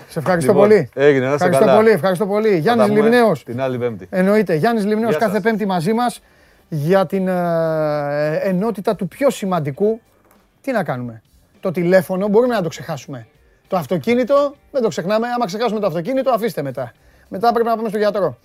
Σε 0.07 0.19
ευχαριστώ 0.19 0.51
Λοιπόν, 0.51 0.67
πολύ. 0.67 0.89
έγινε, 0.93 1.25
να 1.25 1.33
είστε 1.33 1.45
Ευχαριστώ 1.45 1.65
καλά. 1.65 1.77
πολύ, 1.77 1.89
ευχαριστώ 1.89 2.25
πολύ. 2.27 2.57
Γιάννης 2.57 2.85
Την 2.85 2.95
Λιμνέος. 2.95 3.45
άλλη 3.57 3.77
Πέμπτη. 3.77 4.07
Εννοείται. 4.09 4.53
Γιάννης 4.55 4.85
Λιμνέος 4.85 5.09
Γεια 5.09 5.19
κάθε 5.19 5.33
σας. 5.33 5.41
πέμπτη 5.43 5.65
μαζί 5.65 5.93
μας 5.93 6.21
για 6.69 7.05
την 7.05 7.27
ε, 7.27 8.35
ενότητα 8.35 8.95
του 8.95 9.07
πιο 9.07 9.29
σημαντικού. 9.29 10.01
Τι 10.61 10.71
να 10.71 10.83
κάνουμε; 10.83 11.21
Το 11.59 11.71
τηλέφωνο 11.71 12.27
μπορούμε 12.27 12.53
να 12.55 12.61
το 12.61 12.69
ξεχάσουμε. 12.69 13.27
Το 13.67 13.77
αυτοκίνητο 13.77 14.53
δεν 14.71 14.81
το 14.81 14.87
ξεχνάμε. 14.87 15.27
Άμα 15.27 15.45
ξεχάσουμε 15.45 15.79
το 15.79 15.87
αυτοκίνητο 15.87 16.31
αφήστε 16.31 16.61
μετά. 16.61 16.91
Μετά 17.29 17.51
πρέπει 17.53 17.67
να 17.67 17.75
πάμε 17.75 17.89
στο 17.89 17.97
γιατρό. 17.97 18.37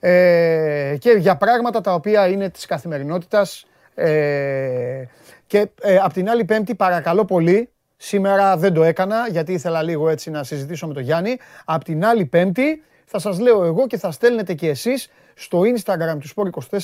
Ε, 0.00 0.96
και 0.98 1.10
για 1.10 1.36
πράγματα 1.36 1.80
τα 1.80 1.94
οποία 1.94 2.28
είναι 2.28 2.50
της 2.50 2.66
καθημερινότητας. 2.66 3.66
Ε, 3.94 5.04
και 5.46 5.68
ε, 5.80 5.96
απ' 5.96 6.12
την 6.12 6.30
άλλη 6.30 6.44
πέμπτη 6.44 6.74
παρακαλώ 6.74 7.24
πολύ, 7.24 7.68
σήμερα 7.96 8.56
δεν 8.56 8.72
το 8.72 8.82
έκανα 8.82 9.28
γιατί 9.30 9.52
ήθελα 9.52 9.82
λίγο 9.82 10.08
έτσι 10.08 10.30
να 10.30 10.44
συζητήσω 10.44 10.86
με 10.86 10.94
τον 10.94 11.02
Γιάννη. 11.02 11.38
Απ' 11.64 11.84
την 11.84 12.04
άλλη 12.04 12.24
πέμπτη 12.24 12.82
θα 13.04 13.18
σας 13.18 13.38
λέω 13.38 13.64
εγώ 13.64 13.86
και 13.86 13.98
θα 13.98 14.10
στέλνετε 14.10 14.54
και 14.54 14.68
εσείς 14.68 15.10
στο 15.34 15.60
Instagram 15.60 16.18
του 16.20 16.50
Sport24 16.50 16.78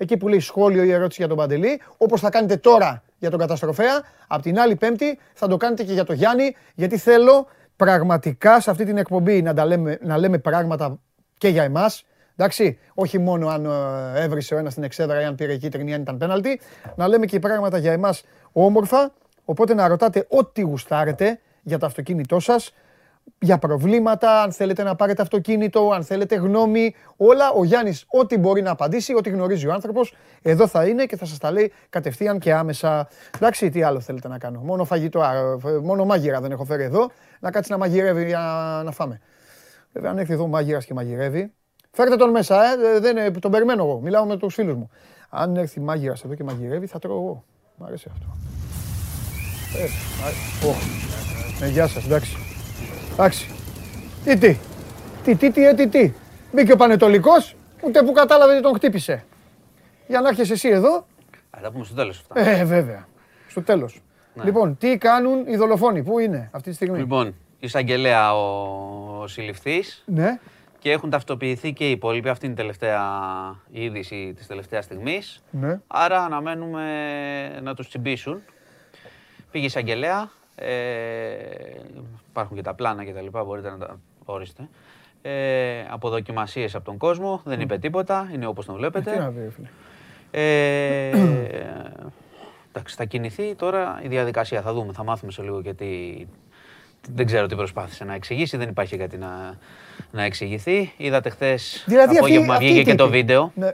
εκεί 0.00 0.16
που 0.16 0.28
λέει 0.28 0.40
σχόλιο 0.40 0.82
ή 0.82 0.90
ερώτηση 0.90 1.16
για 1.20 1.28
τον 1.28 1.36
Παντελή, 1.36 1.80
όπως 1.96 2.20
θα 2.20 2.30
κάνετε 2.30 2.56
τώρα 2.56 3.02
για 3.18 3.30
τον 3.30 3.38
καταστροφέα, 3.38 4.02
απ' 4.26 4.42
την 4.42 4.58
άλλη 4.58 4.76
πέμπτη 4.76 5.18
θα 5.34 5.48
το 5.48 5.56
κάνετε 5.56 5.84
και 5.84 5.92
για 5.92 6.04
τον 6.04 6.16
Γιάννη, 6.16 6.56
γιατί 6.74 6.96
θέλω 6.96 7.46
πραγματικά 7.76 8.60
σε 8.60 8.70
αυτή 8.70 8.84
την 8.84 8.96
εκπομπή 8.96 9.42
να, 9.42 9.54
τα 9.54 9.64
λέμε, 9.64 9.98
να 10.02 10.18
λέμε 10.18 10.38
πράγματα 10.38 10.98
και 11.38 11.48
για 11.48 11.62
εμάς. 11.62 12.04
Εντάξει, 12.40 12.78
όχι 12.94 13.18
μόνο 13.18 13.48
αν 13.48 13.64
ε, 13.64 14.22
έβρισε 14.22 14.54
ο 14.54 14.58
ένας 14.58 14.74
την 14.74 14.82
εξέδρα 14.82 15.20
ή 15.20 15.24
αν 15.24 15.34
πήρε 15.34 15.56
κίτρινη 15.56 15.90
ή 15.90 15.94
αν 15.94 16.00
ήταν 16.00 16.16
πέναλτι. 16.16 16.60
Να 16.96 17.08
λέμε 17.08 17.26
και 17.26 17.38
πράγματα 17.38 17.78
για 17.78 17.92
εμάς 17.92 18.22
όμορφα. 18.52 19.12
Οπότε 19.44 19.74
να 19.74 19.88
ρωτάτε 19.88 20.26
ό,τι 20.28 20.60
γουστάρετε 20.60 21.40
για 21.62 21.78
το 21.78 21.86
αυτοκίνητό 21.86 22.40
σας 22.40 22.72
για 23.38 23.58
προβλήματα, 23.58 24.42
αν 24.42 24.52
θέλετε 24.52 24.82
να 24.82 24.96
πάρετε 24.96 25.22
αυτοκίνητο, 25.22 25.90
αν 25.90 26.04
θέλετε 26.04 26.34
γνώμη, 26.34 26.94
όλα. 27.16 27.50
Ο 27.50 27.64
Γιάννης 27.64 28.04
ό,τι 28.08 28.38
μπορεί 28.38 28.62
να 28.62 28.70
απαντήσει, 28.70 29.14
ό,τι 29.14 29.30
γνωρίζει 29.30 29.66
ο 29.66 29.72
άνθρωπος, 29.72 30.14
εδώ 30.42 30.66
θα 30.66 30.86
είναι 30.86 31.04
και 31.04 31.16
θα 31.16 31.24
σας 31.24 31.38
τα 31.38 31.50
λέει 31.50 31.72
κατευθείαν 31.90 32.38
και 32.38 32.52
άμεσα. 32.52 33.08
Εντάξει, 33.36 33.70
τι 33.70 33.82
άλλο 33.82 34.00
θέλετε 34.00 34.28
να 34.28 34.38
κάνω. 34.38 34.60
Μόνο 34.60 34.84
φαγητό, 34.84 35.22
μόνο 35.82 36.04
μάγειρα 36.04 36.40
δεν 36.40 36.50
έχω 36.50 36.64
φέρει 36.64 36.82
εδώ, 36.82 37.10
να 37.40 37.50
κάτσει 37.50 37.70
να 37.70 37.78
μαγειρεύει 37.78 38.24
για 38.24 38.40
να 38.84 38.90
φάμε. 38.90 39.20
Βέβαια, 39.92 40.10
αν 40.10 40.18
έρθει 40.18 40.32
εδώ 40.32 40.46
μάγειρας 40.46 40.84
και 40.84 40.94
μαγειρεύει, 40.94 41.52
φέρτε 41.90 42.16
τον 42.16 42.30
μέσα, 42.30 42.64
ε, 42.64 43.00
δεν, 43.00 43.40
τον 43.40 43.50
περιμένω 43.50 43.84
εγώ, 43.84 44.00
μιλάω 44.00 44.24
με 44.24 44.36
τους 44.36 44.54
φίλους 44.54 44.74
μου. 44.74 44.90
Αν 45.28 45.56
έρθει 45.56 45.80
μάγειρας 45.80 46.24
εδώ 46.24 46.34
και 46.34 46.44
μαγειρεύει, 46.44 46.86
θα 46.86 46.98
τρώω 46.98 47.16
εγώ. 47.16 47.44
Μ' 47.76 47.84
αρέσει 47.84 48.08
αυτό. 48.12 48.26
Ε, 49.78 49.84
α, 51.62 51.66
ε, 51.66 51.68
γεια 51.68 51.86
σας, 51.86 52.04
εντάξει. 52.04 52.36
Εντάξει. 53.12 53.48
Τι 54.24 54.36
τι; 54.36 54.56
Τι 55.24 55.36
τι 55.36 55.50
τι, 55.50 55.66
ε, 55.66 55.74
τι 55.74 55.88
τι; 55.88 56.12
Μπήκε 56.52 56.72
ο 56.72 56.76
Πανετολικός, 56.76 57.56
ούτε 57.82 58.02
που 58.02 58.12
κατάλαβε 58.12 58.56
τι 58.56 58.62
τον 58.62 58.74
χτύπησε. 58.74 59.24
Για 60.06 60.20
να 60.20 60.28
έρχεσαι 60.28 60.52
εσύ 60.52 60.68
εδώ. 60.68 61.06
Θα 61.50 61.60
τα 61.60 61.70
πούμε 61.70 61.84
στο 61.84 61.94
τέλος 61.94 62.18
αυτά. 62.18 62.40
Ε, 62.40 62.64
βέβαια. 62.64 63.08
Στο 63.48 63.62
τέλος. 63.62 64.02
Ναι. 64.34 64.44
Λοιπόν, 64.44 64.76
τι 64.76 64.98
κάνουν 64.98 65.46
οι 65.46 65.56
δολοφόνοι, 65.56 66.02
πού 66.02 66.18
είναι 66.18 66.50
αυτή 66.52 66.68
τη 66.68 66.74
στιγμή; 66.74 66.98
Λοιπόν, 66.98 67.34
εισαγγελέα 67.58 68.34
ο, 68.36 69.20
ο 69.20 69.26
συλληφθής 69.26 70.02
Ναι. 70.06 70.38
Και 70.80 70.90
έχουν 70.90 71.10
ταυτοποιηθεί 71.10 71.72
και 71.72 71.88
οι 71.88 71.90
υπόλοιποι. 71.90 72.28
Αυτή 72.28 72.44
είναι 72.44 72.54
η 72.54 72.56
τελευταία 72.56 73.00
είδηση 73.70 74.32
της 74.36 74.46
τελευταίας 74.46 74.84
στιγμής. 74.84 75.42
Ναι. 75.50 75.80
Άρα 75.86 76.24
αναμένουμε 76.24 77.60
να 77.62 77.74
τους 77.74 77.88
τσιμπήσουν. 77.88 78.42
Πήγε 79.50 79.64
η 79.64 79.66
εισαγγελέα. 79.66 80.30
Ε, 80.54 80.68
υπάρχουν 82.28 82.56
και 82.56 82.62
τα 82.62 82.74
πλάνα 82.74 83.04
και 83.04 83.12
τα 83.12 83.20
λοιπά, 83.20 83.44
μπορείτε 83.44 83.70
να 83.70 83.78
τα 83.78 84.00
ορίστε. 84.24 84.68
Ε, 85.22 85.84
αποδοκιμασίες 85.90 86.74
από 86.74 86.84
τον 86.84 86.96
κόσμο, 86.96 87.40
δεν 87.44 87.60
είπε 87.60 87.78
τίποτα, 87.78 88.30
είναι 88.32 88.46
όπως 88.46 88.66
τον 88.66 88.74
Τι 88.74 88.80
βλέπετε. 88.80 89.18
να 89.18 89.30
πει, 89.30 89.40
ρε 89.40 89.50
φίλε. 89.50 89.68
Ε, 90.30 91.08
εντάξει, 92.68 92.96
θα 92.96 93.04
κινηθεί 93.04 93.54
τώρα 93.54 94.00
η 94.02 94.08
διαδικασία. 94.08 94.62
Θα 94.62 94.72
δούμε, 94.72 94.92
θα 94.92 95.04
μάθουμε 95.04 95.32
σε 95.32 95.42
λίγο 95.42 95.60
γιατί 95.60 96.28
δεν 97.14 97.26
ξέρω 97.26 97.46
τι 97.46 97.54
προσπάθησε 97.54 98.04
να 98.04 98.14
εξηγήσει. 98.14 98.56
Δεν 98.56 98.68
υπάρχει 98.68 98.96
κάτι 98.96 99.16
να, 99.16 99.58
να 100.10 100.22
εξηγηθεί. 100.22 100.92
Είδατε 100.96 101.30
χθες 101.30 101.84
Δηλαδή, 101.86 102.16
απόγευμα 102.16 102.52
αυτή- 102.54 102.64
βγήκε 102.66 102.78
αυτή 102.80 102.90
και 102.90 102.96
το 102.96 103.04
τύπη. 103.04 103.16
βίντεο. 103.16 103.52
Ναι. 103.54 103.70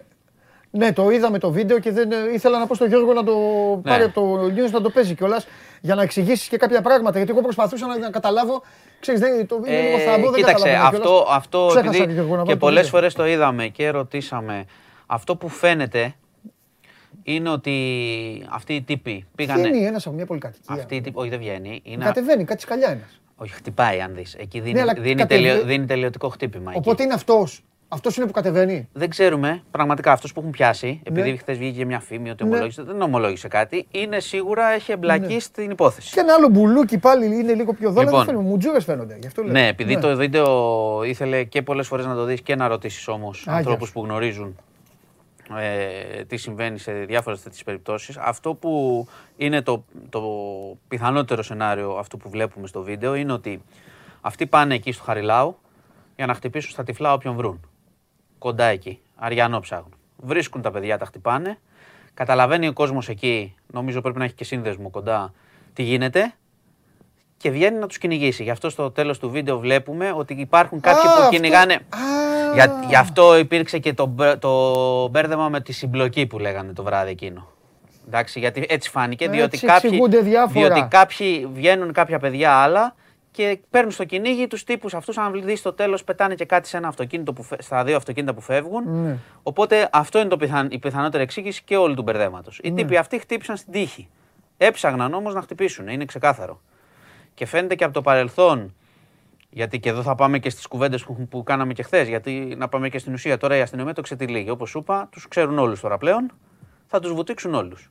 Ναι, 0.71 0.93
το 0.93 1.11
είδαμε 1.11 1.39
το 1.39 1.51
βίντεο 1.51 1.79
και 1.79 1.91
δεν, 1.93 2.13
ε, 2.13 2.17
ήθελα 2.35 2.59
να 2.59 2.67
πω 2.67 2.75
στον 2.75 2.89
Γιώργο 2.89 3.13
να 3.13 3.25
το 3.25 3.33
Ναι. 3.77 3.91
πάρει 3.91 4.03
από 4.03 4.15
το 4.21 4.45
news 4.45 4.71
να 4.71 4.81
το 4.81 4.91
παίζει 4.91 5.15
κιόλας 5.15 5.47
για 5.81 5.95
να 5.95 6.03
εξηγήσεις 6.03 6.49
και 6.49 6.57
κάποια 6.57 6.81
πράγματα. 6.83 7.17
Γιατί 7.17 7.33
εγώ 7.33 7.41
προσπαθούσα 7.41 7.87
να, 7.87 7.99
να 7.99 8.11
καταλάβω. 8.11 8.63
Ξέρεις, 9.01 9.21
δεν, 9.21 9.47
το 9.47 9.61
είναι 9.67 9.81
λίγο 9.81 9.99
θαμπό, 9.99 10.25
δεν 10.31 10.35
Ε, 10.35 10.37
κοίταξε, 10.37 10.65
καταλαβαίνω 10.65 10.87
αυτό, 10.89 11.09
κιόλας. 11.09 11.37
αυτό 11.37 11.67
Ξέχασα 11.69 11.97
επειδή 12.03 12.13
και 12.15 12.19
εγώ 12.21 12.29
να 12.29 12.35
βάλω 12.37 12.45
και 12.47 12.53
το 12.53 12.59
πολλές 12.59 12.85
βίντεο. 12.85 12.99
φορές 13.01 13.15
το 13.15 13.27
είδαμε 13.27 13.67
και 13.67 13.89
ρωτήσαμε, 13.91 14.65
αυτό 15.07 15.37
που 15.37 15.49
φαίνεται 15.49 16.15
είναι 17.29 17.49
ότι 17.51 17.73
αυτοί 18.51 18.75
οι 18.75 18.83
τύποι 18.83 19.25
πήγανε... 19.35 19.61
Βγαίνει 19.69 19.85
ένας 19.87 20.07
από 20.07 20.15
μια 20.17 20.27
πολυκατοικία. 20.27 20.75
Αυτοί 20.75 20.95
οι 20.97 21.01
τύποι, 21.01 21.19
όχι 21.19 21.29
δεν 21.29 21.39
βγαίνει, 21.39 21.81
είναι... 21.85 22.05
Κατεβαίνει, 22.05 22.45
κάτι 22.45 22.61
σκαλιά 22.61 22.89
ένας. 22.91 23.21
Όχι, 23.37 23.53
χτυπάει 23.53 24.01
αν 24.01 24.15
δεις. 24.15 24.35
Εκεί 24.35 24.61
δίνει, 24.61 24.75
Ναι, 24.75 24.81
αλλά 24.81 24.93
δίνει, 24.93 25.15
κατεβαίνει. 25.15 25.49
τελειω- 25.49 25.67
δίνει 25.67 25.87
τελειωτικό 25.87 26.29
χτύπημα. 26.29 26.71
εκεί. 26.71 26.79
Οπότε 26.79 27.03
είναι 27.03 27.15
αυτός. 27.15 27.65
Αυτός 27.89 28.17
είναι 28.17 28.27
που 28.27 28.33
κατεβαίνει. 28.33 28.89
Δεν 28.93 29.09
ξέρουμε 29.11 29.63
πραγματικά 29.71 30.13
αυτούς 30.13 30.33
που 30.33 30.41
έχουν 30.41 30.51
πιάσει, 30.53 31.01
επειδή 31.05 31.31
Ναι. 31.31 31.37
χθες 31.37 31.59
βγήκε 31.59 31.85
μια 31.85 32.01
φήμη 32.01 32.31
ότι 32.31 32.43
Ναι. 32.45 32.49
ομολόγησε, 32.51 32.83
δεν 32.83 33.01
ομολόγησε 33.03 33.49
κάτι, 33.49 33.87
είναι 33.91 34.21
σίγουρα 34.21 34.69
έχει 34.73 34.93
εμπλακεί 34.93 35.41
στην 35.41 35.71
υπόθεση. 35.71 36.15
Και 36.15 36.21
ένα 36.21 36.35
άλλο 36.35 36.49
μπουλούκι 36.49 36.99
πάλι 36.99 37.27
είναι 37.27 37.53
λίγο 37.55 37.73
πιο 37.75 37.91
δόλα. 37.91 38.05
Λοιπόν. 38.05 38.19
Δεν 38.19 38.29
φαίνονται. 38.29 38.49
Μουτζούρες 38.49 38.85
φαίνονται. 38.85 39.17
Γι' 39.21 39.27
αυτό 39.27 39.43
λέω. 39.43 39.53
Ναι, 39.53 39.67
επειδή 39.67 39.99
το 39.99 40.17
βίντεο 40.17 41.03
ήθελε 41.05 41.45
και 41.45 41.63
πολλές 41.63 41.87
φορές 41.87 42.07
να 42.07 42.15
το 42.15 42.25
δεις 42.25 42.41
και 42.41 42.55
να 42.55 42.69
ρωτήσεις 42.69 43.09
όμως 43.09 43.43
γεια 43.43 43.53
ανθρώπους 43.53 43.87
σου. 43.89 43.93
που 43.95 44.03
γνωρίζουν 44.05 44.57
ε, 45.59 46.25
τι 46.25 46.37
συμβαίνει 46.37 46.79
σε 46.79 46.93
διάφορες 46.93 47.43
τέτοιες 47.43 47.63
περιπτώσεις. 47.63 48.17
Αυτό 48.17 48.55
που 48.55 49.07
είναι 49.37 49.63
το, 49.63 49.85
το 50.09 50.23
πιθανότερο 50.89 51.43
σενάριο 51.43 51.93
αυτού 51.93 52.17
που 52.17 52.31
βλέπουμε 52.31 52.67
στο 52.67 52.83
βίντεο 52.83 53.15
είναι 53.15 53.33
ότι 53.33 53.63
αυτοί 54.21 54.47
πάνε 54.47 54.75
εκεί 54.75 54.93
στο 54.93 55.05
Χαριλάου 55.05 55.59
για 56.17 56.27
να 56.27 56.35
χτυπήσουν 56.35 56.71
στα 56.71 56.83
τυφλά 56.83 57.13
όποιον 57.13 57.35
βρουν. 57.37 57.71
Κοντά 58.39 58.65
εκεί. 58.65 59.01
Αριανό 59.17 59.61
ψάχνουν. 59.61 59.95
Βρίσκουν 60.17 60.63
τα 60.63 60.71
παιδιά, 60.71 60.99
τα 60.99 61.05
χτυπάνε. 61.05 61.59
Καταλαβαίνει 62.15 62.69
ο 62.69 62.73
κόσμος 62.73 63.09
εκεί, 63.09 63.55
νομίζω 63.67 64.01
πρέπει 64.01 64.19
να 64.19 64.25
έχει 64.25 64.35
και 64.35 64.45
σύνδεσμο 64.45 64.91
κοντά, 64.91 65.33
τι 65.73 65.83
γίνεται 65.83 66.35
και 67.47 67.53
βγαίνει 67.53 67.79
να 67.79 67.87
τους 67.87 67.99
κυνηγήσει. 67.99 68.43
Γι' 68.43 68.51
αυτό 68.51 68.71
στο 68.71 68.91
τέλος 68.91 69.19
του 69.19 69.31
βίντεο 69.31 69.59
βλέπουμε 69.59 70.13
ότι 70.17 70.35
υπάρχουν 70.35 70.81
κάποιοι 70.81 71.01
Α, 71.01 71.03
που 71.03 71.09
αυτό- 71.19 71.29
κυνηγάνε. 71.31 71.75
Α. 71.75 71.79
Για, 72.55 72.85
γι' 72.89 72.97
αυτό 72.97 73.39
υπήρξε 73.39 73.79
και 73.79 73.93
το, 73.95 74.07
μπε- 74.07 74.39
το 74.39 75.09
μπέρδεμα 75.09 75.49
με 75.49 75.61
τη 75.61 75.73
συμπλοκή 75.73 76.27
που 76.27 76.39
λέγανε 76.39 76.73
το 76.73 76.83
βράδυ 76.83 77.11
εκείνο. 77.11 77.49
Εντάξει, 78.07 78.39
γιατί 78.39 78.67
έτσι 78.69 78.91
φάνηκε, 78.91 79.29
διότι 79.29 79.51
Έτσι 79.53 79.67
κάποιοι, 79.67 79.81
εξηγούνται 79.85 80.19
διάφορα. 80.21 80.67
διότι 80.67 80.89
κάποιοι 80.91 81.49
βγαίνουν 81.53 81.93
κάποια 81.93 82.19
παιδιά 82.19 82.53
άλλα 82.53 82.95
και 83.31 83.59
παίρνουν 83.71 83.91
στο 83.91 84.05
κυνήγι 84.05 84.47
τους 84.47 84.65
τύπους 84.65 84.95
αυτούς. 84.95 85.19
Αν 85.19 85.43
δεις 85.45 85.59
στο 85.59 85.73
τέλος, 85.73 86.05
πετάνε 86.05 86.35
και 86.35 86.45
κάτι 86.45 86.69
σε 86.69 86.77
ένα 86.77 86.89
αυτοκίνητο 86.89 87.33
που, 87.33 87.43
φε- 87.43 87.63
στα 87.63 87.85
δύο 87.85 87.97
αυτοκίνητα 87.97 88.35
που 88.35 88.41
φεύγουν. 88.41 88.83
Ναι. 89.03 89.17
Οπότε 89.43 89.89
αυτό 89.93 90.19
είναι 90.19 90.29
το 90.29 90.37
πιθαν, 90.37 90.69
η 90.71 90.79
πιθανότερη 90.79 91.23
εξήγηση 91.23 91.63
και 91.65 91.77
όλου 91.77 91.95
του 91.95 92.03
μπερδέματος. 92.03 92.59
Οι 92.63 92.71
Ναι. 92.71 92.77
τύποι 92.77 92.97
αυτοί 92.97 93.19
χτύπησαν 93.19 93.57
στην 93.57 93.73
τύχη. 93.73 94.09
Έψαγναν 94.57 95.15
όμως 95.15 95.35
να 95.35 95.43
χτυπήσουν, 95.43 95.89
είναι 95.89 96.05
ξεκάθαρο. 96.05 96.61
Και 97.37 97.47
φαίνεται 97.47 97.75
και 97.75 97.85
από 97.85 97.93
το 97.93 98.03
παρελθόν, 98.03 98.75
γιατί 99.51 99.81
και 99.81 99.89
εδώ 99.89 100.03
θα 100.03 100.15
πάμε 100.15 100.39
και 100.39 100.51
στις 100.51 100.67
κουβέντες 100.67 101.05
που, 101.05 101.27
που 101.31 101.43
κάναμε 101.43 101.73
και 101.73 101.83
χθες, 101.83 102.09
γιατί 102.09 102.55
να 102.59 102.69
πάμε 102.69 102.89
και 102.89 102.99
στην 102.99 103.13
ουσία. 103.13 103.37
Τώρα 103.37 103.57
η 103.57 103.61
αστυνομία 103.61 103.93
το 103.93 104.01
ξετυλίγει. 104.01 104.51
Όπως 104.51 104.71
σου 104.71 104.79
είπα, 104.79 105.09
τους 105.11 105.29
ξέρουν 105.29 105.59
όλους 105.59 105.81
τώρα 105.81 105.99
πλέον, 105.99 106.33
θα 106.87 107.01
τους 107.01 107.13
βουτήξουν 107.13 107.55
όλους. 107.55 107.91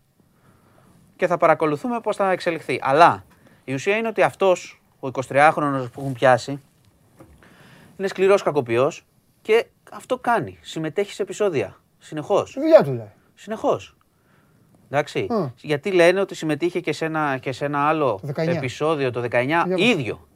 Και 1.16 1.28
θα 1.28 1.38
παρακολουθούμε 1.38 2.00
πώς 2.00 2.16
θα 2.16 2.32
εξελιχθεί. 2.32 2.80
Αλλά 2.82 3.26
η 3.64 3.74
ουσία 3.74 3.98
είναι 3.98 4.08
ότι 4.08 4.22
αυτός, 4.22 4.82
ο 5.00 5.08
23χρονο 5.08 5.90
που 5.94 6.00
έχουν 6.02 6.14
πιάσει, 6.14 6.62
είναι 7.98 8.08
σκληρός 8.08 8.44
κακοποιός 8.44 9.06
και 9.42 9.66
αυτό 9.92 10.18
κάνει. 10.18 10.58
Συμμετέχει 10.62 11.14
σε 11.14 11.22
επεισόδια. 11.22 11.80
Συνεχώς. 11.98 12.50
Στη 12.50 12.60
δουλειά 12.60 12.84
του 12.84 12.94
λέει. 12.94 13.12
Συνεχώς. 13.36 13.95
Εντάξει. 14.90 15.28
Μμ. 15.30 15.46
Γιατί 15.62 15.92
λένε 15.92 16.20
ότι 16.20 16.36
συμμετείχε 16.36 16.80
και 16.80 16.94
σε 16.94 17.06
ένα, 17.06 17.38
και 17.38 17.52
σε 17.52 17.66
ένα 17.66 17.88
άλλο 17.88 18.20
Το 18.22 18.28
19. 18.42 18.48
επεισόδιο 18.48 19.12
το 19.12 19.22
19 19.22 19.46
Για 19.46 19.66
πες. 19.68 19.80
ίδιο. 19.90 20.28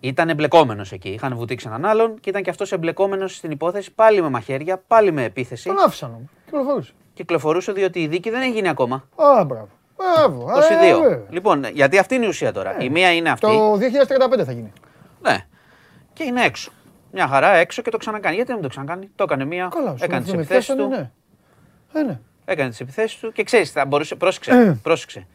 Ήταν 0.00 0.28
εμπλεκόμενος 0.28 0.92
εκεί. 0.92 1.08
Είχαν 1.08 1.36
βουτήξει 1.36 1.66
έναν 1.68 1.84
άλλον 1.84 2.20
και 2.20 2.30
ήταν 2.30 2.42
και 2.42 2.50
αυτός 2.50 2.72
εμπλεκόμενος 2.72 3.36
στην 3.36 3.50
υπόθεση 3.50 3.92
πάλι 3.94 4.22
με 4.22 4.28
μαχαίρια, 4.28 4.82
πάλι 4.86 5.12
με 5.12 5.24
επίθεση. 5.24 5.64
Τον 5.68 5.78
άφησαν 5.78 6.10
όμως. 6.10 6.28
Κυκλοφορούσε. 6.44 6.92
Κυκλοφορούσε 7.14 7.72
διότι 7.72 8.00
η 8.02 8.06
δίκη 8.06 8.30
δεν 8.30 8.40
έχει 8.40 8.50
γίνει 8.50 8.68
ακόμα. 8.68 9.04
Α, 9.16 9.44
μπράβο. 9.44 9.68
Μπράβο. 9.96 10.44
Το 10.54 10.58
Ε, 10.60 10.92
C2. 10.94 11.00
βέβαια. 11.00 11.22
Λοιπόν, 11.30 11.64
γιατί 11.64 11.98
αυτή 11.98 12.14
είναι 12.14 12.24
η 12.24 12.28
ουσία 12.28 12.52
τώρα. 12.52 12.76
Η 12.80 12.88
μία 12.90 13.12
είναι 13.14 13.30
αυτή. 13.30 13.46
Το 13.46 13.76
2035 13.76 14.44
θα 14.44 14.52
γίνει. 14.52 14.72
Ναι. 15.20 15.36
Και 16.12 16.24
είναι 16.24 16.44
έξω. 16.44 16.70
Μια 17.12 17.26
χαρά 17.26 17.54
έξω 17.54 17.82
και 17.82 17.90
το 17.90 17.96
ξανακάνει. 17.96 18.34
Γιατί 18.34 18.52
δεν 18.52 18.62
το 18.62 18.68
ξανακάνει; 18.68 19.10
Το 19.14 19.22
έκανε 19.24 19.44
μία. 19.44 19.68
Καλά, 19.74 19.96
σου 19.96 20.04
έκανε 20.04 20.22
τις 20.22 20.32
με 20.32 20.38
επιθέσεις 20.38 20.64
πιάσανε, 20.74 20.82
του. 20.82 21.00
ναι. 21.92 22.00
Ε, 22.00 22.02
ναι. 22.04 22.20
Έκανε 22.44 22.70
τις 22.70 22.80
επιθέσεις 22.80 23.18
του 23.18 23.32
και 23.32 23.42
ξέρεις, 23.42 23.70
θα 23.70 23.84
μπορούσε. 23.86 24.14
Πρόσεξε, 24.14 24.78
πρόσεξε. 24.82 25.26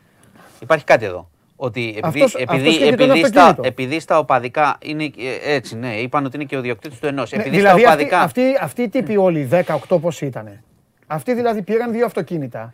Υπάρχει 0.61 0.83
κάτι 0.85 1.05
εδώ. 1.05 1.29
Ότι 1.55 1.93
επειδή, 1.97 2.01
Αυτός- 2.23 2.33
επειδή, 2.41 2.67
αυτός 2.67 2.77
και 2.77 2.89
και 2.89 2.95
τον 2.95 3.09
επειδή, 3.09 3.27
στα, 3.27 3.41
αυτοκίνητο. 3.41 3.61
επειδή 3.67 3.99
στα 3.99 4.17
οπαδικά 4.17 4.77
είναι 4.81 5.03
ε, 5.03 5.53
έτσι, 5.55 5.75
ναι, 5.77 5.95
είπαν 5.95 6.25
ότι 6.25 6.35
είναι 6.35 6.45
και 6.45 6.57
ο 6.57 6.61
διοκτήτης 6.61 6.99
του 6.99 7.05
ενός. 7.07 7.31
Ναι, 7.31 7.39
επειδή 7.41 7.55
δηλαδή 7.55 7.79
στα 7.81 7.89
αυτοί, 7.89 8.03
οπαδικά. 8.03 8.21
αυτοί, 8.21 8.41
αυτοί 8.61 8.81
οι 8.81 8.89
τύποι 8.89 9.17
όλοι, 9.17 9.49
18 9.89 9.99
πώς 10.01 10.21
ήτανε. 10.21 10.63
Αυτοί 11.07 11.33
δηλαδή 11.33 11.61
πήραν 11.61 11.91
δύο 11.91 12.05
αυτοκίνητα, 12.05 12.73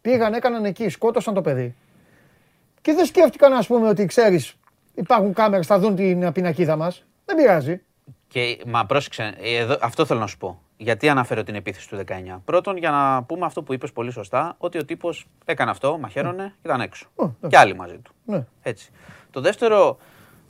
πήγαν, 0.00 0.32
έκαναν 0.32 0.64
εκεί, 0.64 0.88
σκότωσαν 0.88 1.34
το 1.34 1.40
παιδί. 1.40 1.74
Και 2.80 2.92
δεν 2.92 3.04
σκέφτηκαν, 3.06 3.52
ας 3.52 3.66
πούμε, 3.66 3.88
ότι 3.88 4.06
ξέρεις, 4.06 4.54
υπάρχουν 4.94 5.32
κάμερες, 5.32 5.66
θα 5.66 5.78
δουν 5.78 5.96
την 5.96 6.32
πινακίδα 6.32 6.76
μας. 6.76 7.04
Δεν 7.24 7.36
πειράζει. 7.36 7.80
Και, 8.28 8.58
μα 8.66 8.86
πρόσεξε, 8.86 9.34
εδώ, 9.42 9.76
αυτό 9.80 10.04
θέλω 10.04 10.20
να 10.20 10.26
σου 10.26 10.38
πω. 10.38 10.62
Γιατί 10.82 11.08
αναφέρω 11.08 11.42
την 11.42 11.54
επίθεση 11.54 11.88
του 11.88 12.04
19. 12.06 12.40
Πρώτον, 12.44 12.76
για 12.76 12.90
να 12.90 13.22
πούμε 13.22 13.46
αυτό 13.46 13.62
που 13.62 13.72
είπες 13.72 13.92
πολύ 13.92 14.10
σωστά, 14.10 14.54
ότι 14.58 14.78
ο 14.78 14.84
τύπος 14.84 15.26
έκανε 15.44 15.70
αυτό, 15.70 15.98
μαχαίρωνε 15.98 16.44
και 16.44 16.68
ήταν 16.68 16.80
έξω. 16.80 17.06
Ω, 17.14 17.22
εντάξει. 17.24 17.48
Και 17.48 17.56
άλλοι 17.56 17.74
μαζί 17.74 17.98
του. 17.98 18.12
Ναι. 18.24 18.46
Έτσι. 18.62 18.90
Το 19.30 19.40
δεύτερο 19.40 19.98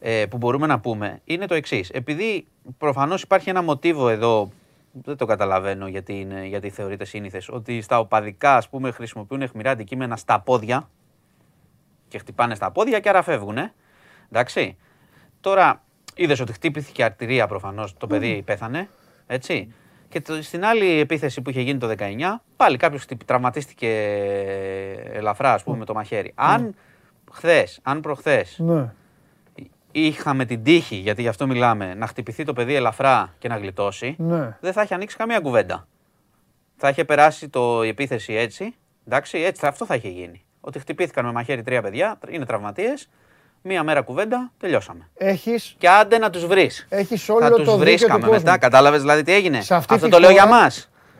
ε, 0.00 0.26
που 0.26 0.36
μπορούμε 0.36 0.66
να 0.66 0.80
πούμε 0.80 1.20
είναι 1.24 1.46
το 1.46 1.54
εξής. 1.54 1.90
Επειδή 1.90 2.46
προφανώς 2.78 3.22
υπάρχει 3.22 3.50
ένα 3.50 3.62
μοτίβο 3.62 4.08
εδώ, 4.08 4.50
δεν 4.92 5.16
το 5.16 5.26
καταλαβαίνω 5.26 5.86
γιατί, 5.86 6.20
είναι, 6.20 6.46
γιατί 6.46 6.70
θεωρείται 6.70 7.04
σύνηθες, 7.04 7.48
ότι 7.48 7.80
στα 7.80 7.98
οπαδικά 7.98 8.56
ας 8.56 8.68
πούμε, 8.68 8.90
χρησιμοποιούν 8.90 9.42
αιχμηρά 9.42 9.70
αντικείμενα 9.70 10.16
στα 10.16 10.40
πόδια 10.40 10.88
και 12.08 12.18
χτυπάνε 12.18 12.54
στα 12.54 12.70
πόδια 12.70 13.00
και 13.00 13.08
άρα 13.08 13.22
φεύγουν. 13.22 13.58
Εντάξει. 14.30 14.76
Τώρα 15.40 15.82
είδες 16.14 16.40
ότι 16.40 16.52
χτύπηθηκε 16.52 17.04
αρτηρία 17.04 17.46
προφανώς. 17.46 17.96
Το 17.96 18.06
παιδί 18.06 18.42
πέθανε. 18.46 18.88
Έτσι. 19.26 19.74
Και 20.12 20.20
το- 20.20 20.42
στην 20.42 20.64
άλλη 20.64 20.98
επίθεση 21.00 21.42
που 21.42 21.50
είχε 21.50 21.60
γίνει 21.60 21.78
το 21.78 21.86
19, 21.86 22.42
πάλι 22.56 22.76
κάποιος 22.76 23.04
τραυματίστηκε 23.26 23.88
ελαφρά, 25.12 25.52
ας 25.52 25.62
πούμε, 25.62 25.76
με 25.76 25.84
το 25.84 25.94
μαχαίρι. 25.94 26.32
Αν 26.34 26.74
χθες, 27.32 27.78
αν 27.82 28.00
προχθές 28.00 28.56
Ναι. 28.58 28.92
είχαμε 29.92 30.44
την 30.44 30.62
τύχη, 30.62 30.96
γιατί 30.96 31.22
γι' 31.22 31.28
αυτό 31.28 31.46
μιλάμε, 31.46 31.94
να 31.94 32.06
χτυπηθεί 32.06 32.44
το 32.44 32.52
παιδί 32.52 32.74
ελαφρά 32.74 33.34
και 33.38 33.48
να 33.48 33.56
γλιτώσει, 33.56 34.14
Ναι. 34.18 34.56
δεν 34.60 34.72
θα 34.72 34.82
είχε 34.82 34.94
ανοίξει 34.94 35.16
καμία 35.16 35.40
κουβέντα. 35.40 35.86
Θα 36.76 36.88
είχε 36.88 37.04
περάσει 37.04 37.48
το, 37.48 37.82
η 37.84 37.88
επίθεση 37.88 38.32
έτσι. 38.34 38.74
Εντάξει, 39.06 39.38
έτσι 39.38 39.60
θα- 39.60 39.68
αυτό 39.68 39.86
θα 39.86 39.94
είχε 39.94 40.08
γίνει. 40.08 40.44
Ότι 40.60 40.78
χτυπήθηκαν 40.78 41.24
με 41.24 41.32
μαχαίρι 41.32 41.62
τρία 41.62 41.82
παιδιά, 41.82 42.18
είναι 42.28 42.44
τραυματίες. 42.44 43.08
Μία 43.64 43.82
μέρα 43.82 44.00
κουβέντα, 44.00 44.50
τελειώσαμε. 44.60 45.08
Έχεις, 45.16 45.74
Και 45.78 45.88
άντε 45.88 46.18
να 46.18 46.30
τους 46.30 46.46
βρεις. 46.46 46.86
έχεις 46.88 47.24
Θα 47.24 47.34
όλο 47.34 47.40
τους 47.46 47.50
το 47.56 47.56
δίκιο 47.58 47.72
του 47.72 47.78
βρίσκαμε 47.78 48.18
κόσμου. 48.26 48.32
μετά. 48.44 48.58
Κατάλαβες 48.58 49.00
δηλαδή 49.00 49.22
τι 49.22 49.32
έγινε; 49.32 49.60
Σε 49.60 49.74
αυτή 49.74 49.94
Αυτό 49.94 50.06
τη 50.06 50.12
το 50.12 50.18
λέω 50.18 50.30
για 50.30 50.42
χώρα- 50.42 50.54
μα. 50.56 50.70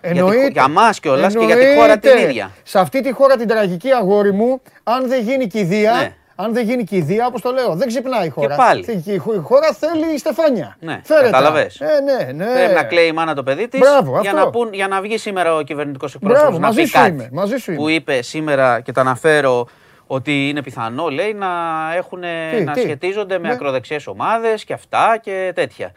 Εννοείται. 0.01 0.47
Για 0.49 0.69
μας 0.69 1.01
κιόλας 1.01 1.35
και 1.37 1.45
για 1.45 1.57
τη 1.57 1.65
χώρα 1.79 1.99
την 1.99 2.11
Εννοείται. 2.11 2.31
ίδια. 2.31 2.51
Σε 2.63 2.79
αυτή 2.79 3.01
τη 3.03 3.13
χώρα 3.13 3.37
την 3.37 3.49
τραγική 3.49 3.91
αγόρι 3.91 4.33
μου, 4.33 4.63
αν 4.83 5.09
δεν 5.09 5.23
γίνει 5.23 5.47
κηδεία, 5.47 5.93
Ναι. 5.93 6.15
αν 6.37 6.53
δεν 6.53 6.65
γίνει 6.65 6.85
κηδεία, 6.85 7.27
όπως 7.27 7.41
το 7.41 7.51
λέω, 7.51 7.75
δεν 7.75 7.89
ξυπνάει 7.89 8.27
η 8.27 8.31
χώρα. 8.31 8.55
πάλι. 8.57 9.03
Η 9.05 9.19
χ- 9.19 9.35
η 9.35 9.39
χώρα 9.43 9.73
θέλει 9.73 10.19
στεφάνια. 10.19 10.77
Ναι, 10.81 11.01
Φέρε 11.05 11.21
τα. 11.21 11.25
κατάλαβες. 11.31 11.81
Ε, 11.81 11.87
ναι, 12.05 12.33
ναι. 12.45 12.53
Πρέπει 12.53 12.75
να 12.75 12.83
κλαίει 12.85 13.07
η 13.07 13.13
μάνα 13.13 13.35
το 13.35 13.43
παιδί 13.43 13.69
της 13.69 13.81
Μπράβο, 13.81 14.21
για, 14.21 14.31
αυτό. 14.31 14.45
να 14.45 14.51
πούν- 14.51 14.73
για 14.75 14.89
να 14.89 15.01
βγει 15.01 15.19
σήμερα 15.19 15.55
ο 15.55 15.63
κυβερνητικός 15.63 16.17
Μπράβο, 16.19 16.35
εκπρόσωπο 16.35 16.61
να 16.61 16.67
μαζί 16.67 16.81
πει 16.81 16.87
σου 16.87 16.93
κάτι. 16.99 17.09
είμαι, 17.11 17.29
μαζί 17.33 17.57
σου 17.57 17.75
Που 17.75 17.83
είμαι. 17.89 17.93
είπε 17.93 18.23
σήμερα 18.23 18.81
και 18.81 18.93
το 18.93 19.01
αναφέρω 19.01 19.67
ότι 20.15 20.49
είναι 20.49 20.63
πιθανό, 20.63 21.09
λέει, 21.09 21.33
να, 21.35 21.49
έχουν, 21.97 22.21
Τι, 22.57 22.65
να 22.65 22.73
τι; 22.73 22.81
σχετίζονται 22.81 23.39
με 23.39 23.49
Ναι. 23.49 23.55
ακροδεξιές 23.55 24.07
ομάδες 24.07 24.65
και 24.65 24.73
αυτά 24.73 25.19
και 25.23 25.53
τέτοια. 25.55 25.93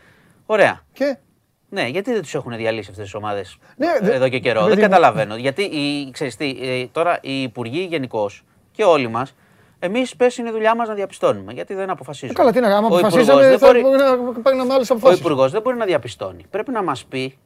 Ωραία. 0.46 0.80
Και; 0.94 1.18
Ναι, 1.70 1.88
γιατί 1.88 2.12
δεν 2.14 2.22
τους 2.22 2.36
έχουν 2.36 2.56
διαλύσει 2.56 2.88
αυτές 2.90 3.04
τις 3.06 3.14
ομάδες 3.14 3.58
Ναι, 3.78 3.88
δε- 4.02 4.14
εδώ 4.14 4.30
και 4.30 4.40
καιρό; 4.40 4.60
παιδί 4.60 4.70
Δεν 4.76 4.84
μου. 4.84 4.90
καταλαβαίνω. 4.90 5.36
Γιατί 5.36 5.62
οι, 5.64 6.12
ξέρεις 6.12 6.36
τι, 6.36 6.58
ε, 6.62 6.86
τώρα 6.92 7.18
οι 7.22 7.42
υπουργοί 7.42 7.80
γενικώς 7.90 8.44
και 8.72 8.84
όλοι 8.84 9.08
μας, 9.08 9.36
εμείς 9.80 10.16
πες 10.16 10.38
είναι 10.38 10.50
η 10.50 10.52
δουλειά 10.52 10.76
μας 10.76 10.88
να 10.88 10.94
διαπιστώνουμε. 10.94 11.54
Γιατί 11.54 11.74
δεν 11.74 11.90
αποφασίζουμε. 11.90 12.34
καλά, 12.40 12.52
τι 12.52 12.60
να 12.60 12.70
κάνουμε, 12.70 12.94
Ο 12.96 12.98
αποφασίσαμε, 12.98 13.42
υπουργός 13.42 13.50
δεν 13.50 13.60
θα 13.60 13.68
μπορεί- 13.68 13.82
μπορεί 13.82 14.34
να 14.36 14.42
παίρναμε 14.42 14.74
άλλες 14.74 14.90
ο 14.90 14.94
αποφάσεις. 14.94 15.20
Υπουργός 15.20 15.52
δεν 15.52 15.62
μπορεί 15.62 15.78
να 15.78 15.86
διαπιστώνει. 15.86 16.46
Πρέπει 16.50 16.72
να 16.72 16.84
μας 16.84 17.06
πει, 17.06 17.38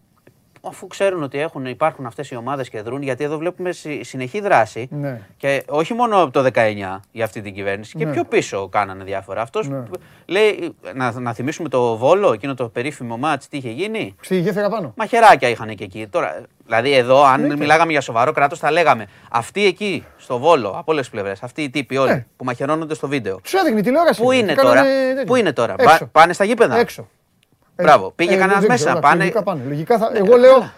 αφού 0.61 0.87
ξέρουν 0.87 1.23
ότι 1.23 1.39
έχουν, 1.39 1.65
υπάρχουν 1.65 2.05
αυτές 2.05 2.31
οι 2.31 2.35
ομάδες 2.35 2.69
και 2.69 2.81
δρούν, 2.81 3.01
γιατί 3.01 3.23
εδώ 3.23 3.37
βλέπουμε 3.37 3.71
συ- 3.71 4.03
συνεχή 4.05 4.39
δράση. 4.41 4.87
Ναι. 4.91 5.21
Και 5.37 5.63
όχι 5.69 5.93
μόνο 5.93 6.21
από 6.21 6.31
το 6.31 6.41
19 6.41 6.99
για 7.11 7.25
αυτή 7.25 7.41
την 7.41 7.53
κυβέρνηση, 7.53 7.97
και 7.97 8.05
Ναι. 8.05 8.11
πιο 8.11 8.23
πίσω 8.23 8.67
κάνανε 8.67 9.03
διάφορα. 9.03 9.41
Αυτός 9.41 9.67
Ναι. 9.67 9.83
λέει, 10.25 10.75
να, 10.93 11.19
να 11.19 11.33
θυμίσουμε 11.33 11.69
το 11.69 11.97
Βόλο, 11.97 12.33
εκείνο 12.33 12.53
το 12.53 12.69
περίφημο 12.69 13.17
μάτς, 13.17 13.47
τι 13.47 13.57
είχε 13.57 13.69
γίνει; 13.69 14.15
Στη 14.21 14.39
γέφυρα 14.39 14.69
πάνω. 14.69 14.93
Μαχαιράκια 14.97 15.49
είχαν 15.49 15.75
και 15.75 15.83
εκεί. 15.83 16.07
Τώρα, 16.09 16.41
δηλαδή, 16.65 16.91
εδώ, 16.93 17.23
αν 17.23 17.57
μιλάγαμε 17.57 17.91
για 17.91 18.01
σοβαρό 18.01 18.31
κράτος, 18.31 18.59
θα 18.59 18.71
λέγαμε 18.71 19.05
αυτοί 19.31 19.65
εκεί, 19.65 20.05
στο 20.17 20.37
Βόλο, 20.39 20.69
από 20.69 20.91
όλες 20.91 21.01
τις 21.03 21.09
πλευρές, 21.09 21.43
αυτοί 21.43 21.61
οι 21.61 21.69
τύποι 21.69 21.97
όλοι 21.97 22.11
Ναι. 22.11 22.25
που 22.37 22.43
μαχαιρώνονται 22.43 22.93
στο 22.93 23.07
βίντεο. 23.07 23.39
Τους 23.43 23.53
έδειχνε 23.53 23.79
η 23.79 23.83
τηλεόραση. 23.83 24.21
Πού 24.21 24.29
Και 24.31 24.37
είναι 24.37 24.53
κάνανε 24.53 24.75
τώρα, 24.79 24.83
τέτοιο. 25.07 25.23
πού 25.23 25.35
είναι 25.35 25.53
τώρα, 25.53 25.75
Έξω. 25.77 25.97
Πα- 25.97 26.05
πάνε 26.11 26.33
στα 26.33 26.43
γήπεδα; 26.43 26.77
Έξω. 26.77 27.07
Μπράβο. 27.81 28.11
Πήγε 28.11 28.33
Ε, 28.33 28.37
κανένας 28.37 28.59
δεν 28.59 28.69
μέσα, 28.71 28.85
ξέρω, 28.85 28.99
πάνε- 28.99 29.17
Λογικά 29.19 29.43
πάνε. 29.43 29.63
Λογικά 29.67 29.97
θα... 29.97 30.11
Εγώ 30.13 30.37
λέω, 30.37 30.71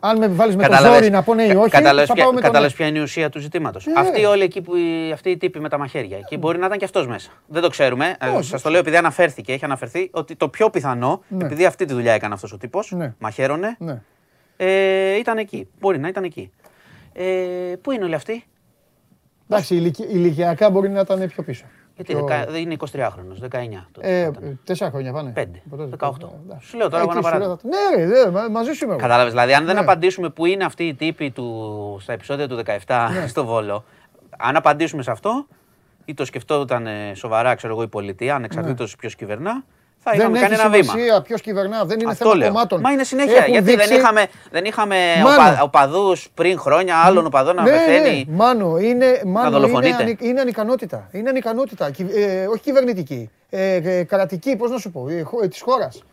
αν 0.00 0.18
με 0.18 0.28
βάλεις 0.28 0.56
με 0.56 0.62
το 0.62 0.68
Κατάλαβες- 0.68 0.98
ζόρι 0.98 1.10
να 1.10 1.22
πω 1.22 1.34
ναι 1.34 1.42
ή 1.44 1.48
κα- 1.52 1.58
όχι, 1.60 1.70
κατάλαβες 1.70 2.08
θα 2.08 2.14
ποια- 2.14 2.22
πάω 2.24 2.32
με 2.32 2.38
το 2.40 2.42
ναι. 2.42 2.48
κατάλαβες 2.52 2.76
ποια 2.76 2.86
είναι 2.86 2.98
η 2.98 3.02
ουσία 3.02 3.28
του 3.28 3.38
ζητήματος. 3.40 3.86
Ε. 3.86 3.90
Αυτοί 3.96 4.24
όλοι 4.24 4.42
εκεί 4.42 4.60
που 4.60 4.76
οι- 4.76 5.12
αυτοί 5.12 5.30
οι 5.30 5.36
τύποι 5.36 5.60
με 5.60 5.68
τα 5.68 5.78
μαχαίρια. 5.78 6.16
Εκεί 6.18 6.36
μπορεί 6.36 6.58
να 6.58 6.66
ήταν 6.66 6.78
και 6.78 6.84
αυτός 6.84 7.06
μέσα. 7.06 7.30
Δεν 7.46 7.62
το 7.62 7.68
ξέρουμε. 7.68 8.16
Όχι. 8.36 8.48
Σας 8.48 8.62
το 8.62 8.70
λέω 8.70 8.80
επειδή 8.80 8.96
αναφέρθηκε, 8.96 9.52
έχει 9.52 9.64
αναφερθεί 9.64 10.08
ότι 10.12 10.36
το 10.36 10.48
πιο 10.48 10.70
πιθανό, 10.70 11.22
Ναι. 11.28 11.44
επειδή 11.44 11.64
αυτή 11.64 11.84
τη 11.84 11.92
δουλειά 11.92 12.12
έκανε 12.12 12.34
αυτός 12.34 12.52
ο 12.52 12.56
τύπος, 12.58 12.90
Ναι. 12.92 13.14
μαχαίρωνε, 13.18 13.76
Ναι. 13.78 14.02
ε, 14.56 15.16
ήταν 15.16 15.38
εκεί. 15.38 15.68
Μπορεί 15.80 15.98
να 15.98 16.08
ήταν 16.08 16.24
εκεί. 16.24 16.50
Ε, 17.12 17.24
πού 17.82 17.90
είναι 17.92 18.04
όλοι 18.04 18.14
αυτοί, 18.14 18.44
Εντάξει, 19.50 19.74
ηλικι- 19.74 20.10
ηλικιακά 20.12 20.70
μπορεί 20.70 20.88
να 20.88 21.00
ήταν 21.00 21.26
πιο 21.28 21.42
πίσω. 21.42 21.64
Γιατί 21.96 22.12
Πιο- 22.14 22.24
δεκα- 22.26 22.58
είναι 22.58 22.76
23χρονο, 22.78 23.34
19. 23.40 23.86
τότε 23.92 24.20
Ε, 24.20 24.20
ήταν. 24.20 24.60
τέσσερα 24.64 24.90
χρόνια 24.90 25.12
πάνε. 25.12 25.30
Πέντε, 25.30 25.62
Από 25.66 25.76
τότε, 25.76 25.88
18. 25.96 26.32
εντάξει. 26.44 26.68
Σου 26.68 26.76
λέω 26.76 26.88
τώρα 26.88 27.02
εγώ 27.02 27.10
Εκεί 27.12 27.18
ένα 27.26 27.28
σου 27.32 27.38
λέω, 27.38 27.56
παράδειγμα. 27.56 27.78
Ναι, 27.96 28.02
ρε, 28.04 28.06
δε, 28.24 28.30
μα- 28.30 28.48
μαζί 28.48 28.72
σου 28.72 28.84
είμαι. 28.84 28.92
εγώ. 28.92 29.02
Κατάλαβες. 29.02 29.32
Δηλαδή, 29.32 29.54
αν 29.54 29.64
δεν 29.64 29.74
Ναι. 29.74 29.80
απαντήσουμε 29.80 30.28
που 30.28 30.46
είναι 30.46 30.64
αυτοί 30.64 30.84
οι 30.84 30.94
τύποι 30.94 31.30
του, 31.30 31.98
στα 32.00 32.12
επεισόδια 32.12 32.48
του 32.48 32.56
17 32.56 33.08
Ναι. 33.12 33.26
στο 33.32 33.44
Βόλο, 33.44 33.84
αν 34.38 34.56
απαντήσουμε 34.56 35.02
σε 35.02 35.10
αυτό, 35.10 35.46
ή 36.04 36.14
το 36.14 36.24
σκεφτόταν 36.24 36.86
ε, 36.86 37.12
σοβαρά, 37.14 37.54
ξέρω 37.54 37.72
εγώ, 37.72 37.82
η 37.82 37.88
πολιτεία, 37.88 38.34
ανεξαρτήτως 38.34 38.96
ποιος 38.96 39.14
κυβερνά, 39.16 39.64
θα 40.04 40.10
Ναι. 40.10 40.16
Δεν 40.16 40.20
είχαμε 40.20 40.38
έχει 40.38 40.48
κάνει 40.48 40.60
ένα 40.60 40.70
βήμα. 40.70 40.82
σημασία 40.92 41.22
ποιος 41.22 41.40
κυβερνά, 41.40 41.84
δεν 41.84 42.00
είναι 42.00 42.10
Αυτό 42.10 42.24
θέμα 42.24 42.36
λέω. 42.36 42.48
κομμάτων. 42.48 42.80
Μα 42.80 42.90
είναι 42.90 43.04
συνέχεια. 43.04 43.36
Έχουν 43.36 43.52
γιατί 43.52 43.70
δείξει- 43.70 43.88
δεν 43.88 43.98
είχαμε, 43.98 44.26
δεν 44.50 44.64
είχαμε 44.64 44.96
Μάνο. 45.22 45.34
οπα, 45.42 45.62
οπαδούς 45.62 46.28
πριν 46.34 46.58
χρόνια, 46.58 46.96
άλλων 46.96 47.26
οπαδών 47.26 47.54
να 47.54 47.62
ναι, 47.62 47.70
πεθαίνει. 47.70 48.24
Ναι, 48.28 48.36
μάνο, 48.36 48.78
είναι, 48.78 49.20
μάνο, 49.24 49.48
είναι, 49.48 49.56
δολοφονείται. 49.58 50.02
ανη- 50.02 50.20
είναι 50.22 50.40
ανικανότητα. 50.40 51.08
Είναι 51.12 51.28
ανικανότητα. 51.28 51.90
Κυ- 51.90 52.10
ε, 52.16 52.46
όχι 52.46 52.60
κυβερνητική. 52.60 53.30
Ε, 53.50 53.74
ε, 53.74 54.02
κρατική, 54.04 54.56
πώς 54.56 54.70
να 54.70 54.78
σου 54.78 54.90
πω, 54.90 55.08
ε, 55.08 55.22
χω- 55.22 55.42
ε, 55.44 55.48
της 55.48 55.60
χώρας. 55.60 55.92
Τέλος 55.92 56.04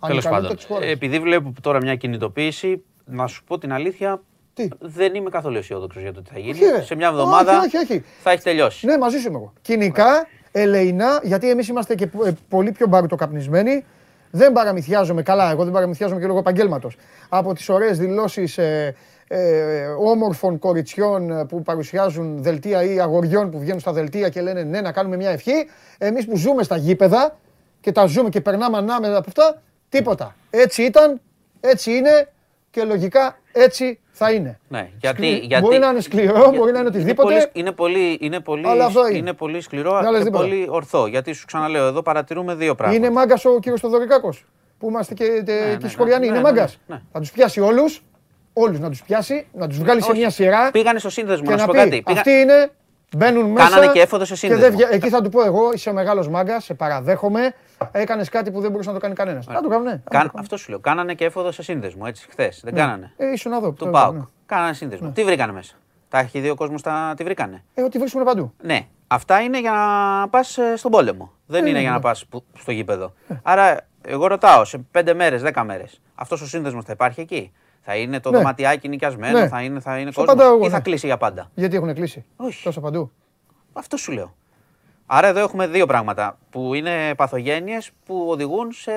Ανικανότητα 0.00 0.30
πάντων. 0.40 0.56
της 0.56 0.64
χώρας. 0.64 0.84
Ε, 0.88 0.90
Επειδή 0.90 1.18
βλέπω 1.18 1.52
τώρα 1.62 1.78
μια 1.80 1.94
κινητοποίηση, 1.94 2.82
να 3.04 3.26
σου 3.26 3.44
πω 3.44 3.58
την 3.58 3.72
αλήθεια, 3.72 4.20
Τι; 4.54 4.68
δεν 4.78 5.14
είμαι 5.14 5.30
καθόλου 5.30 5.56
αισιόδοξος 5.56 6.02
για 6.02 6.12
το 6.12 6.22
τι 6.22 6.30
θα 6.32 6.38
γίνει. 6.38 6.50
Όχι, 6.64 6.64
ρε. 6.76 6.82
Σε 6.82 6.94
μια 6.94 7.06
εβδομάδα 7.08 7.58
Όχι, 7.58 7.76
όχι, 7.76 7.76
όχι. 7.76 8.04
θα 8.22 8.30
έχεις 8.30 8.42
τελειώσει. 8.44 8.86
Ναι, 8.86 8.98
μαζί 8.98 9.18
σου 9.18 9.28
είμαι 9.28 9.36
εγώ. 9.36 9.52
Κοινικά, 9.62 10.26
ελεηνά, 10.60 11.20
γιατί 11.22 11.50
εμείς 11.50 11.68
είμαστε 11.68 11.94
και 11.94 12.04
ε, 12.24 12.30
πολύ 12.48 12.72
πιο 12.72 12.86
μπαρουτοκαπνισμένοι. 12.86 13.84
Δεν 14.30 14.52
παραμυθιάζομαι 14.52 15.22
καλά, 15.22 15.50
εγώ 15.50 15.64
δεν 15.64 15.72
παραμυθιάζομαι 15.72 16.20
και 16.20 16.26
λόγω 16.26 16.38
επαγγέλματος. 16.38 16.96
Από 17.28 17.54
τις 17.54 17.68
ωραίες 17.68 17.98
δηλώσεις 17.98 18.58
ε, 18.58 18.94
ε, 19.28 19.86
όμορφων 19.86 20.58
κοριτσιών 20.58 21.30
ε, 21.30 21.44
που 21.44 21.62
παρουσιάζουν 21.62 22.42
δελτία 22.42 22.82
ή 22.82 23.00
αγοριών 23.00 23.50
που 23.50 23.58
βγαίνουν 23.58 23.80
στα 23.80 23.92
δελτία 23.92 24.28
και 24.28 24.40
λένε 24.40 24.62
ναι, 24.62 24.80
να 24.80 24.92
κάνουμε 24.92 25.16
μια 25.16 25.30
ευχή. 25.30 25.68
Εμείς 25.98 26.26
που 26.26 26.36
ζούμε 26.36 26.62
στα 26.62 26.76
γήπεδα 26.76 27.38
και 27.80 27.92
τα 27.92 28.06
ζούμε 28.06 28.28
και 28.28 28.40
περνάμε 28.40 28.76
ανάμεσα 28.76 29.16
από 29.16 29.26
αυτά, 29.28 29.62
τίποτα. 29.88 30.34
Έτσι 30.50 30.82
ήταν, 30.82 31.20
έτσι 31.60 31.90
είναι 31.90 32.28
και 32.70 32.84
λογικά 32.84 33.38
έτσι 33.52 33.98
θα 34.18 34.30
είναι. 34.32 34.58
Ναι, 34.68 34.88
γιατί, 35.00 35.16
Σκλη- 35.16 35.42
γιατί, 35.44 35.62
μπορεί 35.64 35.78
να 35.78 35.88
είναι 35.88 36.00
σκληρό, 36.00 36.38
για- 36.38 36.58
μπορεί 36.58 36.72
να 36.72 36.78
είναι 36.78 36.88
οτιδήποτε. 36.88 37.32
πολύ, 37.32 37.46
είναι 37.52 37.72
πολύ, 37.72 38.18
είναι 38.20 38.40
πολύ, 38.40 38.68
Αλλά 38.68 38.84
αυτό 38.84 39.08
είναι. 39.08 39.18
είναι 39.18 39.32
πολύ 39.32 39.60
σκληρό 39.60 40.00
Δεν 40.00 40.10
λες 40.10 40.18
και 40.18 40.24
τίποτα. 40.24 40.42
πολύ 40.44 40.66
ορθό. 40.70 41.06
Γιατί 41.06 41.32
σου 41.32 41.46
ξαναλέω, 41.46 41.86
εδώ 41.86 42.02
παρατηρούμε 42.02 42.54
δύο 42.54 42.74
πράγματα. 42.74 43.04
Είναι 43.04 43.14
μάγκας 43.14 43.44
ο 43.44 43.58
κύριος 43.58 43.80
Θοδωρικάκο. 43.80 44.34
Που 44.78 44.88
είμαστε 44.88 45.14
και, 45.14 45.24
τε, 45.24 45.52
ναι, 45.52 45.70
και 45.70 45.78
ναι, 45.82 45.88
σχολιανοί. 45.88 46.20
ναι, 46.20 46.26
είναι 46.26 46.36
ναι, 46.36 46.42
μάγκας. 46.42 46.78
ναι, 46.86 46.94
ναι. 46.94 47.00
Θα 47.12 47.20
τους 47.20 47.30
πιάσει 47.32 47.60
όλους. 47.60 48.02
Όλους 48.52 48.78
να 48.78 48.88
τους 48.90 49.02
πιάσει, 49.02 49.46
να 49.52 49.68
τους 49.68 49.78
βγάλει 49.78 50.02
σε 50.02 50.10
Όχι. 50.10 50.18
μια 50.18 50.30
σειρά. 50.30 50.70
Πήγανε 50.70 50.98
στο 50.98 51.10
σύνδεσμο, 51.10 51.44
και 51.46 51.50
να 51.52 51.58
σου 51.58 51.66
να 51.66 51.72
πω 51.72 51.72
πει, 51.72 51.78
κάτι. 51.88 52.02
Πήγα- 52.02 52.18
Αυτοί 52.18 52.30
είναι, 52.30 52.70
μπαίνουν 53.16 53.50
μέσα. 53.50 53.68
Κάνανε 53.68 53.92
και 53.92 54.00
έφοδο 54.00 54.24
σε 54.24 54.32
και 54.32 54.38
σύνδεσμο. 54.38 54.62
δεν 54.64 54.72
βγα- 54.76 54.88
Εκεί 54.92 55.08
θα 55.08 55.22
του 55.22 55.28
πω 55.30 55.44
εγώ, 55.44 55.70
είσαι 55.74 55.92
μεγάλος 55.92 56.28
μάγκας, 56.28 56.64
σε 56.64 56.74
παραδέχομαι. 56.74 57.54
Έκανες 57.92 58.28
κάτι 58.28 58.50
που 58.50 58.60
δεν 58.60 58.70
μπορούσε 58.70 58.88
να 58.88 58.94
το 58.94 59.00
κάνει 59.00 59.14
κανένας. 59.14 59.44
Θα 59.46 59.60
το 59.60 59.68
κάνουν, 59.68 59.84
ναι. 59.84 60.00
Κάν- 60.10 60.30
αυτό 60.34 60.56
σου 60.56 60.70
λέω. 60.70 60.78
Κάνανε 60.78 61.14
και 61.14 61.24
έφοδο 61.24 61.52
σε 61.52 61.62
σύνδεσμο, 61.62 62.02
έτσι, 62.06 62.26
χθες. 62.30 62.60
Δεν 62.64 62.74
κάνανε. 62.74 63.12
Ε, 63.16 63.32
ήσουν 63.32 63.52
εδώ. 63.52 63.68
Του 63.72 63.84
το- 63.84 63.90
ΠΑΟΚ. 63.90 64.14
ναι. 64.14 64.24
Κάνανε 64.46 64.72
σύνδεσμο. 64.72 65.10
Τι 65.10 65.24
βρήκανε 65.24 65.52
μέσα; 65.52 65.74
Τα 66.08 66.18
έχει 66.18 66.40
δει 66.40 66.48
ο 66.50 66.54
κόσμος, 66.54 66.82
τα... 66.82 67.12
τι 67.16 67.24
βρήκανε; 67.24 67.64
Ε, 67.74 67.82
ότι 67.82 67.98
βρίσκουν 67.98 68.24
παντού. 68.24 68.52
Ναι, 68.62 68.86
αυτά 69.06 69.40
είναι 69.40 69.60
για 69.60 69.70
να 69.70 70.28
πας 70.28 70.58
στον 70.76 70.90
πόλεμο. 70.90 71.32
Δεν 71.46 71.64
Ε, 71.64 71.68
είναι 71.68 71.76
ναι, 71.76 71.80
για 71.82 71.88
ναι. 71.90 71.94
να 71.96 72.00
πα 72.02 72.14
στο 72.58 72.72
γήπεδο. 72.72 73.12
Άρα, 73.42 73.86
εγώ 74.02 74.26
ρωτάω, 74.26 74.64
σε 74.64 74.78
πέντε 74.78 75.14
μέρες, 75.14 75.42
δέκα 75.42 75.64
μέρες, 75.64 76.00
αυτός 76.14 76.40
ο 76.40 76.46
σύνδεσμος 76.46 76.84
θα 76.84 76.92
υπάρχει 76.92 77.20
εκεί; 77.20 77.52
Θα 77.80 77.96
είναι 77.96 78.20
το 78.20 78.30
Ναι. 78.30 78.36
δωματιάκι 78.36 78.88
νοικιασμένο, 78.88 79.38
Ναι. 79.38 79.48
θα 79.48 79.62
είναι, 79.62 79.80
θα 79.80 79.98
είναι 79.98 80.10
Στο 80.10 80.20
κόσμος; 80.20 80.36
παντά 80.38 80.54
εγώ, 80.54 80.64
Ή 80.66 80.68
θα 80.70 80.76
ναι. 80.76 80.82
κλείσει 80.82 81.06
για 81.06 81.16
πάντα; 81.16 81.50
Γιατί 81.54 81.76
έχουν 81.76 81.94
κλείσει; 81.94 82.24
Όχι. 82.36 82.62
Τόσο 82.64 82.80
παντού; 82.80 83.10
Αυτό 83.72 83.96
σου 83.96 84.12
λέω. 84.12 84.36
Άρα 85.10 85.26
εδώ 85.28 85.40
έχουμε 85.40 85.66
δύο 85.66 85.86
πράγματα 85.86 86.38
που 86.50 86.74
είναι 86.74 87.14
παθογένειες 87.16 87.90
που 88.06 88.26
οδηγούν 88.28 88.72
σε 88.72 88.92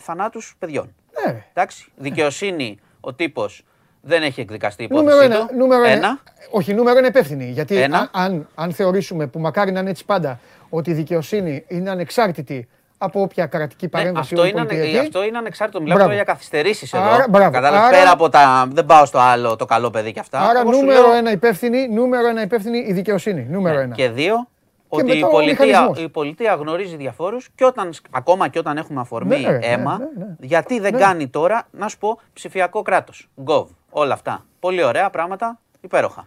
θανάτους 0.00 0.54
παιδιών. 0.58 0.94
Ναι, 1.26 1.32
ρε. 1.32 1.44
Εντάξει, 1.52 1.92
δικαιοσύνη 1.96 2.78
ο 3.00 3.12
τύπος 3.14 3.64
δεν 4.00 4.22
έχει 4.22 4.40
εκδικαστεί 4.40 4.82
η 4.84 4.88
Νούμερο 4.90 5.16
υπόθεσή 5.16 5.38
ένα, 5.38 5.46
του. 5.46 5.56
νούμερο 5.56 5.82
ένα. 5.82 5.92
ένα. 5.92 6.18
Όχι, 6.50 6.74
νούμερο 6.74 6.98
είναι 6.98 7.06
υπεύθυνη. 7.06 7.44
Γιατί 7.44 7.76
Ένα. 7.76 7.98
α- 7.98 8.08
αν, 8.12 8.48
αν 8.54 8.72
θεωρήσουμε 8.72 9.26
που 9.26 9.38
μακάρι 9.38 9.72
να 9.72 9.80
είναι 9.80 9.90
έτσι 9.90 10.04
πάντα 10.04 10.40
ότι 10.70 10.90
η 10.90 10.94
δικαιοσύνη 10.94 11.64
είναι 11.68 11.90
ανεξάρτητη 11.90 12.68
από 12.98 13.20
όποια 13.22 13.46
κρατική 13.46 13.84
Ναι, 13.84 13.90
παρέμβαση 13.90 14.34
αυτό, 14.34 14.46
ή 14.46 14.50
είναι, 14.52 14.60
ανε- 14.60 14.70
πολιτιακή. 14.70 15.06
αυτό 15.06 15.24
είναι 15.24 15.38
ανεξάρτητο. 15.38 15.80
Μιλάμε 15.80 15.98
Μπράβο. 16.00 16.12
τώρα 16.14 16.24
για 16.24 16.32
καθυστερήσεις 16.34 16.92
εδώ. 16.92 17.04
Άρα, 17.10 17.26
μπράβο. 17.28 17.50
Κατάλαβες, 17.50 17.88
Άρα- 17.88 17.98
πέρα 17.98 18.10
από 18.10 18.28
τα. 18.28 18.66
Δεν 18.72 18.86
πάω 18.86 19.04
στο 19.04 19.18
άλλο 19.18 19.56
το 19.56 19.64
καλό 19.64 19.90
παιδί 19.90 20.12
και 20.12 20.20
αυτά. 20.20 20.40
Άρα 20.40 20.60
Εγώ 20.60 20.72
σου 20.72 20.80
νούμερο 20.80 21.00
λέω- 21.06 21.12
ένα 21.16 21.30
υπεύθυνη, 21.30 21.88
νούμερο 21.88 22.26
ένα 22.28 22.42
υπεύθυνη 22.42 22.78
η 22.78 22.92
δικαιοσύνη. 22.92 23.46
Νούμερο 23.50 23.76
Ναι, 23.76 23.82
ένα. 23.82 23.94
Και 23.94 24.08
δύο, 24.10 24.48
ότι 24.94 25.04
μετά 25.04 25.18
η 25.18 25.22
ο 25.22 25.28
πολιτεία, 25.28 25.64
μηχανισμός. 25.66 25.98
η 26.04 26.08
πολιτεία 26.08 26.54
γνωρίζει 26.54 26.96
διαφόρους 26.96 27.48
και 27.54 27.64
όταν, 27.64 27.90
ακόμα 28.10 28.48
και 28.48 28.58
όταν 28.58 28.76
έχουμε 28.76 29.00
αφορμή 29.00 29.40
Ναι, 29.40 29.50
ναι, 29.50 29.58
αίμα, 29.66 29.98
ναι, 29.98 30.24
ναι. 30.24 30.36
γιατί 30.40 30.80
δεν 30.80 30.92
Ναι. 30.92 30.98
κάνει 31.00 31.28
τώρα, 31.28 31.66
να 31.70 31.88
σου 31.88 31.98
πω, 31.98 32.18
ψηφιακό 32.32 32.82
κράτος. 32.82 33.28
Gov. 33.44 33.66
Όλα 33.90 34.14
αυτά. 34.14 34.44
Πολύ 34.60 34.82
ωραία 34.82 35.10
πράγματα, 35.10 35.60
υπέροχα. 35.80 36.26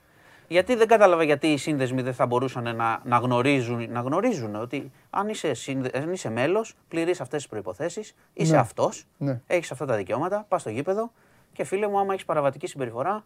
Γιατί 0.49 0.75
δεν 0.75 0.87
κατάλαβα 0.87 1.23
γιατί 1.23 1.47
οι 1.47 1.57
σύνδεσμοι 1.57 2.01
δεν 2.01 2.13
θα 2.13 2.25
μπορούσαν 2.25 2.75
να, 2.75 2.99
να, 3.03 3.17
γνωρίζουν, 3.17 3.91
να 3.91 3.99
γνωρίζουν 3.99 4.55
ότι 4.55 4.91
αν 5.09 5.29
είσαι, 5.29 5.53
σύνδε, 5.53 5.89
αν 5.93 6.11
είσαι 6.13 6.29
μέλος, 6.29 6.75
πληρείς 6.87 7.21
αυτές 7.21 7.37
τις 7.41 7.47
προϋποθέσεις, 7.49 8.15
είσαι 8.33 8.53
Ναι. 8.53 8.59
αυτός, 8.59 9.05
Ναι. 9.17 9.41
έχεις 9.47 9.71
αυτά 9.71 9.85
τα 9.85 9.95
δικαιώματα, 9.95 10.45
πας 10.47 10.61
στο 10.61 10.69
γήπεδο 10.69 11.11
και 11.53 11.63
φίλε 11.63 11.87
μου 11.87 11.99
άμα 11.99 12.13
έχεις 12.13 12.25
παραβατική 12.25 12.67
συμπεριφορά, 12.67 13.23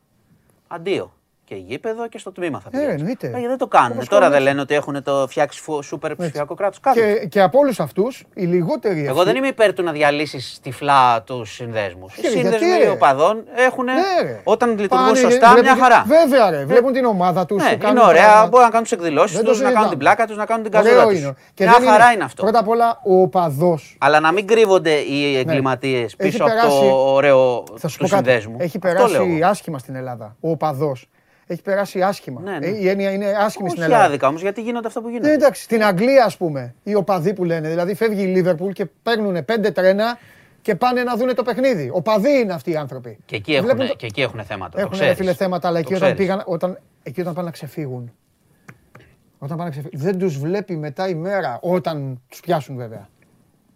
αντίο. 0.67 1.13
Και 1.51 1.57
γήπεδο 1.67 2.07
και 2.07 2.17
στο 2.17 2.31
τμήμα 2.31 2.59
θα 2.59 2.69
Ε, 2.71 2.77
πηγαίνεις. 2.77 2.95
εννοείται. 2.99 3.27
Ε, 3.27 3.47
δεν 3.47 3.57
το 3.57 3.67
κάνουν. 3.67 3.91
Όπως 3.91 4.07
Τώρα 4.07 4.21
κάνουν 4.21 4.35
δεν 4.37 4.43
λένε 4.47 4.61
ότι 4.61 4.73
έχουν 4.75 5.03
το 5.03 5.25
φτιάξει 5.29 5.61
φου- 5.61 5.83
σούπερ 5.83 6.15
ψηφιακό 6.15 6.53
κράτος. 6.55 6.79
Κάνουν. 6.79 7.03
Και, 7.03 7.25
και 7.25 7.41
από 7.41 7.59
όλους 7.59 7.79
αυτούς, 7.79 8.23
οι 8.33 8.43
λιγότεροι. 8.45 8.99
Εγώ 9.01 9.11
αυτοί- 9.11 9.25
δεν 9.25 9.35
είμαι 9.35 9.47
υπέρ 9.47 9.73
του 9.73 9.83
να 9.83 9.91
διαλύσεις 9.91 10.59
τυφλά 10.61 11.21
τους 11.21 11.51
συνδέσμους. 11.53 12.15
Οι 12.17 12.19
Ε, 12.25 12.29
γιατί, 12.29 12.37
σύνδεσμοι 12.39 12.83
ρε. 12.83 12.89
οπαδών 12.89 13.43
έχουν. 13.55 13.83
Ναι, 13.83 13.93
ρε. 14.21 14.41
Όταν 14.43 14.69
λειτουργούν 14.69 15.05
Πάνε, 15.05 15.17
σωστά, 15.17 15.47
βλέπουν 15.51 15.61
μια 15.63 15.73
και- 15.73 15.79
χαρά. 15.81 16.03
Βέβαια, 16.07 16.49
ρε. 16.49 16.65
Βλέπουν 16.65 16.93
την 16.93 17.05
ομάδα 17.05 17.45
τους. 17.45 17.63
Ναι, 17.63 17.77
είναι 17.89 18.01
ωραία. 18.03 18.47
Μπορούν 18.47 18.65
να 18.65 18.69
κάνουν 18.71 18.83
τις 18.83 18.91
εκδηλώσεις 18.91 19.35
Δεν 19.35 19.45
τους, 19.45 19.57
το 19.57 19.63
να 19.63 19.71
κάνουν 19.71 19.89
την 19.89 19.97
συζητάμε. 19.99 20.15
πλάκα 20.15 20.27
τους, 20.27 20.37
να 20.37 20.45
κάνουν 20.45 20.63
την 20.69 20.79
Ωραίο 20.79 20.93
καζούρα 20.95 21.13
είναι. 21.17 21.27
τους. 21.33 21.43
Και 21.53 21.63
Μια 21.63 21.77
δεν 21.79 21.87
χαρά 21.89 22.11
είναι 22.11 22.23
αυτό. 22.23 22.41
Πρώτα 22.43 22.59
απ' 22.59 22.67
όλα, 22.67 22.99
ο 23.03 23.21
οπαδός. 23.21 23.95
Αλλά 23.99 24.19
να 24.19 24.31
μην 24.31 24.47
κρύβονται 24.47 24.93
οι 24.93 25.37
εγκληματίες 25.37 26.15
Ναι. 26.17 26.25
Έχει 26.27 26.31
πίσω 26.31 26.43
από 26.43 26.53
περάσει- 26.53 26.79
το 26.89 27.13
ωραίο 27.13 27.63
Θα 27.77 27.87
σου 27.87 27.97
του 27.97 28.03
πω 28.03 28.09
κάτι. 28.09 28.23
συνδέσμου. 28.29 28.55
Έχει 28.59 28.77
Αυτό 28.83 28.87
λέω 28.87 29.07
περάσει 29.07 29.35
εγώ. 29.37 29.47
άσχημα 29.49 29.77
στην 29.77 29.95
Ελλάδα. 29.95 30.35
Ο 30.39 30.49
οπαδός. 30.49 31.09
Έχει 31.51 31.61
περάσει 31.61 32.01
άσχημα. 32.01 32.41
Ναι, 32.41 32.57
ναι. 32.59 32.65
Ε, 32.65 32.77
Η 32.81 32.87
έννοια 32.89 33.11
είναι 33.11 33.25
άσχημη 33.25 33.69
στην 33.69 33.81
Όχι 33.81 33.91
Ελλάδα. 33.91 34.07
άδικα 34.07 34.27
όμως, 34.27 34.41
γιατί 34.41 34.61
γίνονται 34.61 34.87
αυτά 34.87 34.99
που 35.01 35.05
Ναι, 35.05 35.11
γίνονται. 35.13 35.33
εντάξει, 35.33 35.63
στην 35.63 35.83
Αγγλία, 35.83 36.25
ας 36.25 36.37
πούμε, 36.37 36.75
οι 36.83 36.95
οπαδοί 36.95 37.33
που 37.33 37.43
λένε. 37.43 37.69
Δηλαδή, 37.69 37.93
φεύγει 37.93 38.21
η 38.21 38.25
Λίβερπουλ 38.25 38.71
και 38.71 38.85
παίρνουν 39.03 39.45
πέντε 39.45 39.71
τρένα 39.71 40.17
και 40.61 40.75
πάνε 40.75 41.03
να 41.03 41.15
δουν 41.15 41.35
το 41.35 41.43
παιχνίδι. 41.43 41.89
Οπαδοί 41.93 42.39
είναι 42.39 42.53
αυτοί 42.53 42.71
οι 42.71 42.75
άνθρωποι. 42.75 43.17
Και 43.25 43.35
εκεί 43.35 43.53
έχουν, 43.53 43.65
Βλέπουν 43.65 43.87
το- 43.87 43.95
και 43.95 44.05
εκεί 44.05 44.21
έχουν 44.21 44.43
θέματα. 44.43 44.71
το 44.71 44.77
Έχουν 44.79 44.91
ρε 44.91 44.97
ξέρεις. 44.97 45.17
φίλε 45.17 45.33
θέματα, 45.33 45.67
αλλά 45.67 45.77
Το 45.81 45.83
εκεί 45.85 45.93
όταν, 45.93 46.13
ξέρεις. 46.13 46.27
πήγαν, 46.27 46.43
όταν, 46.45 46.79
εκεί 47.03 47.21
όταν 47.21 47.33
πάνε 47.33 47.45
να 47.45 47.51
ξεφύγουν. 47.53 48.11
Όταν 49.39 49.57
πάνε 49.57 49.63
να 49.63 49.69
ξεφύγουν. 49.69 49.99
Δεν 49.99 50.17
τους 50.17 50.37
βλέπει 50.39 50.75
μετά 50.77 51.07
η 51.09 51.13
μέρα. 51.15 51.57
Όταν 51.61 52.21
τους 52.29 52.39
πιάσουν 52.39 52.75
βέβαια. 52.75 53.09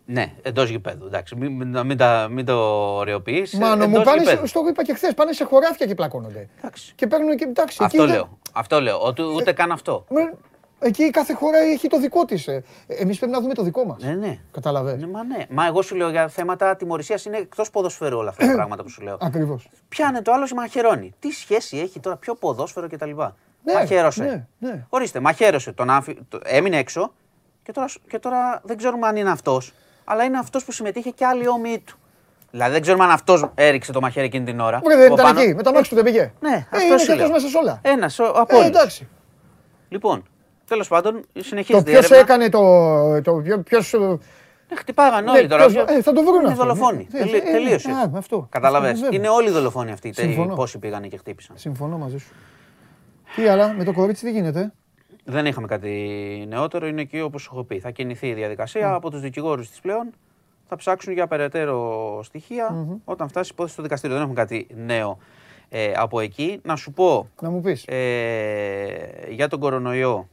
Ναι, 0.05 0.31
εντός 0.41 0.69
γηπέδου. 0.69 1.05
Εντάξει, 1.05 1.35
μην, 1.35 1.51
μην, 1.51 1.85
μην, 1.85 1.97
τα- 1.97 2.27
μην 2.31 2.45
το 2.45 2.53
ωρεοποιείς. 2.97 3.53
Μάνο 3.53 3.87
μου, 3.87 4.01
πάνε 4.03 4.23
σε, 4.23 4.45
στο 4.45 4.63
είπα 4.69 4.83
και 4.83 4.93
χθες, 4.93 5.13
πάνε 5.13 5.31
σε 5.31 5.43
χωράφια 5.43 5.85
και 5.85 5.95
πλακώνονται. 5.95 6.49
Εντάξει. 6.57 6.93
Και 6.95 7.07
παίρνουν 7.07 7.37
και 7.37 7.43
εντάξει. 7.43 7.77
Αυτό 7.83 7.97
εκεί 8.01 8.05
δεν- 8.11 8.15
λέω. 8.15 8.37
Αυτό 8.53 8.81
λέω. 8.81 9.01
Ότι 9.01 9.21
ούτε 9.21 9.51
καν 9.53 9.71
αυτό. 9.71 10.05
Με- 10.09 10.33
Εκεί 10.79 11.09
κάθε 11.09 11.33
χώρα 11.33 11.57
έχει 11.57 11.87
το 11.87 11.99
δικό 11.99 12.25
της. 12.25 12.47
Εμείς 12.87 13.17
πρέπει 13.17 13.31
να 13.33 13.41
δούμε 13.41 13.53
το 13.53 13.63
δικό 13.63 13.85
μας. 13.85 14.03
Ναι, 14.03 14.13
ναι. 14.13 14.39
Καταλαβες. 14.51 14.99
Ναι, 14.99 15.07
μα 15.07 15.23
ναι. 15.23 15.45
Μα 15.49 15.65
εγώ 15.65 15.81
σου 15.81 15.95
λέω 15.95 16.09
για 16.09 16.27
θέματα 16.27 16.75
τιμωρησίας 16.75 17.25
είναι 17.25 17.37
εκτός 17.37 17.69
ποδοσφαίρου 17.69 18.17
όλα 18.17 18.29
αυτά 18.29 18.47
τα 18.47 18.53
πράγματα 18.53 18.83
που 18.83 18.89
σου 18.89 19.01
λέω. 19.01 19.17
Ακριβώς. 19.21 19.69
Πιάνε 19.89 20.21
το 20.21 20.31
άλλο 20.31 20.47
μαχαιρώνει. 20.55 21.13
Τι 21.19 21.31
σχέση 21.31 21.77
έχει 21.77 21.99
τώρα, 21.99 22.15
ποιο 22.15 22.35
ποδόσφαιρο 22.35 22.87
κτλ. 22.89 23.09
Ναι, 23.63 23.73
Μαχαίρωσε. 23.73 24.23
ναι, 24.23 24.45
ναι. 24.69 24.85
Ορίστε, 24.89 25.19
μαχαίρωσε. 25.19 25.71
Τον 25.71 25.89
άφη... 25.89 26.17
το- 26.29 26.39
Έμεινε 26.43 26.77
έξω 26.77 27.13
και 27.63 27.71
τώρα, 27.71 27.87
και 28.07 28.19
τώρα 28.19 28.61
δεν 28.63 28.77
ξέρουμε 28.77 29.07
αν 29.07 29.15
είναι 29.15 29.29
αυτός. 29.31 29.73
Αλλά 30.05 30.23
είναι 30.23 30.37
αυτός 30.37 30.65
που 30.65 30.71
συμμετείχε 30.71 31.09
και 31.09 31.25
άλλοι 31.25 31.47
όμοιοι 31.47 31.79
του. 31.79 31.97
Δηλαδή 32.51 32.71
δεν 32.71 32.81
ξέρουμε 32.81 33.03
αν 33.03 33.09
αυτός 33.11 33.51
έριξε 33.55 33.91
το 33.91 34.01
μαχαίρι 34.01 34.25
εκείνη 34.25 34.45
την 34.45 34.59
ώρα. 34.59 34.81
Βρε, 34.83 34.95
δεν 34.95 35.05
Από 35.05 35.13
ήταν 35.13 35.25
πάνω. 35.25 35.39
εκεί. 35.39 35.55
Με 35.55 35.63
τα 35.63 35.73
μάξι 35.73 35.89
του 35.89 35.95
δεν 35.95 36.03
πήγε. 36.03 36.31
Ναι, 36.39 36.49
ε, 36.49 36.55
αυτός 36.55 36.81
είναι 36.83 36.97
σου 36.97 37.05
και 37.05 37.11
αυτός 37.11 37.17
λέω. 37.27 37.29
μέσα 37.31 37.47
σε 37.47 37.57
όλα. 37.57 37.79
Ένας 37.81 38.19
από 38.19 38.45
Ε, 38.49 38.55
όλους. 38.55 38.67
εντάξει. 38.67 39.07
Λοιπόν, 39.89 40.23
τέλος 40.67 40.87
πάντων, 40.87 41.21
Το 41.33 41.43
συνεχίζεται 41.43 41.89
η 41.89 41.93
ποιος 41.93 42.11
έρευνα. 42.11 42.33
έκανε 42.33 42.49
το. 42.49 43.21
το 43.21 43.61
ποιος, 43.65 43.93
ε, 43.93 43.97
Ναι, 44.69 44.75
χτυπάγαν 44.77 45.23
Ναι, 45.23 45.31
όλοι 45.31 45.47
τώρα. 45.47 45.65
ποιος- 45.65 45.85
ε, 45.87 46.01
θα 46.01 46.13
το 46.13 46.21
βρουν 46.23 46.39
Είναι 46.41 46.51
αυτό. 46.51 46.63
δολοφόνοι. 46.63 47.07
Ναι, 47.11 47.19
Τελεί- 47.19 47.33
ε, 47.33 47.49
ε, 47.49 47.51
τελείωσε. 47.51 47.91
α, 47.91 48.11
αυτό. 48.17 48.47
Καταλαβες. 48.51 48.89
Αυτό, 48.91 49.01
βέβαια. 49.03 49.19
Είναι 49.19 49.29
όλοι 49.29 49.49
δολοφόνοι 49.49 49.91
αυτοί. 49.91 50.09
τε- 50.11 50.25
Συμφωνώ. 50.25 50.55
Πόσοι 50.55 50.77
πήγαν 50.79 51.09
και 51.09 51.17
χτύπησαν. 51.17 51.55
Συμφωνώ 51.57 51.97
μαζί 51.97 52.17
σου. 52.17 52.33
Τι 53.35 53.47
άλλα, 53.47 53.73
με 53.77 53.83
το 53.83 53.93
κορίτσι 53.93 54.25
τι 54.25 54.31
γίνεται. 54.31 54.73
Δεν 55.25 55.45
είχαμε 55.45 55.67
κάτι 55.67 56.45
νεότερο. 56.47 56.87
Είναι 56.87 57.01
εκεί 57.01 57.21
όπως 57.21 57.45
έχω 57.45 57.63
πει. 57.63 57.79
Θα 57.79 57.91
κινηθεί 57.91 58.27
η 58.27 58.33
διαδικασία 58.33 58.93
από 58.93 59.09
τους 59.11 59.21
δικηγόρους 59.21 59.69
της 59.69 59.79
πλέον. 59.79 60.09
Θα 60.67 60.75
ψάξουν 60.75 61.13
για 61.13 61.27
περαιτέρω 61.27 62.19
στοιχεία 62.23 62.87
όταν 63.05 63.27
φτάσει 63.27 63.47
η 63.49 63.51
υπόθεση 63.53 63.73
στο 63.73 63.83
δικαστήριο. 63.83 64.15
Δεν 64.15 64.25
έχουμε 64.25 64.39
κάτι 64.41 64.67
νέο 64.75 65.17
ε, 65.69 65.91
από 65.95 66.19
εκεί. 66.19 66.59
Να 66.63 66.75
σου 66.75 66.91
πω 66.91 67.29
Να 67.41 67.49
μου 67.49 67.61
πεις. 67.61 67.85
ε, 67.87 69.27
για 69.29 69.47
τον 69.47 69.59
κορονοϊό 69.59 70.29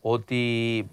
ότι 0.00 0.86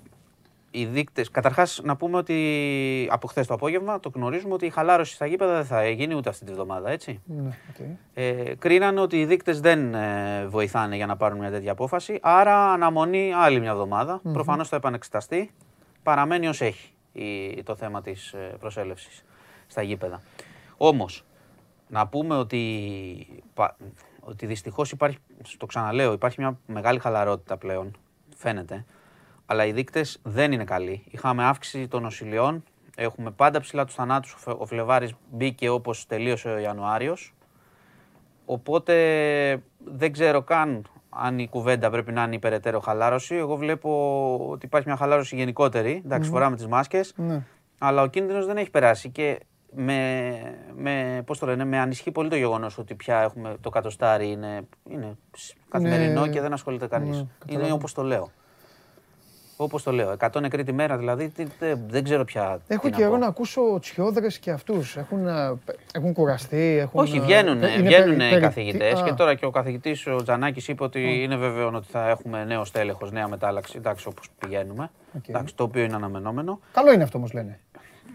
οι 0.80 0.86
δείκτε. 0.86 1.26
Καταρχάς, 1.32 1.82
να 1.84 1.96
πούμε 1.96 2.18
ότι 2.18 3.08
από 3.12 3.28
χθες 3.28 3.48
το 3.48 3.54
απόγευμα 3.54 4.00
το 4.00 4.12
γνωρίζουμε 4.14 4.54
ότι 4.54 4.66
η 4.66 4.70
χαλάρωση 4.70 5.14
στα 5.14 5.26
γήπεδα 5.26 5.54
δεν 5.54 5.66
θα 5.66 5.90
γίνει 5.90 6.16
ούτε 6.16 6.30
αυτή 6.30 6.46
τη 6.46 6.52
βδομάδα, 6.52 6.90
έτσι. 6.90 7.22
Ναι, 7.26 7.58
οκ. 7.70 7.86
Ε, 8.14 8.56
κρίνανε 8.60 9.00
ότι 9.00 9.20
οι 9.20 9.26
δείκτες 9.26 9.60
δεν 9.60 9.94
ε, 9.94 10.46
βοηθάνε 10.48 10.96
για 10.96 11.06
να 11.06 11.18
πάρουν 11.18 11.38
μια 11.40 11.52
τέτοια 11.52 11.72
απόφαση. 11.72 12.20
Άρα, 12.22 12.72
αναμονή 12.72 13.34
άλλη 13.34 13.60
μια 13.60 13.72
εβδομάδα. 13.72 14.22
Προφανώς 14.34 14.70
θα 14.70 14.76
επανεξεταστεί. 14.76 15.52
Παραμένει 16.04 16.48
ως 16.48 16.62
έχει 16.62 16.94
η, 17.14 17.64
το 17.64 17.76
θέμα 17.76 18.02
της 18.02 18.36
προσέλευσης 18.60 19.24
στα 19.68 19.82
γήπεδα. 19.82 20.22
Όμως, 20.78 21.26
να 21.88 22.08
πούμε 22.08 22.36
ότι, 22.36 23.44
πα- 23.54 23.78
ότι 24.20 24.46
δυστυχώς 24.46 24.92
υπάρχει, 24.92 25.18
το 25.58 25.66
ξαναλέω, 25.66 26.14
υπάρχει 26.14 26.42
μια 26.42 26.60
μεγάλη 26.66 27.00
χαλαρότητα 27.00 27.58
πλέον. 27.58 27.98
Φαίνεται. 28.36 28.86
Αλλά 29.46 29.66
οι 29.66 29.72
δείκτες 29.72 30.20
δεν 30.24 30.52
είναι 30.52 30.64
καλοί. 30.64 31.04
Είχαμε 31.10 31.44
αύξηση 31.44 31.88
των 31.88 32.02
νοσηλειών. 32.02 32.64
Έχουμε 32.96 33.32
πάντα 33.32 33.60
ψηλά 33.60 33.86
τους 33.86 33.96
θανάτους. 33.96 34.36
Ο 34.58 34.66
Φλεβάρης 34.66 35.14
μπήκε 35.32 35.70
όπως 35.70 36.06
τελείωσε 36.08 36.50
ο 36.50 36.58
Ιανουάριος. 36.58 37.34
Οπότε 38.46 38.96
δεν 39.84 40.12
ξέρω 40.12 40.42
καν 40.42 40.86
αν 41.10 41.40
η 41.40 41.48
κουβέντα 41.48 41.90
πρέπει 41.90 42.12
να 42.12 42.24
είναι 42.24 42.36
υπεραιτέρω 42.36 42.80
χαλάρωση. 42.80 43.36
Εγώ 43.36 43.56
βλέπω 43.56 43.90
ότι 44.50 44.66
υπάρχει 44.66 44.88
μια 44.88 44.98
χαλάρωση 44.98 45.36
γενικότερη. 45.36 46.02
Εντάξει, 46.06 46.30
φοράμε 46.30 46.56
τις 46.56 46.68
μάσκες. 46.68 47.14
Ναι. 47.16 47.44
Αλλά 47.78 48.02
ο 48.02 48.08
κίνδυνος 48.08 48.46
δεν 48.46 48.58
έχει 48.58 48.70
περάσει 48.70 49.10
και 49.10 49.40
με, 49.72 50.32
με, 50.76 51.24
πώς 51.26 51.40
το 51.40 51.46
λένε, 51.46 51.66
με 51.66 51.80
ανισχύει 51.80 52.12
πολύ 52.12 52.30
το 52.30 52.36
γεγονός 52.36 52.78
ότι 52.78 52.96
πια 52.96 53.22
έχουμε 53.22 53.56
το 53.62 53.70
κατοστάρι 53.70 54.28
είναι, 54.32 54.68
είναι 54.90 55.18
καθημερινό 55.70 56.26
Ναι. 56.26 56.32
και 56.32 56.42
δεν 56.42 56.54
ασχολείται 56.54 56.88
κανείς. 56.88 57.10
Ναι, 57.10 57.16
είναι 57.18 57.30
καταλαβαίνω. 57.40 57.76
όπως 57.76 57.94
το 57.94 58.04
λέω. 58.04 58.32
Όπως 59.58 59.84
το 59.84 59.92
λέω. 59.92 60.12
100 60.20 60.40
νεκροί 60.42 60.64
τη 60.64 60.72
μέρα 60.74 60.98
δηλαδή 60.98 61.30
τι- 61.30 61.46
τε- 61.60 61.78
δεν 61.88 62.04
ξέρω 62.04 62.24
πια. 62.26 62.60
Έχω 62.68 62.82
τι 62.86 62.90
να 62.90 62.98
καιρό 62.98 63.10
πω. 63.10 63.18
να 63.18 63.28
ακούσω 63.28 63.62
τσιόδρες 63.82 64.38
και 64.40 64.52
αυτούς. 64.52 64.96
Έχουν, 64.98 65.28
ε, 65.28 65.54
έχουν 65.94 66.14
κουραστεί. 66.14 66.78
Έχουν, 66.82 67.00
Όχι, 67.02 67.18
ε, 67.18 67.20
βγαίνουν, 67.20 67.58
είναι 67.58 67.68
βγαίνουν 67.68 67.90
περι- 68.18 68.22
οι 68.22 68.30
περι- 68.30 68.42
καθηγητές 68.42 68.94
τι- 69.00 69.04
και 69.04 69.10
α, 69.10 69.14
τώρα 69.16 69.36
και 69.36 69.46
ο 69.46 69.50
καθηγητής 69.50 70.08
ο 70.08 70.16
Τζανάκης 70.24 70.68
είπε 70.68 70.84
ότι 70.84 71.24
είναι 71.24 71.36
βέβαιο 71.36 71.72
ότι 71.74 71.88
θα 71.92 72.10
έχουμε 72.10 72.44
νέο 72.46 72.66
στέλεχος, 72.66 73.12
νέα 73.12 73.28
μετάλλαξη. 73.28 73.74
Εντάξει, 73.78 74.08
όπως 74.08 74.30
πηγαίνουμε. 74.40 74.90
Οκ. 75.18 75.28
Εντάξει, 75.28 75.56
το 75.56 75.64
οποίο 75.64 75.84
είναι 75.84 75.96
αναμενόμενο. 75.96 76.60
Καλό 76.74 76.92
είναι 76.94 77.04
αυτό 77.04 77.18
όμως 77.18 77.34
λένε. 77.34 77.60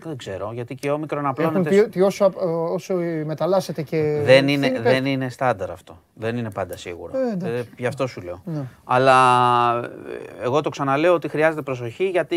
Δεν 0.09 0.17
ξέρω, 0.17 0.51
γιατί 0.53 0.75
και 0.75 0.91
ο 0.91 0.93
όμικρον 0.93 1.25
Έχουν 1.25 1.31
απλώνεται. 1.31 1.69
πει 1.71 1.79
ότι 1.79 2.01
όσο, 2.01 2.25
ε, 2.25 2.45
όσο 2.45 2.95
μεταλλάσσεται 3.25 3.83
και. 3.83 4.21
Δεν 4.25 4.49
είναι, 4.49 4.67
φύγει, 4.67 4.79
δεν 4.81 5.07
είναι 5.07 5.29
στάνταρ 5.29 5.71
αυτό. 5.71 5.99
Δεν 6.15 6.37
είναι 6.37 6.51
πάντα 6.51 6.77
σίγουρο. 6.77 7.13
Ε, 7.19 7.33
εντάξει. 7.33 7.55
Ε, 7.55 7.65
γι' 7.77 7.87
αυτό 7.87 8.07
σου 8.07 8.21
λέω. 8.21 8.43
Ναι. 8.45 8.63
Αλλά 8.85 9.77
ε, 9.79 10.45
εγώ 10.45 10.61
το 10.61 10.69
ξαναλέω 10.69 11.15
ότι 11.15 11.29
χρειάζεται 11.29 11.63
προσοχή 11.63 12.09
γιατί 12.09 12.37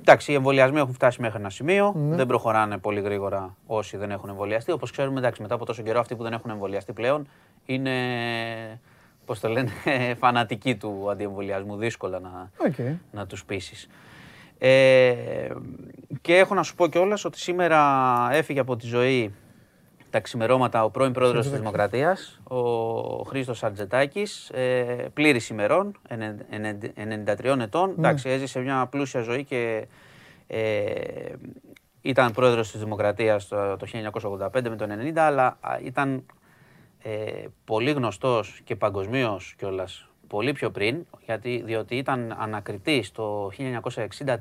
εντάξει, 0.00 0.32
οι 0.32 0.34
εμβολιασμοί 0.34 0.78
έχουν 0.78 0.92
φτάσει 0.94 1.20
μέχρι 1.20 1.38
ένα 1.40 1.50
σημείο. 1.50 1.94
Ναι. 1.96 2.16
Δεν 2.16 2.26
προχωράνε 2.26 2.78
πολύ 2.78 3.00
γρήγορα 3.00 3.56
όσοι 3.66 3.96
δεν 3.96 4.10
έχουν 4.10 4.28
εμβολιαστεί. 4.28 4.72
Όπως 4.72 4.90
ξέρουμε, 4.90 5.18
εντάξει, 5.18 5.42
μετά 5.42 5.54
από 5.54 5.64
τόσο 5.64 5.82
καιρό 5.82 6.00
αυτοί 6.00 6.14
που 6.14 6.22
δεν 6.22 6.32
έχουν 6.32 6.50
εμβολιαστεί 6.50 6.92
πλέον 6.92 7.26
είναι. 7.66 7.92
Πώς 9.24 9.40
το 9.40 9.48
λένε, 9.48 9.70
φανατικοί 10.20 10.76
του 10.76 11.06
αντιεμβολιασμού. 11.10 11.76
Δύσκολα 11.76 12.20
να, 12.20 12.50
Οκ. 12.66 12.74
να 13.12 13.26
τους 13.26 13.44
πείσεις. 13.44 13.88
Ε, 14.58 15.14
και 16.20 16.36
έχω 16.36 16.54
να 16.54 16.62
σου 16.62 16.74
πω 16.74 16.86
κιόλας 16.88 17.24
ότι 17.24 17.38
σήμερα 17.38 17.82
έφυγε 18.32 18.60
από 18.60 18.76
τη 18.76 18.86
ζωή 18.86 19.34
τα 20.10 20.20
ξημερώματα 20.20 20.84
ο 20.84 20.90
πρώην 20.90 21.12
πρόεδρος 21.12 21.42
της 21.42 21.58
Δημοκρατίας, 21.58 22.40
ο 22.44 22.58
Χρήστος 23.22 23.62
Σαρτζετάκης, 23.64 24.48
ε, 24.50 24.84
πλήρης 25.14 25.48
ημερών, 25.48 25.98
ενεν- 26.08 26.46
ενεν- 26.50 26.92
93 26.94 27.60
ετών. 27.60 27.94
Εντάξει, 27.98 28.28
έζησε 28.28 28.60
μια 28.60 28.86
πλούσια 28.90 29.20
ζωή 29.20 29.44
και 29.44 29.86
ε, 30.46 30.92
ήταν 32.00 32.32
πρόεδρος 32.32 32.70
της 32.70 32.80
Δημοκρατίας 32.80 33.48
το, 33.48 33.76
το 33.76 33.86
1985 33.86 34.68
με 34.68 34.76
το 34.76 34.86
1990, 35.14 35.16
αλλά 35.16 35.46
α, 35.60 35.78
ήταν 35.84 36.24
ε, 37.02 37.44
πολύ 37.64 37.90
γνωστός 37.90 38.60
και 38.64 38.76
παγκοσμίως 38.76 39.54
κιόλας 39.58 40.08
πολύ 40.26 40.52
πιο 40.52 40.70
πριν, 40.70 41.06
γιατί, 41.24 41.62
διότι 41.64 41.96
ήταν 41.96 42.36
ανακριτής 42.38 43.12
το 43.12 43.50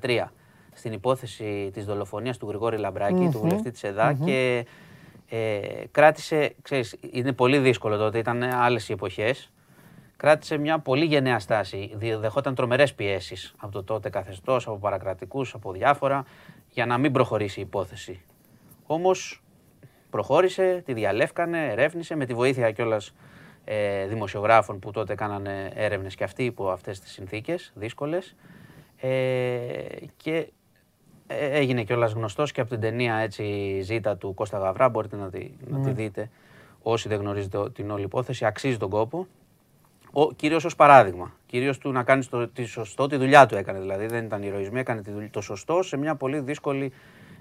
1963 0.01 0.31
στην 0.73 0.93
υπόθεση 0.93 1.69
της 1.73 1.85
δολοφονίας 1.85 2.37
του 2.37 2.47
Γρηγόρη 2.47 2.77
Λαμπράκη, 2.77 3.29
του 3.31 3.39
βουλευτή 3.39 3.71
της 3.71 3.83
ΕΔΑ 3.83 4.13
και 4.25 4.65
ε, 5.29 5.59
κράτησε, 5.91 6.55
ξέρεις, 6.61 6.95
είναι 7.11 7.31
πολύ 7.33 7.57
δύσκολο 7.57 7.97
τότε, 7.97 8.17
ήταν 8.17 8.43
άλλες 8.43 8.89
οι 8.89 8.93
εποχές, 8.93 9.51
κράτησε 10.17 10.57
μια 10.57 10.79
πολύ 10.79 11.05
γενναία 11.05 11.39
στάση, 11.39 11.91
δι- 11.95 12.17
δεχόταν 12.19 12.55
τρομερές 12.55 12.93
πιέσεις 12.93 13.53
από 13.57 13.71
το 13.71 13.83
τότε 13.83 14.09
καθεστώς, 14.09 14.67
από 14.67 14.77
παρακρατικούς, 14.77 15.53
από 15.53 15.71
διάφορα, 15.71 16.25
για 16.69 16.85
να 16.85 16.97
μην 16.97 17.11
προχωρήσει 17.11 17.59
η 17.59 17.63
υπόθεση. 17.63 18.21
Όμως 18.85 19.43
προχώρησε, 20.09 20.81
τη 20.85 20.93
διαλεύκανε, 20.93 21.67
ερεύνησε 21.71 22.15
με 22.15 22.25
τη 22.25 22.33
βοήθεια 22.33 22.71
κιόλας 22.71 23.13
ε, 23.65 24.05
δημοσιογράφων 24.07 24.79
που 24.79 24.91
τότε 24.91 25.15
κάνανε 25.15 25.71
έρευνες 25.75 26.15
και 26.15 26.23
αυτοί 26.23 26.43
υπό 26.43 26.69
αυτές 26.69 26.99
τις 26.99 27.11
συνθήκες 27.11 27.71
δύσκολες. 27.75 28.35
Ε, 28.97 29.09
και 30.17 30.47
ε, 31.27 31.45
έγινε 31.45 31.83
κιόλας 31.83 32.11
γνωστός 32.11 32.51
και 32.51 32.61
από 32.61 32.69
την 32.69 32.79
ταινία 32.79 33.15
έτσι 33.15 33.79
ζήτα 33.81 34.17
του 34.17 34.33
Κώστα 34.33 34.57
Γαβρά, 34.57 34.89
μπορείτε 34.89 35.15
να 35.15 35.29
τη, 35.29 35.51
να 35.67 35.79
τη 35.79 35.91
δείτε 35.91 36.29
όσοι 36.81 37.07
δεν 37.07 37.19
γνωρίζετε 37.19 37.69
την 37.69 37.91
όλη 37.91 38.03
υπόθεση, 38.03 38.45
αξίζει 38.45 38.77
τον 38.77 38.89
κόπο. 38.89 39.27
Ο, 40.11 40.31
κυρίως 40.31 40.65
ως 40.65 40.75
παράδειγμα. 40.75 41.33
Κυρίως 41.45 41.77
του 41.77 41.91
να 41.91 42.03
κάνει 42.03 42.25
το, 42.25 42.47
τη 42.47 42.65
σωστό, 42.65 43.07
τη 43.07 43.15
δουλειά 43.15 43.45
του 43.45 43.55
έκανε 43.55 43.79
δηλαδή. 43.79 44.05
Δεν 44.05 44.25
ήταν 44.25 44.43
ηρωισμή, 44.43 44.79
έκανε 44.79 45.01
τη 45.01 45.11
δουλειά, 45.11 45.29
το 45.29 45.41
σωστό 45.41 45.81
σε 45.83 45.97
μια 45.97 46.15
πολύ 46.15 46.39
δύσκολη 46.39 46.93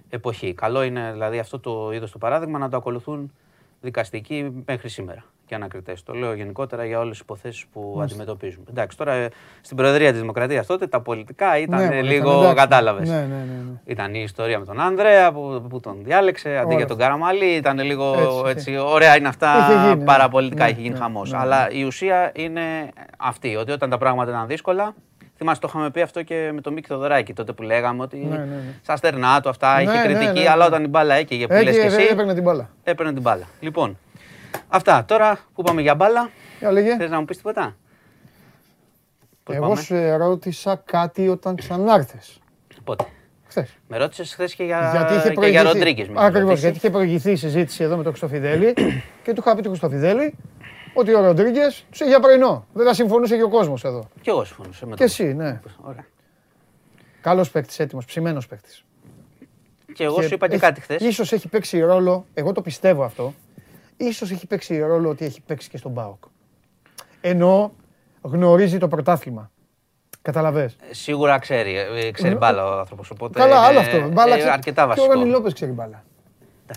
εποχή. 0.09 0.55
Καλό 0.55 0.83
είναι 0.83 1.13
δηλαδή 1.13 1.39
αυτό 1.39 1.59
το 1.61 1.93
είδος 1.93 2.11
το 2.11 2.19
παράδειγμα 2.19 2.59
να 2.59 2.69
το 2.69 2.77
ακολουθούν 2.77 3.33
δικαστικοί 3.81 4.63
μέχρι 4.67 4.89
σήμερα 4.89 5.25
και 5.53 5.59
ανακριτές. 5.59 6.03
Το 6.03 6.13
λέω 6.13 6.35
γενικότερα 6.35 6.85
για 6.85 6.99
όλες 6.99 7.11
τις 7.11 7.21
υποθέσεις 7.21 7.65
που 7.73 7.99
αντιμετωπίζουμε. 8.03 8.65
Εντάξει, 8.71 8.97
τώρα 8.97 9.13
ε, 9.13 9.29
στην 9.61 9.77
Προεδρία 9.77 10.11
της 10.11 10.21
Δημοκρατίας 10.21 10.67
τότε 10.67 10.87
τα 10.87 11.01
πολιτικά 11.01 11.59
ήταν 11.59 11.79
Ναι, 11.79 11.85
ε, 11.85 11.87
μωρέ, 11.87 12.03
λίγο. 12.03 12.31
εντάξει. 12.39 12.55
Κατάλαβες. 12.55 13.09
Ναι, 13.09 13.15
ναι, 13.17 13.21
ναι, 13.23 13.35
ναι. 13.71 13.81
Ήταν 13.85 14.15
η 14.15 14.21
ιστορία 14.25 14.59
με 14.59 14.65
τον 14.65 14.81
Άνδρεα 14.81 15.33
που, 15.33 15.67
που 15.69 15.81
τον 15.81 15.97
διάλεξε 16.05 16.49
αντί 16.57 16.65
Ωραία. 16.67 16.77
για 16.77 16.87
τον 16.87 16.97
Καραμαλή. 16.97 17.55
Ήταν 17.55 17.79
λίγο 17.81 18.15
Έτσι, 18.49 18.71
έτσι, 18.73 18.77
ωραία 18.79 19.17
είναι 19.17 19.29
αυτά. 19.29 19.55
Είχε 19.59 19.81
γίνει, 19.87 19.99
ναι. 19.99 20.05
παραπολιτικά 20.05 20.65
Ναι, 20.65 20.71
είχε 20.71 20.81
γίνει 20.81 20.93
ναι, 20.95 21.01
χαμός. 21.01 21.31
ναι, 21.33 21.39
Αλλά 21.39 21.71
η 21.71 21.85
ουσία 21.85 22.33
είναι 22.35 22.63
αυτή, 23.19 23.57
ότι 23.57 23.73
όταν 23.73 23.91
τα 23.91 23.99
πράγματα 23.99 24.31
ήταν 24.31 24.47
δύσκολα. 24.47 24.95
Θυμάσαι, 25.37 25.61
το 25.61 25.67
είχαμε 25.71 25.91
πει 25.91 26.01
αυτό 26.01 26.23
και 26.23 26.51
με 26.55 26.61
τον 26.61 26.73
Μίκη 26.73 26.87
Θοδωράκη 26.89 27.33
τότε 27.33 27.53
που 27.53 27.63
λέγαμε 27.63 28.03
ότι 28.03 28.17
Ναι, 28.17 28.37
ναι, 28.37 28.45
ναι. 28.45 28.75
στα 28.83 28.97
στερνά 28.97 29.41
του 29.41 29.49
αυτά 29.49 29.75
Ναι, 29.77 29.83
είχε 29.83 29.93
ναι, 29.93 30.03
κριτική, 30.03 30.33
ναι, 30.39 30.41
ναι. 30.45 30.49
αλλά 30.51 30.67
όταν 30.67 30.85
η 30.85 30.87
μπάλα 30.89 31.15
έκαιγε 31.15 31.47
που 31.47 31.53
λες 31.53 31.63
και 31.63 31.69
Έχει, 31.69 31.81
εσύ, 31.81 32.09
έπαιρνε 32.11 32.35
την 32.35 32.43
μπάλα. 32.43 32.69
έπαιρνε 32.85 33.13
την 33.13 33.23
μπάλα. 33.23 33.45
Λοιπόν, 33.61 33.99
αυτά. 34.69 35.05
Τώρα 35.05 35.39
που 35.55 35.63
πάμε 35.63 35.81
για 35.83 35.95
μπάλα, 35.95 36.31
Για 36.59 36.73
λέγε. 36.73 36.97
θες 36.97 37.11
να 37.11 37.19
μου 37.19 37.25
πεις 37.25 37.37
τίποτα; 37.37 37.77
Πώς 39.43 39.55
Εγώ 39.55 39.69
πάμε; 39.69 39.81
σε 39.81 40.17
ρώτησα 40.17 40.83
κάτι 40.85 41.29
όταν 41.29 41.57
ξανάρθες. 41.57 42.39
Πότε; 42.85 43.05
Χθες. 43.47 43.77
Με 43.89 43.97
ρώτησες 43.97 44.33
χθες 44.33 44.55
και 44.55 44.65
για, 44.65 44.91
Γιατί 44.93 45.15
είχε 45.15 45.23
και 45.23 45.29
για 45.29 45.35
προηγηθεί. 45.35 45.65
Ροντρίγκε. 45.67 46.07
Ακριβώς, 46.15 46.61
γιατί 46.61 46.77
είχε 46.77 46.91
προηγηθεί 46.91 47.31
η 47.31 47.37
συζήτηση 47.37 47.83
εδώ 47.85 47.97
με 47.97 48.03
τον 48.03 48.13
Χρυστοφιδέλη 48.13 48.73
και 49.23 49.33
του 49.33 49.43
είχα 49.47 49.55
πει 49.57 49.63
του 49.63 49.69
Χρυστοφιδέλη 49.69 50.35
ότι 50.95 51.15
ο 51.15 51.21
Ροντρίγκες 51.21 51.85
τους 51.91 52.01
είχε 52.01 52.09
για 52.09 52.21
πρωινό. 52.21 52.67
Δεν 52.73 52.87
θα 52.87 52.95
συμφωνούσε 52.95 53.37
και 53.37 53.43
ο 53.43 53.49
κόσμος 53.49 53.85
εδώ. 53.85 54.09
Και 54.21 54.31
εγώ 54.31 54.45
συμφωνούσα 54.45 54.87
με 54.87 54.91
Και 54.91 54.97
τον- 54.97 55.07
εσύ, 55.07 55.35
ναι. 55.35 55.61
Ωραία. 55.81 56.05
Καλός 57.21 57.51
παίκτης, 57.51 57.79
έτοιμος, 57.79 58.05
ψημένος 58.05 58.47
παίκτης. 58.47 58.85
Και 59.95 60.05
εγώ 60.05 60.23
σου 60.23 60.35
είπα 60.35 60.49
και 60.49 60.59
κάτι 60.59 60.81
χθες. 60.81 61.03
Ίσως 61.03 61.33
έχει 61.33 61.49
παίξει 61.49 61.81
ρόλο, 61.81 62.27
εγώ 62.35 62.53
το 62.53 62.63
πιστεύω 62.63 63.05
αυτό, 63.05 63.35
ίσως 64.05 64.31
έχει 64.31 64.47
παίξει 64.47 64.79
ρόλο 64.79 65.09
ότι 65.09 65.25
έχει 65.25 65.41
παίξει 65.41 65.69
και 65.69 65.77
στον 65.77 65.95
ΠΑΟΚ. 65.95 66.23
Ενώ 67.21 67.73
γνωρίζει 68.23 68.79
το 68.79 68.89
πρωτάθλημα. 68.89 69.51
Καταλαβες; 70.23 70.77
Σίγουρα 70.91 71.39
ξέρει, 71.39 71.77
ε, 71.77 72.11
ξέρει 72.11 72.35
μπάλα 72.35 72.67
ο 72.67 72.79
άνθρωπος. 72.79 73.11
Οπότε 73.11 73.39
Καλά, 73.39 73.57
είναι, 73.57 73.67
άλλο 73.67 73.79
αυτό. 73.79 74.09
Μπάλα 74.09 74.35
ε, 74.35 74.37
ξέρει. 74.37 74.53
αρκετά 74.53 74.83
Και 74.83 74.89
βασικό. 74.89 75.07
ο 75.11 75.13
Ρόνι 75.13 75.31
Λόπες 75.31 75.53
ξέρει 75.53 75.71
μπάλα. 75.71 76.05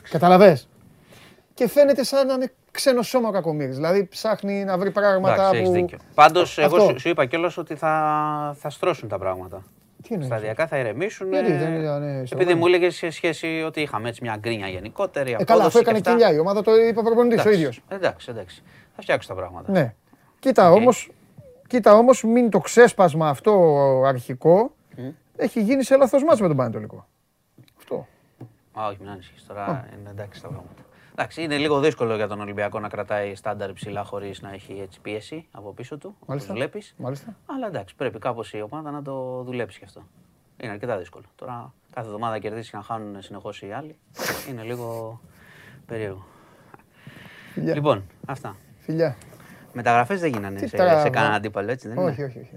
Καταλαβες; 0.10 0.68
Και 1.54 1.68
φαίνεται 1.68 2.04
σαν 2.04 2.28
να 2.28 2.34
είναι 2.34 2.52
ξένο 2.72 3.02
σώμα 3.02 3.28
ο 3.28 3.32
Κακομοίρης. 3.32 3.76
Δηλαδή 3.76 4.06
ψάχνει 4.06 4.64
να 4.64 4.78
βρει 4.78 4.92
πράγματα 4.92 5.34
Εντάξει, 5.34 5.56
έχεις 5.58 5.68
που... 5.70 5.74
δίκιο. 5.76 5.98
Πάντως, 6.14 6.58
εγώ 6.58 6.76
Αυτό. 6.78 6.90
σου, 6.90 7.00
σου 7.00 7.10
είπα 7.10 7.26
κιόλας 7.26 7.58
ότι 7.58 7.76
θα, 7.76 8.56
θα 8.60 8.70
στρώσουν 8.70 9.10
τα 9.10 9.18
πράγματα. 9.18 9.64
Τι 10.08 10.14
εννοείς. 10.14 10.26
Σταδιακά 10.32 10.68
θα 10.68 10.78
ηρεμήσουν. 10.78 11.32
Γιατί 11.32 11.52
ε, 11.52 11.58
δεν 11.58 11.82
ήταν, 11.82 12.04
ε, 12.04 12.10
Επειδή 12.12 12.26
στρωμένο. 12.28 12.56
μου 12.58 12.66
έλεγες 12.66 12.96
σε 12.96 13.10
σχέση 13.10 13.64
ότι 13.66 13.82
είχαμε 13.82 14.10
έτσι 14.10 14.20
μια 14.24 14.36
γκρίνια 14.40 14.68
γενικότερη. 14.68 15.32
Ε, 15.40 15.44
καλά, 15.44 15.44
αυτό 15.44 15.54
απόδοση 15.54 15.74
και 15.74 15.80
έκανε 15.80 15.98
αυτά. 15.98 16.12
κοιλιά 16.12 16.34
η 16.34 16.40
ομάδα, 16.40 16.62
το 16.62 16.76
είπε 16.76 17.00
ο 17.00 17.04
προπονητής 17.04 17.38
ο 17.38 17.42
Εντάξει, 17.42 17.60
ίδιος. 17.60 17.82
Εντάξει, 17.88 18.28
εντάξει. 18.30 18.64
Θα 18.96 19.02
φτιάξουν 19.02 19.36
τα 19.36 19.42
πράγματα. 19.42 19.72
Ναι. 19.72 19.94
Κοίτα 20.40 20.72
Οκ. 20.72 20.76
όμως, 20.78 21.12
κοίτα 21.68 21.94
όμως 21.94 22.24
μην 22.24 22.50
το 22.50 22.60
ξέσπασμα 22.60 23.30
αυτό 23.30 23.54
αρχικό 24.06 24.76
έχει 25.38 25.62
γίνει 25.62 25.84
σε 25.84 25.98
λάθος 25.98 26.24
μάτς 26.24 26.42
με 26.42 26.48
τον 26.48 26.58
Πανετολικό. 26.58 27.08
Αυτό. 27.78 28.08
Α, 28.80 28.88
όχι, 28.88 28.98
μην 29.00 29.10
ανησυχείς 29.10 29.46
τώρα. 29.46 29.88
Είναι 30.00 30.10
εντάξει 30.10 30.42
τα 30.42 30.48
πράγματα. 30.48 30.85
Εντάξει, 31.18 31.42
είναι 31.44 31.58
λίγο 31.58 31.80
δύσκολο 31.80 32.16
για 32.16 32.28
τον 32.28 32.40
Ολυμπιακό 32.42 32.80
να 32.80 32.88
κρατάει 32.88 33.36
στάνταρ 33.36 33.74
ψηλά 33.74 34.04
χωρίς 34.04 34.42
να 34.42 34.54
έχει 34.54 34.80
έτσι 34.82 35.00
πίεση 35.02 35.48
από 35.52 35.74
πίσω 35.74 35.98
του. 35.98 36.16
Μάλιστα. 36.26 36.50
Όπω 36.50 36.60
βλέπεις. 36.60 36.94
Μάλιστα. 36.98 37.36
Αλλά 37.46 37.68
εντάξει, 37.68 37.96
πρέπει 37.96 38.20
κάπως 38.20 38.54
η 38.54 38.62
ομάδα 38.62 38.92
να 38.92 39.02
το 39.02 39.44
δουλέψει 39.44 39.80
και 39.80 39.86
αυτό. 39.86 40.04
Είναι 40.58 40.72
αρκετά 40.72 40.98
δύσκολο. 40.98 41.26
Τώρα 41.36 41.74
κάθε 41.94 42.08
εβδομάδα 42.08 42.40
κερδίσει 42.40 42.70
και 42.72 42.78
να 42.78 42.84
χάνουν 42.84 43.22
συνεχώς 43.22 43.62
οι 43.62 43.72
άλλοι. 43.72 43.96
Είναι 44.50 44.62
λίγο 44.64 45.20
περίεργο. 45.86 46.26
Φιλιά. 47.54 47.74
Λοιπόν, 47.74 48.04
αυτά. 48.26 48.56
Φιλιά. 48.80 49.16
Μεταγραφές 49.74 50.20
δεν 50.20 50.32
γίνανε 50.32 50.60
Τι 50.60 50.68
σε, 50.68 50.78
τώρα, 50.78 50.98
σε 50.98 51.04
βα- 51.04 51.10
κανένα 51.10 51.34
αντίπαλο, 51.36 51.72
έτσι 51.72 51.88
δεν 51.88 51.98
είναι; 51.98 52.10
Όχι, 52.10 52.24
όχι, 52.24 52.40
όχι. 52.40 52.50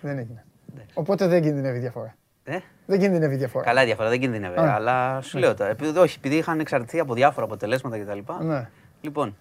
δεν 0.00 0.18
έγινε. 0.18 0.44
Δεν 0.66 0.78
έγινε. 0.78 0.92
Οπότε 0.94 1.26
δεν 1.26 1.42
κινδυνεύει 1.42 1.78
διαφορά. 1.78 2.14
Ε; 2.44 2.58
Δεν 2.86 2.98
κινδυνεύει 2.98 3.36
διαφορά. 3.36 3.64
Καλά 3.64 3.82
η 3.82 3.84
διαφορά, 3.84 4.08
δεν 4.08 4.20
κινδυνεύει. 4.20 4.58
Α. 4.58 4.74
Αλλά 4.74 5.20
σου 5.20 5.38
λέω 5.38 5.54
τώρα, 5.54 5.70
επειδή, 5.70 5.98
όχι, 5.98 6.16
επειδή 6.18 6.36
είχαν 6.36 6.60
εξαρτηθεί 6.60 6.98
από 6.98 7.14
διάφορα 7.14 7.46
αποτελέσματα 7.46 7.98
κτλ. 7.98 8.18
Ναι. 8.44 8.68
Λοιπόν, 9.00 9.36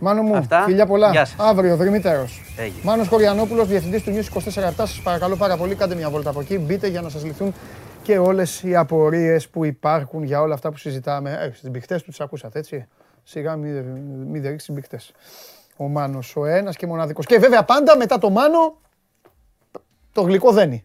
Μάνο 0.00 0.22
μου, 0.22 0.36
Αυτά. 0.36 0.62
φιλιά 0.62 0.86
πολλά. 0.86 1.10
Γεια 1.10 1.24
σας. 1.24 1.36
Αύριο, 1.38 1.76
Δρυμύτερος. 1.76 2.42
Έγινε. 2.56 2.80
Μάνος 2.82 3.08
Κοριανόπουλος, 3.08 3.68
διευθυντής 3.68 4.02
του 4.02 4.10
News 4.10 4.24
24 4.24 4.72
Σας 4.76 5.00
παρακαλώ 5.02 5.36
πάρα 5.36 5.56
πολύ, 5.56 5.74
κάντε 5.74 5.94
μια 5.94 6.10
βόλτα 6.10 6.30
από 6.30 6.40
εκεί. 6.40 6.58
Μπείτε 6.58 6.86
για 6.86 7.00
να 7.00 7.08
σας 7.08 7.24
λυθούν 7.24 7.54
και 8.02 8.18
όλες 8.18 8.62
οι 8.62 8.76
απορίες 8.76 9.48
που 9.48 9.64
υπάρχουν 9.64 10.22
για 10.22 10.40
όλα 10.40 10.54
αυτά 10.54 10.70
που 10.70 10.76
συζητάμε. 10.76 11.38
Ε, 11.40 11.52
στις 11.54 11.70
μπηχτές 11.70 12.02
τους 12.02 12.16
τις 12.16 12.20
ακούσατε, 12.20 12.58
έτσι. 12.58 12.86
Σιγά 13.22 13.56
μην 13.56 13.82
μη 14.26 14.38
δεν 14.38 14.50
ρίξει 14.50 14.72
μπηχτές. 14.72 15.12
Ο 15.76 15.88
Μάνος, 15.88 16.36
ο 16.36 16.44
ένας 16.44 16.76
και 16.76 16.86
μοναδικός. 16.86 17.26
Και 17.26 17.38
βέβαια 17.38 17.64
πάντα 17.64 17.96
μετά 17.96 18.18
το 18.18 18.30
Μάνο, 18.30 18.76
το 20.12 20.22
γλυκό 20.22 20.52
δένει. 20.52 20.84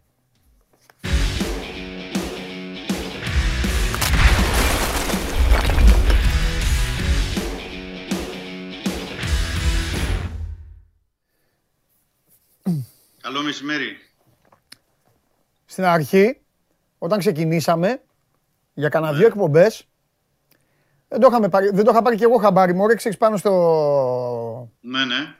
Καλό 13.26 13.42
μεσημέρι. 13.42 13.98
Στην 15.66 15.84
αρχή, 15.84 16.42
όταν 16.98 17.20
ξεκινήσαμε, 17.20 18.02
για 18.74 18.90
κανένα 18.90 19.14
δύο 19.14 19.26
εκπομπές, 19.28 19.88
δεν 21.08 21.20
το, 21.20 21.28
είχαμε 21.30 21.50
πάρει, 21.50 21.70
δεν 21.70 21.84
το 21.84 21.92
είχα 21.92 22.02
πάρει 22.02 22.16
και 22.16 22.24
εγώ 22.24 22.38
χαμπάρι, 22.38 22.74
μου 22.74 22.86
ξέρεις 22.96 23.18
πάνω 23.18 23.38
στο... 23.38 24.72
Ναι, 24.80 25.06
ναι. 25.06 25.36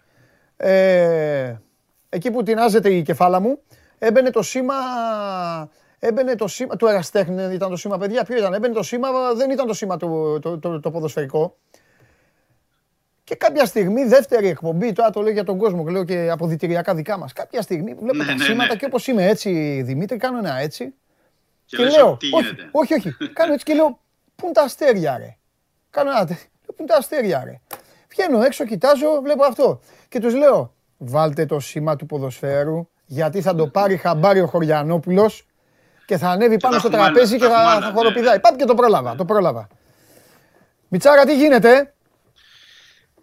Ε, 0.58 1.58
εκεί 2.10 2.32
που 2.32 2.44
τεινάζεται 2.44 2.94
η 2.94 3.02
κεφάλα 3.02 3.40
μου, 3.40 3.62
έμπαινε 3.98 4.30
το 4.30 4.42
σήμα... 4.42 4.76
Έμπαινε 6.00 6.36
το 6.36 6.48
σήμα 6.48 6.76
του 6.76 6.86
Εραστέχνη, 6.86 7.54
ήταν 7.54 7.70
το 7.70 7.76
σήμα, 7.76 7.98
παιδιά. 7.98 8.24
Ποιο 8.24 8.38
ήταν, 8.38 8.54
έμπαινε 8.54 8.74
το 8.74 8.84
σήμα, 8.84 9.34
δεν 9.36 9.52
ήταν 9.52 9.68
το 9.68 9.74
σήμα 9.74 9.98
του, 9.98 10.40
το, 10.42 10.60
το, 10.60 10.80
το 10.80 10.92
ποδοσφαιρικό. 10.92 11.58
Και 13.26 13.36
κάποια 13.36 13.66
στιγμή, 13.66 14.04
δεύτερη 14.06 14.48
εκπομπή, 14.48 14.92
τώρα 14.92 15.10
το 15.10 15.22
λέω 15.22 15.32
για 15.32 15.44
τον 15.44 15.58
κόσμο, 15.58 15.84
λέω 15.88 16.04
και 16.04 16.30
αποδητηριακά 16.32 16.96
δικά 16.96 17.18
μας. 17.18 17.34
Κάποια 17.34 17.62
στιγμή 17.62 17.94
βλέπω 17.94 18.14
Ναι, 18.18 18.26
τα 18.26 18.34
ναι, 18.34 18.44
siger 18.44 18.56
ναι. 18.56 18.68
και 18.68 18.86
όπως 18.86 19.08
είμαι 19.08 19.26
έτσι, 19.28 19.82
Δημήτρη, 19.86 20.18
κάνω 20.18 20.38
ένα 20.38 20.58
έτσι. 20.60 20.94
Και, 21.66 21.78
Και 21.78 21.84
λες, 21.84 21.96
λέω, 21.96 22.18
τι 22.18 22.30
όχι, 22.34 22.44
γίνεται. 22.46 22.70
όχι, 22.72 22.94
όχι. 22.94 23.14
Κάνω 23.34 23.54
έτσι 23.54 23.66
και 23.66 23.74
λέω, 23.74 24.00
πού 24.36 24.44
είναι 24.46 24.54
τα 24.54 24.62
αστέρια, 24.62 25.18
ρε; 25.18 25.38
Κάνω 25.90 26.10
ένα 26.10 26.20
τέτοιο. 26.20 26.36
Λέω, 26.36 26.66
Πού 26.66 26.76
είναι 26.78 26.88
τα 26.88 26.98
αστέρια, 26.98 27.42
ρε; 27.46 27.60
Βγαίνω 28.10 28.44
έξω, 28.44 28.66
κοιτάζω, 28.66 29.22
βλέπω 29.24 29.44
αυτό. 29.46 29.80
Και 30.10 30.20
τους 30.20 30.34
λέω, 30.36 30.74
βάλτε 30.98 31.46
το 31.46 31.60
σήμα 31.60 31.96
του 31.96 32.06
ποδοσφαίρου, 32.06 32.90
γιατί 33.06 33.42
θα 33.42 33.56
το 33.56 33.68
πάρει 33.68 33.98
χαμπάρι 33.98 34.42
ο 34.42 34.48
Χωριανόπουλος 34.48 35.48
και 36.06 36.18
θα 36.18 36.30
ανέβει 36.30 36.58
πάνω 36.60 36.74
τα 36.74 36.80
στο 36.80 36.88
έχουμε 36.88 37.04
άλλα, 37.04 37.12
τραπέζι 37.14 37.34
και 37.38 37.40
τα 37.40 37.46
έχουμε 37.46 37.64
θα, 37.64 37.70
άλλα, 37.70 37.82
θα 37.82 37.88
ναι, 37.88 37.94
χοροπηδάει. 37.96 38.34
ναι. 38.34 38.40
Πάμε 38.40 38.58
και 38.58 38.66
το 38.66 38.74
πρόλαβα, 38.76 39.16
το 39.16 39.26
πρόλαβα. 39.26 39.68
Μιτσάρα, 40.88 41.26
τι 41.26 41.36
γίνεται; 41.36 41.94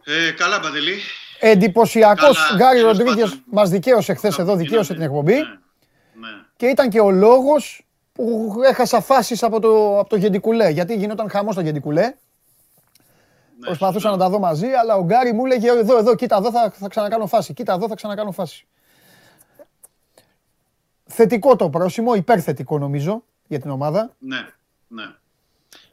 Ε, 0.05 0.31
καλά, 0.31 0.61
Παντελή. 0.61 0.95
Εντυπωσιακός 1.41 2.39
Καλά, 2.39 2.57
Γκάρι 2.57 2.79
τέλος 2.79 2.99
Ροντρίγκες 2.99 3.29
πάντων. 3.29 3.45
μας 3.47 3.71
δικαίωσε 3.71 4.15
χθες 4.15 4.33
εδώ, 4.39 4.43
Γίνονται. 4.51 4.63
δικαίωσε 4.63 4.93
την 4.95 5.03
εκπομπή. 5.03 5.35
Ναι, 5.35 5.41
ναι. 5.41 6.29
Και 6.57 6.67
ήταν 6.67 6.89
και 6.91 7.01
ο 7.01 7.11
λόγος 7.11 7.87
που 8.13 8.53
έχασα 8.65 9.01
φάσεις 9.01 9.43
από 9.43 9.61
το, 9.61 9.99
από 9.99 10.09
το 10.09 10.17
Γεντικουλέ. 10.17 10.69
Γιατί 10.69 10.95
γινόταν 10.95 11.31
χαμός 11.31 11.55
στο 11.55 11.63
Γεντικουλέ. 11.63 12.03
ναι, 12.03 12.15
Προσπαθούσα 13.67 14.11
να 14.11 14.17
τα 14.17 14.29
δω 14.29 14.39
μαζί, 14.39 14.67
αλλά 14.67 14.97
ο 14.97 15.05
Γκάρι 15.05 15.33
μου 15.33 15.45
έλεγε 15.47 15.69
εδώ, 15.71 15.99
εδώ, 15.99 16.15
κοίτα 16.15 16.37
εδώ 16.37 16.51
θα, 16.51 16.71
θα 16.71 16.89
ξανακάνω 16.89 17.27
φάση. 17.27 17.53
Κοίτα 17.55 17.73
εδώ 17.73 17.89
θα 17.89 17.95
ξανακάνω 17.95 18.33
φάση. 18.33 18.67
Θετικό 21.07 21.57
το 21.57 21.71
πρόσημο, 21.71 22.15
υπερθετικό 22.15 22.79
νομίζω 22.79 23.25
για 23.47 23.61
την 23.61 23.71
ομάδα. 23.71 24.15
Ναι, 24.19 24.47
ναι. 24.89 25.05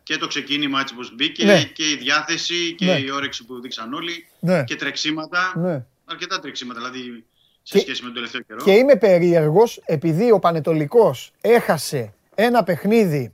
Και 0.10 0.18
το 0.18 0.27
ξεκίνημα 0.27 0.80
έτσι 0.80 0.95
πως 0.95 1.15
μπήκε 1.15 1.45
Ναι. 1.45 1.64
και 1.64 1.84
η 1.90 1.95
διάθεση 1.95 2.73
και 2.76 2.86
Ναι. 2.86 2.91
η 2.99 3.11
όρεξη 3.11 3.45
που 3.45 3.61
δείξαν 3.61 3.94
όλοι 3.94 4.27
Ναι. 4.40 4.64
και 4.64 4.76
τρεξίματα. 4.76 5.53
Ναι. 5.56 5.86
Αρκετά 6.06 6.40
τρεξίματα 6.40 6.80
δηλαδή 6.80 7.26
σε 7.64 7.73
Και- 7.77 7.80
σχέση 7.80 7.99
με 8.02 8.06
τον 8.06 8.15
τελευταίο 8.15 8.41
καιρό. 8.41 8.60
Και 8.64 8.72
είμαι 8.72 8.95
περίεργος 8.95 9.81
επειδή 9.86 10.31
ο 10.31 10.40
Πανετολικός 10.40 11.31
έχασε 11.41 12.14
ένα 12.36 12.64
παιχνίδι 12.64 13.31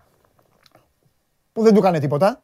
που 1.53 1.63
δεν 1.63 1.73
του 1.73 1.79
έκανε 1.79 1.99
τίποτα 1.99 2.43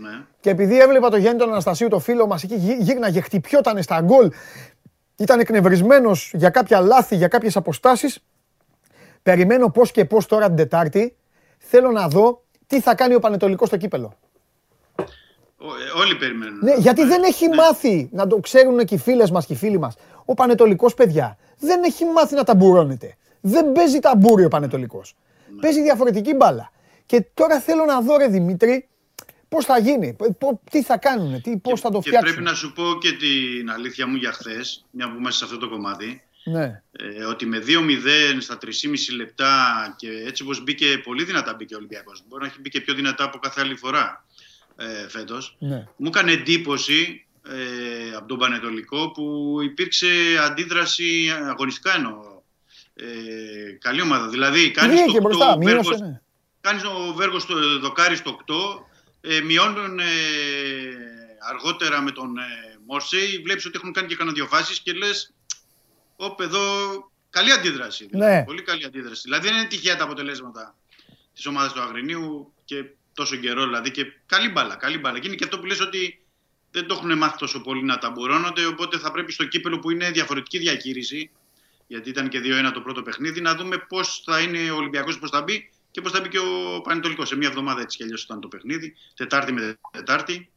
Ναι. 0.00 0.24
Και 0.40 0.50
επειδή 0.50 0.78
έβλεπα 0.80 1.10
το 1.10 1.16
Γιάννη 1.16 1.38
τον 1.38 1.48
Αναστασίου, 1.50 1.88
το 1.88 1.98
φίλο 1.98 2.26
μας, 2.26 2.42
εκεί 2.42 2.54
γύ- 2.54 2.80
γύρναγε, 2.80 3.20
χτυπιότανε 3.20 3.82
στα 3.82 4.00
γκολ. 4.00 4.30
Ήταν 5.16 5.40
εκνευρισμένος 5.40 6.30
για 6.34 6.50
κάποια 6.50 6.80
λάθη, 6.80 7.16
για 7.16 7.28
κάποιες 7.28 7.56
αποστάσεις. 7.56 8.18
Περιμένω 9.22 9.70
πώς 9.70 9.90
και 9.90 10.04
πώς 10.04 10.26
τώρα 10.26 10.46
την 10.46 10.56
Τετάρτη. 10.56 11.16
Θέλω 11.58 11.90
να 11.90 12.08
δω 12.08 12.43
τι 12.66 12.80
θα 12.80 12.94
κάνει 12.94 13.14
ο 13.14 13.18
Πανετολικός 13.20 13.68
στο 13.68 13.76
κύπελο; 13.76 14.18
Ο- 15.56 15.64
ε, 15.64 16.00
όλοι 16.00 16.16
περιμένουν. 16.16 16.58
Ναι, 16.62 16.74
γιατί 16.74 17.04
δεν 17.04 17.22
έχει 17.22 17.48
μάθει 17.48 18.08
να 18.12 18.26
το 18.26 18.36
ξέρουν 18.36 18.84
και 18.84 18.94
οι 18.94 18.98
φίλες 18.98 19.30
μας 19.30 19.46
και 19.46 19.52
οι 19.52 19.56
φίλοι 19.56 19.78
μας. 19.78 19.94
Ο 20.24 20.34
Πανετολικός, 20.34 20.94
παιδιά, 20.94 21.38
δεν 21.58 21.82
έχει 21.82 22.04
μάθει 22.04 22.34
να 22.34 22.44
ταμπουρώνεται. 22.44 23.16
Δεν 23.40 23.72
παίζει 23.72 23.98
ταμπούρι 23.98 24.44
ο 24.44 24.48
Πανετολικός. 24.48 25.14
Παίζει 25.60 25.82
διαφορετική 25.82 26.34
μπάλα. 26.34 26.70
Και 27.06 27.24
τώρα 27.34 27.60
θέλω 27.60 27.84
να 27.84 28.00
δω, 28.00 28.16
ρε 28.16 28.26
Δημήτρη, 28.26 28.88
πώς 29.48 29.64
θα 29.64 29.78
γίνει, 29.78 30.16
πο- 30.38 30.60
τι 30.70 30.82
θα 30.82 30.98
κάνουν, 30.98 31.40
πώς 31.62 31.80
θα 31.80 31.90
το 31.90 31.98
Και 31.98 32.08
φτιάξουν. 32.08 32.32
πρέπει 32.34 32.48
να 32.50 32.54
σου 32.54 32.72
πω 32.72 32.82
και 33.00 33.12
την 33.12 33.70
αλήθεια 33.70 34.06
μου 34.06 34.16
για 34.16 34.32
χθες, 34.32 34.84
μια 34.90 35.10
που 35.10 35.16
είμαστε 35.18 35.38
σε 35.38 35.44
αυτό 35.52 35.66
το 35.66 35.72
κομμάτι, 35.74 36.22
Ναι. 36.44 36.82
ε, 36.92 37.24
ότι 37.24 37.46
με 37.46 37.58
2-0 37.66 38.40
στα 38.40 38.58
3,5 38.58 38.70
λεπτά 39.16 39.94
και 39.98 40.08
έτσι 40.26 40.42
όπως 40.42 40.62
μπήκε 40.62 40.98
πολύ 41.04 41.24
δυνατά 41.24 41.54
μπήκε 41.54 41.74
ο 41.74 41.76
Ολυμπιακός. 41.76 42.22
Μπορεί 42.28 42.42
να 42.42 42.48
έχει 42.48 42.60
μπει 42.60 42.68
και 42.70 42.80
πιο 42.80 42.94
δυνατά 42.94 43.24
από 43.24 43.38
κάθε 43.38 43.60
άλλη 43.60 43.74
φορά 43.76 44.24
ε, 44.76 45.08
φέτος. 45.08 45.56
Ναι. 45.58 45.86
Μου 45.96 46.06
έκανε 46.06 46.32
εντύπωση 46.32 47.26
ε, 47.48 48.16
από 48.16 48.26
τον 48.26 48.38
Πανετολικό 48.38 49.10
που 49.10 49.56
υπήρξε 49.62 50.08
αντίδραση 50.44 51.32
αγωνιστικά 51.48 51.94
εννοώ. 51.94 52.32
Ε, 52.94 53.04
καλή 53.80 54.00
ομάδα. 54.00 54.28
Δηλαδή, 54.28 54.70
κάνεις 54.70 55.00
Βγήκε 55.00 55.18
το 55.18 55.18
8, 55.18 55.22
μπροστά, 55.22 55.52
ο 55.52 55.56
μείωσε, 55.56 55.74
Βέργος- 55.74 56.00
ναι. 56.00 56.20
κάνεις 56.60 56.84
ο 56.84 57.12
Βέργος 57.16 57.42
στο 57.42 57.78
δοκάρι 57.78 58.16
στο 58.16 58.30
8, 58.30 58.54
ε, 59.20 59.40
μειώνουν 59.40 59.98
ε, 59.98 60.04
αργότερα 61.50 62.02
με 62.02 62.10
τον 62.10 62.38
ε, 62.38 62.42
Μόρσεϊ, 62.86 63.38
βλέπεις 63.44 63.66
ότι 63.66 63.76
έχουν 63.76 63.92
κάνει 63.92 64.08
και 64.08 64.16
κανένα 64.16 64.36
δυο 64.36 64.46
φάσεις 64.46 64.80
και 64.80 64.92
λες, 64.92 65.34
όπ, 66.16 66.40
εδώ 66.40 66.60
καλή 67.30 67.52
αντίδραση. 67.52 68.06
Δηλαδή, 68.06 68.34
Ναι. 68.34 68.44
Πολύ 68.44 68.62
καλή 68.62 68.84
αντίδραση. 68.84 69.22
Δηλαδή 69.24 69.48
δεν 69.48 69.56
είναι 69.56 69.66
τυχαία 69.66 69.96
τα 69.96 70.04
αποτελέσματα 70.04 70.74
της 71.34 71.46
ομάδας 71.46 71.72
του 71.72 71.80
Αγρινίου 71.80 72.52
και 72.64 72.84
τόσο 73.14 73.36
καιρό 73.36 73.64
δηλαδή 73.64 73.90
και 73.90 74.04
καλή 74.26 74.48
μπάλα, 74.48 74.76
καλή 74.76 74.98
μπάλα. 74.98 75.18
Και 75.18 75.26
είναι 75.26 75.36
και 75.36 75.44
αυτό 75.44 75.58
που 75.58 75.66
λες 75.66 75.80
ότι 75.80 76.24
δεν 76.70 76.86
το 76.86 76.94
έχουν 76.94 77.18
μάθει 77.18 77.38
τόσο 77.38 77.60
πολύ 77.60 77.82
να 77.82 77.98
ταμπουρώνονται, 77.98 78.66
οπότε 78.66 78.98
θα 78.98 79.12
πρέπει 79.12 79.32
στο 79.32 79.44
κύπελο 79.44 79.78
που 79.78 79.90
είναι 79.90 80.10
διαφορετική 80.10 80.58
διαχείριση, 80.58 81.30
γιατί 81.86 82.08
ήταν 82.08 82.28
και 82.28 82.40
2-1 82.40 82.70
το 82.74 82.80
πρώτο 82.80 83.02
παιχνίδι, 83.02 83.40
να 83.40 83.54
δούμε 83.54 83.78
πώς 83.78 84.22
θα 84.24 84.40
είναι 84.40 84.70
ο 84.70 84.76
Ολυμπιακός, 84.76 85.18
πώς 85.18 85.30
θα 85.30 85.42
μπει 85.42 85.70
και 85.90 86.00
πώς 86.00 86.12
θα 86.12 86.20
μπει 86.20 86.28
και 86.28 86.38
ο 86.38 86.80
Πανετολικός. 86.80 87.28
Σε 87.28 87.36
μια 87.36 87.48
εβδομάδα 87.48 87.80
έτσι 87.80 87.96
κι 87.96 88.02
αλλιώς 88.02 88.22
ήταν 88.22 88.40
το 88.40 88.48
παιχνίδι, 88.48 88.96
Τετάρτη 89.16 89.52
με 89.52 89.78
Τετάρτη. 89.90 90.50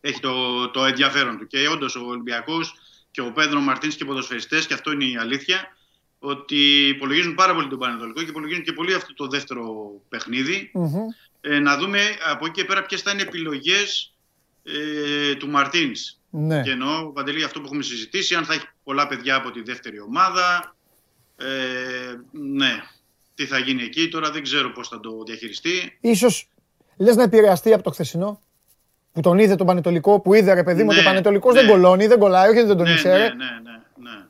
Έχει 0.00 0.20
το, 0.20 0.68
το 0.68 0.84
ενδιαφέρον 0.84 1.38
του. 1.38 1.46
Και 1.46 1.68
όντως 1.68 1.96
ο 1.96 2.04
Ολυμπιακός 2.06 2.74
και 3.16 3.22
ο 3.22 3.32
Πέδρο 3.32 3.60
Μαρτίνς 3.60 3.96
και 3.96 4.04
οι 4.04 4.06
ποδοσφαιριστές, 4.06 4.66
και 4.66 4.74
αυτό 4.74 4.92
είναι 4.92 5.04
η 5.04 5.16
αλήθεια, 5.16 5.76
ότι 6.18 6.88
υπολογίζουν 6.88 7.34
πάρα 7.34 7.54
πολύ 7.54 7.68
τον 7.68 7.78
Πανετολικό 7.78 8.22
και 8.22 8.28
υπολογίζουν 8.28 8.62
και 8.62 8.72
πολύ 8.72 8.94
αυτό 8.94 9.14
το 9.14 9.26
δεύτερο 9.26 9.90
παιχνίδι. 10.08 10.70
Μμμ. 10.74 10.94
Ε, 11.40 11.58
να 11.58 11.76
δούμε 11.76 12.00
από 12.30 12.46
εκεί 12.46 12.60
και 12.60 12.64
πέρα 12.64 12.82
ποιες 12.82 13.02
θα 13.02 13.10
είναι 13.10 13.22
επιλογές 13.22 14.14
ε, 14.62 15.34
του 15.34 15.48
Μαρτίνς. 15.48 16.18
Ναι. 16.30 16.62
Και 16.62 16.70
εννοώ, 16.70 17.12
Παντελή, 17.12 17.44
αυτό 17.44 17.60
που 17.60 17.66
έχουμε 17.66 17.82
συζητήσει, 17.82 18.34
αν 18.34 18.44
θα 18.44 18.54
έχει 18.54 18.66
πολλά 18.84 19.06
παιδιά 19.06 19.34
από 19.34 19.50
τη 19.50 19.62
δεύτερη 19.62 20.00
ομάδα. 20.00 20.76
Ε, 21.36 21.46
ναι, 22.30 22.82
τι 23.34 23.46
θα 23.46 23.58
γίνει 23.58 23.82
εκεί, 23.82 24.08
τώρα 24.08 24.30
δεν 24.30 24.42
ξέρω 24.42 24.72
πώς 24.72 24.88
θα 24.88 25.00
το 25.00 25.22
διαχειριστεί. 25.26 25.98
Ίσως 26.00 26.48
λες 26.96 27.16
να 27.16 27.22
επηρεαστεί 27.22 27.72
από 27.72 27.82
το 27.82 27.90
χθεσινό; 27.90 28.40
Που 29.16 29.22
τον 29.22 29.38
είδε 29.38 29.54
τον 29.54 29.66
Πανετολικό, 29.66 30.20
που 30.20 30.34
είδε 30.34 30.52
ρε 30.52 30.62
παιδί 30.62 30.82
μου 30.82 30.90
Ναι, 30.90 30.98
ότι 30.98 31.06
ο 31.06 31.08
Πανετολικός 31.08 31.54
ναι. 31.54 31.60
δεν 31.60 31.70
κολώνει, 31.70 32.06
δεν 32.06 32.18
κολλάει, 32.18 32.48
όχι 32.48 32.62
δεν 32.62 32.76
τον 32.76 32.86
ναι, 32.86 32.92
ήξερε. 32.92 33.18
ναι, 33.18 33.28
ναι, 33.28 33.44
ναι, 33.62 34.10
ναι. 34.10 34.24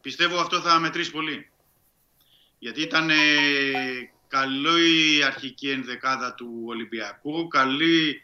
Πιστεύω 0.00 0.36
αυτό 0.38 0.60
θα 0.60 0.78
μετρήσει 0.78 1.10
πολύ. 1.10 1.50
Γιατί 2.58 2.82
ήταν 2.82 3.10
ε, 3.10 3.14
καλό 4.28 4.78
η 4.78 5.22
αρχική 5.26 5.70
ενδεκάδα 5.70 6.34
του 6.34 6.62
Ολυμπιακού, 6.66 7.48
καλή 7.48 8.22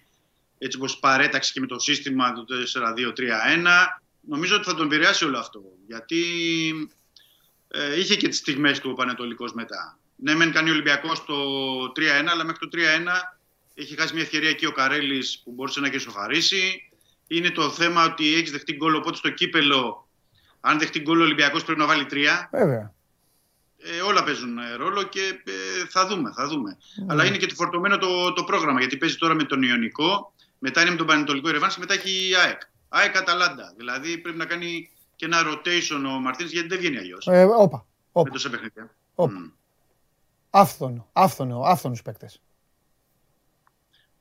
έτσι 0.58 0.76
όπως 0.76 0.98
παρέταξε 0.98 1.52
και 1.52 1.60
με 1.60 1.66
το 1.66 1.78
σύστημα 1.78 2.32
του 2.32 2.46
4-2-3-1. 2.48 3.66
Νομίζω 4.20 4.56
ότι 4.56 4.64
θα 4.64 4.74
τον 4.74 4.86
επηρεάσει 4.86 5.24
όλο 5.24 5.38
αυτό. 5.38 5.62
Γιατί 5.86 6.22
ε, 7.68 7.98
είχε 7.98 8.16
και 8.16 8.28
τις 8.28 8.38
στιγμές 8.38 8.80
του 8.80 8.90
ο 8.90 8.94
Πανετολικός 8.94 9.52
μετά. 9.52 9.98
Ναι, 10.16 10.34
μεν 10.34 10.52
κάνει 10.52 10.68
ο 10.68 10.72
Ολυμπιακός 10.72 11.24
το 11.24 11.34
3-1, 11.96 12.02
αλλά 12.30 12.44
μέχρι 12.44 12.68
το 12.68 12.78
3-1 12.78 13.35
έχει 13.78 13.96
χάσει 13.98 14.14
μια 14.14 14.22
ευκαιρία 14.22 14.48
εκεί 14.48 14.66
ο 14.66 14.72
Καρέλης 14.72 15.40
που 15.44 15.52
μπορούσε 15.52 15.80
να 15.80 15.88
και 15.88 15.98
σοφαρίσει. 15.98 16.90
Είναι 17.26 17.50
το 17.50 17.70
θέμα 17.70 18.04
ότι 18.04 18.34
έχεις 18.34 18.50
δεχτεί 18.50 18.72
γκολ, 18.72 18.94
οπότε 18.94 19.16
στο 19.16 19.30
κύπελο, 19.30 20.08
αν 20.60 20.78
δεχτεί 20.78 21.00
γκολ 21.00 21.20
ο 21.20 21.22
Ολυμπιακός 21.22 21.64
πρέπει 21.64 21.80
να 21.80 21.86
βάλει 21.86 22.06
τρία. 22.06 22.48
Βέβαια. 22.52 22.94
Ε, 23.78 24.00
όλα 24.00 24.24
παίζουν 24.24 24.58
ε, 24.58 24.74
ρόλο 24.74 25.02
και 25.02 25.20
ε, 25.44 25.86
θα 25.88 26.06
δούμε, 26.06 26.32
θα 26.32 26.46
δούμε. 26.46 26.78
Αλλά 27.06 27.24
είναι 27.24 27.36
και 27.36 27.46
το 27.46 27.54
φορτωμένο 27.54 27.98
το, 27.98 28.32
το 28.32 28.44
πρόγραμμα, 28.44 28.78
γιατί 28.78 28.96
παίζει 28.96 29.16
τώρα 29.16 29.34
με 29.34 29.44
τον 29.44 29.62
Ιωνικό, 29.62 30.32
μετά 30.58 30.80
είναι 30.80 30.90
με 30.90 30.96
τον 30.96 31.06
Πανετολικό 31.06 31.48
Ερεβάνς 31.48 31.74
και 31.74 31.80
μετά 31.80 31.94
έχει 31.94 32.28
η 32.28 32.34
ΑΕΚ. 32.34 32.60
ΑΕΚ 32.88 33.16
Αταλάντα. 33.16 33.74
Δηλαδή 33.76 34.18
πρέπει 34.18 34.38
να 34.38 34.44
κάνει 34.44 34.90
και 35.16 35.24
ένα 35.24 35.38
rotation 35.44 36.04
ο 36.06 36.20
Μαρτίνς, 36.20 36.50
γιατί 36.50 36.68
δεν 36.68 36.78
βγαίνει 36.78 36.98
αλλιώς. 36.98 37.26
Ε, 37.26 37.44
όπα, 37.44 37.76
με 37.76 37.84
όπα. 38.12 38.30
τόσα 38.30 38.50
παιχνίδια. 38.50 38.94
όπα. 39.14 39.32
Μμ. 39.32 39.50
Άφθονο, 40.50 41.08
άφθονο, 41.12 41.60
άφθονους 41.60 42.02
παίκτες. 42.02 42.40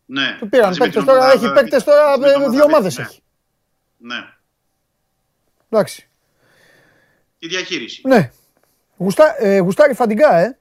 Ναι. 0.06 0.36
Του 0.40 0.50
πήραν 0.50 0.66
Μαζί 0.68 0.80
με 0.80 0.86
παίκτες 0.86 1.04
την 1.04 1.14
τώρα, 1.14 1.26
ομάδα- 1.26 1.46
έχει 1.46 1.54
παίκτες 1.54 1.84
τώρα, 1.84 2.18
με 2.20 2.26
την 2.26 2.34
ε, 2.34 2.36
ομάδα 2.36 2.50
δύο 2.52 2.62
Β, 2.64 2.66
ομάδες 2.66 2.98
ναι. 2.98 3.04
έχει. 3.04 3.22
Ναι. 3.98 4.16
Εντάξει. 5.70 6.10
Η 7.40 7.48
διαχείριση. 7.48 8.02
Ναι. 8.08 8.32
Γουστά, 8.98 9.36
ε, 9.44 9.58
γουστάρει 9.58 9.94
φαντιγκά, 9.94 10.36
ε. 10.38 10.58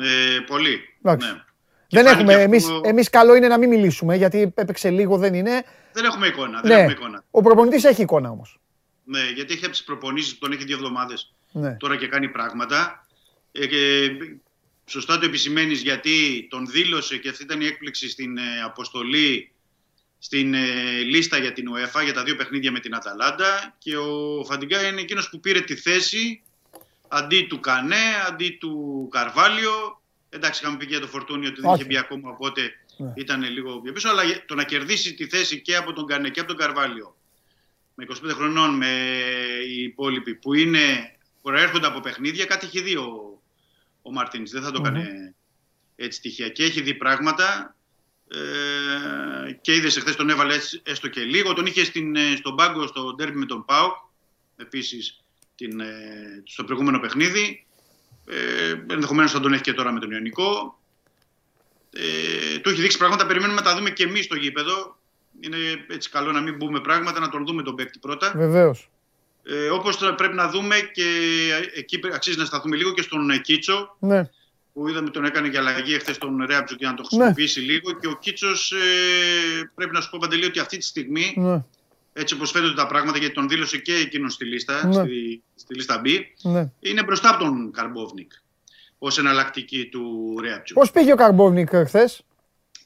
Ε, 0.00 0.38
πολύ. 0.46 0.80
Εντάξει. 1.02 1.28
Ναι. 1.28 1.42
Δεν 1.88 2.04
φάνηκε 2.04 2.10
έχουμε, 2.20 2.32
αυτό- 2.34 2.44
εμείς, 2.44 2.66
εμείς 2.90 3.10
καλό 3.10 3.34
είναι 3.34 3.48
να 3.48 3.58
μην 3.58 3.68
μιλήσουμε, 3.68 4.16
γιατί 4.16 4.52
έπαιξε 4.54 4.90
λίγο, 4.90 5.16
δεν 5.16 5.34
είναι. 5.34 5.62
Δεν 5.92 6.04
έχουμε 6.04 6.26
εικόνα. 6.26 6.60
Δεν 6.60 6.70
Ναι, 6.70 6.78
έχουμε 6.78 6.92
εικόνα. 6.92 7.24
ο 7.30 7.40
προπονητής 7.42 7.84
έχει 7.84 8.02
εικόνα 8.02 8.30
όμως. 8.30 8.60
Ναι, 9.04 9.30
γιατί 9.34 9.52
έχει 9.52 9.62
από 9.64 9.72
τις 9.72 9.84
προπονήσεις 9.84 10.32
που 10.32 10.38
τον 10.38 10.52
έχει 10.52 10.64
δύο 10.64 10.76
εβδομάδες 10.76 11.34
Ναι. 11.52 11.74
τώρα 11.74 11.96
και 11.96 12.08
κάνει 12.08 12.28
πράγματα. 12.28 13.06
Ε, 13.52 13.66
και 13.66 14.08
σωστά 14.92 15.18
το 15.18 15.24
επισημαίνεις 15.26 15.82
γιατί 15.82 16.46
τον 16.50 16.66
δήλωσε 16.66 17.16
και 17.18 17.28
αυτή 17.28 17.42
ήταν 17.42 17.60
η 17.60 17.66
έκπληξη 17.66 18.08
στην 18.10 18.36
ε, 18.36 18.62
αποστολή 18.64 19.52
στην 20.18 20.54
ε, 20.54 20.98
λίστα 21.04 21.38
για 21.38 21.52
την 21.52 21.66
UEFA 21.74 22.04
για 22.04 22.12
τα 22.12 22.22
δύο 22.22 22.36
παιχνίδια 22.36 22.72
με 22.72 22.80
την 22.80 22.94
Αταλάντα 22.94 23.74
και 23.78 23.96
ο 23.96 24.44
Φαντιγκά 24.44 24.86
είναι 24.86 25.00
εκείνος 25.00 25.28
που 25.28 25.40
πήρε 25.40 25.60
τη 25.60 25.76
θέση 25.76 26.42
αντί 27.08 27.42
του 27.42 27.60
Κανέ, 27.60 28.04
αντί 28.28 28.56
του 28.60 29.08
Καρβάλιο. 29.10 30.02
Εντάξει, 30.28 30.60
είχαμε 30.62 30.76
πει 30.78 30.84
και 30.84 30.90
για 30.90 31.00
το 31.00 31.06
Φορτούνι 31.06 31.46
ότι 31.46 31.60
δεν 31.60 31.70
Όχι. 31.70 31.78
είχε 31.80 31.84
μπει 31.88 31.96
ακόμα, 31.96 32.30
οπότε 32.30 32.60
Ναι. 32.96 33.12
ήταν 33.16 33.42
λίγο 33.42 33.80
πιο 33.80 33.92
πίσω. 33.92 34.08
Αλλά 34.08 34.22
το 34.46 34.54
να 34.54 34.64
κερδίσει 34.64 35.14
τη 35.14 35.26
θέση 35.26 35.60
και 35.60 35.76
από 35.76 35.92
τον 35.92 36.06
Κανέ 36.06 36.30
και 36.30 36.40
από 36.40 36.48
τον 36.48 36.58
Καρβάλιο 36.58 37.16
με 37.94 38.04
25 38.04 38.34
χρονών 38.34 38.74
με 38.76 39.08
οι 39.68 39.82
υπόλοιποι 39.82 40.34
που 40.34 40.54
είναι, 40.54 41.16
προέρχονται 41.42 41.86
από 41.86 42.00
παιχνίδια, 42.00 42.44
κάτι 42.44 42.66
έχει 42.66 42.80
δει 42.80 42.96
ο, 42.96 43.31
ο 44.02 44.12
Μαρτίνς. 44.12 44.50
Δεν 44.50 44.62
θα 44.62 44.70
το 44.70 44.82
έκανε 44.84 45.34
έτσι 45.96 46.20
τυχαία. 46.20 46.48
Και 46.48 46.64
έχει 46.64 46.80
δει 46.80 46.94
πράγματα 46.94 47.76
ε, 48.28 49.52
και 49.52 49.74
είδες 49.74 49.96
εχθές 49.96 50.16
τον 50.16 50.30
έβαλε 50.30 50.54
έτσι, 50.54 50.80
έστω 50.84 51.08
και 51.08 51.20
λίγο. 51.20 51.52
Τον 51.52 51.66
είχε 51.66 51.84
στην, 51.84 52.16
ε, 52.16 52.36
στον 52.36 52.56
πάγκο 52.56 52.86
στο 52.86 53.14
ντέρμπι 53.14 53.38
με 53.38 53.46
τον 53.46 53.64
Πάουκ, 53.64 53.92
επίσης 54.56 55.24
την, 55.54 55.80
ε, 55.80 56.42
στο 56.44 56.64
προηγούμενο 56.64 57.00
παιχνίδι. 57.00 57.66
Ε, 58.26 58.70
Ενδεχομένως 58.90 59.32
θα 59.32 59.40
τον 59.40 59.52
έχει 59.52 59.62
και 59.62 59.72
τώρα 59.72 59.92
με 59.92 60.00
τον 60.00 60.10
Ιωνικό. 60.10 60.80
Ε, 61.90 62.58
του 62.58 62.68
έχει 62.68 62.80
δείξει 62.80 62.98
πράγματα, 62.98 63.26
περιμένουμε 63.26 63.60
να 63.60 63.66
τα 63.66 63.76
δούμε 63.76 63.90
και 63.90 64.02
εμείς 64.02 64.24
στο 64.24 64.36
γήπεδο. 64.36 64.96
Είναι 65.40 65.56
έτσι 65.88 66.10
καλό 66.10 66.32
να 66.32 66.40
μην 66.40 66.56
μπούμε 66.56 66.80
πράγματα, 66.80 67.20
να 67.20 67.28
τον 67.28 67.46
δούμε 67.46 67.62
τον 67.62 67.74
παίκτη 67.74 67.98
πρώτα. 67.98 68.32
Βεβαίως. 68.36 68.90
Ε, 69.44 69.68
Όπως 69.68 69.96
πρέπει 70.16 70.34
να 70.34 70.48
δούμε 70.48 70.76
και 70.92 71.04
εκεί 71.74 72.00
αξίζει 72.12 72.38
να 72.38 72.44
σταθούμε 72.44 72.76
λίγο 72.76 72.92
και 72.92 73.02
στον 73.02 73.30
ε, 73.30 73.38
Κίτσο, 73.38 73.96
Ναι. 73.98 74.30
που 74.72 74.88
είδαμε 74.88 75.10
τον 75.10 75.24
έκανε 75.24 75.48
για 75.48 75.60
αλλαγή 75.60 75.94
εχθές 75.94 76.18
τον 76.18 76.44
Ρέαμπτζο 76.46 76.74
για 76.78 76.88
να 76.88 76.94
το 76.94 77.02
χρησιμοποιήσει 77.02 77.60
λίγο. 77.60 77.92
Και 77.92 78.06
ο 78.06 78.16
Κίτσος 78.18 78.72
ε, 78.72 79.70
πρέπει 79.74 79.92
να 79.94 80.00
σου 80.00 80.10
πω 80.10 80.18
παντελή 80.20 80.44
ότι 80.44 80.58
αυτή 80.58 80.76
τη 80.76 80.84
στιγμή, 80.84 81.34
Ναι. 81.36 81.64
έτσι 82.12 82.34
όπως 82.34 82.50
φαίνονται 82.50 82.74
τα 82.74 82.86
πράγματα, 82.86 83.18
γιατί 83.18 83.34
τον 83.34 83.48
δήλωσε 83.48 83.78
και 83.78 83.94
εκείνος 83.94 84.32
στη 84.32 84.44
λίστα, 84.44 84.86
Ναι. 84.86 84.92
στη, 84.94 85.42
στη 85.54 85.74
λίστα 85.74 86.00
B, 86.04 86.08
ναι. 86.42 86.70
είναι 86.80 87.02
μπροστά 87.02 87.28
από 87.30 87.38
τον 87.44 87.72
Καρμπόβνικ 87.72 88.32
ως 88.98 89.18
εναλλακτική 89.18 89.86
του 89.86 90.34
Ρέαμπτζο. 90.40 90.74
Πώς 90.74 90.90
πήγε 90.90 91.12
ο 91.12 91.16
Καρμπόβνικ 91.16 91.68
χθες, 91.86 92.22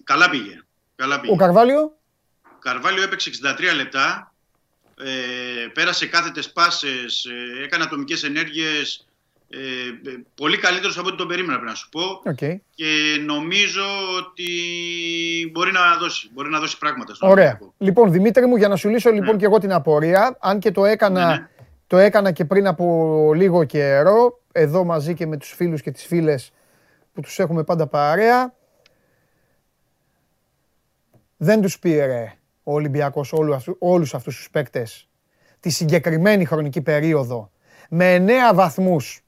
Καλά 0.05 0.31
πήγε. 0.31 0.61
Καλά 0.97 1.20
πήγε. 1.20 1.33
ο 1.33 1.37
Καρβάλιο; 1.37 1.97
Καρβάλιο 2.59 3.03
έπαιξε 3.03 3.31
63 3.31 3.74
λεπτά, 3.77 4.35
ε, 5.05 5.66
πέρασε 5.74 6.06
κάθετες 6.06 6.52
πάσες, 6.52 7.24
ε, 7.24 7.64
έκανε 7.64 7.85
ατομικές 7.85 8.23
ενέργειες 8.24 9.06
Ε, 9.51 10.10
ε, 10.10 10.16
πολύ 10.35 10.59
καλύτερος 10.59 10.98
από 10.98 11.09
ό,τι 11.09 11.16
τον 11.16 11.28
περίμενα, 11.28 11.52
πρέπει 11.52 11.70
να 11.70 11.77
σου 11.77 11.89
πω. 11.89 12.01
Οκ. 12.24 12.36
Και 12.74 12.86
νομίζω 13.24 13.82
ότι 14.18 14.51
μπορεί 15.52 15.73
να 15.73 15.97
δώσει, 15.98 16.31
μπορεί 16.32 16.48
να 16.51 16.59
δώσει 16.60 16.78
πράγματα 16.78 17.14
στον 17.14 17.31
Ωραία. 17.31 17.44
Ολυμπιακό. 17.44 17.74
Λοιπόν, 17.78 18.12
Δημήτρη 18.12 18.47
μου, 18.47 18.56
για 18.56 18.68
να 18.68 18.77
σου 18.77 18.89
λύσω 18.89 19.10
λοιπόν 19.10 19.35
Ναι. 19.35 19.36
και 19.40 19.44
εγώ 19.44 19.59
την 19.59 19.73
απορία, 19.73 20.36
αν 20.40 20.59
και 20.59 20.70
το 20.70 20.85
έκανα, 20.85 21.27
Ναι, 21.27 21.36
ναι. 21.36 21.48
το 21.86 21.97
έκανα 21.97 22.32
και 22.32 22.44
πριν 22.44 22.66
από 22.66 23.31
λίγο 23.35 23.64
καιρό, 23.64 24.40
εδώ 24.52 24.85
μαζί 24.85 25.14
και 25.14 25.27
με 25.27 25.36
τους 25.36 25.52
φίλους 25.52 25.82
και 25.82 25.90
τις 25.90 26.06
φίλες 26.06 26.52
που 27.12 27.20
τους 27.20 27.39
έχουμε 27.39 27.64
πάντα 27.64 27.86
παρέα, 27.86 28.55
δεν 31.36 31.60
τους 31.60 31.78
πήρε 31.78 32.32
ο 32.69 32.73
Ολυμπιακός 32.73 33.33
όλου 33.33 33.55
αυτού, 33.55 33.77
όλους 33.79 34.15
αυτούς 34.15 34.37
τους 34.37 34.51
παίκτες 34.51 35.09
τη 35.61 35.71
συγκεκριμένη 35.71 36.45
χρονική 36.45 36.81
περίοδο 36.81 37.51
με 37.89 38.15
εννέα 38.15 38.55
βαθμούς 38.55 39.21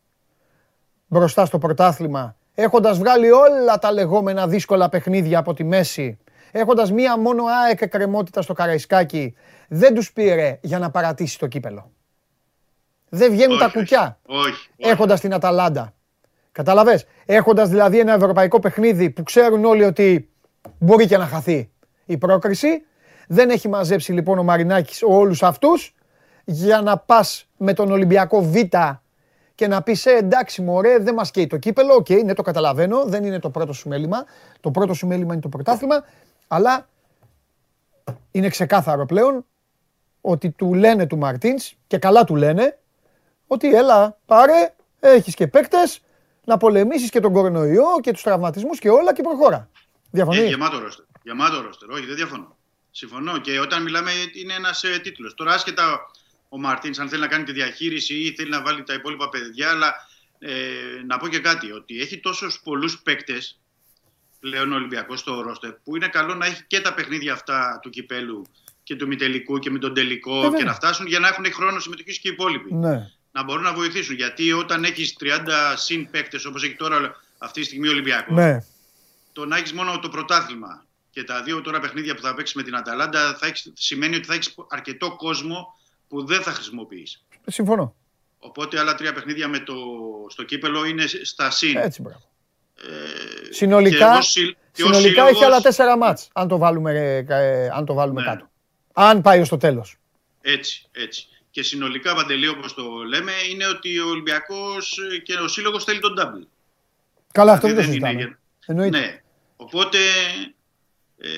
μπροστά 1.06 1.44
στο 1.44 1.58
πρωτάθλημα, 1.58 2.36
έχοντας 2.54 2.98
βγάλει 2.98 3.30
όλα 3.30 3.78
τα 3.78 3.92
λεγόμενα 3.92 4.48
δύσκολα 4.48 4.88
παιχνίδια 4.88 5.38
από 5.38 5.54
τη 5.54 5.64
μέση, 5.64 6.18
έχοντας 6.52 6.92
μία 6.92 7.18
μόνο 7.18 7.44
ΑΕΚ 7.64 7.80
εκκρεμότητα 7.80 8.42
στο 8.42 8.52
Καραϊσκάκι, 8.52 9.34
δεν 9.68 9.94
τους 9.94 10.12
πήρε 10.12 10.58
για 10.62 10.78
να 10.78 10.90
παρατήσει 10.90 11.38
το 11.38 11.46
κύπελο. 11.46 11.92
Δεν 13.08 13.30
βγαίνουν 13.30 13.50
Όχι, 13.50 13.60
τα 13.60 13.66
όχι. 13.66 13.78
κουκιά 13.78 14.18
Όχι. 14.26 14.48
όχι. 14.48 14.68
έχοντας 14.76 15.20
την 15.20 15.34
Αταλάντα. 15.34 15.94
Καταλαβες, 16.52 17.06
έχοντας 17.26 17.68
δηλαδή 17.68 17.98
ένα 17.98 18.12
ευρωπαϊκό 18.12 18.58
παιχνίδι 18.60 19.10
που 19.10 19.22
ξέρουν 19.22 19.64
όλοι 19.64 19.84
ότι 19.84 20.30
μπορεί 20.78 21.06
και 21.06 21.16
να 21.16 21.26
χαθεί 21.26 21.70
η 22.04 22.16
πρόκριση. 22.18 22.82
Δεν 23.28 23.50
έχει 23.50 23.68
μαζέψει 23.68 24.12
λοιπόν 24.12 24.38
ο 24.38 24.42
Μαρινάκης 24.42 25.02
όλους 25.02 25.42
αυτούς 25.42 25.94
για 26.44 26.80
να 26.80 26.98
πας 26.98 27.48
με 27.56 27.72
τον 27.72 27.90
Ολυμπιακό 27.90 28.42
Β 28.42 28.54
και 29.54 29.66
να 29.66 29.82
πεις 29.82 30.06
ε, 30.06 30.16
εντάξει 30.16 30.62
μωρέ 30.62 30.98
δεν 30.98 31.14
μας 31.14 31.30
καίει 31.30 31.46
το 31.46 31.56
κύπελο, 31.56 31.94
οκ, 31.94 32.08
ναι 32.08 32.34
το 32.34 32.42
καταλαβαίνω, 32.42 33.04
δεν 33.04 33.24
είναι 33.24 33.38
το 33.38 33.50
πρώτο 33.50 33.72
σου 33.72 33.88
μέλημα, 33.88 34.24
το 34.60 34.70
πρώτο 34.70 34.94
σου 34.94 35.06
μέλημα 35.06 35.32
είναι 35.32 35.42
το 35.42 35.48
πρωτάθλημα, 35.48 36.04
αλλά 36.48 36.88
είναι 38.30 38.48
ξεκάθαρο 38.48 39.06
πλέον 39.06 39.44
ότι 40.20 40.50
του 40.50 40.74
λένε 40.74 41.06
του 41.06 41.18
Μαρτίνς 41.18 41.74
και 41.86 41.98
καλά 41.98 42.24
του 42.24 42.36
λένε 42.36 42.78
ότι 43.46 43.74
έλα 43.74 44.18
πάρε, 44.26 44.74
έχεις 45.00 45.34
και 45.34 45.46
παίκτες, 45.46 46.02
να 46.44 46.56
πολεμήσεις 46.56 47.10
και 47.10 47.20
τον 47.20 47.32
κορονοϊό 47.32 47.86
και 48.00 48.12
τους 48.12 48.22
τραυματισμούς 48.22 48.78
και 48.78 48.90
όλα 48.90 49.12
και 49.12 49.22
προχώρα. 49.22 49.68
Διαφωνεί; 50.10 50.38
Ε, 50.38 50.44
γεμάτο 50.46 50.78
ρόστερ. 50.78 51.04
Γεμάτο 51.22 51.60
ρόστερ. 51.60 51.90
Όχι, 51.90 52.06
δεν 52.06 52.16
διαφωνώ. 52.16 52.56
Συμφωνώ. 52.98 53.38
Και 53.40 53.60
όταν 53.60 53.82
μιλάμε 53.82 54.10
είναι 54.32 54.54
ένας 54.54 54.84
ε, 54.84 54.98
τίτλος. 54.98 55.34
Τώρα, 55.34 55.52
άσχετα 55.52 56.10
ο 56.48 56.58
Μαρτίν, 56.58 57.00
αν 57.00 57.08
θέλει 57.08 57.20
να 57.20 57.26
κάνει 57.28 57.44
τη 57.44 57.52
διαχείριση 57.52 58.14
ή 58.14 58.34
θέλει 58.34 58.50
να 58.50 58.62
βάλει 58.62 58.82
τα 58.82 58.94
υπόλοιπα 58.94 59.28
παιδιά, 59.28 59.70
αλλά 59.70 59.94
ε, 60.38 60.52
να 61.06 61.18
πω 61.18 61.28
και 61.28 61.38
κάτι. 61.38 61.72
Ότι 61.72 62.00
έχει 62.00 62.20
τόσους 62.20 62.60
πολλούς 62.64 62.98
παίκτες 62.98 63.60
πλέον 64.40 64.72
ο 64.72 64.74
Ολυμπιακός 64.74 65.20
στο 65.20 65.40
ρόστερ 65.40 65.72
που 65.72 65.96
είναι 65.96 66.08
καλό 66.08 66.34
να 66.34 66.46
έχει 66.46 66.64
και 66.66 66.80
τα 66.80 66.94
παιχνίδια 66.94 67.32
αυτά 67.32 67.78
του 67.82 67.90
κυπέλου 67.90 68.46
και 68.82 68.96
του 68.96 69.06
μητελικού 69.06 69.58
και 69.58 69.70
με 69.70 69.78
τον 69.78 69.94
τελικό 69.94 70.38
Ε, 70.38 70.40
βέβαια. 70.42 70.58
και 70.58 70.64
να 70.64 70.74
φτάσουν 70.74 71.06
για 71.06 71.18
να 71.18 71.28
έχουν 71.28 71.52
χρόνο 71.52 71.80
συμμετοχής 71.80 72.18
και 72.18 72.28
οι 72.28 72.32
υπόλοιποι. 72.32 72.74
Ναι. 72.74 73.10
Να 73.32 73.42
μπορούν 73.44 73.62
να 73.62 73.72
βοηθήσουν. 73.72 74.14
Γιατί 74.14 74.52
όταν 74.52 74.84
έχεις 74.84 75.16
30 75.20 75.74
συν 75.76 76.10
παίκτες 76.10 76.44
όπως 76.44 76.62
έχει 76.62 76.74
τώρα 76.74 77.20
αυτή 77.38 77.60
τη 77.60 77.66
στιγμή 77.66 77.88
ο 77.88 77.90
Ολυμπιακός, 77.90 78.36
Ναι. 78.36 78.64
το 79.32 79.46
να 79.46 79.56
έχεις 79.56 79.72
μόνο 79.72 79.98
το 79.98 80.08
πρωτάθλημα 80.08 80.86
και 81.18 81.24
τα 81.24 81.42
δύο 81.42 81.60
τώρα 81.60 81.80
παιχνίδια 81.80 82.14
που 82.14 82.22
θα 82.22 82.34
παίξεις 82.34 82.56
με 82.56 82.62
την 82.62 82.76
Αταλάντα 82.76 83.36
θα 83.40 83.46
έχεις, 83.46 83.72
σημαίνει 83.74 84.16
ότι 84.16 84.26
θα 84.26 84.34
έχεις 84.34 84.54
αρκετό 84.68 85.16
κόσμο 85.16 85.76
που 86.08 86.26
δεν 86.26 86.42
θα 86.42 86.50
χρησιμοποιήσει. 86.52 87.20
Συμφωνώ. 87.46 87.94
Οπότε 88.38 88.78
άλλα 88.78 88.94
τρία 88.94 89.12
παιχνίδια 89.12 89.48
με 89.48 89.58
το, 89.58 89.74
στο 90.28 90.42
κύπελο 90.42 90.84
είναι 90.84 91.04
στα 91.06 91.50
συν. 91.50 91.76
Έτσι, 91.76 92.02
μπράβο. 92.02 92.22
Ε, 92.76 93.46
και 93.46 93.52
Συνολικά, 93.54 94.12
εγώ 94.12 94.22
συ- 94.22 94.56
και 94.72 94.82
ο 94.82 94.86
συνολικά 94.86 95.08
σύλλογος- 95.08 95.30
έχει 95.34 95.44
άλλα 95.44 95.60
τέσσερα 95.60 95.96
μάτς, 95.96 96.28
αν 96.32 96.48
το 96.48 96.58
βάλουμε, 96.58 96.92
ε, 96.92 97.24
ε, 97.28 97.68
αν 97.68 97.84
το 97.84 97.94
βάλουμε 97.94 98.20
Ναι. 98.20 98.26
κάτω. 98.26 98.50
Αν 98.92 99.20
πάει 99.22 99.40
ως 99.40 99.48
το 99.48 99.56
τέλος. 99.56 99.96
Έτσι, 100.40 100.88
έτσι. 100.92 101.26
Και 101.50 101.62
συνολικά, 101.62 102.14
Παντελή, 102.14 102.48
όπως 102.48 102.74
το 102.74 102.82
λέμε, 103.08 103.32
είναι 103.50 103.66
ότι 103.66 103.98
ο 103.98 104.08
Ολυμπιακός 104.08 104.98
ε, 105.12 105.18
και 105.18 105.34
ο 105.34 105.48
Σύλλογος 105.48 105.84
θέλει 105.84 106.00
τον 106.00 106.14
double. 106.18 106.46
Καλά, 107.32 107.52
αυτό 107.52 107.66
δεν 107.66 107.76
το 107.76 107.82
Δηλαδή 107.82 107.98
δεν 108.00 108.10
είναι 108.10 108.20
συζητάμε. 108.20 108.38
Εννοείται. 108.66 108.98
Ναι. 108.98 109.22
Οπότε 109.56 109.98
ε, 111.20 111.28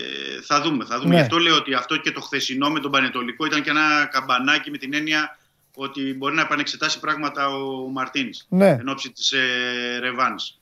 θα 0.43 0.61
δούμε. 0.61 0.85
Θα 0.85 0.97
δούμε. 0.99 1.09
Ναι. 1.09 1.15
Γι' 1.15 1.21
αυτό 1.21 1.39
λέω 1.39 1.57
ότι 1.57 1.75
αυτό 1.75 1.97
και 1.97 2.11
το 2.11 2.21
χθεσινό 2.21 2.71
με 2.71 2.81
τον 2.81 2.91
Πανετολικό 2.91 3.47
ήταν 3.47 3.63
και 3.63 3.71
ένα 3.71 4.09
καμπανάκι 4.11 4.71
με 4.71 4.79
την 4.79 4.95
έννοια 4.95 5.39
ότι 5.75 6.15
μπορεί 6.17 6.35
να 6.35 6.43
επανεξετάσει 6.43 7.01
πράγματα 7.01 7.49
ο 7.49 7.89
Μαρτίν 7.91 8.29
Ναι. 8.49 8.69
εν 8.69 8.89
ώψη 8.89 9.11
της 9.13 9.33
ε, 9.33 9.39
Ρεβάνς 10.01 10.59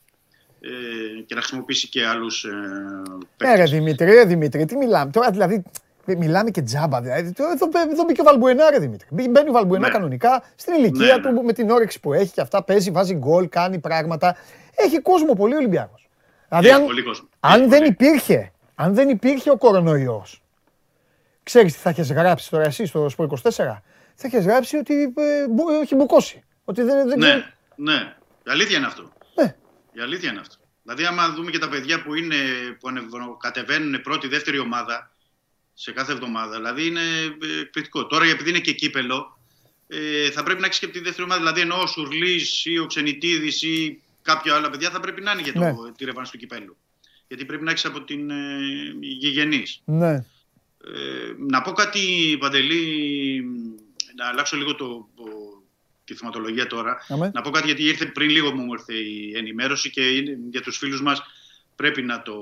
ε, 0.60 0.68
και 1.26 1.34
να 1.34 1.40
χρησιμοποιήσει 1.40 1.88
και 1.88 2.06
άλλους 2.06 2.44
ε, 2.44 2.48
Ε, 2.48 3.44
ρε 3.44 3.52
παίκτες. 3.52 3.70
Δημήτρη, 3.70 4.10
ρε 4.12 4.24
Δημήτρη, 4.24 4.64
τι 4.64 4.76
μιλάμε. 4.76 5.10
Τώρα 5.10 5.30
δηλαδή, 5.30 5.62
ε, 6.06 6.14
μιλάμε 6.14 6.50
και 6.50 6.62
τζάμπα. 6.62 7.00
Δηλαδή, 7.00 7.32
Τώρα 7.32 7.50
εδώ, 7.52 7.68
εδώ 7.92 8.04
μπήκε 8.04 8.20
ο 8.20 8.24
Βαλμπουενά, 8.24 8.70
ρε 8.70 8.78
Δημήτρη. 8.78 9.06
Μπή- 9.10 9.28
Μπαίνει 9.30 9.48
ο 9.48 9.52
Βαλμπουενά 9.52 9.86
Ναι. 9.86 9.92
κανονικά 9.92 10.42
στην 10.56 10.74
ηλικία 10.74 11.16
Ναι, 11.16 11.22
του 11.22 11.32
ναι. 11.32 11.42
με 11.42 11.52
την 11.52 11.70
όρεξη 11.70 12.00
που 12.00 12.12
έχει 12.12 12.32
και 12.32 12.40
αυτά. 12.40 12.62
Παίζει, 12.64 12.90
βάζει 12.90 13.14
γκολ, 13.14 13.48
κάνει 13.48 13.78
πράγματα. 13.78 14.36
Έχει 14.74 15.00
κόσμο 15.00 15.32
πολύ 15.32 15.54
ο 15.54 15.56
Ολυμπιακός. 15.56 16.08
Δηλαδή, 16.48 16.66
Έχει 16.68 16.76
αν, 16.76 16.84
πολύ 16.84 17.02
κόσμο. 17.02 17.28
αν 17.40 17.60
Έχει 17.60 17.68
δεν 17.68 17.78
πολύ. 17.78 17.90
υπήρχε, 17.90 18.52
αν 18.80 18.94
δεν 18.94 19.08
υπήρχε 19.08 19.50
ο 19.50 19.56
κορονοϊός, 19.56 20.42
ξέρεις 21.42 21.72
τι 21.72 21.78
θα 21.78 21.88
έχεις 21.90 22.12
γράψει 22.12 22.50
τώρα 22.50 22.64
εσύ 22.64 22.86
στο 22.86 23.08
Σπορ 23.08 23.26
24. 23.42 23.50
Θα 24.14 24.26
έχεις 24.26 24.44
γράψει 24.44 24.76
ότι 24.76 25.02
ε, 25.16 25.48
μπου- 25.48 25.70
έχει 25.82 25.94
μπουκώσει. 25.94 26.44
Ότι 26.64 26.82
δεν, 26.82 27.08
δεν 27.08 27.18
ξέρω. 27.20 27.36
Ναι, 27.76 27.92
ναι. 27.92 28.16
Η 28.46 28.50
αλήθεια 28.50 28.76
είναι 28.76 28.86
αυτό. 28.86 29.12
Ναι. 29.34 29.56
Η 29.92 30.00
αλήθεια 30.00 30.30
είναι 30.30 30.40
αυτό. 30.40 30.54
Δηλαδή, 30.82 31.04
άμα 31.04 31.30
δούμε 31.30 31.50
και 31.50 31.58
τα 31.58 31.68
παιδιά 31.68 32.02
που, 32.02 32.14
είναι, 32.14 32.36
που 32.80 32.88
ανεβ- 32.88 33.36
κατεβαίνουν 33.38 34.00
πρώτη, 34.02 34.28
δεύτερη 34.28 34.58
ομάδα 34.58 35.10
σε 35.74 35.92
κάθε 35.92 36.12
εβδομάδα, 36.12 36.56
δηλαδή 36.56 36.86
είναι 36.86 37.00
ε, 37.00 37.60
εκπληκτικό. 37.60 38.06
Τώρα, 38.06 38.24
επειδή 38.24 38.50
είναι 38.50 38.58
και 38.58 38.72
κύπελο, 38.72 39.38
ε, 39.88 40.30
θα 40.30 40.42
πρέπει 40.42 40.60
να 40.60 40.66
έχεις 40.66 40.78
και 40.78 40.86
τη 40.88 41.00
δεύτερη 41.00 41.22
ομάδα. 41.22 41.40
Δηλαδή, 41.40 41.60
ενώ 41.60 41.80
ο 41.80 41.86
Σουρλής 41.86 42.64
ή 42.64 42.78
ο 42.78 42.86
Ξενιτίδης 42.86 43.62
ή 43.62 44.02
κάποια 44.22 44.54
άλλα 44.54 44.70
παιδιά 44.70 44.90
θα 44.90 45.00
πρέπει 45.00 45.20
να 45.20 45.32
είναι 45.32 45.42
για 45.42 45.52
το, 45.52 45.58
Ναι. 45.58 45.74
τη 45.96 46.04
ρευάνση 46.04 46.32
του 46.32 46.38
κυπέλου. 46.38 46.76
Γιατί 47.28 47.44
πρέπει 47.44 47.64
να 47.64 47.70
έχεις 47.70 47.84
από 47.84 48.02
την 48.04 48.30
ε, 48.30 48.36
γηγενής. 49.00 49.80
Ναι. 49.84 50.14
Ε, 50.14 50.24
να 51.48 51.62
πω 51.62 51.72
κάτι, 51.72 52.36
Παντελή, 52.40 53.44
να 54.16 54.26
αλλάξω 54.26 54.56
λίγο 54.56 54.74
το, 54.74 55.08
το- 55.16 55.62
τη 56.04 56.14
θεματολογία 56.14 56.66
τώρα. 56.66 57.04
Αμέ. 57.08 57.30
Να 57.34 57.40
πω 57.42 57.50
κάτι 57.50 57.66
γιατί 57.66 57.82
ήρθε 57.82 58.06
πριν 58.06 58.30
λίγο 58.30 58.54
μου 58.54 58.72
ήρθε 58.72 58.94
η 58.94 59.32
ενημέρωση 59.36 59.90
και 59.90 60.08
είναι, 60.08 60.38
για 60.50 60.60
τους 60.62 60.76
φίλους 60.78 61.02
μας 61.02 61.22
πρέπει 61.76 62.02
να 62.02 62.22
το, 62.22 62.34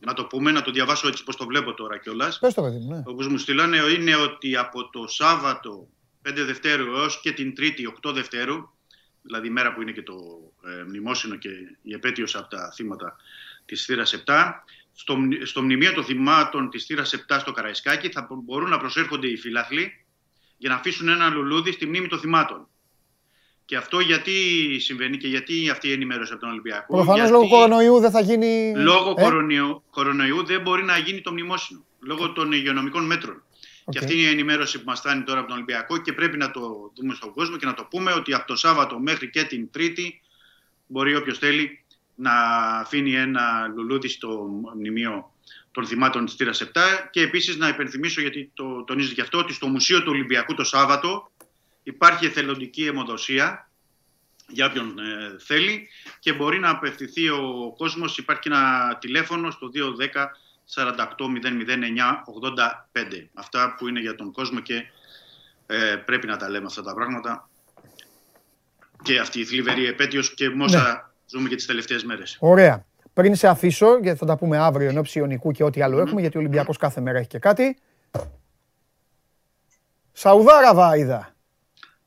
να 0.00 0.12
το 0.12 0.24
πούμε, 0.24 0.50
να 0.50 0.62
το 0.62 0.70
διαβάσω 0.70 1.08
έτσι 1.08 1.24
πως 1.24 1.36
το 1.36 1.46
βλέπω 1.46 1.74
τώρα 1.74 1.98
κιόλας. 1.98 2.38
Πες 2.38 2.54
το 2.54 2.62
παιδί 2.62 2.78
μου, 2.78 2.94
ναι. 2.94 3.02
Όπως 3.04 3.28
μου 3.28 3.38
στείλανε 3.38 3.76
είναι 3.76 4.16
ότι 4.16 4.56
από 4.56 4.90
το 4.90 5.06
Σάββατο 5.08 5.88
5 6.28 6.32
Δευτέρου 6.34 6.96
έως 6.96 7.20
και 7.20 7.32
την 7.32 7.54
Τρίτη 7.54 7.94
8 8.06 8.12
Δευτέρου, 8.14 8.68
δηλαδή 9.22 9.46
η 9.46 9.50
μέρα 9.50 9.74
που 9.74 9.82
είναι 9.82 9.92
και 9.92 10.02
το 10.02 10.14
ε, 10.66 10.82
μνημόσυνο 10.88 11.36
και 11.36 11.48
η 11.82 11.92
επέτειος 11.92 12.36
από 12.36 12.48
τα 12.48 12.72
θύματα 12.74 13.16
της 13.66 13.84
θύρας 13.84 14.22
7, 14.26 14.52
στο, 14.92 15.16
μνη- 15.16 15.46
στο 15.46 15.62
μνημείο 15.62 15.92
των 15.92 16.04
θυμάτων 16.04 16.70
της 16.70 16.84
θύρας 16.84 17.14
7 17.28 17.36
στο 17.40 17.52
Καραϊσκάκι 17.52 18.08
θα 18.08 18.26
μπο- 18.28 18.40
μπορούν 18.44 18.68
να 18.68 18.78
προσέρχονται 18.78 19.26
οι 19.26 19.36
φύλαθλοι 19.36 20.04
για 20.56 20.68
να 20.70 20.74
αφήσουν 20.76 21.08
ένα 21.08 21.28
λουλούδι 21.28 21.72
στη 21.72 21.86
μνήμη 21.86 22.08
των 22.08 22.18
θυμάτων. 22.18 22.68
Και 23.64 23.76
αυτό 23.76 24.00
γιατί 24.00 24.32
συμβαίνει 24.80 25.16
και 25.16 25.28
γιατί 25.28 25.70
αυτή 25.70 25.88
η 25.88 25.92
ενημέρωση 25.92 26.32
από 26.32 26.40
τον 26.40 26.50
Ολυμπιακό. 26.50 26.94
Προφανώς 26.94 27.16
γιατί- 27.28 27.32
λόγω 27.32 27.48
κορονοϊού 27.48 27.98
δεν 28.00 28.10
θα 28.10 28.20
γίνει... 28.20 28.72
Λόγω 28.76 29.14
Ε, 29.18 29.22
κορονοϊού, 29.22 29.82
κορονοϊού 29.90 30.44
δεν 30.44 30.60
μπορεί 30.60 30.84
να 30.84 30.98
γίνει 30.98 31.20
το 31.20 31.30
μνημόσυνο. 31.32 31.84
Λόγω 32.00 32.32
των 32.32 32.52
υγειονομικών 32.52 33.04
μέτρων. 33.06 33.42
Και 33.90 33.98
Οκ. 33.98 34.02
αυτή 34.04 34.12
είναι 34.18 34.22
η 34.28 34.30
ενημέρωση 34.32 34.78
που 34.78 34.84
μας 34.86 34.98
φτάνει 34.98 35.22
τώρα 35.22 35.38
από 35.38 35.48
τον 35.48 35.56
Ολυμπιακό 35.56 35.98
και 35.98 36.12
πρέπει 36.12 36.36
να 36.36 36.50
το 36.50 36.92
δούμε 36.96 37.14
στον 37.14 37.32
κόσμο 37.32 37.56
και 37.56 37.66
να 37.66 37.74
το 37.74 37.84
πούμε 37.90 38.12
ότι 38.12 38.34
από 38.34 38.46
το 38.46 38.56
Σάββατο 38.56 38.98
μέχρι 38.98 39.30
και 39.30 39.42
την 39.42 39.70
Τρίτη 39.70 40.20
μπορεί 40.86 41.16
όποιος 41.16 41.38
θέλει 41.38 41.84
να 42.16 42.32
αφήνει 42.78 43.14
ένα 43.14 43.72
λουλούδι 43.74 44.08
στο 44.08 44.48
μνημείο 44.74 45.30
των 45.70 45.86
θυμάτων 45.86 46.24
της 46.24 46.36
Τύρα 46.36 46.52
7 46.52 46.64
και 47.10 47.20
επίσης 47.20 47.56
να 47.56 47.68
υπενθυμίσω, 47.68 48.20
γιατί 48.20 48.50
το 48.54 48.84
τονίζει 48.84 49.14
και 49.14 49.20
αυτό, 49.20 49.38
ότι 49.38 49.52
στο 49.52 49.66
Μουσείο 49.66 50.02
του 50.02 50.10
Ολυμπιακού 50.10 50.54
το 50.54 50.64
Σάββατο 50.64 51.30
υπάρχει 51.82 52.26
εθελοντική 52.26 52.86
αιμοδοσία 52.86 53.70
για 54.48 54.66
όποιον 54.66 54.98
ε, 54.98 55.36
θέλει 55.38 55.88
και 56.18 56.32
μπορεί 56.32 56.58
να 56.58 56.70
απευθυνθεί 56.70 57.28
ο 57.28 57.74
κόσμος. 57.76 58.18
Υπάρχει 58.18 58.42
και 58.42 58.48
ένα 58.48 58.96
τηλέφωνο 59.00 59.50
στο 59.50 59.70
210 59.74 60.26
48 60.74 60.94
009 61.16 61.56
85. 63.02 63.26
Αυτά 63.34 63.74
που 63.78 63.88
είναι 63.88 64.00
για 64.00 64.14
τον 64.14 64.32
κόσμο 64.32 64.60
και 64.60 64.84
ε, 65.66 65.96
πρέπει 65.96 66.26
να 66.26 66.36
τα 66.36 66.48
λέμε 66.48 66.66
αυτά 66.66 66.82
τα 66.82 66.94
πράγματα. 66.94 67.48
Και 69.02 69.18
αυτή 69.18 69.40
η 69.40 69.44
θλιβερή 69.44 69.86
επέτειος 69.86 70.34
και 70.34 70.50
με 70.50 70.64
όσα 70.64 71.05
ζούμε 71.26 71.48
και 71.48 71.54
τις 71.56 71.66
τελευταίες 71.66 72.04
μέρες. 72.04 72.36
Ωραία. 72.40 72.84
Πριν 73.12 73.34
σε 73.34 73.48
αφήσω, 73.48 73.98
γιατί 73.98 74.18
θα 74.18 74.26
τα 74.26 74.36
πούμε 74.36 74.58
αύριο 74.58 74.88
εν 74.88 74.98
ώψη 74.98 75.18
Ιωνικού 75.18 75.50
και 75.52 75.64
ό,τι 75.64 75.82
άλλο 75.82 76.00
έχουμε, 76.00 76.20
γιατί 76.20 76.36
ο 76.36 76.40
Ολυμπιακός 76.40 76.76
κάθε 76.76 77.00
μέρα 77.00 77.18
έχει 77.18 77.28
και 77.28 77.38
κάτι. 77.38 77.76
Σαουδάραβα 80.12 80.96
είδα. 80.96 81.34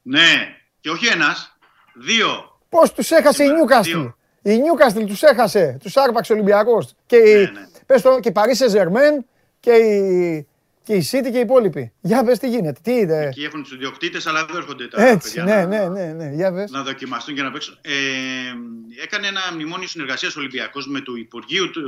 Ναι, 0.01 0.55
και 0.79 0.89
όχι 0.89 1.07
ένας, 1.07 1.57
δύο. 1.95 2.59
Πώς 2.69 2.93
τους 2.93 3.11
έχασε 3.11 3.43
η 3.43 3.45
Σήμερα, 3.45 3.55
Νιούκαστλ. 3.57 3.91
δύο. 3.91 4.15
Η 4.41 4.57
Νιούκαστλ 4.57 5.03
τους 5.03 5.21
έχασε. 5.23 5.77
Τους 5.79 5.97
άρπαξε 5.97 6.31
ο 6.33 6.35
Ολυμπιακός. 6.35 6.93
Και, 7.05 7.15
η- 7.17 7.33
Ναι, 7.35 7.41
ναι. 7.59 7.67
πες 7.85 8.01
το, 8.01 8.19
και 8.19 8.29
η 8.29 8.31
Παρί 8.31 8.55
Σεζερμέν 8.55 9.25
και 9.59 9.71
η, 9.71 10.47
και 10.83 10.93
η 10.93 11.07
City 11.11 11.29
και 11.31 11.37
οι 11.37 11.39
υπόλοιποι. 11.39 11.93
Για 12.01 12.23
πες 12.23 12.39
τι 12.39 12.49
γίνεται. 12.49 12.79
Τι 12.83 12.91
είδε. 12.91 13.27
Εκεί 13.27 13.43
έχουν 13.43 13.63
τους 13.63 13.71
ιδιοκτήτες, 13.71 14.27
αλλά 14.27 14.45
δεν 14.45 14.55
έρχονται 14.55 14.87
τα 14.87 15.03
Έτσι, 15.03 15.33
παιδιά 15.33 15.55
ναι, 15.55 15.77
να, 15.77 15.89
ναι, 15.89 16.05
ναι, 16.05 16.13
ναι. 16.13 16.35
Για 16.35 16.53
πες. 16.53 16.71
να 16.71 16.83
δοκιμαστούν 16.83 17.35
και 17.35 17.41
να 17.41 17.51
παίξουν. 17.51 17.77
Ε, 17.81 17.91
έκανε 19.03 19.27
ένα 19.27 19.41
μνημόνιο 19.53 19.87
συνεργασίας 19.87 20.35
Ολυμπιακός 20.35 20.87
με 20.87 21.01
το 21.01 21.15
Υπουργείο 21.15 21.69
του 21.69 21.81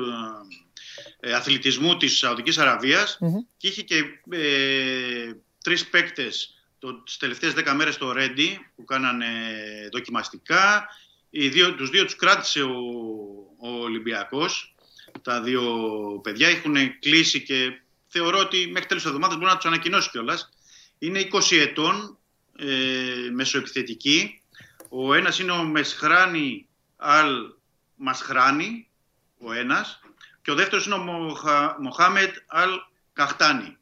ε, 1.19 1.33
Αθλητισμού 1.33 1.97
της 1.97 2.17
Σαουδικής 2.17 2.57
Αραβίας 2.57 3.17
Μμμ. 3.21 3.37
και 3.57 3.67
είχε 3.67 3.81
και 3.81 3.95
ε, 4.29 5.31
τρεις 5.63 5.87
παίκτες 5.87 6.55
τις 7.05 7.17
τελευταίες 7.17 7.53
δέκα 7.53 7.73
μέρες 7.73 7.93
στο 7.93 8.11
Ρέντι 8.11 8.59
που 8.75 8.83
κάνανε 8.83 9.27
δοκιμαστικά. 9.91 10.87
Οι 11.29 11.47
δύο, 11.49 11.75
τους 11.75 11.89
δύο 11.89 12.03
τους 12.05 12.15
κράτησε 12.15 12.61
ο, 12.61 12.75
ο 13.57 13.69
Ολυμπιακός. 13.81 14.75
Τα 15.21 15.41
δύο 15.41 15.63
παιδιά 16.23 16.47
έχουν 16.47 16.75
κλείσει 16.99 17.43
και 17.43 17.81
θεωρώ 18.11 18.39
ότι 18.39 18.69
μέχρι 18.71 18.87
τέλος 18.87 19.03
της 19.03 19.11
εβδομάδας 19.11 19.37
μπορεί 19.37 19.49
να 19.49 19.55
τους 19.55 19.65
ανακοινώσει 19.65 20.09
κιόλας. 20.09 20.49
Είναι 20.97 21.19
20 21.19 21.59
ετών, 21.59 22.17
ε, 22.57 23.29
μεσοεπιθετικοί. 23.33 24.41
Ο 24.89 25.13
ένας 25.13 25.39
είναι 25.39 25.51
ο 25.51 25.63
Μεσχράνη 25.63 26.67
Αλ 26.97 27.53
Μασχράνη, 27.95 28.89
ο 29.37 29.53
ένας. 29.53 29.99
Και 30.41 30.51
ο 30.51 30.55
δεύτερος 30.55 30.85
είναι 30.85 30.95
ο 30.95 30.97
Μοχα, 30.97 31.77
Μοχάμετ 31.79 32.35
Αλ 32.47 32.69
Καχτάνη. 33.13 33.77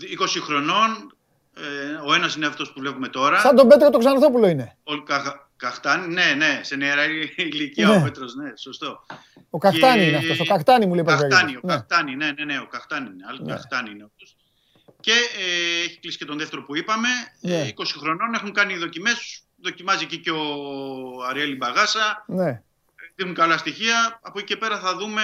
20 0.00 0.40
χρονών, 0.40 1.16
ε, 1.54 2.08
ο 2.08 2.14
ένας 2.14 2.34
είναι 2.34 2.46
αυτός 2.46 2.72
που 2.72 2.80
βλέπουμε 2.80 3.08
τώρα. 3.08 3.38
Σαν 3.38 3.56
τον 3.56 3.68
Πέτρο 3.68 3.90
τον 3.90 4.00
Ξανθόπουλο 4.00 4.48
είναι. 4.48 4.76
Ο 4.84 5.02
Κα, 5.02 5.49
Καχτάνη, 5.60 6.12
ναι, 6.14 6.34
ναι, 6.36 6.60
σε 6.62 6.76
νεαρά 6.76 7.04
ηλικία 7.36 7.88
Ναι. 7.88 7.96
ο 7.96 8.02
Πέτρος, 8.02 8.34
ναι, 8.34 8.52
σωστό. 8.56 9.06
Ο 9.50 9.58
Καχτάνη 9.58 9.98
Και- 10.02 10.06
είναι 10.08 10.16
αυτός. 10.16 10.40
Ο 10.40 10.44
Καχτάνη 10.44 10.86
μου 10.86 10.94
λέει 10.94 11.04
πως 11.04 11.12
Καχτάνη, 11.14 11.44
λέγεται. 11.52 11.58
ο 11.66 11.68
Ναι. 11.70 11.74
Καχτάνη, 11.74 12.16
ναι, 12.16 12.32
ναι, 12.32 12.44
ναι, 12.44 12.58
ο 12.58 12.66
Καχτάνη 12.66 13.06
είναι. 13.12 13.24
Άλλο 13.28 13.38
Ναι. 13.42 13.52
Καχτάνη 13.52 13.90
είναι 13.90 14.04
αυτός. 14.04 14.36
Και 15.00 15.12
ε, 15.12 15.84
έχει 15.84 15.98
κλείσει 16.00 16.18
και 16.18 16.24
τον 16.24 16.38
δεύτερο 16.38 16.62
που 16.62 16.76
είπαμε. 16.76 17.08
Ναι. 17.40 17.60
Ε, 17.60 17.66
20 17.66 17.98
χρονών 17.98 18.34
έχουν 18.34 18.52
κάνει 18.52 18.76
δοκιμές. 18.76 19.42
Δοκιμάζει 19.62 20.04
εκεί 20.04 20.18
και 20.18 20.30
ο 20.30 20.44
Αριέλη 21.28 21.56
Μπαγάσα. 21.56 22.24
Ναι. 22.26 22.62
Δίνουν 23.14 23.34
καλά 23.34 23.56
στοιχεία. 23.58 24.18
Από 24.22 24.38
εκεί 24.38 24.46
και 24.46 24.56
πέρα 24.56 24.78
θα 24.80 24.96
δούμε 24.96 25.22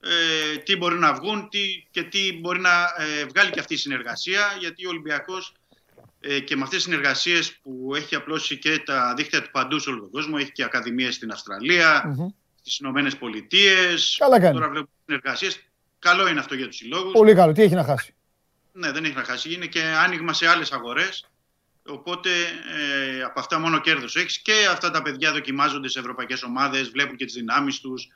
ε, 0.00 0.56
τι 0.56 0.76
μπορεί 0.76 0.98
να 0.98 1.14
βγουν 1.14 1.48
τι, 1.48 1.60
και 1.90 2.02
τι 2.02 2.38
μπορεί 2.40 2.60
να 2.60 2.70
ε, 2.98 3.24
βγάλει 3.24 3.50
και 3.50 3.60
αυτή 3.60 3.74
η 3.74 3.76
συνεργασία. 3.76 4.56
Γιατί 4.58 4.86
ο 4.86 4.88
Ολυμπιακός 4.88 5.52
ε, 5.63 5.63
και 6.44 6.56
με 6.56 6.62
αυτές 6.62 6.78
τις 6.78 6.82
συνεργασίες 6.82 7.56
που 7.56 7.92
έχει 7.96 8.14
απλώσει 8.14 8.58
και 8.58 8.78
τα 8.78 9.14
δίκτυα 9.16 9.42
του 9.42 9.50
παντού 9.50 9.78
σε 9.78 9.90
όλο 9.90 10.00
τον 10.00 10.10
κόσμο, 10.10 10.36
έχει 10.40 10.52
και 10.52 10.64
ακαδημίες 10.64 11.14
στην 11.14 11.30
Αυστραλία, 11.30 12.02
Μμμ. 12.06 12.28
στις 12.60 12.78
Ηνωμένες 12.78 13.16
Πολιτείες. 13.16 14.16
Καλά 14.18 14.40
κάνει. 14.40 14.54
Τώρα 14.54 14.68
βλέπουμε 14.68 14.92
συνεργασίες. 15.06 15.58
Καλό 15.98 16.28
είναι 16.28 16.40
αυτό 16.40 16.54
για 16.54 16.66
τους 16.66 16.76
συλλόγους. 16.76 17.12
Πολύ 17.12 17.34
καλό. 17.34 17.52
Τι 17.52 17.62
έχει 17.62 17.74
να 17.74 17.84
χάσει; 17.84 18.14
Ναι, 18.72 18.92
δεν 18.92 19.04
έχει 19.04 19.14
να 19.14 19.24
χάσει. 19.24 19.52
Είναι 19.52 19.66
και 19.66 19.82
άνοιγμα 19.82 20.32
σε 20.32 20.46
άλλες 20.46 20.72
αγορές. 20.72 21.28
Οπότε 21.86 22.30
ε, 22.76 23.22
από 23.22 23.40
αυτά 23.40 23.58
μόνο 23.58 23.80
κέρδος 23.80 24.16
έχεις 24.16 24.38
και 24.38 24.52
αυτά 24.70 24.90
τα 24.90 25.02
παιδιά 25.02 25.32
δοκιμάζονται 25.32 25.88
σε 25.88 25.98
ευρωπαϊκές 25.98 26.42
ομάδες, 26.42 26.90
βλέπουν 26.90 27.16
και 27.16 27.24
τις 27.24 27.34
δυνάμεις 27.34 27.80
τους. 27.80 28.08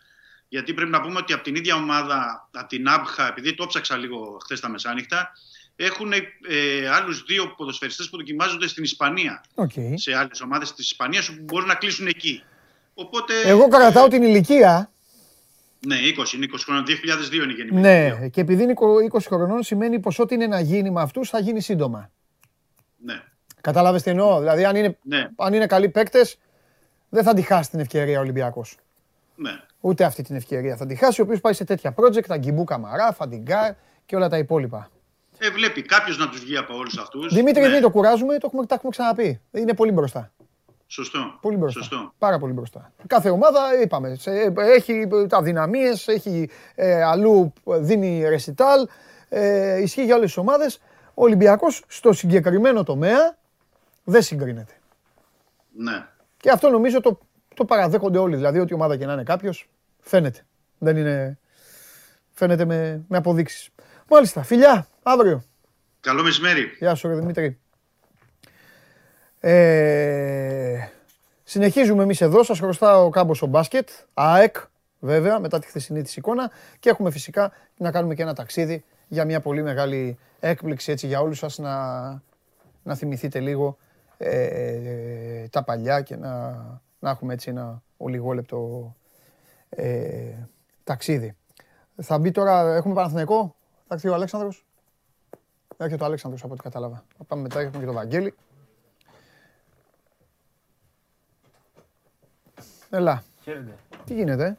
Γιατί 0.48 0.74
πρέπει 0.74 0.90
να 0.90 1.01
πούμε 1.01 1.18
ότι 1.18 1.32
από 1.32 1.43
την 1.43 1.55
ίδια 1.55 1.74
ομάδα, 1.74 2.48
από 2.52 2.68
την 2.68 2.89
Άμπχα, 2.89 3.28
επειδή 3.28 3.55
το 3.55 3.66
ψάξα 3.66 3.97
λίγο 3.97 4.39
χθες 4.44 4.60
τα 4.60 4.68
μεσάνυχτα, 4.68 5.32
έχουν 5.80 6.12
ε, 6.12 6.88
άλλους 6.88 7.24
δύο 7.26 7.55
ποδοσφαιριστές 7.56 8.09
που 8.10 8.16
δοκιμάζονται 8.16 8.68
στην 8.68 8.84
Ισπανία. 8.84 9.44
Οκ. 9.55 9.70
Σε 9.94 10.14
άλλες 10.14 10.40
ομάδες 10.40 10.74
της 10.74 10.90
Ισπανίας 10.90 11.26
που 11.26 11.42
μπορούν 11.44 11.66
να 11.68 11.74
κλείσουν 11.74 12.06
εκεί. 12.06 12.42
Οπότε, 12.94 13.34
Εγώ 13.44 13.68
κρατάω 13.68 14.09
την 14.09 14.22
ηλικία. 14.22 14.90
ναι, 15.86 15.96
20, 15.96 16.32
είναι 16.34 16.46
20 16.52 16.64
χρόνια, 16.64 16.82
2002 16.82 17.44
είναι 17.44 17.52
γεννημένη. 17.52 17.80
Ναι, 18.20 18.28
και 18.28 18.40
επειδή 18.40 18.62
είναι 18.62 18.74
20 19.12 19.18
χρονών 19.26 19.62
σημαίνει 19.62 19.98
πως 20.00 20.18
ό,τι 20.18 20.34
είναι 20.34 20.46
να 20.46 20.60
γίνει 20.60 20.90
με 20.90 21.00
αυτούς 21.00 21.28
θα 21.28 21.38
γίνει 21.38 21.60
σύντομα. 21.60 22.10
ναι, 23.05 23.22
Κατάλαβες 23.60 24.02
τι 24.02 24.10
εννοώ; 24.10 24.38
Δηλαδή 24.38 24.64
αν 24.64 24.76
είναι, 24.76 24.98
ναι, 25.02 25.28
αν 25.36 25.52
είναι 25.55 25.66
καλοί 25.66 25.88
παίκτες 25.88 26.38
δεν 27.09 27.22
θα 27.24 27.34
τη 27.34 27.42
χάσει 27.42 27.70
την 27.70 27.80
ευκαιρία 27.80 28.18
ο 28.18 28.20
Ολυμπιακός. 28.20 28.76
ναι. 29.34 29.50
Ούτε 29.80 30.05
αυτή 30.05 30.22
την 30.22 30.36
ευκαιρία 30.36 30.76
θα 30.76 30.86
τη 30.86 30.94
χάσει, 30.94 31.20
ο 31.20 31.24
οποίος 31.24 31.40
πάει 31.40 31.52
σε 31.52 31.64
τέτοια 31.64 31.94
project, 31.96 32.28
Αγκιμπού 32.28 32.64
Καμαρά, 32.64 33.12
Φαντιγκά 33.12 33.72
και 34.06 34.16
όλα 34.16 34.28
τα 34.28 34.38
υπόλοιπα. 34.38 34.90
Ε, 35.39 35.51
βλέπει 35.51 35.82
κάποιος 35.82 36.19
να 36.19 36.28
τους 36.28 36.40
βγει 36.40 36.56
από 36.56 36.77
όλους 36.77 36.98
αυτούς. 36.98 37.35
Δημήτρη, 37.35 37.62
ναι. 37.62 37.69
δεν 37.69 37.82
το 37.82 37.90
κουράζουμε, 37.90 38.39
το 38.39 38.47
έχουμε, 38.47 38.66
τα 38.66 38.74
έχουμε 38.74 38.90
ξαναπεί. 38.90 39.40
Είναι 39.51 39.74
πολύ 39.74 39.93
μπροστά. 39.93 40.32
Σωστό. 40.86 41.39
Πολύ 41.40 41.56
μπροστά. 41.56 41.81
Σωστό. 41.81 42.12
Πάρα 42.19 42.39
πολύ 42.39 42.52
μπροστά. 42.52 42.93
Κάθε 43.06 43.28
ομάδα, 43.31 43.81
είπαμε, 43.82 44.15
σε- 44.15 44.52
έχει 44.56 45.09
αδυναμίες, 45.31 46.09
έχει 46.09 46.51
ε, 46.74 47.02
αλλού 47.02 47.52
δίνει 47.65 48.28
ρεσιτάλ, 48.28 48.89
ε, 49.28 49.81
ισχύει 49.82 50.05
για 50.05 50.15
όλες 50.15 50.27
τις 50.27 50.36
ομάδες. 50.36 50.81
Ο 51.15 51.23
Ολυμπιακός 51.23 51.85
στο 51.86 52.12
συγκεκριμένο 52.12 52.82
τομέα 52.82 53.36
δεν 54.05 54.23
συγκρίνεται. 54.23 54.73
Ναι. 55.77 56.06
Και 56.36 56.51
αυτό 56.51 56.70
νομίζω 56.70 57.01
το, 57.01 57.19
το 57.55 57.65
παραδέχονται 57.65 58.19
όλοι. 58.19 58.36
Δηλαδή, 58.36 58.59
ότι 58.59 58.74
ομάδα 58.74 58.97
και 58.97 59.06
να 59.06 59.12
είναι 59.12 59.23
κάποιος, 59.23 59.69
φαίνεται. 60.01 60.40
Δεν 60.78 60.97
είναι. 60.97 61.39
Φαίνεται 62.32 62.65
με, 62.65 63.05
με 63.09 63.16
αποδείξεις. 63.16 63.69
Μάλιστα. 64.10 64.43
Φιλιά, 64.43 64.89
αύριο. 65.02 65.43
Καλό 66.01 66.22
μεσημέρι. 66.22 66.76
Γεια 66.78 66.94
σου, 66.94 67.09
ρε 67.09 67.14
Δημήτρη. 67.14 67.59
Ε, 69.40 70.89
συνεχίζουμε 71.44 72.02
εμείς 72.02 72.20
εδώ. 72.20 72.43
Σας 72.43 72.59
χρωστάω 72.59 73.05
ο 73.05 73.10
κάμπος 73.10 73.43
ο 73.43 73.47
μπάσκετ. 73.47 73.89
ΑΕΚ, 74.14 74.56
βέβαια, 74.98 75.40
μετά 75.40 75.59
τη 75.59 75.66
χθεσινή 75.66 76.02
της 76.02 76.16
εικόνα. 76.16 76.51
Και 76.78 76.90
έχουμε 76.90 77.10
φυσικά 77.10 77.52
να 77.76 77.90
κάνουμε 77.90 78.14
και 78.14 78.22
ένα 78.22 78.35
ταξίδι 78.35 78.85
για 79.09 79.24
μια 79.24 79.40
πολύ 79.40 79.62
μεγάλη 79.62 80.18
έκπληξη 80.40 80.93
έτσι 80.93 81.06
για 81.06 81.20
όλους 81.20 81.39
σας 81.39 81.59
να, 81.59 82.09
να 82.82 82.94
θυμηθείτε 82.94 83.40
λίγο 83.40 83.78
ε, 84.18 85.48
τα 85.48 85.62
παλιά 85.62 86.01
και 86.01 86.16
να, 86.16 86.48
να 86.98 87.10
έχουμε 87.10 87.32
έτσι 87.32 87.51
ένα 87.51 87.82
ολιγόλεπτο 87.97 88.94
ε, 89.70 90.32
ταξίδι. 90.85 91.36
Θα 92.02 92.18
μπει 92.18 92.30
τώρα, 92.30 92.74
έχουμε 92.74 92.94
Παναθηναϊκό, 92.94 93.56
θα 93.89 93.94
έρθει 93.94 94.09
ο 94.09 94.15
Αλέξανδρος. 94.15 94.65
Έρχεται 95.77 96.02
ο 96.02 96.06
Αλέξανδρος 96.06 96.43
από 96.44 96.52
ό,τι 96.52 96.62
κατάλαβα. 96.62 97.05
Θα 97.19 97.24
πάμε 97.24 97.43
μετά, 97.43 97.60
έχουμε 97.60 97.78
και 97.78 97.85
τον 97.86 97.94
Βαγγέλη. 97.94 98.35
Έλα, 102.90 103.23
τι 104.05 104.15
γίνεται, 104.15 104.47
ε; 104.47 104.56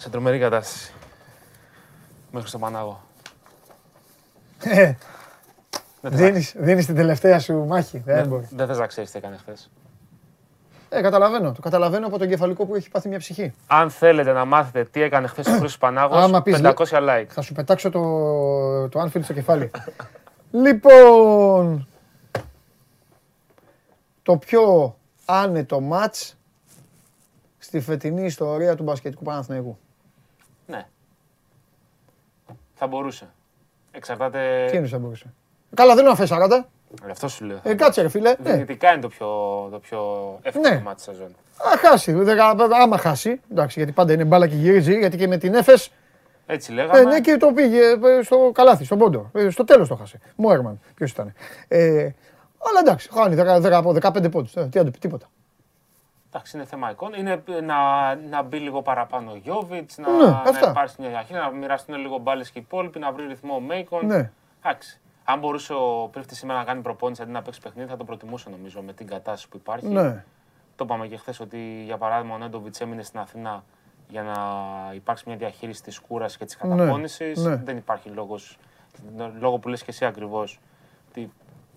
Σε 0.00 0.10
τρομερή 0.10 0.38
κατάσταση. 0.38 0.92
Μέχρι 2.32 2.48
στο 2.48 2.58
Πανάγο. 2.58 3.00
Ε, 4.64 4.94
Δεν 6.00 6.10
θες 6.10 6.20
δίνεις, 6.20 6.54
δίνεις 6.58 6.86
την 6.86 6.94
τελευταία 6.94 7.40
σου 7.40 7.54
μάχη. 7.66 7.96
να- 7.96 8.02
Δεν 8.04 8.14
δεν- 8.16 8.28
μπορείς. 8.28 8.48
Δεν 8.54 8.66
θες 8.66 8.78
να 8.78 8.86
ξέρεις 8.86 9.10
τι 9.10 9.18
έκανε 9.18 9.36
χθες. 9.36 9.70
Ε, 10.88 11.00
καταλαβαίνω. 11.00 11.52
Το 11.52 11.60
καταλαβαίνω 11.60 12.06
από 12.06 12.18
τον 12.18 12.28
κεφαλικό 12.28 12.66
που 12.66 12.74
έχει 12.74 12.90
πάθει 12.90 13.08
μια 13.08 13.18
ψυχή. 13.18 13.54
Αν 13.66 13.90
θέλετε 13.90 14.32
να 14.32 14.44
μάθετε 14.44 14.84
τι 14.84 15.02
έκανε 15.02 15.26
χθες 15.26 15.46
ο 15.46 15.50
Χρήστος 15.50 15.78
Πανάγος, 15.78 16.22
Άμα 16.22 16.42
πεις, 16.42 16.60
500 16.62 16.74
like. 16.90 17.26
Θα 17.28 17.40
σου 17.40 17.52
πετάξω 17.52 17.90
το, 17.90 18.88
το 18.88 19.02
Anfield 19.02 19.22
στο 19.22 19.32
κεφάλι. 19.32 19.70
λοιπόν, 20.64 21.88
το 24.22 24.36
πιο 24.36 24.96
άνετο 25.24 25.80
μάτς 25.80 26.36
στη 27.58 27.80
φετινή 27.80 28.24
ιστορία 28.24 28.76
του 28.76 28.82
μπασκετικού 28.82 29.24
Παναθηναϊκού. 29.24 29.78
Ναι. 30.66 30.86
Θα 32.74 32.86
μπορούσε. 32.86 33.28
Εξαρτάται... 33.90 34.66
Τι 34.68 34.72
εννοείς 34.72 34.90
θα 34.90 34.98
μπορούσε. 34.98 35.32
Καλά, 35.74 35.94
δεν 35.94 36.04
είναι 36.04 36.12
αφές 36.12 36.30
40. 36.32 36.64
Γι' 37.04 37.10
αυτό 37.10 37.28
σου 37.28 37.44
λέω. 37.44 37.60
Ε, 37.62 37.74
κάτσε 37.74 38.02
ρε 38.02 38.08
φίλε. 38.08 38.34
Ναι. 38.42 38.52
Δυνητικά 38.52 38.92
είναι 38.92 39.00
το 39.00 39.08
πιο, 39.08 39.26
το 39.70 39.78
πιο 39.78 40.00
εύκολο 40.42 40.68
Ναι. 40.68 40.80
μάτι 40.84 40.96
της 40.96 41.04
σεζόν. 41.04 41.26
Α, 41.74 41.78
χάσει. 41.78 42.12
Δεκα- 42.12 42.56
Άμα 42.82 42.98
χάσει. 42.98 43.40
Εντάξει, 43.50 43.78
γιατί 43.78 43.92
πάντα 43.92 44.12
είναι 44.12 44.24
μπάλα 44.24 44.46
και 44.48 44.54
γυρίζει. 44.54 44.98
Γιατί 44.98 45.16
και 45.16 45.26
με 45.26 45.36
την 45.36 45.54
Έφες 45.54 45.90
Έτσι 46.46 46.72
Ε, 46.72 46.74
λέγαμε. 46.74 47.02
ναι, 47.02 47.20
και 47.20 47.36
το 47.36 47.52
πήγε 47.52 47.80
ε, 47.90 48.22
στο 48.22 48.50
καλάθι, 48.54 48.84
στον 48.84 48.98
πόντο. 48.98 49.30
Ε, 49.34 49.50
στο 49.50 49.64
τέλος 49.64 49.88
το 49.88 49.94
χάσε. 49.96 50.20
Μόερμαν. 50.36 50.80
Ποιος 50.94 51.10
ήταν. 51.10 51.32
Ε, 51.68 52.00
αλλά 52.68 52.80
εντάξει, 52.80 53.08
χάνει 53.12 53.34
10, 53.34 53.60
10, 53.60 53.82
15 54.00 54.28
πόντους. 54.30 54.54
Ε, 54.56 54.68
τι 54.70 54.78
να 54.78 54.84
του 54.84 54.90
πει, 54.90 54.98
τίποτα. 54.98 55.26
Εντάξει, 56.32 56.56
είναι 56.56 56.66
θέμα 56.66 56.90
εικόνα. 56.90 57.16
Είναι 57.16 57.42
να, 57.64 58.14
να 58.14 58.42
μπει 58.42 58.58
λίγο 58.58 58.82
παραπάνω 58.82 59.30
ο 59.30 59.36
Γιώβιτς, 59.42 59.98
να, 59.98 60.10
Ναι, 60.10 60.24
να 60.24 60.42
αυτά. 60.46 60.70
υπάρξει 60.70 60.94
μια 60.98 61.08
διαχείριση, 61.08 61.44
να 61.44 61.50
μοιραστούν 61.50 61.96
λίγο 61.96 62.18
μπάλες 62.18 62.50
και 62.50 62.58
οι 62.58 62.62
υπόλοιποι, 62.66 62.98
να 62.98 63.12
βρει 63.12 63.26
ρυθμό 63.26 63.54
ο 63.54 63.60
Μέικον. 63.60 64.06
Ναι. 64.06 64.30
Εντάξει. 64.64 65.00
Αν 65.30 65.38
μπορούσε 65.38 65.72
ο 65.72 66.08
Πρίφτη 66.12 66.34
σήμερα 66.34 66.58
να 66.58 66.64
κάνει 66.64 66.80
προπόνηση 66.82 67.22
αντί 67.22 67.30
να 67.30 67.42
παίξει 67.42 67.60
παιχνίδι, 67.60 67.88
θα 67.88 67.96
το 67.96 68.04
προτιμούσε 68.04 68.50
νομίζω 68.50 68.80
με 68.82 68.92
την 68.92 69.06
κατάσταση 69.06 69.48
που 69.48 69.56
υπάρχει. 69.56 69.86
Ναι. 69.88 70.24
Το 70.76 70.84
είπαμε 70.84 71.06
και 71.06 71.16
χθες 71.16 71.40
ότι 71.40 71.82
για 71.84 71.96
παράδειγμα 71.96 72.34
ο 72.34 72.38
Νέντοβιτς 72.38 72.80
έμεινε 72.80 73.02
στην 73.02 73.18
Αθήνα 73.20 73.64
για 74.08 74.22
να 74.22 74.34
υπάρξει 74.94 75.24
μια 75.26 75.36
διαχείριση 75.36 75.82
της 75.82 75.98
κούραση 75.98 76.38
και 76.38 76.44
της 76.44 76.58
Ναι, 76.62 76.76
καταπώνησης. 76.76 77.38
ναι. 77.38 77.56
Δεν 77.56 77.76
υπάρχει 77.76 78.08
λόγος, 78.08 78.58
λόγο 79.40 79.58
που 79.58 79.68
λες 79.68 79.80
και 79.82 79.90
εσύ 79.90 80.04
ακριβώς. 80.04 80.60
Τι, 81.12 81.28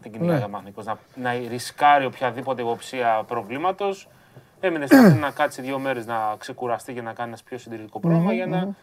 δεν 0.01 0.11
κυνηγάει 0.11 0.33
Ναι. 0.33 0.39
για 0.39 0.47
μαθηνικός, 0.47 0.85
να, 0.85 0.97
να 1.15 1.31
ρισκάρει 1.33 2.05
οποιαδήποτε 2.05 2.61
υποψία 2.61 3.23
προβλήματος 3.27 4.07
Έμεινε 4.63 4.85
στην 4.85 4.97
Αθήνα 4.97 5.15
να 5.19 5.31
κάτσει 5.31 5.61
δύο 5.61 5.79
μέρες 5.79 6.05
να 6.05 6.35
ξεκουραστεί 6.37 6.93
και 6.93 7.01
να 7.01 7.13
κάνει 7.13 7.29
ένα 7.29 7.39
πιο 7.45 7.57
συντηρητικό 7.57 7.99
πρόγραμμα 7.99 8.33
για 8.33 8.45
να 8.47 8.57
ε, 8.57 8.75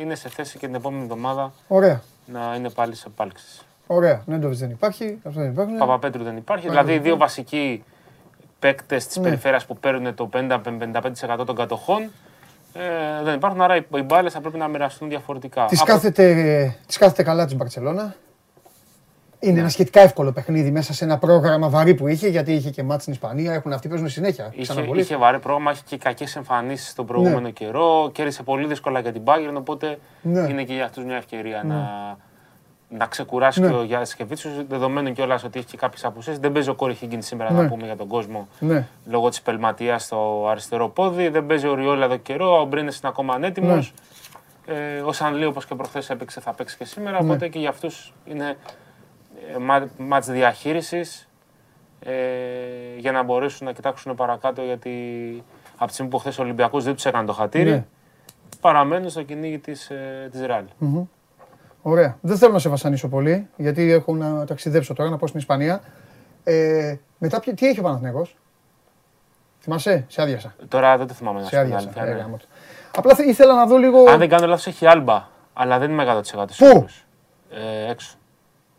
είναι 0.00 0.14
σε 0.14 0.28
θέση 0.28 0.58
και 0.58 0.66
την 0.66 0.74
επόμενη 0.74 1.02
εβδομάδα 1.02 1.52
Ωραία. 1.68 2.00
να 2.26 2.54
είναι 2.56 2.70
πάλι 2.70 2.94
σε 2.94 3.04
επάλξει. 3.08 3.44
Ωραία. 3.86 4.22
Νέντοβιτς 4.26 4.60
δεν 4.60 4.70
υπάρχει. 4.70 5.14
Αυτός 5.16 5.34
δεν 5.42 5.50
υπάρχει. 5.50 5.74
Παπαπέτρου 5.76 6.22
δεν 6.24 6.36
υπάρχει. 6.36 6.68
Δηλαδή, 6.68 6.92
οι 6.94 6.98
δύο 6.98 7.16
βασικοί 7.16 7.84
παίκτες 8.58 9.06
της 9.06 9.16
Ναι. 9.16 9.22
περιφέρειας 9.22 9.66
που 9.66 9.76
παίρνουν 9.76 10.14
το 10.14 10.26
50-55% 10.32 11.44
των 11.46 11.56
κατοχών 11.56 12.02
ε, 12.72 13.22
δεν 13.22 13.34
υπάρχουν. 13.34 13.60
Άρα 13.60 13.76
οι, 13.76 13.82
οι 13.96 14.02
μπάλες 14.02 14.32
θα 14.32 14.40
πρέπει 14.40 14.58
να 14.58 14.68
μοιραστούν 14.68 15.08
διαφορετικά. 15.08 15.64
Τη 15.64 15.76
Από- 15.76 15.84
κάθεται, 15.92 16.76
της 16.86 16.96
κάθεται 16.98 17.22
καλά 17.22 17.44
της 17.44 17.54
Μπαρσελόνα. 17.56 18.14
Είναι 19.44 19.58
ένα 19.60 19.68
σχετικά 19.68 20.00
εύκολο 20.00 20.32
παιχνίδι 20.32 20.70
μέσα 20.70 20.92
σε 20.92 21.04
ένα 21.04 21.18
πρόγραμμα 21.18 21.68
βαρύ 21.68 21.94
που 21.94 22.08
είχε, 22.08 22.28
γιατί 22.28 22.52
είχε 22.52 22.70
και 22.70 22.82
μάτς 22.82 23.02
στην 23.02 23.12
Ισπανία. 23.14 23.52
Έχουν 23.52 23.72
αυτοί 23.72 23.88
παίζουν 23.88 24.08
συνέχεια. 24.08 24.48
Είχε, 24.52 24.62
Ξαναβολή. 24.62 25.00
είχε 25.00 25.16
βαρύ 25.16 25.38
πρόγραμμα, 25.38 25.70
είχε 25.70 25.82
και 25.86 25.96
κακές 25.96 26.36
εμφανίσεις 26.36 26.94
τον 26.94 27.06
προηγούμενο 27.06 27.40
Ναι. 27.40 27.50
καιρό. 27.50 28.10
Κέρδισε 28.12 28.42
πολύ 28.42 28.66
δύσκολα 28.66 29.00
για 29.00 29.12
την 29.12 29.22
Bayern, 29.24 29.54
οπότε 29.56 29.98
Ναι. 30.22 30.40
είναι 30.50 30.62
και 30.64 30.72
για 30.72 30.84
αυτούς 30.84 31.04
μια 31.04 31.16
ευκαιρία 31.16 31.62
να, 31.64 31.76
να 32.98 33.06
ξεκουράσει 33.06 33.60
Ναι. 33.60 33.68
και 33.68 33.74
ο 33.74 33.82
Γιάννης 33.82 34.14
Κεβίτσιος. 34.14 34.52
Δεδομένου 34.68 35.12
κιόλας 35.12 35.44
ότι 35.44 35.58
έχει 35.58 35.68
και 35.68 35.76
κάποιες 35.76 36.04
απουσίες. 36.04 36.38
Δεν 36.38 36.52
παίζει 36.52 36.68
ο 36.68 36.74
Κόρη 36.74 36.94
Χίγκιν 36.94 37.22
σήμερα, 37.22 37.52
Ναι. 37.52 37.62
να 37.62 37.68
πούμε 37.68 37.84
για 37.84 37.96
τον 37.96 38.06
κόσμο, 38.06 38.48
Ναι. 38.58 38.86
λόγω 39.06 39.28
της 39.28 39.42
πελματεία 39.42 39.98
στο 39.98 40.46
αριστερό 40.50 40.88
πόδι. 40.88 41.28
Δεν 41.28 41.46
παίζει 41.46 41.66
ο 41.66 41.74
Ριόλα 41.74 42.04
εδώ 42.04 42.16
καιρό. 42.16 42.60
Ο 42.60 42.64
Μπρίνες 42.64 42.98
είναι 42.98 43.08
ακόμα 43.08 43.34
ανέτοιμος. 43.34 43.92
Ναι. 44.66 44.74
Ε, 44.74 45.00
ο 45.00 45.12
Σανλή, 45.12 45.44
όπως 45.44 45.66
και 45.66 45.74
προχθές 45.74 46.10
έπαιξε, 46.10 46.40
θα 46.40 46.52
παίξει 46.52 46.76
και 46.76 46.84
σήμερα. 46.84 47.22
Ναι. 47.22 47.26
Οπότε 47.28 47.48
και 47.48 47.58
για 47.58 47.68
αυτούς 47.68 48.12
είναι 48.24 48.44
ε, 48.44 48.48
μα- 48.48 48.56
μάτς 49.98 50.26
διαχείρισης 50.30 51.28
ε, 52.00 52.12
για 52.98 53.12
να 53.12 53.22
μπορέσουν 53.22 53.66
να 53.66 53.72
κοιτάξουν 53.72 54.14
παρακάτω 54.14 54.62
γιατί 54.62 54.90
από 55.76 55.86
τη 55.86 55.92
στιγμή 55.92 56.10
που 56.10 56.18
χθες 56.18 56.38
ο 56.38 56.42
Ολυμπιακός 56.42 56.84
δεν 56.84 56.94
τους 56.94 57.04
έκανε 57.04 57.26
το 57.26 57.32
χατήρι 57.32 57.70
Ναι. 57.70 57.84
παραμένουν 58.60 59.10
στο 59.10 59.22
κυνήγι 59.22 59.58
της, 59.58 59.90
ε, 59.90 60.28
της 60.30 60.40
Ρεάλ. 60.46 60.64
Ωραία. 61.82 62.16
Δεν 62.20 62.36
θέλω 62.36 62.52
να 62.52 62.58
σε 62.58 62.68
βασανίσω 62.68 63.08
πολύ, 63.08 63.48
γιατί 63.56 63.90
έχω 63.92 64.14
να 64.14 64.44
ταξιδέψω 64.46 64.94
τώρα, 64.94 65.10
να 65.10 65.16
πάω 65.16 65.26
στην 65.28 65.40
Ισπανία. 65.40 65.80
Ε, 66.44 66.96
μετά, 67.18 67.40
ποιο- 67.40 67.54
τι 67.54 67.66
έχει 67.68 67.78
ο 67.80 67.82
Παναθηναϊκός; 67.82 68.36
Θυμάσαι, 69.60 70.04
σε 70.08 70.22
άδειασα. 70.22 70.54
Τώρα 70.68 70.96
δεν 70.98 71.06
το 71.06 71.14
θυμάμαι 71.14 71.38
να 71.40 71.44
Σε 71.44 71.50
σου 71.50 71.56
πω 71.56 71.60
άδειασα. 71.62 71.84
αλήθεια, 71.84 72.02
Ε, 72.02 72.14
ναι. 72.14 72.20
γάμο 72.20 72.36
το. 72.36 72.44
Απλά 72.96 73.14
θε- 73.14 73.26
ήθελα 73.26 73.54
να 73.54 73.66
δω 73.66 73.76
λίγο. 73.76 74.10
Αν 74.10 74.18
δεν 74.18 74.28
κάνω 74.28 74.46
λάθος 74.46 74.66
έχει 74.66 74.86
άλμπα, 74.86 75.28
αλλά 75.52 75.78
δεν 75.78 75.90
είμαι 75.90 76.02
100% 76.02 76.46
Πού; 76.46 76.52
σίγουρος. 76.64 77.04
Ε, 77.50 77.90
έξω. 77.90 78.16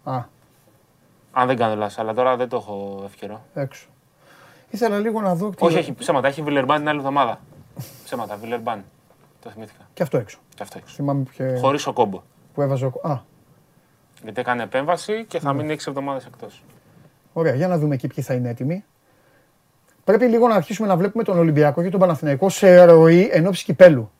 Α, 0.03 0.21
Αν 1.35 1.47
δεν 1.47 1.57
κάνω 1.57 1.75
λάθος, 1.75 1.97
αλλά 1.99 2.13
τώρα 2.13 2.35
δεν 2.35 2.49
το 2.49 2.55
έχω 2.55 3.01
ευκαιρό. 3.05 3.41
έξω. 3.53 3.87
Ήθελα 4.69 4.99
λίγο 4.99 5.21
να 5.21 5.35
δω. 5.35 5.49
τι- 5.49 5.65
Όχι, 5.65 5.77
έχει 5.77 5.93
ψέματα. 5.93 6.27
Έχει 6.27 6.41
Βιλερμπάν 6.41 6.77
την 6.79 6.87
άλλη 6.89 6.97
εβδομάδα. 6.97 7.39
ψέματα, 8.05 8.35
Βιλερμπάν. 8.35 8.83
Το 9.41 9.49
θυμήθηκα. 9.49 9.87
Και 9.93 10.03
αυτό 10.03 10.17
έξω. 10.17 10.37
Και 10.55 10.63
αυτό 10.63 10.77
έξω. 10.77 10.95
Θυμάμαι 10.95 11.23
ποιο- 11.23 11.57
Χωρίς 11.59 11.87
ο 11.87 11.93
κόμπο. 11.93 12.21
που 12.53 12.61
έβαζε. 12.61 12.85
ο- 12.85 13.07
Α, 13.09 13.19
Γιατί 14.23 14.39
έκανε 14.39 14.63
επέμβαση 14.63 15.25
και 15.25 15.37
Ναι. 15.37 15.43
θα 15.43 15.53
μείνει 15.53 15.71
6 15.73 15.87
εβδομάδες 15.87 16.25
εκτός. 16.25 16.63
Ωραία, 17.33 17.53
για 17.53 17.67
να 17.67 17.77
δούμε 17.77 17.95
εκεί 17.95 18.07
ποιοι 18.07 18.23
θα 18.23 18.33
είναι 18.33 18.49
έτοιμοι. 18.49 18.83
Πρέπει 20.03 20.25
λίγο 20.25 20.47
να 20.47 20.55
αρχίσουμε 20.55 20.87
να 20.87 20.97
βλέπουμε 20.97 21.23
τον 21.23 21.37
Ολυμπιακό 21.37 21.83
και 21.83 21.89
τον 21.89 21.99
Παναθηναϊκό 21.99 22.49
σε 22.49 22.83
ροή 22.83 23.29
εν 23.31 23.47
ώψη 23.47 23.63
κυπέλου. 23.63 24.11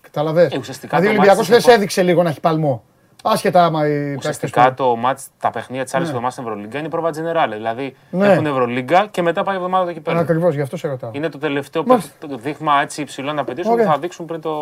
Κατάλαβες; 0.00 0.52
Ε, 0.52 0.58
ουσιαστικά 0.58 0.98
δηλαδή 1.00 1.16
ο 1.16 1.20
το 1.20 1.22
Ολυμπιακός 1.22 1.36
μάτς 1.36 1.46
χθε 1.48 1.56
της 1.56 1.64
επο- 1.66 1.74
έδειξε 1.76 2.02
λίγο 2.02 2.22
να 2.22 2.28
έχει 2.30 2.40
παλμό. 2.40 2.84
Άσχετα 3.22 3.64
άμα 3.64 3.86
οι 3.86 3.90
παίκτες 3.90 4.16
Ουσιαστικά 4.16 4.68
του- 4.68 4.74
το 4.74 4.96
μάτς, 4.96 5.26
τα 5.40 5.50
παιχνίδια 5.50 5.84
της 5.84 5.94
άλλης 5.94 6.06
Ναι. 6.06 6.10
εβδομάδας 6.12 6.32
στην 6.38 6.46
Ευρωλίγκα 6.46 6.78
είναι 6.78 6.86
η 6.86 6.90
πρόβα 6.90 7.10
Τζενεράλε. 7.10 7.56
Δηλαδή 7.56 7.96
Ναι. 8.10 8.26
έχουν 8.32 8.46
Ευρωλίγκα 8.46 9.06
και 9.10 9.22
μετά 9.22 9.42
πάει 9.42 9.54
η 9.54 9.58
εβδομάδα 9.58 9.84
το 9.86 9.92
κυπέλο. 9.92 10.18
Ακριβώς, 10.18 10.54
γι' 10.54 10.60
αυτό 10.60 10.76
σε 10.76 10.88
ρωτάω. 10.88 11.10
Είναι 11.12 11.28
το 11.28 11.38
τελευταίο 11.38 11.82
Μάλιστα. 11.86 12.26
το 12.28 12.36
δείγμα 12.36 12.80
έτσι 12.82 13.00
υψηλών 13.00 13.38
απαιτήσεων 13.38 13.74
που 13.74 13.80
Ωραία. 13.80 13.92
θα 13.94 13.98
δείξουν 14.00 14.26
πριν, 14.26 14.40
το... 14.40 14.52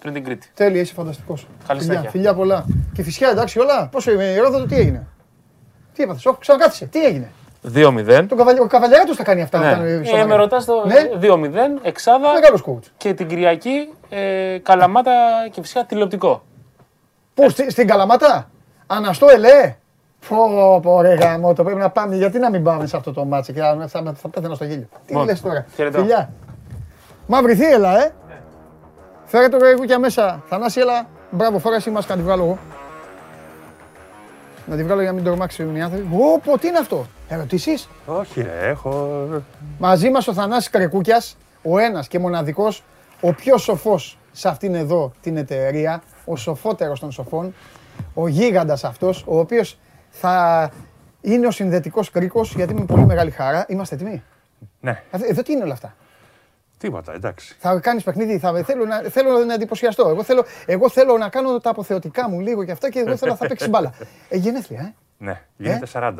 πριν 0.00 0.12
την 0.12 0.24
Κρήτη. 0.24 0.48
Τέλεια, 0.54 0.80
είσαι 0.80 0.94
φανταστικός. 0.94 1.46
Καλή 1.66 1.78
φιλιά, 1.80 1.92
συνέχεια. 1.94 2.10
φιλιά 2.10 2.34
πολλά. 2.34 2.64
Και 2.94 3.02
φυσικά 3.02 3.30
εντάξει 3.30 3.58
όλα. 3.58 3.88
Πόσο 3.92 4.12
είμαι, 4.12 4.24
η 4.24 4.38
Ρόδο, 4.38 4.64
τι 4.66 4.76
έγινε; 4.76 5.06
Τι 5.94 6.02
έπαθες, 6.02 6.26
όχι, 6.26 6.36
ξανακάθισε. 6.40 6.86
Τι 6.86 7.04
έγινε; 7.04 7.30
2-0. 7.62 8.26
Τον 8.28 8.38
καβαλιά, 8.38 8.62
ο 8.62 8.66
καβαλιάρα 8.66 9.04
του 9.04 9.14
τα 9.14 9.22
κάνει 9.22 9.42
αυτά. 9.42 9.58
Ναι. 9.58 9.70
όταν 9.72 9.86
είναι 9.86 10.04
στο 10.04 10.16
Ε, 10.16 10.18
με 10.18 10.24
Μαγνή. 10.26 10.42
ρωτάς 10.42 10.64
το 10.64 10.82
Ναι. 10.86 10.94
2-0, 11.20 11.78
εξάδα 11.82 12.32
Μεγάλο 12.32 12.60
coach. 12.66 12.90
και 12.96 13.14
την 13.14 13.26
Κυριακή 13.26 13.88
ε, 14.08 14.58
Καλαμάτα 14.62 15.12
και 15.50 15.60
φυσικά 15.60 15.84
τηλεοπτικό. 15.84 16.42
Πού, 17.36 17.50
στη- 17.50 17.70
στην 17.70 17.86
Καλαμάτα; 17.86 18.50
Αναστό 18.86 19.26
ελέ. 19.28 19.76
Πω, 20.28 20.80
πω, 20.82 21.00
ρε 21.00 21.14
γάμο, 21.14 21.52
το 21.54 21.64
πρέπει 21.64 21.78
να 21.78 21.90
πάμε. 21.90 22.16
Γιατί 22.16 22.38
να 22.38 22.50
μην 22.50 22.62
πάμε 22.62 22.86
σε 22.86 22.96
αυτό 22.96 23.12
το 23.12 23.24
μάτσο 23.24 23.52
και 23.52 23.60
θα, 23.60 23.84
θα, 23.88 24.12
θα 24.16 24.28
πέθαινα 24.28 24.54
στο 24.54 24.64
γέλιο. 24.64 24.86
Τι 25.06 25.12
Λοιπόν, 25.12 25.24
λες 25.26 25.40
τώρα; 25.40 25.66
χαιρετώ. 25.74 25.98
Φιλιά. 25.98 26.30
Μαύρη 27.26 27.54
θύελα, 27.54 28.04
ε. 28.04 28.12
Φέρε 29.24 29.48
το 29.48 29.56
γρήγορα 29.56 29.98
μέσα. 29.98 30.42
Θανάση, 30.48 30.80
έλα. 30.80 31.06
Μπράβο, 31.30 31.58
φορά 31.58 31.76
εσύ 31.76 31.90
μάσκα 31.90 32.14
να 32.14 32.20
τη 32.20 32.26
βγάλω 32.26 32.42
εγώ. 32.44 32.58
Να 34.66 34.76
τη 34.76 34.82
βγάλω 34.84 35.00
για 35.00 35.10
να 35.10 35.16
μην 35.16 35.24
τρομάξουν 35.24 35.76
οι 35.76 35.82
άνθρωποι. 35.82 36.06
Ω, 36.14 36.38
πω, 36.44 36.58
τι 36.58 36.66
είναι 36.68 36.78
αυτό; 36.78 37.06
Ερωτήσεις; 37.28 37.88
Όχι, 38.06 38.42
ρε, 38.42 38.68
έχω. 38.68 39.18
Μαζί 39.78 40.10
μας 40.10 40.28
ο 40.28 40.32
Θανάσης 40.32 40.70
Κρεκούκιας, 40.70 41.36
ο 41.62 41.78
ένας 41.78 42.08
και 42.08 42.18
μοναδικός, 42.18 42.82
ο 43.20 43.32
πιο 43.32 43.58
σοφός 43.58 44.18
σε 44.32 44.48
αυτήν 44.48 44.74
εδώ 44.74 45.12
την 45.20 45.36
εταιρεία, 45.36 46.02
ο 46.26 46.36
σοφότερος 46.36 47.00
των 47.00 47.12
σοφών, 47.12 47.54
ο 48.14 48.26
γίγαντας 48.28 48.84
αυτός, 48.84 49.24
ο 49.26 49.38
οποίος 49.38 49.78
θα 50.10 50.70
είναι 51.20 51.46
ο 51.46 51.50
συνδετικός 51.50 52.10
κρίκος, 52.10 52.54
γιατί 52.54 52.74
με 52.74 52.84
πολύ 52.84 53.04
μεγάλη 53.06 53.30
χαρά. 53.30 53.64
Είμαστε 53.68 53.94
έτοιμοι. 53.94 54.22
Ναι, 54.80 55.02
Εδώ- 55.10 55.28
Εδώ 55.28 55.42
τι 55.42 55.52
είναι 55.52 55.62
όλα 55.62 55.72
αυτά. 55.72 55.94
τίποτα, 56.78 57.12
εντάξει. 57.14 57.56
Θα 57.58 57.78
κάνεις 57.78 58.02
παιχνίδι, 58.02 58.38
θα, 58.38 58.62
θέλω, 58.64 58.84
να, 58.84 59.00
θέλω 59.00 59.44
να 59.44 59.54
εντυπωσιαστώ. 59.54 60.08
Εγώ 60.08 60.22
θέλω, 60.22 60.44
εγώ 60.66 60.88
θέλω 60.90 61.16
να 61.18 61.28
κάνω 61.28 61.58
τα 61.60 61.70
αποθεωτικά 61.70 62.28
μου 62.28 62.40
λίγο 62.40 62.64
και 62.64 62.72
αυτά 62.72 62.90
και 62.90 62.98
εγώ 62.98 63.16
θέλω 63.16 63.30
να 63.30 63.36
θα 63.36 63.46
παίξει 63.46 63.68
μπάλα. 63.68 63.92
Ε, 64.28 64.36
γενέθλια, 64.36 64.80
ε. 64.80 64.94
Ναι, 65.18 65.42
γίνεται 65.56 65.86
40. 65.92 66.14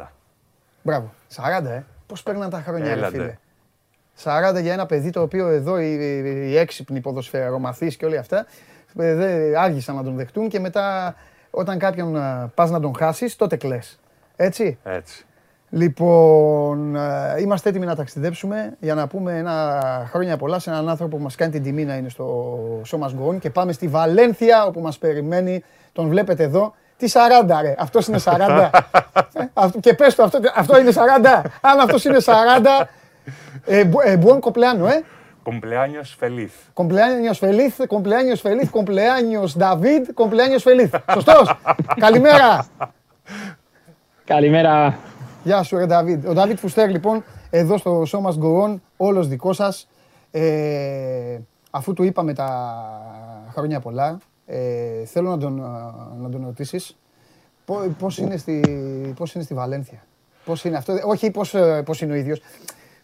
Μπράβο. 0.82 1.12
40, 1.36 1.64
ε. 1.64 1.82
Πώς 2.06 2.22
παίρναν 2.22 2.50
τα 2.50 2.60
χρόνια, 2.60 2.84
ρε 2.86 2.92
Έλατε. 2.92 3.16
φίλε. 3.16 3.36
40 4.56 4.60
για 4.62 4.72
ένα 4.72 4.86
παιδί 4.86 5.10
το 5.10 5.22
οποίο 5.22 5.48
εδώ 5.48 5.78
οι, 5.80 5.92
οι, 5.92 6.50
οι 6.50 6.56
έξυπνοι 6.58 7.00
ποδοσφαιρομαθείς 7.00 7.96
και 7.96 8.04
όλοι 8.06 8.16
αυτά 8.18 8.38
ε, 8.38 8.46
δεν 8.96 9.56
άργησαν 9.56 9.94
να 9.96 10.02
τον 10.02 10.16
δεχτούν 10.16 10.48
και 10.48 10.60
μετά 10.60 11.14
όταν 11.50 11.78
κάποιον 11.78 12.16
ε, 12.16 12.50
πας 12.54 12.70
να 12.70 12.80
τον 12.80 12.92
χάσεις 12.98 13.36
τότε 13.36 13.56
κλαις. 13.56 14.00
Έτσι. 14.36 14.78
Έτσι. 14.84 15.24
Λοιπόν, 15.70 16.96
ε, 16.96 17.34
είμαστε 17.40 17.68
έτοιμοι 17.68 17.86
να 17.86 17.94
ταξιδέψουμε 17.96 18.76
για 18.80 18.94
να 18.94 19.06
πούμε 19.06 19.38
ένα 19.38 19.80
χρόνια 20.10 20.36
πολλά 20.36 20.58
σε 20.58 20.70
έναν 20.70 20.88
άνθρωπο 20.88 21.16
που 21.16 21.22
μας 21.22 21.34
κάνει 21.34 21.52
την 21.52 21.62
τιμή 21.62 21.84
να 21.84 21.94
είναι 21.96 22.08
στο 22.08 22.56
Show 22.90 22.98
Must 22.98 23.10
Go 23.10 23.28
On 23.34 23.38
και 23.38 23.50
πάμε 23.50 23.72
στη 23.72 23.88
Βαλένθια 23.88 24.64
όπου 24.66 24.80
μας 24.80 24.98
περιμένει, 24.98 25.64
τον 25.92 26.08
βλέπετε 26.08 26.42
εδώ, 26.42 26.74
τι 26.96 27.06
40 27.12 27.58
ρε, 27.62 27.74
αυτός 27.78 28.06
είναι 28.06 28.18
40. 28.24 28.70
Ε, 29.38 29.44
αυτό- 29.54 29.80
και 29.80 29.94
πες 29.94 30.14
το, 30.14 30.22
αυτό, 30.22 30.38
αυτό 30.54 30.78
είναι 30.78 30.90
40. 30.94 31.42
Αν 31.60 31.80
αυτός 31.80 32.04
είναι 32.04 32.18
40, 32.20 32.86
ε, 33.64 33.84
μπου- 33.84 34.00
ε, 34.04 34.18
buen 34.24 34.38
cumpleaños, 34.38 34.88
ε. 34.90 35.00
Cumpleaños 35.48 36.08
feliz. 36.22 36.52
Cumpleaños 36.80 37.38
feliz, 37.38 37.74
cumpleaños 37.94 38.40
feliz, 38.40 38.68
cumpleaños 38.70 39.48
David, 39.56 40.02
cumpleaños 40.14 40.62
feliz. 40.62 40.90
Σωστός. 41.12 41.58
Καλημέρα. 42.00 42.66
Καλημέρα. 44.24 44.98
Γεια 45.44 45.62
σου, 45.62 45.76
ρε 45.76 45.86
Νταβίδ. 45.86 46.28
Ο 46.28 46.32
Νταβίδ 46.32 46.58
Φουστέρ, 46.58 46.90
λοιπόν, 46.90 47.24
εδώ 47.50 47.76
στο 47.76 48.02
Show 48.02 48.20
Must 48.20 48.38
Go 48.38 48.64
On, 48.64 48.76
όλος 48.96 49.28
δικός 49.28 49.56
σας. 49.56 49.88
Ε, 50.30 51.38
αφού 51.70 51.92
του 51.92 52.02
είπαμε 52.02 52.34
τα 52.34 52.48
χρόνια 53.52 53.80
πολλά, 53.80 54.18
ε, 54.46 55.04
θέλω 55.04 55.30
να 55.30 55.38
τον, 55.38 55.58
ε, 55.58 56.22
να 56.22 56.28
τον 56.30 56.44
ρωτήσεις 56.44 56.96
πό- 57.64 57.94
πώς 57.98 58.18
είναι, 58.18 58.36
στη, 58.36 58.60
πώς 59.16 59.34
είναι 59.34 59.44
στη 59.44 59.54
Βαλένθια; 59.54 59.98
Πώς 60.44 60.64
είναι 60.64 60.76
αυτό, 60.76 60.98
όχι 61.04 61.30
πώς, 61.30 61.54
ε, 61.54 61.82
πώς 61.84 62.00
είναι 62.00 62.12
ο 62.12 62.16
ίδιος, 62.16 62.40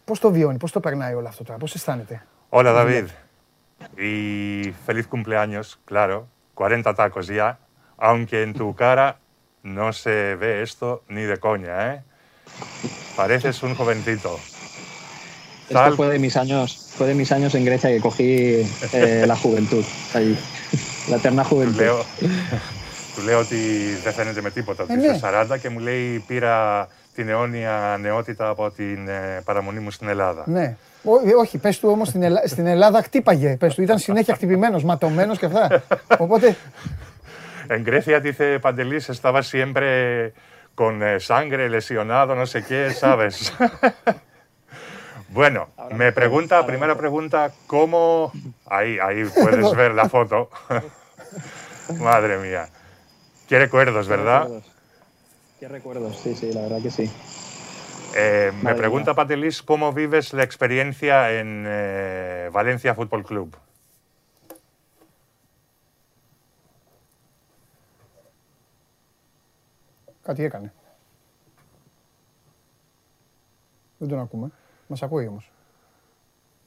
πώς 0.05 0.19
το 0.19 0.31
βιώνει, 0.31 0.57
πώς 0.57 0.71
το 0.71 0.79
περνάει 0.79 1.13
όλο 1.13 1.27
αυτό 1.27 1.43
τώρα, 1.43 1.57
πώς 1.57 1.75
αισθάνεται; 1.75 2.25
Hola, 2.52 2.72
David. 2.72 3.04
Y 3.96 4.72
feliz 4.86 5.06
cumpleaños, 5.06 5.78
claro. 5.84 6.26
40 6.54 6.94
tacos 6.94 7.26
ya. 7.28 7.58
Aunque 7.98 8.42
en 8.42 8.54
tu 8.54 8.74
cara 8.74 9.18
no 9.62 9.92
se 9.92 10.34
ve 10.36 10.62
esto 10.62 11.02
ni 11.08 11.22
de 11.22 11.36
coña, 11.38 11.94
¿eh? 11.94 12.02
Pareces 13.16 13.62
un 13.62 13.74
jovencito. 13.74 14.38
Esto 15.68 15.74
Tal- 15.74 15.94
fue 15.96 16.08
de 16.08 16.18
mis 16.18 16.36
años, 16.36 16.92
fue 16.96 17.06
de 17.08 17.14
mis 17.14 17.30
años 17.32 17.54
en 17.54 17.64
Grecia 17.64 17.90
que 17.90 18.00
cogí 18.00 18.66
ε, 18.92 19.26
la 19.26 19.36
juventud 19.36 19.84
allí. 20.14 20.36
La 21.10 21.16
eterna 21.16 21.42
Του 21.42 21.48
juventud. 21.54 21.76
λέω, 21.80 22.04
του 23.16 23.22
λέω 23.24 23.38
ότι 23.38 23.56
δεν 24.04 24.12
φαίνεται 24.12 24.40
με 24.40 24.50
τίποτα 24.50 24.82
ότι 24.82 24.92
Ε, 24.92 24.96
ναι. 24.96 25.06
είσαι 25.06 25.20
40 25.52 25.58
και 25.60 25.68
μου 25.68 25.78
λέει 25.78 26.24
πήρα 26.26 26.88
την 27.14 27.28
αιώνια 27.28 27.96
νεότητα 28.00 28.48
από 28.48 28.70
την 28.70 29.08
ε, 29.08 29.40
παραμονή 29.44 29.78
μου 29.80 29.90
στην 29.90 30.08
Ελλάδα. 30.08 30.42
Ναι. 30.46 30.76
Ό, 31.02 31.28
ε, 31.28 31.34
όχι, 31.34 31.58
πες 31.58 31.78
του 31.78 31.88
όμως 31.88 32.08
στην, 32.08 32.22
Ελλάδα, 32.22 32.48
στην 32.48 32.66
Ελλάδα 32.66 33.02
χτύπαγε, 33.02 33.56
πες 33.56 33.74
του, 33.74 33.82
ήταν 33.82 33.98
συνέχεια 33.98 34.34
χτυπημένος, 34.34 34.84
ματωμένος 34.84 35.38
και 35.38 35.46
αυτά. 35.46 35.82
Οπότε, 36.18 36.56
En 37.70 37.84
Grecia 37.84 38.18
dice 38.20 38.60
Pantelis 38.60 39.10
estaba 39.10 39.42
siempre 39.42 40.32
con 40.74 41.02
eh, 41.02 41.20
sangre, 41.20 41.68
lesionado, 41.68 42.34
no 42.34 42.46
sé 42.46 42.58
qué, 42.64 42.80
¿sabes? 42.92 43.52
Bueno, 45.28 45.68
me 45.92 46.10
pregunta, 46.12 46.64
primera 46.64 46.96
pregunta, 46.96 47.52
¿cómo... 47.66 48.32
Ahí, 48.64 48.98
ahí 48.98 49.24
puedes 49.24 49.70
ver 49.74 49.92
la 49.92 50.08
foto. 50.08 50.48
Madre 52.00 52.38
mía. 52.38 52.70
Qué 53.46 53.58
recuerdos, 53.58 54.08
¿verdad? 54.08 54.48
Qué 55.60 55.68
recuerdos, 55.68 56.18
sí, 56.22 56.34
sí, 56.34 56.52
la 56.52 56.62
verdad 56.62 56.80
que 56.82 56.90
sí. 56.90 57.12
Ε, 58.15 58.51
με 58.61 58.75
pregunta 58.77 59.13
Patelis 59.15 59.63
πώ 59.65 59.93
vives 59.95 60.33
la 60.33 60.43
experiencia 60.43 61.31
en 61.39 61.65
eh, 61.67 62.49
Valencia 62.51 62.93
Football 62.95 63.23
Club; 63.29 63.47
Κάτι 70.21 70.43
έκανε. 70.43 70.73
Δεν 73.97 74.07
τον 74.07 74.19
ακούμε. 74.19 74.51
μας 74.87 75.03
ακούει 75.03 75.27
όμως. 75.27 75.51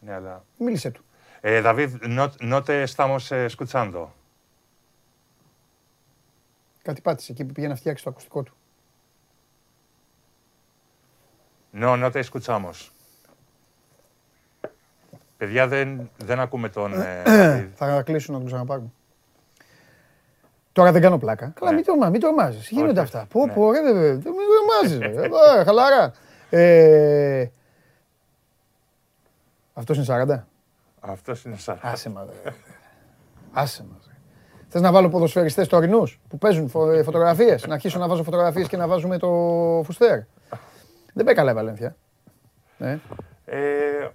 Ναι, 0.00 0.12
αλλά... 0.12 0.44
Μίλησε 0.58 0.90
του. 0.90 1.04
Δαβίδ, 1.40 1.94
νότε 2.40 2.86
στάμος 2.86 3.32
σκουτσάντο. 3.46 4.12
Κάτι 6.82 7.00
πάτησε 7.00 7.32
εκεί 7.32 7.44
πήγαινε 7.44 7.72
να 7.72 7.78
φτιάξει 7.78 8.04
το 8.04 8.10
ακουστικό 8.10 8.42
του. 8.42 8.54
No, 11.80 11.96
no 11.96 12.10
te 12.10 12.20
escuchamos. 12.20 12.90
Παιδιά, 15.36 15.68
δεν, 15.68 16.10
δεν 16.16 16.40
ακούμε 16.40 16.68
τον 16.68 16.92
ε, 17.02 17.22
David. 17.26 17.68
Θα 17.74 18.02
κλείσουν 18.02 18.32
να 18.34 18.38
τον 18.40 18.48
ξαναπάρουν. 18.48 18.92
Τώρα 20.72 20.92
δεν 20.92 21.02
κάνω 21.02 21.18
πλάκα. 21.18 21.52
Καλά, 21.54 21.70
Ναι. 21.70 21.76
μην 21.76 21.84
τρομάζεις, 21.84 22.12
μην 22.12 22.20
τρομάζεις. 22.20 22.68
Γίνονται 22.68 22.90
Όχι, 22.90 23.16
αυτά. 23.16 23.18
όχι. 23.18 23.28
Πω, 23.28 23.46
Ναι. 23.46 23.52
πω, 23.52 23.72
ρε, 23.72 23.80
ρε, 23.80 23.90
ρε, 23.92 24.12
μην 24.12 24.22
τρομάζεις. 24.22 24.98
ρε. 24.98 25.24
Ε, 25.60 25.64
Χαλαρά. 25.64 26.12
Ε, 26.50 27.46
Αυτός 29.74 29.96
είναι 29.96 30.04
40. 30.04 30.46
Αυτός 31.00 31.44
είναι 31.44 31.56
σαν... 31.56 31.78
Άσε 31.82 32.10
μας. 32.10 32.26
ρε. 32.44 32.50
Άσε 33.52 33.84
μας. 33.92 34.06
ρε. 34.08 34.14
Θες 34.68 34.80
να 34.80 34.92
βάλω 34.92 35.08
ποδοσφαιριστές 35.08 35.68
τωρινούς 35.68 36.20
που 36.28 36.38
παίζουν 36.38 36.68
φω- 36.68 36.90
ε, 36.92 37.02
φωτογραφίες. 37.02 37.66
Να 37.66 37.74
αρχίσω 37.74 37.98
να 37.98 38.08
βάζω 38.08 38.22
φωτογραφίες 38.22 38.68
και 38.68 38.76
να 38.76 38.86
βάζουμε 38.86 39.18
το 39.18 39.28
φουστέρ; 39.84 40.18
Δεν 41.16 41.24
πάει 41.24 41.34
καλά 41.34 41.50
η 41.50 41.54
Βαλένθια. 41.54 41.96
Ε, 42.78 42.98
Ε, 43.44 43.58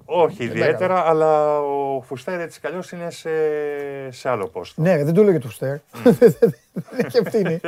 όχι 0.05 0.37
Δεν 0.37 0.47
ιδιαίτερα, 0.47 0.99
αλλά 1.09 1.59
ο 1.59 2.01
Φουστέρ 2.01 2.39
έτσι 2.39 2.59
κι 2.59 2.67
αλλιώς 2.67 2.91
είναι 2.91 3.09
σε, 3.09 3.29
σε 4.11 4.29
άλλο 4.29 4.47
πόστο. 4.47 4.81
Ναι, 4.81 4.95
ρε, 4.95 5.03
δεν 5.03 5.13
του 5.13 5.21
λέω 5.21 5.31
για 5.31 5.39
το 5.39 5.47
φουστέρ. 5.47 5.77
Δεν 6.03 7.05
έχει 7.05 7.17
ευθύνη. 7.17 7.59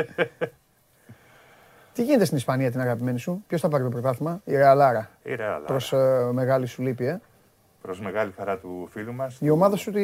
Τι 1.94 2.04
γίνεται 2.04 2.26
στην 2.26 2.38
Ισπανία 2.38 2.72
την 2.72 2.82
αγαπημένη 2.82 3.20
σου, 3.20 3.44
ποιος 3.48 3.62
θα 3.62 3.68
πάρει 3.68 3.84
το 3.84 3.90
πρωτάθλημα, 3.90 4.42
η 4.46 4.56
Ρεαλάρα. 4.56 5.10
Η 5.24 5.36
Ρεάλ, 5.36 5.62
Προς 5.64 5.94
μεγάλη 6.32 6.66
σου 6.66 6.82
λύπη, 6.82 7.06
ε. 7.06 7.22
Προς 7.82 8.00
μεγάλη 8.02 8.32
χαρά 8.38 8.58
του 8.58 8.88
φίλου 8.92 9.14
μας. 9.14 9.38
Η 9.40 9.50
ομάδα 9.50 9.76
σου, 9.76 9.92
τι, 9.92 10.04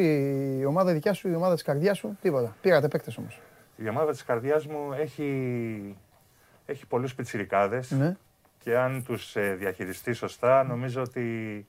η 0.58 0.64
ομάδα 0.64 0.92
δικιά 0.92 1.12
σου, 1.12 1.28
η 1.28 1.34
ομάδα 1.34 1.54
της 1.54 1.62
καρδιάς 1.62 1.98
σου, 1.98 2.18
τίποτα. 2.22 2.56
Πήρατε 2.60 2.88
παίκτες 2.88 3.16
όμως. 3.16 3.40
Η 3.76 3.88
ομάδα 3.88 4.10
της 4.12 4.24
καρδιάς 4.24 4.66
μου 4.66 4.92
έχει, 5.00 5.96
έχει 6.66 6.86
πολλούς 6.86 7.14
πιτσιρικάδες 7.14 7.90
Ναι. 7.90 8.16
Και 8.62 8.76
αν 8.78 9.04
τους 9.04 9.36
ε, 9.36 9.54
διαχειριστεί 9.54 10.12
σωστά, 10.12 10.64
νομίζω 10.64 11.02
ότι 11.02 11.66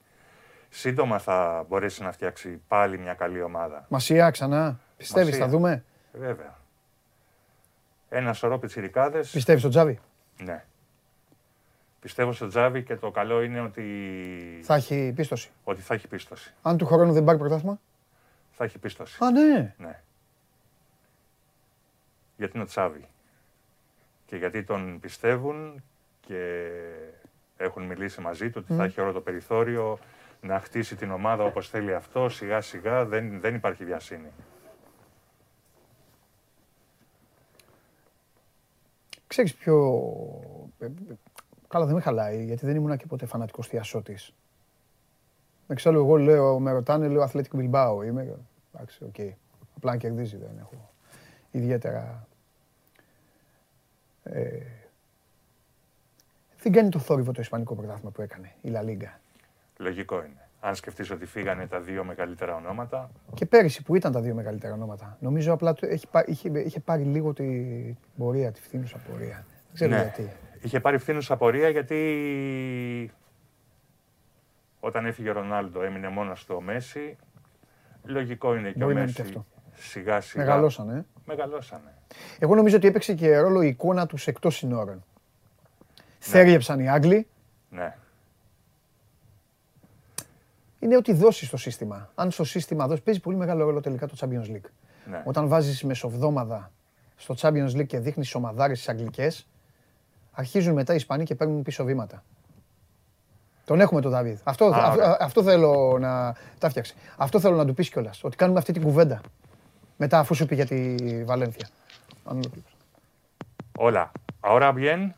σύντομα 0.68 1.18
θα 1.18 1.64
μπορέσει 1.68 2.02
να 2.02 2.12
φτιάξει 2.12 2.60
πάλι 2.68 2.98
μια 2.98 3.14
καλή 3.14 3.42
ομάδα. 3.42 3.86
Μασία 3.88 4.30
ξανά. 4.30 4.80
Πιστεύεις, 4.96 5.28
Μασία. 5.30 5.44
θα 5.44 5.50
δούμε; 5.50 5.84
Βέβαια. 6.12 6.60
Ένα 8.08 8.32
σωρό 8.32 8.58
πιτσιρικάδες. 8.58 9.30
Πιστεύεις 9.30 9.60
στον 9.60 9.72
Τζάβι. 9.72 10.00
Ναι. 10.38 10.64
Πιστεύω 12.00 12.32
στο 12.32 12.46
Τζάβι 12.46 12.82
και 12.82 12.96
το 12.96 13.10
καλό 13.10 13.42
είναι 13.42 13.60
ότι 13.60 14.60
Θα 14.62 14.74
έχει 14.74 15.12
πίστοση. 15.16 15.50
ότι 15.64 15.80
θα 15.80 15.94
έχει 15.94 16.08
πίστοση. 16.08 16.54
Αν 16.62 16.76
του 16.76 16.86
χρόνου 16.86 17.12
δεν 17.12 17.24
πάρει 17.24 17.38
πρωτάθλημα; 17.38 17.80
Θα 18.52 18.64
έχει 18.64 18.78
πίστοση. 18.78 19.24
Α, 19.24 19.30
ναι. 19.30 19.74
Ναι. 19.78 20.00
Γιατί 22.36 22.52
είναι 22.54 22.62
ο 22.62 22.66
Τσάβη. 22.66 23.08
Και 24.26 24.36
γιατί 24.36 24.62
τον 24.64 25.00
πιστεύουν 25.00 25.82
και 26.26 26.70
έχουν 27.56 27.82
μιλήσει 27.82 28.20
μαζί 28.20 28.50
του 28.50 28.60
ότι 28.62 28.72
θα 28.74 28.82
Μμ. 28.82 28.86
έχει 28.86 29.00
όλο 29.00 29.12
το 29.12 29.20
περιθώριο 29.20 29.98
να 30.40 30.60
χτίσει 30.60 30.96
την 30.96 31.10
ομάδα 31.10 31.44
όπως 31.44 31.68
θέλει 31.68 31.94
αυτό, 31.94 32.28
σιγά 32.28 32.60
σιγά, 32.60 33.04
δεν, 33.04 33.40
δεν 33.40 33.54
υπάρχει 33.54 33.84
βιασύνη. 33.84 34.28
Ξέρεις 39.26 39.54
ποιο... 39.54 39.98
ε, 40.78 40.84
ε, 40.84 40.90
Καλά 41.68 41.86
δεν 41.86 41.94
με 41.94 42.00
χαλάει, 42.00 42.44
γιατί 42.44 42.66
δεν 42.66 42.76
ήμουν 42.76 42.96
και 42.96 43.06
ποτέ 43.06 43.26
φανατικός 43.26 43.66
θιασώτης. 43.66 44.34
Εξάλλου 45.66 45.98
εγώ 45.98 46.16
λέω, 46.16 46.58
με 46.58 46.72
ρωτάνε, 46.72 47.08
λέω 47.08 47.30
Athletic 47.32 47.50
Bilbao. 47.56 48.04
Είμαι, 48.04 48.38
εντάξει, 48.74 49.04
οκ. 49.04 49.34
Απλά 49.76 49.92
αν 49.92 49.98
κερδίζει 49.98 50.36
δεν 50.36 50.58
έχω 50.58 50.90
ιδιαίτερα... 51.50 52.26
Ε, 54.22 54.60
δεν 56.62 56.72
κάνει 56.72 56.88
το 56.88 56.98
θόρυβο 56.98 57.32
το 57.32 57.40
ισπανικό 57.40 57.74
πρωτάθλημα 57.74 58.10
που 58.10 58.22
έκανε 58.22 58.52
η 58.60 58.72
La 58.74 58.80
Liga. 58.88 59.18
Λογικό 59.76 60.16
είναι. 60.16 60.36
Αν 60.60 60.74
σκεφτείς 60.74 61.10
ότι 61.10 61.26
φύγανε 61.26 61.66
τα 61.66 61.80
δύο 61.80 62.04
μεγαλύτερα 62.04 62.54
ονόματα, 62.54 63.10
Και 63.34 63.46
πέρυσι 63.46 63.82
που 63.82 63.94
ήταν 63.94 64.12
τα 64.12 64.20
δύο 64.20 64.34
μεγαλύτερα 64.34 64.72
ονόματα. 64.74 65.16
Νομίζω 65.20 65.52
απλά 65.52 65.72
το 65.72 65.86
έχει, 65.86 66.06
πά- 66.06 66.28
είχε, 66.28 66.48
είχε 66.60 66.80
πάρει 66.80 67.02
λίγο 67.02 67.32
την 67.32 67.96
πορεία, 68.16 68.52
τη 68.52 68.60
φθήνουσα 68.60 68.96
πορεία. 69.10 69.44
Δεν 69.66 69.74
ξέρω 69.74 69.90
ναι, 69.90 69.96
γιατί. 70.02 70.30
είχε 70.62 70.80
πάρει 70.80 70.98
φθήνουσα 70.98 71.36
πορεία 71.36 71.68
γιατί 71.68 71.96
όταν 74.80 75.06
έφυγε 75.06 75.30
ο 75.30 75.32
Ρονάλντο 75.32 75.82
έμεινε 75.82 76.08
μόνος 76.08 76.40
στο 76.40 76.60
Μέση. 76.60 77.16
Λογικό 78.04 78.54
είναι 78.56 78.70
και 78.70 78.78
Μπορεί 78.78 78.92
ο 78.92 78.94
να 78.94 79.00
είναι 79.00 79.00
Μέση 79.00 79.14
και 79.14 79.22
αυτό. 79.22 79.46
σιγά 79.74 80.20
σιγά. 80.20 80.44
Μεγαλώσανε. 80.44 80.98
ε. 80.98 81.04
Μεγαλώσανε. 81.26 81.94
Εγώ 82.38 82.54
νομίζω 82.54 82.76
ότι 82.76 82.86
έπαιξε 82.86 83.14
και 83.14 83.38
ρόλο 83.38 83.62
η 83.62 83.66
εικόνα 83.68 84.06
τους 84.06 84.26
εκτός 84.26 84.56
συνόρων. 84.56 85.04
Θέριεψαν 86.24 86.80
οι 86.80 86.88
Άγγλοι. 86.88 87.26
Ναι. 87.68 87.96
Είναι 90.78 90.96
ότι 90.96 91.12
δώσεις 91.12 91.48
στο 91.48 91.56
σύστημα. 91.56 92.10
Αν 92.14 92.30
στο 92.30 92.44
σύστημα 92.44 92.86
δώσεις, 92.86 93.02
παίζει 93.04 93.20
πολύ 93.20 93.36
μεγάλο 93.36 93.64
ρόλο 93.64 93.80
τελικά 93.80 94.06
το 94.06 94.14
Champions 94.20 94.46
League. 94.50 94.70
Ναι. 95.10 95.22
Όταν 95.24 95.48
βάζεις 95.48 95.82
μεσοβδόμαδα 95.82 96.70
στο 97.16 97.34
Champions 97.38 97.70
League 97.70 97.86
και 97.86 97.98
δείχνεις 97.98 98.34
ομαδάρες 98.34 98.78
τις 98.78 98.88
Αγγλικές, 98.88 99.46
αρχίζουν 100.32 100.74
μετά 100.74 100.92
οι 100.92 100.96
Ισπανοί 100.96 101.24
και 101.24 101.34
παίρνουν 101.34 101.62
πίσω 101.62 101.84
βήματα. 101.84 102.22
Τον 103.64 103.80
έχουμε 103.80 104.00
τον 104.00 104.10
Δαβίδ. 104.10 104.40
Αυτό, 104.44 104.64
Α, 104.64 104.68
αυτό, 104.68 104.92
ωραία. 104.92 105.16
αυτό 105.20 105.42
θέλω 105.42 105.96
να. 106.00 106.36
Τα 106.58 106.68
φτιάξει. 106.68 106.94
Αυτό 107.16 107.40
θέλω 107.40 107.56
να 107.56 107.64
του 107.66 107.74
πεις 107.74 107.90
κιόλας. 107.90 108.24
Ότι 108.24 108.36
κάνουμε 108.36 108.58
αυτή 108.58 108.72
την 108.72 108.82
κουβέντα. 108.82 109.20
Μετά, 109.96 110.18
αφού 110.18 110.34
σου 110.34 110.46
πει 110.46 110.54
για 110.54 110.66
τη 110.66 110.96
Βαλένθια. 111.24 111.68
Αν 112.24 112.36
ολοκλήρωσε. 112.36 112.74
Hola. 113.78 114.04
Ahora 114.40 114.72
bien. 114.72 115.12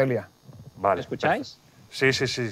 Τέλεια. 0.00 0.28
Vale. 0.80 1.00
¿Escucháis? 1.00 1.46
Sí, 1.98 2.08
sí, 2.12 2.26
sí. 2.26 2.46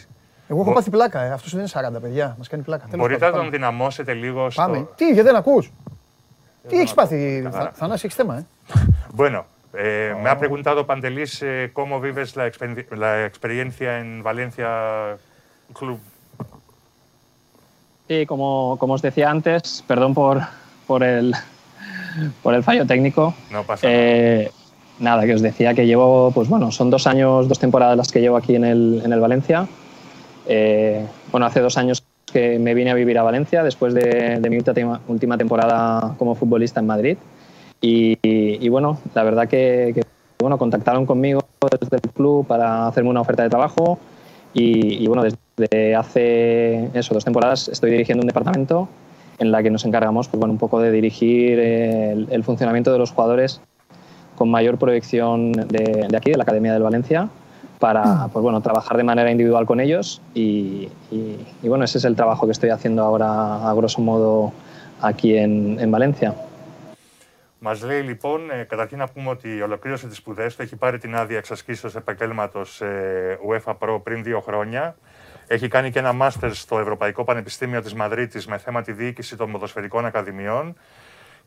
Εγώ 0.51 0.61
έχω 0.61 0.69
Μπο- 0.70 0.73
πάθει 0.75 0.91
πλάκα, 0.91 1.20
ε. 1.23 1.31
αυτός 1.33 1.51
δεν 1.55 1.61
είναι 1.61 1.69
40 1.99 2.01
παιδιά. 2.01 2.35
Μας 2.39 2.49
κάνει 2.49 2.62
πλάκα. 2.62 2.85
Τέλος 2.85 3.01
Μπορείτε 3.01 3.25
να 3.25 3.31
πάντων, 3.31 3.43
τον 3.45 3.53
δυναμώσετε 3.53 4.12
λίγο 4.15 4.51
στο... 4.51 4.62
Πάμε. 4.62 4.87
Τι, 4.97 5.05
γιατί 5.05 5.20
δεν 5.23 5.37
ακούς; 5.37 5.66
Τι 5.66 5.73
δεν 6.69 6.79
έχεις 6.79 6.91
ακούω. 6.91 7.05
πάθει, 7.05 7.41
Καθαρά. 7.45 7.65
Θα- 7.65 7.73
Θανάση, 7.75 8.03
έχεις 8.07 8.16
θέμα, 8.16 8.37
ε; 8.37 8.47
Bueno, 9.20 9.41
eh, 9.73 10.15
me 10.23 10.29
ha 10.31 10.37
preguntado 10.43 10.79
Pantelis 10.91 11.33
eh, 11.43 11.70
cómo 11.79 11.95
vives 12.07 12.29
la, 12.39 12.45
expen- 12.51 12.87
la 13.05 13.12
experiencia 13.31 13.91
en 14.03 14.23
Valencia 14.23 14.69
Club; 15.79 15.99
Sí, 18.09 18.25
como, 18.27 18.77
como 18.81 18.93
os 18.95 19.03
decía 19.03 19.27
antes, 19.31 19.85
perdón 19.87 20.12
por, 20.15 20.37
por, 20.87 21.03
el, 21.03 21.35
por 22.43 22.53
el 22.55 22.62
fallo 22.69 22.85
técnico. 22.87 23.35
No 23.51 23.61
pasa 23.65 23.83
Eh, 23.87 24.45
nada, 24.45 24.51
que 24.99 25.35
os 25.35 25.43
decía 25.43 25.75
que 25.75 25.87
llevo, 25.87 26.31
pues 26.33 26.49
bueno, 26.49 26.70
son 26.73 26.91
dos 26.91 27.07
años, 27.07 27.49
dos 27.49 27.59
temporadas 27.59 27.97
las 27.97 28.11
que 28.11 28.20
llevo 28.20 28.37
aquí 28.37 28.57
en 28.57 28.65
el, 28.65 29.03
en 29.05 29.12
el 29.12 29.20
Valencia. 29.20 29.69
Eh, 30.47 31.05
bueno, 31.31 31.47
hace 31.47 31.61
dos 31.61 31.77
años 31.77 32.03
que 32.33 32.59
me 32.59 32.75
vine 32.75 32.91
a 32.91 32.95
vivir 32.95 33.16
a 33.19 33.23
Valencia 33.23 33.62
después 33.62 33.95
de, 33.95 34.39
de 34.41 34.51
mi 34.51 34.57
última, 34.57 35.01
última 35.09 35.39
temporada 35.39 36.15
como 36.19 36.35
futbolista 36.35 36.81
en 36.81 36.87
Madrid. 36.87 37.16
Y, 37.81 38.19
y 38.23 38.69
bueno, 38.69 38.99
la 39.15 39.23
verdad 39.23 39.49
que, 39.49 39.93
que, 39.95 40.03
bueno, 40.41 40.59
contactaron 40.59 41.07
conmigo 41.07 41.41
desde 41.81 41.97
el 41.97 42.12
club 42.12 42.47
para 42.47 42.89
hacerme 42.89 43.11
una 43.11 43.20
oferta 43.20 43.45
de 43.45 43.51
trabajo. 43.51 43.99
Y, 44.53 45.03
y 45.03 45.07
bueno, 45.07 45.23
desde 45.23 45.95
hace 45.95 46.91
eso, 46.93 47.15
dos 47.15 47.25
temporadas 47.25 47.69
estoy 47.69 47.91
dirigiendo 47.91 48.23
un 48.23 48.27
departamento 48.27 48.89
en 49.39 49.53
la 49.53 49.62
que 49.62 49.70
nos 49.70 49.85
encargamos 49.85 50.27
pues, 50.29 50.39
bueno, 50.41 50.53
un 50.53 50.59
poco 50.59 50.81
de 50.81 50.91
dirigir 50.91 51.61
el, 51.61 52.27
el 52.31 52.45
funcionamiento 52.45 52.93
de 52.93 52.99
los 52.99 53.12
jugadores 53.12 53.61
con 54.39 54.48
mayor 54.59 54.77
proyección 54.85 55.36
de, 55.52 55.85
de 56.12 56.16
aquí, 56.19 56.31
de 56.31 56.39
la 56.40 56.44
Academia 56.48 56.73
del 56.77 56.82
Valencia, 56.90 57.20
para 57.85 58.02
pues, 58.32 58.43
bueno, 58.47 58.59
trabajar 58.69 58.97
de 58.97 59.05
manera 59.10 59.31
individual 59.36 59.65
con 59.70 59.78
ellos. 59.85 60.05
Y, 60.35 60.48
y- 61.16 61.39
y, 61.62 61.66
bueno, 61.73 61.82
ese 61.89 61.98
es 62.01 62.05
el 62.10 62.15
trabajo 62.20 62.43
que 62.47 62.52
estoy 62.52 62.70
haciendo 62.77 63.01
ahora, 63.09 63.28
a 63.69 63.74
grosso 63.78 64.01
modo, 64.10 64.52
aquí 65.01 65.31
en, 65.44 65.52
en 65.85 65.90
Valencia. 65.97 66.31
Μα 67.60 67.77
λέει 67.85 68.01
λοιπόν, 68.02 68.51
ε, 68.51 68.62
καταρχήν 68.62 68.98
να 68.98 69.09
πούμε 69.09 69.31
ότι 69.31 69.62
ολοκλήρωσε 69.62 70.06
τι 70.06 70.15
σπουδέ 70.15 70.47
του, 70.47 70.62
έχει 70.62 70.77
πάρει 70.77 70.98
την 70.98 71.16
άδεια 71.16 71.39
εξασκήσεω 71.39 71.90
επαγγέλματο 71.97 72.60
ε, 72.60 73.36
UEFA 73.48 73.73
Pro 73.78 74.01
πριν 74.02 74.23
δύο 74.23 74.40
χρόνια. 74.40 74.97
Έχει 75.47 75.69
κάνει 75.69 75.90
και 75.90 75.98
ένα 75.98 76.12
μάστερ 76.12 76.55
στο 76.55 76.78
Ευρωπαϊκό 76.78 77.24
Πανεπιστήμιο 77.24 77.82
τη 77.82 77.97
Μαδρίτη 77.97 78.48
με 78.48 78.59
θέμα 78.59 78.82
τη 78.82 78.93
διοίκηση 78.93 79.36
των 79.36 79.52
ποδοσφαιρικών 79.52 80.05
ακαδημιών. 80.05 80.77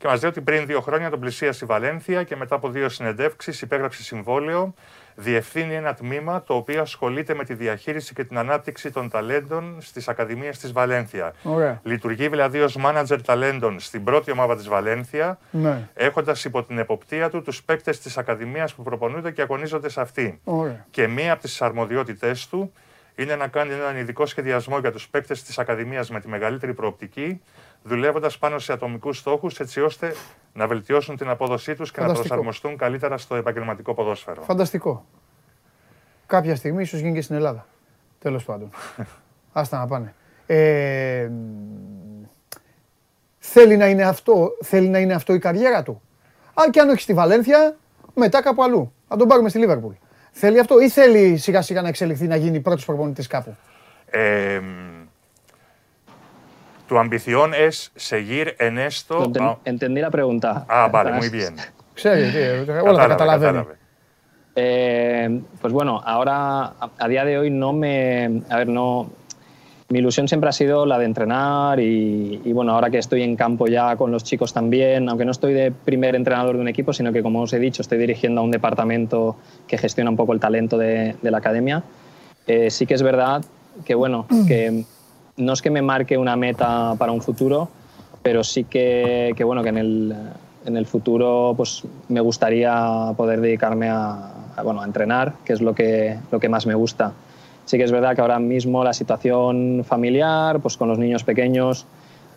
Και 0.01 0.07
μας 0.07 0.21
λέει 0.21 0.29
ότι 0.29 0.41
πριν 0.41 0.65
δύο 0.65 0.81
χρόνια 0.81 1.09
τον 1.09 1.19
πλησίασε 1.19 1.63
η 1.65 1.67
Βαλένθια 1.67 2.23
και 2.23 2.35
μετά 2.35 2.55
από 2.55 2.69
δύο 2.69 2.89
συνεντεύξεις 2.89 3.61
υπέγραψε 3.61 4.03
συμβόλαιο. 4.03 4.73
Διευθύνει 5.15 5.73
ένα 5.73 5.93
τμήμα 5.93 6.43
το 6.43 6.53
οποίο 6.53 6.81
ασχολείται 6.81 7.33
με 7.33 7.43
τη 7.43 7.53
διαχείριση 7.53 8.13
και 8.13 8.23
την 8.23 8.37
ανάπτυξη 8.37 8.91
των 8.91 9.09
ταλέντων 9.09 9.77
στις 9.81 10.07
Ακαδημίες 10.07 10.57
της 10.57 10.71
Βαλένθια. 10.71 11.33
Ωραία. 11.43 11.79
Λειτουργεί 11.83 12.27
δηλαδή 12.27 12.61
ως 12.61 12.75
μάνατζερ 12.75 13.21
ταλέντων 13.21 13.79
στην 13.79 14.03
πρώτη 14.03 14.31
ομάδα 14.31 14.55
της 14.55 14.67
Βαλένθια, 14.67 15.39
Ναι. 15.51 15.89
έχοντας 15.93 16.45
υπό 16.45 16.63
την 16.63 16.77
εποπτεία 16.77 17.29
του 17.29 17.41
τους 17.41 17.63
παίκτες 17.63 17.99
της 17.99 18.17
Ακαδημίας 18.17 18.73
που 18.73 18.83
προπονούνται 18.83 19.31
και 19.31 19.41
αγωνίζονται 19.41 19.89
σε 19.89 20.01
αυτή. 20.01 20.39
Ωραία. 20.43 20.85
Και 20.91 21.07
μία 21.07 21.33
από 21.33 21.41
τις 21.41 21.61
αρμοδιότητές 21.61 22.47
του 22.47 22.73
είναι 23.15 23.35
να 23.35 23.47
κάνει 23.47 23.73
έναν 23.73 23.97
ειδικό 23.97 24.25
σχεδιασμό 24.25 24.79
για 24.79 24.91
τους 24.91 25.07
παίκτες 25.09 25.43
της 25.43 25.59
Ακαδημίας 25.59 26.09
με 26.09 26.19
τη 26.19 26.27
μεγαλύτερη 26.27 26.73
προοπτική, 26.73 27.41
δουλεύοντας 27.83 28.37
πάνω 28.37 28.59
σε 28.59 28.73
ατομικούς 28.73 29.17
στόχους 29.17 29.59
έτσι 29.59 29.81
ώστε 29.81 30.13
να 30.53 30.67
βελτιώσουν 30.67 31.17
την 31.17 31.29
απόδοσή 31.29 31.75
τους 31.75 31.91
και 31.91 31.99
να 31.99 32.05
Φανταστικό. 32.05 32.27
προσαρμοστούν 32.27 32.77
καλύτερα 32.77 33.17
στο 33.17 33.35
επαγγελματικό 33.35 33.93
ποδόσφαιρο. 33.93 34.41
Φανταστικό. 34.41 35.05
Κάποια 36.25 36.55
στιγμή 36.55 36.81
ίσως 36.81 36.99
γίνει 36.99 37.13
και 37.13 37.21
στην 37.21 37.35
Ελλάδα. 37.35 37.65
Τέλος 38.19 38.43
πάντων. 38.43 38.69
Άστα 39.53 39.77
να 39.77 39.87
πάνε. 39.87 40.13
Ε, 40.45 41.27
μ, 41.31 42.23
θέλει, 43.39 43.77
να 43.77 43.87
είναι 43.87 44.03
αυτό, 44.03 44.51
θέλει 44.63 44.87
να 44.87 44.99
είναι 44.99 45.13
αυτό 45.13 45.33
η 45.33 45.39
καριέρα 45.39 45.83
του. 45.83 46.01
Αν 46.53 46.71
και 46.71 46.79
αν 46.79 46.89
όχι 46.89 47.01
στη 47.01 47.13
Βαλένθια, 47.13 47.77
μετά 48.13 48.41
κάπου 48.41 48.63
αλλού. 48.63 48.93
Να 49.09 49.17
τον 49.17 49.27
πάρουμε 49.27 49.49
στη 49.49 49.57
Λίβερπουλ. 49.57 49.93
Θέλει 50.31 50.59
αυτό 50.59 50.79
ή 50.79 50.89
θέλει 50.89 51.37
σιγά 51.37 51.61
σιγά 51.61 51.81
να 51.81 51.87
εξελιχθεί 51.87 52.27
να 52.27 52.35
γίνει 52.35 52.59
πρώτος 52.59 52.85
προπονητής 52.85 53.27
κάπου; 53.27 53.55
Eh, 54.13 54.61
tu 56.91 56.97
ambición 56.97 57.53
es 57.53 57.93
seguir 57.95 58.57
en 58.59 58.77
esto. 58.77 59.31
Ah. 59.39 59.57
Entendí 59.63 60.01
la 60.01 60.11
pregunta. 60.11 60.65
Ah, 60.67 60.89
vale, 60.91 61.13
muy 61.13 61.29
bien. 61.29 61.55
Sí, 61.95 62.09
sí. 62.33 62.69
Hola. 62.83 63.65
Eh, 64.57 65.41
pues 65.61 65.71
bueno, 65.71 66.01
ahora 66.03 66.73
a, 66.99 67.07
día 67.07 67.23
de 67.23 67.37
hoy 67.37 67.49
no 67.49 67.71
me, 67.71 68.41
a 68.49 68.57
ver, 68.57 68.67
no, 68.67 69.09
mi 69.87 69.99
ilusión 69.99 70.27
siempre 70.27 70.49
ha 70.49 70.51
sido 70.51 70.85
la 70.85 70.99
de 70.99 71.05
entrenar 71.05 71.79
y, 71.79 72.51
bueno, 72.51 72.73
ahora 72.73 72.89
que 72.89 72.97
estoy 72.97 73.23
en 73.23 73.37
campo 73.37 73.67
ya 73.67 73.95
con 73.95 74.11
los 74.11 74.25
chicos 74.25 74.51
también, 74.51 75.07
aunque 75.07 75.23
no 75.23 75.31
estoy 75.31 75.53
de 75.53 75.71
primer 75.71 76.17
entrenador 76.17 76.57
de 76.57 76.61
un 76.61 76.67
equipo, 76.67 76.91
sino 76.91 77.13
que 77.13 77.23
como 77.23 77.43
os 77.43 77.53
he 77.53 77.59
dicho, 77.59 77.81
estoy 77.81 77.99
dirigiendo 77.99 78.41
a 78.41 78.43
un 78.43 78.51
departamento 78.51 79.37
que 79.65 79.77
gestiona 79.77 80.09
un 80.09 80.17
poco 80.17 80.33
el 80.33 80.41
talento 80.41 80.77
de, 80.77 81.15
la 81.21 81.37
academia. 81.37 81.83
Eh, 82.47 82.69
sí 82.69 82.85
que 82.85 82.95
es 82.95 83.01
verdad 83.01 83.45
que 83.85 83.95
bueno, 83.95 84.27
que 84.45 84.83
no 85.37 85.53
es 85.53 85.61
que 85.61 85.69
me 85.69 85.81
marque 85.81 86.17
una 86.17 86.35
meta 86.35 86.95
para 86.97 87.11
un 87.11 87.21
futuro, 87.21 87.69
pero 88.21 88.43
sí 88.43 88.63
que, 88.63 89.35
bueno, 89.43 89.63
que 89.63 89.69
en 89.69 89.77
el, 89.77 90.15
en 90.65 90.77
el 90.77 90.85
futuro 90.85 91.53
pues, 91.55 91.83
me 92.09 92.21
gustaría 92.21 93.13
poder 93.17 93.41
dedicarme 93.41 93.89
a, 93.89 94.31
a, 94.55 94.63
bueno, 94.63 94.81
a 94.81 94.85
entrenar, 94.85 95.33
que 95.43 95.53
es 95.53 95.61
lo 95.61 95.73
que, 95.73 96.17
lo 96.31 96.39
que 96.39 96.49
más 96.49 96.65
me 96.65 96.75
gusta. 96.75 97.13
Sí 97.65 97.77
que 97.77 97.83
es 97.83 97.91
verdad 97.91 98.15
que 98.15 98.21
ahora 98.21 98.39
mismo 98.39 98.83
la 98.83 98.93
situación 98.93 99.83
familiar, 99.85 100.59
pues 100.59 100.77
con 100.77 100.89
los 100.89 100.97
niños 100.97 101.23
pequeños, 101.23 101.85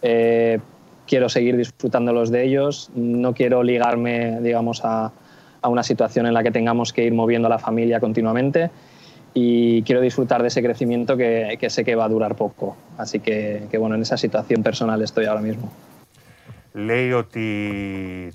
eh, 0.03 0.61
quiero 1.07 1.29
seguir 1.29 1.57
disfrutándolos 1.57 2.31
de 2.31 2.45
ellos, 2.45 2.91
no 2.95 3.35
quiero 3.35 3.62
ligarme, 3.62 4.41
digamos, 4.41 4.85
a, 4.85 5.12
a 5.61 5.69
una 5.69 5.83
situación 5.83 6.27
en 6.27 6.35
la 6.35 6.43
que 6.43 6.51
tengamos 6.51 6.93
que 6.93 7.05
ir 7.05 7.15
moviendo 7.15 7.47
a 7.47 7.51
la 7.51 7.59
familia 7.59 8.01
continuamente 8.01 8.71
y 9.35 9.82
quiero 9.82 10.01
disfrutar 10.01 10.40
de 10.43 10.48
ese 10.48 10.62
crecimiento 10.62 11.16
que, 11.16 11.56
que 11.61 11.69
sé 11.70 11.85
que 11.85 11.94
va 11.97 12.05
a 12.05 12.09
durar 12.09 12.35
poco. 12.36 12.77
Así 12.97 13.19
que, 13.20 13.62
que, 13.70 13.77
bueno, 13.78 13.94
en 13.97 14.02
esa 14.02 14.16
situación 14.16 14.62
personal 14.62 15.02
estoy 15.02 15.24
ahora 15.27 15.40
mismo. 15.43 15.69
Λέει 16.73 17.12
ότι 17.12 17.47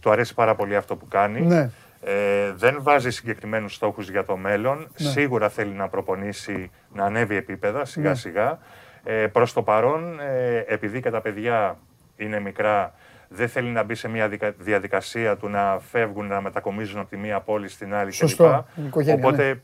του 0.02 0.10
αρέσει 0.12 0.34
πάρα 0.34 0.56
πολύ 0.56 0.76
αυτό 0.76 0.96
που 0.96 1.08
κάνει. 1.08 1.42
Ναι. 1.42 1.70
Ε, 2.04 2.52
δεν 2.56 2.78
βάζει 2.82 3.10
συγκεκριμένους 3.12 3.74
στόχους 3.74 4.10
για 4.10 4.26
το 4.26 4.38
μέλλον. 4.38 4.78
Ναι. 4.98 5.10
Σίγουρα 5.10 5.50
θέλει 5.50 5.72
να 5.72 5.88
προπονήσει, 5.88 6.72
να 6.94 7.04
ανέβει 7.06 7.36
επίπεδα 7.36 7.86
σιγά 7.86 8.10
Ναι. 8.10 8.16
σιγά. 8.16 8.60
Ε, 9.04 9.28
προς 9.28 9.54
το 9.54 9.62
παρόν, 9.62 10.20
ε, 10.20 10.64
επειδή 10.68 11.02
και 11.02 11.10
τα 11.10 11.22
παιδιά 11.22 11.78
είναι 12.18 12.40
μικρά, 12.40 12.94
δεν 13.28 13.48
θέλει 13.50 13.70
να 13.70 13.84
μπει 13.84 13.96
σε 13.96 14.08
μια 14.08 14.28
δικα- 14.28 14.54
διαδικασία 14.58 15.38
του 15.38 15.50
να 15.50 15.80
φεύγουν, 15.92 16.28
να 16.28 16.42
μετακομίζουν 16.42 17.00
από 17.00 17.10
τη 17.10 17.18
μία 17.18 17.40
πόλη 17.40 17.70
στην 17.70 17.94
άλλη 17.94 18.12
Σωστό. 18.12 18.66
κλπ. 18.76 18.84
Η 18.84 18.88
οικογένεια, 18.88 19.26
Οπότε 19.28 19.44
ναι. 19.48 19.60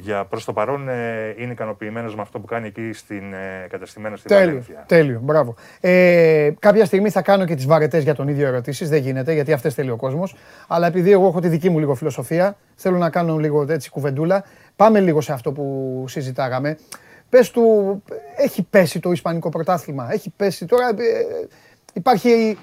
Για 0.00 0.24
προς 0.24 0.44
το 0.44 0.52
παρόν 0.52 0.88
ε, 0.88 1.34
είναι 1.38 1.52
ικανοποιημένος 1.52 2.14
με 2.14 2.22
αυτό 2.22 2.38
που 2.38 2.46
κάνει 2.46 2.66
εκεί 2.66 2.92
στην 2.92 3.32
ε, 3.32 3.66
κατεστημένο 3.70 4.16
στη 4.16 4.28
Τέλειο, 4.28 4.46
Βαλένθια. 4.46 4.84
τέλειο, 4.86 5.20
μπράβο. 5.22 5.54
Ε, 5.80 6.50
κάποια 6.58 6.84
στιγμή 6.84 7.10
θα 7.10 7.22
κάνω 7.22 7.44
και 7.44 7.54
τις 7.54 7.66
βαρετές 7.66 8.02
για 8.02 8.14
τον 8.14 8.28
ίδιο 8.28 8.46
ερωτήσεις, 8.46 8.88
δεν 8.88 9.00
γίνεται 9.00 9.32
γιατί 9.32 9.52
αυτές 9.52 9.74
θέλει 9.74 9.90
ο 9.90 9.96
κόσμος. 9.96 10.36
Αλλά 10.68 10.86
επειδή 10.86 11.12
εγώ 11.12 11.26
έχω 11.26 11.40
τη 11.40 11.48
δική 11.48 11.70
μου 11.70 11.78
λίγο 11.78 11.94
φιλοσοφία, 11.94 12.56
θέλω 12.74 12.96
να 12.96 13.10
κάνω 13.10 13.36
λίγο 13.36 13.66
έτσι 13.68 13.90
κουβεντούλα. 13.90 14.44
Πάμε 14.76 15.00
λίγο 15.00 15.20
σε 15.20 15.32
αυτό 15.32 15.52
που 15.52 16.04
συζητάγαμε. 16.08 16.78
Πες 17.28 17.50
του, 17.50 18.02
έχει 18.36 18.62
πέσει 18.62 19.00
το 19.00 19.10
Ισπανικό 19.10 19.48
πρωτάθλημα, 19.48 20.12
έχει 20.12 20.32
πέσει 20.36 20.66
τώρα, 20.66 20.88
ε, 20.88 21.46
υπάρχει, 21.92 22.58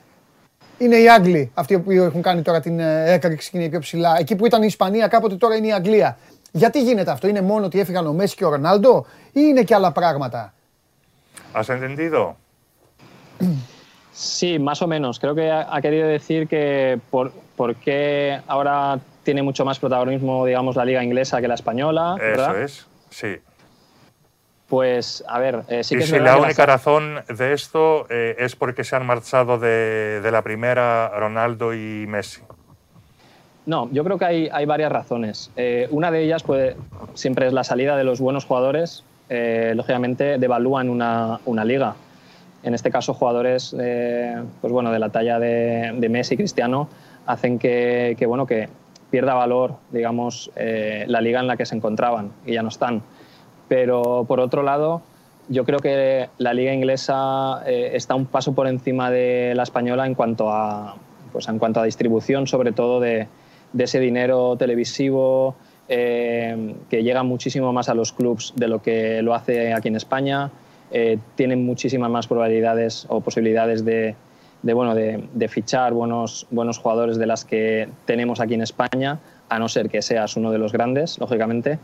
είναι 0.78 0.96
οι 0.96 1.10
Άγγλοι 1.10 1.52
αυτοί 1.54 1.80
που 1.80 1.91
έχουν 1.91 2.22
κάνει 2.22 2.41
τώρα 2.41 2.60
την 2.60 2.80
ε, 2.80 3.12
έκρηξη 3.14 3.52
και 3.52 3.58
είναι 3.58 3.70
πιο 3.70 3.80
ψηλά. 3.80 4.16
Εκεί 4.20 4.36
που 4.36 4.46
ήταν 4.46 4.62
η 4.62 4.66
Ισπανία 4.68 5.08
κάποτε 5.08 5.36
τώρα 5.36 5.56
είναι 5.56 5.68
η 5.68 5.74
Αγγλία. 5.74 6.18
Γιατί 6.53 6.83
γίνεται 6.83 7.11
αυτό, 7.11 7.29
είναι 7.29 7.41
μόνο 7.41 7.65
ότι 7.66 7.81
έφυγαν 7.81 8.07
ο 8.07 8.12
Μέση 8.12 8.37
και 8.37 8.45
ο 8.45 8.49
Ρονάλντο 8.49 9.07
ή 9.27 9.31
είναι 9.35 9.62
και 9.62 9.75
άλλα 9.75 9.93
πράγματα. 9.93 10.55
¿Has 11.55 11.69
entendido? 11.69 12.35
Sí, 14.37 14.59
más 14.69 14.81
o 14.83 14.87
menos. 14.87 15.19
Creo 15.21 15.35
que 15.35 15.51
ha, 15.51 15.61
ha 15.75 15.81
querido 15.81 16.07
decir 16.07 16.47
que 16.53 16.99
por, 17.11 17.33
por 17.57 17.75
qué 17.77 18.41
ahora 18.47 18.99
tiene 19.25 19.43
mucho 19.43 19.65
más 19.65 19.79
protagonismo, 19.79 20.45
digamos, 20.47 20.77
la 20.77 20.85
liga 20.85 21.03
inglesa 21.03 21.41
que 21.41 21.49
la 21.49 21.55
española, 21.55 22.15
Eso 22.19 22.25
¿verdad? 22.27 22.62
es, 22.62 22.87
sí. 23.11 23.33
Pues, 24.69 25.25
a 25.29 25.39
ver, 25.39 25.55
eh, 25.69 25.83
sí 25.85 25.95
y 25.95 25.99
que 25.99 26.05
es 26.05 26.11
si 26.11 26.16
verdad 26.16 26.27
la 26.33 26.35
que 26.39 26.45
única 26.47 26.62
las- 26.66 26.75
razón 26.77 27.03
de 27.29 27.53
esto 27.53 28.07
eh, 28.09 28.37
es 28.39 28.57
porque 28.57 28.83
se 28.85 28.97
han 28.97 29.05
marchado 29.07 29.59
de, 29.59 30.21
de 30.23 30.31
la 30.31 30.43
primera 30.43 31.09
Ronaldo 31.09 31.75
y 31.75 32.07
Messi. 32.09 32.41
No, 33.70 33.88
yo 33.91 34.04
creo 34.04 34.18
que 34.18 34.26
hay, 34.26 34.50
hay 34.52 34.66
varias 34.66 34.91
razones. 34.91 35.52
Eh, 35.56 35.88
una 35.91 36.10
de 36.10 36.24
ellas 36.24 36.41
puede, 36.41 36.76
siempre 37.14 37.46
es 37.46 37.54
la 37.54 37.64
salida 37.64 37.96
de 37.98 38.04
los 38.04 38.20
buenos 38.20 38.46
jugadores. 38.46 39.04
eh, 39.30 39.74
lógicamente 39.76 40.40
devalúan 40.40 40.90
una, 40.90 41.40
una 41.46 41.64
liga. 41.64 41.94
En 42.64 42.74
este 42.74 42.90
caso, 42.90 43.14
jugadores 43.14 43.76
eh, 43.80 44.41
pues 44.60 44.74
bueno, 44.74 44.91
de 44.91 44.98
la 44.98 45.10
talla 45.10 45.38
de, 45.38 45.94
de 45.96 46.10
Messi 46.10 46.34
y 46.34 46.38
Cristiano 46.38 46.90
hacen 47.28 47.60
que, 47.60 48.16
que, 48.18 48.26
bueno, 48.26 48.48
que 48.48 48.70
pierda 49.12 49.36
valor 49.36 49.76
digamos, 49.91 50.50
eh, 50.56 51.06
la 51.08 51.22
liga 51.22 51.40
en 51.40 51.46
la 51.46 51.56
que 51.56 51.68
se 51.68 51.76
encontraban 51.76 52.32
y 52.48 52.54
ya 52.54 52.64
no 52.64 52.70
están. 52.70 53.04
Pero 53.68 54.26
por 54.28 54.40
otro 54.40 54.64
lado, 54.64 55.04
yo 55.48 55.64
creo 55.64 55.78
que 55.78 56.28
la 56.40 56.56
liga 56.56 56.74
inglesa 56.74 57.62
eh, 57.68 57.91
está 57.94 58.16
un 58.16 58.26
paso 58.26 58.54
por 58.56 58.68
encima 58.68 59.12
de 59.12 59.54
la 59.56 59.62
española 59.62 60.08
en 60.08 60.16
cuanto 60.16 60.52
a, 60.52 60.96
pues 61.32 61.48
en 61.48 61.60
cuanto 61.60 61.80
a 61.80 61.84
distribución, 61.84 62.48
sobre 62.48 62.72
todo 62.72 63.00
de, 63.00 63.28
de 63.74 63.84
ese 63.84 64.00
dinero 64.00 64.56
televisivo 64.58 65.56
eh, 65.88 66.76
que 66.90 67.04
llega 67.04 67.24
muchísimo 67.24 67.74
más 67.74 67.90
a 67.90 67.94
los 67.94 68.12
clubs 68.14 68.54
de 68.56 68.68
lo 68.68 68.82
que 68.82 69.22
lo 69.22 69.34
hace 69.34 69.74
aquí 69.74 69.88
en 69.88 69.96
España. 69.96 70.52
Eh, 70.91 71.18
tienen 71.36 71.66
muchísimas 71.66 72.10
más 72.10 72.28
probabilidades 72.28 73.06
o 73.10 73.22
posibilidades 73.22 73.86
de, 73.86 74.16
de, 74.64 74.74
bueno, 74.74 74.96
de 74.96 75.48
fichar 75.48 75.94
buenos, 75.94 76.48
buenos 76.50 76.78
jugadores 76.80 77.18
de 77.18 77.26
las 77.28 77.46
que 77.46 77.90
tenemos 78.06 78.40
aquí 78.40 78.56
en 78.56 78.62
España, 78.62 79.20
a 79.50 79.60
no 79.60 79.70
ser 79.70 79.90
que 79.90 80.02
seas 80.02 80.36
uno 80.36 80.52
de 80.52 80.58
los 80.58 80.72
grandes, 80.72 81.20
lógicamente. 81.20 81.80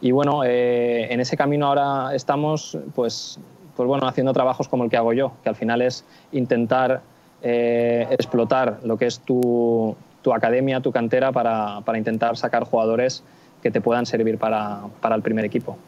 Y 0.00 0.12
bueno, 0.12 0.44
eh, 0.44 1.12
en 1.12 1.20
ese 1.20 1.36
camino 1.36 1.66
ahora 1.66 2.14
estamos, 2.14 2.78
pues, 2.94 3.40
pues 3.76 3.86
bueno, 3.86 4.06
haciendo 4.06 4.32
trabajos 4.32 4.68
como 4.68 4.84
el 4.84 4.90
que 4.90 4.96
hago 4.96 5.12
yo, 5.12 5.32
que 5.42 5.48
al 5.48 5.56
final 5.56 5.82
es 5.82 6.04
intentar 6.32 7.00
eh, 7.42 8.06
explotar 8.10 8.80
lo 8.84 8.96
que 8.96 9.06
es 9.06 9.20
tu, 9.20 9.96
tu 10.22 10.32
academia, 10.32 10.80
tu 10.80 10.90
cantera, 10.92 11.32
para, 11.32 11.80
para 11.84 11.98
intentar 11.98 12.36
sacar 12.36 12.64
jugadores 12.64 13.22
que 13.62 13.70
te 13.70 13.80
puedan 13.80 14.06
servir 14.06 14.38
para, 14.38 14.62
para 15.00 15.14
el 15.14 15.22
primer 15.22 15.44
equipo. 15.44 15.78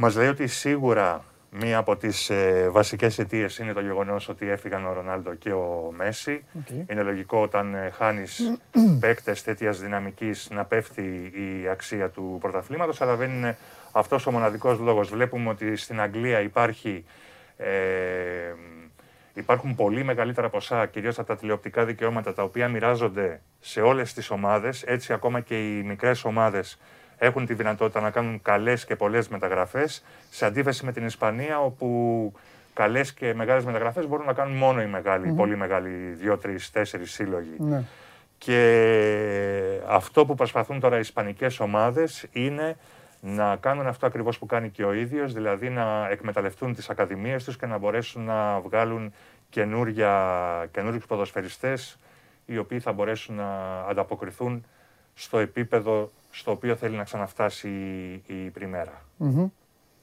Μας 0.00 0.16
λέει 0.16 0.28
ότι 0.28 0.46
σίγουρα 0.46 1.24
μία 1.50 1.78
από 1.78 1.96
τις 1.96 2.30
ε, 2.30 2.68
βασικές 2.70 3.18
αιτίες 3.18 3.58
είναι 3.58 3.72
το 3.72 3.80
γεγονός 3.80 4.28
ότι 4.28 4.50
έφυγαν 4.50 4.86
ο 4.86 4.92
Ρονάλντο 4.92 5.34
και 5.34 5.52
ο 5.52 5.92
Μέση. 5.96 6.44
Οκ. 6.58 6.90
Είναι 6.90 7.02
λογικό 7.02 7.42
όταν 7.42 7.74
ε, 7.74 7.90
χάνεις 7.90 8.58
παίκτες 9.00 9.42
τέτοιας 9.42 9.80
δυναμικής 9.80 10.48
να 10.50 10.64
πέφτει 10.64 11.32
η 11.34 11.68
αξία 11.68 12.08
του 12.08 12.38
πρωταθλήματος, 12.40 13.00
αλλά 13.00 13.16
δεν 13.16 13.30
είναι 13.30 13.56
αυτός 13.92 14.26
ο 14.26 14.30
μοναδικός 14.30 14.78
λόγος. 14.78 15.08
Βλέπουμε 15.08 15.48
ότι 15.48 15.76
στην 15.76 16.00
Αγγλία 16.00 16.40
υπάρχει, 16.40 17.04
ε, 17.56 17.66
Υπάρχουν 19.38 19.74
πολύ 19.74 20.04
μεγαλύτερα 20.04 20.48
ποσά, 20.48 20.86
κυρίως 20.86 21.18
από 21.18 21.28
τα 21.28 21.36
τηλεοπτικά 21.36 21.84
δικαιώματα, 21.84 22.32
τα 22.34 22.42
οποία 22.42 22.68
μοιράζονται 22.68 23.40
σε 23.60 23.80
όλες 23.80 24.12
τις 24.12 24.30
ομάδες. 24.30 24.82
Έτσι, 24.82 25.12
ακόμα 25.12 25.40
και 25.40 25.58
οι 25.58 25.82
μικρές 25.82 26.24
ομάδες 26.24 26.78
έχουν 27.18 27.46
τη 27.46 27.54
δυνατότητα 27.54 28.00
να 28.00 28.10
κάνουν 28.10 28.42
καλές 28.42 28.84
και 28.84 28.96
πολλές 28.96 29.28
μεταγραφές. 29.28 30.04
Σε 30.30 30.46
αντίθεση 30.46 30.84
με 30.84 30.92
την 30.92 31.06
Ισπανία, 31.06 31.60
όπου 31.60 32.32
καλές 32.74 33.14
και 33.14 33.34
μεγάλες 33.34 33.64
μεταγραφές 33.64 34.06
μπορούν 34.06 34.26
να 34.26 34.32
κάνουν 34.32 34.56
μόνο 34.56 34.82
οι 34.82 34.86
μεγάλοι, 34.86 35.32
πολύ 35.32 35.56
μεγάλοι, 35.56 35.88
δύο, 36.20 36.38
τρεις, 36.38 36.70
τέσσερις 36.70 37.12
σύλλογοι. 37.12 37.54
Ναι. 37.58 37.82
Και 38.38 39.80
αυτό 39.86 40.26
που 40.26 40.34
προσπαθούν 40.34 40.80
τώρα 40.80 40.96
οι 40.96 41.00
ισπανικές 41.00 41.60
ομάδες 41.60 42.26
είναι 42.32 42.76
να 43.20 43.56
κάνουν 43.56 43.86
αυτό 43.86 44.06
ακριβώς 44.06 44.38
που 44.38 44.46
κάνει 44.46 44.70
και 44.70 44.84
ο 44.84 44.92
ίδιος, 44.92 45.32
δηλαδή 45.32 45.68
να 45.68 46.08
εκμεταλλευτούν 46.10 46.74
τις 46.74 46.90
ακαδημίες 46.90 47.44
τους 47.44 47.56
και 47.56 47.66
να 47.66 47.78
μπορέσουν 47.78 48.24
να 48.24 48.60
βγάλουν 48.60 49.12
καινούριους 49.50 51.06
ποδοσφαιριστές 51.08 51.98
οι 52.46 52.58
οποίοι 52.58 52.80
θα 52.80 52.92
μπορέσουν 52.92 53.34
να 53.34 53.80
ανταποκριθούν 53.88 54.64
στο 55.14 55.38
επίπεδο 55.38 56.10
στο 56.30 56.50
οποίο 56.50 56.76
θέλει 56.76 56.96
να 56.96 57.04
ξαναφτάσει 57.04 57.68
η, 58.26 58.44
η 58.44 58.50
πριμερα 58.50 59.02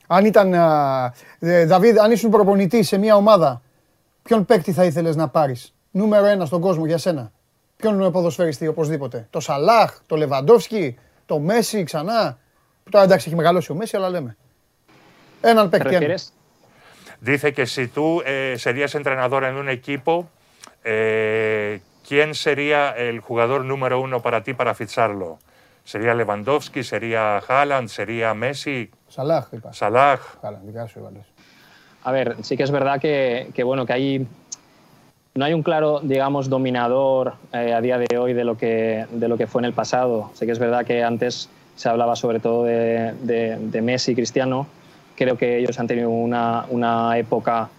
Αν 0.07 0.25
ήταν, 0.25 0.53
α, 0.53 1.13
ε, 1.39 1.65
Δαβίδ, 1.65 1.99
αν 1.99 2.11
ήσουν 2.11 2.29
προπονητής 2.29 2.87
σε 2.87 2.97
μια 2.97 3.15
ομάδα, 3.15 3.61
ποιον 4.23 4.45
παίκτη 4.45 4.71
θα 4.71 4.85
ήθελες 4.85 5.15
να 5.15 5.27
πάρεις; 5.27 5.73
Νούμερο 5.91 6.25
ένα 6.25 6.45
στον 6.45 6.61
κόσμο 6.61 6.85
για 6.85 6.97
σένα. 6.97 7.31
Ποιον 7.75 8.11
ποδοσφαιριστή 8.11 8.67
οπωσδήποτε; 8.67 9.27
Το 9.29 9.39
Σαλάχ, 9.39 9.99
το 10.05 10.15
Λεβαντόφσκι, 10.15 10.97
το 11.25 11.39
Μέση 11.39 11.83
ξανά; 11.83 12.37
Τώρα 12.90 13.04
εντάξει 13.04 13.28
έχει 13.28 13.36
μεγαλώσει 13.36 13.72
ο 13.72 13.74
Μέση, 13.74 13.96
αλλά 13.96 14.08
λέμε. 14.08 14.36
Έναν 15.40 15.68
παίκτη. 15.68 15.94
έναν. 15.94 16.10
¿Refieres? 16.10 16.32
Dice 17.20 17.52
que 17.52 17.66
si 17.66 17.86
tú 17.86 18.22
eh, 18.24 18.56
serías 18.58 18.94
entrenador 18.94 19.44
en 19.44 19.56
un 19.56 19.68
equipo, 19.68 20.28
eh, 20.84 21.80
¿quién 22.08 22.34
sería 22.34 22.90
el 22.90 23.20
jugador 23.20 23.64
número 23.64 24.00
uno 24.00 24.22
para 24.22 24.42
ti 24.42 24.54
para 24.54 24.74
ficharlo? 24.74 25.38
¿Sería 25.84 26.14
Lewandowski, 26.14 26.82
sería 26.82 27.38
Haaland, 27.38 27.88
sería 27.88 28.32
Messi, 28.34 28.90
Σαλάχ 29.10 29.52
είπα. 29.52 29.70
Salah? 29.72 30.18
Καλά, 30.40 30.60
δικά 30.64 30.86
σου 30.86 30.98
έβαλες. 30.98 31.32
A 32.04 32.12
ver, 32.12 32.36
sí 32.42 32.56
que 32.56 32.62
es 32.62 32.70
verdad 32.70 32.98
que, 33.00 33.50
que, 33.54 33.62
bueno, 33.62 33.84
que 33.84 33.92
hay, 33.92 34.26
no 35.34 35.44
hay 35.44 35.52
un 35.52 35.62
claro, 35.62 36.00
digamos, 36.02 36.48
dominador 36.48 37.34
eh, 37.52 37.74
a 37.74 37.80
día 37.80 37.98
de 37.98 38.16
hoy 38.16 38.32
de 38.32 38.44
lo, 38.44 38.56
que, 38.56 39.06
de 39.10 39.28
lo 39.28 39.36
que 39.36 39.46
fue 39.46 39.60
en 39.60 39.66
el 39.66 39.74
pasado. 39.74 40.30
Sé 40.34 40.46
que 40.46 40.52
es 40.52 40.58
verdad 40.58 40.86
que 40.86 41.02
antes 41.02 41.50
se 41.75 41.89
hablaba 41.89 42.15
sobre 42.15 42.39
todo 42.39 42.63
de, 42.63 43.81
Messi 43.81 44.11
y 44.11 44.15
Cristiano. 44.15 44.67
Creo 45.15 45.37
que 45.37 45.57
ellos 45.57 45.79
han 45.79 45.87
tenido 45.87 46.09
una, 46.09 46.65
una 46.69 47.17
época 47.17 47.69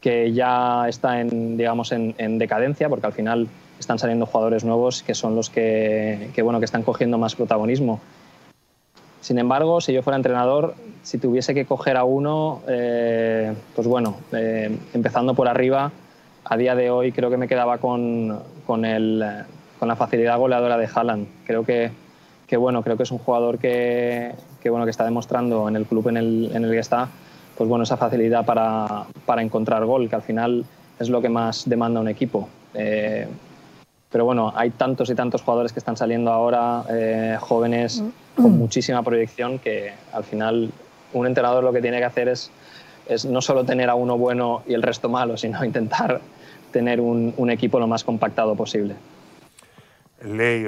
que 0.00 0.32
ya 0.32 0.88
está 0.88 1.20
en, 1.20 1.56
digamos, 1.56 1.92
en, 1.92 2.14
en 2.18 2.38
decadencia, 2.38 2.88
porque 2.88 3.06
al 3.06 3.12
final 3.12 3.48
están 3.78 3.98
saliendo 3.98 4.26
jugadores 4.26 4.64
nuevos 4.64 5.02
que 5.02 5.14
son 5.14 5.34
los 5.34 5.50
que, 5.50 6.30
que, 6.34 6.42
bueno, 6.42 6.58
que 6.58 6.64
están 6.64 6.82
cogiendo 6.82 7.18
más 7.18 7.34
protagonismo. 7.34 8.00
Sin 9.20 9.38
embargo, 9.38 9.80
si 9.80 9.92
yo 9.92 10.02
fuera 10.02 10.16
entrenador, 10.16 10.74
si 11.02 11.18
tuviese 11.18 11.54
que 11.54 11.64
coger 11.64 11.96
a 11.96 12.04
uno, 12.04 12.60
eh, 12.66 13.54
pues 13.74 13.86
bueno, 13.86 14.16
eh, 14.32 14.76
empezando 14.94 15.34
por 15.34 15.48
arriba, 15.48 15.92
a 16.44 16.56
día 16.56 16.74
de 16.74 16.90
hoy 16.90 17.12
creo 17.12 17.30
que 17.30 17.36
me 17.36 17.46
quedaba 17.46 17.78
con, 17.78 18.40
con, 18.66 18.84
el, 18.84 19.24
con 19.78 19.88
la 19.88 19.96
facilidad 19.96 20.38
goleadora 20.38 20.76
de 20.76 20.88
Haaland. 20.92 21.28
Creo 21.46 21.64
que, 21.64 21.92
que 22.52 22.58
bueno, 22.58 22.82
creo 22.82 22.98
que 22.98 23.04
es 23.04 23.10
un 23.10 23.16
jugador 23.16 23.58
que, 23.58 24.34
que, 24.62 24.68
bueno, 24.68 24.84
que 24.84 24.90
está 24.90 25.06
demostrando 25.06 25.70
en 25.70 25.76
el 25.76 25.86
club 25.86 26.08
en 26.08 26.18
el, 26.18 26.50
en 26.52 26.64
el 26.64 26.70
que 26.70 26.80
está, 26.80 27.08
pues 27.56 27.66
bueno, 27.66 27.84
esa 27.84 27.96
facilidad 27.96 28.44
para, 28.44 29.06
para, 29.24 29.40
encontrar 29.40 29.86
gol, 29.86 30.10
que 30.10 30.16
al 30.16 30.20
final 30.20 30.62
es 30.98 31.08
lo 31.08 31.22
que 31.22 31.30
más 31.30 31.66
demanda 31.66 31.98
un 31.98 32.08
equipo. 32.08 32.50
Eh, 32.74 33.26
pero 34.10 34.26
bueno, 34.26 34.52
hay 34.54 34.68
tantos 34.68 35.08
y 35.08 35.14
tantos 35.14 35.40
jugadores 35.40 35.72
que 35.72 35.78
están 35.78 35.96
saliendo 35.96 36.30
ahora, 36.30 36.84
eh, 36.90 37.38
jóvenes 37.40 38.04
con 38.36 38.52
mm. 38.52 38.58
muchísima 38.58 39.02
proyección, 39.02 39.58
que 39.58 39.94
al 40.12 40.24
final 40.24 40.70
un 41.14 41.26
entrenador 41.26 41.64
lo 41.64 41.72
que 41.72 41.80
tiene 41.80 42.00
que 42.00 42.04
hacer 42.04 42.28
es, 42.28 42.50
es 43.08 43.24
no 43.24 43.40
solo 43.40 43.64
tener 43.64 43.88
a 43.88 43.94
uno 43.94 44.18
bueno 44.18 44.62
y 44.66 44.74
el 44.74 44.82
resto 44.82 45.08
malo, 45.08 45.38
sino 45.38 45.64
intentar 45.64 46.20
tener 46.70 47.00
un, 47.00 47.32
un 47.34 47.50
equipo 47.50 47.78
lo 47.80 47.86
más 47.86 48.04
compactado 48.04 48.54
posible. 48.54 48.94
Λέει, 50.22 50.66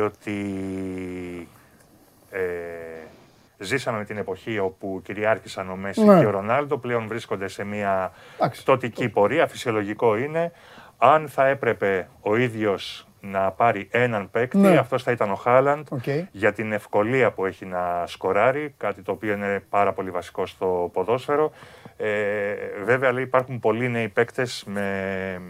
ζήσαμε 3.58 3.98
με 3.98 4.04
την 4.04 4.16
εποχή 4.16 4.58
όπου 4.58 5.00
κυριάρχησαν 5.04 5.70
ο 5.70 5.76
Μέσι 5.76 6.04
Ναι. 6.04 6.18
και 6.18 6.26
ο 6.26 6.30
Ρονάλντο, 6.30 6.78
πλέον 6.78 7.06
βρίσκονται 7.06 7.48
σε 7.48 7.64
μια 7.64 8.12
Εντάξει. 8.36 8.62
πτωτική 8.62 9.08
πορεία, 9.08 9.46
φυσιολογικό 9.46 10.16
είναι. 10.16 10.52
Αν 10.98 11.28
θα 11.28 11.46
έπρεπε 11.46 12.08
ο 12.20 12.36
ίδιος 12.36 13.08
να 13.20 13.50
πάρει 13.50 13.88
έναν 13.90 14.30
παίκτη, 14.30 14.56
Ναι. 14.56 14.76
αυτός 14.76 15.02
θα 15.02 15.10
ήταν 15.10 15.30
ο 15.30 15.34
Χάλαντ, 15.34 15.86
Οκ. 15.90 16.02
για 16.30 16.52
την 16.52 16.72
ευκολία 16.72 17.30
που 17.30 17.46
έχει 17.46 17.66
να 17.66 18.06
σκοράρει, 18.06 18.74
κάτι 18.76 19.02
το 19.02 19.12
οποίο 19.12 19.32
είναι 19.32 19.62
πάρα 19.68 19.92
πολύ 19.92 20.10
βασικό 20.10 20.46
στο 20.46 20.90
ποδόσφαιρο. 20.92 21.52
Ε, 21.96 22.54
βέβαια, 22.84 23.12
λέει, 23.12 23.22
υπάρχουν 23.22 23.60
πολλοί 23.60 23.88
νέοι 23.88 24.08
παίκτες 24.08 24.64
με, 24.66 25.40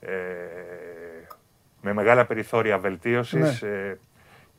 ε, 0.00 0.10
με 1.80 1.92
μεγάλα 1.92 2.24
περιθώρια 2.26 2.78
βελτίωσης. 2.78 3.62
Ε, 3.62 3.98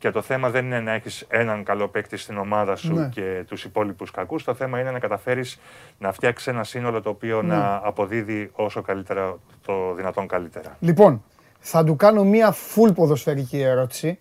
και 0.01 0.11
το 0.11 0.21
θέμα 0.21 0.49
δεν 0.49 0.65
είναι 0.65 0.79
να 0.79 0.91
έχεις 0.91 1.25
έναν 1.29 1.63
καλό 1.63 1.87
παίκτη 1.87 2.17
στην 2.17 2.37
ομάδα 2.37 2.75
σου 2.75 2.93
Ναι. 2.93 3.09
και 3.09 3.43
τους 3.47 3.63
υπόλοιπους 3.63 4.11
κακούς. 4.11 4.43
Το 4.43 4.53
θέμα 4.53 4.79
είναι 4.79 4.91
να 4.91 4.99
καταφέρεις 4.99 5.59
να 5.97 6.11
φτιάξεις 6.11 6.47
ένα 6.47 6.63
σύνολο 6.63 7.01
το 7.01 7.09
οποίο 7.09 7.41
Ναι. 7.41 7.55
να 7.55 7.81
αποδίδει 7.83 8.49
όσο 8.53 8.81
καλύτερα, 8.81 9.37
το 9.65 9.93
δυνατόν 9.93 10.27
καλύτερα. 10.27 10.77
Λοιπόν, 10.79 11.23
θα 11.59 11.83
του 11.83 11.95
κάνω 11.95 12.23
μία 12.23 12.53
full 12.53 12.95
ποδοσφαιρική 12.95 13.59
ερώτηση. 13.61 14.19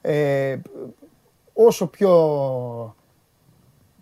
Ε, 0.00 0.56
όσο 1.52 1.86
πιο 1.86 2.10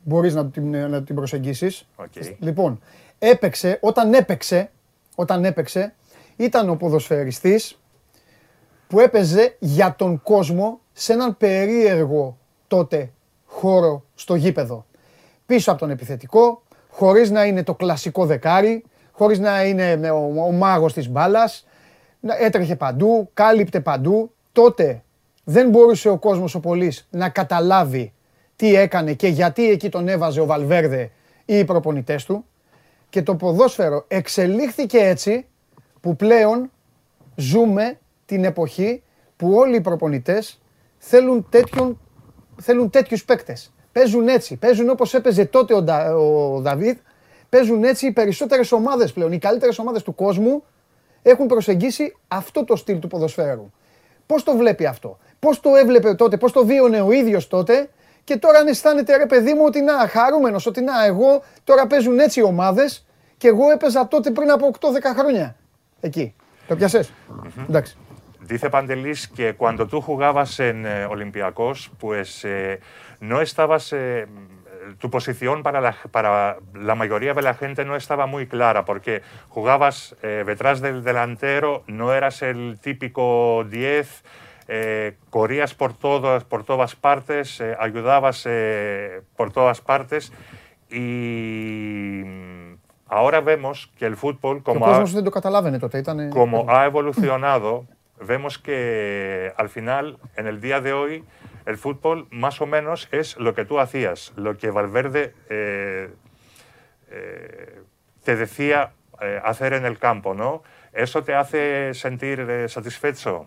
μπορείς 0.03 0.35
να 0.35 0.47
την, 0.47 0.89
να 0.91 1.03
την 1.03 1.15
προσεγγίσεις. 1.15 1.89
Οκ. 1.97 2.13
Λοιπόν, 2.39 2.81
έπαιξε, 3.19 3.79
όταν 3.83 4.15
έπαιξε, 4.15 4.71
όταν 5.15 5.45
έπαιξε, 5.45 5.95
ήταν 6.37 6.69
ο 6.69 6.77
ποδοσφαιριστής 6.77 7.81
που 8.89 9.01
έπαιζε 9.01 9.57
για 9.59 9.95
τον 9.99 10.23
κόσμο 10.23 10.81
σε 11.01 11.13
έναν 11.13 11.37
περίεργο 11.37 12.39
τότε 12.69 13.13
χώρο 13.47 14.05
στο 14.15 14.35
γήπεδο. 14.35 14.87
Πίσω 15.47 15.71
από 15.71 15.81
τον 15.81 15.91
επιθετικό, 15.91 16.63
χωρίς 16.91 17.31
να 17.31 17.45
είναι 17.45 17.63
το 17.63 17.75
κλασικό 17.75 18.27
δεκάρι, 18.27 18.85
χωρίς 19.13 19.39
να 19.39 19.65
είναι 19.65 20.11
ο, 20.11 20.45
ο 20.47 20.51
μάγος 20.51 20.93
της 20.93 21.09
μπάλας, 21.09 21.67
να- 22.21 22.37
έτρεχε 22.37 22.77
παντού, 22.77 23.31
κάλυπτε 23.35 23.81
παντού. 23.81 24.33
Τότε 24.53 25.03
δεν 25.45 25.69
μπορούσε 25.69 26.09
ο 26.09 26.19
κόσμος 26.19 26.55
ο 26.55 26.61
πολύς 26.61 27.07
να 27.11 27.29
καταλάβει 27.29 28.13
τι 28.57 28.75
έκανε 28.75 29.13
και 29.13 29.29
γιατί 29.29 29.71
εκεί 29.71 29.89
τον 29.89 30.09
έβαζε 30.09 30.41
ο 30.41 30.47
Βαλβέρδε 30.47 31.11
ή 31.45 31.59
οι 31.59 31.65
προπονητές 31.65 32.25
του. 32.25 32.45
Και 33.09 33.23
το 33.23 33.35
ποδόσφαιρο 33.35 34.05
εξελίχθηκε 34.09 34.99
έτσι 34.99 35.47
που 36.01 36.17
πλέον 36.17 36.71
ζούμε 37.35 37.99
την 38.27 38.45
εποχή 38.45 39.03
που 39.37 39.53
όλοι 39.55 39.77
οι 39.77 39.81
προπονητές 39.81 40.60
θέλουν, 41.03 41.47
τέτοιον, 41.51 42.01
θέλουν 42.61 42.91
τέτοιους 42.91 43.25
παίκτες. 43.25 43.73
Παίζουν 43.93 44.29
έτσι, 44.29 44.57
παίζουν 44.57 44.89
όπως 44.89 45.15
έπαιζε 45.15 45.45
τότε 45.45 45.75
ο, 45.75 45.81
Ντα- 45.83 46.15
ο 46.17 46.61
Δαβίδ, 46.61 46.97
παίζουν 47.49 47.85
έτσι 47.85 48.07
οι 48.07 48.13
περισσότερες 48.13 48.73
ομάδες 48.73 49.13
πλέον, 49.13 49.33
οι 49.33 49.39
καλύτερες 49.39 49.79
ομάδες 49.79 50.03
του 50.03 50.15
κόσμου 50.15 50.65
έχουν 51.23 51.47
προσεγγίσει 51.47 52.17
αυτό 52.29 52.65
το 52.65 52.77
στυλ 52.77 52.99
του 52.99 53.09
ποδοσφαίρου. 53.09 53.71
Πώς 54.27 54.43
το 54.43 54.57
βλέπει 54.57 54.87
αυτό, 54.87 55.19
πώς 55.39 55.61
το 55.61 55.75
έβλεπε 55.77 56.15
τότε, 56.15 56.37
πώς 56.37 56.53
το 56.53 56.67
βίωνε 56.67 57.01
ο 57.01 57.11
ίδιος 57.11 57.49
τότε; 57.49 57.89
Και 58.25 58.37
τώρα 58.37 58.59
αν 58.59 58.67
αισθάνεται 58.67 59.17
ρε 59.17 59.27
παιδί 59.27 59.55
μου 59.55 59.63
ότι 59.65 59.81
να 59.81 59.93
χαρούμενος, 60.09 60.67
ότι 60.67 60.81
να 60.81 61.05
εγώ 61.05 61.43
τώρα 61.65 61.87
παίζουν 61.87 62.19
έτσι 62.19 62.41
οι 62.41 62.43
ομάδες 62.43 63.07
και 63.37 63.49
εγώ 63.49 63.71
έπαιζα 63.71 64.09
τότε 64.09 64.31
πριν 64.31 64.51
από 64.51 64.67
8-10 64.67 65.15
χρόνια. 65.19 65.57
Εκεί. 66.01 66.35
Το 66.69 66.77
πιασες 66.77 67.13
Εντάξει. 67.69 67.97
Dice 68.51 68.69
Pandelis 68.69 69.29
que 69.29 69.55
cuando 69.55 69.87
tú 69.87 70.01
jugabas 70.01 70.59
en 70.61 70.85
eh, 70.85 71.07
Olympiacos, 71.07 71.91
pues 71.99 72.45
eh, 72.45 72.81
no 73.21 73.41
estabas... 73.41 73.93
Eh, 73.93 74.27
tu 74.99 75.11
posición 75.11 75.63
para 75.63 75.81
la, 75.81 75.95
para 76.11 76.59
la 76.75 76.95
mayoría 76.95 77.35
de 77.35 77.43
la 77.43 77.55
gente 77.55 77.85
no 77.85 77.97
estaba 77.97 78.27
muy 78.27 78.47
clara, 78.47 78.85
porque 78.85 79.23
jugabas 79.49 80.17
eh, 80.23 80.45
detrás 80.47 80.81
del 80.81 81.05
delantero, 81.05 81.85
no 81.87 82.13
eras 82.13 82.43
el 82.43 82.79
típico 82.81 83.65
10, 83.69 84.25
eh, 84.69 85.17
corrías 85.31 85.75
por, 85.75 85.95
todas, 85.95 86.45
por 86.45 86.65
todas 86.65 86.97
partes, 86.97 87.61
eh, 87.61 87.77
ayudabas 87.79 88.47
por 89.37 89.53
todas 89.53 89.81
partes 89.81 90.33
y 90.91 92.23
ahora 93.07 93.41
vemos 93.41 93.91
que 93.97 94.07
el 94.07 94.17
fútbol 94.17 94.63
como, 94.63 94.87
ha, 94.87 95.05
como 96.31 96.67
ha 96.69 96.87
evolucionado 96.87 97.87
vemos 98.21 98.59
que 98.59 99.53
al 99.57 99.69
final, 99.69 100.19
en 100.37 100.47
el 100.47 100.61
día 100.61 100.81
de 100.81 100.93
hoy, 100.93 101.25
el 101.67 101.77
fútbol 101.77 102.27
más 102.31 102.61
o 102.61 102.67
menos 102.67 103.09
es 103.13 103.37
lo 103.39 103.55
que 103.55 103.65
tú 103.65 103.81
hacías, 103.81 104.33
lo 104.37 104.57
que 104.57 104.71
Valverde 104.71 105.35
eh, 105.49 106.11
eh, 107.11 107.83
te 108.25 108.37
decía 108.37 108.93
eh, 109.21 109.41
hacer 109.45 109.75
en 109.75 109.85
el 109.85 109.99
campo, 109.99 110.35
¿no? 110.35 110.63
¿Eso 110.93 111.23
te 111.23 111.35
hace 111.35 111.95
sentir 111.95 112.67
satisfecho? 112.69 113.47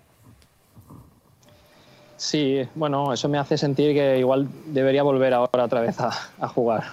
Sí, 2.16 2.66
bueno, 2.76 3.12
eso 3.12 3.28
me 3.28 3.38
hace 3.38 3.58
sentir 3.58 3.94
que 3.94 4.20
igual 4.20 4.48
debería 4.68 5.04
volver 5.04 5.34
ahora 5.34 5.66
otra 5.66 5.82
vez 5.82 6.00
a, 6.00 6.48
jugar. 6.48 6.84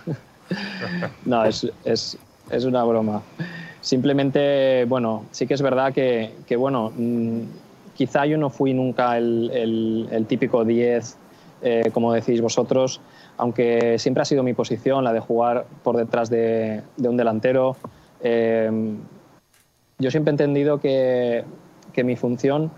no, 1.24 1.44
es, 1.44 1.70
es, 1.84 2.18
es, 2.50 2.64
una 2.64 2.82
broma. 2.82 3.22
Simplemente, 3.80 4.84
bueno, 4.86 5.26
sí 5.30 5.46
que 5.46 5.54
es 5.54 5.62
verdad 5.62 5.92
que, 5.92 6.34
que 6.48 6.56
bueno, 6.56 6.92
mmm, 6.96 7.42
quizá 8.00 8.24
yo 8.24 8.38
no 8.38 8.48
fui 8.48 8.72
nunca 8.72 9.18
el, 9.18 10.24
típico 10.26 10.64
10, 10.64 11.18
eh, 11.60 11.90
como 11.92 12.14
decís 12.14 12.40
vosotros, 12.40 12.98
aunque 13.36 13.98
siempre 13.98 14.22
ha 14.22 14.24
sido 14.24 14.42
mi 14.42 14.54
posición, 14.54 15.04
la 15.04 15.12
de 15.12 15.20
jugar 15.20 15.66
por 15.82 15.98
detrás 15.98 16.30
de, 16.30 16.80
un 16.96 17.18
delantero. 17.18 17.76
Eh, 18.22 18.70
yo 19.98 20.10
siempre 20.10 20.30
he 20.30 20.32
entendido 20.32 20.80
que, 20.80 21.44
que 21.92 22.02
mi 22.02 22.16
función 22.16 22.70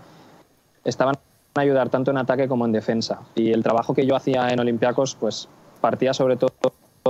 estaba 0.83 1.13
en 1.13 1.17
ayudar 1.55 1.87
tanto 1.87 2.11
en 2.11 2.17
ataque 2.17 2.49
como 2.49 2.65
en 2.65 2.73
defensa. 2.73 3.21
Y 3.33 3.53
el 3.53 3.63
trabajo 3.63 3.93
que 3.93 4.05
yo 4.05 4.17
hacía 4.17 4.49
en 4.49 4.59
Olympiacos 4.59 5.15
pues, 5.15 5.47
partía 5.79 6.13
sobre 6.13 6.35
todo 6.35 6.51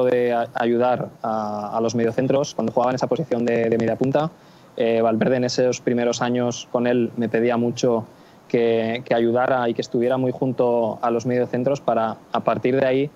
de 0.06 0.36
ayudar 0.54 1.10
a, 1.24 1.80
los 1.82 1.96
mediocentros 1.96 2.54
cuando 2.54 2.72
jugaba 2.74 2.92
en 2.92 2.96
esa 2.96 3.08
posición 3.08 3.44
de, 3.44 3.72
de 3.72 3.78
media 3.80 3.96
punta. 3.96 4.30
Eh, 4.76 5.02
Valverde 5.02 5.38
en 5.38 5.44
esos 5.44 5.82
primeros 5.82 6.22
años 6.22 6.68
con 6.72 6.88
él 6.88 7.12
me 7.16 7.30
pedía 7.30 7.58
mucho 7.58 8.06
que, 8.48 9.04
que, 9.06 9.14
ayudara 9.14 9.70
y 9.70 9.74
que 9.74 9.82
estuviera 9.82 10.18
muy 10.18 10.32
junto 10.32 10.98
a 11.02 11.12
los 11.12 11.26
mediocentros 11.26 11.80
para 11.80 12.18
a 12.32 12.40
partir 12.40 12.80
de 12.80 12.86
ahí 12.86 13.12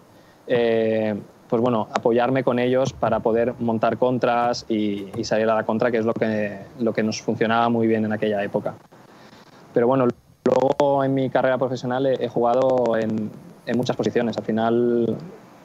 eh, 0.48 1.16
pues 1.50 1.62
bueno, 1.62 1.88
apoyarme 1.94 2.44
con 2.44 2.60
ellos 2.60 2.94
para 2.94 3.20
poder 3.20 3.54
montar 3.60 3.98
contras 3.98 4.66
y, 4.68 5.08
y, 5.16 5.24
salir 5.24 5.50
a 5.50 5.56
la 5.56 5.64
contra, 5.64 5.92
que 5.92 5.98
es 5.98 6.06
lo 6.06 6.14
que, 6.14 6.58
lo 6.80 6.94
que 6.94 7.04
nos 7.04 7.22
funcionaba 7.22 7.70
muy 7.70 7.88
bien 7.88 8.04
en 8.06 8.12
aquella 8.12 8.44
época. 8.44 8.76
Pero 9.74 9.88
bueno, 9.88 10.08
luego 10.44 11.04
en 11.04 11.14
mi 11.14 11.30
carrera 11.30 11.58
profesional 11.58 12.06
he, 12.06 12.26
he 12.26 12.28
jugado 12.28 12.98
en, 12.98 13.32
en, 13.66 13.78
muchas 13.78 13.96
posiciones. 13.96 14.38
Al 14.38 14.44
final 14.44 15.16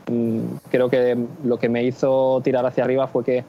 mmm, 0.08 0.40
creo 0.70 0.88
que 0.88 1.18
lo 1.44 1.58
que 1.58 1.68
me 1.68 1.82
hizo 1.82 2.40
tirar 2.44 2.64
hacia 2.64 2.84
arriba 2.84 3.08
fue 3.08 3.24
que, 3.24 3.44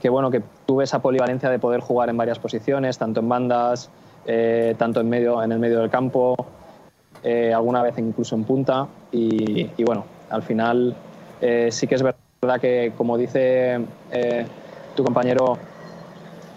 que, 0.00 0.08
bueno, 0.08 0.30
que 0.30 0.42
tuve 0.66 0.84
esa 0.84 1.00
polivalencia 1.00 1.50
de 1.50 1.58
poder 1.58 1.80
jugar 1.80 2.08
en 2.08 2.16
varias 2.16 2.38
posiciones, 2.38 2.98
tanto 2.98 3.20
en 3.20 3.28
bandas, 3.28 3.90
eh, 4.26 4.74
tanto 4.78 5.00
en, 5.00 5.08
medio, 5.08 5.42
en 5.42 5.52
el 5.52 5.58
medio 5.58 5.80
del 5.80 5.90
campo, 5.90 6.34
eh, 7.22 7.52
alguna 7.52 7.82
vez 7.82 7.98
incluso 7.98 8.34
en 8.34 8.44
punta. 8.44 8.86
Y, 9.12 9.70
y 9.76 9.84
bueno, 9.84 10.04
al 10.30 10.42
final 10.42 10.94
eh, 11.40 11.68
sí 11.70 11.86
que 11.86 11.94
es 11.94 12.02
verdad 12.02 12.60
que, 12.60 12.92
como 12.96 13.16
dice 13.18 13.80
eh, 14.10 14.46
tu 14.94 15.04
compañero, 15.04 15.58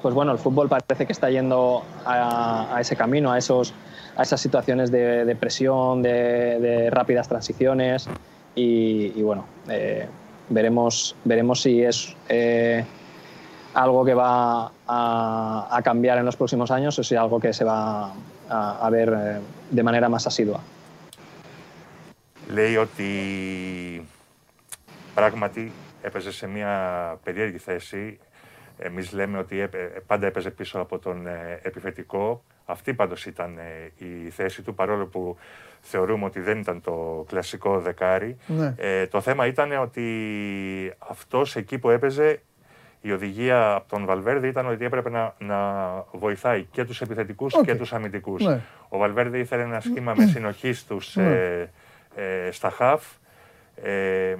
pues 0.01 0.13
bueno, 0.13 0.31
el 0.31 0.37
fútbol 0.37 0.69
parece 0.69 1.05
que 1.05 1.13
está 1.13 1.29
yendo 1.29 1.83
a, 2.05 2.75
a 2.75 2.81
ese 2.81 2.95
camino, 2.95 3.31
a, 3.31 3.37
esos, 3.37 3.73
a 4.15 4.23
esas 4.23 4.39
situaciones 4.39 4.91
de, 4.91 5.25
de 5.25 5.35
presión, 5.35 6.01
de, 6.01 6.59
de, 6.59 6.89
rápidas 6.89 7.27
transiciones 7.27 8.07
y, 8.55 9.13
y 9.15 9.21
bueno, 9.23 9.45
eh, 9.69 10.07
veremos, 10.49 11.15
veremos 11.23 11.61
si 11.61 11.81
es 11.83 12.15
eh, 12.29 12.85
algo 13.73 14.05
que 14.05 14.13
va 14.13 14.71
a, 14.87 15.67
a, 15.77 15.81
cambiar 15.81 16.17
en 16.17 16.25
los 16.25 16.35
próximos 16.35 16.71
años 16.71 16.97
o 16.99 17.03
si 17.03 17.15
es 17.15 17.21
algo 17.21 17.39
que 17.39 17.53
se 17.53 17.63
va 17.63 18.13
a, 18.49 18.85
a 18.85 18.89
ver 18.89 19.09
eh, 19.09 19.39
de 19.71 19.83
manera 19.83 20.09
más 20.09 20.27
asidua. 20.27 20.61
Λέει 22.49 22.75
ότι 22.75 23.11
πράγματι 25.13 25.71
έπαιζε 26.01 26.31
σε 26.31 26.47
μια 26.47 26.71
περίεργη 27.23 27.57
θέση. 27.57 28.19
Εμείς 28.77 29.11
λέμε 29.11 29.37
ότι 29.37 29.69
πάντα 30.07 30.27
έπαιζε 30.27 30.49
πίσω 30.49 30.79
από 30.79 30.99
τον 30.99 31.27
επιθετικό. 31.61 32.43
Αυτή 32.65 32.93
πάντως 32.93 33.25
ήταν 33.25 33.57
η 33.97 34.29
θέση 34.29 34.61
του, 34.61 34.75
παρόλο 34.75 35.05
που 35.05 35.37
θεωρούμε 35.81 36.25
ότι 36.25 36.39
δεν 36.39 36.59
ήταν 36.59 36.81
το 36.81 37.25
κλασικό 37.27 37.79
δεκάρι. 37.79 38.37
Ναι. 38.47 38.73
Ε, 38.77 39.07
το 39.07 39.21
θέμα 39.21 39.45
ήταν 39.45 39.81
ότι 39.81 40.07
αυτός 40.97 41.55
εκεί 41.55 41.77
που 41.77 41.89
έπαιζε 41.89 42.41
η 43.07 43.11
οδηγία 43.11 43.73
από 43.73 43.89
τον 43.89 44.05
Βαλβέρδη 44.05 44.47
ήταν 44.47 44.67
ότι 44.67 44.85
έπρεπε 44.85 45.09
να, 45.09 45.33
να 45.37 45.57
βοηθάει 46.11 46.63
και 46.71 46.85
τους 46.85 47.01
επιθετικούς 47.01 47.55
okay. 47.57 47.65
και 47.65 47.75
τους 47.75 47.93
αμυντικούς. 47.93 48.45
Ναι. 48.45 48.59
Ο 48.89 48.97
Βαλβέρδη 48.97 49.39
ήθελε 49.39 49.61
ένα 49.61 49.79
σχήμα 49.79 50.13
με 50.17 50.25
συνοχής 50.25 50.79
στους, 50.79 51.15
Ναι. 51.15 51.23
ε, 51.23 51.69
ε, 52.15 52.51
στα 52.51 52.69
χαφ, 52.69 53.03
ε, 53.83 54.35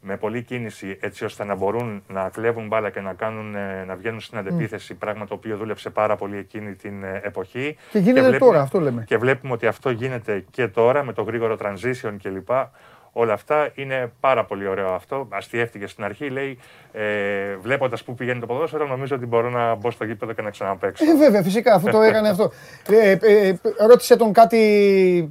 με 0.00 0.16
πολλή 0.16 0.42
κίνηση 0.42 0.98
έτσι 1.00 1.24
ώστε 1.24 1.44
να 1.44 1.54
μπορούν 1.54 2.02
να 2.08 2.28
κλέβουν 2.28 2.66
μπάλα 2.66 2.90
και 2.90 3.00
να, 3.00 3.12
κάνουν, 3.12 3.54
ε, 3.54 3.84
να 3.86 3.94
βγαίνουν 3.94 4.20
στην 4.20 4.38
αντεπίθεση, 4.38 4.94
πράγμα 4.94 5.26
το 5.26 5.34
οποίο 5.34 5.56
δούλεψε 5.56 5.90
πάρα 5.90 6.16
πολύ 6.16 6.36
εκείνη 6.36 6.74
την 6.74 7.02
ε, 7.02 7.20
εποχή. 7.24 7.76
Και 7.90 7.98
γίνεται 7.98 8.28
βλέπουμε, 8.28 8.50
τώρα, 8.50 8.60
αυτό 8.60 8.80
λέμε. 8.80 9.04
Και 9.06 9.16
βλέπουμε 9.16 9.52
ότι 9.52 9.66
αυτό 9.66 9.90
γίνεται 9.90 10.44
και 10.50 10.68
τώρα 10.68 11.04
με 11.04 11.12
το 11.12 11.22
γρήγορο 11.22 11.56
transition 11.60 12.14
κλπ. 12.22 12.50
Όλα 13.20 13.32
αυτά 13.32 13.70
είναι 13.74 14.12
πάρα 14.20 14.44
πολύ 14.44 14.66
ωραίο 14.66 14.94
αυτό. 14.94 15.28
Αστιεύτηκε 15.30 15.86
στην 15.86 16.04
αρχή, 16.04 16.28
λέει, 16.30 16.58
ε, 16.92 17.56
βλέποντας 17.56 18.02
πού 18.02 18.14
πηγαίνει 18.14 18.40
το 18.40 18.46
ποδόσφαιρο, 18.46 18.86
νομίζω 18.86 19.16
ότι 19.16 19.26
μπορώ 19.26 19.50
να 19.50 19.74
μπω 19.74 19.90
στο 19.90 20.04
γήπεδο 20.04 20.32
και 20.32 20.42
να 20.42 20.50
ξαναπέξω. 20.50 21.04
Ε, 21.04 21.16
βέβαια, 21.16 21.42
φυσικά, 21.42 21.74
αφού 21.74 21.90
το 21.90 22.02
έκανε 22.02 22.28
αυτό. 22.28 22.52
Ε, 22.88 23.10
ε, 23.10 23.54
ρώτησε 23.88 24.16
τον 24.16 24.32
κάτι. 24.32 25.30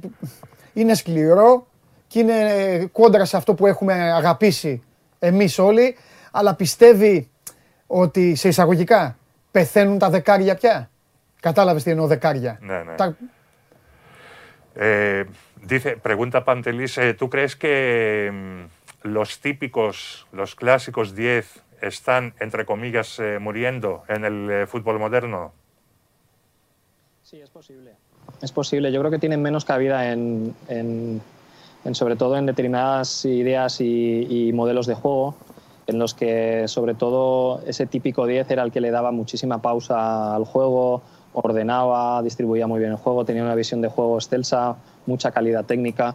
Είναι 0.72 0.94
σκληρό 0.94 1.66
και 2.06 2.18
είναι 2.18 2.34
κόντρα 2.92 3.24
σε 3.24 3.36
αυτό 3.36 3.54
που 3.54 3.66
έχουμε 3.66 4.12
αγαπήσει 4.12 4.82
εμείς 5.18 5.58
όλοι, 5.58 5.96
αλλά 6.30 6.54
πιστεύει 6.54 7.30
ότι 7.86 8.34
σε 8.34 8.48
εισαγωγικά 8.48 9.16
πεθαίνουν 9.50 9.98
τα 9.98 10.10
δεκάρια 10.10 10.54
πια. 10.54 10.90
Κατάλαβες 11.40 11.82
τι 11.82 11.90
εννοώ 11.90 12.06
δεκάρια; 12.06 12.58
Ναι, 12.60 12.82
ναι. 12.82 12.94
Τα... 12.94 13.16
Eh, 14.80 15.24
dice, 15.62 15.96
pregunta 15.96 16.44
Pantelis, 16.44 16.98
eh, 16.98 17.14
¿tú 17.14 17.30
crees 17.30 17.56
que 17.56 18.30
mm, 18.32 19.08
los 19.08 19.40
típicos, 19.40 20.26
los 20.32 20.54
clásicos 20.54 21.14
10 21.14 21.62
están, 21.80 22.34
entre 22.40 22.66
comillas, 22.66 23.18
eh, 23.18 23.38
muriendo 23.38 24.02
en 24.08 24.24
el 24.24 24.50
eh, 24.50 24.66
fútbol 24.66 24.98
moderno? 24.98 25.52
Sí, 27.22 27.40
es 27.40 27.50
posible. 27.50 27.92
Es 28.42 28.52
posible. 28.52 28.92
Yo 28.92 29.00
creo 29.00 29.10
que 29.10 29.18
tienen 29.18 29.42
menos 29.42 29.64
cabida 29.64 30.12
en, 30.12 30.54
en, 30.68 31.22
sobre 31.92 32.16
todo 32.16 32.36
en 32.36 32.46
determinadas 32.46 33.24
ideas 33.24 33.80
y, 33.80 34.48
y, 34.48 34.52
modelos 34.52 34.86
de 34.86 34.94
juego, 34.94 35.36
en 35.86 35.98
los 35.98 36.14
que 36.14 36.68
sobre 36.68 36.94
todo 36.94 37.62
ese 37.66 37.86
típico 37.86 38.26
10 38.26 38.50
era 38.50 38.62
el 38.62 38.72
que 38.72 38.80
le 38.80 38.90
daba 38.90 39.10
muchísima 39.12 39.62
pausa 39.62 40.34
al 40.34 40.44
juego, 40.44 41.02
ordenaba, 41.42 42.22
distribuía 42.22 42.66
muy 42.66 42.80
bien 42.80 42.92
el 42.92 42.96
juego, 42.96 43.24
tenía 43.24 43.42
una 43.42 43.54
visión 43.54 43.80
de 43.80 43.88
juego 43.88 44.16
excelsa, 44.16 44.76
mucha 45.06 45.30
calidad 45.30 45.64
técnica, 45.64 46.14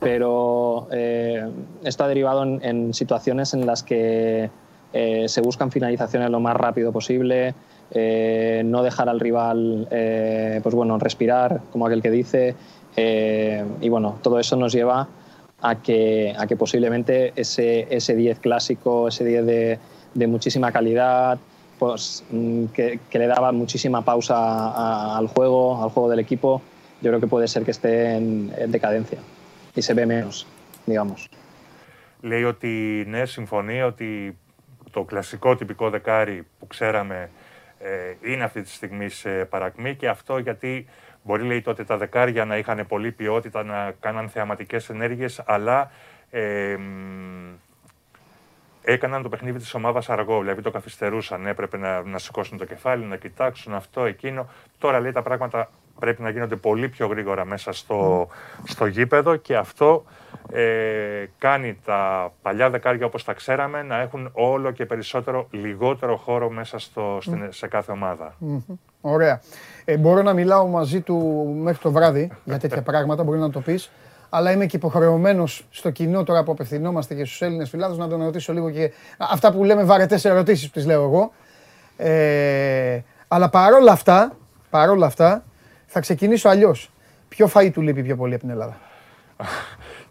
pero 0.00 0.88
eh, 0.90 1.48
esto 1.82 2.04
ha 2.04 2.08
derivado 2.08 2.42
en, 2.44 2.92
situaciones 2.94 3.54
en 3.54 3.66
las 3.66 3.82
que 3.82 4.50
eh, 4.92 5.28
se 5.28 5.40
buscan 5.40 5.70
finalizaciones 5.70 6.30
lo 6.30 6.40
más 6.40 6.56
rápido 6.56 6.92
posible, 6.92 7.54
eh, 7.90 8.62
no 8.64 8.82
dejar 8.82 9.08
al 9.08 9.20
rival 9.20 9.86
eh, 9.90 10.60
pues 10.62 10.74
bueno, 10.74 10.98
respirar, 10.98 11.60
como 11.70 11.86
aquel 11.86 12.02
que 12.02 12.10
dice, 12.10 12.54
y 12.96 13.88
bueno, 13.88 14.18
todo 14.22 14.38
eso 14.38 14.54
nos 14.54 14.72
lleva 14.72 15.08
a 15.60 15.82
que, 15.82 16.32
a 16.38 16.46
que 16.46 16.56
posiblemente 16.56 17.32
ese, 17.34 17.88
ese 17.90 18.14
10 18.14 18.38
clásico, 18.38 19.08
ese 19.08 19.24
10 19.24 19.46
de, 19.46 19.78
de 20.14 20.26
muchísima 20.28 20.70
calidad, 20.70 21.38
pues, 21.78 22.24
mm, 22.30 22.66
que, 22.74 23.00
que, 23.10 23.18
le 23.18 23.26
daba 23.26 23.52
muchísima 23.52 24.02
pausa 24.04 24.36
a, 24.36 24.70
a, 24.82 25.18
al 25.18 25.26
juego, 25.28 25.82
al 25.82 25.90
juego 25.90 26.08
del 26.08 26.20
equipo, 26.20 26.62
yo 27.00 27.10
creo 27.10 27.20
que 27.20 27.26
puede 27.26 27.48
ser 27.48 27.64
que 27.64 27.70
esté 27.70 28.16
en, 28.16 28.52
en 28.56 28.70
decadencia 28.70 29.18
y 29.76 29.82
se 29.82 29.94
ve 29.94 30.06
menos, 30.06 30.46
digamos. 30.86 31.28
Λέει 32.20 32.44
ότι 32.44 33.04
ναι, 33.08 33.24
συμφωνεί 33.24 33.82
ότι 33.82 34.38
το 34.90 35.02
κλασικό 35.02 35.56
τυπικό 35.56 35.90
δεκάρι 35.90 36.46
που 36.58 36.66
ξέραμε 36.66 37.30
ε, 37.78 38.30
είναι 38.30 38.44
αυτή 38.44 38.62
τη 38.62 38.68
στιγμή 38.68 39.08
σε 39.08 39.44
παρακμή 39.44 39.94
και 39.94 40.08
αυτό 40.08 40.38
γιατί 40.38 40.86
μπορεί 41.22 41.42
λέει 41.42 41.62
τότε 41.62 41.84
τα 41.84 41.96
δεκάρια 41.96 42.44
να 42.44 42.56
είχαν 42.56 42.86
πολλή 42.86 43.12
ποιότητα, 43.12 43.64
να 43.64 43.94
κάναν 44.00 44.28
θεαματικές 44.28 44.88
ενέργειες, 44.90 45.42
αλλά 45.46 45.90
ε, 46.30 46.76
έκαναν 48.84 49.22
το 49.22 49.28
παιχνίδι 49.28 49.58
της 49.58 49.74
ομάδας 49.74 50.10
αργό, 50.10 50.40
δηλαδή 50.40 50.62
το 50.62 50.70
καθυστερούσαν, 50.70 51.46
έπρεπε 51.46 51.76
να, 51.76 52.02
να 52.02 52.18
σηκώσουν 52.18 52.58
το 52.58 52.64
κεφάλι, 52.64 53.04
να 53.04 53.16
κοιτάξουν 53.16 53.74
αυτό, 53.74 54.04
εκείνο. 54.04 54.48
Τώρα 54.78 55.00
λέει 55.00 55.12
τα 55.12 55.22
πράγματα 55.22 55.68
πρέπει 55.98 56.22
να 56.22 56.30
γίνονται 56.30 56.56
πολύ 56.56 56.88
πιο 56.88 57.06
γρήγορα 57.06 57.44
μέσα 57.44 57.72
στο, 57.72 58.28
στο 58.64 58.86
γήπεδο 58.86 59.36
και 59.36 59.56
αυτό 59.56 60.04
ε, 60.52 61.24
κάνει 61.38 61.78
τα 61.84 62.32
παλιά 62.42 62.70
δεκάρια 62.70 63.06
όπως 63.06 63.24
τα 63.24 63.32
ξέραμε 63.32 63.82
να 63.82 64.00
έχουν 64.00 64.30
όλο 64.32 64.70
και 64.70 64.86
περισσότερο 64.86 65.46
λιγότερο 65.50 66.16
χώρο 66.16 66.50
μέσα 66.50 66.78
στο, 66.78 67.18
στην, 67.20 67.46
σε 67.50 67.66
κάθε 67.66 67.92
ομάδα. 67.92 68.34
Mm-hmm. 68.46 68.74
Ωραία. 69.00 69.40
Ε, 69.84 69.96
μπορώ 69.96 70.22
να 70.22 70.32
μιλάω 70.32 70.66
μαζί 70.66 71.00
του 71.00 71.46
μέχρι 71.62 71.82
το 71.82 71.90
βράδυ 71.90 72.30
για 72.44 72.58
τέτοια 72.58 72.82
πράγματα, 72.90 73.22
μπορεί 73.22 73.38
να 73.38 73.50
το 73.50 73.60
πεις. 73.60 73.90
Αλλά 74.36 74.52
είμαι 74.52 74.66
και 74.66 74.76
υποχρεωμένος 74.76 75.66
στο 75.70 75.90
κοινό 75.90 76.24
τώρα 76.24 76.42
που 76.42 76.52
απευθυνόμαστε 76.52 77.14
και 77.14 77.24
στους 77.24 77.42
Έλληνες 77.42 77.68
φιλάδους 77.68 77.98
να 77.98 78.08
τον 78.08 78.22
ρωτήσω 78.22 78.52
λίγο 78.52 78.70
και 78.70 78.92
αυτά 79.18 79.52
που 79.52 79.64
λέμε 79.64 79.84
βαρετές 79.84 80.24
ερωτήσεις 80.24 80.66
που 80.66 80.72
τις 80.72 80.86
λέω 80.86 81.02
εγώ. 81.02 81.32
Ε, 81.96 83.00
αλλά 83.28 83.48
παρόλα 83.48 83.92
αυτά, 83.92 84.36
παρόλα 84.70 85.06
αυτά, 85.06 85.44
θα 85.86 86.00
ξεκινήσω 86.00 86.48
αλλιώς. 86.48 86.90
Ποιο 87.28 87.50
φαΐ 87.54 87.70
του 87.72 87.80
λείπει 87.80 88.02
πιο 88.02 88.16
πολύ 88.16 88.34
από 88.34 88.42
την 88.42 88.50
Ελλάδα; 88.50 88.76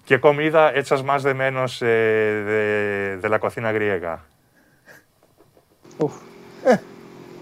¿Qué 0.08 0.20
comida 0.20 0.74
echas 0.82 1.02
más 1.10 1.24
de 1.24 1.34
menos 1.34 1.82
eh, 1.82 1.86
de, 2.50 3.18
de 3.22 3.30
la 3.30 3.40
cocina 3.40 3.72
griega? 3.72 4.14
Uf. 5.98 6.14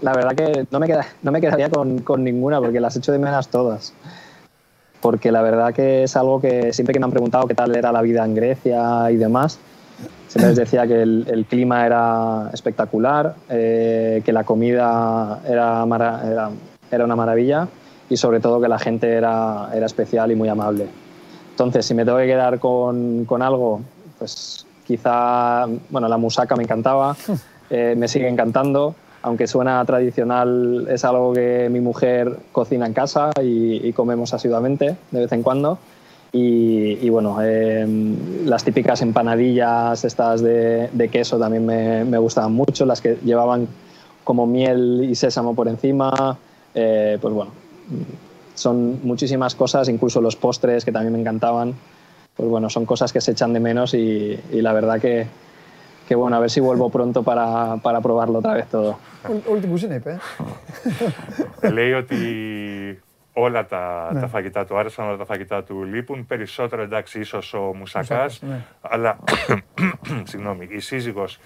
La 0.00 0.12
verdad 0.18 0.34
que 0.40 0.66
no 0.72 0.78
me, 0.80 0.86
queda, 0.86 1.04
no 1.22 1.30
me 1.30 1.40
quedaría 1.40 1.68
con, 1.70 1.88
con 2.08 2.18
ninguna 2.24 2.56
porque 2.62 2.80
las 2.80 2.96
echo 2.96 3.12
de 3.12 3.18
menos 3.18 3.46
todas. 3.56 3.94
Porque 5.02 5.30
la 5.30 5.42
verdad 5.42 5.74
que 5.74 6.04
es 6.04 6.16
algo 6.16 6.40
que 6.40 6.72
siempre 6.72 6.94
que 6.94 7.00
me 7.00 7.04
han 7.04 7.10
preguntado 7.10 7.46
qué 7.46 7.54
tal 7.54 7.76
era 7.76 7.92
la 7.92 8.00
vida 8.00 8.24
en 8.24 8.34
Grecia 8.34 9.10
y 9.10 9.16
demás, 9.16 9.58
siempre 10.28 10.48
les 10.48 10.56
decía 10.56 10.86
que 10.86 11.02
el, 11.02 11.26
el 11.28 11.44
clima 11.44 11.84
era 11.84 12.48
espectacular, 12.54 13.34
eh, 13.50 14.22
que 14.24 14.32
la 14.32 14.44
comida 14.44 15.40
era, 15.46 15.84
era, 15.84 16.50
era 16.90 17.04
una 17.04 17.16
maravilla 17.16 17.68
y 18.08 18.16
sobre 18.16 18.40
todo 18.40 18.60
que 18.60 18.68
la 18.68 18.78
gente 18.78 19.12
era, 19.12 19.68
era 19.74 19.86
especial 19.86 20.30
y 20.30 20.36
muy 20.36 20.48
amable. 20.48 20.86
Entonces, 21.50 21.84
si 21.84 21.94
me 21.94 22.04
tengo 22.04 22.18
que 22.18 22.26
quedar 22.26 22.58
con, 22.58 23.24
con 23.24 23.42
algo, 23.42 23.80
pues 24.18 24.66
quizá, 24.86 25.66
bueno, 25.90 26.08
la 26.08 26.16
musaca 26.16 26.56
me 26.56 26.62
encantaba, 26.62 27.16
eh, 27.70 27.94
me 27.96 28.08
sigue 28.08 28.28
encantando, 28.28 28.94
aunque 29.22 29.46
suena 29.46 29.84
tradicional, 29.84 30.86
es 30.90 31.04
algo 31.04 31.32
que 31.32 31.68
mi 31.70 31.80
mujer 31.80 32.38
cocina 32.50 32.86
en 32.86 32.92
casa 32.92 33.30
y, 33.40 33.92
comemos 33.92 34.34
asiduamente 34.34 34.96
de 35.10 35.20
vez 35.20 35.32
en 35.32 35.42
cuando. 35.42 35.78
Y, 36.34 37.08
bueno, 37.10 37.38
eh, 37.42 37.86
las 38.44 38.64
típicas 38.64 39.02
empanadillas 39.02 40.04
estas 40.04 40.40
de, 40.42 41.08
queso 41.12 41.38
también 41.38 41.66
me, 41.66 42.18
gustaban 42.18 42.52
mucho, 42.52 42.84
las 42.86 43.00
que 43.00 43.18
llevaban 43.24 43.68
como 44.24 44.46
miel 44.46 45.06
y 45.10 45.14
sésamo 45.14 45.54
por 45.54 45.68
encima, 45.68 46.38
eh, 46.74 47.18
pues 47.20 47.34
bueno, 47.34 47.50
son 48.54 49.00
muchísimas 49.02 49.54
cosas, 49.54 49.88
incluso 49.88 50.20
los 50.20 50.36
postres 50.36 50.84
que 50.84 50.92
también 50.92 51.12
me 51.12 51.20
encantaban, 51.20 51.74
pues 52.36 52.48
bueno, 52.48 52.70
son 52.70 52.86
cosas 52.86 53.12
que 53.12 53.20
se 53.20 53.32
echan 53.32 53.52
de 53.52 53.60
menos 53.60 53.92
y 53.94 54.38
la 54.52 54.72
verdad 54.72 55.00
que, 55.00 55.26
que 56.06 56.14
bueno, 56.14 56.36
a 56.36 56.40
ver 56.40 56.50
si 56.50 56.60
vuelvo 56.60 56.86
pronto 56.90 57.22
para, 57.28 57.76
para 57.84 57.98
probarlo 58.06 58.36
otra 58.42 58.54
vez 58.58 58.66
todo. 58.70 58.90
Όλη- 59.28 59.42
Όλη 59.50 59.60
την 59.60 59.70
κουζίνα 59.70 59.94
είπε. 59.94 60.18
ε. 61.60 61.68
Λέει 61.70 61.92
ότι 61.92 62.16
όλα 63.32 63.66
τα, 63.66 64.10
Ναι. 64.12 64.20
τα 64.20 64.26
φαγητά 64.26 64.64
του 64.64 64.78
άρεσαν, 64.78 65.06
όλα 65.08 65.16
τα 65.16 65.24
φαγητά 65.24 65.62
του 65.62 65.84
λείπουν. 65.84 66.26
Περισσότερο 66.26 66.82
εντάξει, 66.82 67.20
ίσως 67.20 67.54
ο 67.54 67.58
Μουσακάς. 67.60 68.08
Μουσάκας, 68.40 68.42
ναι. 68.42 68.60
Αλλά 68.80 69.18
συγγνώμη, 70.30 70.66
η 70.70 70.78
σύζυγος 70.80 71.38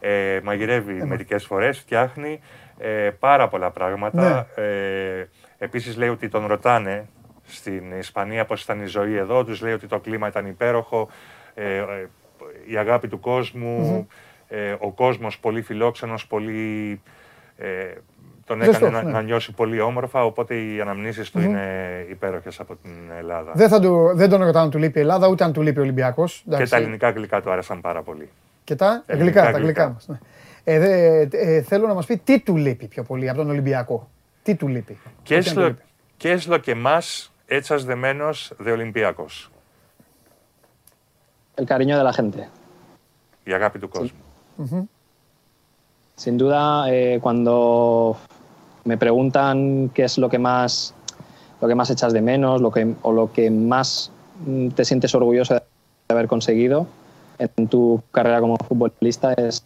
ε, 0.00 0.40
μαγειρεύει 0.42 1.04
μερικές 1.04 1.44
φορές, 1.44 1.78
φτιάχνει 1.78 2.40
ε, 2.78 3.10
πάρα 3.18 3.48
πολλά 3.48 3.70
πράγματα. 3.70 4.46
Ναι. 4.56 4.64
Ε, 4.64 5.28
Επίσης 5.60 5.96
λέει 5.96 6.08
ότι 6.08 6.28
τον 6.28 6.46
ρωτάνε 6.46 7.06
στην 7.46 7.82
Ισπανία 7.98 8.44
πώς 8.44 8.62
ήταν 8.62 8.80
η 8.82 8.86
ζωή 8.86 9.16
εδώ. 9.16 9.44
Τους 9.44 9.60
λέει 9.62 9.72
ότι 9.72 9.86
το 9.86 9.98
κλίμα 9.98 10.28
ήταν 10.28 10.46
υπέροχο. 10.46 11.08
Ε, 11.54 11.76
ε, 11.76 11.84
η 12.70 12.76
αγάπη 12.76 13.08
του 13.08 13.20
κοσμου 13.20 14.08
ε, 14.48 14.74
ο 14.78 14.90
κόσμος 14.90 15.38
πολύ 15.38 15.62
φιλόξενος, 15.62 16.26
πολύ, 16.26 17.00
ε, 17.58 17.66
τον 18.44 18.62
Ζεστός, 18.62 18.76
έκανε 18.76 18.96
να, 18.96 19.02
ναι. 19.02 19.10
να 19.10 19.22
νιώσει 19.22 19.52
πολύ 19.52 19.80
όμορφα, 19.80 20.24
οπότε 20.24 20.54
οι 20.54 20.80
αναμνήσεις 20.80 21.30
του 21.30 21.40
είναι 21.40 21.62
υπέροχες 22.10 22.60
από 22.60 22.76
την 22.82 22.92
Ελλάδα. 23.18 23.52
Δεν, 23.54 23.68
θα 23.68 23.80
του, 23.80 24.10
δεν 24.14 24.30
τον 24.30 24.42
ρωτάω 24.42 24.62
αν 24.62 24.70
του 24.70 24.78
λείπει 24.78 24.98
η 24.98 25.02
Ελλάδα, 25.02 25.28
ούτε 25.28 25.44
αν 25.44 25.52
του 25.52 25.62
λείπει 25.62 25.78
ο 25.78 25.82
Ολυμπιακός. 25.82 26.44
Και 26.56 26.66
τα 26.66 26.76
ελληνικά 26.76 27.10
γλυκά 27.10 27.42
του 27.42 27.50
άρεσαν 27.50 27.80
πάρα 27.80 28.02
πολύ. 28.02 28.28
Και 28.64 28.74
τα 28.74 29.02
Ελληνικά 29.06 29.40
γλυκά, 29.40 29.52
τα 29.52 29.64
γλυκά. 29.64 29.82
γλυκά 29.82 29.88
μας. 29.88 30.08
Ναι. 30.08 30.18
Ε, 30.64 30.78
δε, 30.78 31.26
ε, 31.30 31.62
θέλω 31.62 31.86
να 31.86 31.94
μας 31.94 32.06
πει 32.06 32.16
τι 32.16 32.40
του 32.40 32.56
λείπει 32.56 32.86
πιο 32.86 33.02
πολύ 33.02 33.28
από 33.28 33.38
τον 33.38 33.50
Ολυμπιακό. 33.50 34.08
Τι 34.42 34.54
του 34.54 34.68
λείπει. 34.68 34.98
¿Qué 35.28 35.34
Ό,τι 35.34 35.44
es, 35.44 35.48
αν 35.48 35.54
του 35.54 35.60
lo, 35.60 35.66
λείπει. 35.66 35.82
¿Qué 36.18 36.32
es 36.32 36.46
lo 36.48 36.62
que 36.62 36.74
más 36.74 37.32
echas 37.48 37.84
de 37.86 37.96
menos 37.96 38.54
de 38.58 38.72
Olympiacos? 38.72 39.50
El 41.54 41.66
cariño 41.66 41.96
de 41.98 42.04
la 42.04 42.12
gente. 42.12 42.57
y 43.48 43.52
Agape 43.52 43.78
tu 43.78 43.88
Sin 46.16 46.36
duda, 46.36 46.92
eh, 46.92 47.18
cuando 47.22 48.16
me 48.84 48.98
preguntan 48.98 49.90
qué 49.94 50.04
es 50.04 50.18
lo 50.18 50.28
que 50.28 50.38
más 50.38 50.94
lo 51.60 51.66
que 51.66 51.74
más 51.74 51.90
echas 51.90 52.12
de 52.12 52.20
menos 52.20 52.60
lo 52.60 52.70
que, 52.70 52.94
o 53.02 53.12
lo 53.12 53.32
que 53.32 53.50
más 53.50 54.12
mm, 54.46 54.68
te 54.68 54.84
sientes 54.84 55.14
orgulloso 55.14 55.54
de 55.54 55.62
haber 56.08 56.28
conseguido 56.28 56.86
en 57.38 57.68
tu 57.68 58.02
carrera 58.12 58.40
como 58.40 58.56
futbolista 58.56 59.32
es 59.32 59.64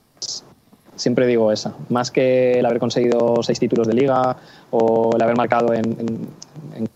siempre 0.94 1.26
digo 1.26 1.50
esa. 1.50 1.74
Más 1.88 2.10
que 2.10 2.60
el 2.60 2.66
haber 2.66 2.78
conseguido 2.78 3.42
seis 3.42 3.58
títulos 3.58 3.88
de 3.88 3.94
liga 3.94 4.36
o 4.70 5.10
el 5.16 5.22
haber 5.22 5.36
marcado 5.36 5.74
en, 5.74 5.84
en, 6.76 6.88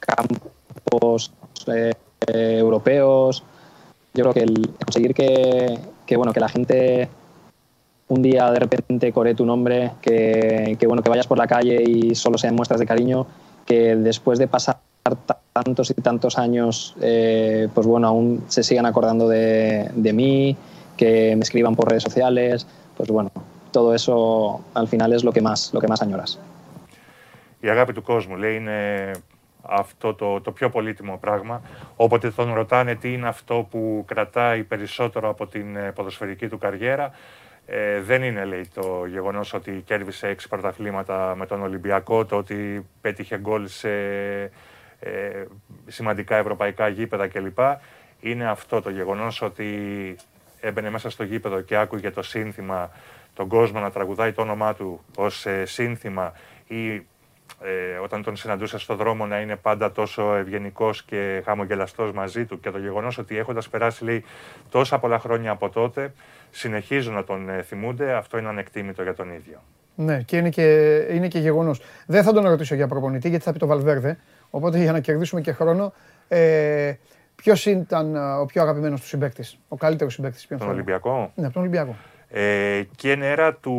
campos 0.00 1.32
eh, 1.68 1.92
europeos 2.26 3.44
yo 4.14 4.24
creo 4.24 4.34
que 4.34 4.40
el 4.40 4.70
conseguir 4.84 5.14
que 5.14 5.78
que, 6.09 6.15
bueno, 6.17 6.33
que 6.33 6.39
la 6.39 6.49
gente 6.49 7.09
un 8.07 8.21
día 8.21 8.51
de 8.51 8.59
repente 8.59 9.11
coree 9.11 9.33
tu 9.35 9.45
nombre, 9.45 9.91
que, 10.01 10.77
que, 10.79 10.85
bueno, 10.87 11.01
que 11.01 11.09
vayas 11.09 11.27
por 11.27 11.37
la 11.37 11.47
calle 11.47 11.81
y 11.83 12.15
solo 12.15 12.37
sean 12.37 12.55
muestras 12.55 12.79
de 12.79 12.85
cariño, 12.85 13.25
que 13.65 13.95
después 13.95 14.37
de 14.37 14.47
pasar 14.47 14.77
ta- 15.01 15.39
tantos 15.53 15.89
y 15.89 15.95
tantos 15.95 16.37
años, 16.37 16.95
eh, 17.01 17.67
pues 17.73 17.87
bueno, 17.87 18.07
aún 18.07 18.43
se 18.47 18.61
sigan 18.63 18.85
acordando 18.85 19.27
de, 19.27 19.89
de 19.95 20.13
mí, 20.13 20.55
que 20.97 21.35
me 21.35 21.41
escriban 21.41 21.75
por 21.75 21.89
redes 21.89 22.03
sociales, 22.03 22.67
pues 22.95 23.09
bueno, 23.09 23.31
todo 23.71 23.95
eso 23.95 24.61
al 24.73 24.87
final 24.87 25.11
es 25.13 25.23
lo 25.23 25.31
que 25.33 25.41
más, 25.41 25.73
lo 25.73 25.79
que 25.81 25.87
más 25.87 26.01
añoras. 26.01 26.39
Η 27.59 27.69
αγάπη 27.69 27.93
του 27.93 28.01
κόσμου 28.01 28.35
λέει 28.35 28.55
είναι 28.55 29.11
αυτό 29.62 30.14
το, 30.14 30.40
το 30.40 30.52
πιο 30.52 30.68
πολύτιμο 30.70 31.16
πράγμα. 31.16 31.62
Όποτε 31.96 32.30
τον 32.30 32.54
ρωτάνε 32.54 32.94
τι 32.94 33.12
είναι 33.12 33.28
αυτό 33.28 33.66
που 33.70 34.04
κρατάει 34.06 34.62
περισσότερο 34.62 35.28
από 35.28 35.46
την 35.46 35.76
ε, 35.76 35.92
ποδοσφαιρική 35.92 36.48
του 36.48 36.58
καριέρα, 36.58 37.10
ε, 37.66 38.00
δεν 38.00 38.22
είναι 38.22 38.44
λέει 38.44 38.68
το 38.74 39.06
γεγονός 39.06 39.52
ότι 39.54 39.82
κέρδισε 39.84 40.28
έξι 40.28 40.48
πρωταθλήματα 40.48 41.34
με 41.36 41.46
τον 41.46 41.62
Ολυμπιακό, 41.62 42.24
το 42.24 42.36
ότι 42.36 42.86
πέτυχε 43.00 43.38
γκολ 43.38 43.66
σε 43.66 43.90
ε, 45.00 45.44
σημαντικά 45.86 46.36
ευρωπαϊκά 46.36 46.88
γήπεδα 46.88 47.28
κλπ. 47.28 47.58
Είναι 48.20 48.48
αυτό 48.48 48.82
το 48.82 48.90
γεγονός 48.90 49.42
ότι 49.42 49.66
έμπαινε 50.60 50.90
μέσα 50.90 51.10
στο 51.10 51.24
γήπεδο 51.24 51.60
και 51.60 51.76
άκουγε 51.76 52.10
το 52.10 52.22
σύνθημα, 52.22 52.90
τον 53.34 53.48
κόσμο 53.48 53.80
να 53.80 53.90
τραγουδάει 53.90 54.32
το 54.32 54.42
όνομά 54.42 54.74
του 54.74 55.04
ως 55.16 55.46
ε, 55.46 55.64
σύνθημα 55.64 56.32
ή 56.66 57.06
ε, 57.62 57.98
όταν 58.02 58.22
τον 58.22 58.36
συναντούσα 58.36 58.78
στον 58.78 58.96
δρόμο 58.96 59.26
να 59.26 59.40
είναι 59.40 59.56
πάντα 59.56 59.92
τόσο 59.92 60.34
ευγενικός 60.34 61.02
και 61.02 61.42
χαμογελαστός 61.44 62.12
μαζί 62.12 62.44
του 62.44 62.60
και 62.60 62.70
το 62.70 62.78
γεγονός 62.78 63.18
ότι 63.18 63.38
έχοντας 63.38 63.68
περάσει 63.68 64.04
λέει, 64.04 64.24
τόσα 64.70 64.98
πολλά 64.98 65.18
χρόνια 65.18 65.50
από 65.50 65.68
τότε, 65.68 66.12
συνεχίζουν 66.50 67.14
να 67.14 67.24
τον 67.24 67.48
ε, 67.48 67.62
θυμούνται, 67.62 68.12
αυτό 68.12 68.38
είναι 68.38 68.48
ανεκτήμητο 68.48 69.02
για 69.02 69.14
τον 69.14 69.32
ίδιο. 69.32 69.62
Ναι, 69.94 70.22
και 70.22 70.36
είναι 70.36 70.48
και, 70.48 70.96
είναι 71.10 71.28
και 71.28 71.38
γεγονός. 71.38 71.80
Δεν 72.06 72.22
θα 72.22 72.32
τον 72.32 72.48
ρωτήσω 72.48 72.74
για 72.74 72.86
προπονητή, 72.86 73.28
γιατί 73.28 73.44
θα 73.44 73.52
πει 73.52 73.58
το 73.58 73.66
Βαλβέρδε. 73.66 74.18
Οπότε 74.50 74.78
για 74.78 74.92
να 74.92 75.00
κερδίσουμε 75.00 75.40
και 75.40 75.52
χρόνο, 75.52 75.92
ε, 76.28 76.92
ποιος 77.34 77.66
ήταν 77.66 78.14
ε, 78.14 78.18
ο 78.18 78.46
πιο 78.46 78.62
αγαπημένος 78.62 79.00
του 79.00 79.06
συμπαίκτης, 79.06 79.58
ο 79.68 79.76
καλύτερος 79.76 80.12
συμπαίκτης. 80.12 80.46
Τον 80.58 80.68
Ολυμπιακό; 80.68 81.32
Ναι, 81.34 81.44
από 81.44 81.52
τον 81.52 81.62
Ολυμπιακό. 81.62 81.96
Ε, 82.32 82.82
¿Quién 83.02 83.22
era 83.36 83.50
tu. 83.64 83.74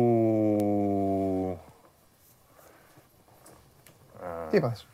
¿Qué 4.52 4.60
pasa? 4.60 4.84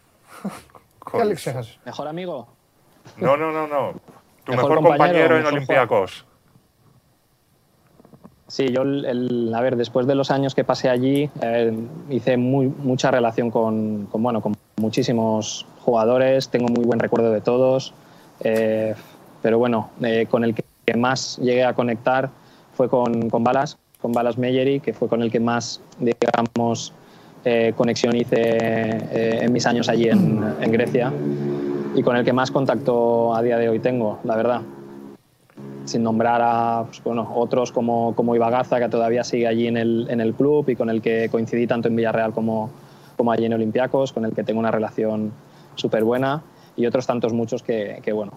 ¿Mejor 1.85 2.09
amigo? 2.09 2.47
No, 3.17 3.37
no, 3.37 3.51
no, 3.51 3.67
no. 3.67 3.93
Tu 4.45 4.53
mejor, 4.53 4.77
compañero, 4.77 4.97
compañero, 4.97 5.39
en 5.39 5.47
Olympiacos. 5.47 6.25
Sí, 8.47 8.69
yo, 8.69 8.83
a 8.83 9.61
ver, 9.61 9.77
después 9.77 10.07
de 10.07 10.15
los 10.15 10.31
años 10.31 10.55
que 10.55 10.65
pasé 10.65 10.89
allí, 10.89 11.29
eh, 11.43 11.77
hice 12.09 12.37
mucha 12.37 13.11
relación 13.11 13.51
con, 13.51 14.09
bueno, 14.13 14.41
con 14.41 14.55
muchísimos 14.77 15.67
jugadores, 15.85 16.49
tengo 16.49 16.69
muy 16.69 16.85
buen 16.85 16.99
recuerdo 16.99 17.31
de 17.31 17.41
todos, 17.41 17.93
eh, 18.41 18.95
pero 19.43 19.59
bueno, 19.59 19.91
eh, 20.03 20.27
con 20.31 20.45
el 20.45 20.55
que 20.55 20.65
más 20.97 21.37
llegué 21.39 21.65
a 21.65 21.75
conectar 21.75 22.31
fue 22.75 22.89
con, 22.89 23.29
con 23.29 23.45
Balas, 23.45 23.77
con 24.01 24.13
Balas 24.13 24.39
Meyeri, 24.39 24.81
que 24.81 24.95
fue 24.95 25.09
con 25.09 25.21
el 25.23 25.31
que 25.31 25.41
más, 25.41 25.83
digamos, 25.99 26.95
eh, 27.45 27.73
conexión 27.77 28.17
hice 28.17 28.37
eh, 28.37 29.39
en 29.43 29.53
mis 29.53 29.67
años 29.67 29.89
allí 29.89 30.09
en, 30.09 30.43
en 30.61 30.73
Grecia 30.73 31.13
y 31.95 32.03
con 32.03 32.17
el 32.17 32.25
que 32.25 32.33
más 32.33 32.51
contacto 32.51 33.35
a 33.35 33.43
día 33.43 33.59
de 33.59 33.69
hoy 33.69 33.79
tengo, 33.79 34.19
la 34.25 34.37
verdad 34.37 34.63
sin 35.89 36.03
nombrar 36.03 36.41
a 36.43 36.85
pues, 36.87 37.03
bueno, 37.03 37.33
otros 37.35 37.73
como, 37.73 38.15
como 38.15 38.37
Ibagaza, 38.37 38.79
que 38.79 38.89
todavía 38.89 39.25
sigue 39.25 39.49
allí 39.49 39.67
en 39.67 39.77
el, 39.77 40.07
en 40.11 40.21
el 40.21 40.35
club 40.35 40.69
y 40.69 40.77
con 40.77 40.91
el 40.91 41.03
que 41.03 41.29
coincidí 41.31 41.67
tanto 41.67 41.89
en 41.89 41.97
Villarreal 41.97 42.33
como, 42.33 42.71
como 43.17 43.33
allí 43.33 43.47
en 43.47 43.55
Olympiacos, 43.55 44.13
con 44.13 44.25
el 44.25 44.35
que 44.35 44.45
tengo 44.45 44.61
una 44.61 44.71
relación 44.71 45.33
súper 45.75 46.05
buena, 46.05 46.43
y 46.77 46.87
otros 46.87 47.07
tantos 47.07 47.33
muchos 47.33 47.63
que, 47.63 48.01
que, 48.03 48.13
bueno, 48.13 48.33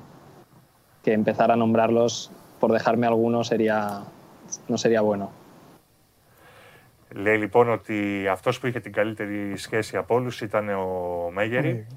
que 1.04 1.14
empezar 1.14 1.52
a 1.52 1.56
nombrarlos 1.56 2.32
por 2.60 2.72
dejarme 2.72 3.06
alguno 3.06 3.44
sería, 3.44 4.02
no 4.68 4.78
sería 4.78 5.02
bueno. 5.02 5.30
Λέει 7.14 7.38
λοιπόν 7.38 7.70
ότι 7.70 8.28
αυτός 8.32 8.60
που 8.60 8.68
είχε 8.68 8.80
την 8.80 8.92
καλύτερη 8.94 9.58
σχέση 9.58 9.98
από 9.98 10.16
όλους 10.16 10.42
ήταν 10.42 10.70
ο 10.70 11.30
Μέγερη. 11.34 11.88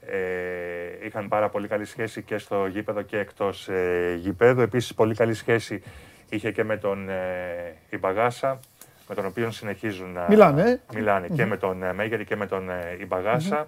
Ε, 0.00 1.06
είχαν 1.06 1.28
πάρα 1.28 1.48
πολύ 1.48 1.68
καλή 1.68 1.84
σχέση 1.84 2.22
και 2.22 2.38
στο 2.38 2.66
γήπεδο 2.66 3.02
και 3.02 3.18
εκτός 3.18 3.68
ε, 3.68 4.14
γήπεδου. 4.20 4.60
Επίσης 4.60 4.94
πολύ 4.94 5.14
καλή 5.14 5.34
σχέση 5.34 5.82
είχε 6.28 6.50
και 6.50 6.64
με 6.64 6.76
τον 6.76 7.08
ε, 7.08 7.74
Ιμπαγάσα, 7.90 8.60
με 9.08 9.14
τον 9.14 9.26
οποίο 9.26 9.50
συνεχίζουν 9.50 10.12
να 10.12 10.26
Μιλάνε, 10.28 10.62
ε. 10.70 10.80
μιλάνε 10.94 11.28
και 11.28 11.44
με 11.46 11.56
τον 11.56 11.82
ε, 11.82 11.92
Μέγερη 11.92 12.24
και 12.24 12.36
με 12.36 12.46
τον 12.46 12.70
ε, 12.70 12.96
ιμπαγασα 13.00 13.66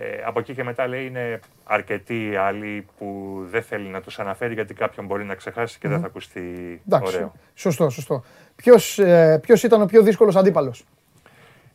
Ε, 0.00 0.22
από 0.24 0.38
εκεί 0.38 0.54
και 0.54 0.64
μετά 0.64 0.86
λέει 0.86 1.06
είναι 1.06 1.40
αρκετοί 1.64 2.36
άλλοι 2.36 2.86
που 2.98 3.38
δεν 3.50 3.62
θέλει 3.62 3.88
να 3.88 4.00
τους 4.00 4.18
αναφέρει 4.18 4.54
γιατί 4.54 4.74
κάποιον 4.74 5.06
μπορεί 5.06 5.24
να 5.24 5.34
ξεχάσει 5.34 5.78
και 5.78 5.88
δεν 5.88 6.00
θα 6.00 6.06
ακουστεί 6.06 6.40
Εντάξει, 6.86 7.16
ωραίο. 7.16 7.32
σωστό, 7.54 7.90
σωστό. 7.90 8.24
Ποιος, 8.62 8.98
ε, 8.98 9.38
ποιος 9.42 9.62
ήταν 9.62 9.82
ο 9.82 9.86
πιο 9.86 10.02
δύσκολος 10.02 10.36
αντίπαλος. 10.36 10.84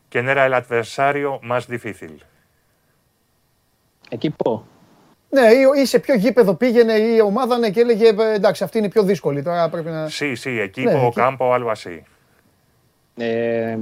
Και 0.08 0.20
era 0.26 0.44
el 0.48 0.52
adversario 0.62 1.40
más 1.50 1.60
difícil. 1.68 2.14
Equipo. 4.10 4.60
Ναι, 5.30 5.40
ή, 5.40 5.80
ή 5.82 5.84
σε 5.86 5.98
ποιο 5.98 6.14
γήπεδο 6.14 6.54
πήγαινε 6.54 6.92
η 6.92 7.20
ομάδα 7.20 7.58
ναι, 7.58 7.70
και 7.70 7.80
έλεγε 7.80 8.08
ε, 8.08 8.32
εντάξει 8.34 8.64
αυτή 8.64 8.78
είναι 8.78 8.86
η 8.86 8.90
πιο 8.90 9.02
δύσκολη. 9.02 9.42
Τώρα 9.42 9.68
πρέπει 9.68 9.88
να... 9.88 10.06
Sí, 10.08 10.32
sí, 10.44 10.70
equipo, 10.70 10.84
Ναι, 10.84 11.06
εκεί. 11.06 11.20
campo, 11.20 11.52
algo 11.52 11.70
así. 11.70 12.02
Eh, 13.16 13.76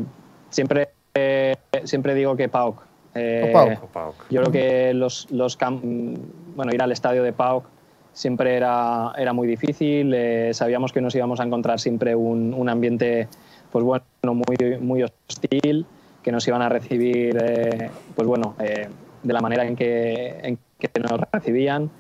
siempre, 0.49 0.81
eh, 1.13 1.53
siempre 1.83 2.15
digo 2.15 2.37
que 2.37 2.49
PAOK. 2.49 2.77
Eh, 3.15 3.43
O 3.45 3.53
PAOK. 3.53 3.83
Ο 3.83 3.87
Πάοκ. 3.93 4.15
Yo 4.31 4.39
creo 4.41 4.53
que 4.53 4.93
los, 5.03 5.27
los 5.41 5.53
cam- 5.59 5.81
mm, 5.83 6.15
bueno, 6.57 6.71
ir 6.77 6.83
al 6.83 6.93
estadio 6.93 7.23
de 7.23 7.33
PAOK 7.33 7.65
siempre 8.13 8.57
era, 8.57 9.13
era 9.17 9.33
muy 9.33 9.47
difícil. 9.47 10.13
eh, 10.15 10.51
sabíamos 10.55 10.93
que 10.93 11.01
nos 11.01 11.15
íbamos 11.15 11.41
a 11.41 11.45
encontrar 11.45 11.81
siempre 11.81 12.15
un, 12.15 12.55
un 12.55 12.69
ambiente 12.69 13.29
pues 13.71 13.85
bueno, 13.85 14.05
muy, 14.23 14.79
muy 14.81 15.03
hostil, 15.03 15.87
que 16.23 16.31
nos 16.31 16.47
iban 16.47 16.63
a 16.63 16.69
recibir 16.69 17.37
eh, 17.43 17.91
pues 18.15 18.29
bueno, 18.29 18.55
eh, 18.61 18.89
de 19.23 19.33
la 19.33 19.41
manera 19.41 19.65
en 19.65 19.77
que, 19.77 20.39
en 20.43 20.59
que 20.79 20.91
nos 21.01 21.21
recibían. 21.33 21.91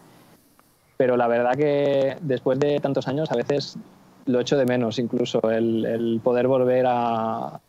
Pero 0.97 1.17
la 1.17 1.27
verdad 1.27 1.53
que 1.57 2.17
después 2.21 2.61
de 2.61 2.79
tantos 2.79 3.09
años 3.09 3.33
a 3.33 3.37
veces 3.37 3.77
lo 4.27 4.39
echo 4.39 4.57
de 4.57 4.67
menos 4.67 4.99
incluso 4.99 5.41
el, 5.51 5.85
el 5.85 6.21
poder 6.23 6.47
volver 6.47 6.85
a, 6.87 7.61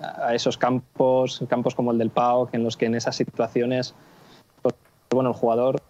a 0.00 0.34
esos 0.34 0.56
campos, 0.56 1.42
campos 1.48 1.74
como 1.74 1.92
el 1.92 1.98
del 1.98 2.10
PAOK, 2.10 2.54
en 2.54 2.62
los 2.62 2.76
que 2.76 2.86
en 2.86 2.94
esas 2.94 3.16
situaciones, 3.16 3.94
pues, 4.62 4.74
bueno, 5.10 5.30
el 5.30 5.34
jugador, 5.34 5.80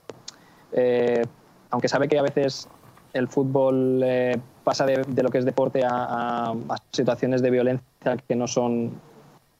eh, 0.72 1.22
aunque 1.70 1.88
sabe 1.88 2.08
que 2.08 2.18
a 2.18 2.22
veces 2.22 2.68
el 3.12 3.28
fútbol 3.28 4.00
eh, 4.04 4.38
pasa 4.64 4.84
de, 4.84 5.22
lo 5.22 5.30
que 5.30 5.38
es 5.38 5.44
deporte 5.44 5.82
a, 5.84 6.52
situaciones 6.92 7.42
de 7.42 7.50
violencia 7.50 8.16
que 8.28 8.36
no 8.36 8.46
son 8.46 8.92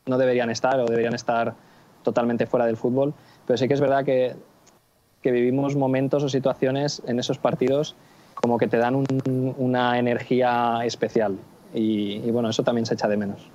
no 0.07 0.19
deberían 0.19 0.51
estar 0.51 0.79
o 0.79 0.87
deberían 0.87 1.15
estar 1.15 1.55
totalmente 2.03 2.47
fuera 2.47 2.67
del 2.67 2.77
fútbol 2.77 3.15
pero 3.47 3.57
sí 3.57 3.67
que 3.67 3.75
es 3.75 3.81
verdad 3.81 4.05
que, 4.05 4.37
que 5.23 5.31
vivimos 5.31 5.75
momentos 5.75 6.23
o 6.23 6.29
situaciones 6.29 7.03
en 7.07 7.19
esos 7.19 7.39
partidos 7.39 7.97
como 8.35 8.59
que 8.59 8.69
te 8.69 8.77
dan 8.77 8.95
un, 8.95 9.55
una 9.57 9.99
energía 9.99 10.81
especial 10.85 11.39
y, 11.75 12.31
bueno 12.31 12.51
eso 12.51 12.63
también 12.63 12.87
se 12.87 12.95
echa 12.95 13.09
de 13.09 13.17
menos 13.17 13.49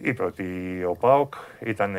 y 0.00 0.12
proti 0.12 0.82
y 1.62 1.74
tan. 1.74 1.96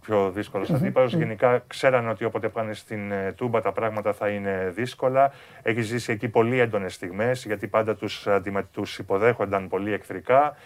Πιο 0.00 0.30
δύσκολος 0.30 0.70
αντίπαλος. 0.70 1.14
Γενικά 1.14 1.64
ξέραν 1.66 2.08
ότι 2.08 2.24
όποτε 2.24 2.48
πάνε 2.48 2.74
στην 2.74 3.12
ε, 3.12 3.32
Τούμπα 3.32 3.60
τα 3.60 3.72
πράγματα 3.72 4.12
θα 4.12 4.28
είναι 4.28 4.72
δύσκολα. 4.74 5.32
Έχει 5.62 5.80
ζήσει 5.80 6.12
εκεί 6.12 6.28
πολύ 6.28 6.58
έντονες 6.58 6.94
στιγμές, 6.94 7.44
γιατί 7.44 7.66
πάντα 7.66 7.96
τους 7.96 8.26
τους 8.72 8.98
υποδέχονταν 8.98 9.68
πολύ 9.68 9.92
εχθρικά. 9.92 10.56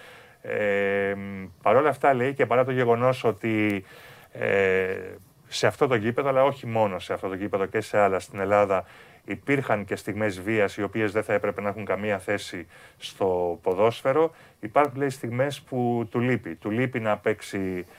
Ε, 0.43 1.15
Παρ' 1.63 1.77
όλα 1.77 1.89
αυτά 1.89 2.15
λέει 2.15 2.35
και 2.35 2.47
παρά 2.47 2.65
το 2.65 2.71
γεγονός 2.71 3.25
ότι 3.25 3.85
ε, 4.33 4.97
σε 5.49 5.67
αυτό 5.67 5.87
το 5.87 5.95
γήπεδο, 5.95 6.29
αλλά 6.29 6.45
όχι 6.45 6.67
μόνο 6.67 6.99
σε 6.99 7.13
αυτό 7.13 7.29
το 7.29 7.35
γήπεδο 7.35 7.67
και 7.67 7.81
σε 7.81 7.99
άλλα 7.99 8.19
στην 8.19 8.41
Ελλάδα, 8.41 8.85
υπήρχαν 9.25 9.85
και 9.85 9.97
στιγμές 9.97 10.41
βίας 10.41 10.77
οι 10.77 10.83
οποίες 10.83 11.13
δεν 11.13 11.23
θα 11.23 11.33
έπρεπε 11.33 11.61
να 11.61 11.69
έχουν 11.69 11.85
καμία 11.85 12.19
θέση 12.19 12.67
στο 12.99 13.59
ποδόσφαιρο. 13.63 14.35
Υπάρχουν 14.61 14.97
λέει 14.97 15.09
στιγμές 15.09 15.61
που 15.61 16.09
του 16.11 16.21
λείπει. 16.21 16.55
Του 16.55 16.71
λείπει 16.71 17.01
να 17.01 17.17
παίξει 17.17 17.85
ε, 17.89 17.91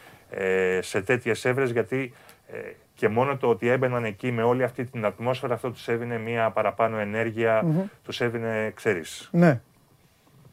σε 0.81 1.01
τέτοιες 1.01 1.45
έβρες 1.45 1.71
γιατί 1.71 2.13
ε, 2.47 2.57
και 2.93 3.07
μόνο 3.07 3.37
το 3.37 3.47
ότι 3.47 3.67
έμπαιναν 3.67 4.03
εκεί 4.05 4.31
με 4.31 4.43
όλη 4.43 4.63
αυτή 4.63 4.83
την 4.85 5.05
ατμόσφαιρα 5.05 5.53
αυτό 5.53 5.71
τους 5.71 5.87
έδινε 5.87 6.17
μια 6.17 6.49
παραπάνω 6.49 6.97
ενέργεια, 6.97 7.65
τους 8.03 8.21
έδινε, 8.21 8.71
ξέρεις, 8.75 9.29
Ναι. 9.31 9.59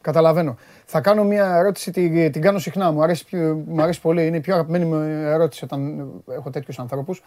Καταλαβαίνω. 0.01 0.57
Θα 0.85 1.01
κάνω 1.01 1.23
μια 1.23 1.55
ερώτηση, 1.55 1.91
την, 1.91 2.31
την 2.31 2.41
κάνω 2.41 2.59
συχνά. 2.59 2.91
Μου 2.91 3.03
αρέσει, 3.03 3.25
πιο- 3.25 3.63
μου 3.67 3.81
αρέσει 3.81 4.01
πολύ. 4.01 4.27
Είναι 4.27 4.37
η 4.37 4.39
πιο 4.39 4.53
αγαπημένη 4.53 4.85
μου 4.85 4.95
ερώτηση 5.25 5.63
όταν 5.63 6.07
έχω 6.29 6.49
τέτοιους 6.49 6.79
ανθρώπους. 6.79 7.23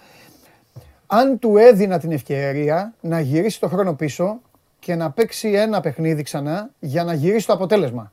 Αν 1.07 1.39
του 1.39 1.57
έδινα 1.57 1.99
την 1.99 2.13
ευκαιρία 2.13 2.95
να 3.01 3.21
γυρίσει 3.21 3.61
το 3.61 3.69
χρόνο 3.69 3.95
πίσω 3.95 4.41
και 4.79 4.95
να 4.95 5.11
παίξει 5.11 5.49
ένα 5.53 5.81
παιχνίδι 5.81 6.23
ξανά 6.23 6.71
για 6.79 7.05
να 7.05 7.15
γυρίσει 7.15 7.47
το 7.47 7.53
αποτέλεσμα. 7.53 8.13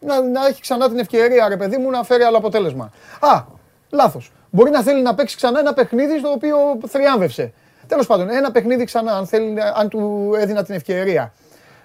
Να, 0.00 0.20
να 0.20 0.46
έχει 0.46 0.60
ξανά 0.60 0.88
την 0.88 0.98
ευκαιρία, 0.98 1.48
ρε 1.48 1.56
παιδί 1.56 1.76
μου, 1.76 1.90
να 1.90 2.02
φέρει 2.02 2.22
άλλο 2.22 2.36
αποτέλεσμα. 2.36 2.92
Α, 3.20 3.42
λάθος. 3.90 4.32
Μπορεί 4.50 4.70
να 4.70 4.82
θέλει 4.82 5.02
να 5.02 5.14
παίξει 5.14 5.36
ξανά 5.36 5.58
ένα 5.58 5.74
παιχνίδι 5.74 6.18
στο 6.18 6.30
οποίο 6.30 6.56
θριάμβευσε. 6.88 7.52
Τέλος 7.86 8.06
πάντων, 8.06 8.30
ένα 8.30 8.50
παιχνίδι 8.50 8.84
ξανά, 8.84 9.12
αν, 9.16 9.26
θέλει, 9.26 9.56
αν 9.74 9.88
του 9.88 10.32
έδινα 10.38 10.64
την 10.64 10.74
ευκαιρία. 10.74 11.32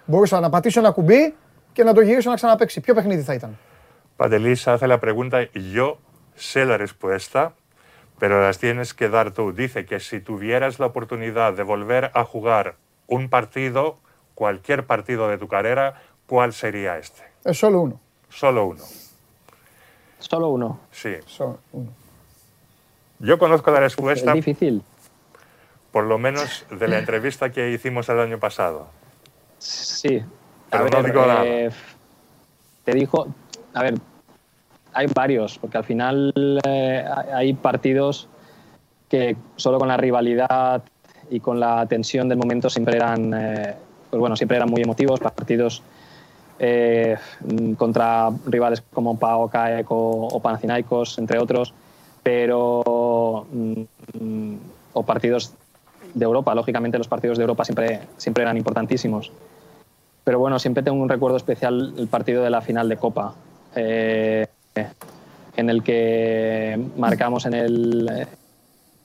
Μπορούσα 0.06 0.40
να 0.40 0.50
πατήσω 0.50 0.80
ένα 0.80 0.92
κουμπί 0.92 1.36
και 1.74 1.84
να 1.84 1.94
το 1.94 2.02
γυρίσω 2.02 2.30
να 2.30 2.36
ξαναπαίξει. 2.36 2.82
Ποιο 2.82 2.94
παιχνίδι 2.94 3.22
θα 3.22 3.34
ήταν; 3.34 3.58
Panteliz 4.18 4.68
hace 4.68 4.88
la 4.88 5.00
pregunta, 5.00 5.38
yo 5.76 5.98
sé 6.36 6.66
la 6.66 6.78
respuesta, 6.78 7.54
pero 8.20 8.40
las 8.40 8.60
tienes 8.60 8.94
que 8.94 9.10
dar 9.10 9.32
tú. 9.32 9.52
Dice 9.52 9.86
que 9.86 10.00
si 10.00 10.20
tuvieras 10.20 10.78
la 10.80 10.86
oportunidad 10.86 11.54
de 11.54 11.64
volver 11.64 12.12
a 12.14 12.24
jugar 12.24 12.76
un 13.08 13.30
partido, 13.30 13.98
cualquier 14.36 14.86
partido 14.86 15.28
de 15.28 15.38
tu 15.38 15.48
carrera, 15.48 15.96
¿cuál 16.28 16.54
sería 16.54 16.98
este? 16.98 17.31
Ε, 17.44 17.54
solo 17.54 17.82
uno. 17.82 18.00
Solo 18.30 18.66
uno. 18.66 18.84
Solo 20.20 20.50
uno. 20.50 20.80
Sí. 20.92 21.14
Solo 21.26 21.60
uno. 21.74 21.90
Yo 23.20 23.38
conozco 23.38 23.72
la 23.72 23.78
Es 23.78 23.84
respuesta, 23.84 24.34
difícil. 24.34 24.84
por 25.92 26.06
lo 26.06 26.18
menos 26.18 26.66
de 26.72 26.88
la 26.88 27.00
entrevista 27.00 27.52
que 27.52 27.72
hicimos 27.72 28.10
el 28.10 28.20
año 28.20 28.40
pasado. 28.40 28.88
Sí. 29.60 30.24
Pero 30.70 30.88
no 30.90 31.04
digo 31.04 31.26
nada. 31.26 31.46
eh, 31.46 31.70
te 32.84 32.94
dijo, 32.94 33.28
a 33.74 33.84
ver, 33.84 33.96
hay 34.94 35.08
varios, 35.14 35.58
porque 35.60 35.78
al 35.78 35.84
final 35.84 36.34
eh, 36.66 37.06
hay 37.34 37.54
partidos 37.54 38.28
que 39.10 39.36
solo 39.58 39.78
con 39.78 39.88
la 39.90 39.98
rivalidad 39.98 40.82
y 41.30 41.40
con 41.40 41.60
la 41.60 41.86
tensión 41.86 42.28
del 42.30 42.38
momento 42.38 42.70
siempre 42.70 42.96
eran, 42.96 43.34
eh, 43.34 43.76
pues 44.10 44.20
bueno, 44.20 44.36
siempre 44.36 44.58
eran 44.58 44.70
muy 44.70 44.82
emotivos, 44.82 45.20
partidos 45.20 45.84
eh, 46.60 47.18
contra 47.78 48.30
rivales 48.46 48.82
como 48.94 49.18
PAOK, 49.18 49.56
ECO 49.80 50.28
o 50.28 50.40
Panathinaikos, 50.40 51.18
entre 51.18 51.40
otros, 51.40 51.74
pero 52.24 53.46
mm, 53.52 54.56
o 54.94 55.04
partidos 55.04 55.54
de 56.14 56.26
Europa, 56.26 56.54
lógicamente 56.54 56.98
los 56.98 57.08
partidos 57.08 57.38
de 57.38 57.44
Europa 57.44 57.66
siempre, 57.66 58.02
siempre 58.18 58.44
eran 58.44 58.58
importantísimos. 58.58 59.32
Pero 60.24 60.40
bueno, 60.40 60.60
siempre 60.60 60.84
tengo 60.84 61.02
un 61.02 61.10
recuerdo 61.10 61.38
especial 61.38 61.94
el 61.98 62.08
partido 62.08 62.44
de 62.44 62.50
la 62.50 62.62
final 62.62 62.88
de 62.90 62.98
Copa, 62.98 63.34
eh, 63.76 64.46
en 65.56 65.70
el 65.70 65.84
que 65.84 66.80
marcamos 66.98 67.46
en 67.46 67.54
el, 67.54 68.28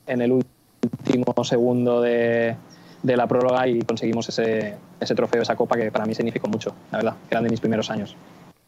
en 0.06 0.22
el 0.22 0.32
último 0.32 1.44
segundo 1.44 2.00
de, 2.00 2.56
de 3.02 3.16
la 3.16 3.26
prórroga 3.26 3.66
y 3.66 3.80
conseguimos 3.82 4.28
ese, 4.28 4.76
ese 4.99 5.15
trofeo, 5.15 5.41
esa 5.41 5.55
copa 5.55 5.75
que 5.75 5.91
para 5.91 6.05
mí 6.05 6.13
significó 6.13 6.47
mucho, 6.47 6.75
la 6.91 6.97
verdad, 6.99 7.15
que 7.27 7.33
eran 7.35 7.43
de 7.43 7.49
mis 7.49 7.59
primeros 7.59 7.89
años. 7.89 8.15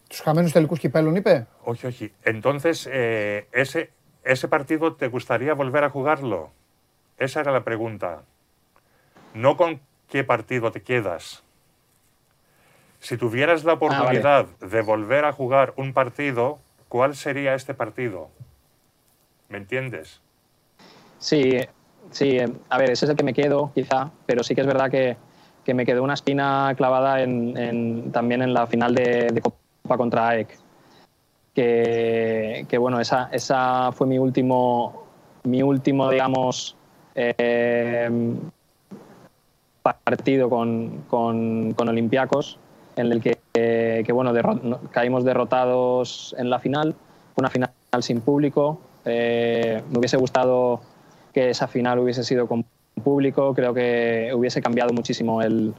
Του 0.09 0.23
χαμένου 0.23 0.49
τελικού 0.49 0.75
κυπέλων 0.75 1.15
είπε. 1.15 1.47
Όχι, 1.63 1.87
όχι. 1.87 2.11
Entonces, 2.23 2.87
eh, 2.91 3.47
ese, 3.51 3.89
ese 4.23 4.47
partido 4.47 4.93
te 4.93 5.07
gustaría 5.07 5.53
volver 5.53 5.83
a 5.83 5.89
jugarlo? 5.89 6.51
Esa 7.17 7.41
era 7.41 7.51
la 7.51 7.63
pregunta. 7.63 8.23
No 9.33 9.57
con 9.57 9.81
qué 10.09 10.23
partido 10.23 10.71
te 10.71 10.81
quedas. 10.81 11.43
Si 12.99 13.17
tuvieras 13.17 13.63
la 13.63 13.73
oportunidad 13.73 14.45
de 14.59 14.81
volver 14.81 15.25
a 15.25 15.33
jugar 15.33 15.73
un 15.75 15.93
partido, 15.93 16.59
¿cuál 16.87 17.15
sería 17.15 17.53
este 17.53 17.73
partido? 17.73 18.29
¿Me 19.49 19.57
entiendes? 19.57 20.21
Sí, 21.19 21.57
sí, 22.11 22.37
eh, 22.37 22.47
a 22.69 22.77
ver, 22.77 22.91
ese 22.91 23.05
es 23.05 23.09
el 23.11 23.17
que 23.17 23.23
me 23.23 23.33
quedo, 23.33 23.71
quizá, 23.73 24.11
pero 24.25 24.43
sí 24.43 24.55
que 24.55 24.61
es 24.61 24.67
verdad 24.67 24.89
que, 24.89 25.17
que 25.68 25.74
me 25.74 25.84
quedó 25.84 26.02
una 26.02 26.14
espina 26.14 26.72
clavada 26.78 27.20
en, 27.20 27.54
en- 27.58 28.10
también 28.10 28.40
en 28.40 28.54
la 28.54 28.66
final 28.66 28.94
de, 28.94 29.38
Copa 29.42 29.98
contra 29.98 30.28
AEK. 30.30 30.48
Que, 31.54 32.78
bueno, 32.80 32.98
esa, 33.00 33.28
esa 33.32 33.92
fue 33.92 34.06
mi 34.06 34.18
último, 34.18 35.04
mi 35.44 35.62
último, 35.62 36.08
digamos, 36.08 36.74
eh, 37.14 38.08
partido 39.82 40.48
con, 40.48 41.04
con, 41.06 41.74
con 41.74 41.88
Olympiacos, 41.90 42.58
en 42.96 43.12
el 43.12 43.20
que, 43.20 43.36
que 43.52 44.10
bueno, 44.10 44.32
caímos 44.90 45.22
derrotados 45.22 46.34
en 46.38 46.48
la 46.48 46.60
final, 46.60 46.94
una 47.36 47.50
final 47.50 47.70
sin 48.00 48.22
público. 48.22 48.80
Eh, 49.04 49.82
me 49.90 49.98
hubiese 49.98 50.16
gustado 50.16 50.80
que 51.34 51.50
esa 51.50 51.68
final 51.68 51.98
hubiese 51.98 52.24
sido 52.24 52.46
público, 53.00 53.54
creo 53.54 53.72
que 53.74 54.30
hubiese 54.34 54.60
cambiado 54.62 54.92
muchísimo 54.92 55.42
el, 55.42 55.74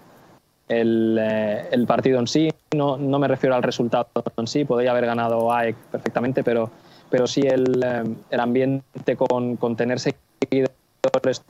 eh, 0.69 1.67
el 1.71 1.85
partido 1.87 2.19
en 2.19 2.27
sí. 2.27 2.49
No, 2.75 2.97
no 2.97 3.19
me 3.19 3.27
refiero 3.27 3.55
al 3.55 3.63
resultado 3.63 4.07
en 4.37 4.47
sí, 4.47 4.65
podría 4.65 4.91
haber 4.91 5.05
ganado 5.05 5.51
AEK 5.51 5.75
perfectamente, 5.91 6.43
pero, 6.43 6.69
pero 7.09 7.27
sí 7.27 7.41
el, 7.41 7.81
eh, 7.83 8.03
el 8.29 8.39
ambiente 8.39 9.15
con, 9.15 9.55
con 9.57 9.75
tener 9.75 9.99
seguidores 9.99 10.71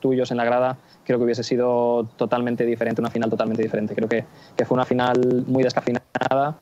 tuyos 0.00 0.30
en 0.30 0.36
la 0.36 0.44
grada, 0.44 0.76
creo 1.04 1.18
que 1.18 1.24
hubiese 1.24 1.42
sido 1.42 2.06
totalmente 2.16 2.64
diferente, 2.64 3.00
una 3.00 3.10
final 3.10 3.28
totalmente 3.30 3.62
diferente. 3.62 3.94
Creo 3.94 4.08
que, 4.08 4.24
que 4.56 4.64
fue 4.64 4.76
una 4.76 4.84
final 4.86 5.44
muy 5.46 5.62
descafeinada, 5.62 6.58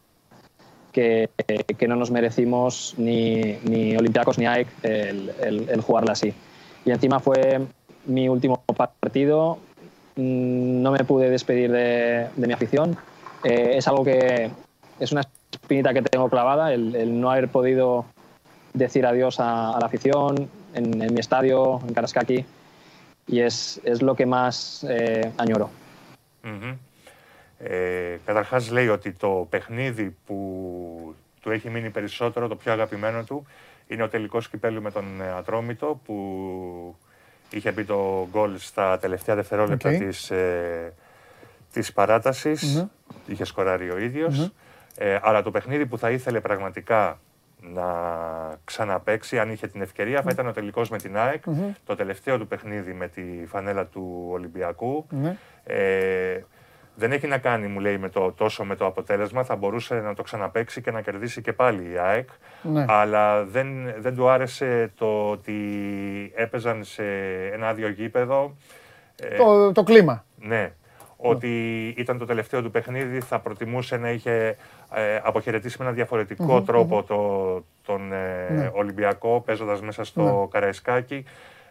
que, 0.93 1.29
que 1.77 1.87
no 1.87 1.97
nos 1.97 2.11
merecimos 2.11 2.95
ni, 2.97 3.57
ni 3.65 3.95
Olympiacos 3.97 4.39
ni 4.39 4.47
AEK 4.47 4.69
el, 4.83 5.31
el- 5.43 5.69
el 5.69 5.81
jugarla 5.81 6.13
así. 6.13 6.33
Y 6.85 6.91
encima 6.91 7.21
fue 7.21 7.61
mi 8.08 8.30
último 8.30 8.64
partido, 9.02 9.58
mm, 10.16 10.82
no 10.82 10.92
me 10.92 11.04
pude 11.04 11.30
despedir 11.30 11.72
de, 11.72 12.28
de 12.36 12.48
mi 12.48 12.54
afición. 12.54 12.98
Eh, 13.44 13.78
es 13.78 13.88
algo 13.88 14.04
que 14.04 14.50
es 15.00 15.12
una 15.12 15.24
espinita 15.52 15.94
que 15.94 16.02
tengo 16.02 16.30
clavada, 16.30 16.74
el, 16.74 16.96
el 16.96 17.20
no 17.20 17.32
haber 17.32 17.50
podido 17.50 18.06
decir 18.74 19.06
adiós 19.06 19.40
a, 19.40 19.72
a 19.76 19.80
la 19.80 19.86
afición 19.86 20.50
en, 20.74 21.02
en 21.02 21.14
mi 21.14 21.20
estadio, 21.20 21.80
en 21.88 21.94
Karascaki, 21.94 22.46
y 23.28 23.40
es, 23.40 23.80
es 23.84 24.02
lo 24.02 24.16
que 24.16 24.26
más 24.26 24.84
eh, 24.90 25.32
añoro. 25.38 25.70
Μμμ. 26.44 26.78
Ε, 27.66 28.20
καταρχάς 28.26 28.72
λέει 28.72 28.88
ότι 28.88 29.12
το 29.12 29.48
παιχνίδι 29.50 30.16
που 30.26 31.16
του 31.42 31.52
έχει 31.52 31.70
μείνει 31.70 31.90
περισσότερο, 31.90 32.48
το 32.48 32.56
πιο 32.56 32.72
αγαπημένο 32.72 33.24
του, 33.24 33.46
είναι 33.88 34.04
ο 34.04 34.10
τελικός 34.10 34.50
κυπέλου 34.50 34.82
με 34.82 34.92
τον 34.92 35.22
ε, 35.22 35.32
Ατρόμητο 35.32 36.00
που 36.06 36.96
είχε 37.51 37.73
μπει 37.73 37.85
το 37.85 38.29
γκολ 38.31 38.59
στα 38.59 38.99
τελευταία 38.99 39.35
δευτερόλεπτα 39.35 39.91
Οκ. 39.91 39.99
της, 39.99 40.31
ε, 40.31 40.93
της 41.73 41.93
παράτασης. 41.93 42.75
Μμμ. 42.75 42.87
Είχε 43.27 43.45
σκοράρει 43.45 43.91
ο 43.91 43.99
ίδιος. 43.99 44.39
Μμμ. 44.39 44.49
Ε, 44.97 45.19
αλλά 45.23 45.43
το 45.43 45.51
παιχνίδι 45.51 45.87
που 45.87 45.99
θα 45.99 46.11
ήθελε 46.11 46.41
πραγματικά 46.41 47.21
να 47.61 47.85
ξαναπαίξει, 48.65 49.39
αν 49.39 49.51
είχε 49.51 49.67
την 49.67 49.83
ευκαιρία, 49.83 50.23
θα 50.23 50.31
ήταν 50.33 50.47
ο 50.47 50.53
τελικός 50.53 50.89
με 50.91 50.99
την 50.99 51.17
ΑΕΚ. 51.17 51.47
Μμμ. 51.47 51.73
Το 51.85 51.95
τελευταίο 51.95 52.39
του 52.39 52.47
παιχνίδι 52.47 52.93
με 52.93 53.09
τη 53.09 53.23
φανέλα 53.47 53.87
του 53.87 54.29
Ολυμπιακού. 54.31 55.07
Ναι. 55.11 55.37
Ε, 55.65 56.41
δεν 56.99 57.13
έχει 57.13 57.27
να 57.27 57.39
κάνει, 57.39 57.67
μου 57.67 57.81
λέει, 57.81 57.99
με 57.99 58.09
το, 58.09 58.33
τόσο 58.33 58.65
με 58.65 58.77
το 58.77 58.87
αποτέλεσμα. 58.87 59.45
Θα 59.45 59.57
μπορούσε 59.57 59.95
να 59.95 60.15
το 60.15 60.23
ξαναπαίξει 60.23 60.81
και 60.81 60.91
να 60.91 61.01
κερδίσει 61.01 61.41
και 61.41 61.53
πάλι 61.53 61.91
η 61.93 61.99
ΑΕΚ. 61.99 62.29
Ναι. 62.63 62.85
Αλλά 62.89 63.45
δεν, 63.45 63.69
δεν 63.99 64.15
του 64.17 64.29
άρεσε 64.29 64.93
το 64.99 65.31
ότι 65.31 65.55
έπαιζαν 66.35 66.85
σε 66.85 67.03
ένα 67.53 67.69
άδειο 67.69 67.89
γήπεδο. 67.89 68.57
Ε, 69.17 69.37
Το, 69.37 69.73
το 69.73 69.83
κλίμα. 69.83 70.25
ναι. 70.37 70.73
Ότι 71.21 71.87
ήταν 71.97 72.19
το 72.19 72.25
τελευταίο 72.25 72.63
του 72.63 72.71
παιχνίδι, 72.71 73.21
θα 73.21 73.39
προτιμούσε 73.39 73.97
να 73.97 74.11
είχε 74.11 74.57
ε, 74.95 75.21
αποχαιρετήσει 75.23 75.77
με 75.79 75.85
ένα 75.85 75.95
διαφορετικό 75.95 76.45
Μμμ, 76.57 76.65
τρόπο 76.65 77.03
το, 77.03 77.65
τον 77.93 78.13
ε, 78.13 78.47
Ναι. 78.51 78.71
Ολυμπιακό, 78.75 79.43
παίζοντας 79.47 79.81
μέσα 79.81 80.05
στο 80.05 80.23
Ναι. 80.23 80.47
Καραϊσκάκι. 80.51 81.25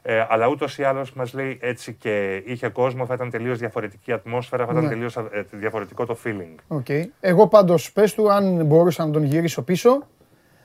Ε, 0.09 0.25
αλλά 0.29 0.47
ούτως 0.47 0.77
ή 0.77 0.83
άλλως 0.83 1.13
μας 1.13 1.33
λέει 1.33 1.57
έτσι 1.61 1.93
και 1.93 2.43
είχε 2.45 2.67
κόσμο, 2.69 3.05
θα 3.05 3.13
ήταν 3.13 3.29
τελείως 3.29 3.57
διαφορετική 3.57 4.11
ατμόσφαιρα, 4.11 4.65
θα 4.65 4.71
ήταν 4.71 4.83
Ναι. 4.83 4.89
τελείως 4.89 5.17
διαφορετικό 5.51 6.05
το 6.05 6.17
feeling. 6.23 6.55
OK. 6.67 6.85
Εγώ 7.19 7.47
πάντως 7.47 7.91
πες 7.91 8.13
του 8.13 8.31
αν 8.31 8.65
μπορούσα 8.65 9.05
να 9.05 9.11
τον 9.11 9.23
γυρίσω 9.23 9.61
πίσω 9.61 10.07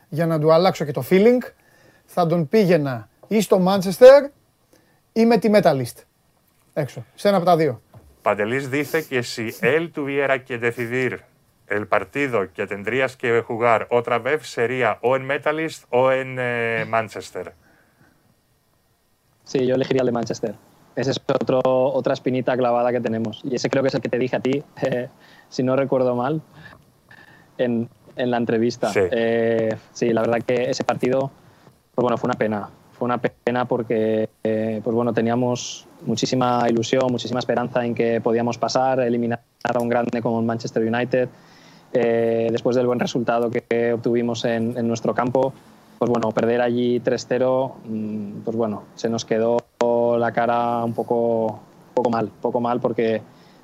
για 0.08 0.26
να 0.26 0.38
του 0.38 0.52
αλλάξω 0.52 0.84
και 0.84 0.92
το 0.92 1.04
feeling 1.10 1.38
θα 2.04 2.26
τον 2.26 2.48
πήγαινα 2.48 3.08
ή 3.28 3.40
στο 3.40 3.64
Manchester 3.66 4.30
ή 5.12 5.26
με 5.26 5.38
τη 5.38 5.50
Metalist. 5.54 6.02
Έξω. 6.72 7.04
Σε 7.14 7.28
ένα 7.28 7.36
από 7.36 7.46
τα 7.46 7.56
δύο. 7.56 7.80
Panteliz 8.24 8.70
dice 8.70 8.98
que 9.10 9.22
si 9.22 9.46
él 9.74 9.90
tuviera 9.98 10.34
que 10.46 10.56
decidir 10.68 11.10
el 11.76 11.84
partido 11.88 12.36
que 12.56 12.64
tendrías 12.66 13.16
que 13.16 13.30
jugar 13.48 13.80
otra 13.90 14.18
vez 14.28 14.40
sería 14.58 14.98
o 15.00 15.16
en 15.16 15.24
Metalist 15.26 15.80
o 15.88 16.12
en 16.12 16.28
eh, 16.38 16.84
Manchester. 16.88 17.46
Sí, 19.44 19.66
yo 19.66 19.74
elegiría 19.74 20.02
el 20.02 20.06
de 20.06 20.12
Manchester. 20.12 20.54
Ese 20.94 21.12
es 21.12 21.20
otro, 21.26 21.60
otra 21.64 22.12
espinita 22.12 22.56
clavada 22.56 22.92
que 22.92 23.00
tenemos. 23.00 23.40
Y 23.44 23.54
ese 23.54 23.70
creo 23.70 23.82
que 23.82 23.88
es 23.88 23.94
el 23.94 24.00
que 24.00 24.08
te 24.08 24.18
dije 24.18 24.36
a 24.36 24.40
ti, 24.40 24.62
eh, 24.82 25.08
si 25.48 25.62
no 25.62 25.76
recuerdo 25.76 26.14
mal, 26.14 26.42
en, 27.58 27.88
en 28.16 28.30
la 28.30 28.36
entrevista. 28.36 28.92
Sí. 28.92 29.00
Eh, 29.10 29.76
sí, 29.92 30.12
la 30.12 30.22
verdad 30.22 30.38
que 30.46 30.70
ese 30.70 30.84
partido, 30.84 31.30
pues 31.94 32.02
bueno, 32.02 32.18
fue 32.18 32.28
una 32.28 32.38
pena. 32.38 32.68
Fue 32.92 33.06
una 33.06 33.18
pena 33.18 33.64
porque, 33.64 34.28
eh, 34.44 34.80
pues 34.84 34.94
bueno, 34.94 35.12
teníamos 35.12 35.86
muchísima 36.06 36.66
ilusión, 36.68 37.10
muchísima 37.10 37.40
esperanza 37.40 37.84
en 37.84 37.94
que 37.94 38.20
podíamos 38.20 38.58
pasar, 38.58 39.00
eliminar 39.00 39.40
a 39.64 39.78
un 39.78 39.88
grande 39.88 40.20
como 40.20 40.40
el 40.40 40.46
Manchester 40.46 40.82
United. 40.82 41.28
Eh, 41.94 42.48
después 42.50 42.76
del 42.76 42.86
buen 42.86 43.00
resultado 43.00 43.50
que 43.50 43.92
obtuvimos 43.92 44.44
en, 44.44 44.76
en 44.78 44.88
nuestro 44.88 45.14
campo, 45.14 45.52
pues 46.01 46.11
bueno, 46.11 46.31
perder 46.31 46.61
allí 46.61 46.99
3-0, 46.99 47.73
mm, 47.85 48.41
pues 48.43 48.55
bueno, 48.55 48.83
se 48.95 49.09
nos 49.09 49.25
quedó 49.25 49.57
la 50.17 50.31
cara 50.31 50.83
un 50.83 50.93
poco, 50.93 51.59
poco 51.93 52.09
mal, 52.09 52.29
poco 52.41 52.59
mal 52.61 52.79
porque 52.79 53.21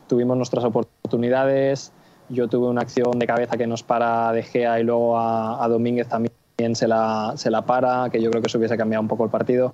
tuvimos 0.08 0.38
nuestras 0.38 0.64
oportunidades. 0.64 1.92
Yo 2.30 2.48
tuve 2.48 2.68
una 2.68 2.82
acción 2.82 3.20
de 3.20 3.28
cabeza 3.28 3.58
que 3.58 3.68
nos 3.68 3.84
para 3.84 4.32
De 4.32 4.44
Gea 4.44 4.80
y 4.80 4.84
luego 4.84 5.18
a, 5.18 5.64
a 5.64 5.68
Domínguez 5.68 6.08
también 6.08 6.76
se 6.76 6.88
la, 6.88 7.34
se 7.36 7.52
la 7.52 7.66
para, 7.66 8.10
que 8.10 8.22
yo 8.22 8.30
creo 8.30 8.42
que 8.42 8.50
se 8.50 8.58
hubiese 8.58 8.78
cambiado 8.78 9.02
un 9.02 9.08
poco 9.08 9.24
el 9.26 9.30
partido. 9.30 9.74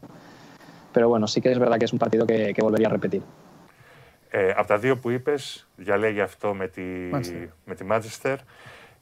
Pero 0.92 1.08
bueno, 1.08 1.28
sí 1.28 1.40
que 1.42 1.52
es 1.52 1.60
verdad 1.60 1.78
que 1.78 1.86
es 1.86 1.94
un 1.94 2.00
partido 2.00 2.26
que, 2.26 2.54
que 2.54 2.62
volvería 2.62 2.88
a 2.88 2.92
repetir. 2.92 3.22
Ε, 4.32 4.52
από 4.56 4.68
τα 4.68 4.78
δύο 4.78 4.98
που 4.98 5.10
είπε, 5.10 5.36
διαλέγει 5.76 6.22
αυτό 6.22 6.54
με 6.54 6.68
τη, 6.68 6.82
Manchester. 7.14 7.48
με 7.66 7.76
τη 7.76 7.86
Manchester. 7.92 8.36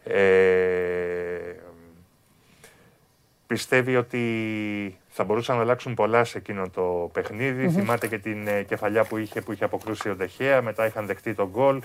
Ε, 0.04 1.56
Πιστεύει 3.53 3.97
ότι 3.97 4.25
θα 5.09 5.25
μπορούσαν 5.25 5.57
να 5.57 5.63
αλλάξουν 5.63 5.95
πολλά 5.95 6.25
σε 6.25 6.39
εκείνο 6.39 6.69
το 6.69 7.11
παιχνιδι 7.13 7.69
Θυμάται 7.69 8.07
και 8.07 8.19
την 8.19 8.47
ε, 8.47 8.63
κεφαλιά 8.63 9.05
που 9.05 9.17
είχε, 9.17 9.41
που 9.41 9.53
είχε 9.53 9.65
αποκρούσει 9.65 10.09
ο 10.09 10.15
Ντεχέα, 10.17 10.63
μετά 10.63 10.87
είχαν 10.87 11.07
δεχτεί 11.07 11.35
τον 11.35 11.49
γκολ. 11.51 11.83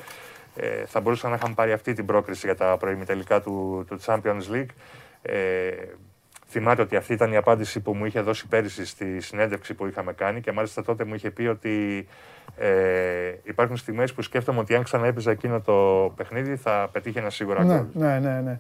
Ε, 0.56 0.86
θα 0.86 1.00
μπορούσαν 1.00 1.30
να 1.30 1.36
είχαν 1.36 1.54
πάρει 1.54 1.72
αυτή 1.72 1.94
την 1.94 2.06
πρόκριση 2.06 2.46
για 2.46 2.56
τα 2.56 2.78
προημιτελικά 2.80 3.42
του, 3.42 3.86
του 3.88 4.00
Champions 4.06 4.52
League. 4.54 4.66
Ε, 5.22 5.72
θυμάται 6.50 6.82
ότι 6.82 6.96
αυτή 6.96 7.14
ήταν 7.14 7.32
η 7.32 7.36
απάντηση 7.36 7.80
που 7.80 7.94
μου 7.94 8.06
είχε 8.06 8.22
δώσει 8.22 8.48
πέρυσι 8.48 8.86
στη 8.86 9.22
συνέντευξη 9.22 9.74
που 9.74 9.88
είχαμε 9.88 10.14
κάνει 10.14 10.42
και 10.42 10.52
μάλιστα 10.52 10.84
τότε 10.84 11.04
μου 11.04 11.14
είχε 11.16 11.32
πει 11.32 11.48
ότι 11.48 12.08
ε, 12.58 12.70
υπάρχουν 13.44 13.78
στιγμές 13.78 14.14
που 14.14 14.22
σκέφτομαι 14.22 14.60
ότι 14.60 14.76
αν 14.76 14.84
ξαναέπαιζα 14.84 15.32
εκείνο 15.32 15.62
το 15.62 16.14
παιχνίδι 16.16 16.56
θα 16.56 16.90
πετύχαινα 16.92 17.30
σίγουρα 17.30 17.64
Ναι, 17.64 17.76
γκολ. 17.76 17.86
ναι, 17.94 18.20
ναι, 18.20 18.42
ναι. 18.42 18.60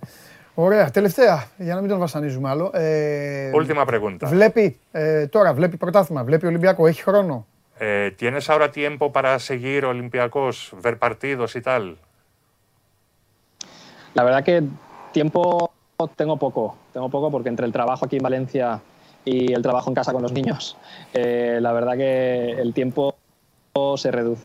Ωραία. 0.56 0.90
Τελευταία, 0.90 1.44
για 1.56 1.74
να 1.74 1.80
μην 1.80 1.90
τον 1.90 1.98
βασανίζουμε 1.98 2.48
άλλο. 2.48 2.70
Ε, 2.74 3.50
Última 3.54 3.86
pregunta. 3.86 4.26
Βλέπει, 4.26 4.78
ε, 4.92 5.26
τώρα 5.26 5.52
βλέπει 5.52 5.76
πρωτάθλημα, 5.76 6.24
βλέπει 6.24 6.46
Ολυμπιακό, 6.46 6.86
έχει 6.86 7.02
χρόνο. 7.02 7.46
Eh, 7.80 8.10
¿Tienes 8.20 8.48
ahora 8.50 8.68
tiempo 8.70 9.04
para 9.16 9.38
seguir 9.38 9.84
Olympiacos, 9.84 10.56
ver 10.84 10.98
partidos 10.98 11.56
y 11.56 11.60
tal? 11.60 11.96
La 14.14 14.22
verdad 14.22 14.44
que 14.44 14.62
tiempo 15.12 15.72
tengo 16.16 16.36
poco, 16.36 16.76
tengo 16.92 17.08
poco 17.08 17.30
porque 17.30 17.48
entre 17.48 17.66
el 17.66 17.72
trabajo 17.72 18.04
aquí 18.04 18.16
en 18.16 18.22
Valencia 18.22 18.80
y 19.24 19.52
el 19.52 19.62
trabajo 19.62 19.90
en 19.90 19.94
casa 19.94 20.12
con 20.12 20.22
los 20.22 20.32
niños, 20.32 20.76
eh, 21.12 21.58
la 21.60 21.72
verdad 21.72 21.96
que 21.96 22.50
el 22.50 22.72
tiempo 22.72 23.16
se 23.96 24.10
reduce. 24.10 24.44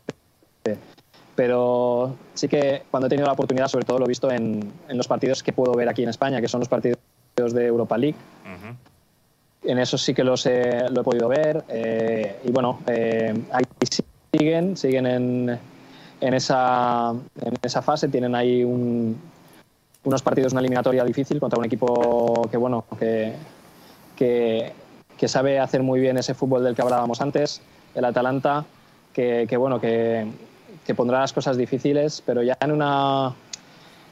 Pero 1.35 2.15
sí 2.33 2.47
que 2.47 2.83
cuando 2.91 3.07
he 3.07 3.09
tenido 3.09 3.25
la 3.25 3.33
oportunidad, 3.33 3.67
sobre 3.67 3.85
todo 3.85 3.99
lo 3.99 4.05
he 4.05 4.07
visto 4.07 4.29
en, 4.31 4.71
en 4.87 4.97
los 4.97 5.07
partidos 5.07 5.41
que 5.41 5.51
puedo 5.51 5.73
ver 5.73 5.89
aquí 5.89 6.03
en 6.03 6.09
España, 6.09 6.39
que 6.41 6.47
son 6.47 6.59
los 6.59 6.69
partidos 6.69 6.97
de 7.35 7.65
Europa 7.65 7.97
League. 7.97 8.15
Ujú. 8.43 9.71
En 9.71 9.79
esos 9.79 10.01
sí 10.01 10.13
que 10.13 10.23
los 10.23 10.45
he, 10.45 10.89
lo 10.89 11.01
he 11.01 11.03
podido 11.03 11.27
ver. 11.27 11.63
eh, 11.69 12.39
y 12.43 12.51
bueno, 12.51 12.79
eh, 12.87 13.33
ahí 13.51 13.63
siguen, 14.31 14.77
siguen 14.77 15.07
en, 15.07 15.59
en, 16.21 16.33
esa, 16.33 17.11
en 17.41 17.53
esa 17.63 17.81
fase. 17.81 18.09
Tienen 18.09 18.35
ahí 18.35 18.63
un- 18.63 19.19
unos 20.03 20.21
partidos, 20.21 20.51
una 20.51 20.59
eliminatoria 20.59 21.03
difícil 21.05 21.39
contra 21.39 21.57
un 21.57 21.65
equipo 21.65 22.47
que, 22.51 22.57
bueno, 22.57 22.83
que, 22.99 23.33
que, 24.17 24.73
que 25.17 25.27
sabe 25.27 25.59
hacer 25.59 25.81
muy 25.81 25.99
bien 25.99 26.17
ese 26.17 26.33
fútbol 26.33 26.63
del 26.63 26.75
que 26.75 26.81
hablábamos 26.81 27.21
antes, 27.21 27.61
el 27.95 28.03
Atalanta, 28.05 28.65
que, 29.13 29.45
que, 29.47 29.55
bueno, 29.57 29.79
que, 29.79 30.27
que 30.85 30.95
pondrá 30.95 31.19
las 31.19 31.33
cosas 31.33 31.57
difíciles, 31.57 32.21
pero 32.25 32.43
ya 32.43 32.57
en 32.59 32.71
una, 32.71 33.33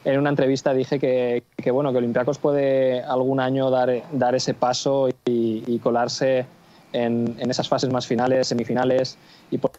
en 0.04 0.18
una 0.18 0.30
entrevista 0.30 0.72
dije 0.74 0.98
que, 0.98 1.44
que, 1.56 1.70
bueno, 1.70 1.92
que 1.92 1.98
Olympiacos 1.98 2.38
puede 2.38 3.02
algún 3.02 3.40
año 3.40 3.70
dar, 3.70 4.02
dar 4.12 4.34
ese 4.34 4.54
paso 4.54 5.08
y, 5.24 5.78
colarse 5.80 6.46
en, 6.92 7.36
en 7.38 7.50
esas 7.50 7.68
fases 7.68 7.90
más 7.90 8.06
finales, 8.06 8.48
semifinales, 8.48 9.18
y 9.50 9.58
por, 9.58 9.72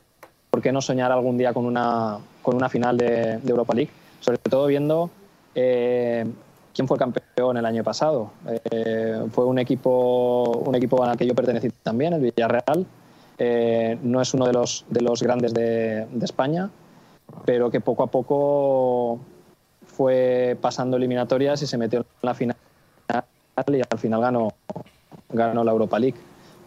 por 0.49 0.61
qué 0.61 0.71
no 0.71 0.81
soñar 0.81 1.11
algún 1.11 1.35
día 1.35 1.51
con 1.51 1.65
una, 1.65 2.19
con 2.43 2.55
una 2.55 2.69
final 2.69 2.95
de, 2.95 3.39
Europa 3.47 3.73
League, 3.73 3.89
sobre 4.19 4.37
todo 4.37 4.67
viendo 4.67 5.09
eh, 5.55 6.25
¿quién 6.73 6.87
fue 6.87 6.97
campeón 6.97 7.57
el 7.57 7.65
año 7.65 7.83
pasado? 7.83 8.31
Eh, 8.69 9.23
fue 9.31 9.45
un 9.45 9.57
equipo, 9.59 10.63
un 10.63 10.75
equipo 10.75 11.03
al 11.03 11.17
que 11.17 11.25
yo 11.25 11.33
pertenecí 11.33 11.69
también, 11.81 12.13
el 12.13 12.21
Villarreal. 12.21 12.85
Eh, 13.39 13.97
no 14.03 14.21
es 14.21 14.33
uno 14.35 14.45
de 14.45 14.53
los, 14.53 14.85
de 14.89 15.01
los 15.01 15.23
grandes 15.23 15.55
de, 15.55 16.05
de 16.05 16.25
España, 16.25 16.69
pero 17.45 17.69
que 17.71 17.79
poco 17.81 18.03
a 18.03 18.07
poco 18.07 19.19
fue 19.85 20.57
pasando 20.61 20.97
eliminatorias 20.97 21.61
y 21.61 21.67
se 21.67 21.77
metió 21.77 21.99
en 21.99 22.05
la 22.21 22.33
final 22.33 22.55
y 23.67 23.81
al 23.89 23.99
final 23.99 24.19
ganó, 24.21 24.47
ganó 25.29 25.63
la 25.63 25.71
Europa 25.71 25.99
League. 25.99 26.17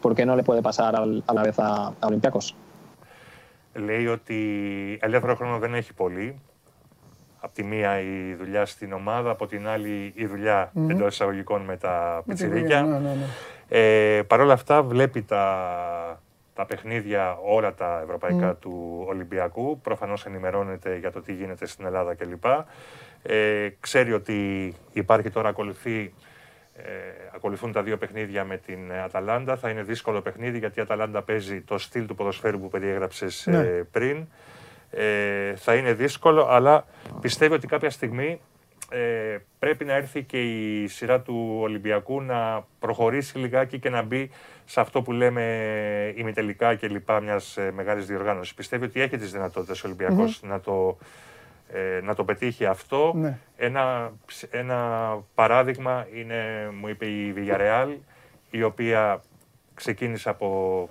¿Por 0.01 0.15
qué 0.15 0.25
no 0.25 0.36
le 0.36 0.43
puede 0.43 0.62
pasar 0.62 0.94
al- 0.97 1.23
a 1.26 1.33
la 1.35 1.43
vez 1.43 1.59
a, 1.59 1.93
a 2.01 2.07
Olympiacos? 2.07 2.55
Λέει 3.75 4.07
ότι 4.07 4.39
ελεύθερο 5.02 5.35
χρόνο 5.35 5.59
δεν 5.59 5.75
έχει 5.75 5.93
πολύ. 5.94 6.41
Απ' 7.41 7.52
τη 7.52 7.62
μία 7.62 8.01
η 8.01 8.35
δουλειά 8.35 8.67
στην 8.67 8.93
ομάδα, 8.93 9.31
από 9.31 9.47
την 9.47 9.68
άλλη 9.68 10.12
η 10.17 10.26
δουλειά 10.26 10.70
Μμμ. 10.73 10.91
εντός 10.91 11.12
εισαγωγικών 11.12 11.62
με 11.62 11.76
τα 11.76 12.23
Με 12.25 12.35
τη 12.35 12.43
πιτσιρίκια. 12.44 12.83
δουλειά, 12.83 12.99
ναι, 13.01 13.09
ναι, 13.09 13.15
ναι. 13.15 13.26
Ε, 14.18 14.23
Παρ' 14.23 14.41
όλα 14.41 14.52
αυτά 14.52 14.83
βλέπει 14.83 15.23
τα, 15.23 16.20
τα 16.57 16.67
παιχνίδια 16.67 17.39
όλα 17.44 17.75
τα 17.75 18.01
ευρωπαϊκά 18.05 18.47
Μμ. 18.47 18.59
του 18.60 19.05
Ολυμπιακού. 19.09 19.81
Προφανώς 19.81 20.26
ενημερώνεται 20.26 20.97
για 20.97 21.10
το 21.12 21.20
τι 21.23 21.33
γίνεται 21.33 21.67
στην 21.67 21.85
Ελλάδα 21.85 22.15
κλπ. 22.15 22.44
Ε, 23.23 23.68
ξέρει 23.81 24.12
ότι 24.12 24.75
υπάρχει 24.93 25.31
τώρα 25.31 25.49
ακολουθεί 25.49 26.15
ε, 26.76 26.83
ακολουθούν 27.35 27.73
τα 27.73 27.83
δύο 27.83 27.97
παιχνίδια 27.97 28.44
με 28.44 28.57
την 28.57 28.91
ε, 28.91 29.02
Αταλάντα. 29.02 29.57
Θα 29.57 29.68
είναι 29.70 29.83
δύσκολο 29.83 30.20
παιχνίδι 30.20 30.59
γιατί 30.59 30.78
η 30.78 30.83
Αταλάντα 30.83 31.23
παίζει 31.23 31.60
το 31.60 31.78
στυλ 31.78 32.07
του 32.07 32.15
ποδοσφαίρου 32.15 32.60
που 32.60 32.68
περιέγραψες 32.68 33.47
ε, 33.47 33.51
Ναι. 33.51 33.62
πριν. 33.83 34.26
Ε, 34.91 35.57
θα 35.57 35.75
είναι 35.75 35.93
δύσκολο, 35.93 36.47
αλλά 36.51 36.85
πιστεύει 37.20 37.55
ότι 37.55 37.67
κάποια 37.67 37.91
στιγμή 37.91 38.41
ε, 38.90 39.36
πρέπει 39.58 39.84
να 39.84 39.92
έρθει 39.92 40.23
και 40.23 40.42
η 40.42 40.86
σειρά 40.86 41.20
του 41.20 41.58
Ολυμπιακού 41.60 42.23
να 42.23 42.66
προχωρήσει 42.78 43.39
λιγάκι 43.39 43.78
και 43.78 43.90
να 43.90 44.02
μπει 44.02 44.31
σε 44.65 44.81
αυτό 44.81 45.02
που 45.02 45.12
λέμε 45.12 45.42
ημιτελικά 46.16 46.74
και 46.74 46.89
λοιπά 46.89 47.20
μιας 47.20 47.56
ε, 47.56 47.70
μεγάλης 47.74 48.06
διοργάνωσης. 48.06 48.55
Πιστεύει 48.55 48.84
ότι 48.84 49.00
έχει 49.00 49.16
τις 49.16 49.32
δυνατότητες 49.32 49.84
ο 49.84 49.86
ολυμπιακος 49.86 50.42
να 50.42 50.60
το 50.60 50.98
ε, 51.73 52.00
να 52.02 52.15
το 52.15 52.24
πετύχει 52.24 52.66
αυτό. 52.66 53.12
Ναι. 53.15 53.39
Ένα, 53.56 54.12
ένα 54.50 55.10
παράδειγμα 55.34 56.06
είναι, 56.15 56.70
μου 56.81 56.89
είπε 56.89 57.06
η 57.06 57.34
Villarreal, 57.36 57.97
η 58.50 58.62
οποία 58.62 59.23
ξεκίνησε 59.74 60.28
από 60.28 60.89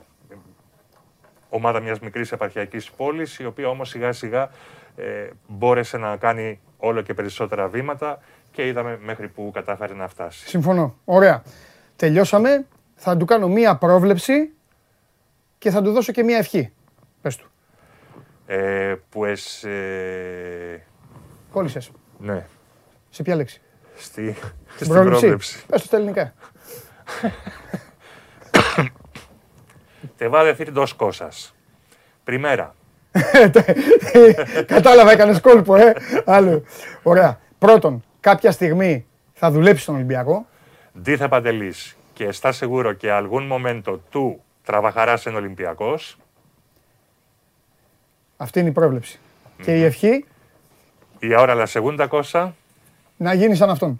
ομάδα 1.49 1.79
μιας 1.79 1.99
μικρής 1.99 2.31
επαρχιακής 2.31 2.91
πόλης, 2.91 3.39
η 3.39 3.45
οποία 3.45 3.67
όμως 3.67 3.89
σιγά 3.89 4.11
σιγά 4.11 4.49
ε, 4.95 5.29
μπόρεσε 5.47 5.97
να 5.97 6.17
κάνει 6.17 6.59
όλο 6.85 7.01
και 7.01 7.13
περισσότερα 7.13 7.67
βήματα 7.67 8.19
και 8.51 8.67
είδαμε 8.67 8.99
μέχρι 9.01 9.27
που 9.27 9.51
κατάφερε 9.53 9.93
να 9.93 10.07
φτάσει. 10.07 10.47
Συμφωνώ. 10.47 10.95
Ωραία. 11.05 11.43
Τελειώσαμε. 11.95 12.65
Θα 12.95 13.17
του 13.17 13.25
κάνω 13.25 13.47
μία 13.47 13.75
πρόβλεψη 13.75 14.51
και 15.57 15.69
θα 15.69 15.81
του 15.81 15.91
δώσω 15.91 16.11
και 16.11 16.23
μία 16.23 16.37
ευχή. 16.37 16.71
Πες 17.21 17.35
του. 17.35 17.49
Ε, 18.45 18.95
pues, 19.13 19.31
ες, 19.31 19.65
Κόλλησες. 21.51 21.91
ναι, 22.19 22.45
Σε 23.09 23.23
ποια 23.23 23.35
λέξη; 23.35 23.61
στη, 23.95 24.31
Στην 24.31 24.41
στην 24.75 24.87
πρόβλεψη. 24.87 25.65
Πες 25.65 25.81
του 25.81 25.87
στα 25.87 25.97
ελληνικά. 25.97 26.33
Te 30.17 30.27
va 30.27 30.39
a 30.41 30.43
decir 30.43 30.71
dos 30.71 30.93
cosas. 30.93 31.35
Primera, 32.29 32.67
Κατάλαβα, 34.65 35.11
έκανες 35.11 35.41
κόλπο, 35.41 35.75
ε. 35.75 35.93
Άλλο. 36.25 36.63
Ωραία. 37.03 37.39
Πρώτον, 37.57 38.03
κάποια 38.19 38.51
στιγμή 38.51 39.05
θα 39.33 39.51
δουλέψεις 39.51 39.85
τον 39.85 39.95
Ολυμπιακό; 39.95 40.45
θα 41.17 41.27
πατελείς 41.29 41.97
και 42.13 42.31
στα 42.31 42.51
σίγουρο 42.51 42.93
και 42.93 43.11
αλγούν 43.11 43.45
μομέντο 43.45 44.01
του 44.09 44.41
τραβαχαράς 44.63 45.25
εν 45.25 45.35
Ολυμπιακός. 45.35 46.17
Αυτή 48.37 48.59
είναι 48.59 48.69
η 48.69 48.71
πρόβλεψη. 48.71 49.19
Και 49.63 49.75
η 49.75 49.79
ναι. 49.79 49.85
ευχή; 49.85 50.25
Η 51.19 51.35
ώρα 51.35 51.53
λα 51.53 51.65
σεγούντα 51.65 52.07
κόσα. 52.07 52.55
Να 53.17 53.33
γίνεις 53.33 53.57
σαν 53.57 53.69
αυτόν. 53.69 53.99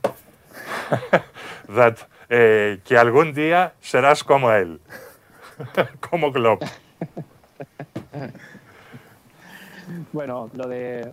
That, 1.77 1.93
ε, 2.27 2.75
και 2.83 2.97
αλγούν 2.97 3.33
δία 3.33 3.73
σε 3.79 3.99
ράσκο 3.99 4.37
μου 4.37 4.49
ελ. 4.49 4.79
Κόμο 6.09 6.27
γλόπ. 6.27 6.61
Bueno, 10.15 10.49
lo 10.53 10.69
de, 10.69 11.11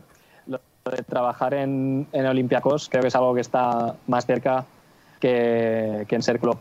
trabajar 1.09 1.55
en, 1.55 2.07
en 2.13 2.27
Olympiacos 2.27 2.89
creo 2.89 3.03
que 3.03 3.09
es 3.09 3.17
algo 3.17 3.35
que 3.35 3.41
está 3.41 3.97
más 4.07 4.27
cerca 4.27 4.65
que, 5.19 6.05
que 6.07 6.15
en 6.15 6.23
ser 6.23 6.39
Klopp. 6.39 6.61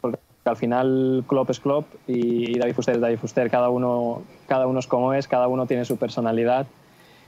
Porque 0.00 0.18
al 0.46 0.56
final 0.56 1.22
Klopp 1.28 1.50
es 1.50 1.60
Klopp 1.60 1.86
y, 2.06 2.58
David 2.58 2.74
Fuster 2.74 2.94
es 2.94 3.00
David 3.02 3.18
Fuster. 3.18 3.50
Cada 3.50 3.68
uno, 3.68 4.22
cada 4.48 4.66
uno 4.66 4.78
es 4.78 4.86
como 4.86 5.12
es, 5.12 5.28
cada 5.28 5.48
uno 5.48 5.66
tiene 5.66 5.84
su 5.84 5.98
personalidad 5.98 6.66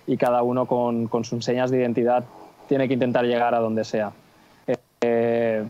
y 0.07 0.17
cada 0.17 0.43
uno 0.43 0.65
con, 0.65 1.09
con 1.09 1.25
sus 1.25 1.45
señas 1.45 1.71
de 1.71 1.81
identidad 1.81 2.25
tiene 2.67 2.89
que 2.89 2.95
intentar 2.95 3.27
llegar 3.27 3.55
a 3.55 3.59
donde 3.59 3.85
sea. 3.85 4.13
Eh, 4.67 4.77
eh, 5.03 5.65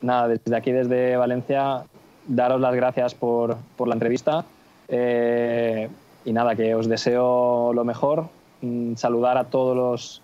nada, 0.00 0.26
desde 0.26 0.56
aquí, 0.56 0.72
desde 0.72 1.16
Valencia, 1.16 1.84
daros 2.26 2.60
las 2.60 2.74
gracias 2.74 3.14
por, 3.14 3.56
por 3.76 3.86
la 3.86 3.94
entrevista. 3.94 4.44
Eh, 4.88 5.88
y 6.24 6.32
nada, 6.32 6.54
que 6.54 6.74
os 6.74 6.88
deseo 6.88 7.72
lo 7.72 7.84
mejor. 7.84 8.28
Mm, 8.60 8.94
saludar 8.94 9.36
a 9.38 9.44
todos 9.44 9.76
los, 9.76 10.22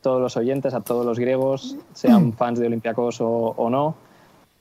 todos 0.00 0.20
los 0.20 0.36
oyentes, 0.36 0.74
a 0.74 0.80
todos 0.80 1.04
los 1.06 1.18
griegos, 1.18 1.76
sean 1.92 2.32
fans 2.32 2.58
de 2.58 2.66
Olympiacos 2.66 3.20
o, 3.20 3.54
o 3.56 3.70
no. 3.70 3.94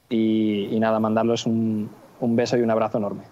Y, 0.10 0.70
y 0.72 0.80
nada, 0.80 1.00
mandarles 1.00 1.46
un, 1.46 1.90
un 2.20 2.36
beso 2.36 2.58
y 2.58 2.62
un 2.62 2.72
abrazo 2.72 2.98
enorme. 2.98 3.24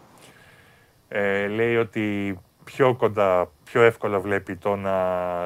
Ε, 1.09 1.47
λέει 1.47 1.75
ότι 1.75 2.37
πιο 2.63 2.95
κοντά, 2.95 3.51
πιο 3.63 3.81
εύκολα 3.81 4.19
βλέπει 4.19 4.55
το 4.55 4.75
να 4.75 4.93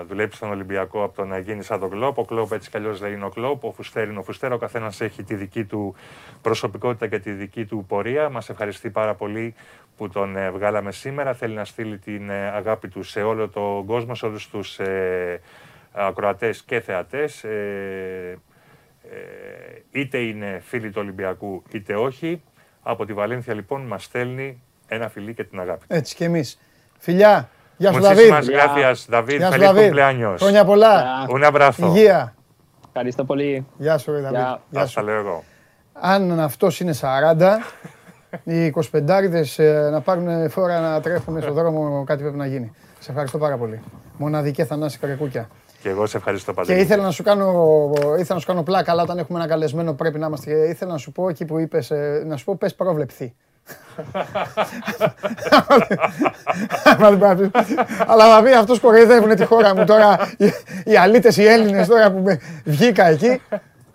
δουλέψει 0.04 0.38
στον 0.38 0.50
Ολυμπιακό 0.50 1.04
από 1.04 1.16
το 1.16 1.26
να 1.26 1.38
γίνει 1.38 1.64
σαν 1.64 1.80
τον 1.80 1.90
Κλόπ. 1.90 2.18
Ο 2.18 2.26
Κλόπ 2.26 2.52
έτσι 2.52 2.70
κι 2.70 2.78
αλλιώς 2.78 3.02
λέει 3.02 3.14
είναι 3.14 3.26
ο 3.26 3.30
Κλόπ, 3.30 3.64
ο 3.64 3.72
Φουστέρ 3.72 4.08
είναι 4.08 4.20
ο 4.20 4.24
Φουστέρ. 4.24 4.54
Ο 4.54 4.58
καθένας 4.58 5.02
έχει 5.02 5.24
τη 5.24 5.36
δική 5.36 5.66
του 5.66 5.96
προσωπικότητα 6.42 7.08
και 7.08 7.20
τη 7.20 7.32
δική 7.32 7.66
του 7.66 7.86
πορεία. 7.88 8.30
Μας 8.30 8.50
ευχαριστεί 8.50 8.90
πάρα 8.90 9.14
πολύ 9.14 9.54
που 9.98 10.10
τον 10.10 10.36
ε, 10.38 10.52
βγάλαμε 10.52 10.92
σήμερα. 10.92 11.34
Θέλει 11.34 11.54
να 11.56 11.66
στείλει 11.66 11.98
την 11.98 12.30
ε, 12.30 12.48
αγάπη 12.48 12.88
του 12.88 13.04
σε 13.04 13.22
όλο 13.22 13.50
τον 13.50 13.86
κόσμο, 13.86 14.16
σε 14.16 14.26
όλους 14.26 14.50
τους 14.50 14.80
ε, 14.80 15.42
ακροατές 15.92 16.62
και 16.64 16.80
θεατές. 16.80 17.44
Ε, 17.44 18.40
ε, 19.04 20.00
είτε 20.00 20.18
είναι 20.18 20.62
φίλοι 20.66 20.90
του 20.90 20.98
Ολυμπιακού 21.02 21.64
είτε 21.72 21.96
όχι. 21.96 22.42
Από 22.84 23.06
τη 23.06 23.14
Βαλένθια 23.14 23.54
λοιπόν 23.54 23.82
μας 23.82 24.04
στέλνει 24.04 24.62
ένα 24.88 25.10
φιλί 25.10 25.34
και 25.34 25.44
την 25.44 25.60
αγάπη. 25.60 25.86
Έτσι 25.88 26.16
και 26.16 26.24
εμείς. 26.26 26.60
Φιλιά. 26.98 27.50
Γεια 27.78 27.92
σου, 27.92 28.00
Muchísimas 28.00 28.02
Δαβίδ. 28.02 28.54
gracias, 28.54 29.14
David. 29.14 29.38
Γεια 29.38 29.52
σου, 29.52 29.58
Feliz 29.58 29.60
Δαβίδ. 29.60 29.92
cumpleaños. 29.94 30.36
Χρόνια 30.38 30.66
πολλά. 30.66 31.26
Un 31.30 31.44
abrazo. 31.54 31.72
Υγεία. 31.80 32.36
Ευχαριστώ 32.88 33.24
πολύ. 33.26 33.66
Γεια 33.78 33.98
σου, 33.98 34.12
ρε, 34.12 34.20
Δαβίδ. 34.20 34.40
Γεια. 34.40 34.62
Γεια 34.70 34.86
σου. 34.86 35.00
Hasta 35.00 35.04
luego. 35.04 35.44
Αν 35.94 36.40
αυτός 36.40 36.80
είναι 36.80 36.94
40, 36.94 37.58
οι 38.44 38.74
25 38.92 39.92
να 39.92 40.02
πάρουν 40.02 40.50
φόρα 40.50 40.80
να 40.80 41.02
τρέχουν 41.02 41.42
στον 41.42 41.54
δρόμο, 41.54 42.04
κάτι 42.06 42.22
πρέπει 42.22 42.38
να 42.38 42.46
γίνει. 42.46 42.72
Σε 43.00 43.10
ευχαριστώ 43.12 43.38
πάρα 43.38 43.58
πολύ. 43.58 43.80
Μοναδική 44.18 44.64
Θανάση 44.64 44.98
Καρεκούκια. 45.00 45.50
Και 45.82 45.90
εγώ 45.90 46.06
σε 46.06 46.18
ευχαριστώ 46.18 46.52
Και 46.52 46.58
παντελή. 46.60 46.80
ήθελα 46.82 47.04
να 47.04 47.12
σου 47.12 47.24
κάνω, 47.24 47.54
ήθελα 48.20 48.34
να 48.34 48.40
σου 48.40 48.48
κάνω 48.48 48.64
πλάκα, 48.64 48.92
αλλά 48.92 49.02
όταν 49.02 49.18
έχουμε 49.18 49.40
ένα 49.40 49.48
καλεσμένο 49.48 49.94
πρέπει 49.94 50.20
να 50.20 50.26
είμαστε. 50.26 50.52
Ήθελα 50.52 50.92
να 50.92 50.98
σου 50.98 51.12
πω 51.12 51.30
εκεί 51.30 51.46
που 51.46 51.60
είπες, 51.60 51.92
ε, 51.92 52.24
να 52.28 52.38
σου 52.38 52.46
πω 52.46 52.56
πες 52.56 52.76
πρόβλεψη. 52.76 53.36
Άμα 56.84 57.10
δεν 57.10 57.18
πάει 57.20 57.30
να 57.30 57.36
πεις. 57.36 57.50
Αλλά 58.08 58.36
θα 58.36 58.44
πει 58.44 58.54
αυτός 58.54 58.80
κοροϊδεύουνε 58.80 59.36
τη 59.36 59.46
χώρα 59.46 59.76
μου 59.76 59.86
τώρα, 59.86 60.18
οι, 60.38 60.46
οι 60.84 60.98
αλήτες 60.98 61.38
οι 61.38 61.46
Έλληνες 61.46 61.88
τώρα 61.88 62.12
που 62.12 62.20
με- 62.20 62.40
βγήκα 62.64 63.06
εκεί. 63.08 63.42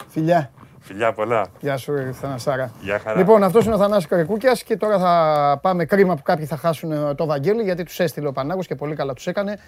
Φιλιά. 0.09 0.51
Φιλιά 0.87 1.13
πολλά. 1.13 1.47
Γεια 1.61 1.77
σου, 1.77 1.95
ρε, 1.95 2.13
Θανασάρα. 2.13 2.73
Γεια 2.81 2.99
χαρά. 2.99 3.19
Λοιπόν, 3.19 3.43
αυτός 3.43 3.65
είναι 3.65 3.75
ο 3.75 3.79
Θανάσης 3.79 4.09
Καρικούκιας 4.09 4.63
και 4.63 4.77
τώρα 4.77 4.99
θα 4.99 5.59
πάμε 5.63 5.85
κρίμα 5.85 6.15
που 6.15 6.23
κάποιοι 6.23 6.47
θα 6.47 6.57
χάσουν 6.57 6.93
ε, 6.93 7.15
το 7.15 7.27
Βαγγέλη 7.27 7.63
γιατί 7.63 7.83
τους 7.83 8.01
έστειλε 8.01 8.29
ο 8.29 8.33
Πανάγος 8.33 8.67
και 8.67 8.75
πολύ 8.75 8.95
καλά 8.95 9.13
τους 9.13 9.27
έκανε. 9.27 9.59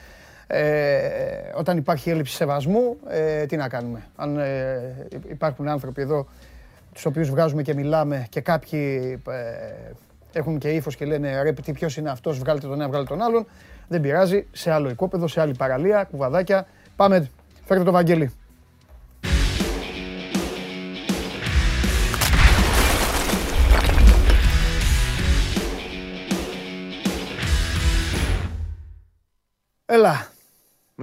Ε, 0.47 0.99
όταν 1.55 1.77
υπάρχει 1.77 2.11
έλλειψη 2.11 2.35
σεβασμού, 2.35 2.97
ε, 3.09 3.47
τι 3.47 3.57
να 3.57 3.69
κάνουμε. 3.69 4.03
Αν 4.17 4.39
ε, 4.39 5.09
υπάρχουν 5.29 5.69
άνθρωποι 5.69 6.03
εδώ 6.03 6.27
τους 6.93 7.07
οποίους 7.07 7.31
βγάζουμε 7.31 7.63
και 7.63 7.75
μιλάμε 7.75 8.27
και 8.29 8.41
κάποιοι 8.41 9.23
ε, 9.29 10.39
έχουν 10.39 10.59
και 10.59 10.69
ύφος 10.69 10.97
και 10.97 11.05
λένε 11.05 11.43
ρε 11.43 11.53
τι 11.53 11.73
ποιος 11.73 11.97
είναι 11.97 12.11
αυτός, 12.11 12.39
βγάλτε 12.39 12.67
τον 12.67 12.81
ένα, 12.81 12.89
βγάλτε 12.89 13.09
τον 13.09 13.23
άλλον. 13.23 13.47
Δεν 13.89 14.01
πειράζει, 14.01 14.47
σε 14.53 14.71
άλλο 14.71 14.89
οικόπεδο, 14.89 15.29
σε 15.29 15.41
άλλη 15.41 15.55
παραλία, 15.55 16.05
κουβαδάκια. 16.11 16.67
Πάμε, 16.97 17.31
φέρτε 17.65 17.85
το 17.85 17.93
Βαγγέλη. 17.93 18.33
Έλα, 29.91 30.27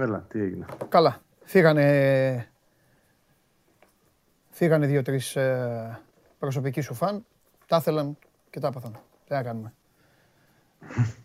Έλα, 0.00 0.24
τι 0.28 0.40
έγινε. 0.40 0.64
καλά. 0.88 1.20
Φύγανε, 1.44 2.48
Φύγανε 4.50 4.86
δύο-τρεις 4.86 5.36
προσωπικοί 6.38 6.80
σου 6.80 6.94
φαν. 6.94 7.24
Τα 7.66 7.76
ήθελαν 7.76 8.16
και 8.50 8.60
τα 8.60 8.66
έπαθαν. 8.68 8.92
Τι 9.26 9.34
να 9.34 9.42
κάνουμε. 9.42 9.72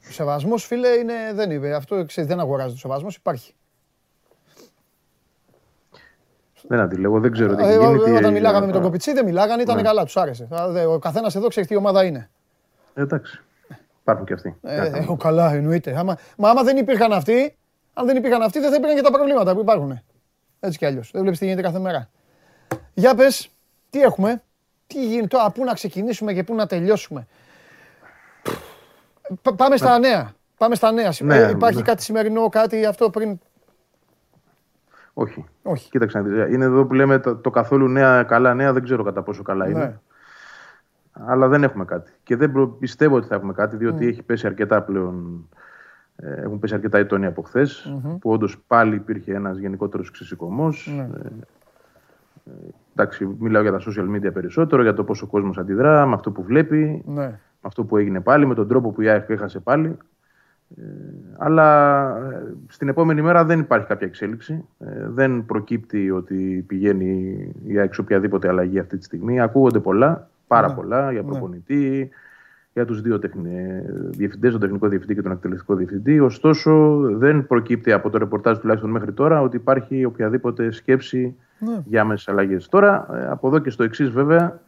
Ο 0.07 0.11
σεβασμός, 0.17 0.65
φίλε, 0.65 0.88
είναι, 0.88 1.14
δεν 1.33 1.51
είναι. 1.51 1.73
Αυτό 1.73 2.06
ξέρεις, 2.06 2.30
δεν 2.30 2.40
αγοράζεται. 2.40 2.73
Ο 2.73 2.77
σεβασμός 2.77 3.15
υπάρχει. 3.15 3.56
Δεν 6.67 6.80
αντιλέγω, 6.80 7.19
δεν 7.19 7.31
ξέρω 7.31 7.56
τι 7.56 7.64
Ε, 7.64 7.67
έχει 7.67 7.77
γίνει. 7.77 7.93
τι 7.93 7.99
Όταν 7.99 8.14
έγινε 8.14 8.31
μιλάγαμε 8.31 8.59
με 8.59 8.72
τον 8.72 8.72
τώρα. 8.72 8.85
Κοπιτσί, 8.85 9.14
δεν 9.14 9.25
μιλάγανε, 9.25 9.61
ήταν 9.61 9.75
Ναι. 9.75 9.81
καλά, 9.81 10.03
τους 10.06 10.17
άρεσε. 10.17 10.48
Α, 10.51 10.67
δε- 10.72 10.85
Ο 10.85 10.99
καθένας 10.99 11.35
εδώ 11.35 11.48
ξέρει 11.48 11.67
τι 11.67 11.75
ομάδα 11.75 12.03
είναι. 12.03 12.30
Ε, 12.93 13.01
Εντάξει. 13.01 13.41
Υπάρχουν 14.02 14.26
και 14.26 14.34
αυτοί. 14.34 14.58
Ε, 14.62 14.88
ε, 14.88 15.06
ο, 15.08 15.16
καλά, 15.18 15.54
εννοείται. 15.54 15.98
Άμα, 15.98 16.18
μα 16.38 16.50
άμα 16.50 16.64
δεν 16.64 16.78
υπήρχαν 16.78 17.12
αυτοί, 17.14 17.56
αν 17.94 18.06
δεν 18.06 18.16
υπήρχαν 18.18 18.42
αυτοί, 18.42 18.60
δεν 18.60 18.70
θα 18.70 18.76
υπήρχαν 18.76 18.98
και 18.98 19.04
τα 19.04 19.12
προβλήματα 19.12 19.54
που 19.54 19.60
υπάρχουν. 19.60 20.00
Έτσι 20.60 20.78
κι 20.78 20.86
αλλιώς. 20.86 21.10
Δεν 21.12 21.22
βλέπεις 21.22 21.40
τι 21.40 21.46
γίνεται 21.46 21.62
κάθε 21.62 21.80
μέρα. 21.80 22.10
Για 22.94 23.16
πες, 23.16 23.50
τι 23.90 24.02
έχουμε, 24.02 24.42
τι 24.88 25.06
γίνεται 25.06 25.28
τώρα, 25.28 25.52
πού 25.52 25.64
να 25.64 25.74
ξεκινήσουμε 25.74 26.34
και 26.34 26.44
πού 26.44 26.56
να 26.56 26.66
τελειώσουμε; 26.66 27.28
Πα- 29.42 29.54
πάμε 29.56 29.78
στα 29.78 30.00
νέα. 30.00 30.34
Πάμε 30.58 30.76
στα 30.76 30.92
νέα. 30.92 31.14
Ναι, 31.20 31.38
Ε, 31.38 31.50
υπάρχει 31.50 31.78
ναι. 31.78 31.84
κάτι 31.84 32.04
σημερινό, 32.04 32.50
κάτι 32.50 32.86
αυτό 32.86 33.10
πριν; 33.10 33.40
Όχι. 35.14 35.46
Όχι. 35.64 35.90
Κοίταξε 35.90 36.18
να 36.20 36.24
δεις. 36.24 36.54
Είναι 36.54 36.66
εδώ 36.66 36.86
που 36.86 36.94
λέμε 36.94 37.20
το, 37.20 37.36
το 37.36 37.50
καθόλου 37.50 37.88
νέα, 37.88 38.24
καλά 38.24 38.54
νέα, 38.54 38.74
δεν 38.74 38.84
ξέρω 38.84 39.04
κατά 39.04 39.22
πόσο 39.24 39.44
καλά 39.44 39.70
είναι. 39.70 40.02
Ναι. 41.25 41.32
Αλλά 41.32 41.48
δεν 41.48 41.64
έχουμε 41.64 41.85
κάτι. 41.85 42.11
Και 42.24 42.35
δεν 42.35 42.51
προ- 42.51 42.77
πιστεύω 42.80 43.16
ότι 43.16 43.27
θα 43.27 43.35
έχουμε 43.35 43.53
κάτι, 43.53 43.75
διότι 43.75 44.03
Μμ. 44.06 44.08
έχει 44.08 44.24
πέσει 44.24 44.48
αρκετά 44.48 44.82
πλέον. 44.82 45.45
ε, 46.16 46.41
έχουν 46.41 46.59
πέσει 46.59 46.74
αρκετά 46.74 47.00
οι 47.00 47.06
τόνοι 47.06 47.25
από 47.25 47.41
χθες, 47.41 47.93
Μμμ. 48.03 48.17
που 48.17 48.32
όντως 48.32 48.58
πάλι 48.67 48.95
υπήρχε 48.95 49.33
ένας 49.33 49.58
γενικότερος 49.58 50.11
ξεσηκωμός. 50.11 50.93
Ναι. 50.95 51.09
εντάξει, 52.95 53.35
μιλάω 53.40 53.61
για 53.61 53.72
τα 53.72 53.80
social 53.88 54.16
media 54.16 54.33
περισσότερο, 54.33 54.82
για 54.82 54.93
το 54.93 55.03
πόσο 55.03 55.25
ο 55.25 55.30
κόσμος 55.30 55.58
αντιδρά, 55.58 56.06
με 56.06 56.14
αυτό 56.14 56.32
που 56.32 56.43
βλέπει, 56.43 57.03
Ναι. 57.06 57.22
με 57.25 57.40
αυτό 57.61 57.83
που 57.83 57.98
έγινε 57.98 58.22
πάλι, 58.22 58.45
με 58.45 58.53
τον 58.56 58.67
τρόπο 58.67 58.91
που 58.91 59.01
η 59.01 59.08
ΑΕΚ 59.09 59.30
έχασε 59.30 59.59
πάλι. 59.59 59.98
Ε, 60.77 60.82
αλλά 61.38 62.08
ε, 62.17 62.53
στην 62.67 62.88
επόμενη 62.88 63.22
μέρα 63.22 63.45
δεν 63.45 63.59
υπάρχει 63.59 63.88
κάποια 63.88 64.08
εξέλιξη. 64.08 64.66
Ε, 64.80 65.08
δεν 65.09 65.45
προκύπτει 65.45 66.11
ότι 66.11 66.64
πηγαίνει 66.67 67.38
η 67.66 67.77
ΑΕΚ 67.80 67.93
σε 67.93 68.01
οποιαδήποτε 68.01 68.48
αλλαγή 68.48 68.80
αυτή 68.80 68.98
τη 68.98 69.03
στιγμή. 69.03 69.41
Ακούγονται 69.41 69.80
πολλά, 69.80 70.30
πάρα 70.56 70.68
Ναι. 70.68 70.74
πολλά 70.74 71.12
για 71.12 71.22
Ναι. 71.22 71.28
προπονητή, 71.28 72.10
για 72.74 72.86
τους 72.86 73.02
δύο 73.02 73.20
τεχνη... 73.20 73.82
διευθυντές, 74.10 74.52
τον 74.52 74.60
τεχνικό 74.60 74.88
διευθυντή 74.88 75.16
και 75.16 75.22
τον 75.22 75.32
εκτελεστικό 75.32 75.76
διευθυντή. 75.76 76.20
Ωστόσο, 76.20 76.98
δεν 77.14 77.48
προκύπτει 77.48 77.92
από 77.92 78.10
το 78.10 78.18
ρεπορτάζ 78.18 78.58
τουλάχιστον 78.58 78.90
μέχρι 78.92 79.12
τώρα 79.14 79.42
ότι 79.42 79.56
υπάρχει 79.56 80.06
οποιαδήποτε 80.06 80.72
σκέψη 80.72 81.36
Ναι. 81.60 81.82
για 81.86 82.02
άμεσες 82.02 82.28
αλλαγές. 82.28 82.68
Τώρα, 82.70 83.08
ε, 83.14 83.28
από 83.32 83.48
εδώ 83.48 83.60
και 83.60 83.70
στο 83.70 83.84
εξής 83.84 84.10
βέβαια, 84.10 84.60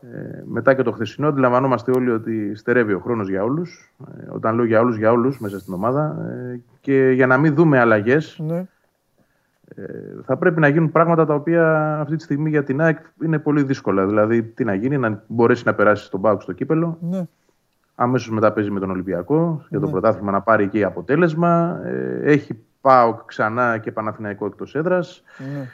ε, 0.00 0.42
μετά 0.44 0.74
και 0.74 0.82
το 0.82 0.92
χθεσινό, 0.92 1.28
αντιλαμβανόμαστε 1.28 1.90
όλοι 1.96 2.10
ότι 2.10 2.54
στερεύει 2.54 2.92
ο 2.92 2.98
χρόνος 2.98 3.28
για 3.28 3.42
όλους. 3.44 3.94
Ε, 4.18 4.24
όταν 4.30 4.54
λέω 4.54 4.64
για 4.64 4.80
όλους, 4.80 4.96
για 4.96 5.10
όλους 5.12 5.38
μέσα 5.40 5.58
στην 5.58 5.74
ομάδα. 5.74 6.16
Ε, 6.52 6.60
και 6.80 7.10
για 7.14 7.26
να 7.26 7.36
μην 7.38 7.54
δούμε 7.54 7.78
αλλαγές, 7.78 8.38
Ναι. 8.46 8.64
Ε, 9.74 9.82
θα 10.24 10.36
πρέπει 10.36 10.60
να 10.60 10.68
γίνουν 10.68 10.90
πράγματα 10.92 11.26
τα 11.26 11.34
οποία 11.34 11.96
αυτή 12.00 12.16
τη 12.16 12.22
στιγμή 12.22 12.50
για 12.50 12.62
την 12.64 12.80
ΑΕΚ 12.80 12.98
είναι 13.24 13.38
πολύ 13.38 13.62
δύσκολα. 13.62 14.06
Δηλαδή, 14.06 14.42
τι 14.42 14.64
να 14.64 14.74
γίνει, 14.74 14.98
να 14.98 15.22
μπορέσει 15.26 15.62
να 15.66 15.74
περάσει 15.74 16.04
στον 16.04 16.20
Πάουκ 16.20 16.42
στο 16.42 16.52
κύπελο. 16.52 16.98
Ναι. 17.00 17.26
Αμέσως 17.94 18.30
μετά 18.30 18.52
παίζει 18.52 18.70
με 18.70 18.80
τον 18.80 18.90
Ολυμπιακό 18.90 19.64
για 19.68 19.80
το 19.80 19.86
Ναι. 19.86 19.92
πρωτάθλημα 19.92 20.30
να 20.30 20.40
πάρει 20.40 20.64
εκεί 20.64 20.84
αποτέλεσμα. 20.84 21.80
Ε, 21.84 22.20
έχει 22.22 22.58
Πάουκ 22.80 23.20
ξανά 23.24 23.78
και 23.78 23.92
Παναθηναϊκό 23.92 24.46
εκτός 24.46 24.74
έδρας. 24.74 25.22
Ναι. 25.38 25.68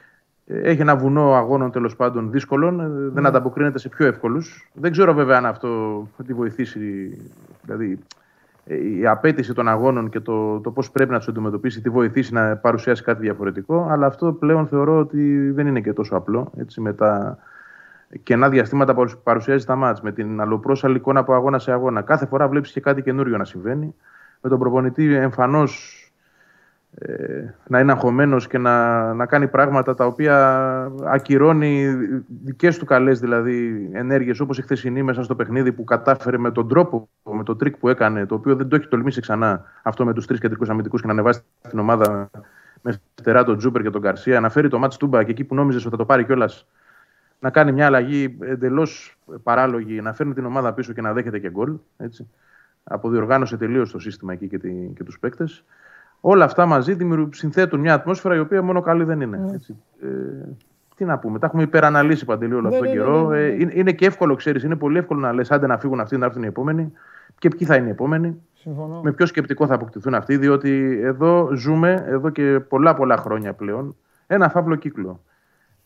Έχει 0.47 0.81
ένα 0.81 0.97
βουνό 0.97 1.33
αγώνων 1.35 1.71
τέλος 1.71 1.97
πάντων 1.97 2.31
δύσκολων. 2.31 2.81
ε, 2.81 2.89
Δεν 2.89 3.23
Ναι. 3.23 3.29
ανταποκρίνεται 3.29 3.79
σε 3.79 3.89
πιο 3.89 4.07
εύκολους. 4.07 4.71
Δεν 4.75 4.91
ξέρω 4.91 5.13
βέβαια 5.15 5.37
αν 5.37 5.47
αυτό 5.47 5.69
θα 6.17 6.25
τη 6.25 6.33
βοηθήσει. 6.33 7.17
Δηλαδή, 7.63 7.91
ε, 7.93 8.22
η 8.65 9.07
απέτηση 9.07 9.53
των 9.55 9.69
αγώνων 9.69 10.09
και 10.09 10.21
το, 10.21 10.61
το 10.61 10.71
πώς 10.71 10.91
πρέπει 10.91 11.11
να 11.11 11.19
τους 11.19 11.29
αντιμετωπίσει, 11.29 11.81
τη 11.81 11.89
βοηθήσει 11.89 12.33
να 12.33 12.57
παρουσιάσει 12.57 13.03
κάτι 13.03 13.21
διαφορετικό. 13.21 13.87
Αλλά 13.91 14.07
αυτό 14.07 14.33
πλέον 14.33 14.67
θεωρώ 14.67 14.99
ότι 14.99 15.51
δεν 15.51 15.67
είναι 15.67 15.81
και 15.81 15.93
τόσο 15.93 16.17
απλό. 16.17 16.53
Έτσι, 16.57 16.81
με 16.81 16.93
τα 16.93 17.39
κενά 18.23 18.49
διαστήματα 18.49 18.95
που 18.95 19.05
παρουσιάζει 19.23 19.65
τα 19.65 19.77
μάτς, 19.77 20.01
με 20.01 20.13
την 20.13 20.41
αλλοπρόσαλη 20.41 20.97
εικόνα 20.97 21.21
από 21.21 21.35
αγώνα 21.35 21.59
σε 21.59 21.73
αγώνα. 21.73 22.03
Κάθε 22.03 22.27
φορά 22.27 22.49
βλέπεις 22.49 22.73
και 22.73 22.81
κάτι 22.81 23.03
καινούριο 23.03 23.37
να 23.37 23.45
συμβαίνει. 23.45 23.95
Με 24.41 24.51
τον 24.51 24.59
προπονητή 24.59 25.15
εμφανώς 25.15 26.02
ε, 26.02 26.02
να 27.69 27.81
είναι 27.81 27.93
αγχωμένος 27.93 28.47
και 28.47 28.59
να, 28.59 29.15
να 29.15 29.27
κάνει 29.27 29.49
πράγματα 29.49 29.95
τα 29.95 30.07
οποία 30.07 30.37
ακυρώνει 31.05 31.95
δικές 32.45 32.79
του 32.79 32.85
καλές 32.85 33.21
δηλαδή 33.21 33.91
ενέργειες 33.93 34.41
όπως 34.41 34.59
η 34.59 34.63
χθεσινή 34.63 35.03
μέσα 35.03 35.23
στο 35.23 35.35
παιχνίδι 35.35 35.73
που 35.73 35.85
κατάφερε 35.85 36.39
με 36.39 36.51
τον 36.51 36.69
τρόπο, 36.69 37.09
με 37.23 37.43
το 37.43 37.57
τρικ 37.57 37.77
που 37.77 37.89
έκανε, 37.89 38.27
το 38.27 38.35
οποίο 38.35 38.57
δεν 38.57 38.69
το 38.69 38.77
έχει 38.77 38.89
τολμήσει 38.89 39.21
ξανά 39.21 39.65
αυτό 39.83 40.05
με 40.05 40.13
τους 40.13 40.27
τρεις 40.27 40.41
κεντρικούς 40.41 40.69
αμυντικούς 40.69 41.01
και 41.01 41.07
να 41.07 41.13
ανεβάσει 41.13 41.41
την 41.69 41.79
ομάδα 41.79 42.31
με 42.83 43.01
φτερά 43.15 43.45
τον 43.45 43.59
Τζούπερ 43.59 43.83
και 43.83 43.91
τον 43.91 44.01
Γκαρσία, 44.01 44.41
να 44.41 44.51
φέρει 44.51 44.69
το 44.69 44.79
ματς 44.79 44.97
τούμπα 44.97 45.23
και 45.23 45.31
εκεί 45.31 45.45
που 45.45 45.55
νόμιζες 45.55 45.81
ότι 45.83 45.91
θα 45.91 45.97
το 45.97 46.05
πάρει 46.05 46.25
κιόλας 46.25 46.67
να 47.39 47.51
κάνει 47.51 47.73
μια 47.73 47.87
αλλαγή 47.87 48.39
εντελώς 48.41 49.19
παράλογη, 49.43 50.01
να 50.01 50.13
φέρνει 50.13 50.35
την 50.35 50.45
ομάδα 50.45 50.73
πίσω 50.73 50.93
και 50.93 51.01
να 51.01 51.13
δέχεται 51.13 51.39
και 51.39 51.51
γκολ. 51.51 51.75
Έτσι. 51.97 52.29
Αποδιοργάνωσε 52.85 53.57
τελείως 53.57 53.91
το 53.91 53.99
σύστημα 53.99 54.33
εκεί 54.33 54.49
και, 54.49 54.59
τη, 54.59 54.71
και 54.95 55.05
τους 55.05 55.19
παίκτες. 55.19 55.65
Όλα 56.25 56.45
αυτά 56.45 56.67
μαζί 56.67 56.95
δημιουργούν- 56.95 57.35
συνθέτουν 57.35 57.81
μια 57.81 57.95
ατμόσφαιρα 57.95 58.35
η 58.35 58.39
οποία 58.39 58.63
μόνο 58.63 58.81
καλή 58.81 59.05
δεν 59.05 59.21
είναι. 59.21 59.51
Έτσι. 59.55 59.77
Ε, 60.03 60.07
τι 60.97 61.05
να 61.05 61.19
πούμε, 61.19 61.39
τα 61.39 61.47
έχουμε 61.47 61.63
υπεραναλύσει 61.63 62.25
παντελή 62.25 62.53
όλο 62.55 62.69
Ναι, 62.69 62.77
αυτόν 62.77 62.87
τον 62.87 62.97
ναι, 62.97 63.03
καιρό. 63.03 63.29
ναι, 63.29 63.37
ναι, 63.39 63.43
ναι. 63.43 63.49
Ε, 63.49 63.61
είναι, 63.61 63.73
είναι 63.75 63.93
και 63.93 64.07
εύκολο, 64.07 64.35
ξέρεις, 64.35 64.63
είναι 64.63 64.77
πολύ 64.77 64.99
εύκολο 64.99 65.21
να 65.21 65.33
λες: 65.33 65.51
Άντε 65.51 65.67
να 65.67 65.79
φύγουν 65.79 66.01
αυτοί, 66.01 66.17
να 66.17 66.27
έρθουν 66.27 66.43
οι 66.43 66.47
επόμενοι. 66.47 66.93
Και 67.39 67.49
ποιοι 67.49 67.67
θα 67.67 67.77
είναι 67.77 67.87
οι 67.87 67.91
επόμενοι; 67.91 68.41
Συμφωνώ. 68.53 69.01
Με 69.03 69.13
ποιο 69.13 69.27
σκεπτικό 69.27 69.67
θα 69.67 69.75
αποκτηθούν 69.75 70.15
αυτοί, 70.15 70.37
διότι 70.37 71.01
εδώ 71.03 71.49
ζούμε, 71.55 72.05
εδώ 72.07 72.31
και 72.31 72.61
πολλά 72.69 72.95
πολλά 72.95 73.17
χρόνια 73.17 73.53
πλέον, 73.53 73.97
ένα 74.27 74.49
φαύλο 74.49 74.75
κύκλο. 74.75 75.23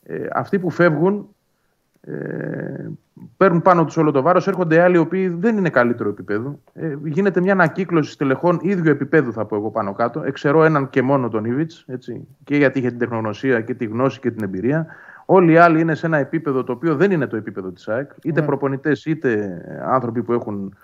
Ε, 0.02 0.26
αυτοί 0.32 0.58
που 0.58 0.70
φεύγουν 0.70 1.28
ε, 2.06 2.88
παίρνουν 3.36 3.62
πάνω 3.62 3.84
τους 3.84 3.96
όλο 3.96 4.10
το 4.10 4.22
βάρος, 4.22 4.48
έρχονται 4.48 4.80
άλλοι 4.80 4.94
οι 4.94 4.98
οποίοι 4.98 5.28
δεν 5.28 5.56
είναι 5.56 5.70
καλύτερο 5.70 6.08
επίπεδο. 6.08 6.58
Ε, 6.74 6.96
γίνεται 7.04 7.40
μια 7.40 7.52
ανακύκλωση 7.52 8.10
στελεχών 8.10 8.58
ίδιου 8.62 8.90
επίπεδου, 8.90 9.32
θα 9.32 9.44
πω 9.44 9.56
εγώ 9.56 9.70
πάνω 9.70 9.92
κάτω. 9.92 10.22
Εξαιρώ 10.22 10.64
έναν 10.64 10.90
και 10.90 11.02
μόνο 11.02 11.28
τον 11.28 11.44
Ιβιτς, 11.44 11.86
και 12.44 12.56
γιατί 12.56 12.78
είχε 12.78 12.88
την 12.88 12.98
τεχνογνωσία 12.98 13.60
και 13.60 13.74
τη 13.74 13.84
γνώση 13.84 14.20
και 14.20 14.30
την 14.30 14.44
εμπειρία. 14.44 14.86
Όλοι 15.24 15.52
οι 15.52 15.56
άλλοι 15.56 15.80
είναι 15.80 15.94
σε 15.94 16.06
ένα 16.06 16.16
επίπεδο 16.18 16.64
το 16.64 16.72
οποίο 16.72 16.94
δεν 16.96 17.10
είναι 17.10 17.26
το 17.26 17.36
επίπεδο 17.36 17.70
της 17.70 17.88
ΑΕΚ. 17.88 18.10
Είτε 18.22 18.40
Ναι. 18.40 18.46
προπονητές 18.46 19.04
είτε 19.04 19.60
άνθρωποι 19.86 20.22
που 20.22 20.32
έχουν 20.32 20.74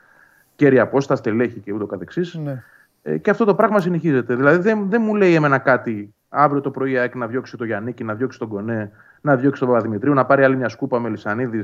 κέρια 0.56 0.82
απόστα, 0.82 1.16
στελέχη 1.16 1.60
και 1.60 1.72
ούτω 1.72 1.86
καθεξής. 1.86 2.34
Ναι. 2.34 2.62
Ε, 3.02 3.18
και 3.18 3.30
αυτό 3.30 3.44
το 3.44 3.54
πράγμα 3.54 3.80
συνεχίζεται. 3.80 4.34
Δηλαδή 4.34 4.58
δεν, 4.62 4.86
δεν 4.88 5.02
μου 5.04 5.14
λέει 5.14 5.34
εμένα 5.34 5.58
κάτι 5.58 6.14
αύριο 6.28 6.60
το 6.60 6.70
πρωί 6.70 6.90
η 6.92 6.98
ΑΕΚ 6.98 7.14
να 7.14 7.26
διώξει 7.26 7.56
τον 7.56 7.66
Γιάννικη, 7.66 8.04
να 8.04 8.14
διώξει 8.14 8.38
τον 8.38 8.48
Κονέ, 8.48 8.90
να 9.22 9.36
διώξει 9.36 9.60
τον 9.60 9.68
Παπαδημητρίου, 9.68 10.14
να 10.14 10.24
πάρει 10.24 10.44
άλλη 10.44 10.56
μια 10.56 10.68
σκούπα 10.68 11.00
με 11.00 11.08
Λισανίδη, 11.08 11.60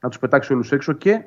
να 0.00 0.08
τους 0.08 0.18
πετάξει 0.18 0.52
όλους 0.52 0.72
έξω 0.72 0.92
και 0.92 1.22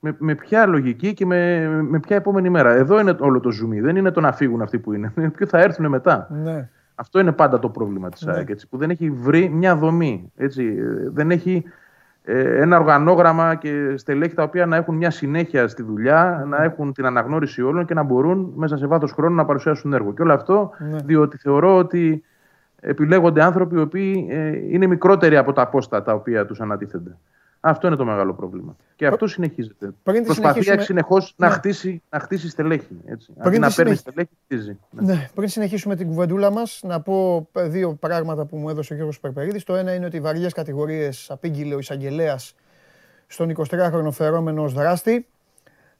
με, 0.00 0.16
με 0.18 0.34
ποια 0.34 0.66
λογική 0.66 1.14
και 1.14 1.26
με, 1.26 1.68
με 1.82 2.00
ποια 2.00 2.16
επόμενη 2.16 2.48
μέρα. 2.50 2.72
Εδώ 2.72 3.00
είναι 3.00 3.16
όλο 3.18 3.40
το 3.40 3.50
ζουμί. 3.50 3.80
Δεν 3.80 3.96
είναι 3.96 4.10
το 4.10 4.20
να 4.20 4.32
φύγουν 4.32 4.62
αυτοί 4.62 4.78
που 4.78 4.92
είναι. 4.92 5.12
Ποιο 5.36 5.46
θα 5.46 5.58
έρθουν 5.58 5.88
μετά. 5.88 6.28
Ναι. 6.30 6.68
Αυτό 6.94 7.18
είναι 7.20 7.32
πάντα 7.32 7.58
το 7.58 7.68
πρόβλημα 7.68 8.08
της 8.08 8.22
Ναι. 8.24 8.32
ΑΕΚ. 8.32 8.48
Έτσι, 8.50 8.68
που 8.68 8.76
δεν 8.76 8.90
έχει 8.90 9.10
βρει 9.10 9.48
μια 9.48 9.76
δομή. 9.76 10.32
Έτσι, 10.36 10.64
ε, 10.78 11.08
δεν 11.10 11.30
έχει 11.30 11.64
ε, 12.22 12.60
ένα 12.60 12.78
οργανόγραμμα 12.78 13.54
και 13.54 13.96
στελέχη 13.96 14.34
τα 14.34 14.42
οποία 14.42 14.66
να 14.66 14.76
έχουν 14.76 14.94
μια 14.96 15.10
συνέχεια 15.10 15.68
στη 15.68 15.82
δουλειά, 15.82 16.44
να 16.48 16.62
έχουν 16.62 16.92
την 16.92 17.06
αναγνώριση 17.06 17.62
όλων 17.62 17.84
και 17.86 17.94
να 17.94 18.02
μπορούν 18.02 18.52
μέσα 18.56 18.76
σε 18.76 18.86
βάθος 18.86 19.12
χρόνου 19.12 19.34
να 19.34 19.44
παρουσιάσουν 19.44 19.92
έργο. 19.92 20.12
Και 20.14 20.22
όλο 20.22 20.32
αυτό 20.32 20.70
Ναι. 20.78 20.96
διότι 21.04 21.36
θεωρώ 21.36 21.76
ότι 21.76 22.24
επιλέγονται 22.80 23.42
άνθρωποι 23.42 23.74
οι 23.74 23.80
οποίοι 23.80 24.26
ε, 24.30 24.48
είναι 24.72 24.86
μικρότεροι 24.86 25.36
από 25.36 25.52
τα 25.52 25.68
πόστα 25.68 26.02
τα 26.02 26.12
οποία 26.14 26.46
τους 26.46 26.60
ανατίθενται. 26.60 27.16
Αυτό 27.60 27.86
είναι 27.86 27.96
το 27.96 28.04
μεγάλο 28.04 28.34
πρόβλημα. 28.34 28.76
Και 28.96 29.06
αυτό 29.06 29.26
συνεχίζεται. 29.26 29.90
Πριν 30.02 30.18
τη 30.20 30.24
Προσπαθεί 30.24 30.62
συνεχίσουμε- 30.62 30.84
συνεχώ 30.84 31.16
να, 31.36 31.48
Ναι. 31.48 31.52
χτίσει, 31.54 32.02
να 32.10 32.18
χτίσει 32.18 32.48
στελέχη. 32.48 32.96
Έτσι. 33.06 33.32
Πριν 33.32 33.46
Αντί 33.46 33.54
τη 33.54 33.60
να 33.60 33.66
παίρνει 33.70 33.94
συνεχ- 33.94 33.98
στελέχη, 33.98 34.30
χτίζει. 34.44 34.78
Ναι. 34.90 35.12
Ναι, 35.12 35.28
πριν 35.34 35.48
συνεχίσουμε 35.48 35.96
την 35.96 36.06
κουβεντούλα 36.06 36.50
μας, 36.50 36.80
να 36.84 37.00
πω 37.00 37.48
ε, 37.52 37.68
δύο 37.68 37.94
πράγματα 38.00 38.44
που 38.44 38.56
μου 38.56 38.68
έδωσε 38.68 38.92
ο 38.92 38.96
Γιώργος 38.96 39.20
Περπερίδης. 39.20 39.64
Το 39.64 39.74
ένα 39.74 39.94
είναι 39.94 40.06
ότι 40.06 40.20
βαριές 40.20 40.52
κατηγορίες 40.52 41.30
απήγγειλε 41.30 41.74
ο 41.74 41.78
εισαγγελέας 41.78 42.54
στον 43.26 43.48
23χρονο 43.50 44.10
φερόμενο 44.10 44.62
ως 44.62 44.72
δράστη 44.72 45.26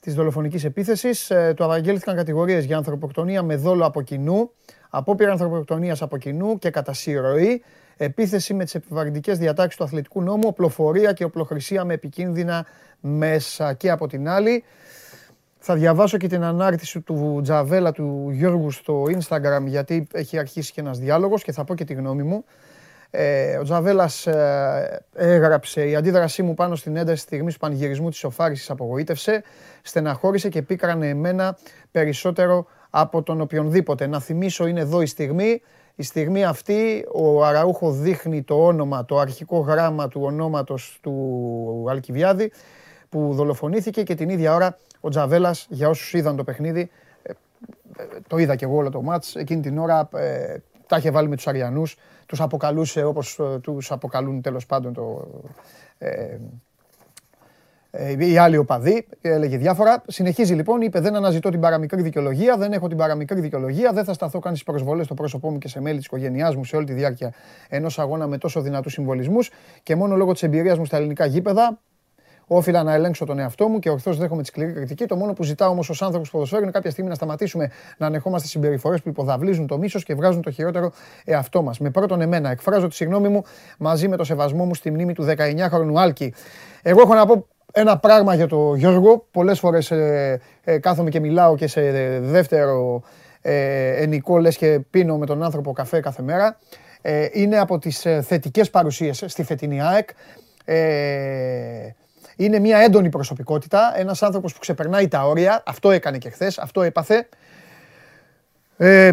της 0.01 0.15
δολοφονικής 0.15 0.65
επίθεσης. 0.65 1.31
Ε, 1.31 1.53
Του 1.57 1.65
απαγγέλθηκαν 1.65 2.17
κατηγορίες 2.17 2.65
για 2.65 2.77
ανθρωποκτονία 2.77 3.43
με 3.43 3.57
δόλο 3.57 3.85
από 3.87 4.03
κοινού, 4.03 4.51
απόπειρα 4.91 5.31
ανθρωποκτονίας 5.31 6.03
από 6.03 6.17
κοινού 6.17 6.59
και 6.59 6.71
κατά 6.71 6.93
συρροή, 6.93 7.63
επίθεση 7.97 8.55
με 8.55 8.65
τις 8.65 8.75
επιβαρυντικές 8.75 9.39
διατάξεις 9.39 9.77
του 9.77 9.85
αθλητικού 9.85 10.23
νόμου, 10.23 10.43
οπλοφορία 10.45 11.13
και 11.13 11.25
οπλοχρησία 11.25 11.85
με 11.85 11.95
επικίνδυνα 11.95 12.67
μέσα. 13.01 13.73
Και 13.73 13.91
από 13.91 14.07
την 14.07 14.29
άλλη, 14.29 14.65
θα 15.59 15.75
διαβάσω 15.75 16.17
και 16.17 16.29
την 16.29 16.43
ανάρτηση 16.43 17.01
του 17.01 17.41
Τζαβέλα 17.43 17.93
του 17.93 18.29
Γιώργου 18.31 18.71
στο 18.71 19.03
Instagram 19.03 19.65
γιατί 19.65 20.07
έχει 20.13 20.39
αρχίσει 20.39 20.73
και 20.73 20.81
ένας 20.81 20.99
διάλογος 20.99 21.43
και 21.43 21.53
θα 21.53 21.65
πω 21.65 21.75
και 21.75 21.85
τη 21.85 21.95
γνώμη 21.95 22.23
μου. 22.23 22.45
Ε, 23.11 23.57
ο 23.57 23.63
Τζαβέλας 23.63 24.27
ε, 24.27 25.05
έγραψε 25.15 25.89
«Η 25.89 25.97
αντίδρασή 25.97 26.43
μου 26.43 26.55
πάνω 26.55 26.75
στην 26.75 26.97
ένταση 26.97 27.23
στιγμής 27.23 27.53
του 27.53 27.61
πανηγυρισμού 27.61 28.09
της 28.11 28.19
Σοφάρισης 28.19 28.71
απογοήτευσε, 28.71 29.43
στεναχώρησε 29.83 30.49
και 30.49 30.63
πίκρανε 30.63 31.09
εμένα 31.09 31.59
περισσότερο 31.91 32.67
από 32.91 33.23
τον 33.23 33.41
οποιονδήποτε. 33.41 34.07
Να 34.07 34.21
θυμίσω 34.21 34.67
είναι 34.67 34.81
εδώ 34.81 35.01
η 35.01 35.07
στιγμή. 35.07 35.63
Η 35.95 36.03
στιγμή 36.03 36.45
αυτή 36.45 37.07
ο 37.13 37.45
Αραούχο 37.45 37.93
δείχνει 37.93 38.43
το 38.43 38.67
όνομα, 38.67 39.05
το 39.05 39.19
αρχικό 39.19 39.59
γράμμα 39.59 40.09
του 40.09 40.21
ονόματος 40.25 40.99
του 41.03 41.87
Αλκιβιάδη 41.89 42.53
που 43.09 43.35
δολοφονήθηκε 43.35 44.03
και 44.03 44.15
την 44.15 44.29
ίδια 44.29 44.55
ώρα 44.55 44.77
ο 45.01 45.09
Τζαβέλας, 45.09 45.67
για 45.71 45.89
όσους 45.89 46.13
είδαν 46.13 46.37
το 46.37 46.45
παιχνίδι, 46.45 46.91
ε, 47.23 47.31
ε, 47.97 48.05
το 48.27 48.37
είδα 48.37 48.57
και 48.57 48.65
εγώ 48.65 48.77
όλο 48.77 48.91
το 48.91 49.03
μάτς, 49.03 49.35
εκείνη 49.35 49.61
την 49.61 49.79
ώρα 49.79 50.09
ε, 50.15 50.57
τα 50.87 50.97
είχε 50.97 51.11
βάλει 51.11 51.29
με 51.29 51.37
τους 51.37 51.47
Αριανούς, 51.47 51.97
τους 52.27 52.41
αποκαλούσε 52.41 53.05
όπως 53.05 53.39
ε, 53.39 53.59
τους 53.59 53.91
αποκαλούν 53.91 54.41
τέλος 54.41 54.67
πάντων 54.67 54.93
το, 54.93 55.29
ε, 55.99 56.09
ε, 56.09 56.41
οι 58.19 58.39
άλλοι 58.39 58.57
οπαδοί, 58.57 59.07
έλεγε 59.21 59.57
διάφορα. 59.57 60.03
Συνεχίζει 60.07 60.55
λοιπόν, 60.55 60.81
είπε: 60.81 61.01
Δεν 61.01 61.17
αναζητώ 61.17 61.51
την 61.51 61.61
παραμικρή 61.61 62.03
δικαιολογία, 62.03 62.57
δεν 62.57 62.73
έχω 62.73 62.89
την 62.89 62.97
παραμικρή 62.97 63.41
δικαιολογία, 63.41 63.93
δεν 63.93 64.05
θα 64.05 64.13
σταθώ 64.13 64.39
καν 64.39 64.53
στις 64.53 64.65
προσβολές 64.65 65.05
στο 65.05 65.15
πρόσωπό 65.15 65.51
μου 65.51 65.59
και 65.59 65.69
σε 65.69 65.81
μέλη 65.81 65.97
της 65.97 66.07
οικογένειάς 66.07 66.57
μου 66.57 66.65
σε 66.65 66.77
όλη 66.77 66.87
τη 66.87 66.93
διάρκεια 66.93 67.33
ενός 67.69 67.99
αγώνα 67.99 68.27
με 68.27 68.39
τόσο 68.39 68.61
δυνατούς 68.61 68.93
συμβολισμούς 68.93 69.51
και 69.83 69.97
μόνο 69.97 70.17
λόγω 70.17 70.33
της 70.33 70.43
εμπειρίας 70.43 70.79
μου 70.79 70.85
στα 70.85 70.97
ελληνικά 70.97 71.27
γήπεδα. 71.27 71.79
Όφιλα 72.51 72.83
να 72.83 72.95
ελέγξω 72.95 73.25
τον 73.25 73.39
εαυτό 73.39 73.69
μου 73.69 73.79
και 73.79 73.91
ορθώς 73.91 74.19
δέχομαι 74.19 74.43
τη 74.43 74.49
σκληρή 74.49 74.73
κριτική. 74.73 75.07
Το 75.07 75.17
μόνο 75.17 75.33
που 75.33 75.43
ζητάω 75.43 75.71
όμως 75.71 75.91
ως 75.91 76.03
άνθρωπος 76.03 76.29
που 76.29 76.35
ποδοσφαίρου 76.35 76.63
είναι 76.63 76.71
κάποια 76.71 76.91
στιγμή 76.91 77.11
να 77.11 77.17
σταματήσουμε 77.17 77.71
να 77.97 78.07
ανεχόμαστε 78.07 78.49
συμπεριφορές 78.49 79.03
που 79.03 79.09
υποδαβλίζουν 79.09 79.67
το 79.67 79.79
μίσος 79.79 80.05
και 80.05 80.15
βγάζουν 80.15 80.43
το 80.43 80.51
χειρότερο 80.51 80.93
εαυτό 81.25 81.63
μας. 81.63 81.79
Με 81.79 81.91
πρώτον, 81.91 82.21
εμένα 82.21 82.51
εκφράζω 82.51 82.89
τη 82.89 82.95
συγγνώμη 82.95 83.29
μου 83.29 83.43
μαζί 83.79 84.09
με 84.09 84.17
το 84.17 84.25
σεβασμό 84.25 84.65
μου 84.65 84.75
στη 84.75 84.91
μνήμη 84.91 85.13
του 85.13 85.27
19χρονου 85.37 85.95
Άλκη. 85.95 86.35
Εγώ 86.83 87.01
έχω 87.01 87.15
να 87.15 87.27
πω 87.27 87.47
ένα 87.73 87.99
πράγμα 87.99 88.35
για 88.35 88.47
τον 88.47 88.77
Γιώργο. 88.77 89.27
Πολλές 89.31 89.59
φορές 89.59 89.91
ε, 89.91 90.41
ε, 90.65 90.79
κάθομαι 90.79 91.11
και 91.11 91.21
μιλάω 91.21 91.57
και 91.57 91.67
σε 91.67 91.81
δεύτερο 92.21 93.03
ε, 93.41 94.03
ενικό 94.03 94.39
λες 94.39 94.57
και 94.57 94.81
πίνω 94.91 95.19
με 95.19 95.27
τον 95.27 95.43
άνθρωπο 95.43 95.73
καφέ 95.73 96.01
κάθε 96.01 96.23
μέρα. 96.23 96.59
Ε, 97.03 97.29
είναι 97.33 97.59
από 97.59 97.79
τις 97.79 98.07
ε, 98.07 98.23
θετικές 98.23 98.71
παρουσίες 98.71 99.25
στη 99.27 99.43
φετινή 99.43 99.83
ΑΕΚ. 99.83 100.09
Ε, 100.65 101.95
είναι 102.37 102.59
μια 102.59 102.79
έντονη 102.79 103.09
προσωπικότητα, 103.09 103.93
ένας 103.97 104.23
άνθρωπος 104.23 104.53
που 104.53 104.59
ξεπερνάει 104.59 105.09
τα 105.09 105.27
όρια. 105.27 105.63
Αυτό 105.67 105.91
έκανε 105.91 106.19
και 106.19 106.31
χθες, 106.31 106.59
αυτό 106.59 106.83
έπαθε. 106.83 107.29
Ε, 108.77 109.13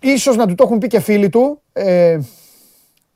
ίσως 0.00 0.36
να 0.36 0.46
του 0.46 0.54
το 0.54 0.64
έχουν 0.64 0.78
πει 0.78 0.86
και 0.86 1.00
φίλοι 1.00 1.28
του. 1.28 1.60
Ε, 1.72 2.18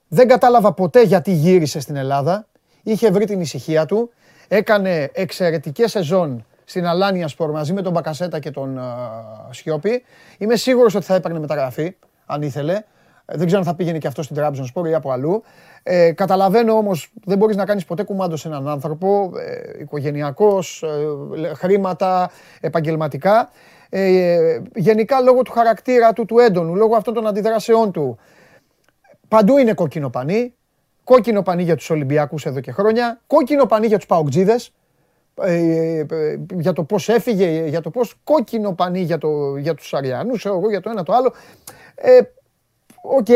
δεν 0.09 0.29
κατάλαβα 0.29 0.73
ποτέ 0.73 1.03
γιατί 1.03 1.33
γύρισε 1.33 1.81
στην 1.81 1.97
Ελλάδα. 1.97 2.47
Είχε 2.83 3.11
βρει 3.11 3.27
την 3.27 3.41
ησυχία 3.41 3.87
του. 3.87 4.11
Έκανε 4.49 5.11
εξαιρετικές 5.13 5.91
σεζόν 5.91 6.47
στην 6.65 6.87
Αλάνια 6.87 7.29
Σπορ 7.29 7.51
μαζί 7.51 7.73
με 7.73 7.83
τον 7.83 7.93
Μπακασέτα 7.93 8.39
και 8.39 8.51
τον 8.51 8.79
uh, 8.79 9.49
Σιώπη. 9.51 10.03
Είμαι 10.39 10.57
σίγουρος 10.57 10.95
ότι 10.95 11.05
θα 11.05 11.15
έπαιρνε 11.15 11.39
μεταγραφή, 11.39 11.97
αν 12.27 12.43
ήθελε. 12.43 12.83
Δεν 13.29 13.47
ξέρω 13.47 13.61
αν 13.61 13.67
θα 13.67 13.75
πήγαινε 13.75 13.99
και 13.99 14.07
αυτό 14.07 14.23
στην 14.23 14.37
Τράπεζα 14.37 14.65
Σπορ 14.65 14.89
ή 14.89 14.95
από 14.95 15.11
αλλού. 15.11 15.43
Ε, 15.83 16.13
καταλαβαίνω 16.13 16.73
όμως, 16.73 17.13
δεν 17.25 17.39
μπορείς 17.39 17.57
να 17.57 17.65
κάνεις 17.65 17.85
ποτέ 17.85 18.03
κουμάντο 18.03 18.37
σε 18.37 18.49
έναν 18.49 18.69
άνθρωπο, 18.69 19.33
ε, 19.37 19.81
οικογενειακός, 19.81 20.83
ε, 20.83 21.55
χρήματα, 21.55 22.31
επαγγελματικά. 22.61 23.51
Ε, 23.89 24.61
γενικά 24.75 25.21
λόγω 25.21 25.43
του 25.43 25.53
χαρακτήρα 25.53 26.13
του, 26.13 26.25
του 26.25 26.39
έντονου, 26.39 26.75
λόγω 26.75 26.97
αυτών 26.97 27.15
των 27.15 27.27
αντιδράσεών 27.27 27.93
του. 27.93 28.19
Παντού 29.29 29.57
είναι 29.57 29.75
κόκκινο 29.75 30.11
πανί. 30.11 30.55
Κόκκινο 31.07 31.43
πανί 31.43 31.63
για 31.63 31.77
τους 31.77 31.91
Ολυμπιακούς 31.91 32.47
εδώ 32.47 32.61
και 32.61 32.73
χρόνια. 32.73 33.21
Κόκκινο 33.27 33.67
πανί 33.67 33.87
για 33.87 33.97
τους 33.97 34.07
Παοκτσήδες. 34.07 34.73
Ε, 35.41 35.99
ε, 35.99 36.39
για 36.55 36.73
το 36.73 36.85
πώς 36.85 37.09
έφυγε, 37.09 37.67
για 37.67 37.81
το 37.81 37.91
πώς 37.91 38.15
κόκκινο 38.25 38.73
πανί 38.73 39.01
για, 39.01 39.19
το, 39.19 39.57
για 39.57 39.75
τους 39.75 39.95
Αρειανούς, 39.95 40.45
εγώ 40.45 40.69
για 40.69 40.81
το 40.81 40.91
ένα 40.91 41.03
το 41.03 41.13
άλλο. 41.13 41.33
Ε, 41.95 42.21
Οκ, 43.03 43.27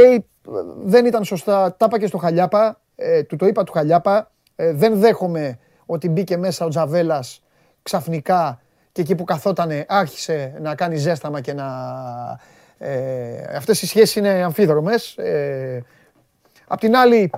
δεν 0.85 1.07
ήταν 1.07 1.25
σωστά, 1.25 1.75
τα 1.77 1.85
είπα 1.89 1.99
και 1.99 2.07
στο 2.07 2.19
Χαλιάπα, 2.19 2.81
ε, 2.97 3.23
του 3.23 3.37
το 3.37 3.47
είπα 3.47 3.65
του 3.65 3.73
Χαλιάπα, 3.73 4.31
ε, 4.57 4.73
δεν 4.73 4.99
δέχομαι 4.99 5.59
ότι 5.87 6.09
μπήκε 6.09 6.37
μέσα 6.37 6.65
ο 6.65 6.69
Τζαβέλας 6.69 7.43
ξαφνικά 7.83 8.61
και 8.93 9.01
εκεί 9.01 9.15
που 9.15 9.25
καθότανε 9.25 9.85
άρχισε 9.89 10.55
να 10.61 10.75
κάνει 10.75 10.97
ζέσταμα 10.97 11.41
και 11.41 11.53
να... 11.53 11.67
Ε, 12.79 13.57
αυτές 13.57 13.83
οι 13.83 13.87
σχέσεις 13.87 14.17
είναι 14.17 14.29
αμφίδρομες. 14.29 15.17
Ε, 15.17 15.85
απ' 16.67 16.81
την 16.81 16.97
άλλη, 16.97 17.31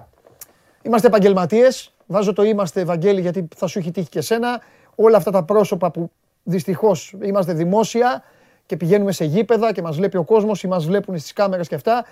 είμαστε 0.82 1.06
επαγγελματίες. 1.06 1.94
Βάζω 2.06 2.32
το 2.32 2.42
είμαστε, 2.42 2.80
Ευαγγέλη, 2.80 3.20
γιατί 3.20 3.48
θα 3.56 3.66
σου 3.66 3.78
έχει 3.78 3.90
τύχει 3.90 4.08
και 4.08 4.20
σένα. 4.20 4.60
Όλα 4.94 5.16
αυτά 5.16 5.30
τα 5.30 5.44
πρόσωπα 5.44 5.90
που 5.90 6.10
δυστυχώς 6.42 7.14
είμαστε 7.22 7.52
δημόσια 7.52 8.22
και 8.66 8.76
πηγαίνουμε 8.76 9.12
σε 9.12 9.24
γήπεδα 9.24 9.72
και 9.72 9.82
μας 9.82 9.96
βλέπει 9.96 10.16
ο 10.16 10.24
κόσμος 10.24 10.62
ή 10.62 10.68
μας 10.68 10.86
βλέπουν 10.86 11.18
στις 11.18 11.32
κάμερες 11.32 11.68
και 11.68 11.74
αυτά, 11.74 12.04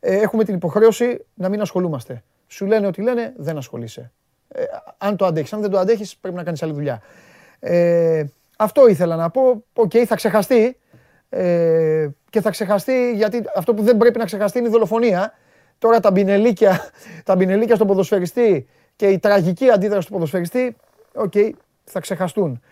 ε, 0.00 0.16
έχουμε 0.16 0.44
την 0.44 0.54
υποχρέωση 0.54 1.24
να 1.34 1.48
μην 1.48 1.60
ασχολούμαστε. 1.60 2.22
Σου 2.46 2.66
λένε 2.66 2.86
ότι 2.86 3.02
λένε, 3.02 3.32
δεν 3.36 3.56
ασχολείσαι. 3.56 4.12
Ε, 4.48 4.62
αν 4.98 5.16
το 5.16 5.26
αντέχεις, 5.26 5.52
αν 5.52 5.60
δεν 5.60 5.70
το 5.70 5.78
αντέχεις, 5.78 6.16
πρέπει 6.16 6.36
να 6.36 6.42
κάνεις 6.42 6.62
άλλη 6.62 6.72
δουλειά. 6.72 7.02
Ε, 7.60 8.24
αυτό 8.56 8.88
ήθελα 8.88 9.16
να 9.16 9.30
πω. 9.30 9.64
Οκ, 9.74 9.92
θα 10.06 10.14
ξεχαστεί. 10.14 10.76
Ε, 11.28 12.08
και 12.30 12.40
θα 12.40 12.50
ξεχαστεί 12.50 13.12
γιατί 13.14 13.44
αυτό 13.54 13.74
που 13.74 13.82
δεν 13.82 13.96
πρέπει 13.96 14.18
να 14.18 14.24
ξεχαστεί 14.24 14.58
είναι 14.58 14.68
η 14.68 14.70
δολοφονία. 14.70 15.32
Τώρα 15.78 16.00
τα 16.00 16.10
μπινελίκια, 16.10 16.90
τα 17.24 17.36
μπινελίκια 17.36 17.74
στον 17.74 17.86
ποδοσφαιριστή 17.86 18.68
και 18.96 19.06
η 19.06 19.18
τραγική 19.18 19.70
αντίδραση 19.70 20.06
του 20.06 20.12
ποδοσφαιριστή, 20.12 20.76
οκ, 21.14 21.32
θα 21.84 22.00
ξεχαστούν. 22.00 22.62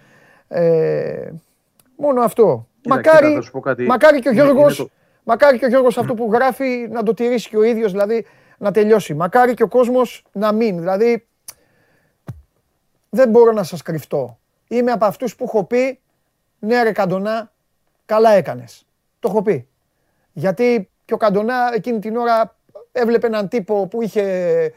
Ε, 0.48 1.30
μόνο 1.96 2.22
αυτό. 2.22 2.66
Κοίτα, 2.80 2.94
μακάρι, 2.94 3.26
κοίτα, 3.26 3.34
θα 3.38 3.42
σου 3.42 3.50
πω 3.50 3.60
κάτι. 3.60 3.82
μακάρι 3.82 4.18
και 4.20 4.28
ο 4.28 4.32
Είναι- 4.32 4.42
Γιώργος, 4.42 4.78
είναι 4.78 4.88
το- 4.88 4.94
μακάρι 5.24 5.58
και 5.58 5.64
ο 5.64 5.68
Γιώργος 5.68 5.98
αυτό 5.98 6.14
που 6.14 6.28
γράφει 6.32 6.88
να 6.90 7.02
το 7.02 7.14
τηρήσει 7.14 7.48
και 7.48 7.56
ο 7.56 7.62
ίδιος, 7.62 7.90
δηλαδή 7.92 8.26
να 8.58 8.70
τελειώσει. 8.70 9.14
Μακάρι 9.14 9.54
και 9.54 9.62
ο 9.62 9.68
κόσμος 9.68 10.24
να 10.32 10.52
μην. 10.52 10.78
Δηλαδή, 10.78 11.26
δεν 13.10 13.28
μπορώ 13.28 13.52
να 13.52 13.62
σας 13.62 13.82
κρυφτώ. 13.82 14.38
Είμαι 14.68 14.92
από 14.92 15.04
αυτούς 15.04 15.36
που 15.36 15.44
έχω 15.44 15.64
πει, 15.64 16.00
ναι 16.58 16.82
ρε 16.82 16.92
Καντονά, 16.92 17.52
καλά 18.06 18.30
έκανες. 18.30 18.86
Το 19.18 19.28
έχω 19.28 19.42
πει. 19.42 19.68
Γιατί 20.32 20.90
και 21.04 21.14
ο 21.14 21.16
Καντονά 21.16 21.70
εκείνη 21.74 21.98
την 21.98 22.16
ώρα 22.16 22.55
έβλεπε 22.98 23.26
έναν 23.26 23.48
τύπο 23.48 23.86
που 23.86 24.02
είχε 24.02 24.24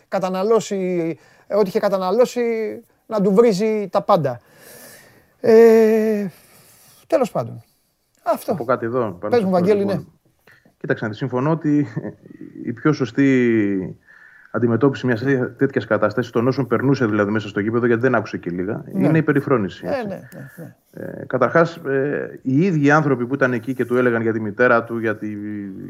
καταναλώσει, 0.08 1.18
ε, 1.48 1.56
ό,τι 1.56 1.70
είχε 1.70 1.80
καταναλώσει, 1.80 2.42
να 3.06 3.22
του 3.22 3.34
βρίζει 3.34 3.88
τα 3.92 4.02
πάντα. 4.02 4.42
Ε, 5.40 6.28
τέλος 7.08 7.32
πάντων. 7.32 7.64
Αυτό. 8.24 8.52
Θα 8.52 8.58
πω 8.58 8.64
κάτι 8.64 8.86
εδώ. 8.86 9.00
πάνω 9.00 9.18
Πες 9.18 9.40
σε 9.40 9.46
μου, 9.46 9.46
αυτό, 9.46 9.50
Βαγγέλη, 9.50 9.80
λοιπόν. 9.80 9.96
ναι. 9.96 10.04
Κοίταξε, 10.78 11.04
να 11.04 11.10
δεις, 11.10 11.20
συμφωνώ 11.20 11.52
ότι 11.52 11.88
η 12.64 12.74
πιο 12.74 12.94
σωστή 12.94 14.00
αντιμετώπιση 14.52 15.06
μιας 15.06 15.24
τέτοια 15.58 15.82
κατάστασης, 15.88 16.32
των 16.32 16.48
όσων 16.48 16.68
περνούσε 16.68 17.06
δηλαδή 17.06 17.32
μέσα 17.32 17.48
στο 17.48 17.60
γήπεδο, 17.60 17.86
γιατί 17.86 18.02
δεν 18.02 18.16
άκουσε 18.16 18.38
και 18.38 18.50
λίγα, 18.50 18.84
Ναι. 18.94 19.08
είναι 19.08 19.18
η 19.18 19.22
περιφρόνηση. 19.24 19.86
Ε, 19.88 19.90
έτσι. 19.90 20.08
ναι, 20.08 20.16
ναι, 20.16 20.50
ναι. 20.56 20.74
Ε, 21.22 21.26
Καταρχάς, 21.26 21.76
ε, 21.76 22.40
οι 22.42 22.61
ίδιοι 22.66 22.92
άνθρωποι 22.92 23.26
που 23.26 23.34
ήταν 23.34 23.53
εκεί 23.53 23.74
και 23.74 23.86
του 23.86 23.98
έλεγαν 23.98 24.22
για 24.22 24.34
τη 24.34 24.40
μητέρα 24.42 24.84
του, 24.84 24.98
για 25.00 25.16
τη 25.16 25.28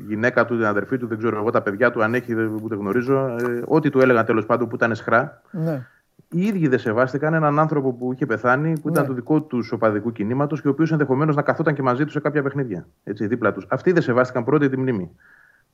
γυναίκα 0.08 0.46
του, 0.46 0.56
την 0.56 0.66
αδερφή 0.66 0.98
του, 0.98 1.08
δεν 1.08 1.18
ξέρω 1.18 1.38
εγώ, 1.38 1.50
τα 1.50 1.62
παιδιά 1.62 1.92
του, 1.92 2.04
αν 2.04 2.14
έχει, 2.14 2.34
δεν, 2.34 2.56
που 2.62 2.68
δεν 2.68 2.78
γνωρίζω, 2.78 3.36
ε, 3.40 3.62
ό,τι 3.66 3.90
του 3.90 4.00
έλεγαν 4.00 4.26
τέλος 4.26 4.46
πάντων 4.46 4.68
που 4.68 4.76
ήταν 4.76 4.96
σχρά, 4.96 5.42
ναι. 5.52 5.86
οι 6.30 6.46
ίδιοι 6.46 6.68
δεν 6.68 6.80
σεβάστηκαν 6.80 7.34
έναν 7.34 7.60
άνθρωπο 7.60 7.94
που 7.94 8.14
είχε 8.14 8.26
πεθάνει, 8.26 8.80
που 8.80 8.90
ήταν 8.90 9.02
Ναι. 9.04 9.10
του 9.10 9.16
δικού 9.16 9.48
τους 9.48 9.72
οπαδικού 9.72 10.12
κινήματος 10.12 10.62
και 10.62 10.68
ο 10.68 10.72
οποίος 10.72 10.92
ενδεχομένως 10.92 11.36
να 11.36 11.42
καθόταν 11.42 11.74
και 11.74 11.82
μαζί 11.82 12.06
του 12.06 12.12
σε 12.12 12.20
κάποια 12.20 12.44
παιχνίδια. 12.44 12.88
Έτσι, 13.04 13.28
δίπλα 13.28 13.54
τους. 13.54 13.66
Αυτοί 13.70 13.92
δεν 13.92 14.02
σεβάστηκαν 14.02 14.44
πρώτη 14.44 14.70
τη 14.70 14.78
μνήμη 14.78 15.12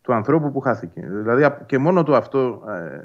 του 0.05 0.13
ανθρώπου 0.13 0.51
που 0.51 0.59
χάθηκε. 0.59 1.01
Δηλαδή, 1.21 1.43
απ- 1.43 1.65
και 1.65 1.77
μόνο 1.77 2.03
του 2.03 2.15
αυτό. 2.15 2.63
Ε, 2.67 2.99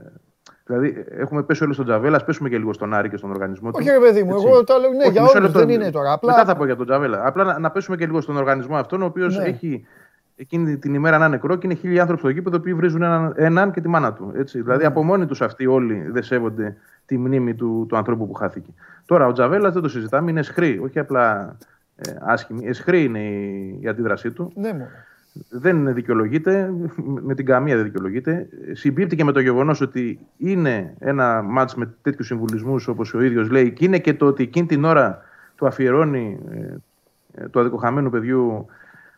δηλαδή, 0.65 1.05
έχουμε 1.11 1.43
πέσει 1.43 1.65
όλοι 1.65 1.73
στον 1.73 1.85
Τζαβέλα, 1.85 2.17
ας 2.17 2.25
πέσουμε 2.25 2.49
και 2.49 2.59
λίγο 2.59 2.73
στον 2.73 2.95
Άρη 2.95 3.09
και 3.09 3.17
στον 3.17 3.31
οργανισμό 3.31 3.71
του. 3.71 3.77
Όχι, 3.81 3.91
ρε 3.91 3.99
παιδί 3.99 4.23
μου, 4.23 4.35
Έτσι. 4.35 4.47
εγώ 4.47 4.65
το 4.65 4.75
λέω, 4.81 4.91
ναι, 4.91 4.97
Όχι, 5.03 5.11
για 5.11 5.23
μισό 5.23 5.33
όλους 5.39 5.47
λεπτό. 5.53 5.59
δεν 5.67 5.69
είναι 5.81 5.91
τώρα. 5.91 6.13
Απλά- 6.13 6.33
Μετά 6.33 6.45
θα 6.45 6.57
πω 6.57 6.65
για 6.65 6.77
τον 6.77 6.87
Τζαβέλα. 6.87 7.27
Απλά 7.27 7.45
να, 7.45 7.59
να 7.59 7.71
πέσουμε 7.71 7.97
και 7.97 8.07
λίγο 8.07 8.21
στον 8.21 8.37
οργανισμό 8.37 8.77
αυτόν, 8.77 9.03
ο 9.03 9.05
οποίος 9.05 9.39
Ναι. 9.39 9.45
έχει 9.45 9.87
εκείνη 10.37 10.77
την 10.77 10.95
ημέρα 10.95 11.17
ένα 11.17 11.29
νεκρό 11.29 11.57
και 11.57 11.67
είναι 11.67 11.75
χίλιοι 11.77 12.01
άνθρωποι 12.01 12.21
στο 12.21 12.31
γήπεδο 12.31 12.61
που 12.61 12.77
βρίζουν 12.77 13.03
έναν, 13.03 13.33
έναν 13.37 13.73
και 13.73 13.81
τη 13.81 13.89
μάνα 13.89 14.13
του. 14.13 14.33
Έτσι. 14.37 14.57
Ναι. 14.57 14.63
Δηλαδή, 14.63 14.85
από 14.85 15.03
μόνοι 15.05 15.27
τους 15.27 15.43
αυτοί 15.43 15.67
όλοι 15.67 16.09
δεν 16.13 16.23
σέβονται 16.23 16.77
τη 17.07 17.19
μνήμη 17.19 17.55
του, 17.55 17.87
του 17.89 17.97
ανθρώπου 17.97 18.27
που 18.27 18.35
χάθηκε. 18.35 18.71
Τώρα, 19.07 19.27
ο 19.27 19.33
Τζαβέλας 19.33 19.73
δεν 19.73 19.83
το 19.83 19.89
συζητάμε, 19.89 20.31
είναι 20.31 20.43
σχρή, 20.43 20.81
όχι 20.85 20.99
απλά 20.99 21.57
ε, 21.97 22.11
άσχημη. 22.21 22.67
Εσχρή 22.67 23.05
είναι 23.05 23.19
η, 23.19 23.79
η 23.83 23.89
αντίδρασή 23.89 24.31
του. 24.31 24.53
Ναι, 24.55 24.73
μόνο. 24.73 24.87
Δεν 25.49 25.95
δικαιολογείται, 25.95 26.71
με 27.05 27.35
την 27.35 27.47
καμία 27.47 27.75
δεν 27.77 27.85
δικαιολογείται. 27.85 28.49
Συμπίπτει 28.73 29.17
και 29.17 29.25
με 29.25 29.33
το 29.33 29.41
γεγονός 29.41 29.81
ότι 29.81 30.19
είναι 30.39 30.95
ένα 30.99 31.43
μάτς 31.43 31.75
με 31.75 31.95
τέτοιους 32.03 32.27
συμβουλισμούς 32.27 32.89
όπως 32.89 33.15
ο 33.15 33.23
ίδιος 33.23 33.51
λέει, 33.51 33.73
και 33.73 33.85
είναι 33.85 33.99
και 33.99 34.15
το 34.15 34.27
ότι 34.27 34.43
εκείνη 34.43 34.67
την 34.67 34.85
ώρα 34.85 35.23
του 35.57 35.67
αφιερώνει 35.67 36.39
ε, 36.53 37.43
ε, 37.43 37.49
του 37.49 37.61
αδικοχαμένου 37.61 38.11
παιδιού 38.11 38.67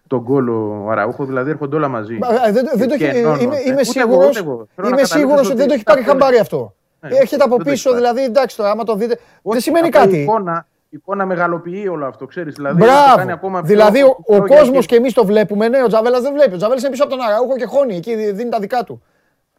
τον 0.07 0.21
γκολ 0.21 0.49
ο 0.49 0.87
Αραούχο, 0.91 1.25
δηλαδή 1.25 1.51
έρχονται 1.51 1.77
όλα 1.77 1.89
μαζί. 1.89 2.19
Μα, 2.19 2.29
ε, 2.47 2.53
δεν, 2.53 2.65
δεν 2.75 2.89
το 2.89 2.97
Και 2.97 3.07
έχει, 3.07 3.19
ενώνονται. 3.19 3.43
είμαι, 3.43 3.57
είμαι 3.67 3.81
Ούτε 3.89 4.01
εγώ, 4.01 4.13
σίγουρος, 4.23 4.29
ούτε 4.29 4.39
εγώ. 4.39 4.67
Θέλω 4.75 4.89
να 4.89 4.97
είμαι 4.97 5.03
καταλήξω 5.03 5.19
σίγουρος 5.19 5.39
ότι 5.41 5.47
ότι 5.51 5.57
δεν 5.57 5.69
το 5.69 5.75
έχει 5.75 5.83
πάρει 5.83 6.01
αυτό 6.01 6.11
είναι- 6.13 6.21
χαμπάρι 6.21 6.39
αυτό. 6.41 6.75
Ναι, 7.01 7.09
Έρχεται 7.17 7.43
από 7.45 7.57
δεν 7.57 7.65
το 7.65 7.71
έχει 7.71 7.79
πίσω, 7.83 7.91
πάρει. 7.91 8.03
δηλαδή 8.03 8.23
εντάξει 8.23 8.57
τώρα, 8.57 8.71
άμα 8.71 8.85
το 8.85 8.95
δείτε. 8.97 9.15
δεν 9.15 9.19
Όχι, 9.43 9.61
σημαίνει 9.61 9.87
απλά 9.87 10.01
κάτι. 10.01 10.17
Η 10.17 10.21
εικόνα, 10.23 10.67
η 10.69 10.72
εικόνα 10.95 11.27
μεγαλοποιεί 11.27 11.87
όλο 11.91 12.07
αυτό, 12.07 12.27
ξέρεις. 12.27 12.55
Δηλαδή, 12.55 12.81
το 12.81 12.87
κάνει 12.87 13.15
Μπράβο. 13.15 13.33
ακόμα 13.33 13.59
πιο- 13.59 13.69
Δηλαδή 13.69 14.03
ο, 14.03 14.17
πιο 14.27 14.37
ο 14.43 14.47
για- 14.47 14.57
κόσμος 14.57 14.87
και 14.87 14.97
εμείς 14.97 15.13
το 15.13 15.25
βλέπουμε. 15.25 15.69
Ναι, 15.69 15.83
ο 15.83 15.87
Τζαβέλας 15.87 16.21
δεν 16.23 16.33
βλέπει. 16.33 16.55
Ο 16.55 16.57
Τζαβέλας 16.57 16.83
είναι 16.83 16.91
πίσω 16.91 17.05
από 17.05 17.13
τον 17.17 17.23
Αραούχο 17.25 17.57
και 17.57 17.65
χώνει. 17.67 17.97
Εκεί 17.97 18.15
δίνει 18.33 18.51
τα 18.51 18.59
δικά 18.59 18.85
του. 18.85 19.03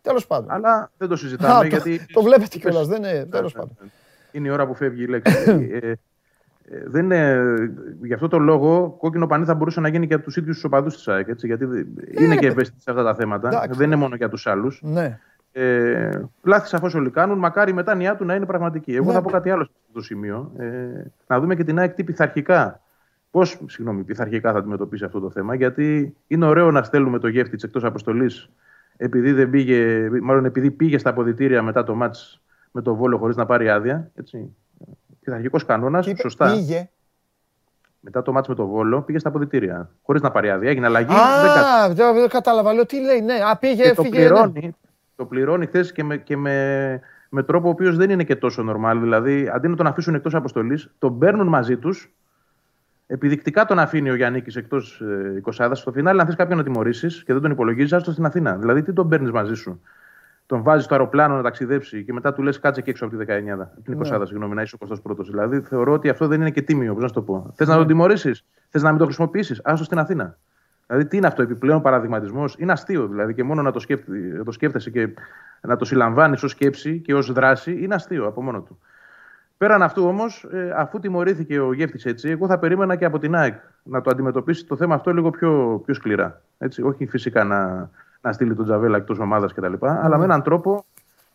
Τέλος 0.02 0.28
πάντων. 0.28 0.52
Αλλά 0.52 0.92
δεν 0.98 1.08
το 1.08 1.14
Α, 1.14 1.18
συζητάμε 1.18 1.60
το- 1.62 1.66
γιατί. 1.68 2.06
το 2.14 2.22
βλέπετε 2.22 2.46
είπες- 2.58 2.62
κιόλας, 2.72 2.88
δεν 2.88 2.98
είναι- 2.98 3.12
Ναι, 3.14 3.26
τέλος 3.26 3.54
ναι, 3.54 3.60
πάντων. 3.60 3.78
ναι. 3.82 3.88
Είναι 4.32 4.48
η 4.48 4.52
ώρα 4.52 4.68
που 4.68 4.74
φεύγει 4.76 5.04
η 5.04 5.08
λέξη. 5.08 5.34
ε, 5.82 5.88
ε, 5.88 5.96
δεν 6.86 7.04
είναι, 7.04 7.44
γι' 8.04 8.14
αυτό 8.14 8.28
το 8.28 8.38
λόγο, 8.38 8.96
κόκκινο 9.00 9.28
πανί 9.28 9.46
θα 9.46 9.54
μπορούσε 9.54 9.80
να 9.80 9.88
γίνει 9.88 10.08
και 10.08 10.14
από 10.14 10.24
τους 10.24 10.38
ίδιους 10.38 10.56
τους 10.56 10.64
οπαδούς 10.64 10.96
της 10.96 11.08
ΑΕΚ. 11.08 11.28
Έτσι, 11.28 11.48
γιατί 11.48 11.66
δεν- 11.66 11.88
είναι 12.20 12.36
και 12.36 12.48
ευαίσθητοι 12.48 12.82
σε 12.82 12.90
αυτά 12.92 13.04
τα 13.04 13.16
θέματα. 13.16 13.48
Εντάξει. 13.48 13.78
Δεν 13.78 13.88
είναι 13.88 13.96
μόνο 13.96 14.16
για 14.16 14.30
τους 14.30 14.48
άλλους. 14.48 14.80
Ναι. 14.84 15.20
Ε, 15.56 16.10
λάθη 16.44 16.68
σαφώς 16.68 16.94
όλοι 16.96 17.10
κάνουν. 17.10 17.38
Μακάρι 17.38 17.72
η 17.72 17.74
μετάνοιά 17.74 18.16
του 18.16 18.26
να 18.26 18.36
είναι 18.36 18.46
πραγματική. 18.46 18.96
Εγώ 18.96 19.06
Ναι. 19.06 19.12
θα 19.14 19.22
πω 19.22 19.30
κάτι 19.30 19.50
άλλο 19.50 19.64
σε 19.64 19.72
αυτό 19.82 19.94
το 19.94 20.02
σημείο. 20.06 20.52
Ε, 20.58 20.66
να 21.28 21.40
δούμε 21.40 21.56
και 21.56 21.64
την 21.64 21.80
ΑΕΚ 21.80 21.94
τι 21.94 22.04
πειθαρχικά. 22.04 22.82
Πώς, 23.32 23.60
συγγνώμη, 23.66 24.04
πειθαρχικά 24.04 24.52
θα 24.52 24.58
αντιμετωπίσει 24.58 25.04
αυτό 25.06 25.20
το 25.20 25.30
θέμα. 25.30 25.56
Γιατί 25.56 26.16
είναι 26.28 26.46
ωραίο 26.46 26.72
να 26.72 26.84
στέλνουμε 26.84 27.20
το 27.20 27.28
γεύτη 27.28 27.56
της 27.56 27.64
εκτός 27.64 27.84
αποστολής 27.84 28.50
επειδή, 28.98 29.32
δεν 29.32 29.50
πήγε, 29.50 30.10
μάλλον 30.22 30.46
επειδή 30.46 30.72
πήγε 30.72 30.98
στα 30.98 31.10
αποδητήρια 31.10 31.62
μετά 31.62 31.84
το 31.84 31.96
μάτς 31.96 32.42
με 32.72 32.82
το 32.82 32.96
Βόλο 32.96 33.18
χωρίς 33.18 33.36
να 33.36 33.46
πάρει 33.46 33.70
άδεια. 33.70 34.12
Έτσι. 34.16 34.56
Πειθαρχικός 35.24 35.66
κανόνας, 35.66 36.06
Και 36.06 36.12
είπε- 36.12 36.22
σωστά. 36.22 36.52
Πήγε. 36.52 36.90
Μετά 38.00 38.22
το 38.22 38.32
μάτς 38.32 38.48
με 38.48 38.56
το 38.56 38.66
Βόλο 38.68 39.02
πήγε 39.02 39.20
στα 39.20 39.30
αποδητήρια. 39.30 39.90
Χωρίς 40.04 40.22
να 40.22 40.32
πάρει 40.32 40.50
άδεια. 40.50 40.70
Έγινε 40.70 40.86
αλλαγή. 40.86 41.08
δεν 41.08 41.54
κάτσε. 41.54 41.60
Α, 41.60 41.94
δεν 41.94 42.14
δεν 42.20 42.30
κατάλαβα. 42.30 42.74
Λέω 42.74 42.86
τι 42.86 43.02
λέει. 43.02 43.22
Ναι, 43.22 43.34
α, 43.52 43.58
πήγε, 43.58 43.84
και 43.84 43.94
το 43.94 44.02
έφυγε. 44.06 44.30
ναι. 44.30 44.70
Πληρώνει, 45.26 45.66
το 45.66 45.72
πληρώνει 45.72 45.86
χθες 45.86 45.92
και, 45.92 46.04
με, 46.04 46.18
και 46.18 46.38
με, 46.38 47.00
με 47.30 47.44
τρόπο 47.44 47.68
ο 47.68 47.72
οποίος 47.72 47.98
δεν 47.98 48.10
είναι 48.10 48.24
και 48.24 48.36
τόσο 48.36 48.66
normal. 48.70 48.98
Δηλαδή, 49.02 49.50
αντί 49.54 49.68
να 49.68 49.76
τον 49.76 49.88
αφήσουν 49.88 50.16
εκτός 50.16 50.36
αποστολής, 50.36 50.94
τον 51.00 51.20
παίρνουν 51.20 51.48
μαζί 51.48 51.78
τους. 51.78 52.14
Επιδεικτικά 53.08 53.66
τον 53.66 53.80
αφήνει 53.80 54.10
ο 54.10 54.16
Γιάννη 54.16 54.44
εκτός 54.56 55.02
ε, 55.02 55.42
20 55.58 55.70
Στο 55.74 55.92
φινάλε, 55.92 56.20
αν 56.22 56.26
θες 56.26 56.36
κάποιον 56.36 56.58
να 56.58 56.64
τιμωρήσεις 56.64 57.24
και 57.24 57.34
δεν 57.34 57.42
τον 57.42 57.52
υπολογίζεις, 57.52 57.94
άστο 57.94 58.12
στην 58.12 58.26
Αθήνα. 58.26 58.56
Δηλαδή, 58.56 58.82
τι 58.82 58.94
τον 58.94 59.10
παίρνεις 59.10 59.32
μαζί 59.32 59.54
σου; 59.54 59.82
Τον 60.46 60.64
βάζεις 60.64 60.86
στο 60.86 60.94
αεροπλάνο 60.94 61.36
να 61.36 61.42
ταξιδέψει 61.42 62.04
και 62.04 62.14
μετά 62.14 62.34
του 62.34 62.42
λες 62.42 62.60
κάτσε 62.60 62.82
και 62.82 62.90
έξω 62.90 63.06
από 63.06 63.18
τη 63.18 63.26
19. 63.28 63.64
Από 63.76 63.82
την 63.84 63.94
20, 63.94 64.20
Ναι. 64.20 64.26
συγγνώμη, 64.26 64.56
να 64.56 64.62
είσαι 64.62 64.78
ο 64.80 64.86
21ο. 64.86 65.24
Δηλαδή, 65.26 65.62
θεωρώ 65.62 65.94
ότι 65.94 66.10
αυτό 66.10 66.28
δεν 66.28 66.40
είναι 66.40 66.52
και 66.52 66.62
τίμιο, 66.62 66.94
πώς 66.94 67.02
να 67.02 67.08
σου 67.08 67.14
το 67.14 67.22
πω. 67.22 67.54
Θες 67.56 67.68
να 67.68 67.76
τον 67.76 67.88
τιμωρήσεις, 67.88 68.46
θες 68.70 68.82
να 68.82 68.90
μην 68.90 68.98
το 68.98 69.06
χρησιμοποιήσεις, 69.06 69.62
άστο 69.64 69.84
στην 69.84 69.98
Αθήνα. 70.00 70.38
Δηλαδή, 70.94 71.10
τι 71.10 71.18
είναι 71.18 71.28
αυτό, 71.28 71.42
επιπλέον 71.42 71.82
παραδειγματισμός; 71.82 72.56
Είναι 72.60 72.72
αστείο 72.72 73.08
δηλαδή. 73.08 73.34
Και 73.34 73.44
μόνο 73.44 73.62
να 73.62 73.72
το, 73.72 73.80
σκέφτε, 73.80 74.12
να 74.38 74.44
το 74.44 74.52
σκέφτεσαι 74.52 74.90
και 74.90 75.10
να 75.62 75.76
το 75.76 75.86
συλλαμβάνεις 75.86 76.44
ως 76.44 76.52
σκέψη 76.52 77.00
και 77.00 77.14
ως 77.14 77.32
δράση 77.32 77.84
είναι 77.84 77.96
αστείο 77.96 78.26
από 78.26 78.44
μόνο 78.44 78.62
του. 78.62 78.80
Πέραν 79.58 79.82
αυτού 79.82 80.06
όμως, 80.06 80.48
αφού 80.76 81.00
τιμωρήθηκε 81.00 81.60
ο 81.60 81.74
γεύτης 81.74 82.06
έτσι, 82.06 82.30
εγώ 82.30 82.48
θα 82.48 82.60
περίμενα 82.60 82.96
και 82.96 83.06
από 83.06 83.20
την 83.20 83.36
ΑΕΚ 83.36 83.60
να 83.84 84.02
το 84.02 84.10
αντιμετωπίσει 84.10 84.66
το 84.66 84.76
θέμα 84.76 84.96
αυτό 84.96 85.14
λίγο 85.14 85.30
πιο, 85.30 85.82
πιο 85.86 85.94
σκληρά. 85.94 86.42
Έτσι, 86.58 86.82
όχι 86.82 87.06
φυσικά 87.06 87.44
να, 87.44 87.90
να 88.22 88.32
στείλει 88.32 88.56
τον 88.56 88.66
Τζαβέλα 88.66 88.98
εκτός 88.98 89.20
ομάδας 89.20 89.54
κτλ. 89.54 89.74
Αλλά 89.80 90.18
με 90.18 90.24
έναν 90.24 90.44
τρόπο 90.44 90.86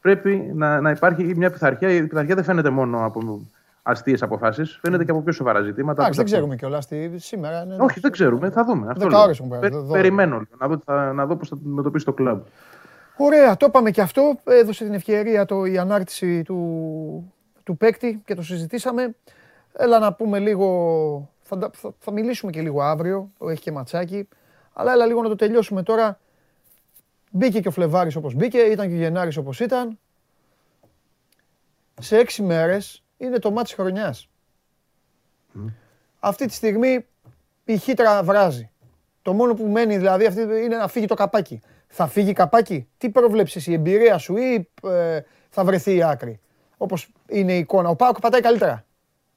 πρέπει 0.01 0.51
να, 0.55 0.81
να 0.81 0.91
υπάρχει 0.91 1.35
μια 1.37 1.51
πειθαρχία. 1.51 1.91
Η 1.91 2.03
πειθαρχία 2.03 2.35
δεν 2.35 2.45
φαίνεται 2.45 2.71
μόνο 2.71 3.05
από 3.05 3.49
αστείες 3.91 4.23
αποφάσεις, 4.23 4.79
φαίνεται 4.83 5.05
και 5.05 5.11
από 5.11 5.23
πιο 5.23 5.33
σοβαρά 5.33 5.61
ζητήματα. 5.63 6.01
Εντάξει, 6.03 6.17
δεν 6.19 6.25
που- 6.25 6.31
ξέρουμε 6.33 6.57
κιόλας 6.57 6.87
τι 6.87 7.19
σήμερα. 7.19 7.63
είναι- 7.63 7.77
όχι, 7.81 8.01
δεν 8.01 8.11
ξέρουμε. 8.11 8.51
Θα 8.51 8.65
δούμε. 8.65 8.87
Αυτό 8.89 8.99
Δέκα 9.05 9.11
λέω. 9.17 9.23
ώρες 9.23 9.41
μου 9.41 9.49
πέρασε, 9.49 9.69
Πε- 9.69 9.79
δώδεκα. 9.79 9.93
περιμένω 10.01 10.39
λίγο, 10.39 10.51
να 10.59 10.69
δω, 10.69 10.79
θα, 10.85 11.13
να 11.13 11.27
δω 11.27 11.37
πώς 11.37 11.49
θα 11.49 11.55
αντιμετωπίσει 11.55 12.05
το 12.05 12.13
κλαμπ. 12.13 12.41
Ωραία, 13.17 13.57
το 13.57 13.67
είπαμε 13.67 13.91
και 13.91 14.01
αυτό. 14.01 14.39
Έδωσε 14.45 14.85
την 14.85 14.95
ευκαιρία 14.95 15.45
το, 15.45 15.65
η 15.65 15.79
ανάρτηση 15.79 16.43
του, 16.43 17.33
του 17.63 17.77
παίκτη 17.77 18.23
και 18.25 18.35
το 18.35 18.43
συζητήσαμε. 18.43 19.15
Έλα 19.73 19.99
να 19.99 20.13
πούμε 20.13 20.39
λίγο, 20.39 21.31
θα, 21.43 21.59
τα- 21.59 21.71
θα, 21.75 21.91
θα 21.99 22.13
μιλήσουμε 22.13 22.53
και 22.53 22.61
λίγο 22.61 22.83
αύριο, 22.83 23.31
έχει 23.49 23.61
και 23.61 23.73
ματσάκι. 23.73 24.29
Αλλά 24.73 24.93
έλα 24.93 25.07
λίγο 25.07 25.23
να 25.23 25.29
το 25.29 25.37
τελειώσουμε 25.37 25.83
τώρα. 25.83 26.19
Μπήκε 27.31 27.61
και 27.61 27.69
ο 27.69 27.71
Φλεβάρης 27.71 28.17
όπως 28.17 28.35
μπήκε, 28.35 28.59
ήταν 28.59 28.89
και 28.89 28.95
ο 28.95 28.97
Γενάρης 28.97 29.37
όπως 29.37 29.61
ήταν. 29.61 29.99
Σε 32.01 32.17
έξι 32.19 32.43
μέρες 32.43 33.03
είναι 33.19 33.39
το 33.39 33.51
μάτς 33.51 33.73
χρονιάς. 33.73 34.29
Αυτή 36.19 36.47
τη 36.47 36.53
στιγμή 36.53 37.07
η 37.65 37.77
χύτρα 37.77 38.23
βράζει. 38.23 38.71
Το 39.23 39.33
μόνο 39.33 39.55
που 39.55 39.67
μένει 39.67 39.97
δηλαδή 39.97 40.27
αυτή 40.27 40.41
είναι 40.41 40.77
να 40.77 40.89
φύγει 40.89 41.07
το 41.07 41.15
καπάκι. 41.15 41.61
Θα 41.89 42.07
φύγει 42.07 42.33
καπάκι; 42.33 42.89
Τι 42.99 43.11
προβλέψεις, 43.11 43.67
η 43.67 43.73
εμπειρία 43.73 44.19
σου 44.19 44.37
ή 44.37 44.69
ε, 44.85 45.21
θα 45.49 45.65
βρεθεί 45.65 45.95
η 45.95 46.03
άκρη; 46.03 46.41
Όπως 46.77 47.09
είναι 47.27 47.53
η 47.53 47.59
εικόνα. 47.59 47.89
Ο 47.89 47.97
Πάοκ 47.97 48.21
πατάει 48.21 48.41
καλύτερα. 48.41 48.85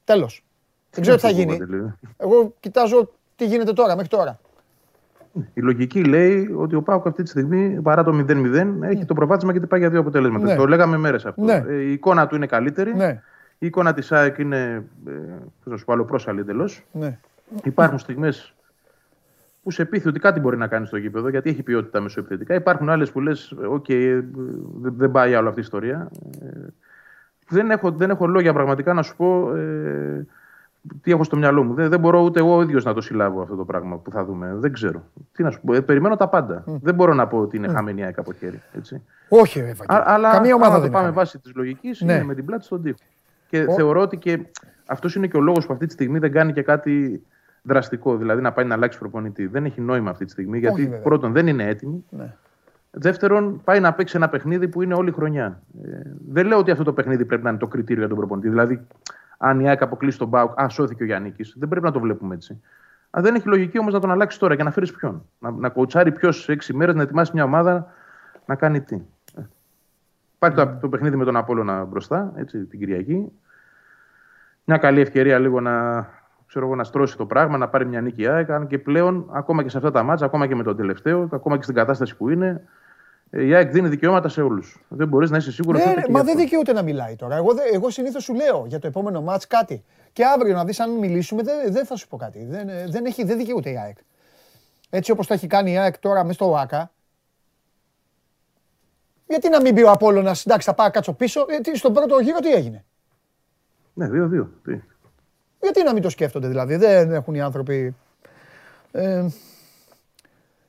Τέλος. 0.03 0.45
Δεν 0.90 1.01
ξέρω 1.01 1.16
τι 1.18 1.22
θα 1.22 1.30
γίνει. 1.30 1.58
Εγώ 2.18 2.53
κοιτάζω 2.60 3.11
τι 3.35 3.45
γίνεται 3.45 3.74
τώρα, 3.74 3.95
μέχρι 3.95 4.10
τώρα. 4.10 4.40
Η 5.53 5.61
λογική 5.61 6.03
λέει 6.03 6.56
ότι 6.58 6.76
ο 6.76 6.82
Πάουκ 6.82 7.08
αυτή 7.08 7.24
τη 7.24 7.30
στιγμή, 7.30 7.82
παρά 7.82 8.03
το 8.03 8.26
0-0, 8.27 8.82
έχει 8.82 9.06
το 9.06 9.14
προβάδισμα 9.14 9.51
γιατί 9.51 9.68
πάει 9.68 9.80
για 9.80 9.90
δύο 9.90 10.00
αποτελέσματα. 10.00 10.45
Ναι. 10.45 10.56
Το 10.56 10.68
λέγαμε 10.68 10.98
μέρες 10.98 11.26
αυτό. 11.26 11.42
Ναι. 11.42 11.64
Ε, 11.68 11.82
η 11.82 11.92
εικόνα 11.92 12.27
του 12.27 12.35
είναι 12.35 12.45
καλύτερη. 12.45 12.95
Ναι, 12.95 13.22
Η 13.64 13.65
εικόνα 13.65 13.93
της 13.93 14.11
ΑΕΚ 14.11 14.38
είναι, 14.38 14.85
ε, 15.07 15.11
πώς 15.64 15.72
να 15.72 15.77
σου 15.77 15.85
πω, 15.85 15.93
αλλοπρόσαλη 15.93 16.40
εντελώς. 16.40 16.83
ναι. 16.91 17.17
Υπάρχουν 17.64 17.98
στιγμές 17.99 18.53
που 19.64 19.72
σε 19.72 19.85
πείθει 19.85 20.07
ότι 20.07 20.19
κάτι 20.19 20.40
μπορεί 20.40 20.57
να 20.57 20.67
κάνει 20.67 20.85
στο 20.85 20.98
γήπεδο, 20.98 21.30
γιατί 21.30 21.49
έχει 21.49 21.64
ποιότητα 21.64 21.99
μεσοεπιθετικά. 22.01 22.53
Υπάρχουν 22.56 22.90
άλλες 22.90 23.11
που 23.11 23.19
λες: 23.19 23.53
OK, 23.72 23.90
ε, 23.93 24.22
δεν- 24.81 24.93
δεν 24.98 25.11
πάει 25.11 25.35
άλλο 25.35 25.48
αυτή 25.48 25.59
η 25.59 25.64
ιστορία. 25.64 26.09
Ε, 26.41 26.48
δεν, 27.49 27.72
έχω, 27.72 27.91
δεν 27.91 28.09
έχω 28.09 28.27
λόγια 28.27 28.53
πραγματικά 28.53 28.93
να 28.93 29.01
σου 29.01 29.15
πω 29.15 29.56
ε, 29.56 30.27
τι 31.01 31.11
έχω 31.11 31.23
στο 31.23 31.38
μυαλό 31.38 31.64
μου. 31.64 31.73
Δεν, 31.73 31.90
δεν 31.90 31.99
μπορώ 31.99 32.22
ούτε 32.22 32.40
εγώ 32.40 32.61
ίδιος 32.61 32.83
να 32.83 32.93
το 32.93 33.01
συλλάβω 33.01 33.41
αυτό 33.41 33.56
το 33.56 33.65
πράγμα 33.65 33.98
που 33.98 34.11
θα 34.11 34.25
δούμε. 34.25 34.53
Δεν 34.56 34.73
ξέρω. 34.73 35.03
Τι 35.31 35.43
να 35.43 35.51
σου 35.51 35.61
πω. 35.65 35.73
Ε, 35.73 35.81
περιμένω 35.81 36.15
τα 36.15 36.27
πάντα. 36.27 36.64
Δεν 36.81 36.95
μπορώ 36.95 37.14
να 37.14 37.27
πω 37.27 37.38
ότι 37.38 37.57
είναι 37.57 37.67
χαμένη 37.67 38.01
η 38.01 38.03
ΑΕΚ 38.03 38.17
από 38.19 38.33
χέρι. 38.33 38.61
Έτσι. 38.77 39.01
Όχι, 39.30 39.59
ρε 39.59 39.69
Ευαγγέλη. 39.69 39.99
Α, 39.99 40.03
αλλά 40.06 40.31
Καμία 40.31 40.56
ομάδα 40.56 40.72
άμα 40.72 40.80
δεν 40.80 40.90
το 40.91 40.93
πάμε 40.95 41.07
είναι 41.07 41.15
βάσει 41.15 41.40
της 41.40 41.51
λογικής, 41.56 42.01
Ναι. 42.01 42.14
είναι 42.14 42.23
με 42.23 42.35
την 42.35 42.45
πλάτη 42.45 42.64
στον 42.64 42.81
τοίχο. 42.81 42.98
Και 43.52 43.66
Ο- 43.70 43.74
θεωρώ 43.74 44.02
ότι 44.02 44.18
και 44.18 44.40
αυτός 44.86 45.16
είναι 45.16 45.28
και 45.28 45.38
ο 45.38 45.42
λόγος 45.42 45.66
που 45.66 45.74
αυτή 45.74 45.86
τη 45.86 45.94
στιγμή 45.94 46.20
δεν 46.20 46.32
κάνει 46.32 46.54
και 46.54 46.62
κάτι 46.62 47.24
δραστικό. 47.62 48.18
Δηλαδή 48.18 48.42
να 48.42 48.52
πάει 48.52 48.66
να 48.66 48.74
αλλάξει 48.74 49.00
προπονητή. 49.00 49.46
Δεν 49.48 49.66
έχει 49.66 49.82
νόημα 49.82 50.10
αυτή 50.10 50.26
τη 50.26 50.32
στιγμή. 50.32 50.60
Γιατί 50.60 50.84
βέβαια. 50.84 51.00
πρώτον 51.00 51.32
δεν 51.32 51.48
είναι 51.48 51.68
έτοιμη. 51.68 52.06
Ναι. 52.10 52.34
Δεύτερον, 52.92 53.62
πάει 53.64 53.80
να 53.80 53.94
παίξει 53.94 54.18
ένα 54.18 54.30
παιχνίδι 54.30 54.68
που 54.68 54.82
είναι 54.82 54.94
όλη 54.94 55.12
χρονιά. 55.12 55.62
Ε, 55.84 55.88
δεν 56.28 56.46
λέω 56.48 56.58
ότι 56.58 56.72
αυτό 56.72 56.84
το 56.84 56.94
παιχνίδι 56.94 57.26
πρέπει 57.26 57.44
να 57.44 57.50
είναι 57.50 57.60
το 57.60 57.68
κριτήριο 57.68 58.00
για 58.00 58.08
τον 58.08 58.18
προπονητή. 58.18 58.50
Δηλαδή, 58.50 58.82
αν 59.38 59.60
η 59.60 59.70
ΑΕΚ 59.70 59.82
αποκλείσει 59.82 60.18
τον 60.18 60.28
Μπάουκ, 60.28 60.62
α, 60.62 60.70
σώθηκε 60.70 61.04
ο 61.04 61.06
Γιάννη. 61.06 61.34
Δεν 61.56 61.70
πρέπει 61.70 61.86
να 61.86 61.92
το 61.92 62.00
βλέπουμε 62.00 62.36
έτσι. 62.36 62.62
Α, 63.18 63.22
δεν 63.22 63.36
έχει 63.36 63.48
λογική 63.48 63.80
όμως 63.80 63.94
να 63.94 64.00
τον 64.00 64.12
αλλάξει 64.12 64.40
τώρα 64.40 64.56
και 64.56 64.64
να 64.64 64.72
φέρεις 64.72 64.92
ποιον; 64.92 65.26
Να, 65.40 65.52
να 65.52 65.70
κοουτσάρει 65.70 66.12
ποιος 66.12 66.42
σε 66.44 66.52
έξι 66.52 66.74
μέρες 66.74 66.96
να 66.96 67.02
ετοιμάσει 67.02 67.32
μια 67.34 67.44
ομάδα 67.44 67.94
να 68.46 68.56
κάνει 68.56 68.82
τι. 68.82 68.96
Ε. 69.38 69.42
Υπάρχει 70.36 70.58
το, 70.58 70.78
το 70.82 70.90
παιχνίδι 70.90 71.16
με 71.16 71.26
τον 71.26 71.36
Απόλλωνα 71.36 71.84
μπροστά, 71.86 72.32
έτσι, 72.36 72.66
την 72.66 72.80
Κυριακή. 72.80 73.32
Μια 74.65 74.77
καλή 74.77 75.01
ευκαιρία 75.01 75.40
λίγο 75.40 75.59
να, 75.59 76.01
ξέρω 76.48 76.65
εγώ, 76.65 76.75
να 76.75 76.83
στρώσει 76.83 77.17
το 77.17 77.25
πράγμα, 77.25 77.57
να 77.57 77.69
πάρει 77.69 77.85
μια 77.85 78.01
νίκη 78.01 78.22
η 78.22 78.27
ΑΕΚ. 78.27 78.49
Αν 78.49 78.67
και 78.67 78.77
πλέον, 78.80 79.30
ακόμα 79.31 79.64
και 79.64 79.69
σε 79.69 79.77
αυτά 79.77 79.91
τα 79.91 80.03
μάτσα, 80.03 80.25
ακόμα 80.25 80.48
και 80.48 80.56
με 80.56 80.64
τον 80.64 80.77
τελευταίο, 80.77 81.30
ακόμα 81.31 81.57
και 81.57 81.64
στην 81.64 81.75
κατάσταση 81.75 82.15
που 82.15 82.30
είναι, 82.30 82.64
ε, 83.30 83.45
η 83.45 83.53
ΑΕΚ 83.56 83.72
δίνει 83.72 83.88
δικαιώματα 83.88 84.30
σε 84.30 84.41
όλους. 84.41 84.85
Δεν 84.88 85.07
μπορείς 85.07 85.30
να 85.30 85.38
είσαι 85.38 85.51
σίγουρος 85.51 85.81
Ναι, 85.83 85.90
ούτε 85.91 85.99
ρε, 85.99 86.06
και 86.06 86.11
μα 86.11 86.19
γι' 86.19 86.25
δεν 86.25 86.33
αυτό. 86.35 86.45
δικαιούται 86.48 86.73
να 86.73 86.81
μιλάει 86.81 87.15
τώρα. 87.15 87.35
Εγώ, 87.35 87.53
δε- 87.53 87.69
εγώ 87.73 87.90
συνήθως 87.90 88.23
σου 88.23 88.33
λέω 88.33 88.65
για 88.67 88.80
το 88.80 88.88
επόμενο 88.88 89.22
μάτς 89.22 89.48
κάτι. 89.48 89.83
Και 90.14 90.25
αύριο 90.25 90.53
να 90.56 90.65
δεις 90.65 90.80
αν 90.80 90.91
μιλήσουμε, 90.91 91.41
δεν, 91.43 91.72
δεν 91.73 91.85
θα 91.85 91.95
σου 91.95 92.07
πω 92.07 92.17
κάτι. 92.17 92.45
Δεν, 92.49 92.69
ε, 92.69 92.85
δεν, 92.90 93.06
έχει, 93.06 93.23
δεν 93.23 93.38
δικαιούται 93.38 93.69
η 93.69 93.77
ΑΕΚ. 93.77 93.98
Έτσι 94.90 95.11
όπως 95.11 95.27
το 95.27 95.33
έχει 95.33 95.48
κάνει 95.48 95.72
η 95.72 95.77
ΑΕΚ 95.77 95.98
τώρα 95.99 96.22
μέσα 96.22 96.33
στο 96.33 96.49
ΟΑΚΑ. 96.51 96.91
Γιατί 99.27 99.49
να 99.49 99.61
μην 99.61 99.75
πει 99.75 99.81
ο 99.81 99.91
Απόλλωνας, 99.91 100.45
εντάξει 100.45 100.67
θα 100.67 100.73
πάω 100.75 100.91
κάτσω 100.91 101.14
πίσω, 101.14 101.45
γιατί 101.49 101.77
στον 101.77 101.93
πρώτο 101.93 102.19
γύρο 102.19 102.40
τι 102.40 102.51
έγινε; 102.53 102.85
Ναι, 103.94 104.10
δύο-δύο. 104.10 104.52
Τι. 104.64 104.80
Γιατί 105.61 105.84
να 105.84 105.94
μην 105.94 106.02
το 106.02 106.10
σκέφτονται 106.10 106.48
δηλαδή, 106.48 106.76
δεν 106.76 107.11
έχουν 107.14 107.34
οι 107.34 107.42
άνθρωποι. 107.42 107.95
Ε, 108.92 109.26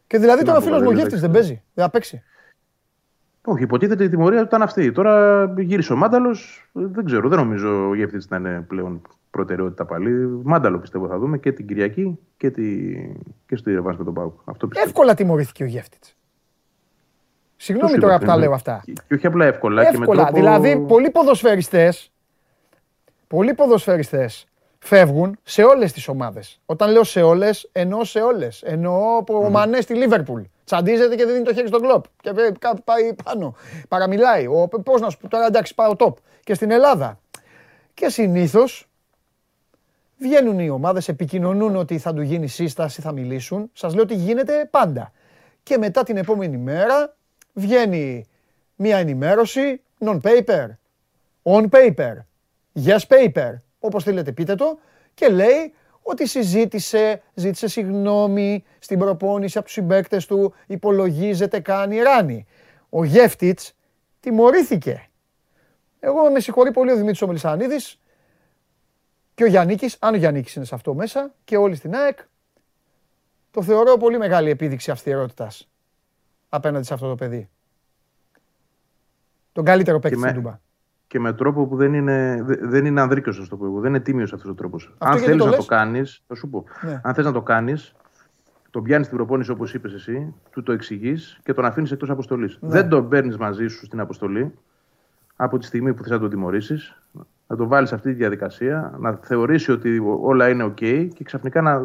και 0.06 0.18
δηλαδή 0.18 0.38
Τι 0.38 0.44
τώρα 0.44 0.58
ο 0.58 0.60
να 0.60 0.66
πω, 0.66 0.72
φίλος 0.72 0.82
μου 0.82 0.86
ο 0.86 0.90
δηλαδή, 0.90 1.00
Γεύτης 1.00 1.20
δεν 1.20 1.30
εντάξει. 1.30 1.48
παίζει, 1.48 1.62
δεν 1.74 1.84
θα 1.84 1.90
παίξει. 1.90 2.22
Όχι, 3.44 3.62
υποτίθεται 3.62 4.04
η 4.04 4.08
τιμωρία 4.08 4.38
του 4.38 4.44
ήταν 4.44 4.62
αυτή. 4.62 4.92
Τώρα 4.92 5.44
γύρισε 5.58 5.92
ο 5.92 5.96
Μάνταλος. 5.96 6.70
Δεν 6.72 7.04
ξέρω, 7.04 7.28
δεν 7.28 7.38
νομίζω 7.38 7.88
ο 7.88 7.94
Γεύτης 7.94 8.28
να 8.28 8.36
είναι 8.36 8.64
πλέον 8.68 9.02
προτεραιότητα 9.30 9.84
πάλι. 9.84 10.10
Μάνταλο 10.42 10.78
πιστεύω 10.78 11.08
θα 11.08 11.18
δούμε 11.18 11.38
και 11.38 11.52
την 11.52 11.66
Κυριακή 11.66 12.18
και, 12.36 12.50
τη... 12.50 12.92
και 13.46 13.56
στο 13.56 13.70
Ιρεβάν 13.70 13.96
με 13.98 14.04
τον 14.04 14.14
Πάουκ. 14.14 14.40
Αυτό 14.44 14.66
πιστεύω. 14.66 14.88
Εύκολα 14.88 15.14
τιμωρήθηκε 15.14 15.62
ο 15.62 15.66
Γεύτης. 15.66 16.16
Συγγνώμη 17.56 17.92
Πώς 17.92 18.00
τώρα 18.00 18.14
είπα, 18.14 18.24
που 18.24 18.30
τα 18.30 18.36
ναι. 18.36 18.42
λέω 18.42 18.52
αυτά. 18.52 18.82
Και, 18.84 18.92
και 19.08 19.14
όχι 19.14 19.26
απλά 19.26 19.44
εύκολα. 19.44 19.82
Και 19.82 19.90
με 19.90 19.98
Εύκολα. 19.98 20.22
τρόπο... 20.22 20.38
Δηλαδή, 20.38 20.84
πολλοί 20.88 21.10
ποδοσφαιριστές, 21.10 22.11
πολλοί 23.32 23.54
ποδοσφαιριστές 23.54 24.46
φεύγουν 24.78 25.38
σε 25.42 25.62
όλες 25.62 25.92
τις 25.92 26.08
ομάδες. 26.08 26.60
Όταν 26.66 26.90
λέω 26.90 27.04
σε 27.04 27.22
όλες, 27.22 27.68
εννοώ 27.72 28.04
σε 28.04 28.20
όλες. 28.20 28.62
Εννοώ 28.62 29.22
που 29.24 29.34
ο 29.34 29.50
Μανέ 29.50 29.80
στη 29.80 29.94
Λίβερπουλ. 29.94 30.42
Τσαντίζεται 30.64 31.14
και 31.16 31.24
δεν 31.24 31.32
δίνει 31.32 31.44
το 31.44 31.54
χέρι 31.54 31.66
στον 31.66 31.80
κλοπ. 31.80 32.04
Και 32.20 32.30
βε- 32.32 32.58
κα- 32.58 32.80
πάει 32.84 33.14
πάνω. 33.24 33.54
Παραμιλάει. 33.88 34.46
Πώς 34.84 35.00
να 35.00 35.10
σου 35.10 35.18
πω 35.18 35.28
τώρα, 35.28 35.46
εντάξει, 35.46 35.74
πάω 35.74 35.94
top. 35.98 36.12
Και 36.44 36.54
στην 36.54 36.70
Ελλάδα. 36.70 37.20
Και 37.94 38.08
συνήθως 38.08 38.88
βγαίνουν 40.18 40.58
οι 40.58 40.68
ομάδες, 40.70 41.08
επικοινωνούν 41.08 41.76
ότι 41.76 41.98
θα 41.98 42.14
του 42.14 42.22
γίνει 42.22 42.46
σύσταση, 42.46 43.00
θα 43.00 43.12
μιλήσουν. 43.12 43.70
Σας 43.72 43.94
λέω 43.94 44.02
ότι 44.02 44.14
γίνεται 44.14 44.68
πάντα. 44.70 45.12
Και 45.62 45.78
μετά 45.78 46.02
την 46.02 46.16
επόμενη 46.16 46.56
μέρα 46.56 47.14
βγαίνει 47.52 48.26
μία 48.76 48.96
ενημέρωση, 48.96 49.80
non-paper, 50.04 50.66
on 51.42 51.68
paper, 51.70 52.12
yes 52.84 52.98
paper, 53.08 53.54
όπως 53.78 54.04
θέλετε 54.04 54.32
πείτε 54.32 54.54
το, 54.54 54.78
και 55.14 55.28
λέει 55.28 55.74
ότι 56.02 56.26
συζήτησε, 56.26 57.22
ζήτησε 57.34 57.68
συγγνώμη 57.68 58.64
στην 58.78 58.98
προπόνηση 58.98 59.56
από 59.58 59.66
τους 59.66 59.74
συμπαίκτες 59.74 60.26
του, 60.26 60.54
υπολογίζεται, 60.66 61.60
κάνει, 61.60 61.98
ράνει. 61.98 62.46
Ο 62.88 63.04
Γεύτιτς 63.04 63.72
τιμωρήθηκε. 64.20 65.06
Εγώ 66.00 66.30
με 66.30 66.40
συγχωρεί 66.40 66.70
πολύ 66.70 66.90
ο 66.90 66.94
Δημήτρης 66.96 67.22
ο 67.22 67.26
Μελισανίδης 67.26 68.00
και 69.34 69.44
ο 69.44 69.46
Γιάννικης, 69.46 69.96
αν 70.00 70.14
ο 70.14 70.16
Γιάννικης 70.16 70.54
είναι 70.54 70.64
σε 70.64 70.74
αυτό 70.74 70.94
μέσα, 70.94 71.34
και 71.44 71.56
όλοι 71.56 71.74
στην 71.74 71.94
ΑΕΚ, 71.94 72.18
το 73.50 73.62
θεωρώ 73.62 73.96
πολύ 73.96 74.18
μεγάλη 74.18 74.50
επίδειξη 74.50 74.90
αυστηρότητας 74.90 75.68
απέναντι 76.48 76.86
σε 76.86 76.94
αυτό 76.94 77.08
το 77.08 77.14
παιδί. 77.14 77.48
Τον 79.52 79.64
καλύτερο 79.64 79.98
παίκτη 79.98 80.18
με- 80.18 80.28
στην 80.28 80.42
Τούμπα. 80.42 80.58
Και 81.12 81.18
με 81.20 81.32
τρόπο 81.32 81.66
που 81.66 81.76
δεν 81.76 81.94
είναι, 81.94 82.42
δε- 82.44 82.56
δεν 82.60 82.84
είναι 82.84 83.00
ανδρίκιο, 83.00 83.32
να 83.38 83.46
το 83.46 83.56
πω 83.56 83.64
εγώ. 83.66 83.80
Δεν 83.80 83.88
είναι 83.90 84.00
τίμιος 84.00 84.32
αυτός 84.32 84.50
ο 84.50 84.54
τρόπος. 84.54 84.94
Αν 84.98 85.10
γιατί 85.12 85.24
θέλεις 85.24 85.38
το 85.40 85.44
να 85.44 85.50
λες; 85.50 85.60
το 85.60 85.74
κάνεις, 85.74 86.22
θα 86.26 86.34
σου 86.34 86.48
πω. 86.50 86.64
Ναι. 86.82 87.00
Αν 87.04 87.14
θες 87.14 87.24
να 87.24 87.32
το 87.32 87.42
κάνεις, 87.42 87.94
τον 88.70 88.82
πιάνεις 88.82 89.08
την 89.08 89.16
προπόνηση 89.16 89.50
όπως 89.50 89.74
είπες 89.74 89.92
εσύ, 89.92 90.34
του 90.50 90.62
το 90.62 90.72
εξηγείς 90.72 91.40
και 91.42 91.52
τον 91.54 91.64
αφήνεις 91.64 91.90
εκτός 91.92 92.10
αποστολής. 92.10 92.58
Ναι. 92.60 92.68
Δεν 92.68 92.88
τον 92.88 93.08
παίρνεις 93.08 93.36
μαζί 93.36 93.66
σου 93.66 93.84
στην 93.84 94.00
αποστολή 94.00 94.54
από 95.36 95.58
τη 95.58 95.66
στιγμή 95.66 95.94
που 95.94 96.02
θες 96.02 96.10
να 96.12 96.18
τον 96.18 96.30
τιμωρήσεις, 96.30 96.96
να 97.46 97.56
τον 97.56 97.68
βάλεις 97.68 97.88
σε 97.88 97.94
αυτή 97.94 98.08
τη 98.08 98.14
διαδικασία, 98.14 98.94
να 98.98 99.18
θεωρήσει 99.22 99.72
ότι 99.72 100.02
όλα 100.22 100.48
είναι 100.48 100.64
OK 100.64 101.08
και 101.14 101.24
ξαφνικά 101.24 101.60
να 101.62 101.70
ε, 101.72 101.80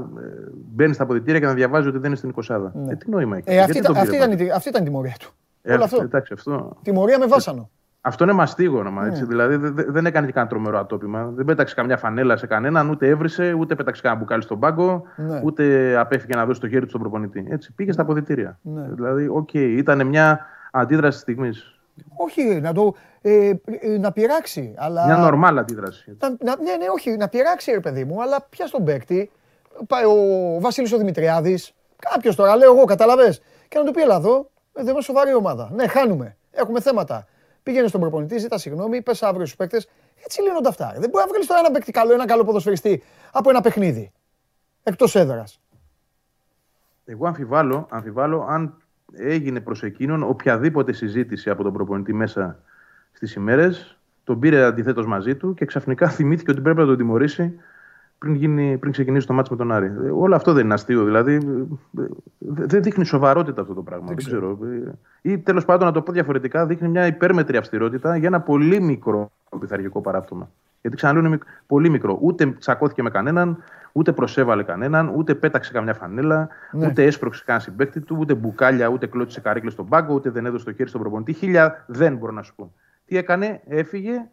μπαίνει 0.73 0.93
στα 0.93 1.03
αποδυτήρια 1.03 1.39
και 1.39 1.45
να 1.45 1.53
διαβάζει 1.53 1.87
ότι 1.87 1.97
δεν 1.97 2.07
είναι 2.07 2.15
στην 2.15 2.33
20. 2.47 2.71
Ναι. 2.73 2.91
Ε, 2.91 2.95
τι 2.95 3.09
νόημα 3.09 3.37
έχει. 3.37 3.49
Ε, 3.49 3.53
Γιατί 3.53 3.71
αυτή, 3.71 3.81
τον 3.83 3.91
ήταν- 3.91 4.03
αυτή, 4.03 4.17
πήρε 4.17 4.33
ήταν, 4.33 4.45
η- 4.47 4.51
αυτή 4.51 4.69
ήταν 4.69 4.81
η 4.81 4.85
τιμωρία 4.85 5.15
του. 5.19 5.29
Ε, 5.61 5.73
Όλο 5.73 5.83
αυτό. 5.83 6.01
Εντάξει, 6.01 6.33
αυτό. 6.33 6.77
Τιμωρία 6.81 7.19
με 7.19 7.27
βάσανο. 7.27 7.69
Αυτό 8.01 8.23
είναι 8.23 8.33
μαστίγωμα. 8.33 9.05
Έτσι. 9.05 9.21
Ναι. 9.21 9.27
Δηλαδή 9.27 9.55
δε- 9.55 9.69
δε- 9.69 9.83
δεν 9.91 10.05
έκανε 10.05 10.25
και 10.25 10.31
κανένα 10.33 10.51
τρομερό 10.51 10.79
ατόπημα. 10.79 11.25
Δεν 11.35 11.45
πέταξε 11.45 11.75
καμιά 11.75 11.97
φανέλα 11.97 12.37
σε 12.37 12.47
κανέναν, 12.47 12.89
ούτε 12.89 13.07
έβρισε, 13.07 13.53
ούτε 13.53 13.75
πέταξε 13.75 14.01
κανένα 14.01 14.21
μπουκάλι 14.21 14.41
στον 14.41 14.59
πάγκο, 14.59 15.03
Ναι. 15.15 15.41
ούτε 15.43 15.95
απέφυγε 15.97 16.35
να 16.35 16.45
δώσει 16.45 16.59
το 16.59 16.67
χέρι 16.69 16.81
του 16.81 16.87
στον 16.89 17.01
προπονητή. 17.01 17.47
Έτσι, 17.49 17.73
πήγε 17.73 17.91
στα 17.91 18.01
αποδυτήρια. 18.01 18.59
Ναι. 18.61 18.87
Δηλαδή, 18.89 19.27
οκ, 19.27 19.53
ήταν 19.53 20.07
μια 20.07 20.45
αντίδραση 20.71 21.19
στιγμής. 21.19 21.79
Όχι, 22.15 22.43
να 22.61 22.73
το. 22.73 22.95
Ε, 23.21 23.49
ε, 23.81 23.97
να 23.99 24.11
πειράξει. 24.11 24.73
Αλλά... 24.77 25.05
Μια 25.05 25.17
νορμάλ 25.17 25.57
αντίδραση. 25.57 26.17
Να, 26.19 26.29
να, 26.29 26.35
ναι, 26.61 26.71
ναι, 26.71 26.85
όχι, 26.93 27.17
να 27.17 27.27
πειράξει 27.27 27.71
ρε 27.71 27.79
παιδί 27.79 28.03
μου, 28.05 28.21
αλλά 28.21 28.37
πια 28.49 28.67
στον 28.67 28.83
παίκτη. 28.83 29.31
Πάει 29.87 30.03
ο 30.03 30.15
Βασίλης 30.59 30.93
ο 30.93 30.97
Δημητριάδης, 30.97 31.73
κάποιος 32.11 32.35
τώρα, 32.35 32.55
λέω 32.55 32.73
εγώ, 32.75 32.83
καταλαβες. 32.85 33.41
Και 33.67 33.77
να 33.77 33.83
του 33.83 33.91
πει, 33.91 34.01
έλα 34.01 34.15
εδώ, 34.15 34.35
ε, 34.73 34.83
δεν 34.83 34.87
είμαστε 34.87 35.01
σοβαρή 35.11 35.33
ομάδα. 35.33 35.69
Ναι, 35.73 35.87
χάνουμε, 35.87 36.35
έχουμε 36.51 36.81
θέματα. 36.81 37.25
Πήγαινε 37.67 37.87
στον 37.87 38.01
προπονητή, 38.01 38.37
ζητά 38.37 38.57
συγγνώμη, 38.57 39.01
πες 39.01 39.23
αύριο 39.23 39.45
στους 39.45 39.57
παίκτες. 39.57 39.89
Έτσι 40.25 40.41
λύνονται 40.41 40.67
αυτά. 40.67 40.91
ρε. 40.93 40.99
Δεν 40.99 41.09
μπορεί 41.09 41.23
να 41.23 41.29
βγάλεις 41.29 41.47
τώρα 41.47 41.59
ένα 41.59 41.71
παίκτη 41.71 41.91
καλό, 41.91 42.13
ένα 42.13 42.25
καλό 42.25 42.43
ποδοσφαιριστή 42.43 43.03
από 43.31 43.49
ένα 43.49 43.61
παιχνίδι. 43.61 44.11
Εκτός 44.83 45.15
έδρας. 45.15 45.61
Εγώ 47.05 47.27
αμφιβάλλω, 47.27 47.87
αμφιβάλλω 47.89 48.45
αν 48.49 48.81
έγινε 49.13 49.59
προς 49.59 49.83
εκείνον 49.83 50.23
οποιαδήποτε 50.23 50.93
συζήτηση 50.93 51.49
από 51.49 51.63
τον 51.63 51.73
προπονητή 51.73 52.13
μέσα 52.13 52.59
στις 53.11 53.33
ημέρες. 53.33 53.97
Τον 54.23 54.39
πήρε 54.39 54.63
αντιθέτως 54.63 55.05
μαζί 55.05 55.35
του 55.35 55.53
και 55.53 55.65
ξαφνικά 55.65 56.09
θυμήθηκε 56.09 56.51
ότι 56.51 56.61
πρέπει 56.61 56.79
να 56.79 56.85
τον 56.85 56.97
τιμωρήσει 56.97 57.59
πριν, 58.19 58.33
γίνει, 58.35 58.77
πριν 58.77 58.91
ξεκινήσει 58.91 59.27
το 59.27 59.33
μάτσο 59.33 59.51
με 59.53 59.57
τον 59.57 59.71
Άρη. 59.71 59.85
Ε, 59.85 60.09
Όλο 60.09 60.35
αυτό 60.35 60.53
δεν 60.53 60.65
είναι 60.65 60.73
αστείο. 60.73 61.03
Δηλαδή, 61.03 61.33
ε, 61.33 62.01
ε, 62.01 62.07
δεν 62.39 62.81
δείχνει 62.83 63.05
σοβαρότητα 63.05 63.61
αυτό 63.61 63.73
το 63.73 63.81
πράγμα. 63.81 64.07
Δεν, 64.07 64.15
ξέρω. 64.15 64.57
Ε, 64.63 64.91
Ή 65.31 65.37
τέλος 65.39 65.65
πάντων, 65.65 65.87
να 65.87 65.93
το 65.93 66.01
πω 66.01 66.11
διαφορετικά, 66.11 66.65
δείχνει 66.65 66.87
μια 66.87 67.05
υπέρμετρη 67.05 67.57
αυστηρότητα 67.57 68.15
για 68.17 68.27
ένα 68.27 68.41
πολύ 68.41 68.81
μικρό 68.81 69.31
πειθαρχικό 69.59 70.01
παράπτωμα. 70.01 70.49
Γιατί 70.81 70.97
ξαναλέω 70.97 71.21
είναι 71.21 71.29
μικ- 71.29 71.43
πολύ 71.67 71.89
μικρό. 71.89 72.17
Ούτε 72.21 72.45
τσακώθηκε 72.59 73.01
με 73.03 73.09
κανέναν, 73.09 73.57
ούτε 73.91 74.11
προσέβαλε 74.11 74.63
κανέναν, 74.63 75.11
ούτε 75.15 75.35
πέταξε 75.35 75.71
καμιά 75.71 75.93
φανέλα, 75.93 76.47
Ναι. 76.71 76.87
ούτε 76.87 77.03
έσπρωξε 77.03 77.43
κανένα 77.45 77.63
συμπαίκτη 77.65 77.99
του, 78.01 78.15
ούτε 78.19 78.33
μπουκάλια, 78.33 78.87
ούτε 78.87 79.07
κλώτσησε 79.07 79.39
καρέκλες 79.41 79.73
στον 79.73 79.87
πάγκο, 79.87 80.13
ούτε 80.13 80.29
δεν 80.29 80.45
έδωσε 80.45 80.65
το 80.65 80.73
χέρι 80.73 80.89
στον 80.89 81.01
προπονητή. 81.01 81.33
Χίλια 81.33 81.83
δυο 81.87 82.15
μπορώ 82.15 82.31
να 82.31 82.41
σου 82.41 82.55
πω. 82.55 82.73
Τι 83.05 83.17
έκανε, 83.17 83.61
έφυγε 83.67 84.27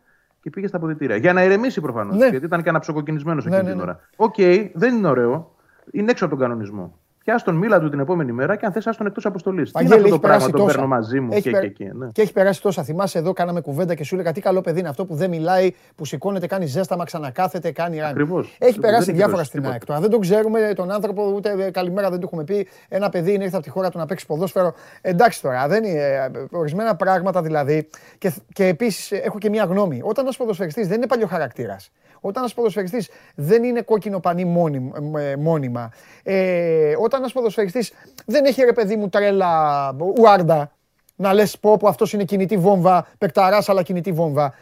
και 0.45 0.51
πήγε 0.51 0.67
στα 0.67 0.77
αποδυτήρια. 0.77 1.17
Για 1.17 1.33
να 1.33 1.45
ηρεμήσει 1.45 1.81
προφανώς. 1.81 2.17
Ναι. 2.17 2.29
Γιατί 2.29 2.47
ήταν 2.47 2.63
και 2.63 2.69
αναψοκοκκινισμένο 2.69 3.43
Ναι, 3.45 3.57
εκείνη 3.57 3.63
ναι, 3.63 3.69
την 3.69 3.77
ναι. 3.77 3.83
ώρα. 3.83 4.01
Οκ, 4.17 4.35
δεν 4.75 4.97
είναι 4.97 5.09
ωραίο. 5.09 5.55
Είναι 5.91 6.11
έξω 6.11 6.25
από 6.25 6.35
τον 6.37 6.43
κανονισμό. 6.43 6.99
Πιάσ' 7.25 7.43
τον 7.43 7.55
μίλα 7.55 7.81
του 7.81 7.89
την 7.91 7.99
επόμενη 8.01 8.33
μέρα 8.33 8.57
και 8.57 8.67
αν 8.67 8.73
θες, 8.73 8.85
τον 8.97 9.07
εκτός 9.07 9.27
αποστολής. 9.27 9.73
Τι 9.73 9.81
είναι 9.85 9.89
Βαγγέλη, 9.89 10.13
αυτό 10.13 10.21
το 10.21 10.27
έχει 10.29 10.39
πράγμα, 10.39 10.39
περάσει 10.39 10.53
το 10.53 10.59
τόσα. 10.59 10.73
παίρνω 10.73 10.87
μαζί 10.97 11.21
μου 11.21 11.29
Έχει 11.33 11.43
και, 11.43 11.51
πε- 11.51 11.63
και, 11.63 11.85
και, 11.85 11.93
ναι. 11.95 12.07
Και 12.13 12.23
έχει 12.23 12.33
περάσει 12.33 12.63
τόσα. 12.63 12.83
Θυμάσαι 12.83 13.19
εδώ, 13.19 13.33
κάναμε 13.33 13.61
κουβέντα 13.61 13.95
και 13.95 14.05
σου 14.05 14.15
έλεγα 14.15 14.33
τι 14.33 14.41
καλό 14.41 14.61
παιδί 14.61 14.79
είναι 14.79 14.89
αυτό 14.89 15.05
που 15.05 15.15
δεν 15.15 15.31
μιλάει, 15.31 15.71
που 15.95 16.05
σηκώνεται, 16.05 16.47
κάνει 16.47 16.67
ζέσταμα, 16.67 17.05
ξανακάθεται, 17.05 17.73
κάνει 17.73 17.97
running. 17.99 18.11
Ακριβώς. 18.11 18.57
Έχει 18.59 18.73
Δεν 18.73 18.81
περάσει 18.81 19.03
έχει 19.03 19.11
διάφορα 19.11 19.31
περάσει 19.31 19.49
στην 19.49 19.61
τίποτα. 19.61 19.73
ΑΕΚ. 19.75 19.85
Τώρα 19.87 20.01
δεν 20.01 20.11
τον 20.11 20.21
ξέρουμε 20.21 20.73
τον 20.77 20.91
άνθρωπο, 20.91 21.33
ούτε 21.35 21.55
ε, 21.67 21.71
καλημέρα 21.71 22.11
δεν 22.11 22.19
του 22.21 22.27
έχουμε 22.27 22.45
πει. 22.45 22.69
Ένα 22.89 23.09
παιδί 23.09 23.33
είναι 23.33 23.45
ήρθε 23.45 23.57
από 23.57 23.65
τη 23.65 23.71
χώρα 23.71 23.91
του 23.91 23.99
να 23.99 24.07
παίξει 24.07 24.27
ποδόσφαιρο. 24.27 24.75
Εντάξει 25.01 25.43
τώρα, 25.43 25.69
δεν 25.69 25.85
είναι. 25.85 26.01
ε, 26.01 26.31
Ορισμένα 26.51 26.97
πράγματα 26.97 27.43
δηλαδή. 27.43 27.89
Και, 28.19 28.33
και 28.53 28.67
επίσης 28.67 29.13
έχω 29.13 29.39
και 29.39 29.49
μία 29.49 29.65
γνώμη. 29.65 30.01
Όταν 30.03 30.25
ένας 30.25 30.37
ποδοσφαιριστής 30.37 30.87
δεν 30.89 30.97
είναι 30.97 31.07
παλιό 31.07 31.27
χαρακτήρας. 31.27 31.91
Όταν 32.27 32.43
ένας 32.43 32.55
ποδοσφαιριστής 32.55 33.11
δεν 33.35 33.65
είναι 33.65 33.83
κόκκινο 33.83 34.21
πανί 34.21 34.45
μόνι- 34.45 34.93
ε, 35.19 35.37
μόνιμα. 35.37 35.91
Ε, 36.23 36.95
όταν 37.01 37.21
ένας 37.21 37.33
ποδοσφαιριστής 37.33 37.93
δεν 38.27 38.45
έχει 38.45 38.63
ρε 38.63 38.73
παιδί 38.73 38.97
μου 38.97 39.09
τρέλα 39.09 39.95
ουάρντα 40.19 40.73
να 41.17 41.33
λες 41.33 41.59
πω 41.59 41.77
που 41.77 41.89
αυτός 41.89 42.13
είναι 42.13 42.25
κινητή 42.25 42.57
βόμβα, 42.57 43.07
παικταρά 43.19 43.63
αλλά 43.67 43.83
κινητή 43.83 44.13
βόμβα. 44.13 44.55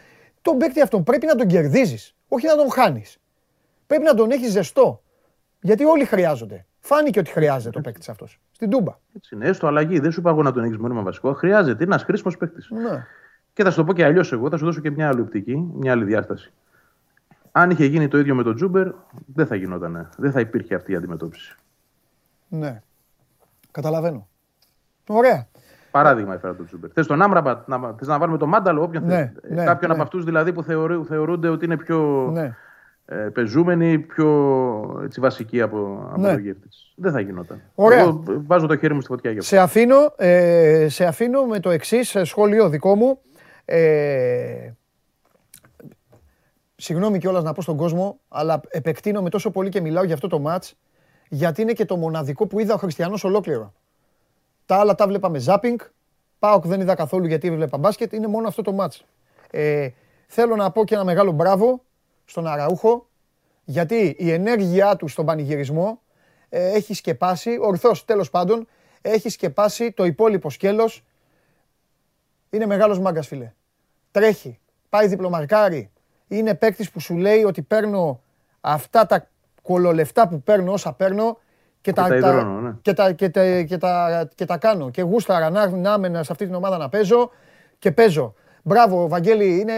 Τον 0.43 0.59
παίκτη 0.59 0.81
αυτόν 0.81 1.03
πρέπει 1.03 1.27
να 1.27 1.35
τον 1.35 1.47
κερδίζεις, 1.47 2.15
όχι 2.29 2.47
να 2.47 2.57
τον 2.57 2.71
χάνεις. 2.71 3.19
Πρέπει 3.87 4.03
να 4.03 4.15
τον 4.15 4.31
έχεις 4.31 4.51
ζεστό. 4.51 5.03
Γιατί 5.61 5.85
όλοι 5.85 6.05
χρειάζονται. 6.05 6.67
Φάνηκε 6.81 7.19
ότι 7.19 7.31
χρειάζεται 7.31 7.79
ο 7.79 7.81
παίκτης 7.81 8.09
αυτός. 8.09 8.41
Στην 8.53 8.71
Τούμπα. 8.71 8.99
Έτσι 9.17 9.35
είναι, 9.35 9.49
έστω 9.49 9.67
αλλαγή. 9.67 9.99
Δεν 9.99 10.13
σου 10.13 10.21
είπα 10.21 10.31
εγώ 10.31 10.43
να 10.43 10.53
τον 10.53 10.65
έχεις 10.65 10.77
μόνιμα 10.77 11.03
βασικό. 11.03 11.33
Χρειάζεται. 11.33 11.85
Είναι 11.85 11.95
ένας 11.95 12.03
χρήσιμος 12.05 12.37
παίκτης. 12.37 12.69
Ναι. 12.71 13.07
Και 13.53 13.63
θα 13.63 13.71
σου 13.71 13.77
το 13.77 13.85
πω 13.85 13.93
και 13.93 14.05
αλλιώς 14.05 14.33
εγώ, 14.33 14.49
θα 14.51 14.57
σου 14.57 14.65
δώσω 14.65 14.81
και 14.81 14.91
μια 14.91 15.09
άλλη 15.09 15.21
οπτική, 15.21 15.57
μια 15.57 15.93
άλλη 15.93 16.05
διάσταση. 16.05 16.53
Αν 17.53 17.71
είχε 17.71 17.85
γίνει 17.85 18.09
το 18.09 18.19
ίδιο 18.19 18.35
με 18.35 18.43
τον 18.43 18.55
Τζούμπερ, 18.55 18.89
δεν 19.35 19.47
θα 19.47 19.55
γινόταν. 19.55 20.09
Δεν 20.17 20.33
θα 20.33 20.41
υπήρχε 20.41 20.75
αυτή 20.75 20.93
η 20.93 20.97
αντιμετώπιση. 20.97 21.55
ναι. 22.49 22.83
Καταλαβαίνω. 23.71 24.29
Ωραία. 25.09 25.47
Παράδειγμα 25.91 26.35
έφερα 26.35 26.55
τον 26.55 26.67
Τζούμπερ. 26.67 26.91
Θες 26.95 27.07
τον 27.07 27.23
Άμραμπατ, 27.23 27.69
να, 27.69 27.95
θες 27.99 28.09
να 28.09 28.19
βάλουμε 28.19 28.39
τον 28.39 28.49
Μάνταλο, 28.49 28.83
όποιον 28.83 29.05
Ναι, 29.05 29.33
θες. 29.41 29.51
ναι, 29.51 29.65
Κάποιον 29.65 29.91
ναι. 29.91 29.95
από 29.97 30.03
αυτούς 30.03 30.25
δηλαδή 30.25 30.53
που 30.53 30.63
θεωρεί, 30.63 31.03
θεωρούνται 31.09 31.49
ότι 31.49 31.65
είναι 31.65 31.77
πιο 31.77 32.29
Ναι. 32.33 32.57
ε, 33.07 33.15
πεζούμενοι, 33.17 33.99
πιο 33.99 35.01
έτσι, 35.05 35.21
βασικοί 35.21 35.61
από, 35.61 36.09
από 36.13 36.21
Ναι. 36.21 36.33
τον 36.33 36.39
Γεύτης. 36.43 36.93
Δεν 36.97 37.13
θα 37.13 37.21
γινόταν. 37.21 37.61
Ωραία. 37.75 37.99
Εγώ 38.01 38.23
βάζω 38.27 38.67
το 38.67 38.77
χέρι 38.77 38.95
μου 38.95 39.01
στη 39.01 39.11
φωτιά 39.11 39.31
γι' 39.31 39.39
αυτό. 39.39 39.49
Σε 39.51 39.59
αφήνω, 39.59 39.97
ε, 40.17 40.87
σε 40.89 41.05
αφήνω 41.05 41.45
με 41.45 41.61
το 41.61 41.71
εξής 41.71 42.17
σχόλιο 42.23 42.69
δικό 42.69 42.95
μου. 42.95 43.19
Ε, 43.65 44.71
συγγνώμη 46.83 47.19
κιόλας 47.19 47.43
να 47.43 47.53
πω 47.53 47.63
στον 47.63 47.77
κόσμο, 47.77 48.19
αλλά 48.29 48.61
επεκτείνομαι 48.69 49.31
τόσο 49.31 49.51
πολύ 49.51 49.69
και 49.69 49.81
μιλάω 49.81 50.05
για 50.05 50.15
αυτό 50.15 50.29
το 50.29 50.39
μάτς, 50.39 50.75
γιατί 51.29 51.63
είναι 51.63 51.73
και 51.73 51.85
το 51.85 51.97
μοναδικό 51.97 52.47
που 52.47 52.61
είδα 52.61 52.75
ο 52.75 52.77
Χριστιανός 52.77 53.25
ολόκληρο. 53.25 53.73
Τα 54.67 54.77
άλλα 54.77 54.95
τα 54.95 55.07
βλέπα 55.07 55.29
με 55.29 55.39
ζάπινγκ, 55.39 55.79
Πάοκ 56.39 56.67
δεν 56.67 56.81
είδα 56.81 56.95
καθόλου 56.95 57.27
γιατί 57.27 57.49
έβλεπα 57.49 57.79
μπάσκετ, 57.79 58.13
είναι 58.13 58.27
μόνο 58.27 58.49
αυτό 58.49 58.63
το 58.63 58.73
μάτς. 58.73 59.05
Ε, 59.51 59.89
θέλω 60.27 60.57
να 60.57 60.71
πω 60.71 60.85
και 60.85 60.95
ένα 60.95 61.05
μεγάλο 61.05 61.33
μπράβο 61.33 61.83
στον 62.25 62.47
Αραούχο, 62.47 63.09
γιατί 63.65 64.17
η 64.19 64.31
ενέργειά 64.31 64.97
του 64.97 65.09
στον 65.09 65.27
πανηγυρισμό 65.27 66.01
ε, 66.49 66.73
έχει 66.73 66.95
σκεπάσει, 66.95 67.59
ορθώς 67.61 68.05
τέλος 68.05 68.31
πάντων, 68.31 68.67
έχει 69.01 69.29
σκεπάσει 69.29 69.93
το 69.93 70.05
υπόλοιπο 70.05 70.51
σκέλος. 70.51 71.05
Είναι 72.51 72.67
μεγάλος 72.67 72.99
μάγκας 72.99 73.27
φίλε. 73.27 73.53
Τρέχει, 74.11 74.59
πάει 74.89 75.07
διπλομαρκάρι. 75.07 75.92
Είναι 76.37 76.55
παίκτης 76.55 76.91
που 76.91 77.01
σου 77.01 77.17
λέει 77.17 77.45
ότι 77.45 77.63
παίρνω 77.63 78.21
αυτά 78.61 79.07
τα 79.07 79.29
κολολεφτά 79.63 80.29
που 80.29 80.43
παίρνω 80.43 80.73
όσα 80.73 80.93
παίρνω 80.93 81.39
και 81.81 81.93
τα, 81.93 82.09
τα 82.09 82.17
υδρώνω, 82.17 82.61
ναι. 82.61 82.75
και 82.83 82.93
τα, 82.93 83.13
και 83.13 83.29
τα, 83.29 83.63
και 83.63 83.79
τα, 83.79 84.29
και 84.35 84.45
τα 84.45 84.59
κάνω. 84.59 84.91
Και 84.91 85.03
γούσταρα 85.03 85.51
να, 85.51 85.69
να 85.69 85.93
έμενα 85.93 86.23
σε 86.23 86.33
αυτή 86.33 86.45
την 86.45 86.55
ομάδα 86.55 86.77
να 86.77 86.89
παίζω 86.89 87.31
και 87.79 87.93
παίζω. 87.93 88.35
Μπράβο, 88.63 89.09
Βαγγέλη, 89.09 89.61
είναι, 89.61 89.75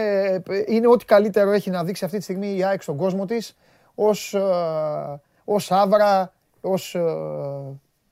είναι 0.67 0.87
ό,τι 0.87 1.05
καλύτερο 1.05 1.51
έχει 1.51 1.69
να 1.69 1.83
δείξει 1.83 2.05
αυτή 2.05 2.17
τη 2.17 2.23
στιγμή 2.23 2.55
η 2.57 2.63
ΑΕΚ 2.63 2.81
στον 2.81 2.97
κόσμο 2.97 3.25
της, 3.25 3.55
ως, 3.95 4.33
ε, 4.33 4.41
ως 5.45 5.71
Άβρα, 5.71 6.33
ως, 6.61 6.95
ε, 6.95 7.01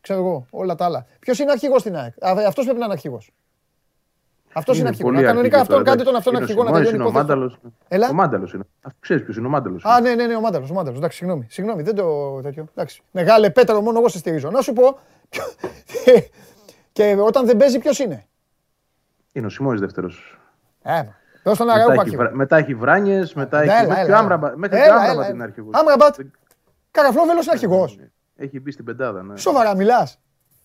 ξέρω 0.01 0.19
εγώ, 0.19 0.45
όλα 0.49 0.75
τα 0.75 0.85
άλλα. 0.85 1.05
Ποιος 1.19 1.39
είναι 1.39 1.51
αρχηγός 1.51 1.81
στην 1.81 1.95
ΑΕΚ; 1.95 2.13
Α, 2.25 2.31
Αυτός 2.47 2.63
πρέπει 2.63 2.79
να 2.79 2.85
είναι 2.85 2.93
αρχηγός. 2.93 3.31
Αυτός 4.53 4.75
είναι, 4.77 4.79
Είναι 4.79 4.89
αρχηγός. 4.89 5.11
πολύ 5.11 5.23
Να, 5.23 5.29
κανονικά 5.31 5.57
αρχηγός 5.59 5.61
αυτόν 5.61 5.77
τώρα, 5.77 5.89
κάντε 5.89 6.03
τον 6.09 6.15
αυτόν 6.15 6.33
εντάξει. 6.35 6.51
αρχηγό 6.53 6.71
να 6.71 6.77
Είναι 6.77 6.87
ο 6.87 6.91
τελειώνει 6.91 7.05
η 7.05 7.11
Σιμώνης, 7.11 7.29
υπόθεση. 7.29 7.39
είναι 7.39 7.43
ο 7.43 7.57
Μάνταλος. 7.57 7.77
Έλα. 7.87 8.09
Ο 8.09 8.13
Μάνταλος 8.13 8.53
είναι. 8.53 8.63
Αυτό 8.81 8.97
ξέρεις 9.01 9.23
ποιος 9.23 9.37
είναι 9.37 9.47
ο 9.47 9.49
Μάνταλος. 9.49 9.85
Α, 9.85 10.01
ναι, 10.01 10.13
ναι, 10.15 10.25
ναι, 10.25 10.35
ο 10.35 10.39
Μάνταλος, 10.41 10.69
ο 10.69 10.73
Μάνταλος. 10.73 10.97
Εντάξει, 10.99 11.17
συγγνώμη. 11.17 11.45
Συγγνώμη, 11.49 11.81
δεν 11.83 11.95
το 11.95 12.39
τέτοιο. 12.41 12.65
Εντάξει. 12.75 13.01
Μεγάλε 13.11 13.49
Πέτρο, 13.49 13.81
μόνο 13.81 13.99
εγώ 13.99 14.09
σε 14.09 14.17
στηρίζω. 14.17 14.49
Να 14.49 14.61
σου 14.61 14.73
πω. 14.73 14.99
και 16.91 17.15
όταν 17.19 17.45
δεν 17.45 17.57
παίζει, 17.57 17.79
ποιος 17.79 17.99
είναι; 17.99 18.25
Είναι 19.31 19.45
ο 19.45 19.49
Σιμώνης 19.49 19.79
δεύτερος. 19.79 20.39
Ε, 20.81 21.01
δώσ' 21.43 21.57
τον 21.57 21.65
Μετά 21.67 21.77
Αραούχο 21.77 21.91
έχει, 21.91 21.99
αρχηγό. 22.01 22.21
βρα- 22.21 22.35
μετά 22.35 22.57
έχει 22.57 22.73
Βράνιες, 22.75 23.33
μετά 23.33 23.61
έχει... 23.61 23.69
Έλα, 23.69 23.87
μέχρι 23.87 23.93
έλα, 23.93 24.03
και 24.05 24.11
ο 24.11 24.13
έλα. 24.13 24.17
Άμραμπατ- 24.19 24.55
Μέχρι 24.57 24.77
και 24.77 24.83
Έλα, 24.83 24.93
ο 24.93 24.97
έλα, 24.97 25.03
Άμραμπατ 25.03 25.25
έλα. 25.25 25.33
είναι 25.35 25.43
αρχηγός. 25.43 25.73
Άμραμπατ. 25.79 26.15
Καραφλόβελος 26.91 27.43
είναι 27.43 27.51
αρχηγός. 27.53 27.99
Έχει 28.35 28.59
μπει 28.59 28.71
στην 28.71 28.85
πεντάδα, 28.85 29.23
ναι. 29.23 29.37
Σοβαρά 29.37 29.75
μιλάς. 29.75 30.19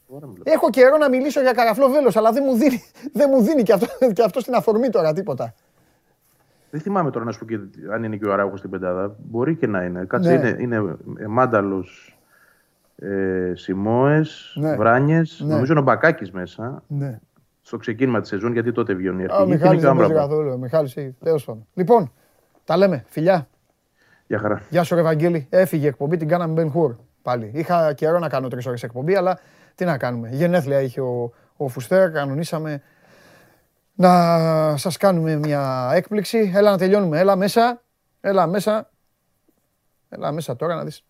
Σοβαρά 0.08 0.26
μιλάω. 0.26 0.42
Έχω 0.44 0.70
καιρό 0.70 0.96
να 0.96 1.08
μιλήσω 1.08 1.40
για 1.40 1.52
καραφλό 1.52 1.88
βέλος, 1.88 2.16
αλλά 2.16 2.32
δεν 2.32 2.42
μου 2.46 2.54
δίνει, 2.56 2.82
δεν 3.12 3.28
μου 3.32 3.42
δίνει 3.42 3.62
και, 3.62 3.72
αυτό, 3.72 3.86
και 4.14 4.22
αυτό 4.22 4.40
στην 4.40 4.54
αφορμή 4.54 4.88
τώρα 4.88 5.12
τίποτα. 5.12 5.54
Δεν 6.70 6.80
θυμάμαι 6.80 7.10
τώρα 7.10 7.24
να 7.24 7.32
σου 7.32 7.38
πω 7.38 7.44
και 7.44 7.58
αν 7.92 8.04
είναι 8.04 8.16
και 8.16 8.26
ο 8.26 8.32
Αράουχος 8.32 8.58
στην 8.58 8.70
πεντάδα. 8.70 9.14
Μπορεί 9.18 9.56
και 9.56 9.66
να 9.66 9.82
είναι. 9.84 10.04
Κάτσε, 10.04 10.36
Ναι. 10.36 10.48
είναι, 10.48 10.76
είναι 10.76 10.96
ε, 11.18 11.26
Μάνταλος, 11.26 12.18
ε, 12.96 13.52
Σιμόες, 13.54 14.52
Ναι. 14.60 14.76
Βράνιες. 14.76 15.40
Ναι. 15.44 15.52
Νομίζω 15.54 15.72
είναι 15.72 15.80
ο 15.80 15.84
Μπακάκης 15.84 16.30
μέσα. 16.30 16.82
Ναι. 16.86 17.18
Στο 17.62 17.76
ξεκίνημα 17.76 18.20
της 18.20 18.28
σεζόν, 18.28 18.52
γιατί 18.52 18.72
τότε 18.72 18.94
βγαίνουν 18.94 19.18
οι 19.20 19.24
Α, 19.24 19.28
ο 19.30 19.34
αρχηγοί. 19.34 19.58
Και 19.58 19.64
είναι 19.66 19.74
Μιχάλης 19.74 19.80
και 19.82 19.86
ο 19.86 19.88
δεν 19.88 19.96
παίζει 19.98 20.12
Άμραμπατ. 20.12 20.30
καθόλου. 20.30 20.52
Ο 20.52 20.56
Μιχάλης, 20.56 20.96
έχει, 20.96 21.16
τέλος 21.24 21.44
πάντων. 21.44 21.66
Λοιπόν, 21.74 22.12
τα 22.64 22.76
λέμε. 22.76 23.04
Φιλιά. 23.08 23.48
Γεια 24.26 24.38
χαρά. 24.38 24.62
Γεια 24.70 24.82
σου, 24.82 24.94
ρε 24.94 25.02
Βαγγέλη. 25.02 25.46
Έφυγε 25.50 25.84
η 25.84 25.88
εκπομπή, 25.88 26.16
την 26.16 26.28
κάναμε 26.28 26.62
Ben 26.62 26.78
Hur 26.78 26.94
πάλι. 27.22 27.50
Είχα 27.54 27.92
καιρό 27.92 28.18
να 28.18 28.28
κάνω 28.28 28.48
τρεις 28.48 28.66
ώρες 28.66 28.82
εκπομπή, 28.82 29.14
αλλά 29.14 29.38
τι 29.78 29.84
να 29.84 29.98
κάνουμε. 29.98 30.28
Γενέθλια 30.32 30.81
είχε 30.81 31.00
ο, 31.00 31.32
ο 31.57 31.68
Φουστέρ, 31.68 32.12
κανονίσαμε 32.12 32.82
να 33.94 34.76
σας 34.76 34.97
κάνουμε 34.97 35.36
μια 35.36 35.90
έκπληξη. 35.94 36.52
Έλα 36.55 36.70
να 36.70 36.78
τελειώνουμε. 36.78 37.18
Έλα 37.18 37.36
μέσα. 37.36 37.82
Έλα 38.20 38.47
μέσα. 38.47 38.90
Έλα 40.08 40.32
μέσα 40.32 40.57
τώρα 40.57 40.74
να 40.74 40.84
δεις. 40.84 41.05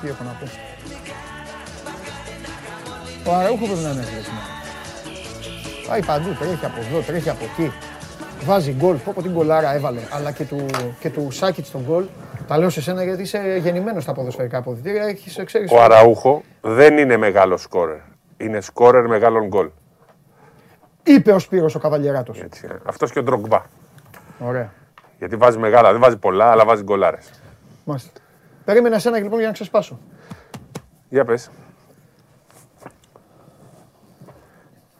Τι 0.00 0.08
έχω 0.08 0.24
να 0.24 0.30
πω. 0.30 0.46
Ο 3.30 3.34
Αραούχο 3.34 3.64
πρέπει 3.64 3.80
να 3.80 3.90
είναι 3.90 4.00
εύκολος 4.00 4.24
σήμερα. 4.24 4.46
Πάει 5.88 6.04
παντού, 6.04 6.34
τρέχει 6.38 6.64
από 6.64 6.80
εδώ, 6.80 7.00
τρέχει 7.00 7.30
από 7.30 7.44
εκεί. 7.44 7.72
Βάζει 8.44 8.72
γκολ, 8.72 8.96
πω 8.96 9.12
πω 9.14 9.22
την 9.22 9.32
γκολάρα 9.32 9.74
έβαλε, 9.74 10.00
αλλά 10.10 10.32
και 10.32 10.44
του, 10.44 10.66
και 11.00 11.10
του 11.10 11.30
Σάκητς 11.30 11.68
στον 11.68 11.82
γκολ. 11.82 12.06
Τα 12.50 12.58
λέω 12.58 12.70
σε 12.70 12.82
σένα 12.82 13.04
γιατί 13.04 13.22
είσαι 13.22 13.58
γεννημένος 13.62 14.02
στα 14.02 14.12
ποδοσφαιρικά 14.12 14.58
αποδητήρια, 14.58 15.02
έχεις 15.02 15.42
ξέρεις... 15.44 15.72
Ο 15.72 15.82
Αραούχο 15.82 16.42
δεν 16.60 16.98
είναι 16.98 17.16
μεγάλος 17.16 17.62
σκόρερ. 17.62 17.98
Είναι 18.36 18.60
σκόρερ 18.60 19.08
μεγάλων 19.08 19.46
γκολ. 19.46 19.70
Είπε 21.02 21.32
ο 21.32 21.38
Σπύρος 21.38 21.74
ο 21.74 21.78
Καβαλιεράτος. 21.78 22.40
Έτσι. 22.40 22.68
Αυτός 22.84 23.12
και 23.12 23.18
ο 23.18 23.22
Ντρογκμπά. 23.22 23.62
Ωραία. 24.38 24.72
Γιατί 25.18 25.36
βάζει 25.36 25.58
μεγάλα, 25.58 25.90
δεν 25.90 26.00
βάζει 26.00 26.16
πολλά, 26.16 26.50
αλλά 26.50 26.64
βάζει 26.64 26.82
γκολάρες. 26.82 27.30
Μάλιστα. 27.84 28.10
Περίμενα 28.64 28.96
εσένα 28.96 29.18
λοιπόν 29.18 29.38
για 29.38 29.46
να 29.46 29.52
ξεσπάσω. 29.52 29.98
Για 31.08 31.24
πες. 31.24 31.50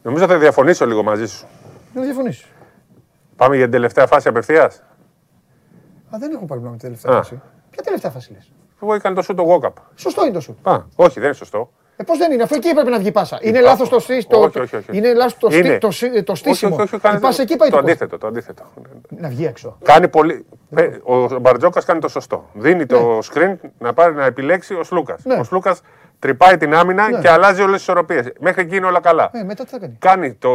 Νομίζω 0.02 0.26
θα 0.26 0.38
διαφωνήσω 0.38 0.86
λίγο 0.86 1.02
μαζί 1.02 1.26
σου. 1.26 1.46
Δεν 1.92 2.02
διαφωνήσεις. 2.02 2.46
Πάμε 3.36 3.54
για 3.54 3.64
την 3.64 3.72
τελευταία 3.72 4.06
φάση 4.06 4.28
απευθείας. 4.28 4.82
Α, 6.14 6.18
δεν 6.18 6.32
έχω 6.32 6.44
πρόβλημα 6.44 6.70
με 6.70 6.76
τη 6.76 6.82
τελευταία 6.82 7.12
Α. 7.12 7.16
φάση. 7.16 7.40
Ποια 7.70 7.82
τελευταία 7.82 8.10
φάση 8.10 8.32
λες; 8.32 8.52
Εγώ 8.82 8.94
έκανε 8.94 9.14
το 9.14 9.22
σου 9.22 9.34
το 9.34 9.44
walk-up. 9.62 9.72
Σωστό 9.94 10.22
είναι 10.24 10.32
το 10.32 10.40
σου. 10.40 10.56
Α, 10.62 10.76
όχι, 10.96 11.14
δεν 11.14 11.24
είναι 11.24 11.34
σωστό. 11.34 11.70
Ε, 11.96 12.02
πώς 12.02 12.18
δεν 12.18 12.32
είναι, 12.32 12.42
αφού 12.42 12.54
εκεί 12.54 12.68
έπρεπε 12.68 12.90
να 12.90 12.98
βγει 12.98 13.12
πάσα. 13.12 13.38
Είναι 13.42 13.58
Υπά- 13.58 13.70
λάθος 13.70 13.88
το 13.88 13.98
στήσιμο. 13.98 14.38
Το, 14.38 14.38
Όχι, 14.46 14.58
όχι, 14.60 14.76
όχι. 14.76 14.96
Είναι 14.96 15.14
λάθος 15.14 15.36
το, 15.38 15.50
στή- 15.50 15.64
Είναι. 15.64 15.78
το, 15.78 15.90
σύ- 15.90 16.22
το 16.24 16.34
στήσιμο. 16.34 16.74
Όχι, 16.74 16.82
όχι, 16.82 16.94
όχι, 16.94 17.06
η 17.06 17.08
κάνει 17.08 17.20
πάσα 17.20 17.42
εκεί 17.42 17.56
πάει 17.56 17.70
το 17.70 17.76
το, 17.76 17.82
κόστος. 17.82 17.90
αντίθετο. 18.00 18.18
Το 18.18 18.26
αντίθετο. 18.26 18.62
Να 19.08 19.28
βγει 19.28 19.46
έξω. 19.46 19.76
Κάνει 19.82 20.08
πολύ. 20.08 20.46
Πε- 20.74 21.00
Ο 21.08 21.38
Μπαρτζόκας 21.40 21.84
κάνει 21.84 22.00
το 22.00 22.08
σωστό. 22.08 22.48
Δίνει 22.52 22.86
το 22.86 23.18
screen 23.18 23.54
να 23.78 23.92
πάρει 23.92 24.14
να 24.14 24.24
επιλέξει 24.24 24.74
ο 24.74 24.84
Σλούκας. 24.84 25.24
Ναι. 25.24 25.34
Ο 25.34 25.44
Σλούκας 25.44 25.80
τρυπάει 26.20 26.56
την 26.56 26.74
άμυνα 26.74 27.08
Ναι. 27.10 27.18
και 27.20 27.28
αλλάζει 27.30 27.60
όλες 27.62 27.72
τις 27.74 27.82
ισορροπίες. 27.82 28.32
Μέχρι 28.40 28.62
εκεί 28.62 28.76
είναι 28.76 28.86
όλα 28.86 29.00
καλά. 29.00 29.30
Ε, 29.32 29.42
μετά 29.42 29.64
τι 29.64 29.70
θα 29.70 29.78
κάνει; 29.78 29.96
Κάνει 29.98 30.34
το, 30.34 30.50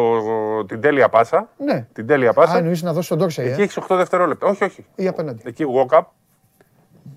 την 0.66 0.82
τέλεια 0.82 1.10
πάσα. 1.10 1.50
Ναι. 1.58 1.86
Την 1.94 2.08
τέλεια 2.08 2.30
Α, 2.30 2.34
πάσα. 2.34 2.58
εννοείς 2.58 2.82
να 2.82 2.94
δώσει 2.94 3.10
τον 3.10 3.18
Ντόρσεϊ, 3.18 3.48
Εκεί 3.48 3.60
ε. 3.62 3.64
έχεις 3.64 3.78
8 3.78 3.96
δευτερόλεπτα. 3.96 4.48
Όχι, 4.48 4.64
όχι. 4.64 4.86
Ή 4.96 5.08
απέναντι. 5.08 5.42
Εκεί 5.46 5.66
walk 5.76 5.98
up 5.98 6.04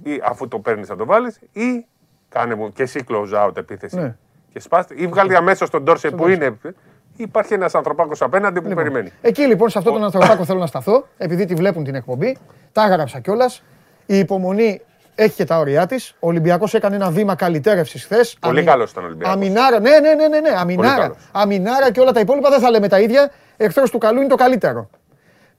ή 0.02 0.20
αφού 0.24 0.48
το 0.48 0.58
παίρνεις 0.58 0.88
να 0.88 0.96
το 0.96 1.04
βάλεις 1.06 1.38
ή 1.52 1.86
κάνε 2.28 2.54
μου 2.54 2.72
και 2.72 2.82
εσύ 2.82 3.04
close 3.08 3.46
out 3.46 3.56
επίθεση. 3.56 3.96
Ναι. 3.96 4.16
Και 4.52 4.60
σπάστε 4.60 4.94
ή 4.96 5.06
βγάλει 5.06 5.36
αμέσως 5.36 5.70
τον 5.70 5.82
Ντόρσε 5.82 6.10
που 6.10 6.16
Ντόρσεϊ. 6.16 6.34
είναι. 6.36 6.56
Ή 7.16 7.22
υπάρχει 7.22 7.54
ένας 7.54 7.74
ανθρωπάκος 7.74 8.22
απέναντι 8.22 8.60
που 8.60 8.68
Λοιπόν, 8.68 8.82
περιμένει. 8.84 9.12
Εκεί 9.20 9.42
λοιπόν 9.42 9.68
σε 9.68 9.78
αυτόν 9.78 9.92
τον 9.92 10.04
ανθρωπάκο 10.04 10.44
θέλω 10.44 10.58
να 10.58 10.66
σταθώ, 10.66 11.06
επειδή 11.18 11.44
τη 11.44 11.54
βλέπουν 11.54 11.84
την 11.84 11.94
εκπομπή. 11.94 12.36
Τα 12.72 12.82
έγραψα 12.84 13.20
κιόλας. 13.20 13.62
Η 14.06 14.18
υπομονή 14.18 14.80
έχει 15.18 15.34
και 15.34 15.44
τα 15.44 15.58
όρια 15.58 15.86
της. 15.86 16.14
Ο 16.18 16.26
Ολυμπιακός 16.26 16.74
έκανε 16.74 16.96
ένα 16.96 17.10
βήμα 17.10 17.34
καλυτέρευσης 17.34 18.04
χθες. 18.04 18.36
Πολύ 18.40 18.64
καλός 18.64 18.90
ήταν 18.90 19.02
ο 19.02 19.06
Ολυμπιακός. 19.06 19.34
Αμινάρα, 19.34 19.80
ναι, 19.80 19.90
ναι, 19.98 20.14
ναι, 20.14 20.28
ναι, 20.28 20.40
ναι. 20.40 20.50
Αμινάρα, 20.56 21.02
καλός. 21.02 21.16
αμινάρα 21.32 21.90
και 21.90 22.00
όλα 22.00 22.12
τα 22.12 22.20
υπόλοιπα 22.20 22.50
δεν 22.50 22.60
θα 22.60 22.70
λέμε 22.70 22.88
τα 22.88 23.00
ίδια. 23.00 23.30
Εχθρός 23.56 23.90
του 23.90 23.98
καλού 23.98 24.18
είναι 24.18 24.28
το 24.28 24.34
καλύτερο. 24.34 24.90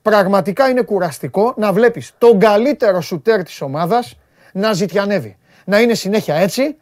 Πραγματικά 0.02 0.68
είναι 0.68 0.82
κουραστικό 0.82 1.54
να 1.56 1.72
βλέπεις 1.72 2.12
τον 2.18 2.38
καλύτερο 2.38 3.00
σουτέρ 3.00 3.42
της 3.42 3.60
ομάδας 3.60 4.18
να 4.52 4.72
ζητιανεύει. 4.72 5.36
Να 5.64 5.80
είναι 5.80 5.94
συνέχεια 5.94 6.34
έτσι, 6.34 6.76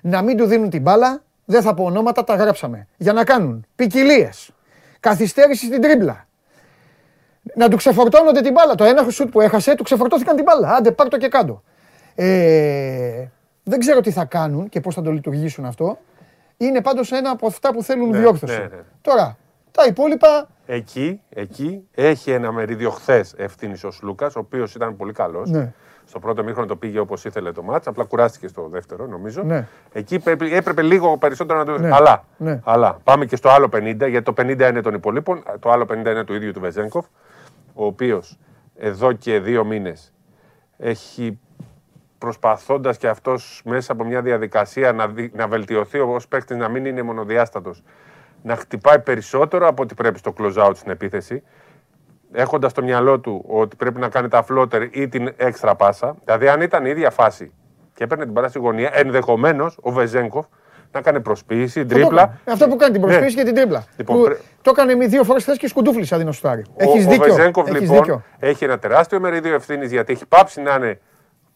να 0.00 0.22
μην 0.22 0.36
του 0.36 0.44
δίνουν 0.44 0.70
την 0.70 0.82
μπάλα. 0.82 1.22
Δεν 1.44 1.62
θα 1.62 1.74
πω 1.74 1.84
ονόματα, 1.84 2.24
τα 2.24 2.34
γράψαμε. 2.34 2.86
Για 2.96 3.12
να 3.12 3.24
κάνουν 3.24 3.66
ποικιλίες. 3.76 4.50
Καθυστέρηση 5.00 5.66
στην 5.66 5.80
τρίμπλα. 5.80 6.26
Να 7.54 7.68
του 7.68 7.76
ξεφορτώνονται 7.76 8.40
την 8.40 8.52
μπάλα. 8.52 8.74
Το 8.74 8.84
ένα 8.84 9.10
σουτ 9.10 9.30
που 9.30 9.40
έχασε, 9.40 9.74
του 9.74 9.82
ξεφορτώθηκαν 9.82 10.36
την 10.36 10.44
μπάλα. 10.44 10.74
Άντε, 10.74 10.90
πάρ' 10.90 11.08
το 11.08 11.16
και 11.16 11.28
κάτω. 11.28 11.62
Ε, 12.22 13.28
δεν 13.62 13.78
ξέρω 13.78 14.00
τι 14.00 14.10
θα 14.10 14.24
κάνουν 14.24 14.68
και 14.68 14.80
πώς 14.80 14.94
θα 14.94 15.02
το 15.02 15.10
λειτουργήσουν 15.12 15.64
αυτό. 15.64 15.98
Είναι 16.56 16.80
πάντως 16.82 17.12
ένα 17.12 17.30
από 17.30 17.46
αυτά 17.46 17.72
που 17.72 17.82
θέλουν 17.82 18.08
Ναι, 18.10 18.18
διόρθωση. 18.18 18.58
ναι, 18.58 18.64
ναι. 18.64 18.82
Τώρα, 19.00 19.36
τα 19.70 19.84
υπόλοιπα 19.88 20.48
Εκεί, 20.66 21.20
εκεί 21.28 21.88
έχει 21.94 22.30
ένα 22.30 22.52
μερίδιο 22.52 22.90
χθες 22.90 23.34
ευθύνης 23.36 23.84
ο 23.84 23.90
Σλούκας, 23.90 24.36
ο 24.36 24.38
οποίος 24.38 24.74
ήταν 24.74 24.96
πολύ 24.96 25.12
καλός. 25.12 25.50
Ναι. 25.50 25.72
Στο 26.04 26.18
πρώτο 26.18 26.44
μήχρονο 26.44 26.66
το 26.66 26.76
πήγε 26.76 26.98
όπως 26.98 27.24
ήθελε 27.24 27.52
το 27.52 27.62
μάτς, 27.62 27.86
απλά 27.86 28.04
κουράστηκε 28.04 28.48
στο 28.48 28.68
δεύτερο 28.70 29.06
νομίζω. 29.06 29.42
Ναι. 29.42 29.66
Εκεί 29.92 30.18
πρέπει, 30.18 30.54
έπρεπε 30.54 30.82
λίγο 30.82 31.18
περισσότερο 31.18 31.58
να 31.58 31.64
το. 31.64 31.78
Ναι. 31.78 31.90
Αλλά, 31.92 32.24
Ναι. 32.36 32.60
αλλά 32.64 32.98
πάμε 33.04 33.24
και 33.26 33.36
στο 33.36 33.48
άλλο 33.48 33.68
50, 33.72 34.08
γιατί 34.08 34.22
το 34.22 34.32
50 34.36 34.68
είναι 34.68 34.80
των 34.80 34.94
υπολείπων. 34.94 35.42
Το 35.60 35.70
άλλο 35.70 35.84
50 35.84 35.92
είναι 36.10 36.24
του 36.24 36.34
ίδιου 36.34 36.52
του 36.52 36.60
Βεζέγκοφ, 36.60 37.06
ο 37.74 37.84
οποίος 37.84 38.38
εδώ 38.76 39.12
και 39.12 39.40
δύο 39.40 39.64
μήνες 39.64 40.12
έχει 40.76 41.38
προσπαθώντας 42.24 42.96
και 42.96 43.08
αυτός 43.08 43.62
μέσα 43.64 43.92
από 43.92 44.04
μια 44.04 44.22
διαδικασία 44.22 44.92
να, 44.92 45.06
δι- 45.08 45.34
να 45.34 45.46
βελτιωθεί 45.48 45.98
ως 45.98 46.28
παίκτης, 46.28 46.56
να 46.56 46.68
μην 46.68 46.84
είναι 46.84 47.02
μονοδιάστατος, 47.02 47.82
να 48.42 48.56
χτυπάει 48.56 48.98
περισσότερο 49.00 49.66
από 49.66 49.82
ό,τι 49.82 49.94
πρέπει 49.94 50.18
στο 50.18 50.32
close 50.38 50.66
out 50.66 50.70
στην 50.74 50.90
επίθεση, 50.90 51.42
έχοντας 52.32 52.70
στο 52.70 52.82
μυαλό 52.82 53.20
του 53.20 53.44
ότι 53.48 53.76
πρέπει 53.76 54.00
να 54.00 54.08
κάνει 54.08 54.28
τα 54.28 54.42
φλότερ 54.42 54.82
ή 54.82 55.08
την 55.08 55.32
έξτρα 55.36 55.74
πάσα. 55.74 56.16
Δηλαδή, 56.24 56.48
αν 56.48 56.60
ήταν 56.60 56.86
η 56.86 56.90
ίδια 56.90 57.10
φάση 57.10 57.52
και 57.94 58.04
έπαιρνε 58.04 58.24
την 58.24 58.32
μπάλα 58.32 58.48
στη 58.48 58.58
γωνία, 58.58 58.90
ενδεχομένως 58.92 59.78
ο 59.82 59.90
Βεζέγκοφ 59.92 60.46
να 60.92 61.00
κάνει 61.00 61.20
προσπίση, 61.20 61.80
Αυτό 61.80 61.94
τρίπλα. 61.94 62.20
κάνει. 62.24 62.38
Αυτό 62.44 62.68
που 62.68 62.76
κάνει 62.76 62.92
την 62.92 63.00
προσποίηση 63.00 63.34
Ναι. 63.36 63.40
και 63.42 63.46
την 63.46 63.54
τρίπλα. 63.54 63.84
Λοιπόν, 63.96 64.16
Που 64.16 64.22
πρέ- 64.22 64.38
Το 64.62 64.70
έκανε 64.70 64.94
με 64.94 65.06
δύο 65.06 65.24
φορές 65.24 65.42
χθες 65.42 65.58
και 65.58 65.68
σκουντούφλησε 65.68 66.14
αντί 66.14 66.24
να 66.24 66.32
σουτάρει. 66.32 66.62
Ο, 66.68 66.74
Έχεις 66.76 67.06
ο 67.06 67.08
δίκιο. 67.10 67.34
Βεζέγκοφ 67.34 67.68
Έχεις 67.68 67.80
λοιπόν 67.80 67.96
δίκιο. 67.96 68.22
έχει 68.38 68.64
ένα 68.64 68.78
τεράστιο 68.78 69.20
μερίδιο 69.20 69.54
ευθύνης 69.54 69.90
γιατί 69.92 70.12
έχει 70.12 70.26
πάψει 70.26 70.60
να 70.60 70.74
είναι 70.74 71.00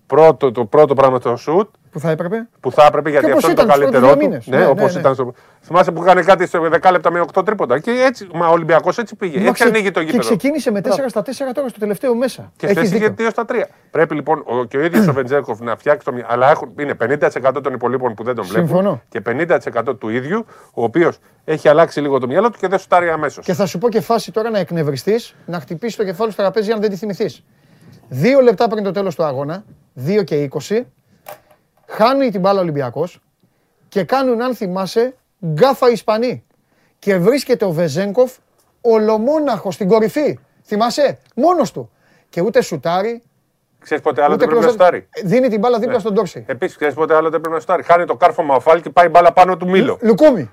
πρώτο, 0.06 0.52
το 0.52 0.64
πρώτο 0.64 0.94
πράγμα 0.94 1.18
το 1.18 1.36
σουτ 1.36 1.68
Που 1.90 2.00
θα 2.00 2.10
έπρεπε. 2.10 2.48
που 2.60 2.70
θα 2.72 2.84
έπρεπε 2.86 3.10
γιατί 3.10 3.26
όπως 3.30 3.36
αυτό 3.44 3.50
είναι 3.50 3.56
το 3.60 3.62
ήταν 3.66 3.74
τους 3.74 3.84
καλύτερό 3.84 4.06
πρώτους 4.06 4.14
του. 4.14 4.18
δύο 4.20 4.28
μήνες. 4.28 4.46
Ναι, 4.46 4.56
Ναι, 4.58 4.66
όπως 4.70 4.86
ναι, 4.86 4.92
ναι. 4.92 5.00
ήταν 5.00 5.14
στο... 5.14 5.32
Θυμάσαι 5.60 5.92
που 5.92 6.02
έκανε 6.02 6.22
κάτι 6.22 6.46
σε 6.46 6.58
10 6.58 6.90
λεπτά 6.90 7.10
με 7.10 7.24
8 7.34 7.44
τρίποτα. 7.44 7.78
Και 7.78 7.90
έτσι, 7.90 8.28
μα 8.34 8.46
ο 8.48 8.52
Ολυμπιακός 8.52 8.98
έτσι 8.98 9.16
πήγε. 9.16 9.36
Μα 9.38 9.40
έτσι 9.40 9.52
ξε- 9.52 9.68
ανοίγει 9.68 9.90
το 9.90 10.00
Και 10.00 10.04
γήπεδο. 10.06 10.22
ξεκίνησε 10.28 10.70
με 10.70 10.80
4 10.84 10.88
στα 11.06 11.22
4 11.22 11.30
τώρα 11.54 11.68
στο 11.68 11.78
τελευταίο 11.78 12.14
μέσα. 12.14 12.52
Και 12.56 12.66
Έχεις 12.66 12.78
χθες 12.78 12.90
είχε 12.92 13.08
δίκιο. 13.08 13.26
2 13.26 13.30
στα 13.30 13.44
3. 13.48 13.52
Πρέπει 13.90 14.14
λοιπόν 14.14 14.42
ο, 14.46 14.64
και 14.64 14.76
ο 14.76 14.84
ίδιος 14.84 15.06
ο 15.06 15.12
Βεντζέρκοφ 15.18 15.60
να 15.60 15.76
φτιάξει 15.76 16.04
το 16.06 16.12
μυαλό. 16.12 16.28
Αλλά 16.30 16.50
έχουν, 16.50 16.72
είναι 16.80 16.94
50% 17.00 17.62
των 17.62 17.72
υπολείπων 17.74 18.14
που 18.14 18.22
δεν 18.24 18.34
τον 18.34 18.44
βλέπουν. 18.44 18.66
Συμφωνώ. 18.68 19.02
Και 19.08 19.22
50% 19.26 19.98
του 19.98 20.08
ίδιου, 20.08 20.44
ο 20.74 20.82
οποίος 20.84 21.18
έχει 21.44 21.68
αλλάξει 21.68 22.00
λίγο 22.00 22.18
το 22.18 22.26
μυαλό 22.26 22.50
του 22.50 22.58
και 22.58 22.68
δεν 22.68 22.78
σουτάρει 22.78 23.08
αμέσως. 23.10 23.44
Και 23.44 23.52
θα 23.54 23.66
σου 23.66 23.78
πω 23.78 23.88
και 23.88 24.00
φάση 24.00 24.32
τώρα 24.32 24.50
να 24.50 24.58
εκνευριστείς, 24.58 25.34
να 25.46 25.60
χτυπήσεις 25.60 25.96
το 25.96 26.04
κεφάλι 26.04 26.30
στο 26.32 26.42
τραπέζι 26.42 26.72
αν 26.72 26.80
δεν 26.80 26.90
τη 26.90 26.96
θυμηθείς. 26.96 27.44
Δύο 28.08 28.40
λεπτά 28.40 28.68
πριν 28.68 28.84
το 28.84 28.90
τέλος 28.90 29.14
του 29.14 29.24
αγώνα, 29.24 29.64
2 30.06 30.24
και 30.24 30.48
20, 30.68 30.80
χάνει 31.86 32.30
την 32.30 32.40
μπάλα 32.40 32.58
ο 32.58 32.62
Ολυμπιακός 32.62 33.20
και 33.88 34.04
κάνουν, 34.04 34.42
αν 34.42 34.54
θυμάσαι, 34.54 35.16
γκάφα 35.46 35.90
Ισπανοί. 35.90 36.44
Και 36.98 37.18
βρίσκεται 37.18 37.64
ο 37.64 37.70
Βεζέγκοφ 37.70 38.32
ολομόναχος 38.80 39.74
στην 39.74 39.88
κορυφή. 39.88 40.38
Θυμάσαι, 40.64 41.18
μόνος 41.34 41.72
του. 41.72 41.90
Και 42.28 42.40
ούτε 42.40 42.62
σουτάρει, 42.62 43.22
Ξέρεις 43.78 44.02
πότε 44.02 44.22
άλλο 44.22 44.34
Ούτε 44.34 44.44
δεν 44.44 44.54
πρέπει 44.54 44.64
να 44.66 44.70
closer. 44.72 44.74
στάρει. 44.74 45.08
Δίνει 45.24 45.48
την 45.48 45.58
μπάλα 45.58 45.78
δίπλα 45.78 45.98
στον 45.98 46.12
Ντόρση. 46.14 46.44
Επίσης, 46.48 46.76
ξέρεις 46.76 46.94
πότε 46.94 47.14
άλλο 47.14 47.30
δεν 47.30 47.40
πρέπει 47.40 47.54
να 47.54 47.60
στάρει. 47.60 47.82
Χάνει 47.82 48.04
το 48.04 48.16
κάρφωμα 48.16 48.54
ο 48.54 48.60
Φάλκι, 48.60 48.90
πάει 48.90 49.08
μπάλα 49.08 49.32
πάνω 49.32 49.56
του 49.56 49.68
Μήλο. 49.68 49.98
Λουκούμι. 50.00 50.50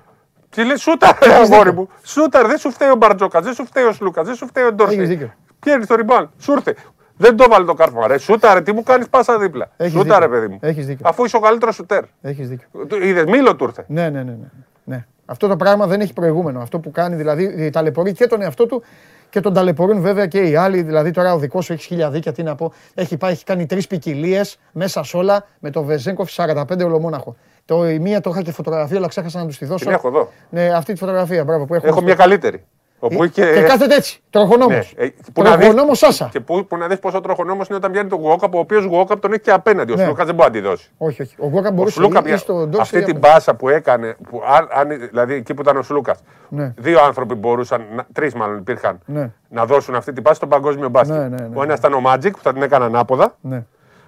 Τι 0.50 0.64
λέει, 0.64 0.76
σούταρ, 0.76 1.18
ρε 1.24 1.34
αγόρι 1.34 1.72
μου. 1.72 1.88
Σούταρ, 2.02 2.46
δεν 2.46 2.58
σου 2.58 2.70
φταίει 2.70 2.90
ο 2.90 2.96
Μπαρτζόκας, 2.96 3.44
δεν 3.44 3.54
σου 3.54 3.64
φταίει 3.66 3.84
ο 3.84 3.92
Σλούκας, 3.92 4.26
δεν 4.26 4.34
σου 4.34 4.46
φταίει 4.46 4.64
ο 4.64 4.66
Έχεις 4.66 4.76
Ντόρση. 4.76 5.04
δίκιο. 5.04 5.32
Πιέρνεις 5.60 5.86
το 5.86 5.94
ριμπάν, 5.94 6.30
σου 6.38 6.52
ήρθε. 6.52 6.74
Δεν 7.16 7.36
το 7.36 7.46
βάλει 7.50 7.66
το 7.66 7.74
κάρφωμα. 7.74 8.06
Ρε, 8.06 8.18
σούταρ, 8.18 8.62
τι 8.62 8.72
μου 8.72 8.82
κάνεις 8.82 9.08
πάσα 9.08 9.38
δίπλα. 9.38 9.70
Έχεις 9.76 9.92
Σούταρ, 9.92 10.18
ρε 10.20 10.26
δίκιο. 10.26 10.40
παιδί 10.40 10.52
μου. 10.52 10.58
Έχεις 10.62 10.86
δίκιο. 10.86 11.08
Αφού 11.08 11.24
είσαι 11.24 11.36
ο 11.36 11.40
καλύτερος 11.40 11.74
σουτέρ. 11.74 12.04
Έχεις 12.22 12.48
δίκιο. 12.48 12.66
Είδες, 13.02 13.24
Μήλο 13.24 13.56
του 13.56 13.64
ήρθε. 13.64 13.84
Ναι, 13.88 14.02
ναι, 14.10 14.22
ναι, 14.22 14.30
ναι. 14.30 14.46
ναι. 14.84 15.06
Αυτό 15.26 15.48
το 15.48 15.56
πράγμα 15.56 15.86
δεν 15.86 16.00
έχει 16.00 16.12
προηγούμενο. 16.12 16.60
Αυτό 16.60 16.78
που 16.78 16.90
κάνει 16.90 17.16
δηλαδή 17.16 17.70
ταλαιπωρεί 17.70 18.12
και 18.12 18.26
τον 18.26 18.42
εαυτό 18.42 18.66
του 18.66 18.82
και 19.30 19.40
τον 19.40 19.52
ταλαιπωρούν 19.54 20.00
βέβαια 20.00 20.26
και 20.26 20.40
οι 20.40 20.56
άλλοι. 20.56 20.82
Δηλαδή 20.82 21.10
τώρα 21.10 21.34
ο 21.34 21.38
δικός 21.38 21.64
σου 21.64 21.72
έχει 21.72 21.82
χίλια 21.86 22.10
δίκια, 22.10 22.32
τι 22.32 22.42
να 22.42 22.54
πω. 22.54 22.72
Έχει, 22.94 23.16
πάει, 23.16 23.32
έχει 23.32 23.44
κάνει 23.44 23.66
τρεις 23.66 23.86
ποικιλίες 23.86 24.58
μέσα 24.72 25.02
σ' 25.02 25.14
όλα 25.14 25.46
με 25.58 25.70
το 25.70 25.82
Βεζέγκοφ 25.82 26.30
45 26.36 26.64
ολομόναχο. 26.84 27.36
Το, 27.64 27.88
η 27.88 27.98
μία 27.98 28.20
το 28.20 28.30
είχα 28.30 28.42
και 28.42 28.52
φωτογραφία, 28.52 28.96
αλλά 28.96 29.08
ξέχασα 29.08 29.38
να 29.38 29.46
τους 29.46 29.58
τη 29.58 29.64
δώσω. 29.64 29.84
Την 29.84 29.94
έχω 29.94 30.08
εδώ. 30.08 30.28
Ναι, 30.50 30.68
αυτή 30.74 30.92
τη 30.92 30.98
φωτογραφία, 30.98 31.44
μπράβο. 31.44 31.64
Που 31.64 31.74
Έχω 31.74 32.02
μια 32.02 32.14
καλύτερη. 32.14 32.64
Όπου 33.04 33.24
είχε... 33.24 33.52
Και 33.52 33.62
κάθεται 33.62 33.94
έτσι. 33.94 34.20
Τροχονόμος. 34.30 34.94
Ναι, 34.96 35.04
ε, 35.04 35.08
που 35.32 35.42
να 35.42 35.50
δεις- 35.50 35.58
Τροχονόμος 35.66 35.98
Σάσα. 35.98 36.28
Και 36.32 36.40
που, 36.40 36.66
που 36.66 36.76
να 36.76 36.86
δεις 36.86 36.98
πόσο 36.98 37.20
τροχονόμος 37.20 37.66
είναι 37.68 37.76
όταν 37.76 37.90
βγαίνει 37.92 38.08
το 38.08 38.16
Γουόκαπ, 38.16 38.54
ο 38.54 38.58
οποίος 38.58 38.84
Γουόκαπ 38.84 39.20
τον 39.20 39.32
έχει 39.32 39.40
και 39.40 39.50
απέναντι. 39.50 39.92
Ο 39.92 39.96
Ναι. 39.96 40.04
Σλούκα 40.04 40.24
δεν 40.24 40.34
μπορεί 40.34 40.48
να 40.50 40.54
τη 40.54 40.60
δώσει. 40.60 40.90
Όχι, 40.98 41.22
όχι. 41.22 41.34
Ο 41.38 41.46
Γκόκα 41.48 41.68
Ο 41.68 41.72
μπορούσε 41.72 41.94
Σλούκα, 41.94 42.22
ή 42.26 42.36
στον 42.36 42.56
Ντόρση. 42.68 42.80
αυτή 42.80 42.96
ή 42.98 43.02
την 43.02 43.16
απέναντι. 43.16 43.34
πάσα 43.34 43.54
που 43.54 43.68
έκανε, 43.68 44.16
που 44.30 44.42
αν, 44.56 44.68
αν- 44.72 45.08
δηλαδή 45.08 45.34
εκεί 45.34 45.54
που 45.54 45.62
ήταν 45.62 45.76
ο 45.76 45.82
Σλούκας, 45.82 46.18
Ναι. 46.48 46.74
δύο 46.76 47.00
άνθρωποι 47.04 47.34
μπορούσαν, 47.34 47.82
τρεις 48.12 48.34
μάλλον 48.34 48.58
υπήρχαν, 48.58 48.98
Ναι. 49.04 49.30
να 49.48 49.64
δώσουν 49.66 49.94
αυτή 49.94 50.12
την 50.12 50.22
πάση 50.22 50.36
στον 50.36 50.48
παγκόσμιο 50.48 50.88
μπάσκετ. 50.88 51.16
Ναι, 51.16 51.28
ναι, 51.28 51.36
ναι, 51.48 51.48
ο 51.54 51.62
ένας 51.62 51.78
ήταν 51.78 51.92
ο 51.92 52.02
Magic 52.06 52.30
που 52.32 52.42
θα 52.42 52.52
την 52.52 52.62
έκανε 52.62 52.84
ανάποδα. 52.84 53.36
Ναι. 53.40 53.64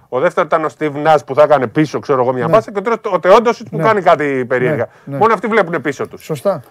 Ο 0.08 0.20
δεύτερος 0.20 0.46
ήταν 0.48 0.64
ο 0.64 0.68
Steve 0.78 1.06
Nash 1.06 1.18
που 1.26 1.34
θα 1.34 1.42
έκανε 1.42 1.66
πίσω, 1.66 1.98
ξέρω 1.98 2.22
εγώ, 2.22 2.32
μια 2.32 2.46
Ναι. 2.46 2.52
πάσα. 2.52 2.70
Και 2.72 2.78
ο 2.78 2.82
τρίτος 2.82 3.12
ο 3.12 3.20
Τεόντοσιτς 3.20 3.70
που 3.70 3.76
Ναι. 3.76 3.82
κάνει 3.82 4.02
κάτι 4.02 4.44
περίεργα. 4.48 4.86
ναι. 5.04 5.16
Μόνο 5.16 5.32
αυτοί 5.34 5.46
βλέπουν 5.46 5.80
πίσω 5.80 6.08
τους. 6.08 6.24
Σωστά. 6.24 6.62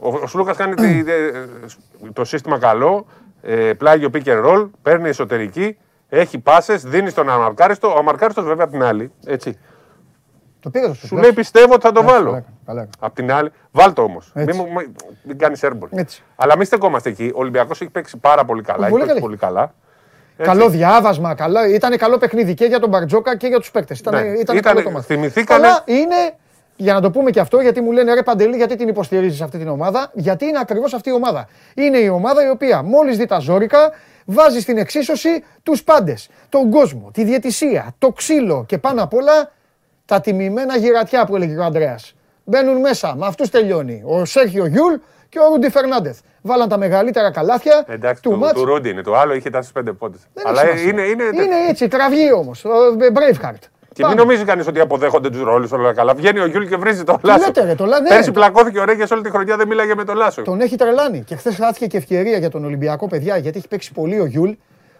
Ο, 0.00 0.08
ο 0.22 0.26
Σλούκας 0.26 0.56
κάνει 0.56 0.74
τη- 0.74 1.02
δε- 1.02 1.30
το 2.12 2.24
σύστημα 2.24 2.58
καλό, 2.58 3.06
ε, 3.42 3.72
πλάγιο 3.72 4.10
pick 4.12 4.24
and 4.24 4.44
roll, 4.46 4.70
παίρνει 4.82 5.08
εσωτερική, 5.08 5.78
έχει 6.08 6.38
πάσες, 6.38 6.82
δίνει 6.82 7.10
στον 7.10 7.28
αμαρκάριστο. 7.30 7.88
Ο 7.88 7.98
αμαρκάριστος 7.98 8.44
βέβαια 8.44 8.64
απ' 8.64 8.70
την 8.70 8.82
άλλη. 8.82 9.12
Έτσι. 9.26 9.58
Το 10.60 10.70
πήγα 10.70 10.94
στο 10.94 11.06
Σου 11.06 11.16
λέει 11.16 11.32
πιστεύω 11.32 11.72
ότι 11.74 11.82
θα 11.86 11.92
το 11.92 12.00
Ναι, 12.02 12.06
καλά 12.06 12.18
βάλω. 12.18 12.28
έκανε, 12.36 12.44
καλά 12.66 12.80
έκανε. 12.80 12.94
Απ' 13.00 13.14
την 13.14 13.32
άλλη, 13.32 13.50
βάλ 13.70 13.92
το 13.92 14.02
όμως. 14.02 14.32
Μην, 14.34 14.48
Έτσι. 14.48 14.60
μου- 14.60 14.72
μην, 14.72 14.94
μην 15.22 15.38
κάνεις 15.38 15.60
airball. 15.64 15.88
Έτσι. 15.90 16.22
Αλλά 16.36 16.56
μην 16.56 16.66
στεκόμαστε 16.66 17.08
εκεί. 17.08 17.30
Ο 17.34 17.38
Ολυμπιακός 17.38 17.80
έχει 17.80 17.90
παίξει 17.90 18.16
πάρα 18.16 18.44
πολύ 18.44 18.62
καλά. 18.62 18.88
Πολύ 18.88 18.88
έχει 18.88 18.96
παίξει 18.98 19.08
καλή. 19.08 19.20
πολύ 19.20 19.36
καλά. 19.36 19.74
Έτσι. 20.36 20.52
Καλό 20.52 20.68
διάβασμα, 20.68 21.34
καλό, 21.34 21.64
ήταν 21.64 21.96
καλό 21.96 22.18
παιχνίδι 22.18 22.54
και 22.54 22.64
για 22.64 22.80
τον 22.80 22.88
Μπαρτζώκα 22.88 23.36
και 23.36 23.46
για 23.46 23.58
τους 23.58 23.70
παίκτες. 23.70 23.98
Ήταν, 23.98 24.14
Ναι. 24.14 24.20
ήταν 24.20 24.40
Ήτανε- 24.40 24.60
καλό 24.62 24.82
το 24.82 24.90
ματς. 24.90 25.06
θυμηθήκανε- 25.06 25.64
Αλλά 25.66 25.82
είναι, 25.84 26.34
για 26.80 26.92
να 26.94 27.00
το 27.00 27.10
πούμε 27.10 27.30
και 27.30 27.40
αυτό, 27.40 27.60
γιατί 27.60 27.80
μου 27.80 27.92
λένε 27.92 28.14
ρε 28.14 28.22
Παντελή, 28.22 28.56
γιατί 28.56 28.76
την 28.76 28.88
υποστηρίζεις 28.88 29.40
αυτή 29.40 29.58
την 29.58 29.68
ομάδα; 29.68 30.10
Γιατί 30.14 30.44
είναι 30.44 30.58
ακριβώς 30.60 30.94
αυτή 30.94 31.08
η 31.08 31.12
ομάδα; 31.12 31.48
Είναι 31.74 31.98
η 31.98 32.08
ομάδα 32.08 32.46
η 32.46 32.48
οποία 32.48 32.82
μόλις 32.82 33.16
δει 33.16 33.26
τα 33.26 33.38
ζόρικα 33.38 33.90
βάζει 34.24 34.60
στην 34.60 34.78
εξίσωση 34.78 35.44
τους 35.62 35.82
πάντες. 35.84 36.28
Τον 36.48 36.70
κόσμο, 36.70 37.10
τη 37.12 37.24
διαιτησία, 37.24 37.94
το 37.98 38.08
ξύλο 38.12 38.64
και 38.68 38.78
πάνω 38.78 39.02
απ' 39.02 39.14
όλα 39.14 39.52
τα 40.04 40.20
τιμημένα 40.20 40.76
γηρατειά 40.76 41.24
που 41.26 41.36
έλεγε 41.36 41.56
ο 41.56 41.62
Ανδρέας. 41.64 42.14
Μπαίνουν 42.44 42.80
μέσα, 42.80 43.14
με 43.16 43.26
αυτούς 43.26 43.48
τελειώνει. 43.50 44.02
Ο 44.04 44.24
Σέρχιο 44.24 44.66
Γιούλ 44.66 44.94
και 45.28 45.38
ο 45.38 45.48
Ρούντι 45.48 45.70
Φερνάντεθ. 45.70 46.18
Βάλαν 46.42 46.68
τα 46.68 46.78
μεγαλύτερα 46.78 47.30
καλάθια 47.30 47.84
Εντάξει, 47.88 48.22
του 48.22 48.30
του, 48.30 48.38
μάτς. 48.38 48.52
του 48.52 48.64
Ρούντι 48.64 48.88
είναι. 48.88 49.02
Το 49.02 49.16
άλλο 49.16 49.34
είχε 49.34 49.50
τάσει 49.50 49.64
στι 49.68 49.72
πέντε 49.78 49.92
πόντε. 49.92 50.16
Δεν 50.34 50.46
Αλλά 50.46 50.62
έχει 50.62 50.78
σημασία. 50.78 50.90
είναι, 50.90 51.02
είναι, 51.02 51.42
είναι 51.42 51.68
έτσι, 51.68 51.88
κραυγή 51.88 52.32
όμως. 52.32 52.64
Braveheart. 53.14 53.62
Και 54.00 54.06
μην 54.06 54.16
νομίζει 54.16 54.44
κανείς 54.44 54.66
ότι 54.66 54.80
αποδέχονται 54.80 55.30
τους 55.30 55.42
ρόλους 55.42 55.72
όλα 55.72 55.92
καλά. 55.92 56.14
Βγαίνει 56.14 56.40
ο 56.40 56.46
Γιούλ 56.46 56.64
και 56.66 56.76
βρίζει 56.76 57.04
τον 57.04 57.18
Λάσο. 57.22 57.44
λέτε, 57.46 57.64
ρε, 57.64 57.74
το 57.74 57.84
Λα- 57.84 58.00
ναι. 58.00 58.08
Πέρσι 58.08 58.30
πλακώθηκε 58.32 58.78
ο 58.80 58.84
Ρέγγε 58.84 59.04
όλη 59.12 59.22
τη 59.22 59.30
χρονιά, 59.30 59.56
δεν 59.56 59.66
μίλαγε 59.68 59.94
με 59.94 60.04
τον 60.04 60.16
Λάσο. 60.16 60.42
Τον 60.42 60.60
έχει 60.60 60.76
τρελάνει. 60.76 61.20
Και 61.22 61.36
χθες 61.36 61.56
χάθηκε 61.56 61.86
και 61.86 61.96
ευκαιρία 61.96 62.38
για 62.38 62.50
τον 62.50 62.64
Ολυμπιακό, 62.64 63.08
παιδιά, 63.08 63.36
γιατί 63.36 63.58
έχει 63.58 63.68
παίξει 63.68 63.92
πολύ 63.92 64.20
ο 64.20 64.24
Γιούλ. 64.26 64.50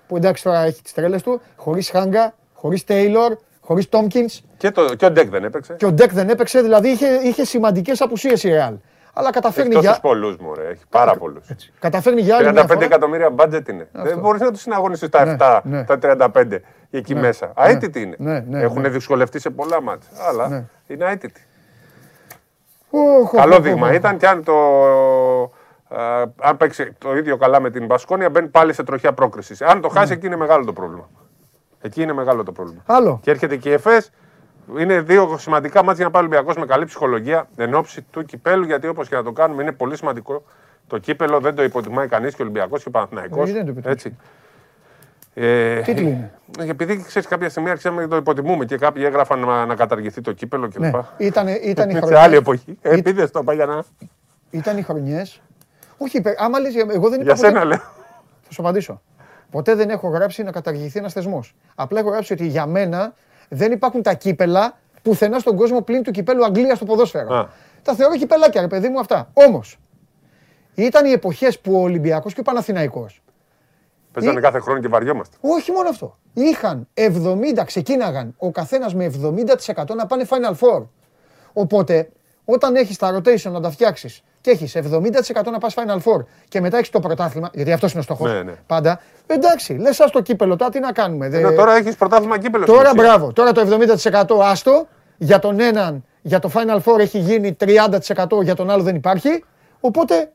Που 0.08 0.16
εντάξει 0.16 0.42
τώρα 0.42 0.60
έχει 0.60 0.82
τις 0.82 0.92
τρέλες 0.92 1.22
του. 1.22 1.40
Χωρίς 1.56 1.90
Χάγκα, 1.90 2.34
χωρίς 2.54 2.84
Τέιλορ, 2.84 3.36
χωρίς 3.60 3.88
Τόμκινς. 3.88 4.40
Και, 4.56 4.70
το, 4.70 4.94
και 4.94 5.04
ο 5.04 5.10
Ντεκ 5.10 5.28
δεν 5.30 5.44
έπαιξε. 5.44 5.74
Και 5.78 5.86
ο 5.86 5.92
Ντεκ 5.92 6.12
δεν 6.12 6.28
έπαιξε, 6.28 6.60
δηλαδή 6.60 6.88
είχε, 6.88 7.06
είχε 7.24 7.44
σημαντικές 7.44 8.00
απουσίες 8.00 8.44
η 8.44 8.48
Ρεάλ. 8.48 8.74
Αλλά 9.12 9.30
καταφέρνει 9.30 9.70
Έχει 9.70 9.80
για, 9.80 9.88
τόσου 9.88 10.00
πολλούς 10.00 10.36
μου, 10.36 10.54
ρε. 10.54 10.62
Έχει 10.68 10.82
πάρα 10.88 11.14
πολλούς. 11.16 11.46
καταφέρνει 11.78 12.20
για 12.20 12.36
άλλη 12.36 12.52
μια 12.52 12.62
35 12.62 12.66
φορά. 12.74 12.84
εκατομμύρια 12.84 13.30
μπάτζετ 13.30 13.68
είναι. 13.68 13.88
Δεν 13.92 14.18
μπορείς 14.18 14.40
να 14.40 14.50
τους 14.50 14.60
συναγωνίσεις 14.60 15.08
τα 15.08 15.24
Ναι, 15.24 15.36
7, 15.40 15.60
ναι. 15.64 15.84
τα 15.84 15.98
35 15.98 16.44
εκεί 16.90 17.14
Ναι, 17.14 17.20
μέσα. 17.20 17.46
ναι, 17.46 17.68
Αίτητοι 17.68 18.00
είναι. 18.02 18.14
ναι, 18.18 18.44
ναι, 18.48 18.60
Έχουν 18.62 18.80
ναι. 18.80 18.88
δυσκολευτεί 18.88 19.38
σε 19.40 19.50
πολλά 19.50 19.82
μάτια. 19.82 20.08
Αλλά 20.28 20.48
Ναι. 20.48 20.64
είναι 20.86 21.04
αίτητοι. 21.10 21.40
Οχ, 22.90 23.30
Καλό 23.30 23.54
οχ, 23.56 23.62
δείγμα 23.62 23.88
οχ. 23.88 23.94
ήταν 23.94 24.16
και 24.16 24.26
αν 24.26 24.44
το. 24.44 24.54
α, 25.88 26.22
αν 26.40 26.56
παίξει 26.56 26.92
το 26.98 27.16
ίδιο 27.16 27.36
καλά 27.36 27.60
με 27.60 27.70
την 27.70 27.86
Μπασκόνια, 27.86 28.30
μπαίνει 28.30 28.48
πάλι 28.48 28.72
σε 28.72 28.82
τροχιά 28.84 29.12
πρόκρισης. 29.12 29.62
Αν 29.62 29.80
το 29.80 29.88
Ναι. 29.92 29.98
χάσει, 29.98 30.12
εκεί 30.12 30.26
είναι 30.26 30.36
μεγάλο 30.36 30.64
το 30.64 30.72
πρόβλημα. 30.72 31.08
Εκεί 31.80 32.02
είναι 32.02 32.12
μεγάλο 32.12 32.42
το 32.42 32.52
πρόβλημα. 32.52 32.82
Άλλο. 32.86 33.20
Και 33.22 33.30
έρχεται 33.30 33.56
και 33.56 33.68
η 33.68 33.72
ΕΦΕΣ. 33.72 34.10
Είναι 34.78 35.00
δύο 35.00 35.36
σημαντικά 35.38 35.78
μάτια 35.78 35.94
για 35.94 36.04
να 36.04 36.10
πάει 36.10 36.22
ο 36.22 36.24
Ολυμπιακός 36.26 36.56
με 36.56 36.66
καλή 36.66 36.84
ψυχολογία 36.84 37.48
εν 37.56 37.74
ώψη 37.74 38.02
του 38.10 38.24
κυπέλου. 38.24 38.64
Γιατί 38.64 38.86
όπως 38.86 39.08
και 39.08 39.14
να 39.14 39.22
το 39.22 39.32
κάνουμε, 39.32 39.62
είναι 39.62 39.72
πολύ 39.72 39.96
σημαντικό. 39.96 40.42
Το 40.86 40.98
κύπελο 40.98 41.40
δεν 41.40 41.54
το 41.54 41.62
υποτιμάει 41.62 42.08
κανείς 42.08 42.34
και 42.34 42.42
ο 42.42 42.44
Ολυμπιακός 42.44 42.82
και 42.82 42.88
ο 42.88 42.90
Παναθηναϊκός. 42.90 43.48
Ε, 43.48 43.52
δεν 43.52 43.64
το 43.64 43.70
υποτιμάει. 43.70 43.92
Έτσι. 43.92 44.16
Ε, 45.34 45.80
Τίτλοι 45.80 46.02
είναι. 46.04 46.30
ε, 46.58 46.68
επειδή 46.70 47.02
ξέρεις, 47.06 47.28
κάποια 47.28 47.48
στιγμή 47.48 47.70
άρχισαμε 47.70 48.02
να 48.02 48.08
το 48.08 48.16
υποτιμούμε 48.16 48.64
και 48.64 48.76
κάποιοι 48.76 49.02
έγραφαν 49.06 49.38
να, 49.40 49.66
να 49.66 49.74
καταργηθεί 49.74 50.20
το 50.20 50.32
κύπελο 50.32 50.68
κλπ. 50.68 50.80
Ναι, 50.80 50.90
ήταν, 51.18 51.46
ήταν 51.48 51.88
οι 51.88 51.92
σε 51.92 51.98
χρονιές- 51.98 52.20
άλλη 52.20 52.36
εποχή. 52.36 52.78
Ε, 52.82 52.94
Επίδες 52.98 53.30
το 53.30 53.42
Παγιανά. 53.44 53.84
Ήταν 54.50 54.78
οι 54.78 54.82
χρονιές. 54.82 55.40
Όχι, 55.98 56.16
είπε- 56.16 56.34
άμα 56.38 56.58
λες, 56.58 56.74
εγώ 56.76 56.84
δεν 57.08 57.20
είπα 57.20 57.22
Για 57.22 57.34
ποτέ- 57.34 57.36
σένα 57.50 57.64
λέω. 57.64 57.78
Θα 58.42 58.52
σου 58.52 58.62
απαντήσω. 58.62 59.00
Ποτέ 59.50 59.74
δεν 59.74 59.90
έχω 59.90 60.08
γράψει 60.08 60.42
να 60.42 60.50
καταργηθεί 60.52 60.98
ένας 60.98 61.12
θεσμός. 61.12 61.54
Απλά 61.74 62.00
έχω 62.00 62.10
γράψει 62.10 62.32
ότι 62.32 62.46
για 62.46 62.66
μένα 62.66 63.14
δεν 63.48 63.72
υπάρχουν 63.72 64.02
τα 64.02 64.14
κύπελα 64.14 64.78
πουθενά 65.02 65.38
στον 65.38 65.56
κόσμο 65.56 65.80
πλην 65.82 66.02
του 66.02 66.10
κυπέλου 66.10 66.44
Αγγλίας 66.44 66.76
στο 66.76 66.84
ποδόσφαιρο. 66.86 67.34
Α. 67.34 67.48
Τα 67.82 67.94
θεωρώ 67.94 68.16
κυπελάκια, 68.16 68.60
ρε 68.60 68.66
παιδί 68.66 68.88
μου 68.88 68.98
αυτά. 69.00 69.30
Όμως, 69.32 69.78
ήταν 70.74 71.06
οι 71.06 71.10
εποχές 71.10 71.58
που 71.58 71.74
ο 71.74 71.80
Ολυμπιακός 71.82 72.34
και 72.34 72.40
ο 72.40 72.42
Παναθηναϊκός 72.42 73.22
Παίζανε 74.12 74.38
Ή- 74.38 74.42
κάθε 74.42 74.60
χρόνο 74.60 74.80
και 74.80 74.88
βαριόμαστε. 74.88 75.36
όχι 75.40 75.72
μόνο 75.72 75.88
αυτό. 75.88 76.18
Είχαν 76.34 76.88
70, 76.94 77.64
ξεκίναγαν 77.64 78.34
ο 78.38 78.50
καθένας 78.50 78.94
με 78.94 79.04
70% 79.04 79.94
να 79.94 80.06
πάνε 80.06 80.26
Final 80.30 80.54
Four. 80.54 80.86
Οπότε, 81.52 82.10
όταν 82.44 82.74
έχεις 82.76 82.96
τα 82.96 83.16
rotation 83.16 83.50
να 83.52 83.60
τα 83.60 83.70
φτιάξεις 83.70 84.22
και 84.40 84.50
έχεις 84.50 84.74
70% 84.76 85.50
να 85.50 85.58
πας 85.58 85.74
Final 85.76 85.96
Four 85.96 86.24
και 86.48 86.60
μετά 86.60 86.76
έχεις 86.76 86.90
το 86.90 87.00
πρωτάθλημα, 87.00 87.50
γιατί 87.52 87.72
αυτός 87.72 87.90
είναι 87.90 88.00
ο 88.00 88.02
στόχος. 88.02 88.32
Ναι, 88.32 88.42
ναι. 88.42 88.52
Πάντα. 88.66 89.00
Εντάξει, 89.26 89.72
λες, 89.74 90.00
ας 90.00 90.10
το 90.10 90.20
κύπελο, 90.22 90.56
τώρα 90.56 90.70
τι 90.70 90.80
να 90.80 90.92
κάνουμε. 90.92 91.28
δε- 91.28 91.38
Ενώ 91.38 91.52
τώρα 91.52 91.74
έχεις 91.76 91.96
πρωτάθλημα 91.96 92.38
κύπελος. 92.38 92.66
στην 92.68 92.80
Ε, 92.80 92.82
Τώρα 92.82 92.90
ουσία. 92.96 93.02
μπράβο, 93.04 93.32
τώρα 93.32 93.52
το 93.52 93.60
70% 93.60 94.40
άστο, 94.42 94.86
για 95.18 95.38
τον 95.38 95.60
έναν, 95.60 96.04
για 96.22 96.38
το 96.38 96.50
Final 96.54 96.78
Four 96.84 96.98
έχει 96.98 97.18
γίνει 97.18 97.52
30%, 97.52 98.42
για 98.42 98.54
τον 98.54 98.70
άλλο 98.70 98.82
δεν 98.82 98.94
υπάρχει. 98.96 99.44
Οπότε, 99.80 100.32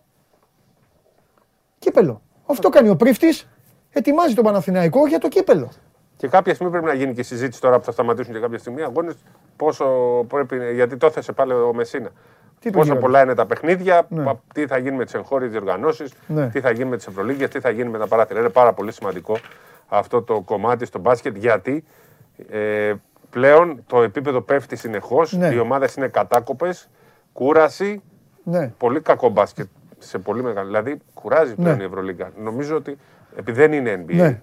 κύπελο. 1.79 2.21
Αυτό 2.45 2.69
κάνει 2.69 2.89
ο 2.89 2.95
πρίφτης, 2.95 3.47
ετοιμάζει 3.99 4.33
τον 4.33 4.43
Παναθηναϊκό 4.43 5.07
για 5.07 5.19
το 5.19 5.27
κύπελο. 5.27 5.69
Και 6.17 6.27
κάποια 6.27 6.53
στιγμή 6.53 6.71
πρέπει 6.71 6.85
να 6.87 6.93
γίνει 6.93 7.13
και 7.13 7.23
συζήτηση 7.23 7.61
τώρα 7.61 7.77
που 7.79 7.83
θα 7.85 7.91
σταματήσουν 7.91 8.33
και 8.33 8.39
κάποια 8.39 8.57
στιγμή 8.57 8.81
αγώνες. 8.81 9.15
Πόσο 9.55 9.85
πρέπει. 10.27 10.73
Γιατί 10.73 10.97
το 10.97 11.05
έθεσε 11.05 11.31
πάλι 11.31 11.53
ο 11.53 11.71
Μεσίνα. 11.73 12.09
Τι 12.59 12.69
του 12.71 12.77
Πόσο 12.77 12.87
γύρω. 12.89 12.99
πολλά 13.01 13.21
είναι 13.23 13.33
τα 13.33 13.45
παιχνίδια, 13.45 14.05
Ναι. 14.09 14.23
πα- 14.23 14.41
τι 14.53 14.67
θα 14.67 14.77
γίνει 14.77 14.95
με 14.95 15.03
τις 15.05 15.13
εγχώριες 15.13 15.51
διοργανώσεις, 15.51 16.13
Ναι. 16.27 16.49
τι 16.49 16.59
θα 16.59 16.71
γίνει 16.71 16.89
με 16.89 16.95
τις 16.97 17.07
Ευρωλίγε, 17.07 17.47
τι 17.47 17.59
θα 17.59 17.69
γίνει 17.69 17.89
με 17.89 17.97
τα 17.97 18.07
παράθυρα. 18.07 18.39
Είναι 18.39 18.49
πάρα 18.49 18.73
πολύ 18.73 18.91
σημαντικό 18.91 19.37
αυτό 19.87 20.21
το 20.21 20.41
κομμάτι 20.41 20.85
στο 20.85 20.99
μπάσκετ 20.99 21.37
γιατί 21.37 21.83
ε, 22.49 22.93
πλέον 23.29 23.83
το 23.87 24.01
επίπεδο 24.01 24.41
πέφτει 24.41 24.75
συνεχώς. 24.75 25.33
Ναι. 25.33 25.47
Οι 25.47 25.57
ομάδες 25.59 25.95
είναι 25.95 26.07
κατάκοπες, 26.07 26.89
κούραση, 27.33 28.01
Ναι. 28.43 28.73
πολύ 28.77 29.01
κακό 29.01 29.29
μπάσκετ 29.29 29.67
σε 29.97 30.17
πολύ 30.17 30.43
μεγάλο. 30.43 30.65
Δηλαδή 30.67 30.97
κουράζει 31.13 31.55
πλέον 31.55 31.77
Ναι. 31.77 31.83
η 31.83 31.85
Ευρωλίγκα. 31.85 32.31
Νομίζω 32.37 32.75
ότι 32.75 32.97
επειδή 33.35 33.59
δεν 33.61 33.73
είναι 33.73 34.03
NBA 34.07 34.13
Ναι. 34.15 34.41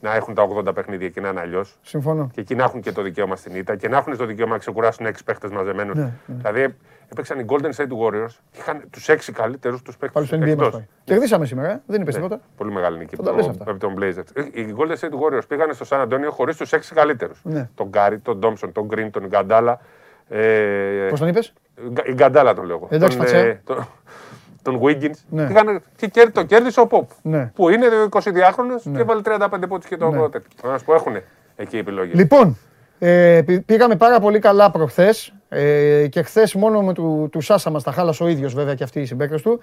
να 0.00 0.14
έχουν 0.14 0.34
τα 0.34 0.42
80 0.42 0.74
παιχνίδια 0.74 1.08
και 1.08 1.20
να 1.20 1.28
είναι 1.28 1.40
αλλιώς. 1.40 1.78
Συμφωνώ. 1.82 2.30
Και 2.32 2.40
εκεί 2.40 2.54
να 2.54 2.64
έχουν 2.64 2.80
και 2.80 2.92
το 2.92 3.02
δικαίωμα 3.02 3.36
στην 3.36 3.54
ήττα 3.54 3.76
και 3.76 3.88
να 3.88 3.96
έχουν 3.96 4.16
το 4.16 4.26
δικαίωμα 4.26 4.52
να 4.52 4.58
ξεκουράσουν 4.58 5.06
έξι 5.06 5.24
παίχτες 5.24 5.50
μαζεμένους. 5.50 5.96
Ναι, 5.96 6.02
ναι. 6.02 6.34
Δηλαδή 6.34 6.74
έπαιξαν 7.08 7.38
οι 7.38 7.44
Golden 7.48 7.70
State 7.76 7.88
Warriors 8.04 8.32
και 8.50 8.58
είχαν 8.60 8.82
τους 8.90 9.08
έξι 9.08 9.32
καλύτερους 9.32 9.82
τους 9.82 9.96
παίχτες. 9.96 10.12
Πάλι 10.28 10.44
στο 10.44 10.54
NBA 10.54 10.56
μας 10.62 10.70
πάει. 10.72 10.86
Κερδίσαμε 11.04 11.46
σήμερα, 11.46 11.70
ε. 11.70 11.80
δεν 11.86 12.00
είπες 12.00 12.14
τίποτα. 12.14 12.40
Πολύ 12.56 12.72
μεγάλη 12.72 12.98
νίκη 12.98 13.16
Θα 13.16 13.22
τα 13.22 13.28
από 13.30 13.38
λες 13.38 13.46
το- 13.46 13.52
αυτά. 13.58 13.70
από 13.70 13.80
τον 13.80 13.94
Blazers. 13.98 14.42
Ε, 14.54 14.60
Οι 14.60 14.74
Golden 14.78 14.92
State 15.00 15.18
Warriors 15.20 15.46
πήγαν 15.48 15.74
στο 15.74 15.86
San 15.88 16.02
Antonio 16.06 16.28
χωρίς 16.30 16.56
τους 16.56 16.72
έξι 16.72 16.94
καλύτερους. 16.94 17.40
Ναι. 17.44 17.68
Τον 17.74 17.88
Γκάρι, 17.88 18.18
τον 18.18 18.38
Ντόμψον, 18.38 18.72
τον 18.72 18.84
Γκριν, 18.84 19.10
τον 19.10 19.26
Γκαντάλα. 19.26 19.80
Ε, 20.28 21.06
Πώς 21.10 21.18
τον 21.18 21.28
είπες; 21.28 21.52
Γκ- 21.92 22.08
Η 22.08 22.12
Γκαντάλα 22.12 22.54
τον 22.54 22.64
λέω. 22.64 22.76
εγώ. 22.76 22.88
Εντάξει, 22.90 23.16
τον, 23.16 23.26
Φατσέ. 23.26 23.48
ε, 23.48 23.60
τον, 24.62 24.78
τον 24.78 24.80
Wiggins. 24.82 25.18
Ναι. 25.28 25.42
Είχαν, 25.50 25.82
και 25.96 26.06
κέρ- 26.06 26.32
το 26.32 26.42
κέρδισε 26.42 26.80
ο 26.80 26.86
Ποπ. 26.86 27.10
Ναι. 27.22 27.50
Που 27.54 27.68
είναι 27.68 27.86
22χρονο 28.10 28.80
Ναι. 28.82 28.94
και 28.96 29.00
έβαλε 29.02 29.20
35 29.24 29.66
πόντους 29.68 29.86
και 29.88 29.96
το 29.96 30.10
Ναι. 30.10 30.18
ναι. 30.18 30.70
Να 30.70 30.78
σου 30.78 30.84
πω, 30.84 30.94
έχουν 30.94 31.12
εκεί 31.56 31.76
επιλογή. 31.76 32.12
Λοιπόν, 32.14 32.58
ε, 32.98 33.40
πη- 33.46 33.60
πήγαμε 33.64 33.96
πάρα 33.96 34.20
πολύ 34.20 34.38
καλά 34.38 34.70
προχθές 34.70 35.32
ε, 35.48 36.06
και 36.08 36.22
χθες 36.22 36.54
μόνο 36.54 36.82
με 36.82 36.92
του, 36.92 37.28
του 37.32 37.40
Σάσα 37.40 37.70
μας 37.70 37.82
τα 37.82 37.92
χάλασε 37.92 38.22
ο 38.22 38.28
ίδιος 38.28 38.54
βέβαια 38.54 38.74
και 38.74 38.84
αυτοί 38.84 39.00
οι 39.00 39.04
συμπαίκτες 39.06 39.42
του. 39.42 39.60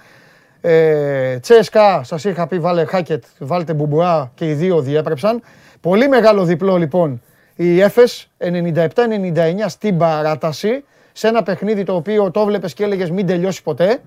Ε, 0.61 1.39
Τσέσκα, 1.39 2.03
σας 2.03 2.23
είχα 2.23 2.47
πει, 2.47 2.59
βάλε 2.59 2.85
Χάκετ, 2.85 3.23
βάλτε 3.39 3.73
Μπουμπουά 3.73 4.31
και 4.35 4.49
οι 4.49 4.53
δύο 4.53 4.81
διέπρεψαν. 4.81 5.41
Πολύ 5.81 6.07
μεγάλο 6.07 6.43
διπλό 6.43 6.77
λοιπόν 6.77 7.21
η 7.55 7.81
Έφες 7.81 8.29
97-99 8.37 9.67
στην 9.67 9.97
παράταση 9.97 10.83
σε 11.11 11.27
ένα 11.27 11.43
παιχνίδι 11.43 11.83
το 11.83 11.95
οποίο 11.95 12.31
το 12.31 12.45
βλέπεις 12.45 12.73
και 12.73 12.83
έλεγες 12.83 13.11
μην 13.11 13.27
τελειώσει 13.27 13.63
ποτέ. 13.63 13.99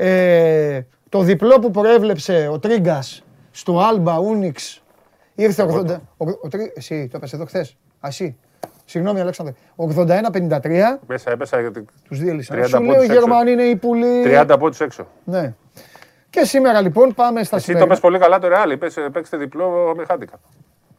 Ε, 0.00 0.80
το 1.08 1.20
διπλό 1.22 1.58
που 1.58 1.70
προέβλεψε 1.70 2.48
ο 2.52 2.58
Τρίγκας 2.58 3.24
στο 3.50 3.80
Άλμπα 3.80 4.18
Ούνιξ 4.18 4.82
ήρθε 5.34 5.62
80. 5.62 6.00
ο- 6.16 6.28
ο 6.42 6.48
Τρί- 6.50 6.72
εσύ 6.76 7.08
το 7.10 7.16
έπεσε 7.16 7.36
εδώ 7.36 7.44
χθες. 7.44 7.76
Α, 8.00 8.08
εσύ. 8.08 8.36
Συγγνώμη, 8.84 9.20
Αλέξανδρε. 9.20 9.54
81-53 9.76 10.98
Μέσα 11.06 11.30
έπεσα 11.30 11.60
γιατί. 11.60 11.84
τους 12.08 12.18
διέλυσα. 12.18 12.54
30 12.54 12.66
Σου 12.68 12.82
λέω 12.82 12.92
οι 12.92 12.94
πόντους 12.96 13.04
έξω. 13.08 13.20
Γερμανοί 13.20 13.50
είναι 13.50 13.62
οι 13.62 13.76
πουλοί. 13.76 14.22
30 14.24 14.58
πόντους 14.58 14.80
έξω. 14.80 15.06
Ναι. 15.24 15.54
Και 16.30 16.44
σήμερα 16.44 16.80
λοιπόν 16.80 17.14
πάμε 17.14 17.42
στα 17.44 17.56
Εσύ 17.56 17.64
το 17.66 17.70
σημερινά. 17.72 17.86
πες 17.86 18.00
πολύ 18.00 18.18
καλά 18.18 18.38
το 18.38 18.48
Ρεάλ. 18.48 18.70
Είπες 18.70 18.96
ε, 18.96 19.08
παίξτε 19.12 19.36
διπλό 19.36 19.92
με 19.96 20.04
χάντικα. 20.08 20.40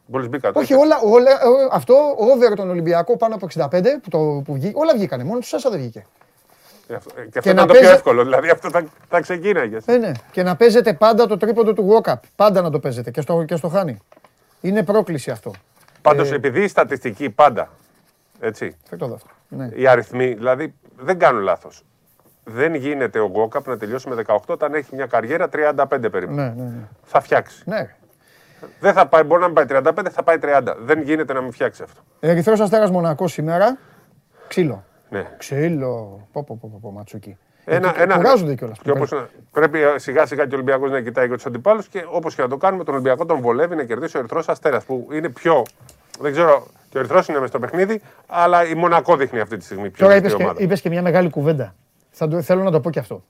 Μόλις 0.06 0.28
μπήκα. 0.28 0.52
το 0.52 0.58
Όχι, 0.58 0.72
είπες. 0.72 0.84
όλα, 0.84 0.98
όλα, 1.14 1.30
ε, 1.30 1.34
αυτό, 1.72 1.94
over 2.18 2.54
τον 2.54 2.70
Ολυμπιακό 2.70 3.16
πάνω 3.16 3.34
από 3.34 3.46
65 3.46 3.98
που, 4.02 4.08
το, 4.08 4.42
που 4.44 4.52
βγήκε, 4.54 4.72
όλα 4.76 4.92
βγήκανε. 4.94 5.24
Μόνος 5.24 5.40
του 5.40 5.46
Σάσα 5.48 5.70
δεν 5.70 5.78
βγήκε. 5.78 6.06
Ε, 6.90 6.94
αυτό- 6.94 7.18
ε, 7.18 7.22
Και 7.22 7.28
Και 7.30 7.38
αυτό 7.38 7.48
να 7.48 7.54
ήταν 7.54 7.66
το 7.66 7.72
παίζει- 7.72 7.88
πιο 7.88 7.96
εύκολο. 7.96 8.22
Δηλαδή 8.22 8.48
αυτό 8.50 8.70
θα, 8.70 8.84
θα 9.08 9.20
ξεκίναγες. 9.20 9.86
Ε, 9.86 9.96
ναι. 9.96 10.12
Και 10.30 10.42
να 10.42 10.56
παίζετε 10.56 10.92
πάντα 10.92 11.26
το 11.26 11.36
τρίποντο 11.36 11.72
του 11.72 11.88
walk-up. 12.02 12.14
Πάντα 12.36 12.60
να 12.60 12.70
το 12.70 12.78
παίζετε 12.80 13.10
και 13.10 13.20
στο, 13.20 13.44
και 13.44 13.56
στο 13.56 13.68
χάνει. 13.68 13.98
Είναι 14.60 14.82
πρόκληση 14.84 15.30
αυτό. 15.30 15.50
Πάντως 16.02 16.30
Ε, 16.30 16.34
επειδή 16.34 16.62
η 16.62 16.68
στατιστική 16.68 17.30
πάντα. 17.30 17.68
Έτσι. 18.40 18.76
Φέρ 18.88 18.98
το 18.98 19.06
δεύτερο. 19.08 19.34
Ναι. 19.48 19.68
Οι 19.74 19.86
αριθμοί, 19.88 20.34
δηλαδή 20.34 20.74
δεν 20.98 21.18
κάνουν 21.18 21.42
λάθος. 21.42 21.84
Δεν 22.44 22.74
γίνεται 22.74 23.18
ο 23.18 23.26
Γκόκαπ 23.28 23.66
να 23.68 23.76
τελειώσει 23.76 24.08
με 24.08 24.14
18 24.14 24.36
όταν 24.46 24.74
έχει 24.74 24.94
μια 24.94 25.06
καριέρα 25.06 25.48
35 25.48 26.10
περίπου. 26.10 26.32
Ναι, 26.32 26.42
ναι, 26.56 26.62
ναι. 26.62 26.88
Θα 27.04 27.20
φτιάξει. 27.20 27.62
ναι. 27.64 27.94
Δεν 28.80 28.92
θα 28.92 29.06
πάει, 29.06 29.22
μπορεί 29.22 29.40
να 29.40 29.46
μην 29.46 29.54
πάει 29.54 29.64
35, 29.68 30.10
θα 30.10 30.22
πάει 30.22 30.36
30. 30.42 30.76
Δεν 30.84 31.02
γίνεται 31.02 31.32
να 31.32 31.40
μην 31.40 31.52
φτιάξει 31.52 31.82
αυτό. 31.82 32.00
Ερυθρός 32.20 32.60
Αστέρας 32.60 32.90
Μονακός 32.90 33.32
σήμερα. 33.32 33.78
Ξύλο. 34.48 34.84
Ναι. 35.10 35.26
Ξύλο. 35.38 36.20
Πω, 36.32 36.44
πω, 36.44 36.58
πω, 36.60 36.68
πω, 36.72 36.78
πω 36.82 36.90
ματσούκι. 36.90 37.36
Ένα, 37.64 37.86
Γιατί 37.86 38.02
ένα, 38.02 38.14
Κουράζονται 38.16 38.54
κιόλας. 38.54 38.78
Και 38.82 38.90
όπως 38.90 39.10
να- 39.10 39.28
πρέπει 39.52 39.78
σιγά 39.96 40.26
σιγά 40.26 40.42
και 40.46 40.52
ο 40.52 40.54
Ολυμπιακός 40.56 40.90
να 40.90 41.00
κοιτάει 41.00 41.28
και 41.28 41.34
τους 41.34 41.46
αντιπάλους 41.46 41.88
και 41.88 42.04
όπως 42.10 42.34
και 42.34 42.42
να 42.42 42.48
το 42.48 42.56
κάνουμε, 42.56 42.84
τον 42.84 42.94
Ολυμπιακό 42.94 43.26
τον 43.26 43.40
βολεύει 43.40 43.76
να 43.76 43.84
κερδίσει 43.84 44.16
ο 44.16 44.18
Ερυθρός 44.18 44.48
Αστέρας 44.48 44.84
που 44.84 45.08
είναι 45.12 45.28
πιο. 45.28 45.62
Δεν 46.20 46.32
ξέρω, 46.32 46.66
και 46.90 46.96
ο 46.96 47.00
Ερυθρός 47.00 47.28
είναι 47.28 47.36
μέσα 47.36 47.48
στο 47.48 47.58
παιχνίδι, 47.58 48.00
αλλά 48.26 48.66
η 48.66 48.74
Μονακό 48.74 49.16
δείχνει 49.16 49.40
αυτή 49.40 49.56
τη 49.56 49.64
στιγμή 49.64 49.90
πιο 49.90 50.06
Τώρα 50.06 50.08
δυνατή 50.20 50.26
είπες 50.26 50.36
και, 50.36 50.42
ομάδα. 50.44 50.62
είπες 50.62 50.80
και 50.80 50.88
μια 50.88 51.02
μεγάλη 51.02 51.30
κουβέντα. 51.30 51.74
Θα 52.10 52.28
το, 52.28 52.42
θέλω 52.42 52.62
να 52.62 52.70
το 52.70 52.80
πω 52.80 52.90
και 52.90 52.98
αυτό. 52.98 53.22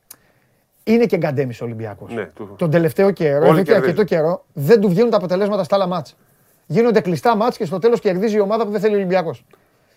Είναι 0.85 1.07
και 1.07 1.17
γκαντέμι 1.17 1.53
ο 1.61 1.65
Ολυμπιακός. 1.65 2.13
Ναι, 2.13 2.25
του- 2.25 2.55
Τον 2.59 2.71
τελευταίο 2.71 3.11
καιρό, 3.11 3.37
Όλοι 3.39 3.47
εδώ 3.47 3.57
και 3.57 3.63
κερδίζουν. 3.63 3.89
αρκετό 3.89 4.05
καιρό, 4.05 4.45
δεν 4.53 4.81
του 4.81 4.89
βγαίνουν 4.89 5.11
τα 5.11 5.17
αποτελέσματα 5.17 5.65
στα 5.65 5.75
άλλα 5.75 5.87
μάτς. 5.87 6.17
Γίνονται 6.67 7.01
κλειστά 7.01 7.37
μάτς 7.37 7.57
και 7.57 7.65
στο 7.65 7.79
τέλος 7.79 8.01
κερδίζει 8.01 8.37
η 8.37 8.41
ομάδα 8.41 8.65
που 8.65 8.71
δεν 8.71 8.81
θέλει 8.81 8.95
ο 8.95 8.97
Ολυμπιακός. 8.97 9.45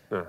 Ναι. 0.09 0.19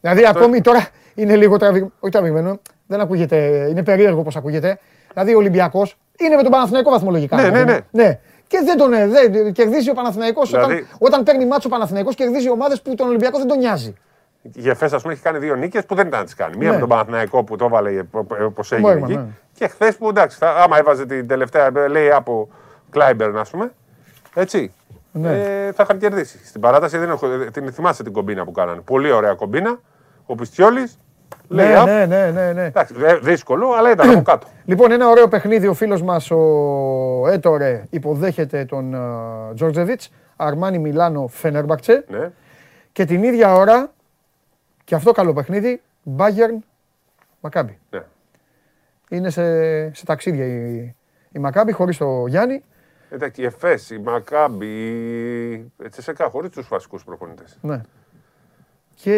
Δηλαδή 0.00 0.26
ακόμη 0.26 0.60
τώρα 0.60 0.88
είναι 1.14 1.36
λίγο 1.36 1.56
τραβηγμένο. 1.56 1.92
Όχι 2.00 2.12
τραβηγμένο, 2.12 2.58
δεν 2.86 3.00
ακούγεται, 3.00 3.66
είναι 3.70 3.82
περίεργο 3.82 4.22
πώ 4.22 4.30
ακούγεται. 4.38 4.78
Δηλαδή 5.12 5.34
ο 5.34 5.36
Ολυμπιακός 5.36 5.96
είναι 6.18 6.36
με 6.36 6.42
τον 6.42 6.50
Παναθηναϊκό 6.50 6.90
βαθμολογικά. 6.90 7.36
Ναι, 7.36 7.48
ναι, 7.48 7.64
ναι. 7.64 7.78
ναι. 7.90 8.18
Και 8.46 8.60
δεν 8.64 8.76
τον 8.76 8.92
ε, 8.92 9.06
δεν, 9.06 9.52
κερδίζει 9.52 9.90
ο 9.90 9.94
Παναθηναϊκός 9.94 10.50
Δηλαδή- 10.50 10.74
όταν, 10.74 10.86
όταν 10.98 11.22
παίρνει 11.22 11.46
μάτσο 11.46 11.68
ο 11.68 11.72
Παναθηναϊκός 11.72 12.14
κερδίζει 12.14 12.50
ομάδες 12.50 12.82
που 12.82 12.94
τον 12.94 13.08
Ολυμπιακό 13.08 13.38
δεν 13.38 13.46
τον 13.48 13.58
νοιάζει. 13.58 13.94
Η 14.54 14.68
Εφές, 14.68 14.92
ας 14.92 15.02
πούμε, 15.02 15.12
έχει 15.14 15.22
κάνει 15.22 15.38
δύο 15.38 15.54
νίκες 15.54 15.84
που 15.86 15.94
δεν 15.94 16.06
ήταν 16.06 16.18
να 16.18 16.24
τις 16.24 16.34
κάνει. 16.34 16.56
Μία 16.56 16.68
Ναι. 16.68 16.74
με 16.74 16.80
τον 16.80 16.88
Παναθηναϊκό 16.88 17.44
που 17.44 17.56
το 17.56 17.64
έβαλε 17.64 18.02
όπως 18.46 18.72
έγινε 18.72 18.90
Μπόρμαν, 18.90 19.10
εκεί. 19.10 19.18
ναι. 19.18 19.26
Και 19.52 19.68
χθες 19.68 19.96
που 19.96 20.08
εντάξει, 20.08 20.38
θα, 20.38 20.50
άμα 20.50 20.78
έβαζε 20.78 21.06
την 21.06 21.26
τελευταία, 21.26 21.70
λέει 21.88 22.10
από 22.10 22.48
Κλάιμπερν, 22.90 23.38
ας 23.38 23.50
πούμε. 23.50 23.72
Έτσι. 24.34 24.72
Ναι. 25.12 25.28
Ε, 25.28 25.72
θα 25.72 25.82
είχαν 25.82 25.98
κερδίσει. 25.98 26.40
Στην 26.46 26.60
παράταση 26.60 26.98
δεν 26.98 27.10
έχω, 27.10 27.26
την 27.52 27.72
θυμάσαι 27.72 28.02
την 28.02 28.12
κομπίνα 28.12 28.44
που 28.44 28.52
κάνανε. 28.52 28.80
Πολύ 28.80 29.10
ωραία 29.10 29.34
κομπίνα. 29.34 29.80
Ο 30.30 30.34
Πιστιόλη. 30.34 30.90
Λέει 31.48 31.66
Ναι, 31.68 31.82
up. 31.82 31.84
ναι, 31.84 32.06
ναι, 32.06 32.30
ναι, 32.30 32.52
ναι. 32.52 32.64
Εντάξει, 32.64 32.94
δε- 32.94 33.18
δύσκολο, 33.18 33.72
αλλά 33.72 33.90
ήταν 33.90 34.10
από 34.10 34.22
κάτω. 34.22 34.46
Λοιπόν, 34.64 34.90
ένα 34.92 35.08
ωραίο 35.08 35.28
παιχνίδι. 35.28 35.66
Ο 35.66 35.74
φίλος 35.74 36.02
μας 36.02 36.30
ο 36.30 37.24
Έτορε 37.28 37.82
υποδέχεται 37.90 38.64
τον 38.64 38.94
ε, 38.94 38.98
Τζόρτζεβιτς. 39.54 40.10
Αρμάνι 40.36 40.78
Μιλάνο 40.78 41.26
Φενέρμπαξε. 41.26 42.04
Ναι. 42.08 42.30
Και 42.92 43.04
την 43.04 43.22
ίδια 43.22 43.54
ώρα, 43.54 43.92
και 44.84 44.94
αυτό 44.94 45.12
καλό 45.12 45.32
παιχνίδι, 45.32 45.82
Bayern 46.16 46.58
Μακάμπι. 47.40 47.78
Ναι. 47.90 48.00
Είναι 49.08 49.30
σε, 49.30 49.44
σε 49.94 50.04
ταξίδια 50.04 50.44
η, 50.44 50.94
η 51.32 51.38
Μακάμπι 51.38 51.72
χωρίς 51.72 51.96
το 51.96 52.24
Γιάννη. 52.26 52.62
Εντάξει, 53.10 53.42
η 53.42 53.44
Εφές, 53.44 53.90
η 53.90 53.98
Μακάμπη, 53.98 54.66
η 55.84 55.88
Τσεσεκά, 55.90 56.28
χωρίς 56.28 56.50
τους 56.50 56.68
βασικούς 56.68 57.04
προπονητές. 57.04 57.58
Ναι. 57.60 57.80
Και 59.02 59.14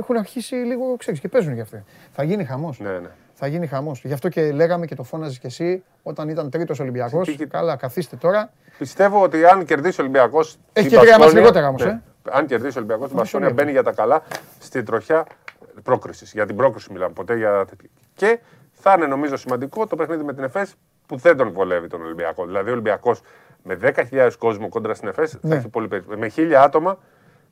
έχουν 0.00 0.16
αρχίσει 0.16 0.54
λίγο, 0.54 0.96
ξέρεις, 0.96 1.20
και 1.20 1.28
παίζουν 1.28 1.52
για 1.54 1.62
αυτοί. 1.62 1.84
Θα 2.12 2.22
γίνει 2.22 2.44
χαμός. 2.44 2.78
Ναι, 2.80 2.88
ναι. 2.98 3.08
Θα 3.34 3.46
γίνει 3.46 3.66
χαμός. 3.66 4.04
Γι' 4.04 4.12
αυτό 4.12 4.28
και 4.28 4.52
λέγαμε 4.52 4.86
και 4.86 4.94
το 4.94 5.02
φώναζες 5.02 5.38
και 5.38 5.46
εσύ 5.46 5.84
όταν 6.02 6.28
ήταν 6.28 6.50
τρίτος 6.50 6.80
Ολυμπιακός. 6.80 7.26
Τι- 7.28 7.36
τι- 7.36 7.46
Καλά, 7.46 7.76
καθίστε 7.76 8.16
τώρα. 8.16 8.50
Πιστεύω 8.78 9.22
ότι 9.22 9.44
αν 9.44 9.64
κερδίσει 9.64 10.00
ο 10.00 10.02
Ολυμπιακός. 10.04 10.56
Έχει 10.72 10.88
και 10.88 10.96
τρία 10.96 11.18
μάτς 11.18 11.32
λιγότερα 11.34 11.68
όμως, 11.68 11.82
ε. 11.82 12.02
Αν 12.30 12.46
κερδίσει 12.46 12.76
ο 12.76 12.80
Ολυμπιακός, 12.80 13.04
η 13.04 13.08
Μισό 13.08 13.16
Μπασκόνια 13.22 13.46
λεπτό. 13.48 13.62
μπαίνει 13.62 13.72
για 13.74 13.82
τα 13.82 13.92
καλά 13.92 14.22
στην 14.58 14.84
τροχιά 14.84 15.26
πρόκρισης. 15.82 16.32
Για 16.32 16.46
την 16.46 16.56
πρόκριση 16.56 16.92
μιλάμε 16.92 17.12
ποτέ 17.12 17.36
για 17.36 17.64
τέτοια. 17.68 17.88
Και 18.14 18.38
θα 18.72 18.94
είναι 18.96 19.06
νομίζω 19.06 19.36
σημαντικό 19.36 19.86
το 19.86 19.96
παιχνίδι 19.96 20.22
με 20.24 20.34
την 20.34 20.42
ΕΦΕΣ 20.44 20.74
που 21.06 21.16
δεν 21.16 21.36
τον 21.36 21.52
βολεύει 21.52 21.86
τον 21.88 22.02
Ολυμπιακό. 22.02 22.46
Δηλαδή 22.46 22.68
ο 22.68 22.72
Ολυμπιακός 22.72 23.20
με 23.62 23.74
10.000 23.74 24.30
κόσμο 24.38 24.68
κόντρα 24.68 24.94
στην 24.94 25.08
ΕΦΕΣ 25.08 25.38
Ναι. 25.40 25.50
θα 25.50 25.56
έχει 25.56 25.68
πολύ 25.68 25.88
περισσότερο. 25.88 26.18
Με 26.18 26.26
1.000 26.26 26.54
άτομα 26.62 26.98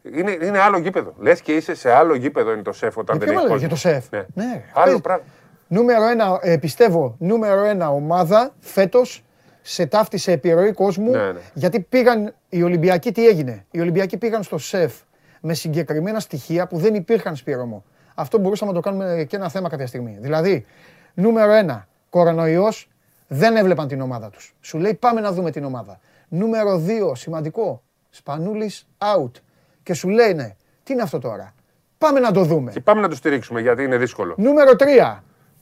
είναι, 0.02 0.30
είναι 0.42 0.58
άλλο 0.58 0.78
γήπεδο. 0.78 1.14
Λες 1.18 1.40
και 1.40 1.52
είσαι 1.52 1.74
σε 1.74 1.90
άλλο 1.92 2.14
γήπεδο 2.14 2.52
είναι 2.52 2.62
το 2.62 2.72
σεφ 2.72 2.96
όταν 2.96 3.16
Για 3.16 3.26
δεν 3.26 3.34
ποιο 3.34 3.44
έχεις 3.46 3.60
μιλάς, 3.60 3.70
κόσμο. 3.76 3.90
για 3.90 4.00
το 4.00 4.10
ΣΕΦ; 4.10 4.26
Ναι. 4.34 4.44
Ναι. 4.44 4.62
Άλλο 4.72 4.84
Παίζει. 4.84 5.00
πράγμα. 5.00 5.24
Νούμερο 5.68 6.08
ένα, 6.08 6.38
ε, 6.42 6.56
πιστεύω, 6.56 7.16
νούμερο 7.18 7.64
ένα 7.64 7.90
ομάδα 7.90 8.54
φέτος 8.60 9.24
σε 9.62 9.86
ταύτη 9.86 10.18
σε 10.18 10.32
επιρροή 10.32 10.72
κόσμου. 10.72 11.10
Ναι, 11.10 11.32
ναι. 11.32 11.40
Γιατί 11.54 11.80
πήγαν 11.80 12.34
οι 12.48 12.62
Ολυμπιακοί, 12.62 13.12
τι 13.12 13.26
έγινε; 13.26 13.66
Οι 13.70 13.80
Ολυμπιακοί 13.80 14.16
πήγαν 14.16 14.42
στο 14.42 14.58
ΣΕΦ 14.58 14.94
με 15.40 15.54
συγκεκριμένα 15.54 16.20
στοιχεία 16.20 16.66
που 16.66 16.76
δεν 16.78 16.94
υπήρχαν 16.94 17.36
σπήρωμο. 17.36 17.84
Αυτό 18.14 18.38
μπορούσαμε 18.38 18.70
να 18.72 18.80
το 18.80 18.88
κάνουμε 18.88 19.24
και 19.28 19.36
ένα 19.36 19.48
θέμα 19.48 19.68
κάποια 19.68 19.86
στιγμή. 19.86 20.18
Δηλαδή, 20.20 20.64
νούμερο 21.14 21.52
ένα, 21.52 21.88
κορονοϊός, 22.10 22.88
δεν 23.28 23.56
έβλεπαν 23.56 23.88
την 23.88 24.00
ομάδα 24.00 24.30
τους. 24.30 24.54
Σου 24.60 24.78
λέει 24.78 24.94
πάμε 24.94 25.20
να 25.20 25.32
δούμε 25.32 25.50
την 25.50 25.64
ομάδα. 25.64 26.00
Νούμερο 26.28 26.78
δύο, 26.78 27.14
σημαντικό, 27.14 27.82
Σπανούλης 28.10 28.86
out. 28.98 29.30
Και 29.82 29.94
σου 29.94 30.08
λένε, 30.08 30.56
τι 30.82 30.92
είναι 30.92 31.02
αυτό 31.02 31.18
τώρα; 31.18 31.54
Πάμε 31.98 32.20
να 32.20 32.30
το 32.32 32.42
δούμε. 32.44 32.70
Και 32.70 32.80
πάμε 32.80 33.00
να 33.00 33.08
το 33.08 33.14
στηρίξουμε 33.16 33.60
γιατί 33.60 33.82
είναι 33.82 33.96
δύσκολο. 33.96 34.34
Νούμερο 34.38 34.70
3. 34.78 35.18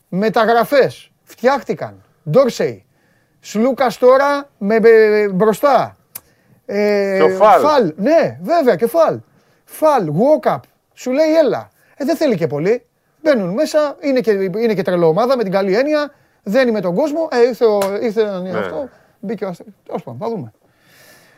Μεταγραφές. 0.09 1.11
Φτιάχτηκαν. 1.23 2.03
Ντόρσεϊ. 2.31 2.85
Σλούκας 3.41 3.99
τώρα 3.99 4.49
με 4.59 4.75
ε, 4.83 5.29
μπροστά. 5.29 5.97
Ε, 6.67 7.17
Και 7.17 7.23
ο 7.23 7.29
Φαλ. 7.37 7.93
Ναι, 7.97 8.39
βέβαια 8.43 8.77
και 8.77 8.87
φαλ. 8.87 9.19
Φαλ, 9.65 10.09
walk 10.13 10.53
up. 10.55 10.59
Σου 10.95 11.11
λέει 11.11 11.35
έλα. 11.35 11.71
Ε, 11.97 12.05
δεν 12.05 12.17
θέλει 12.17 12.37
και 12.37 12.47
πολύ. 12.47 12.85
Μπαίνουν 13.23 13.49
μέσα, 13.55 13.97
είναι 14.01 14.21
και, 14.21 14.31
είναι 14.31 14.75
και 14.75 14.83
τρελό 14.83 15.07
ομάδα 15.09 15.37
με 15.37 15.43
την 15.43 15.53
καλή 15.53 15.77
έννοια. 15.77 16.15
Δένει 16.43 16.71
με 16.71 16.81
τον 16.81 16.95
κόσμο. 16.95 17.29
Ε, 17.31 17.41
ήρθε, 17.49 17.65
ο, 17.65 17.79
ήρθε 18.03 18.39
Ναι. 18.41 18.59
αυτό. 18.59 18.89
Μπήκε 19.21 19.45
ο 19.45 19.49
Αστε- 19.49 19.67
Τέλος 19.87 20.03
πάντων, 20.03 20.21
θα 20.21 20.29
δούμε. 20.29 20.53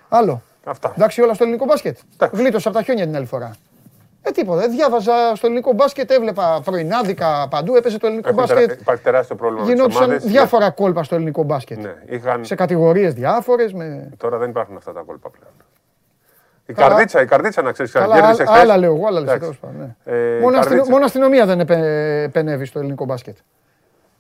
Άλλο. 0.09 0.43
Αυτά. 0.65 0.93
Εντάξει, 0.97 1.21
όλα 1.23 1.35
στο 1.35 1.43
ελληνικό 1.45 1.65
μπάσκετ. 1.65 1.99
Γλίτωσα 2.33 2.69
από 2.69 2.79
τα 2.79 2.85
χιόνια 2.85 3.05
την 3.07 3.17
άλλη 3.17 3.27
φορά. 3.27 3.51
Ε, 4.23 4.31
τίποτα. 4.31 4.69
Διάβαζα 4.69 5.13
στο 5.35 5.47
ελληνικό 5.47 5.73
μπάσκετ, 5.73 6.11
έβλεπα 6.11 6.61
πρωινάδικα 6.65 7.47
παντού, 7.51 7.77
έπεσε 7.77 7.99
το 7.99 8.07
ελληνικό 8.07 8.29
Έχουν 8.29 8.41
μπάσκετ. 8.41 8.59
τερα- 8.67 8.81
Υπάρχει 8.81 9.03
τεράστιο 9.03 9.37
πρόβλημα 9.37 9.61
με 9.63 9.67
τις 9.67 9.75
Γινόντουσαν 9.77 10.05
ομάδες. 10.05 10.25
διάφορα 10.25 10.71
κόλπα 10.71 11.03
στο 11.03 11.15
ελληνικό 11.15 11.43
μπάσκετ. 11.43 11.79
Ναι, 11.79 11.95
είχαν... 12.07 12.45
Σε 12.45 12.55
κατηγορίες 12.55 13.15
διάφορες. 13.15 13.73
Με... 13.73 14.09
Τώρα 14.17 14.39
δεν 14.39 14.51
υπάρχουν 14.51 14.77
αυτά 14.77 14.93
τα 14.93 15.01
κόλπα 15.01 15.31
πλέον. 15.31 15.53
Η 16.67 16.73
Καλά. 16.73 16.89
καρδίτσα, 16.89 17.21
η 17.23 17.27
καρδίτσα 17.27 17.63
να 17.63 17.73
ξέρεις. 17.73 17.93
Καλά, 17.93 18.21
κέρδισε 18.21 18.43
α- 18.43 18.47
χθες. 18.47 18.61
άλλα 18.61 18.77
λέω 18.77 18.95
εγώ, 18.95 19.07
άλλα 19.07 19.21
λες, 19.21 19.23
Εντάξει. 19.33 19.41
τέλος 19.41 19.59
πάντων, 19.59 19.95
ναι. 20.05 20.13
Ε, 20.15 20.39
μόνο, 20.41 20.57
η 20.57 20.59
αστυνο, 20.59 20.61
καρδίτσα. 20.61 20.91
μόνο 20.91 21.05
αστυνομία 21.05 21.47
δεν 21.47 21.61
επε, 21.61 21.77
επενεύει 22.23 22.65
στο 22.65 22.79
ελληνικό 22.79 23.05
μπάσκετ. 23.05 23.37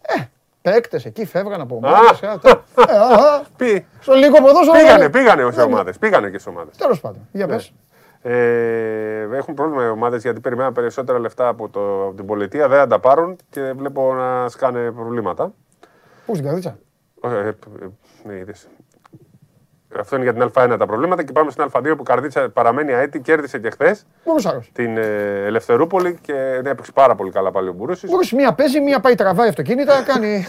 Ε, 0.03 0.23
παίκτε 0.62 1.00
εκεί 1.05 1.24
φεύγαν 1.26 1.60
από 1.60 1.74
ομάδε. 1.76 1.97
Πή- 3.57 3.84
στο 4.00 4.12
ελληνικό 4.12 4.42
ποδόσφαιρο. 4.42 4.78
Πήγανε, 4.78 5.08
πήγανε 5.10 5.52
σε 5.52 5.62
ομάδε. 5.62 5.92
Πήγανε 6.00 6.31
και 6.31 6.39
σε 6.39 6.49
ομάδε. 6.49 6.70
Τέλο 6.78 6.97
πάντων. 7.00 7.28
Για 7.32 7.47
Ναι. 7.47 7.52
πες. 7.55 7.73
Ε, 8.24 9.28
έχουν 9.32 9.55
πρόβλημα 9.55 9.84
οι 9.84 9.89
ομάδε 9.89 10.16
γιατί 10.16 10.41
περιμέναν 10.41 10.73
περισσότερα 10.73 11.18
λεφτά 11.18 11.49
από, 11.49 11.68
το, 11.68 12.05
από 12.07 12.15
την 12.16 12.26
πολιτεία, 12.26 12.68
δεν 12.68 12.78
θα 12.78 12.86
τα 12.86 12.99
πάρουν 13.00 13.36
και 13.50 13.73
βλέπω 13.76 14.15
να 14.15 14.49
σκάνε 14.49 14.91
προβλήματα. 14.91 15.52
Πού 16.26 16.34
στην 16.34 16.47
καρδίτσα. 16.47 16.78
Ε, 17.23 17.28
ε, 17.28 17.49
ε, 17.49 17.55
ναι, 18.24 18.34
είδες. 18.34 18.68
Αυτό 20.01 20.17
είναι 20.17 20.25
για 20.25 20.33
την 20.35 20.51
Α1 20.55 20.77
τα 20.79 20.87
προβλήματα 20.87 21.23
και 21.23 21.33
πάμε 21.33 21.51
στην 21.51 21.65
Α2 21.73 21.95
που 21.97 22.03
καρδίτσα 22.03 22.49
παραμένει 22.51 22.93
αέτη, 22.93 23.21
κέρδισε 23.21 23.59
και 23.59 23.71
χθες 23.71 24.07
Μπούρουσαρος. 24.25 24.71
την 24.73 24.97
ε, 24.97 25.03
Ελευθερούπολη 25.47 26.19
και 26.23 26.33
ναι, 26.62 26.71
έπαιξε 26.71 26.93
πάρα 26.93 27.15
πολύ 27.15 27.31
καλά 27.31 27.51
πάλι 27.51 27.69
ο 27.69 27.73
Μπουρούσης. 27.73 28.11
Μπούρους 28.11 28.33
μία 28.33 28.53
παίζει, 28.53 28.81
μία 28.81 29.01
πάει 29.01 29.15
τραβάει 29.15 29.49
αυτοκίνητα, 29.49 30.03
κάνει. 30.07 30.47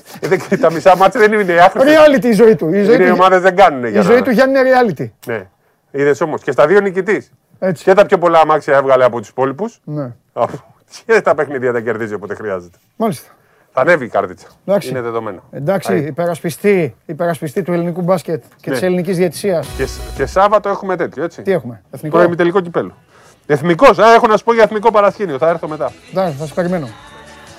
τα 0.60 0.72
μισά 0.72 0.96
μάτια 0.96 1.20
δεν 1.20 1.32
είναι 1.32 1.52
άχρηστα. 1.60 1.90
reality 1.90 2.24
η 2.24 2.32
ζωή 2.32 2.56
του. 2.56 2.68
Η 2.74 2.82
ζωή, 2.82 2.94
Είναι 2.94 3.04
οι 3.04 3.08
του, 3.08 3.14
ομάδες 3.18 3.40
δεν 3.40 3.56
κάνουν. 3.56 3.84
η 3.84 3.90
για 3.90 4.02
ζωή 4.02 4.16
να- 4.16 4.22
του 4.22 4.30
Γιάννη 4.30 4.58
είναι 4.58 4.70
reality. 4.70 5.10
Ναι. 5.26 5.46
Είδες 5.90 6.20
όμως 6.20 6.42
και 6.42 6.50
στα 6.52 6.66
δύο 6.66 6.80
νικητής. 6.80 7.32
Έτσι. 7.58 7.84
Και 7.84 7.92
τα 7.94 8.06
πιο 8.06 8.18
πολλά 8.18 8.40
αμάξια 8.40 8.76
έβγαλε 8.76 9.04
από 9.04 9.18
τους 9.18 9.28
υπόλοιπους. 9.28 9.80
Ναι. 9.84 10.12
Και 11.06 11.20
τα 11.20 11.34
παιχνίδια 11.34 11.72
τα 11.72 11.80
κερδίζει 11.80 12.14
όποτε 12.14 12.34
χρειάζεται. 12.34 12.78
Μάλιστα. 12.96 13.30
Θα 13.78 13.82
ανέβει 13.82 14.04
η 14.04 14.08
κάρτιτσα. 14.08 14.46
Εντάξει. 14.64 14.88
Είναι 14.88 15.00
δεδομένο. 15.00 15.42
Εντάξει, 15.50 15.92
Άι. 15.92 16.04
υπερασπιστή, 16.04 16.96
υπερασπιστή 17.06 17.62
του 17.62 17.72
ελληνικού 17.72 18.02
μπάσκετ 18.02 18.42
και 18.60 18.70
Ναι. 18.70 18.76
της 18.76 18.82
ελληνικής 18.84 19.16
διαιτησίας. 19.16 19.68
Και, 19.76 19.86
σ- 19.86 20.00
και 20.16 20.26
Σάββατο 20.26 20.68
έχουμε 20.68 20.96
τέτοιο, 20.96 21.24
έτσι. 21.24 21.42
Τι 21.42 21.52
έχουμε, 21.52 21.82
εθνικό; 21.90 22.16
Προημιτελικό 22.16 22.60
κυπέλο. 22.60 22.94
Εθνικός, 23.46 23.98
α, 23.98 24.14
έχω 24.14 24.26
να 24.26 24.36
σου 24.36 24.44
πω 24.44 24.54
για 24.54 24.62
εθνικό 24.62 24.90
παρασκήνιο. 24.90 25.38
Θα 25.38 25.48
έρθω 25.48 25.68
μετά. 25.68 25.92
Εντάξει, 26.10 26.36
θα 26.38 26.46
σε 26.46 26.54
περιμένω. 26.54 26.88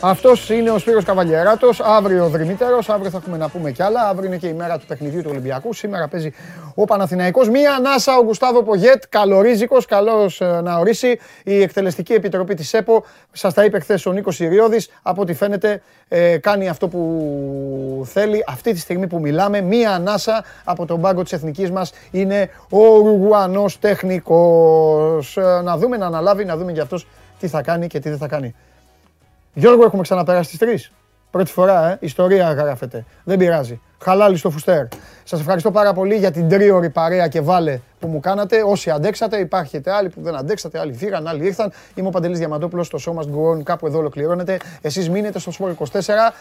Αυτός 0.01 0.49
είναι 0.49 0.69
ο 0.69 0.77
Σπύρος 0.77 1.03
Καβαλιεράτο. 1.03 1.69
Αύριο 1.81 2.25
ο 2.25 2.27
Δρυμύτερο. 2.27 2.79
Αύριο 2.87 3.09
θα 3.09 3.17
έχουμε 3.17 3.37
να 3.37 3.49
πούμε 3.49 3.71
κι 3.71 3.83
άλλα. 3.83 4.07
Αύριο 4.07 4.27
είναι 4.27 4.37
και 4.37 4.47
η 4.47 4.53
μέρα 4.53 4.77
του 4.77 4.85
παιχνιδιού 4.85 5.21
του 5.21 5.27
Ολυμπιακού. 5.31 5.73
Σήμερα 5.73 6.07
παίζει 6.07 6.33
ο 6.75 6.85
Παναθηναϊκός. 6.85 7.49
Μία 7.49 7.73
ανάσα 7.73 8.17
ο 8.17 8.23
Γκουστάβο 8.23 8.63
Πογέτ. 8.63 9.03
Καλορίζικος. 9.09 9.85
Καλός 9.85 10.41
να 10.63 10.77
ορίσει. 10.77 11.19
Η 11.43 11.61
εκτελεστική 11.61 12.13
επιτροπή 12.13 12.53
της 12.53 12.73
ΕΠΟ. 12.73 13.03
Σας 13.31 13.53
τα 13.53 13.63
είπε 13.63 13.79
χθες 13.79 14.05
ο 14.05 14.11
Νίκος 14.11 14.39
Ιριώδης. 14.39 14.89
Από 15.01 15.21
ό,τι 15.21 15.33
φαίνεται 15.33 15.81
ε, 16.07 16.37
κάνει 16.37 16.69
αυτό 16.69 16.87
που 16.87 18.05
θέλει. 18.05 18.43
Αυτή 18.47 18.73
τη 18.73 18.79
στιγμή 18.79 19.07
που 19.07 19.19
μιλάμε, 19.19 19.61
μία 19.61 19.91
ανάσα 19.91 20.43
από 20.63 20.85
τον 20.85 21.01
πάγκο 21.01 21.23
της 21.23 21.33
εθνικής 21.33 21.71
μας 21.71 21.91
είναι 22.11 22.49
ο 22.69 22.87
Ουρουγουανό 22.87 23.65
τεχνικός. 23.79 25.37
Να 25.63 25.77
δούμε 25.77 25.97
να 25.97 26.05
αναλάβει, 26.05 26.45
να 26.45 26.57
δούμε 26.57 26.71
για 26.71 26.83
αυτός 26.83 27.07
τι 27.39 27.47
θα 27.47 27.61
κάνει 27.61 27.87
και 27.87 27.99
τι 27.99 28.09
δεν 28.09 28.17
θα 28.17 28.27
κάνει. 28.27 28.55
Γιώργο, 29.59 29.83
έχουμε 29.83 30.01
ξαναπεράσει 30.01 30.49
τις 30.49 30.59
τρεις. 30.59 30.91
Πρώτη 31.31 31.51
φορά, 31.51 31.91
ε. 31.91 31.97
Ιστορία 31.99 32.53
γράφεται. 32.53 33.05
Δεν 33.23 33.37
πειράζει. 33.37 33.81
Χαλάλι 34.03 34.37
στο 34.37 34.49
φουστέρ. 34.49 34.85
Σας 35.23 35.39
ευχαριστώ 35.39 35.71
πάρα 35.71 35.93
πολύ 35.93 36.15
για 36.15 36.31
την 36.31 36.49
τρίωρη 36.49 36.89
παρέα 36.89 37.27
και 37.27 37.41
βάλε 37.41 37.79
που 37.99 38.07
μου 38.07 38.19
κάνατε. 38.19 38.63
Όσοι 38.63 38.89
αντέξατε, 38.89 39.37
υπάρχετε 39.37 39.91
άλλοι 39.91 40.09
που 40.09 40.21
δεν 40.21 40.35
αντέξατε, 40.35 40.79
άλλοι 40.79 40.93
φύγαν, 40.93 41.27
άλλοι 41.27 41.45
ήρθαν. 41.45 41.71
Είμαι 41.95 42.07
ο 42.07 42.11
Παντελής 42.11 42.37
Διαμαντόπουλος, 42.37 42.89
το 42.89 42.99
show 43.05 43.19
must 43.19 43.25
go 43.25 43.57
on, 43.57 43.63
κάπου 43.63 43.87
εδώ 43.87 43.97
ολοκληρώνεται. 43.97 44.59
Εσείς 44.81 45.09
μείνετε 45.09 45.39
στο 45.39 45.51
Sport 45.59 45.69
24, 45.69 46.33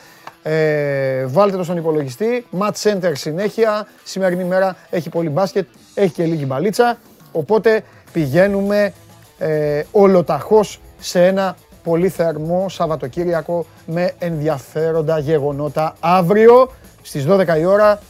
ε, 0.42 1.26
βάλτε 1.26 1.56
το 1.56 1.64
στον 1.64 1.76
υπολογιστή. 1.76 2.46
Match 2.58 2.82
Center 2.82 3.12
συνέχεια. 3.12 3.86
Σημερινή 4.04 4.44
μέρα 4.44 4.76
έχει 4.90 5.08
πολύ 5.08 5.28
μπάσκετ, 5.28 5.66
έχει 5.94 6.12
και 6.12 6.24
λίγη 6.24 6.44
μπαλίτσα. 6.46 6.98
Οπότε 7.32 7.82
πηγαίνουμε 8.12 8.92
ε, 9.38 9.82
ολοταχώς 9.90 10.80
σε 10.98 11.26
ένα 11.26 11.56
πολύ 11.86 12.08
θερμό 12.08 12.68
Σαββατοκύριακο 12.68 13.66
με 13.86 14.12
ενδιαφέροντα 14.18 15.18
γεγονότα 15.18 15.94
αύριο 16.00 16.70
στις 17.02 17.26
12 17.28 17.58
η 17.58 17.64
ώρα 17.64 18.00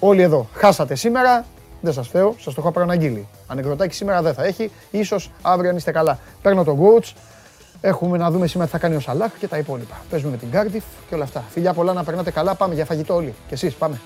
όλοι 0.00 0.22
εδώ. 0.22 0.46
Χάσατε 0.52 0.94
σήμερα, 0.94 1.44
δεν 1.80 1.92
σας 1.92 2.08
θέω, 2.08 2.34
σας 2.38 2.54
το 2.54 2.60
έχω 2.60 2.70
προαναγγείλει. 2.70 3.28
Ανεκδοτάκι 3.46 3.94
σήμερα 3.94 4.22
δεν 4.22 4.34
θα 4.34 4.44
έχει, 4.44 4.70
ίσως 4.90 5.30
αύριο 5.42 5.70
αν 5.70 5.76
είστε 5.76 5.90
καλά. 5.90 6.18
Παίρνω 6.42 6.64
τον 6.64 6.78
coach, 6.80 7.12
έχουμε 7.80 8.18
να 8.18 8.30
δούμε 8.30 8.46
σήμερα 8.46 8.70
τι 8.70 8.72
θα 8.72 8.78
κάνει 8.78 8.96
ο 8.96 9.00
Σαλάχ 9.00 9.32
και 9.38 9.48
τα 9.48 9.58
υπόλοιπα. 9.58 10.00
Παίζουμε 10.10 10.30
με 10.30 10.36
την 10.36 10.48
Cardiff 10.52 10.84
και 11.08 11.14
όλα 11.14 11.24
αυτά. 11.24 11.44
Φιλιά 11.50 11.72
πολλά 11.72 11.92
να 11.92 12.04
περνάτε 12.04 12.30
καλά, 12.30 12.54
πάμε 12.54 12.74
για 12.74 12.84
φαγητό 12.84 13.14
όλοι. 13.14 13.34
Και 13.48 13.54
εσείς 13.54 13.74
πάμε. 13.74 14.00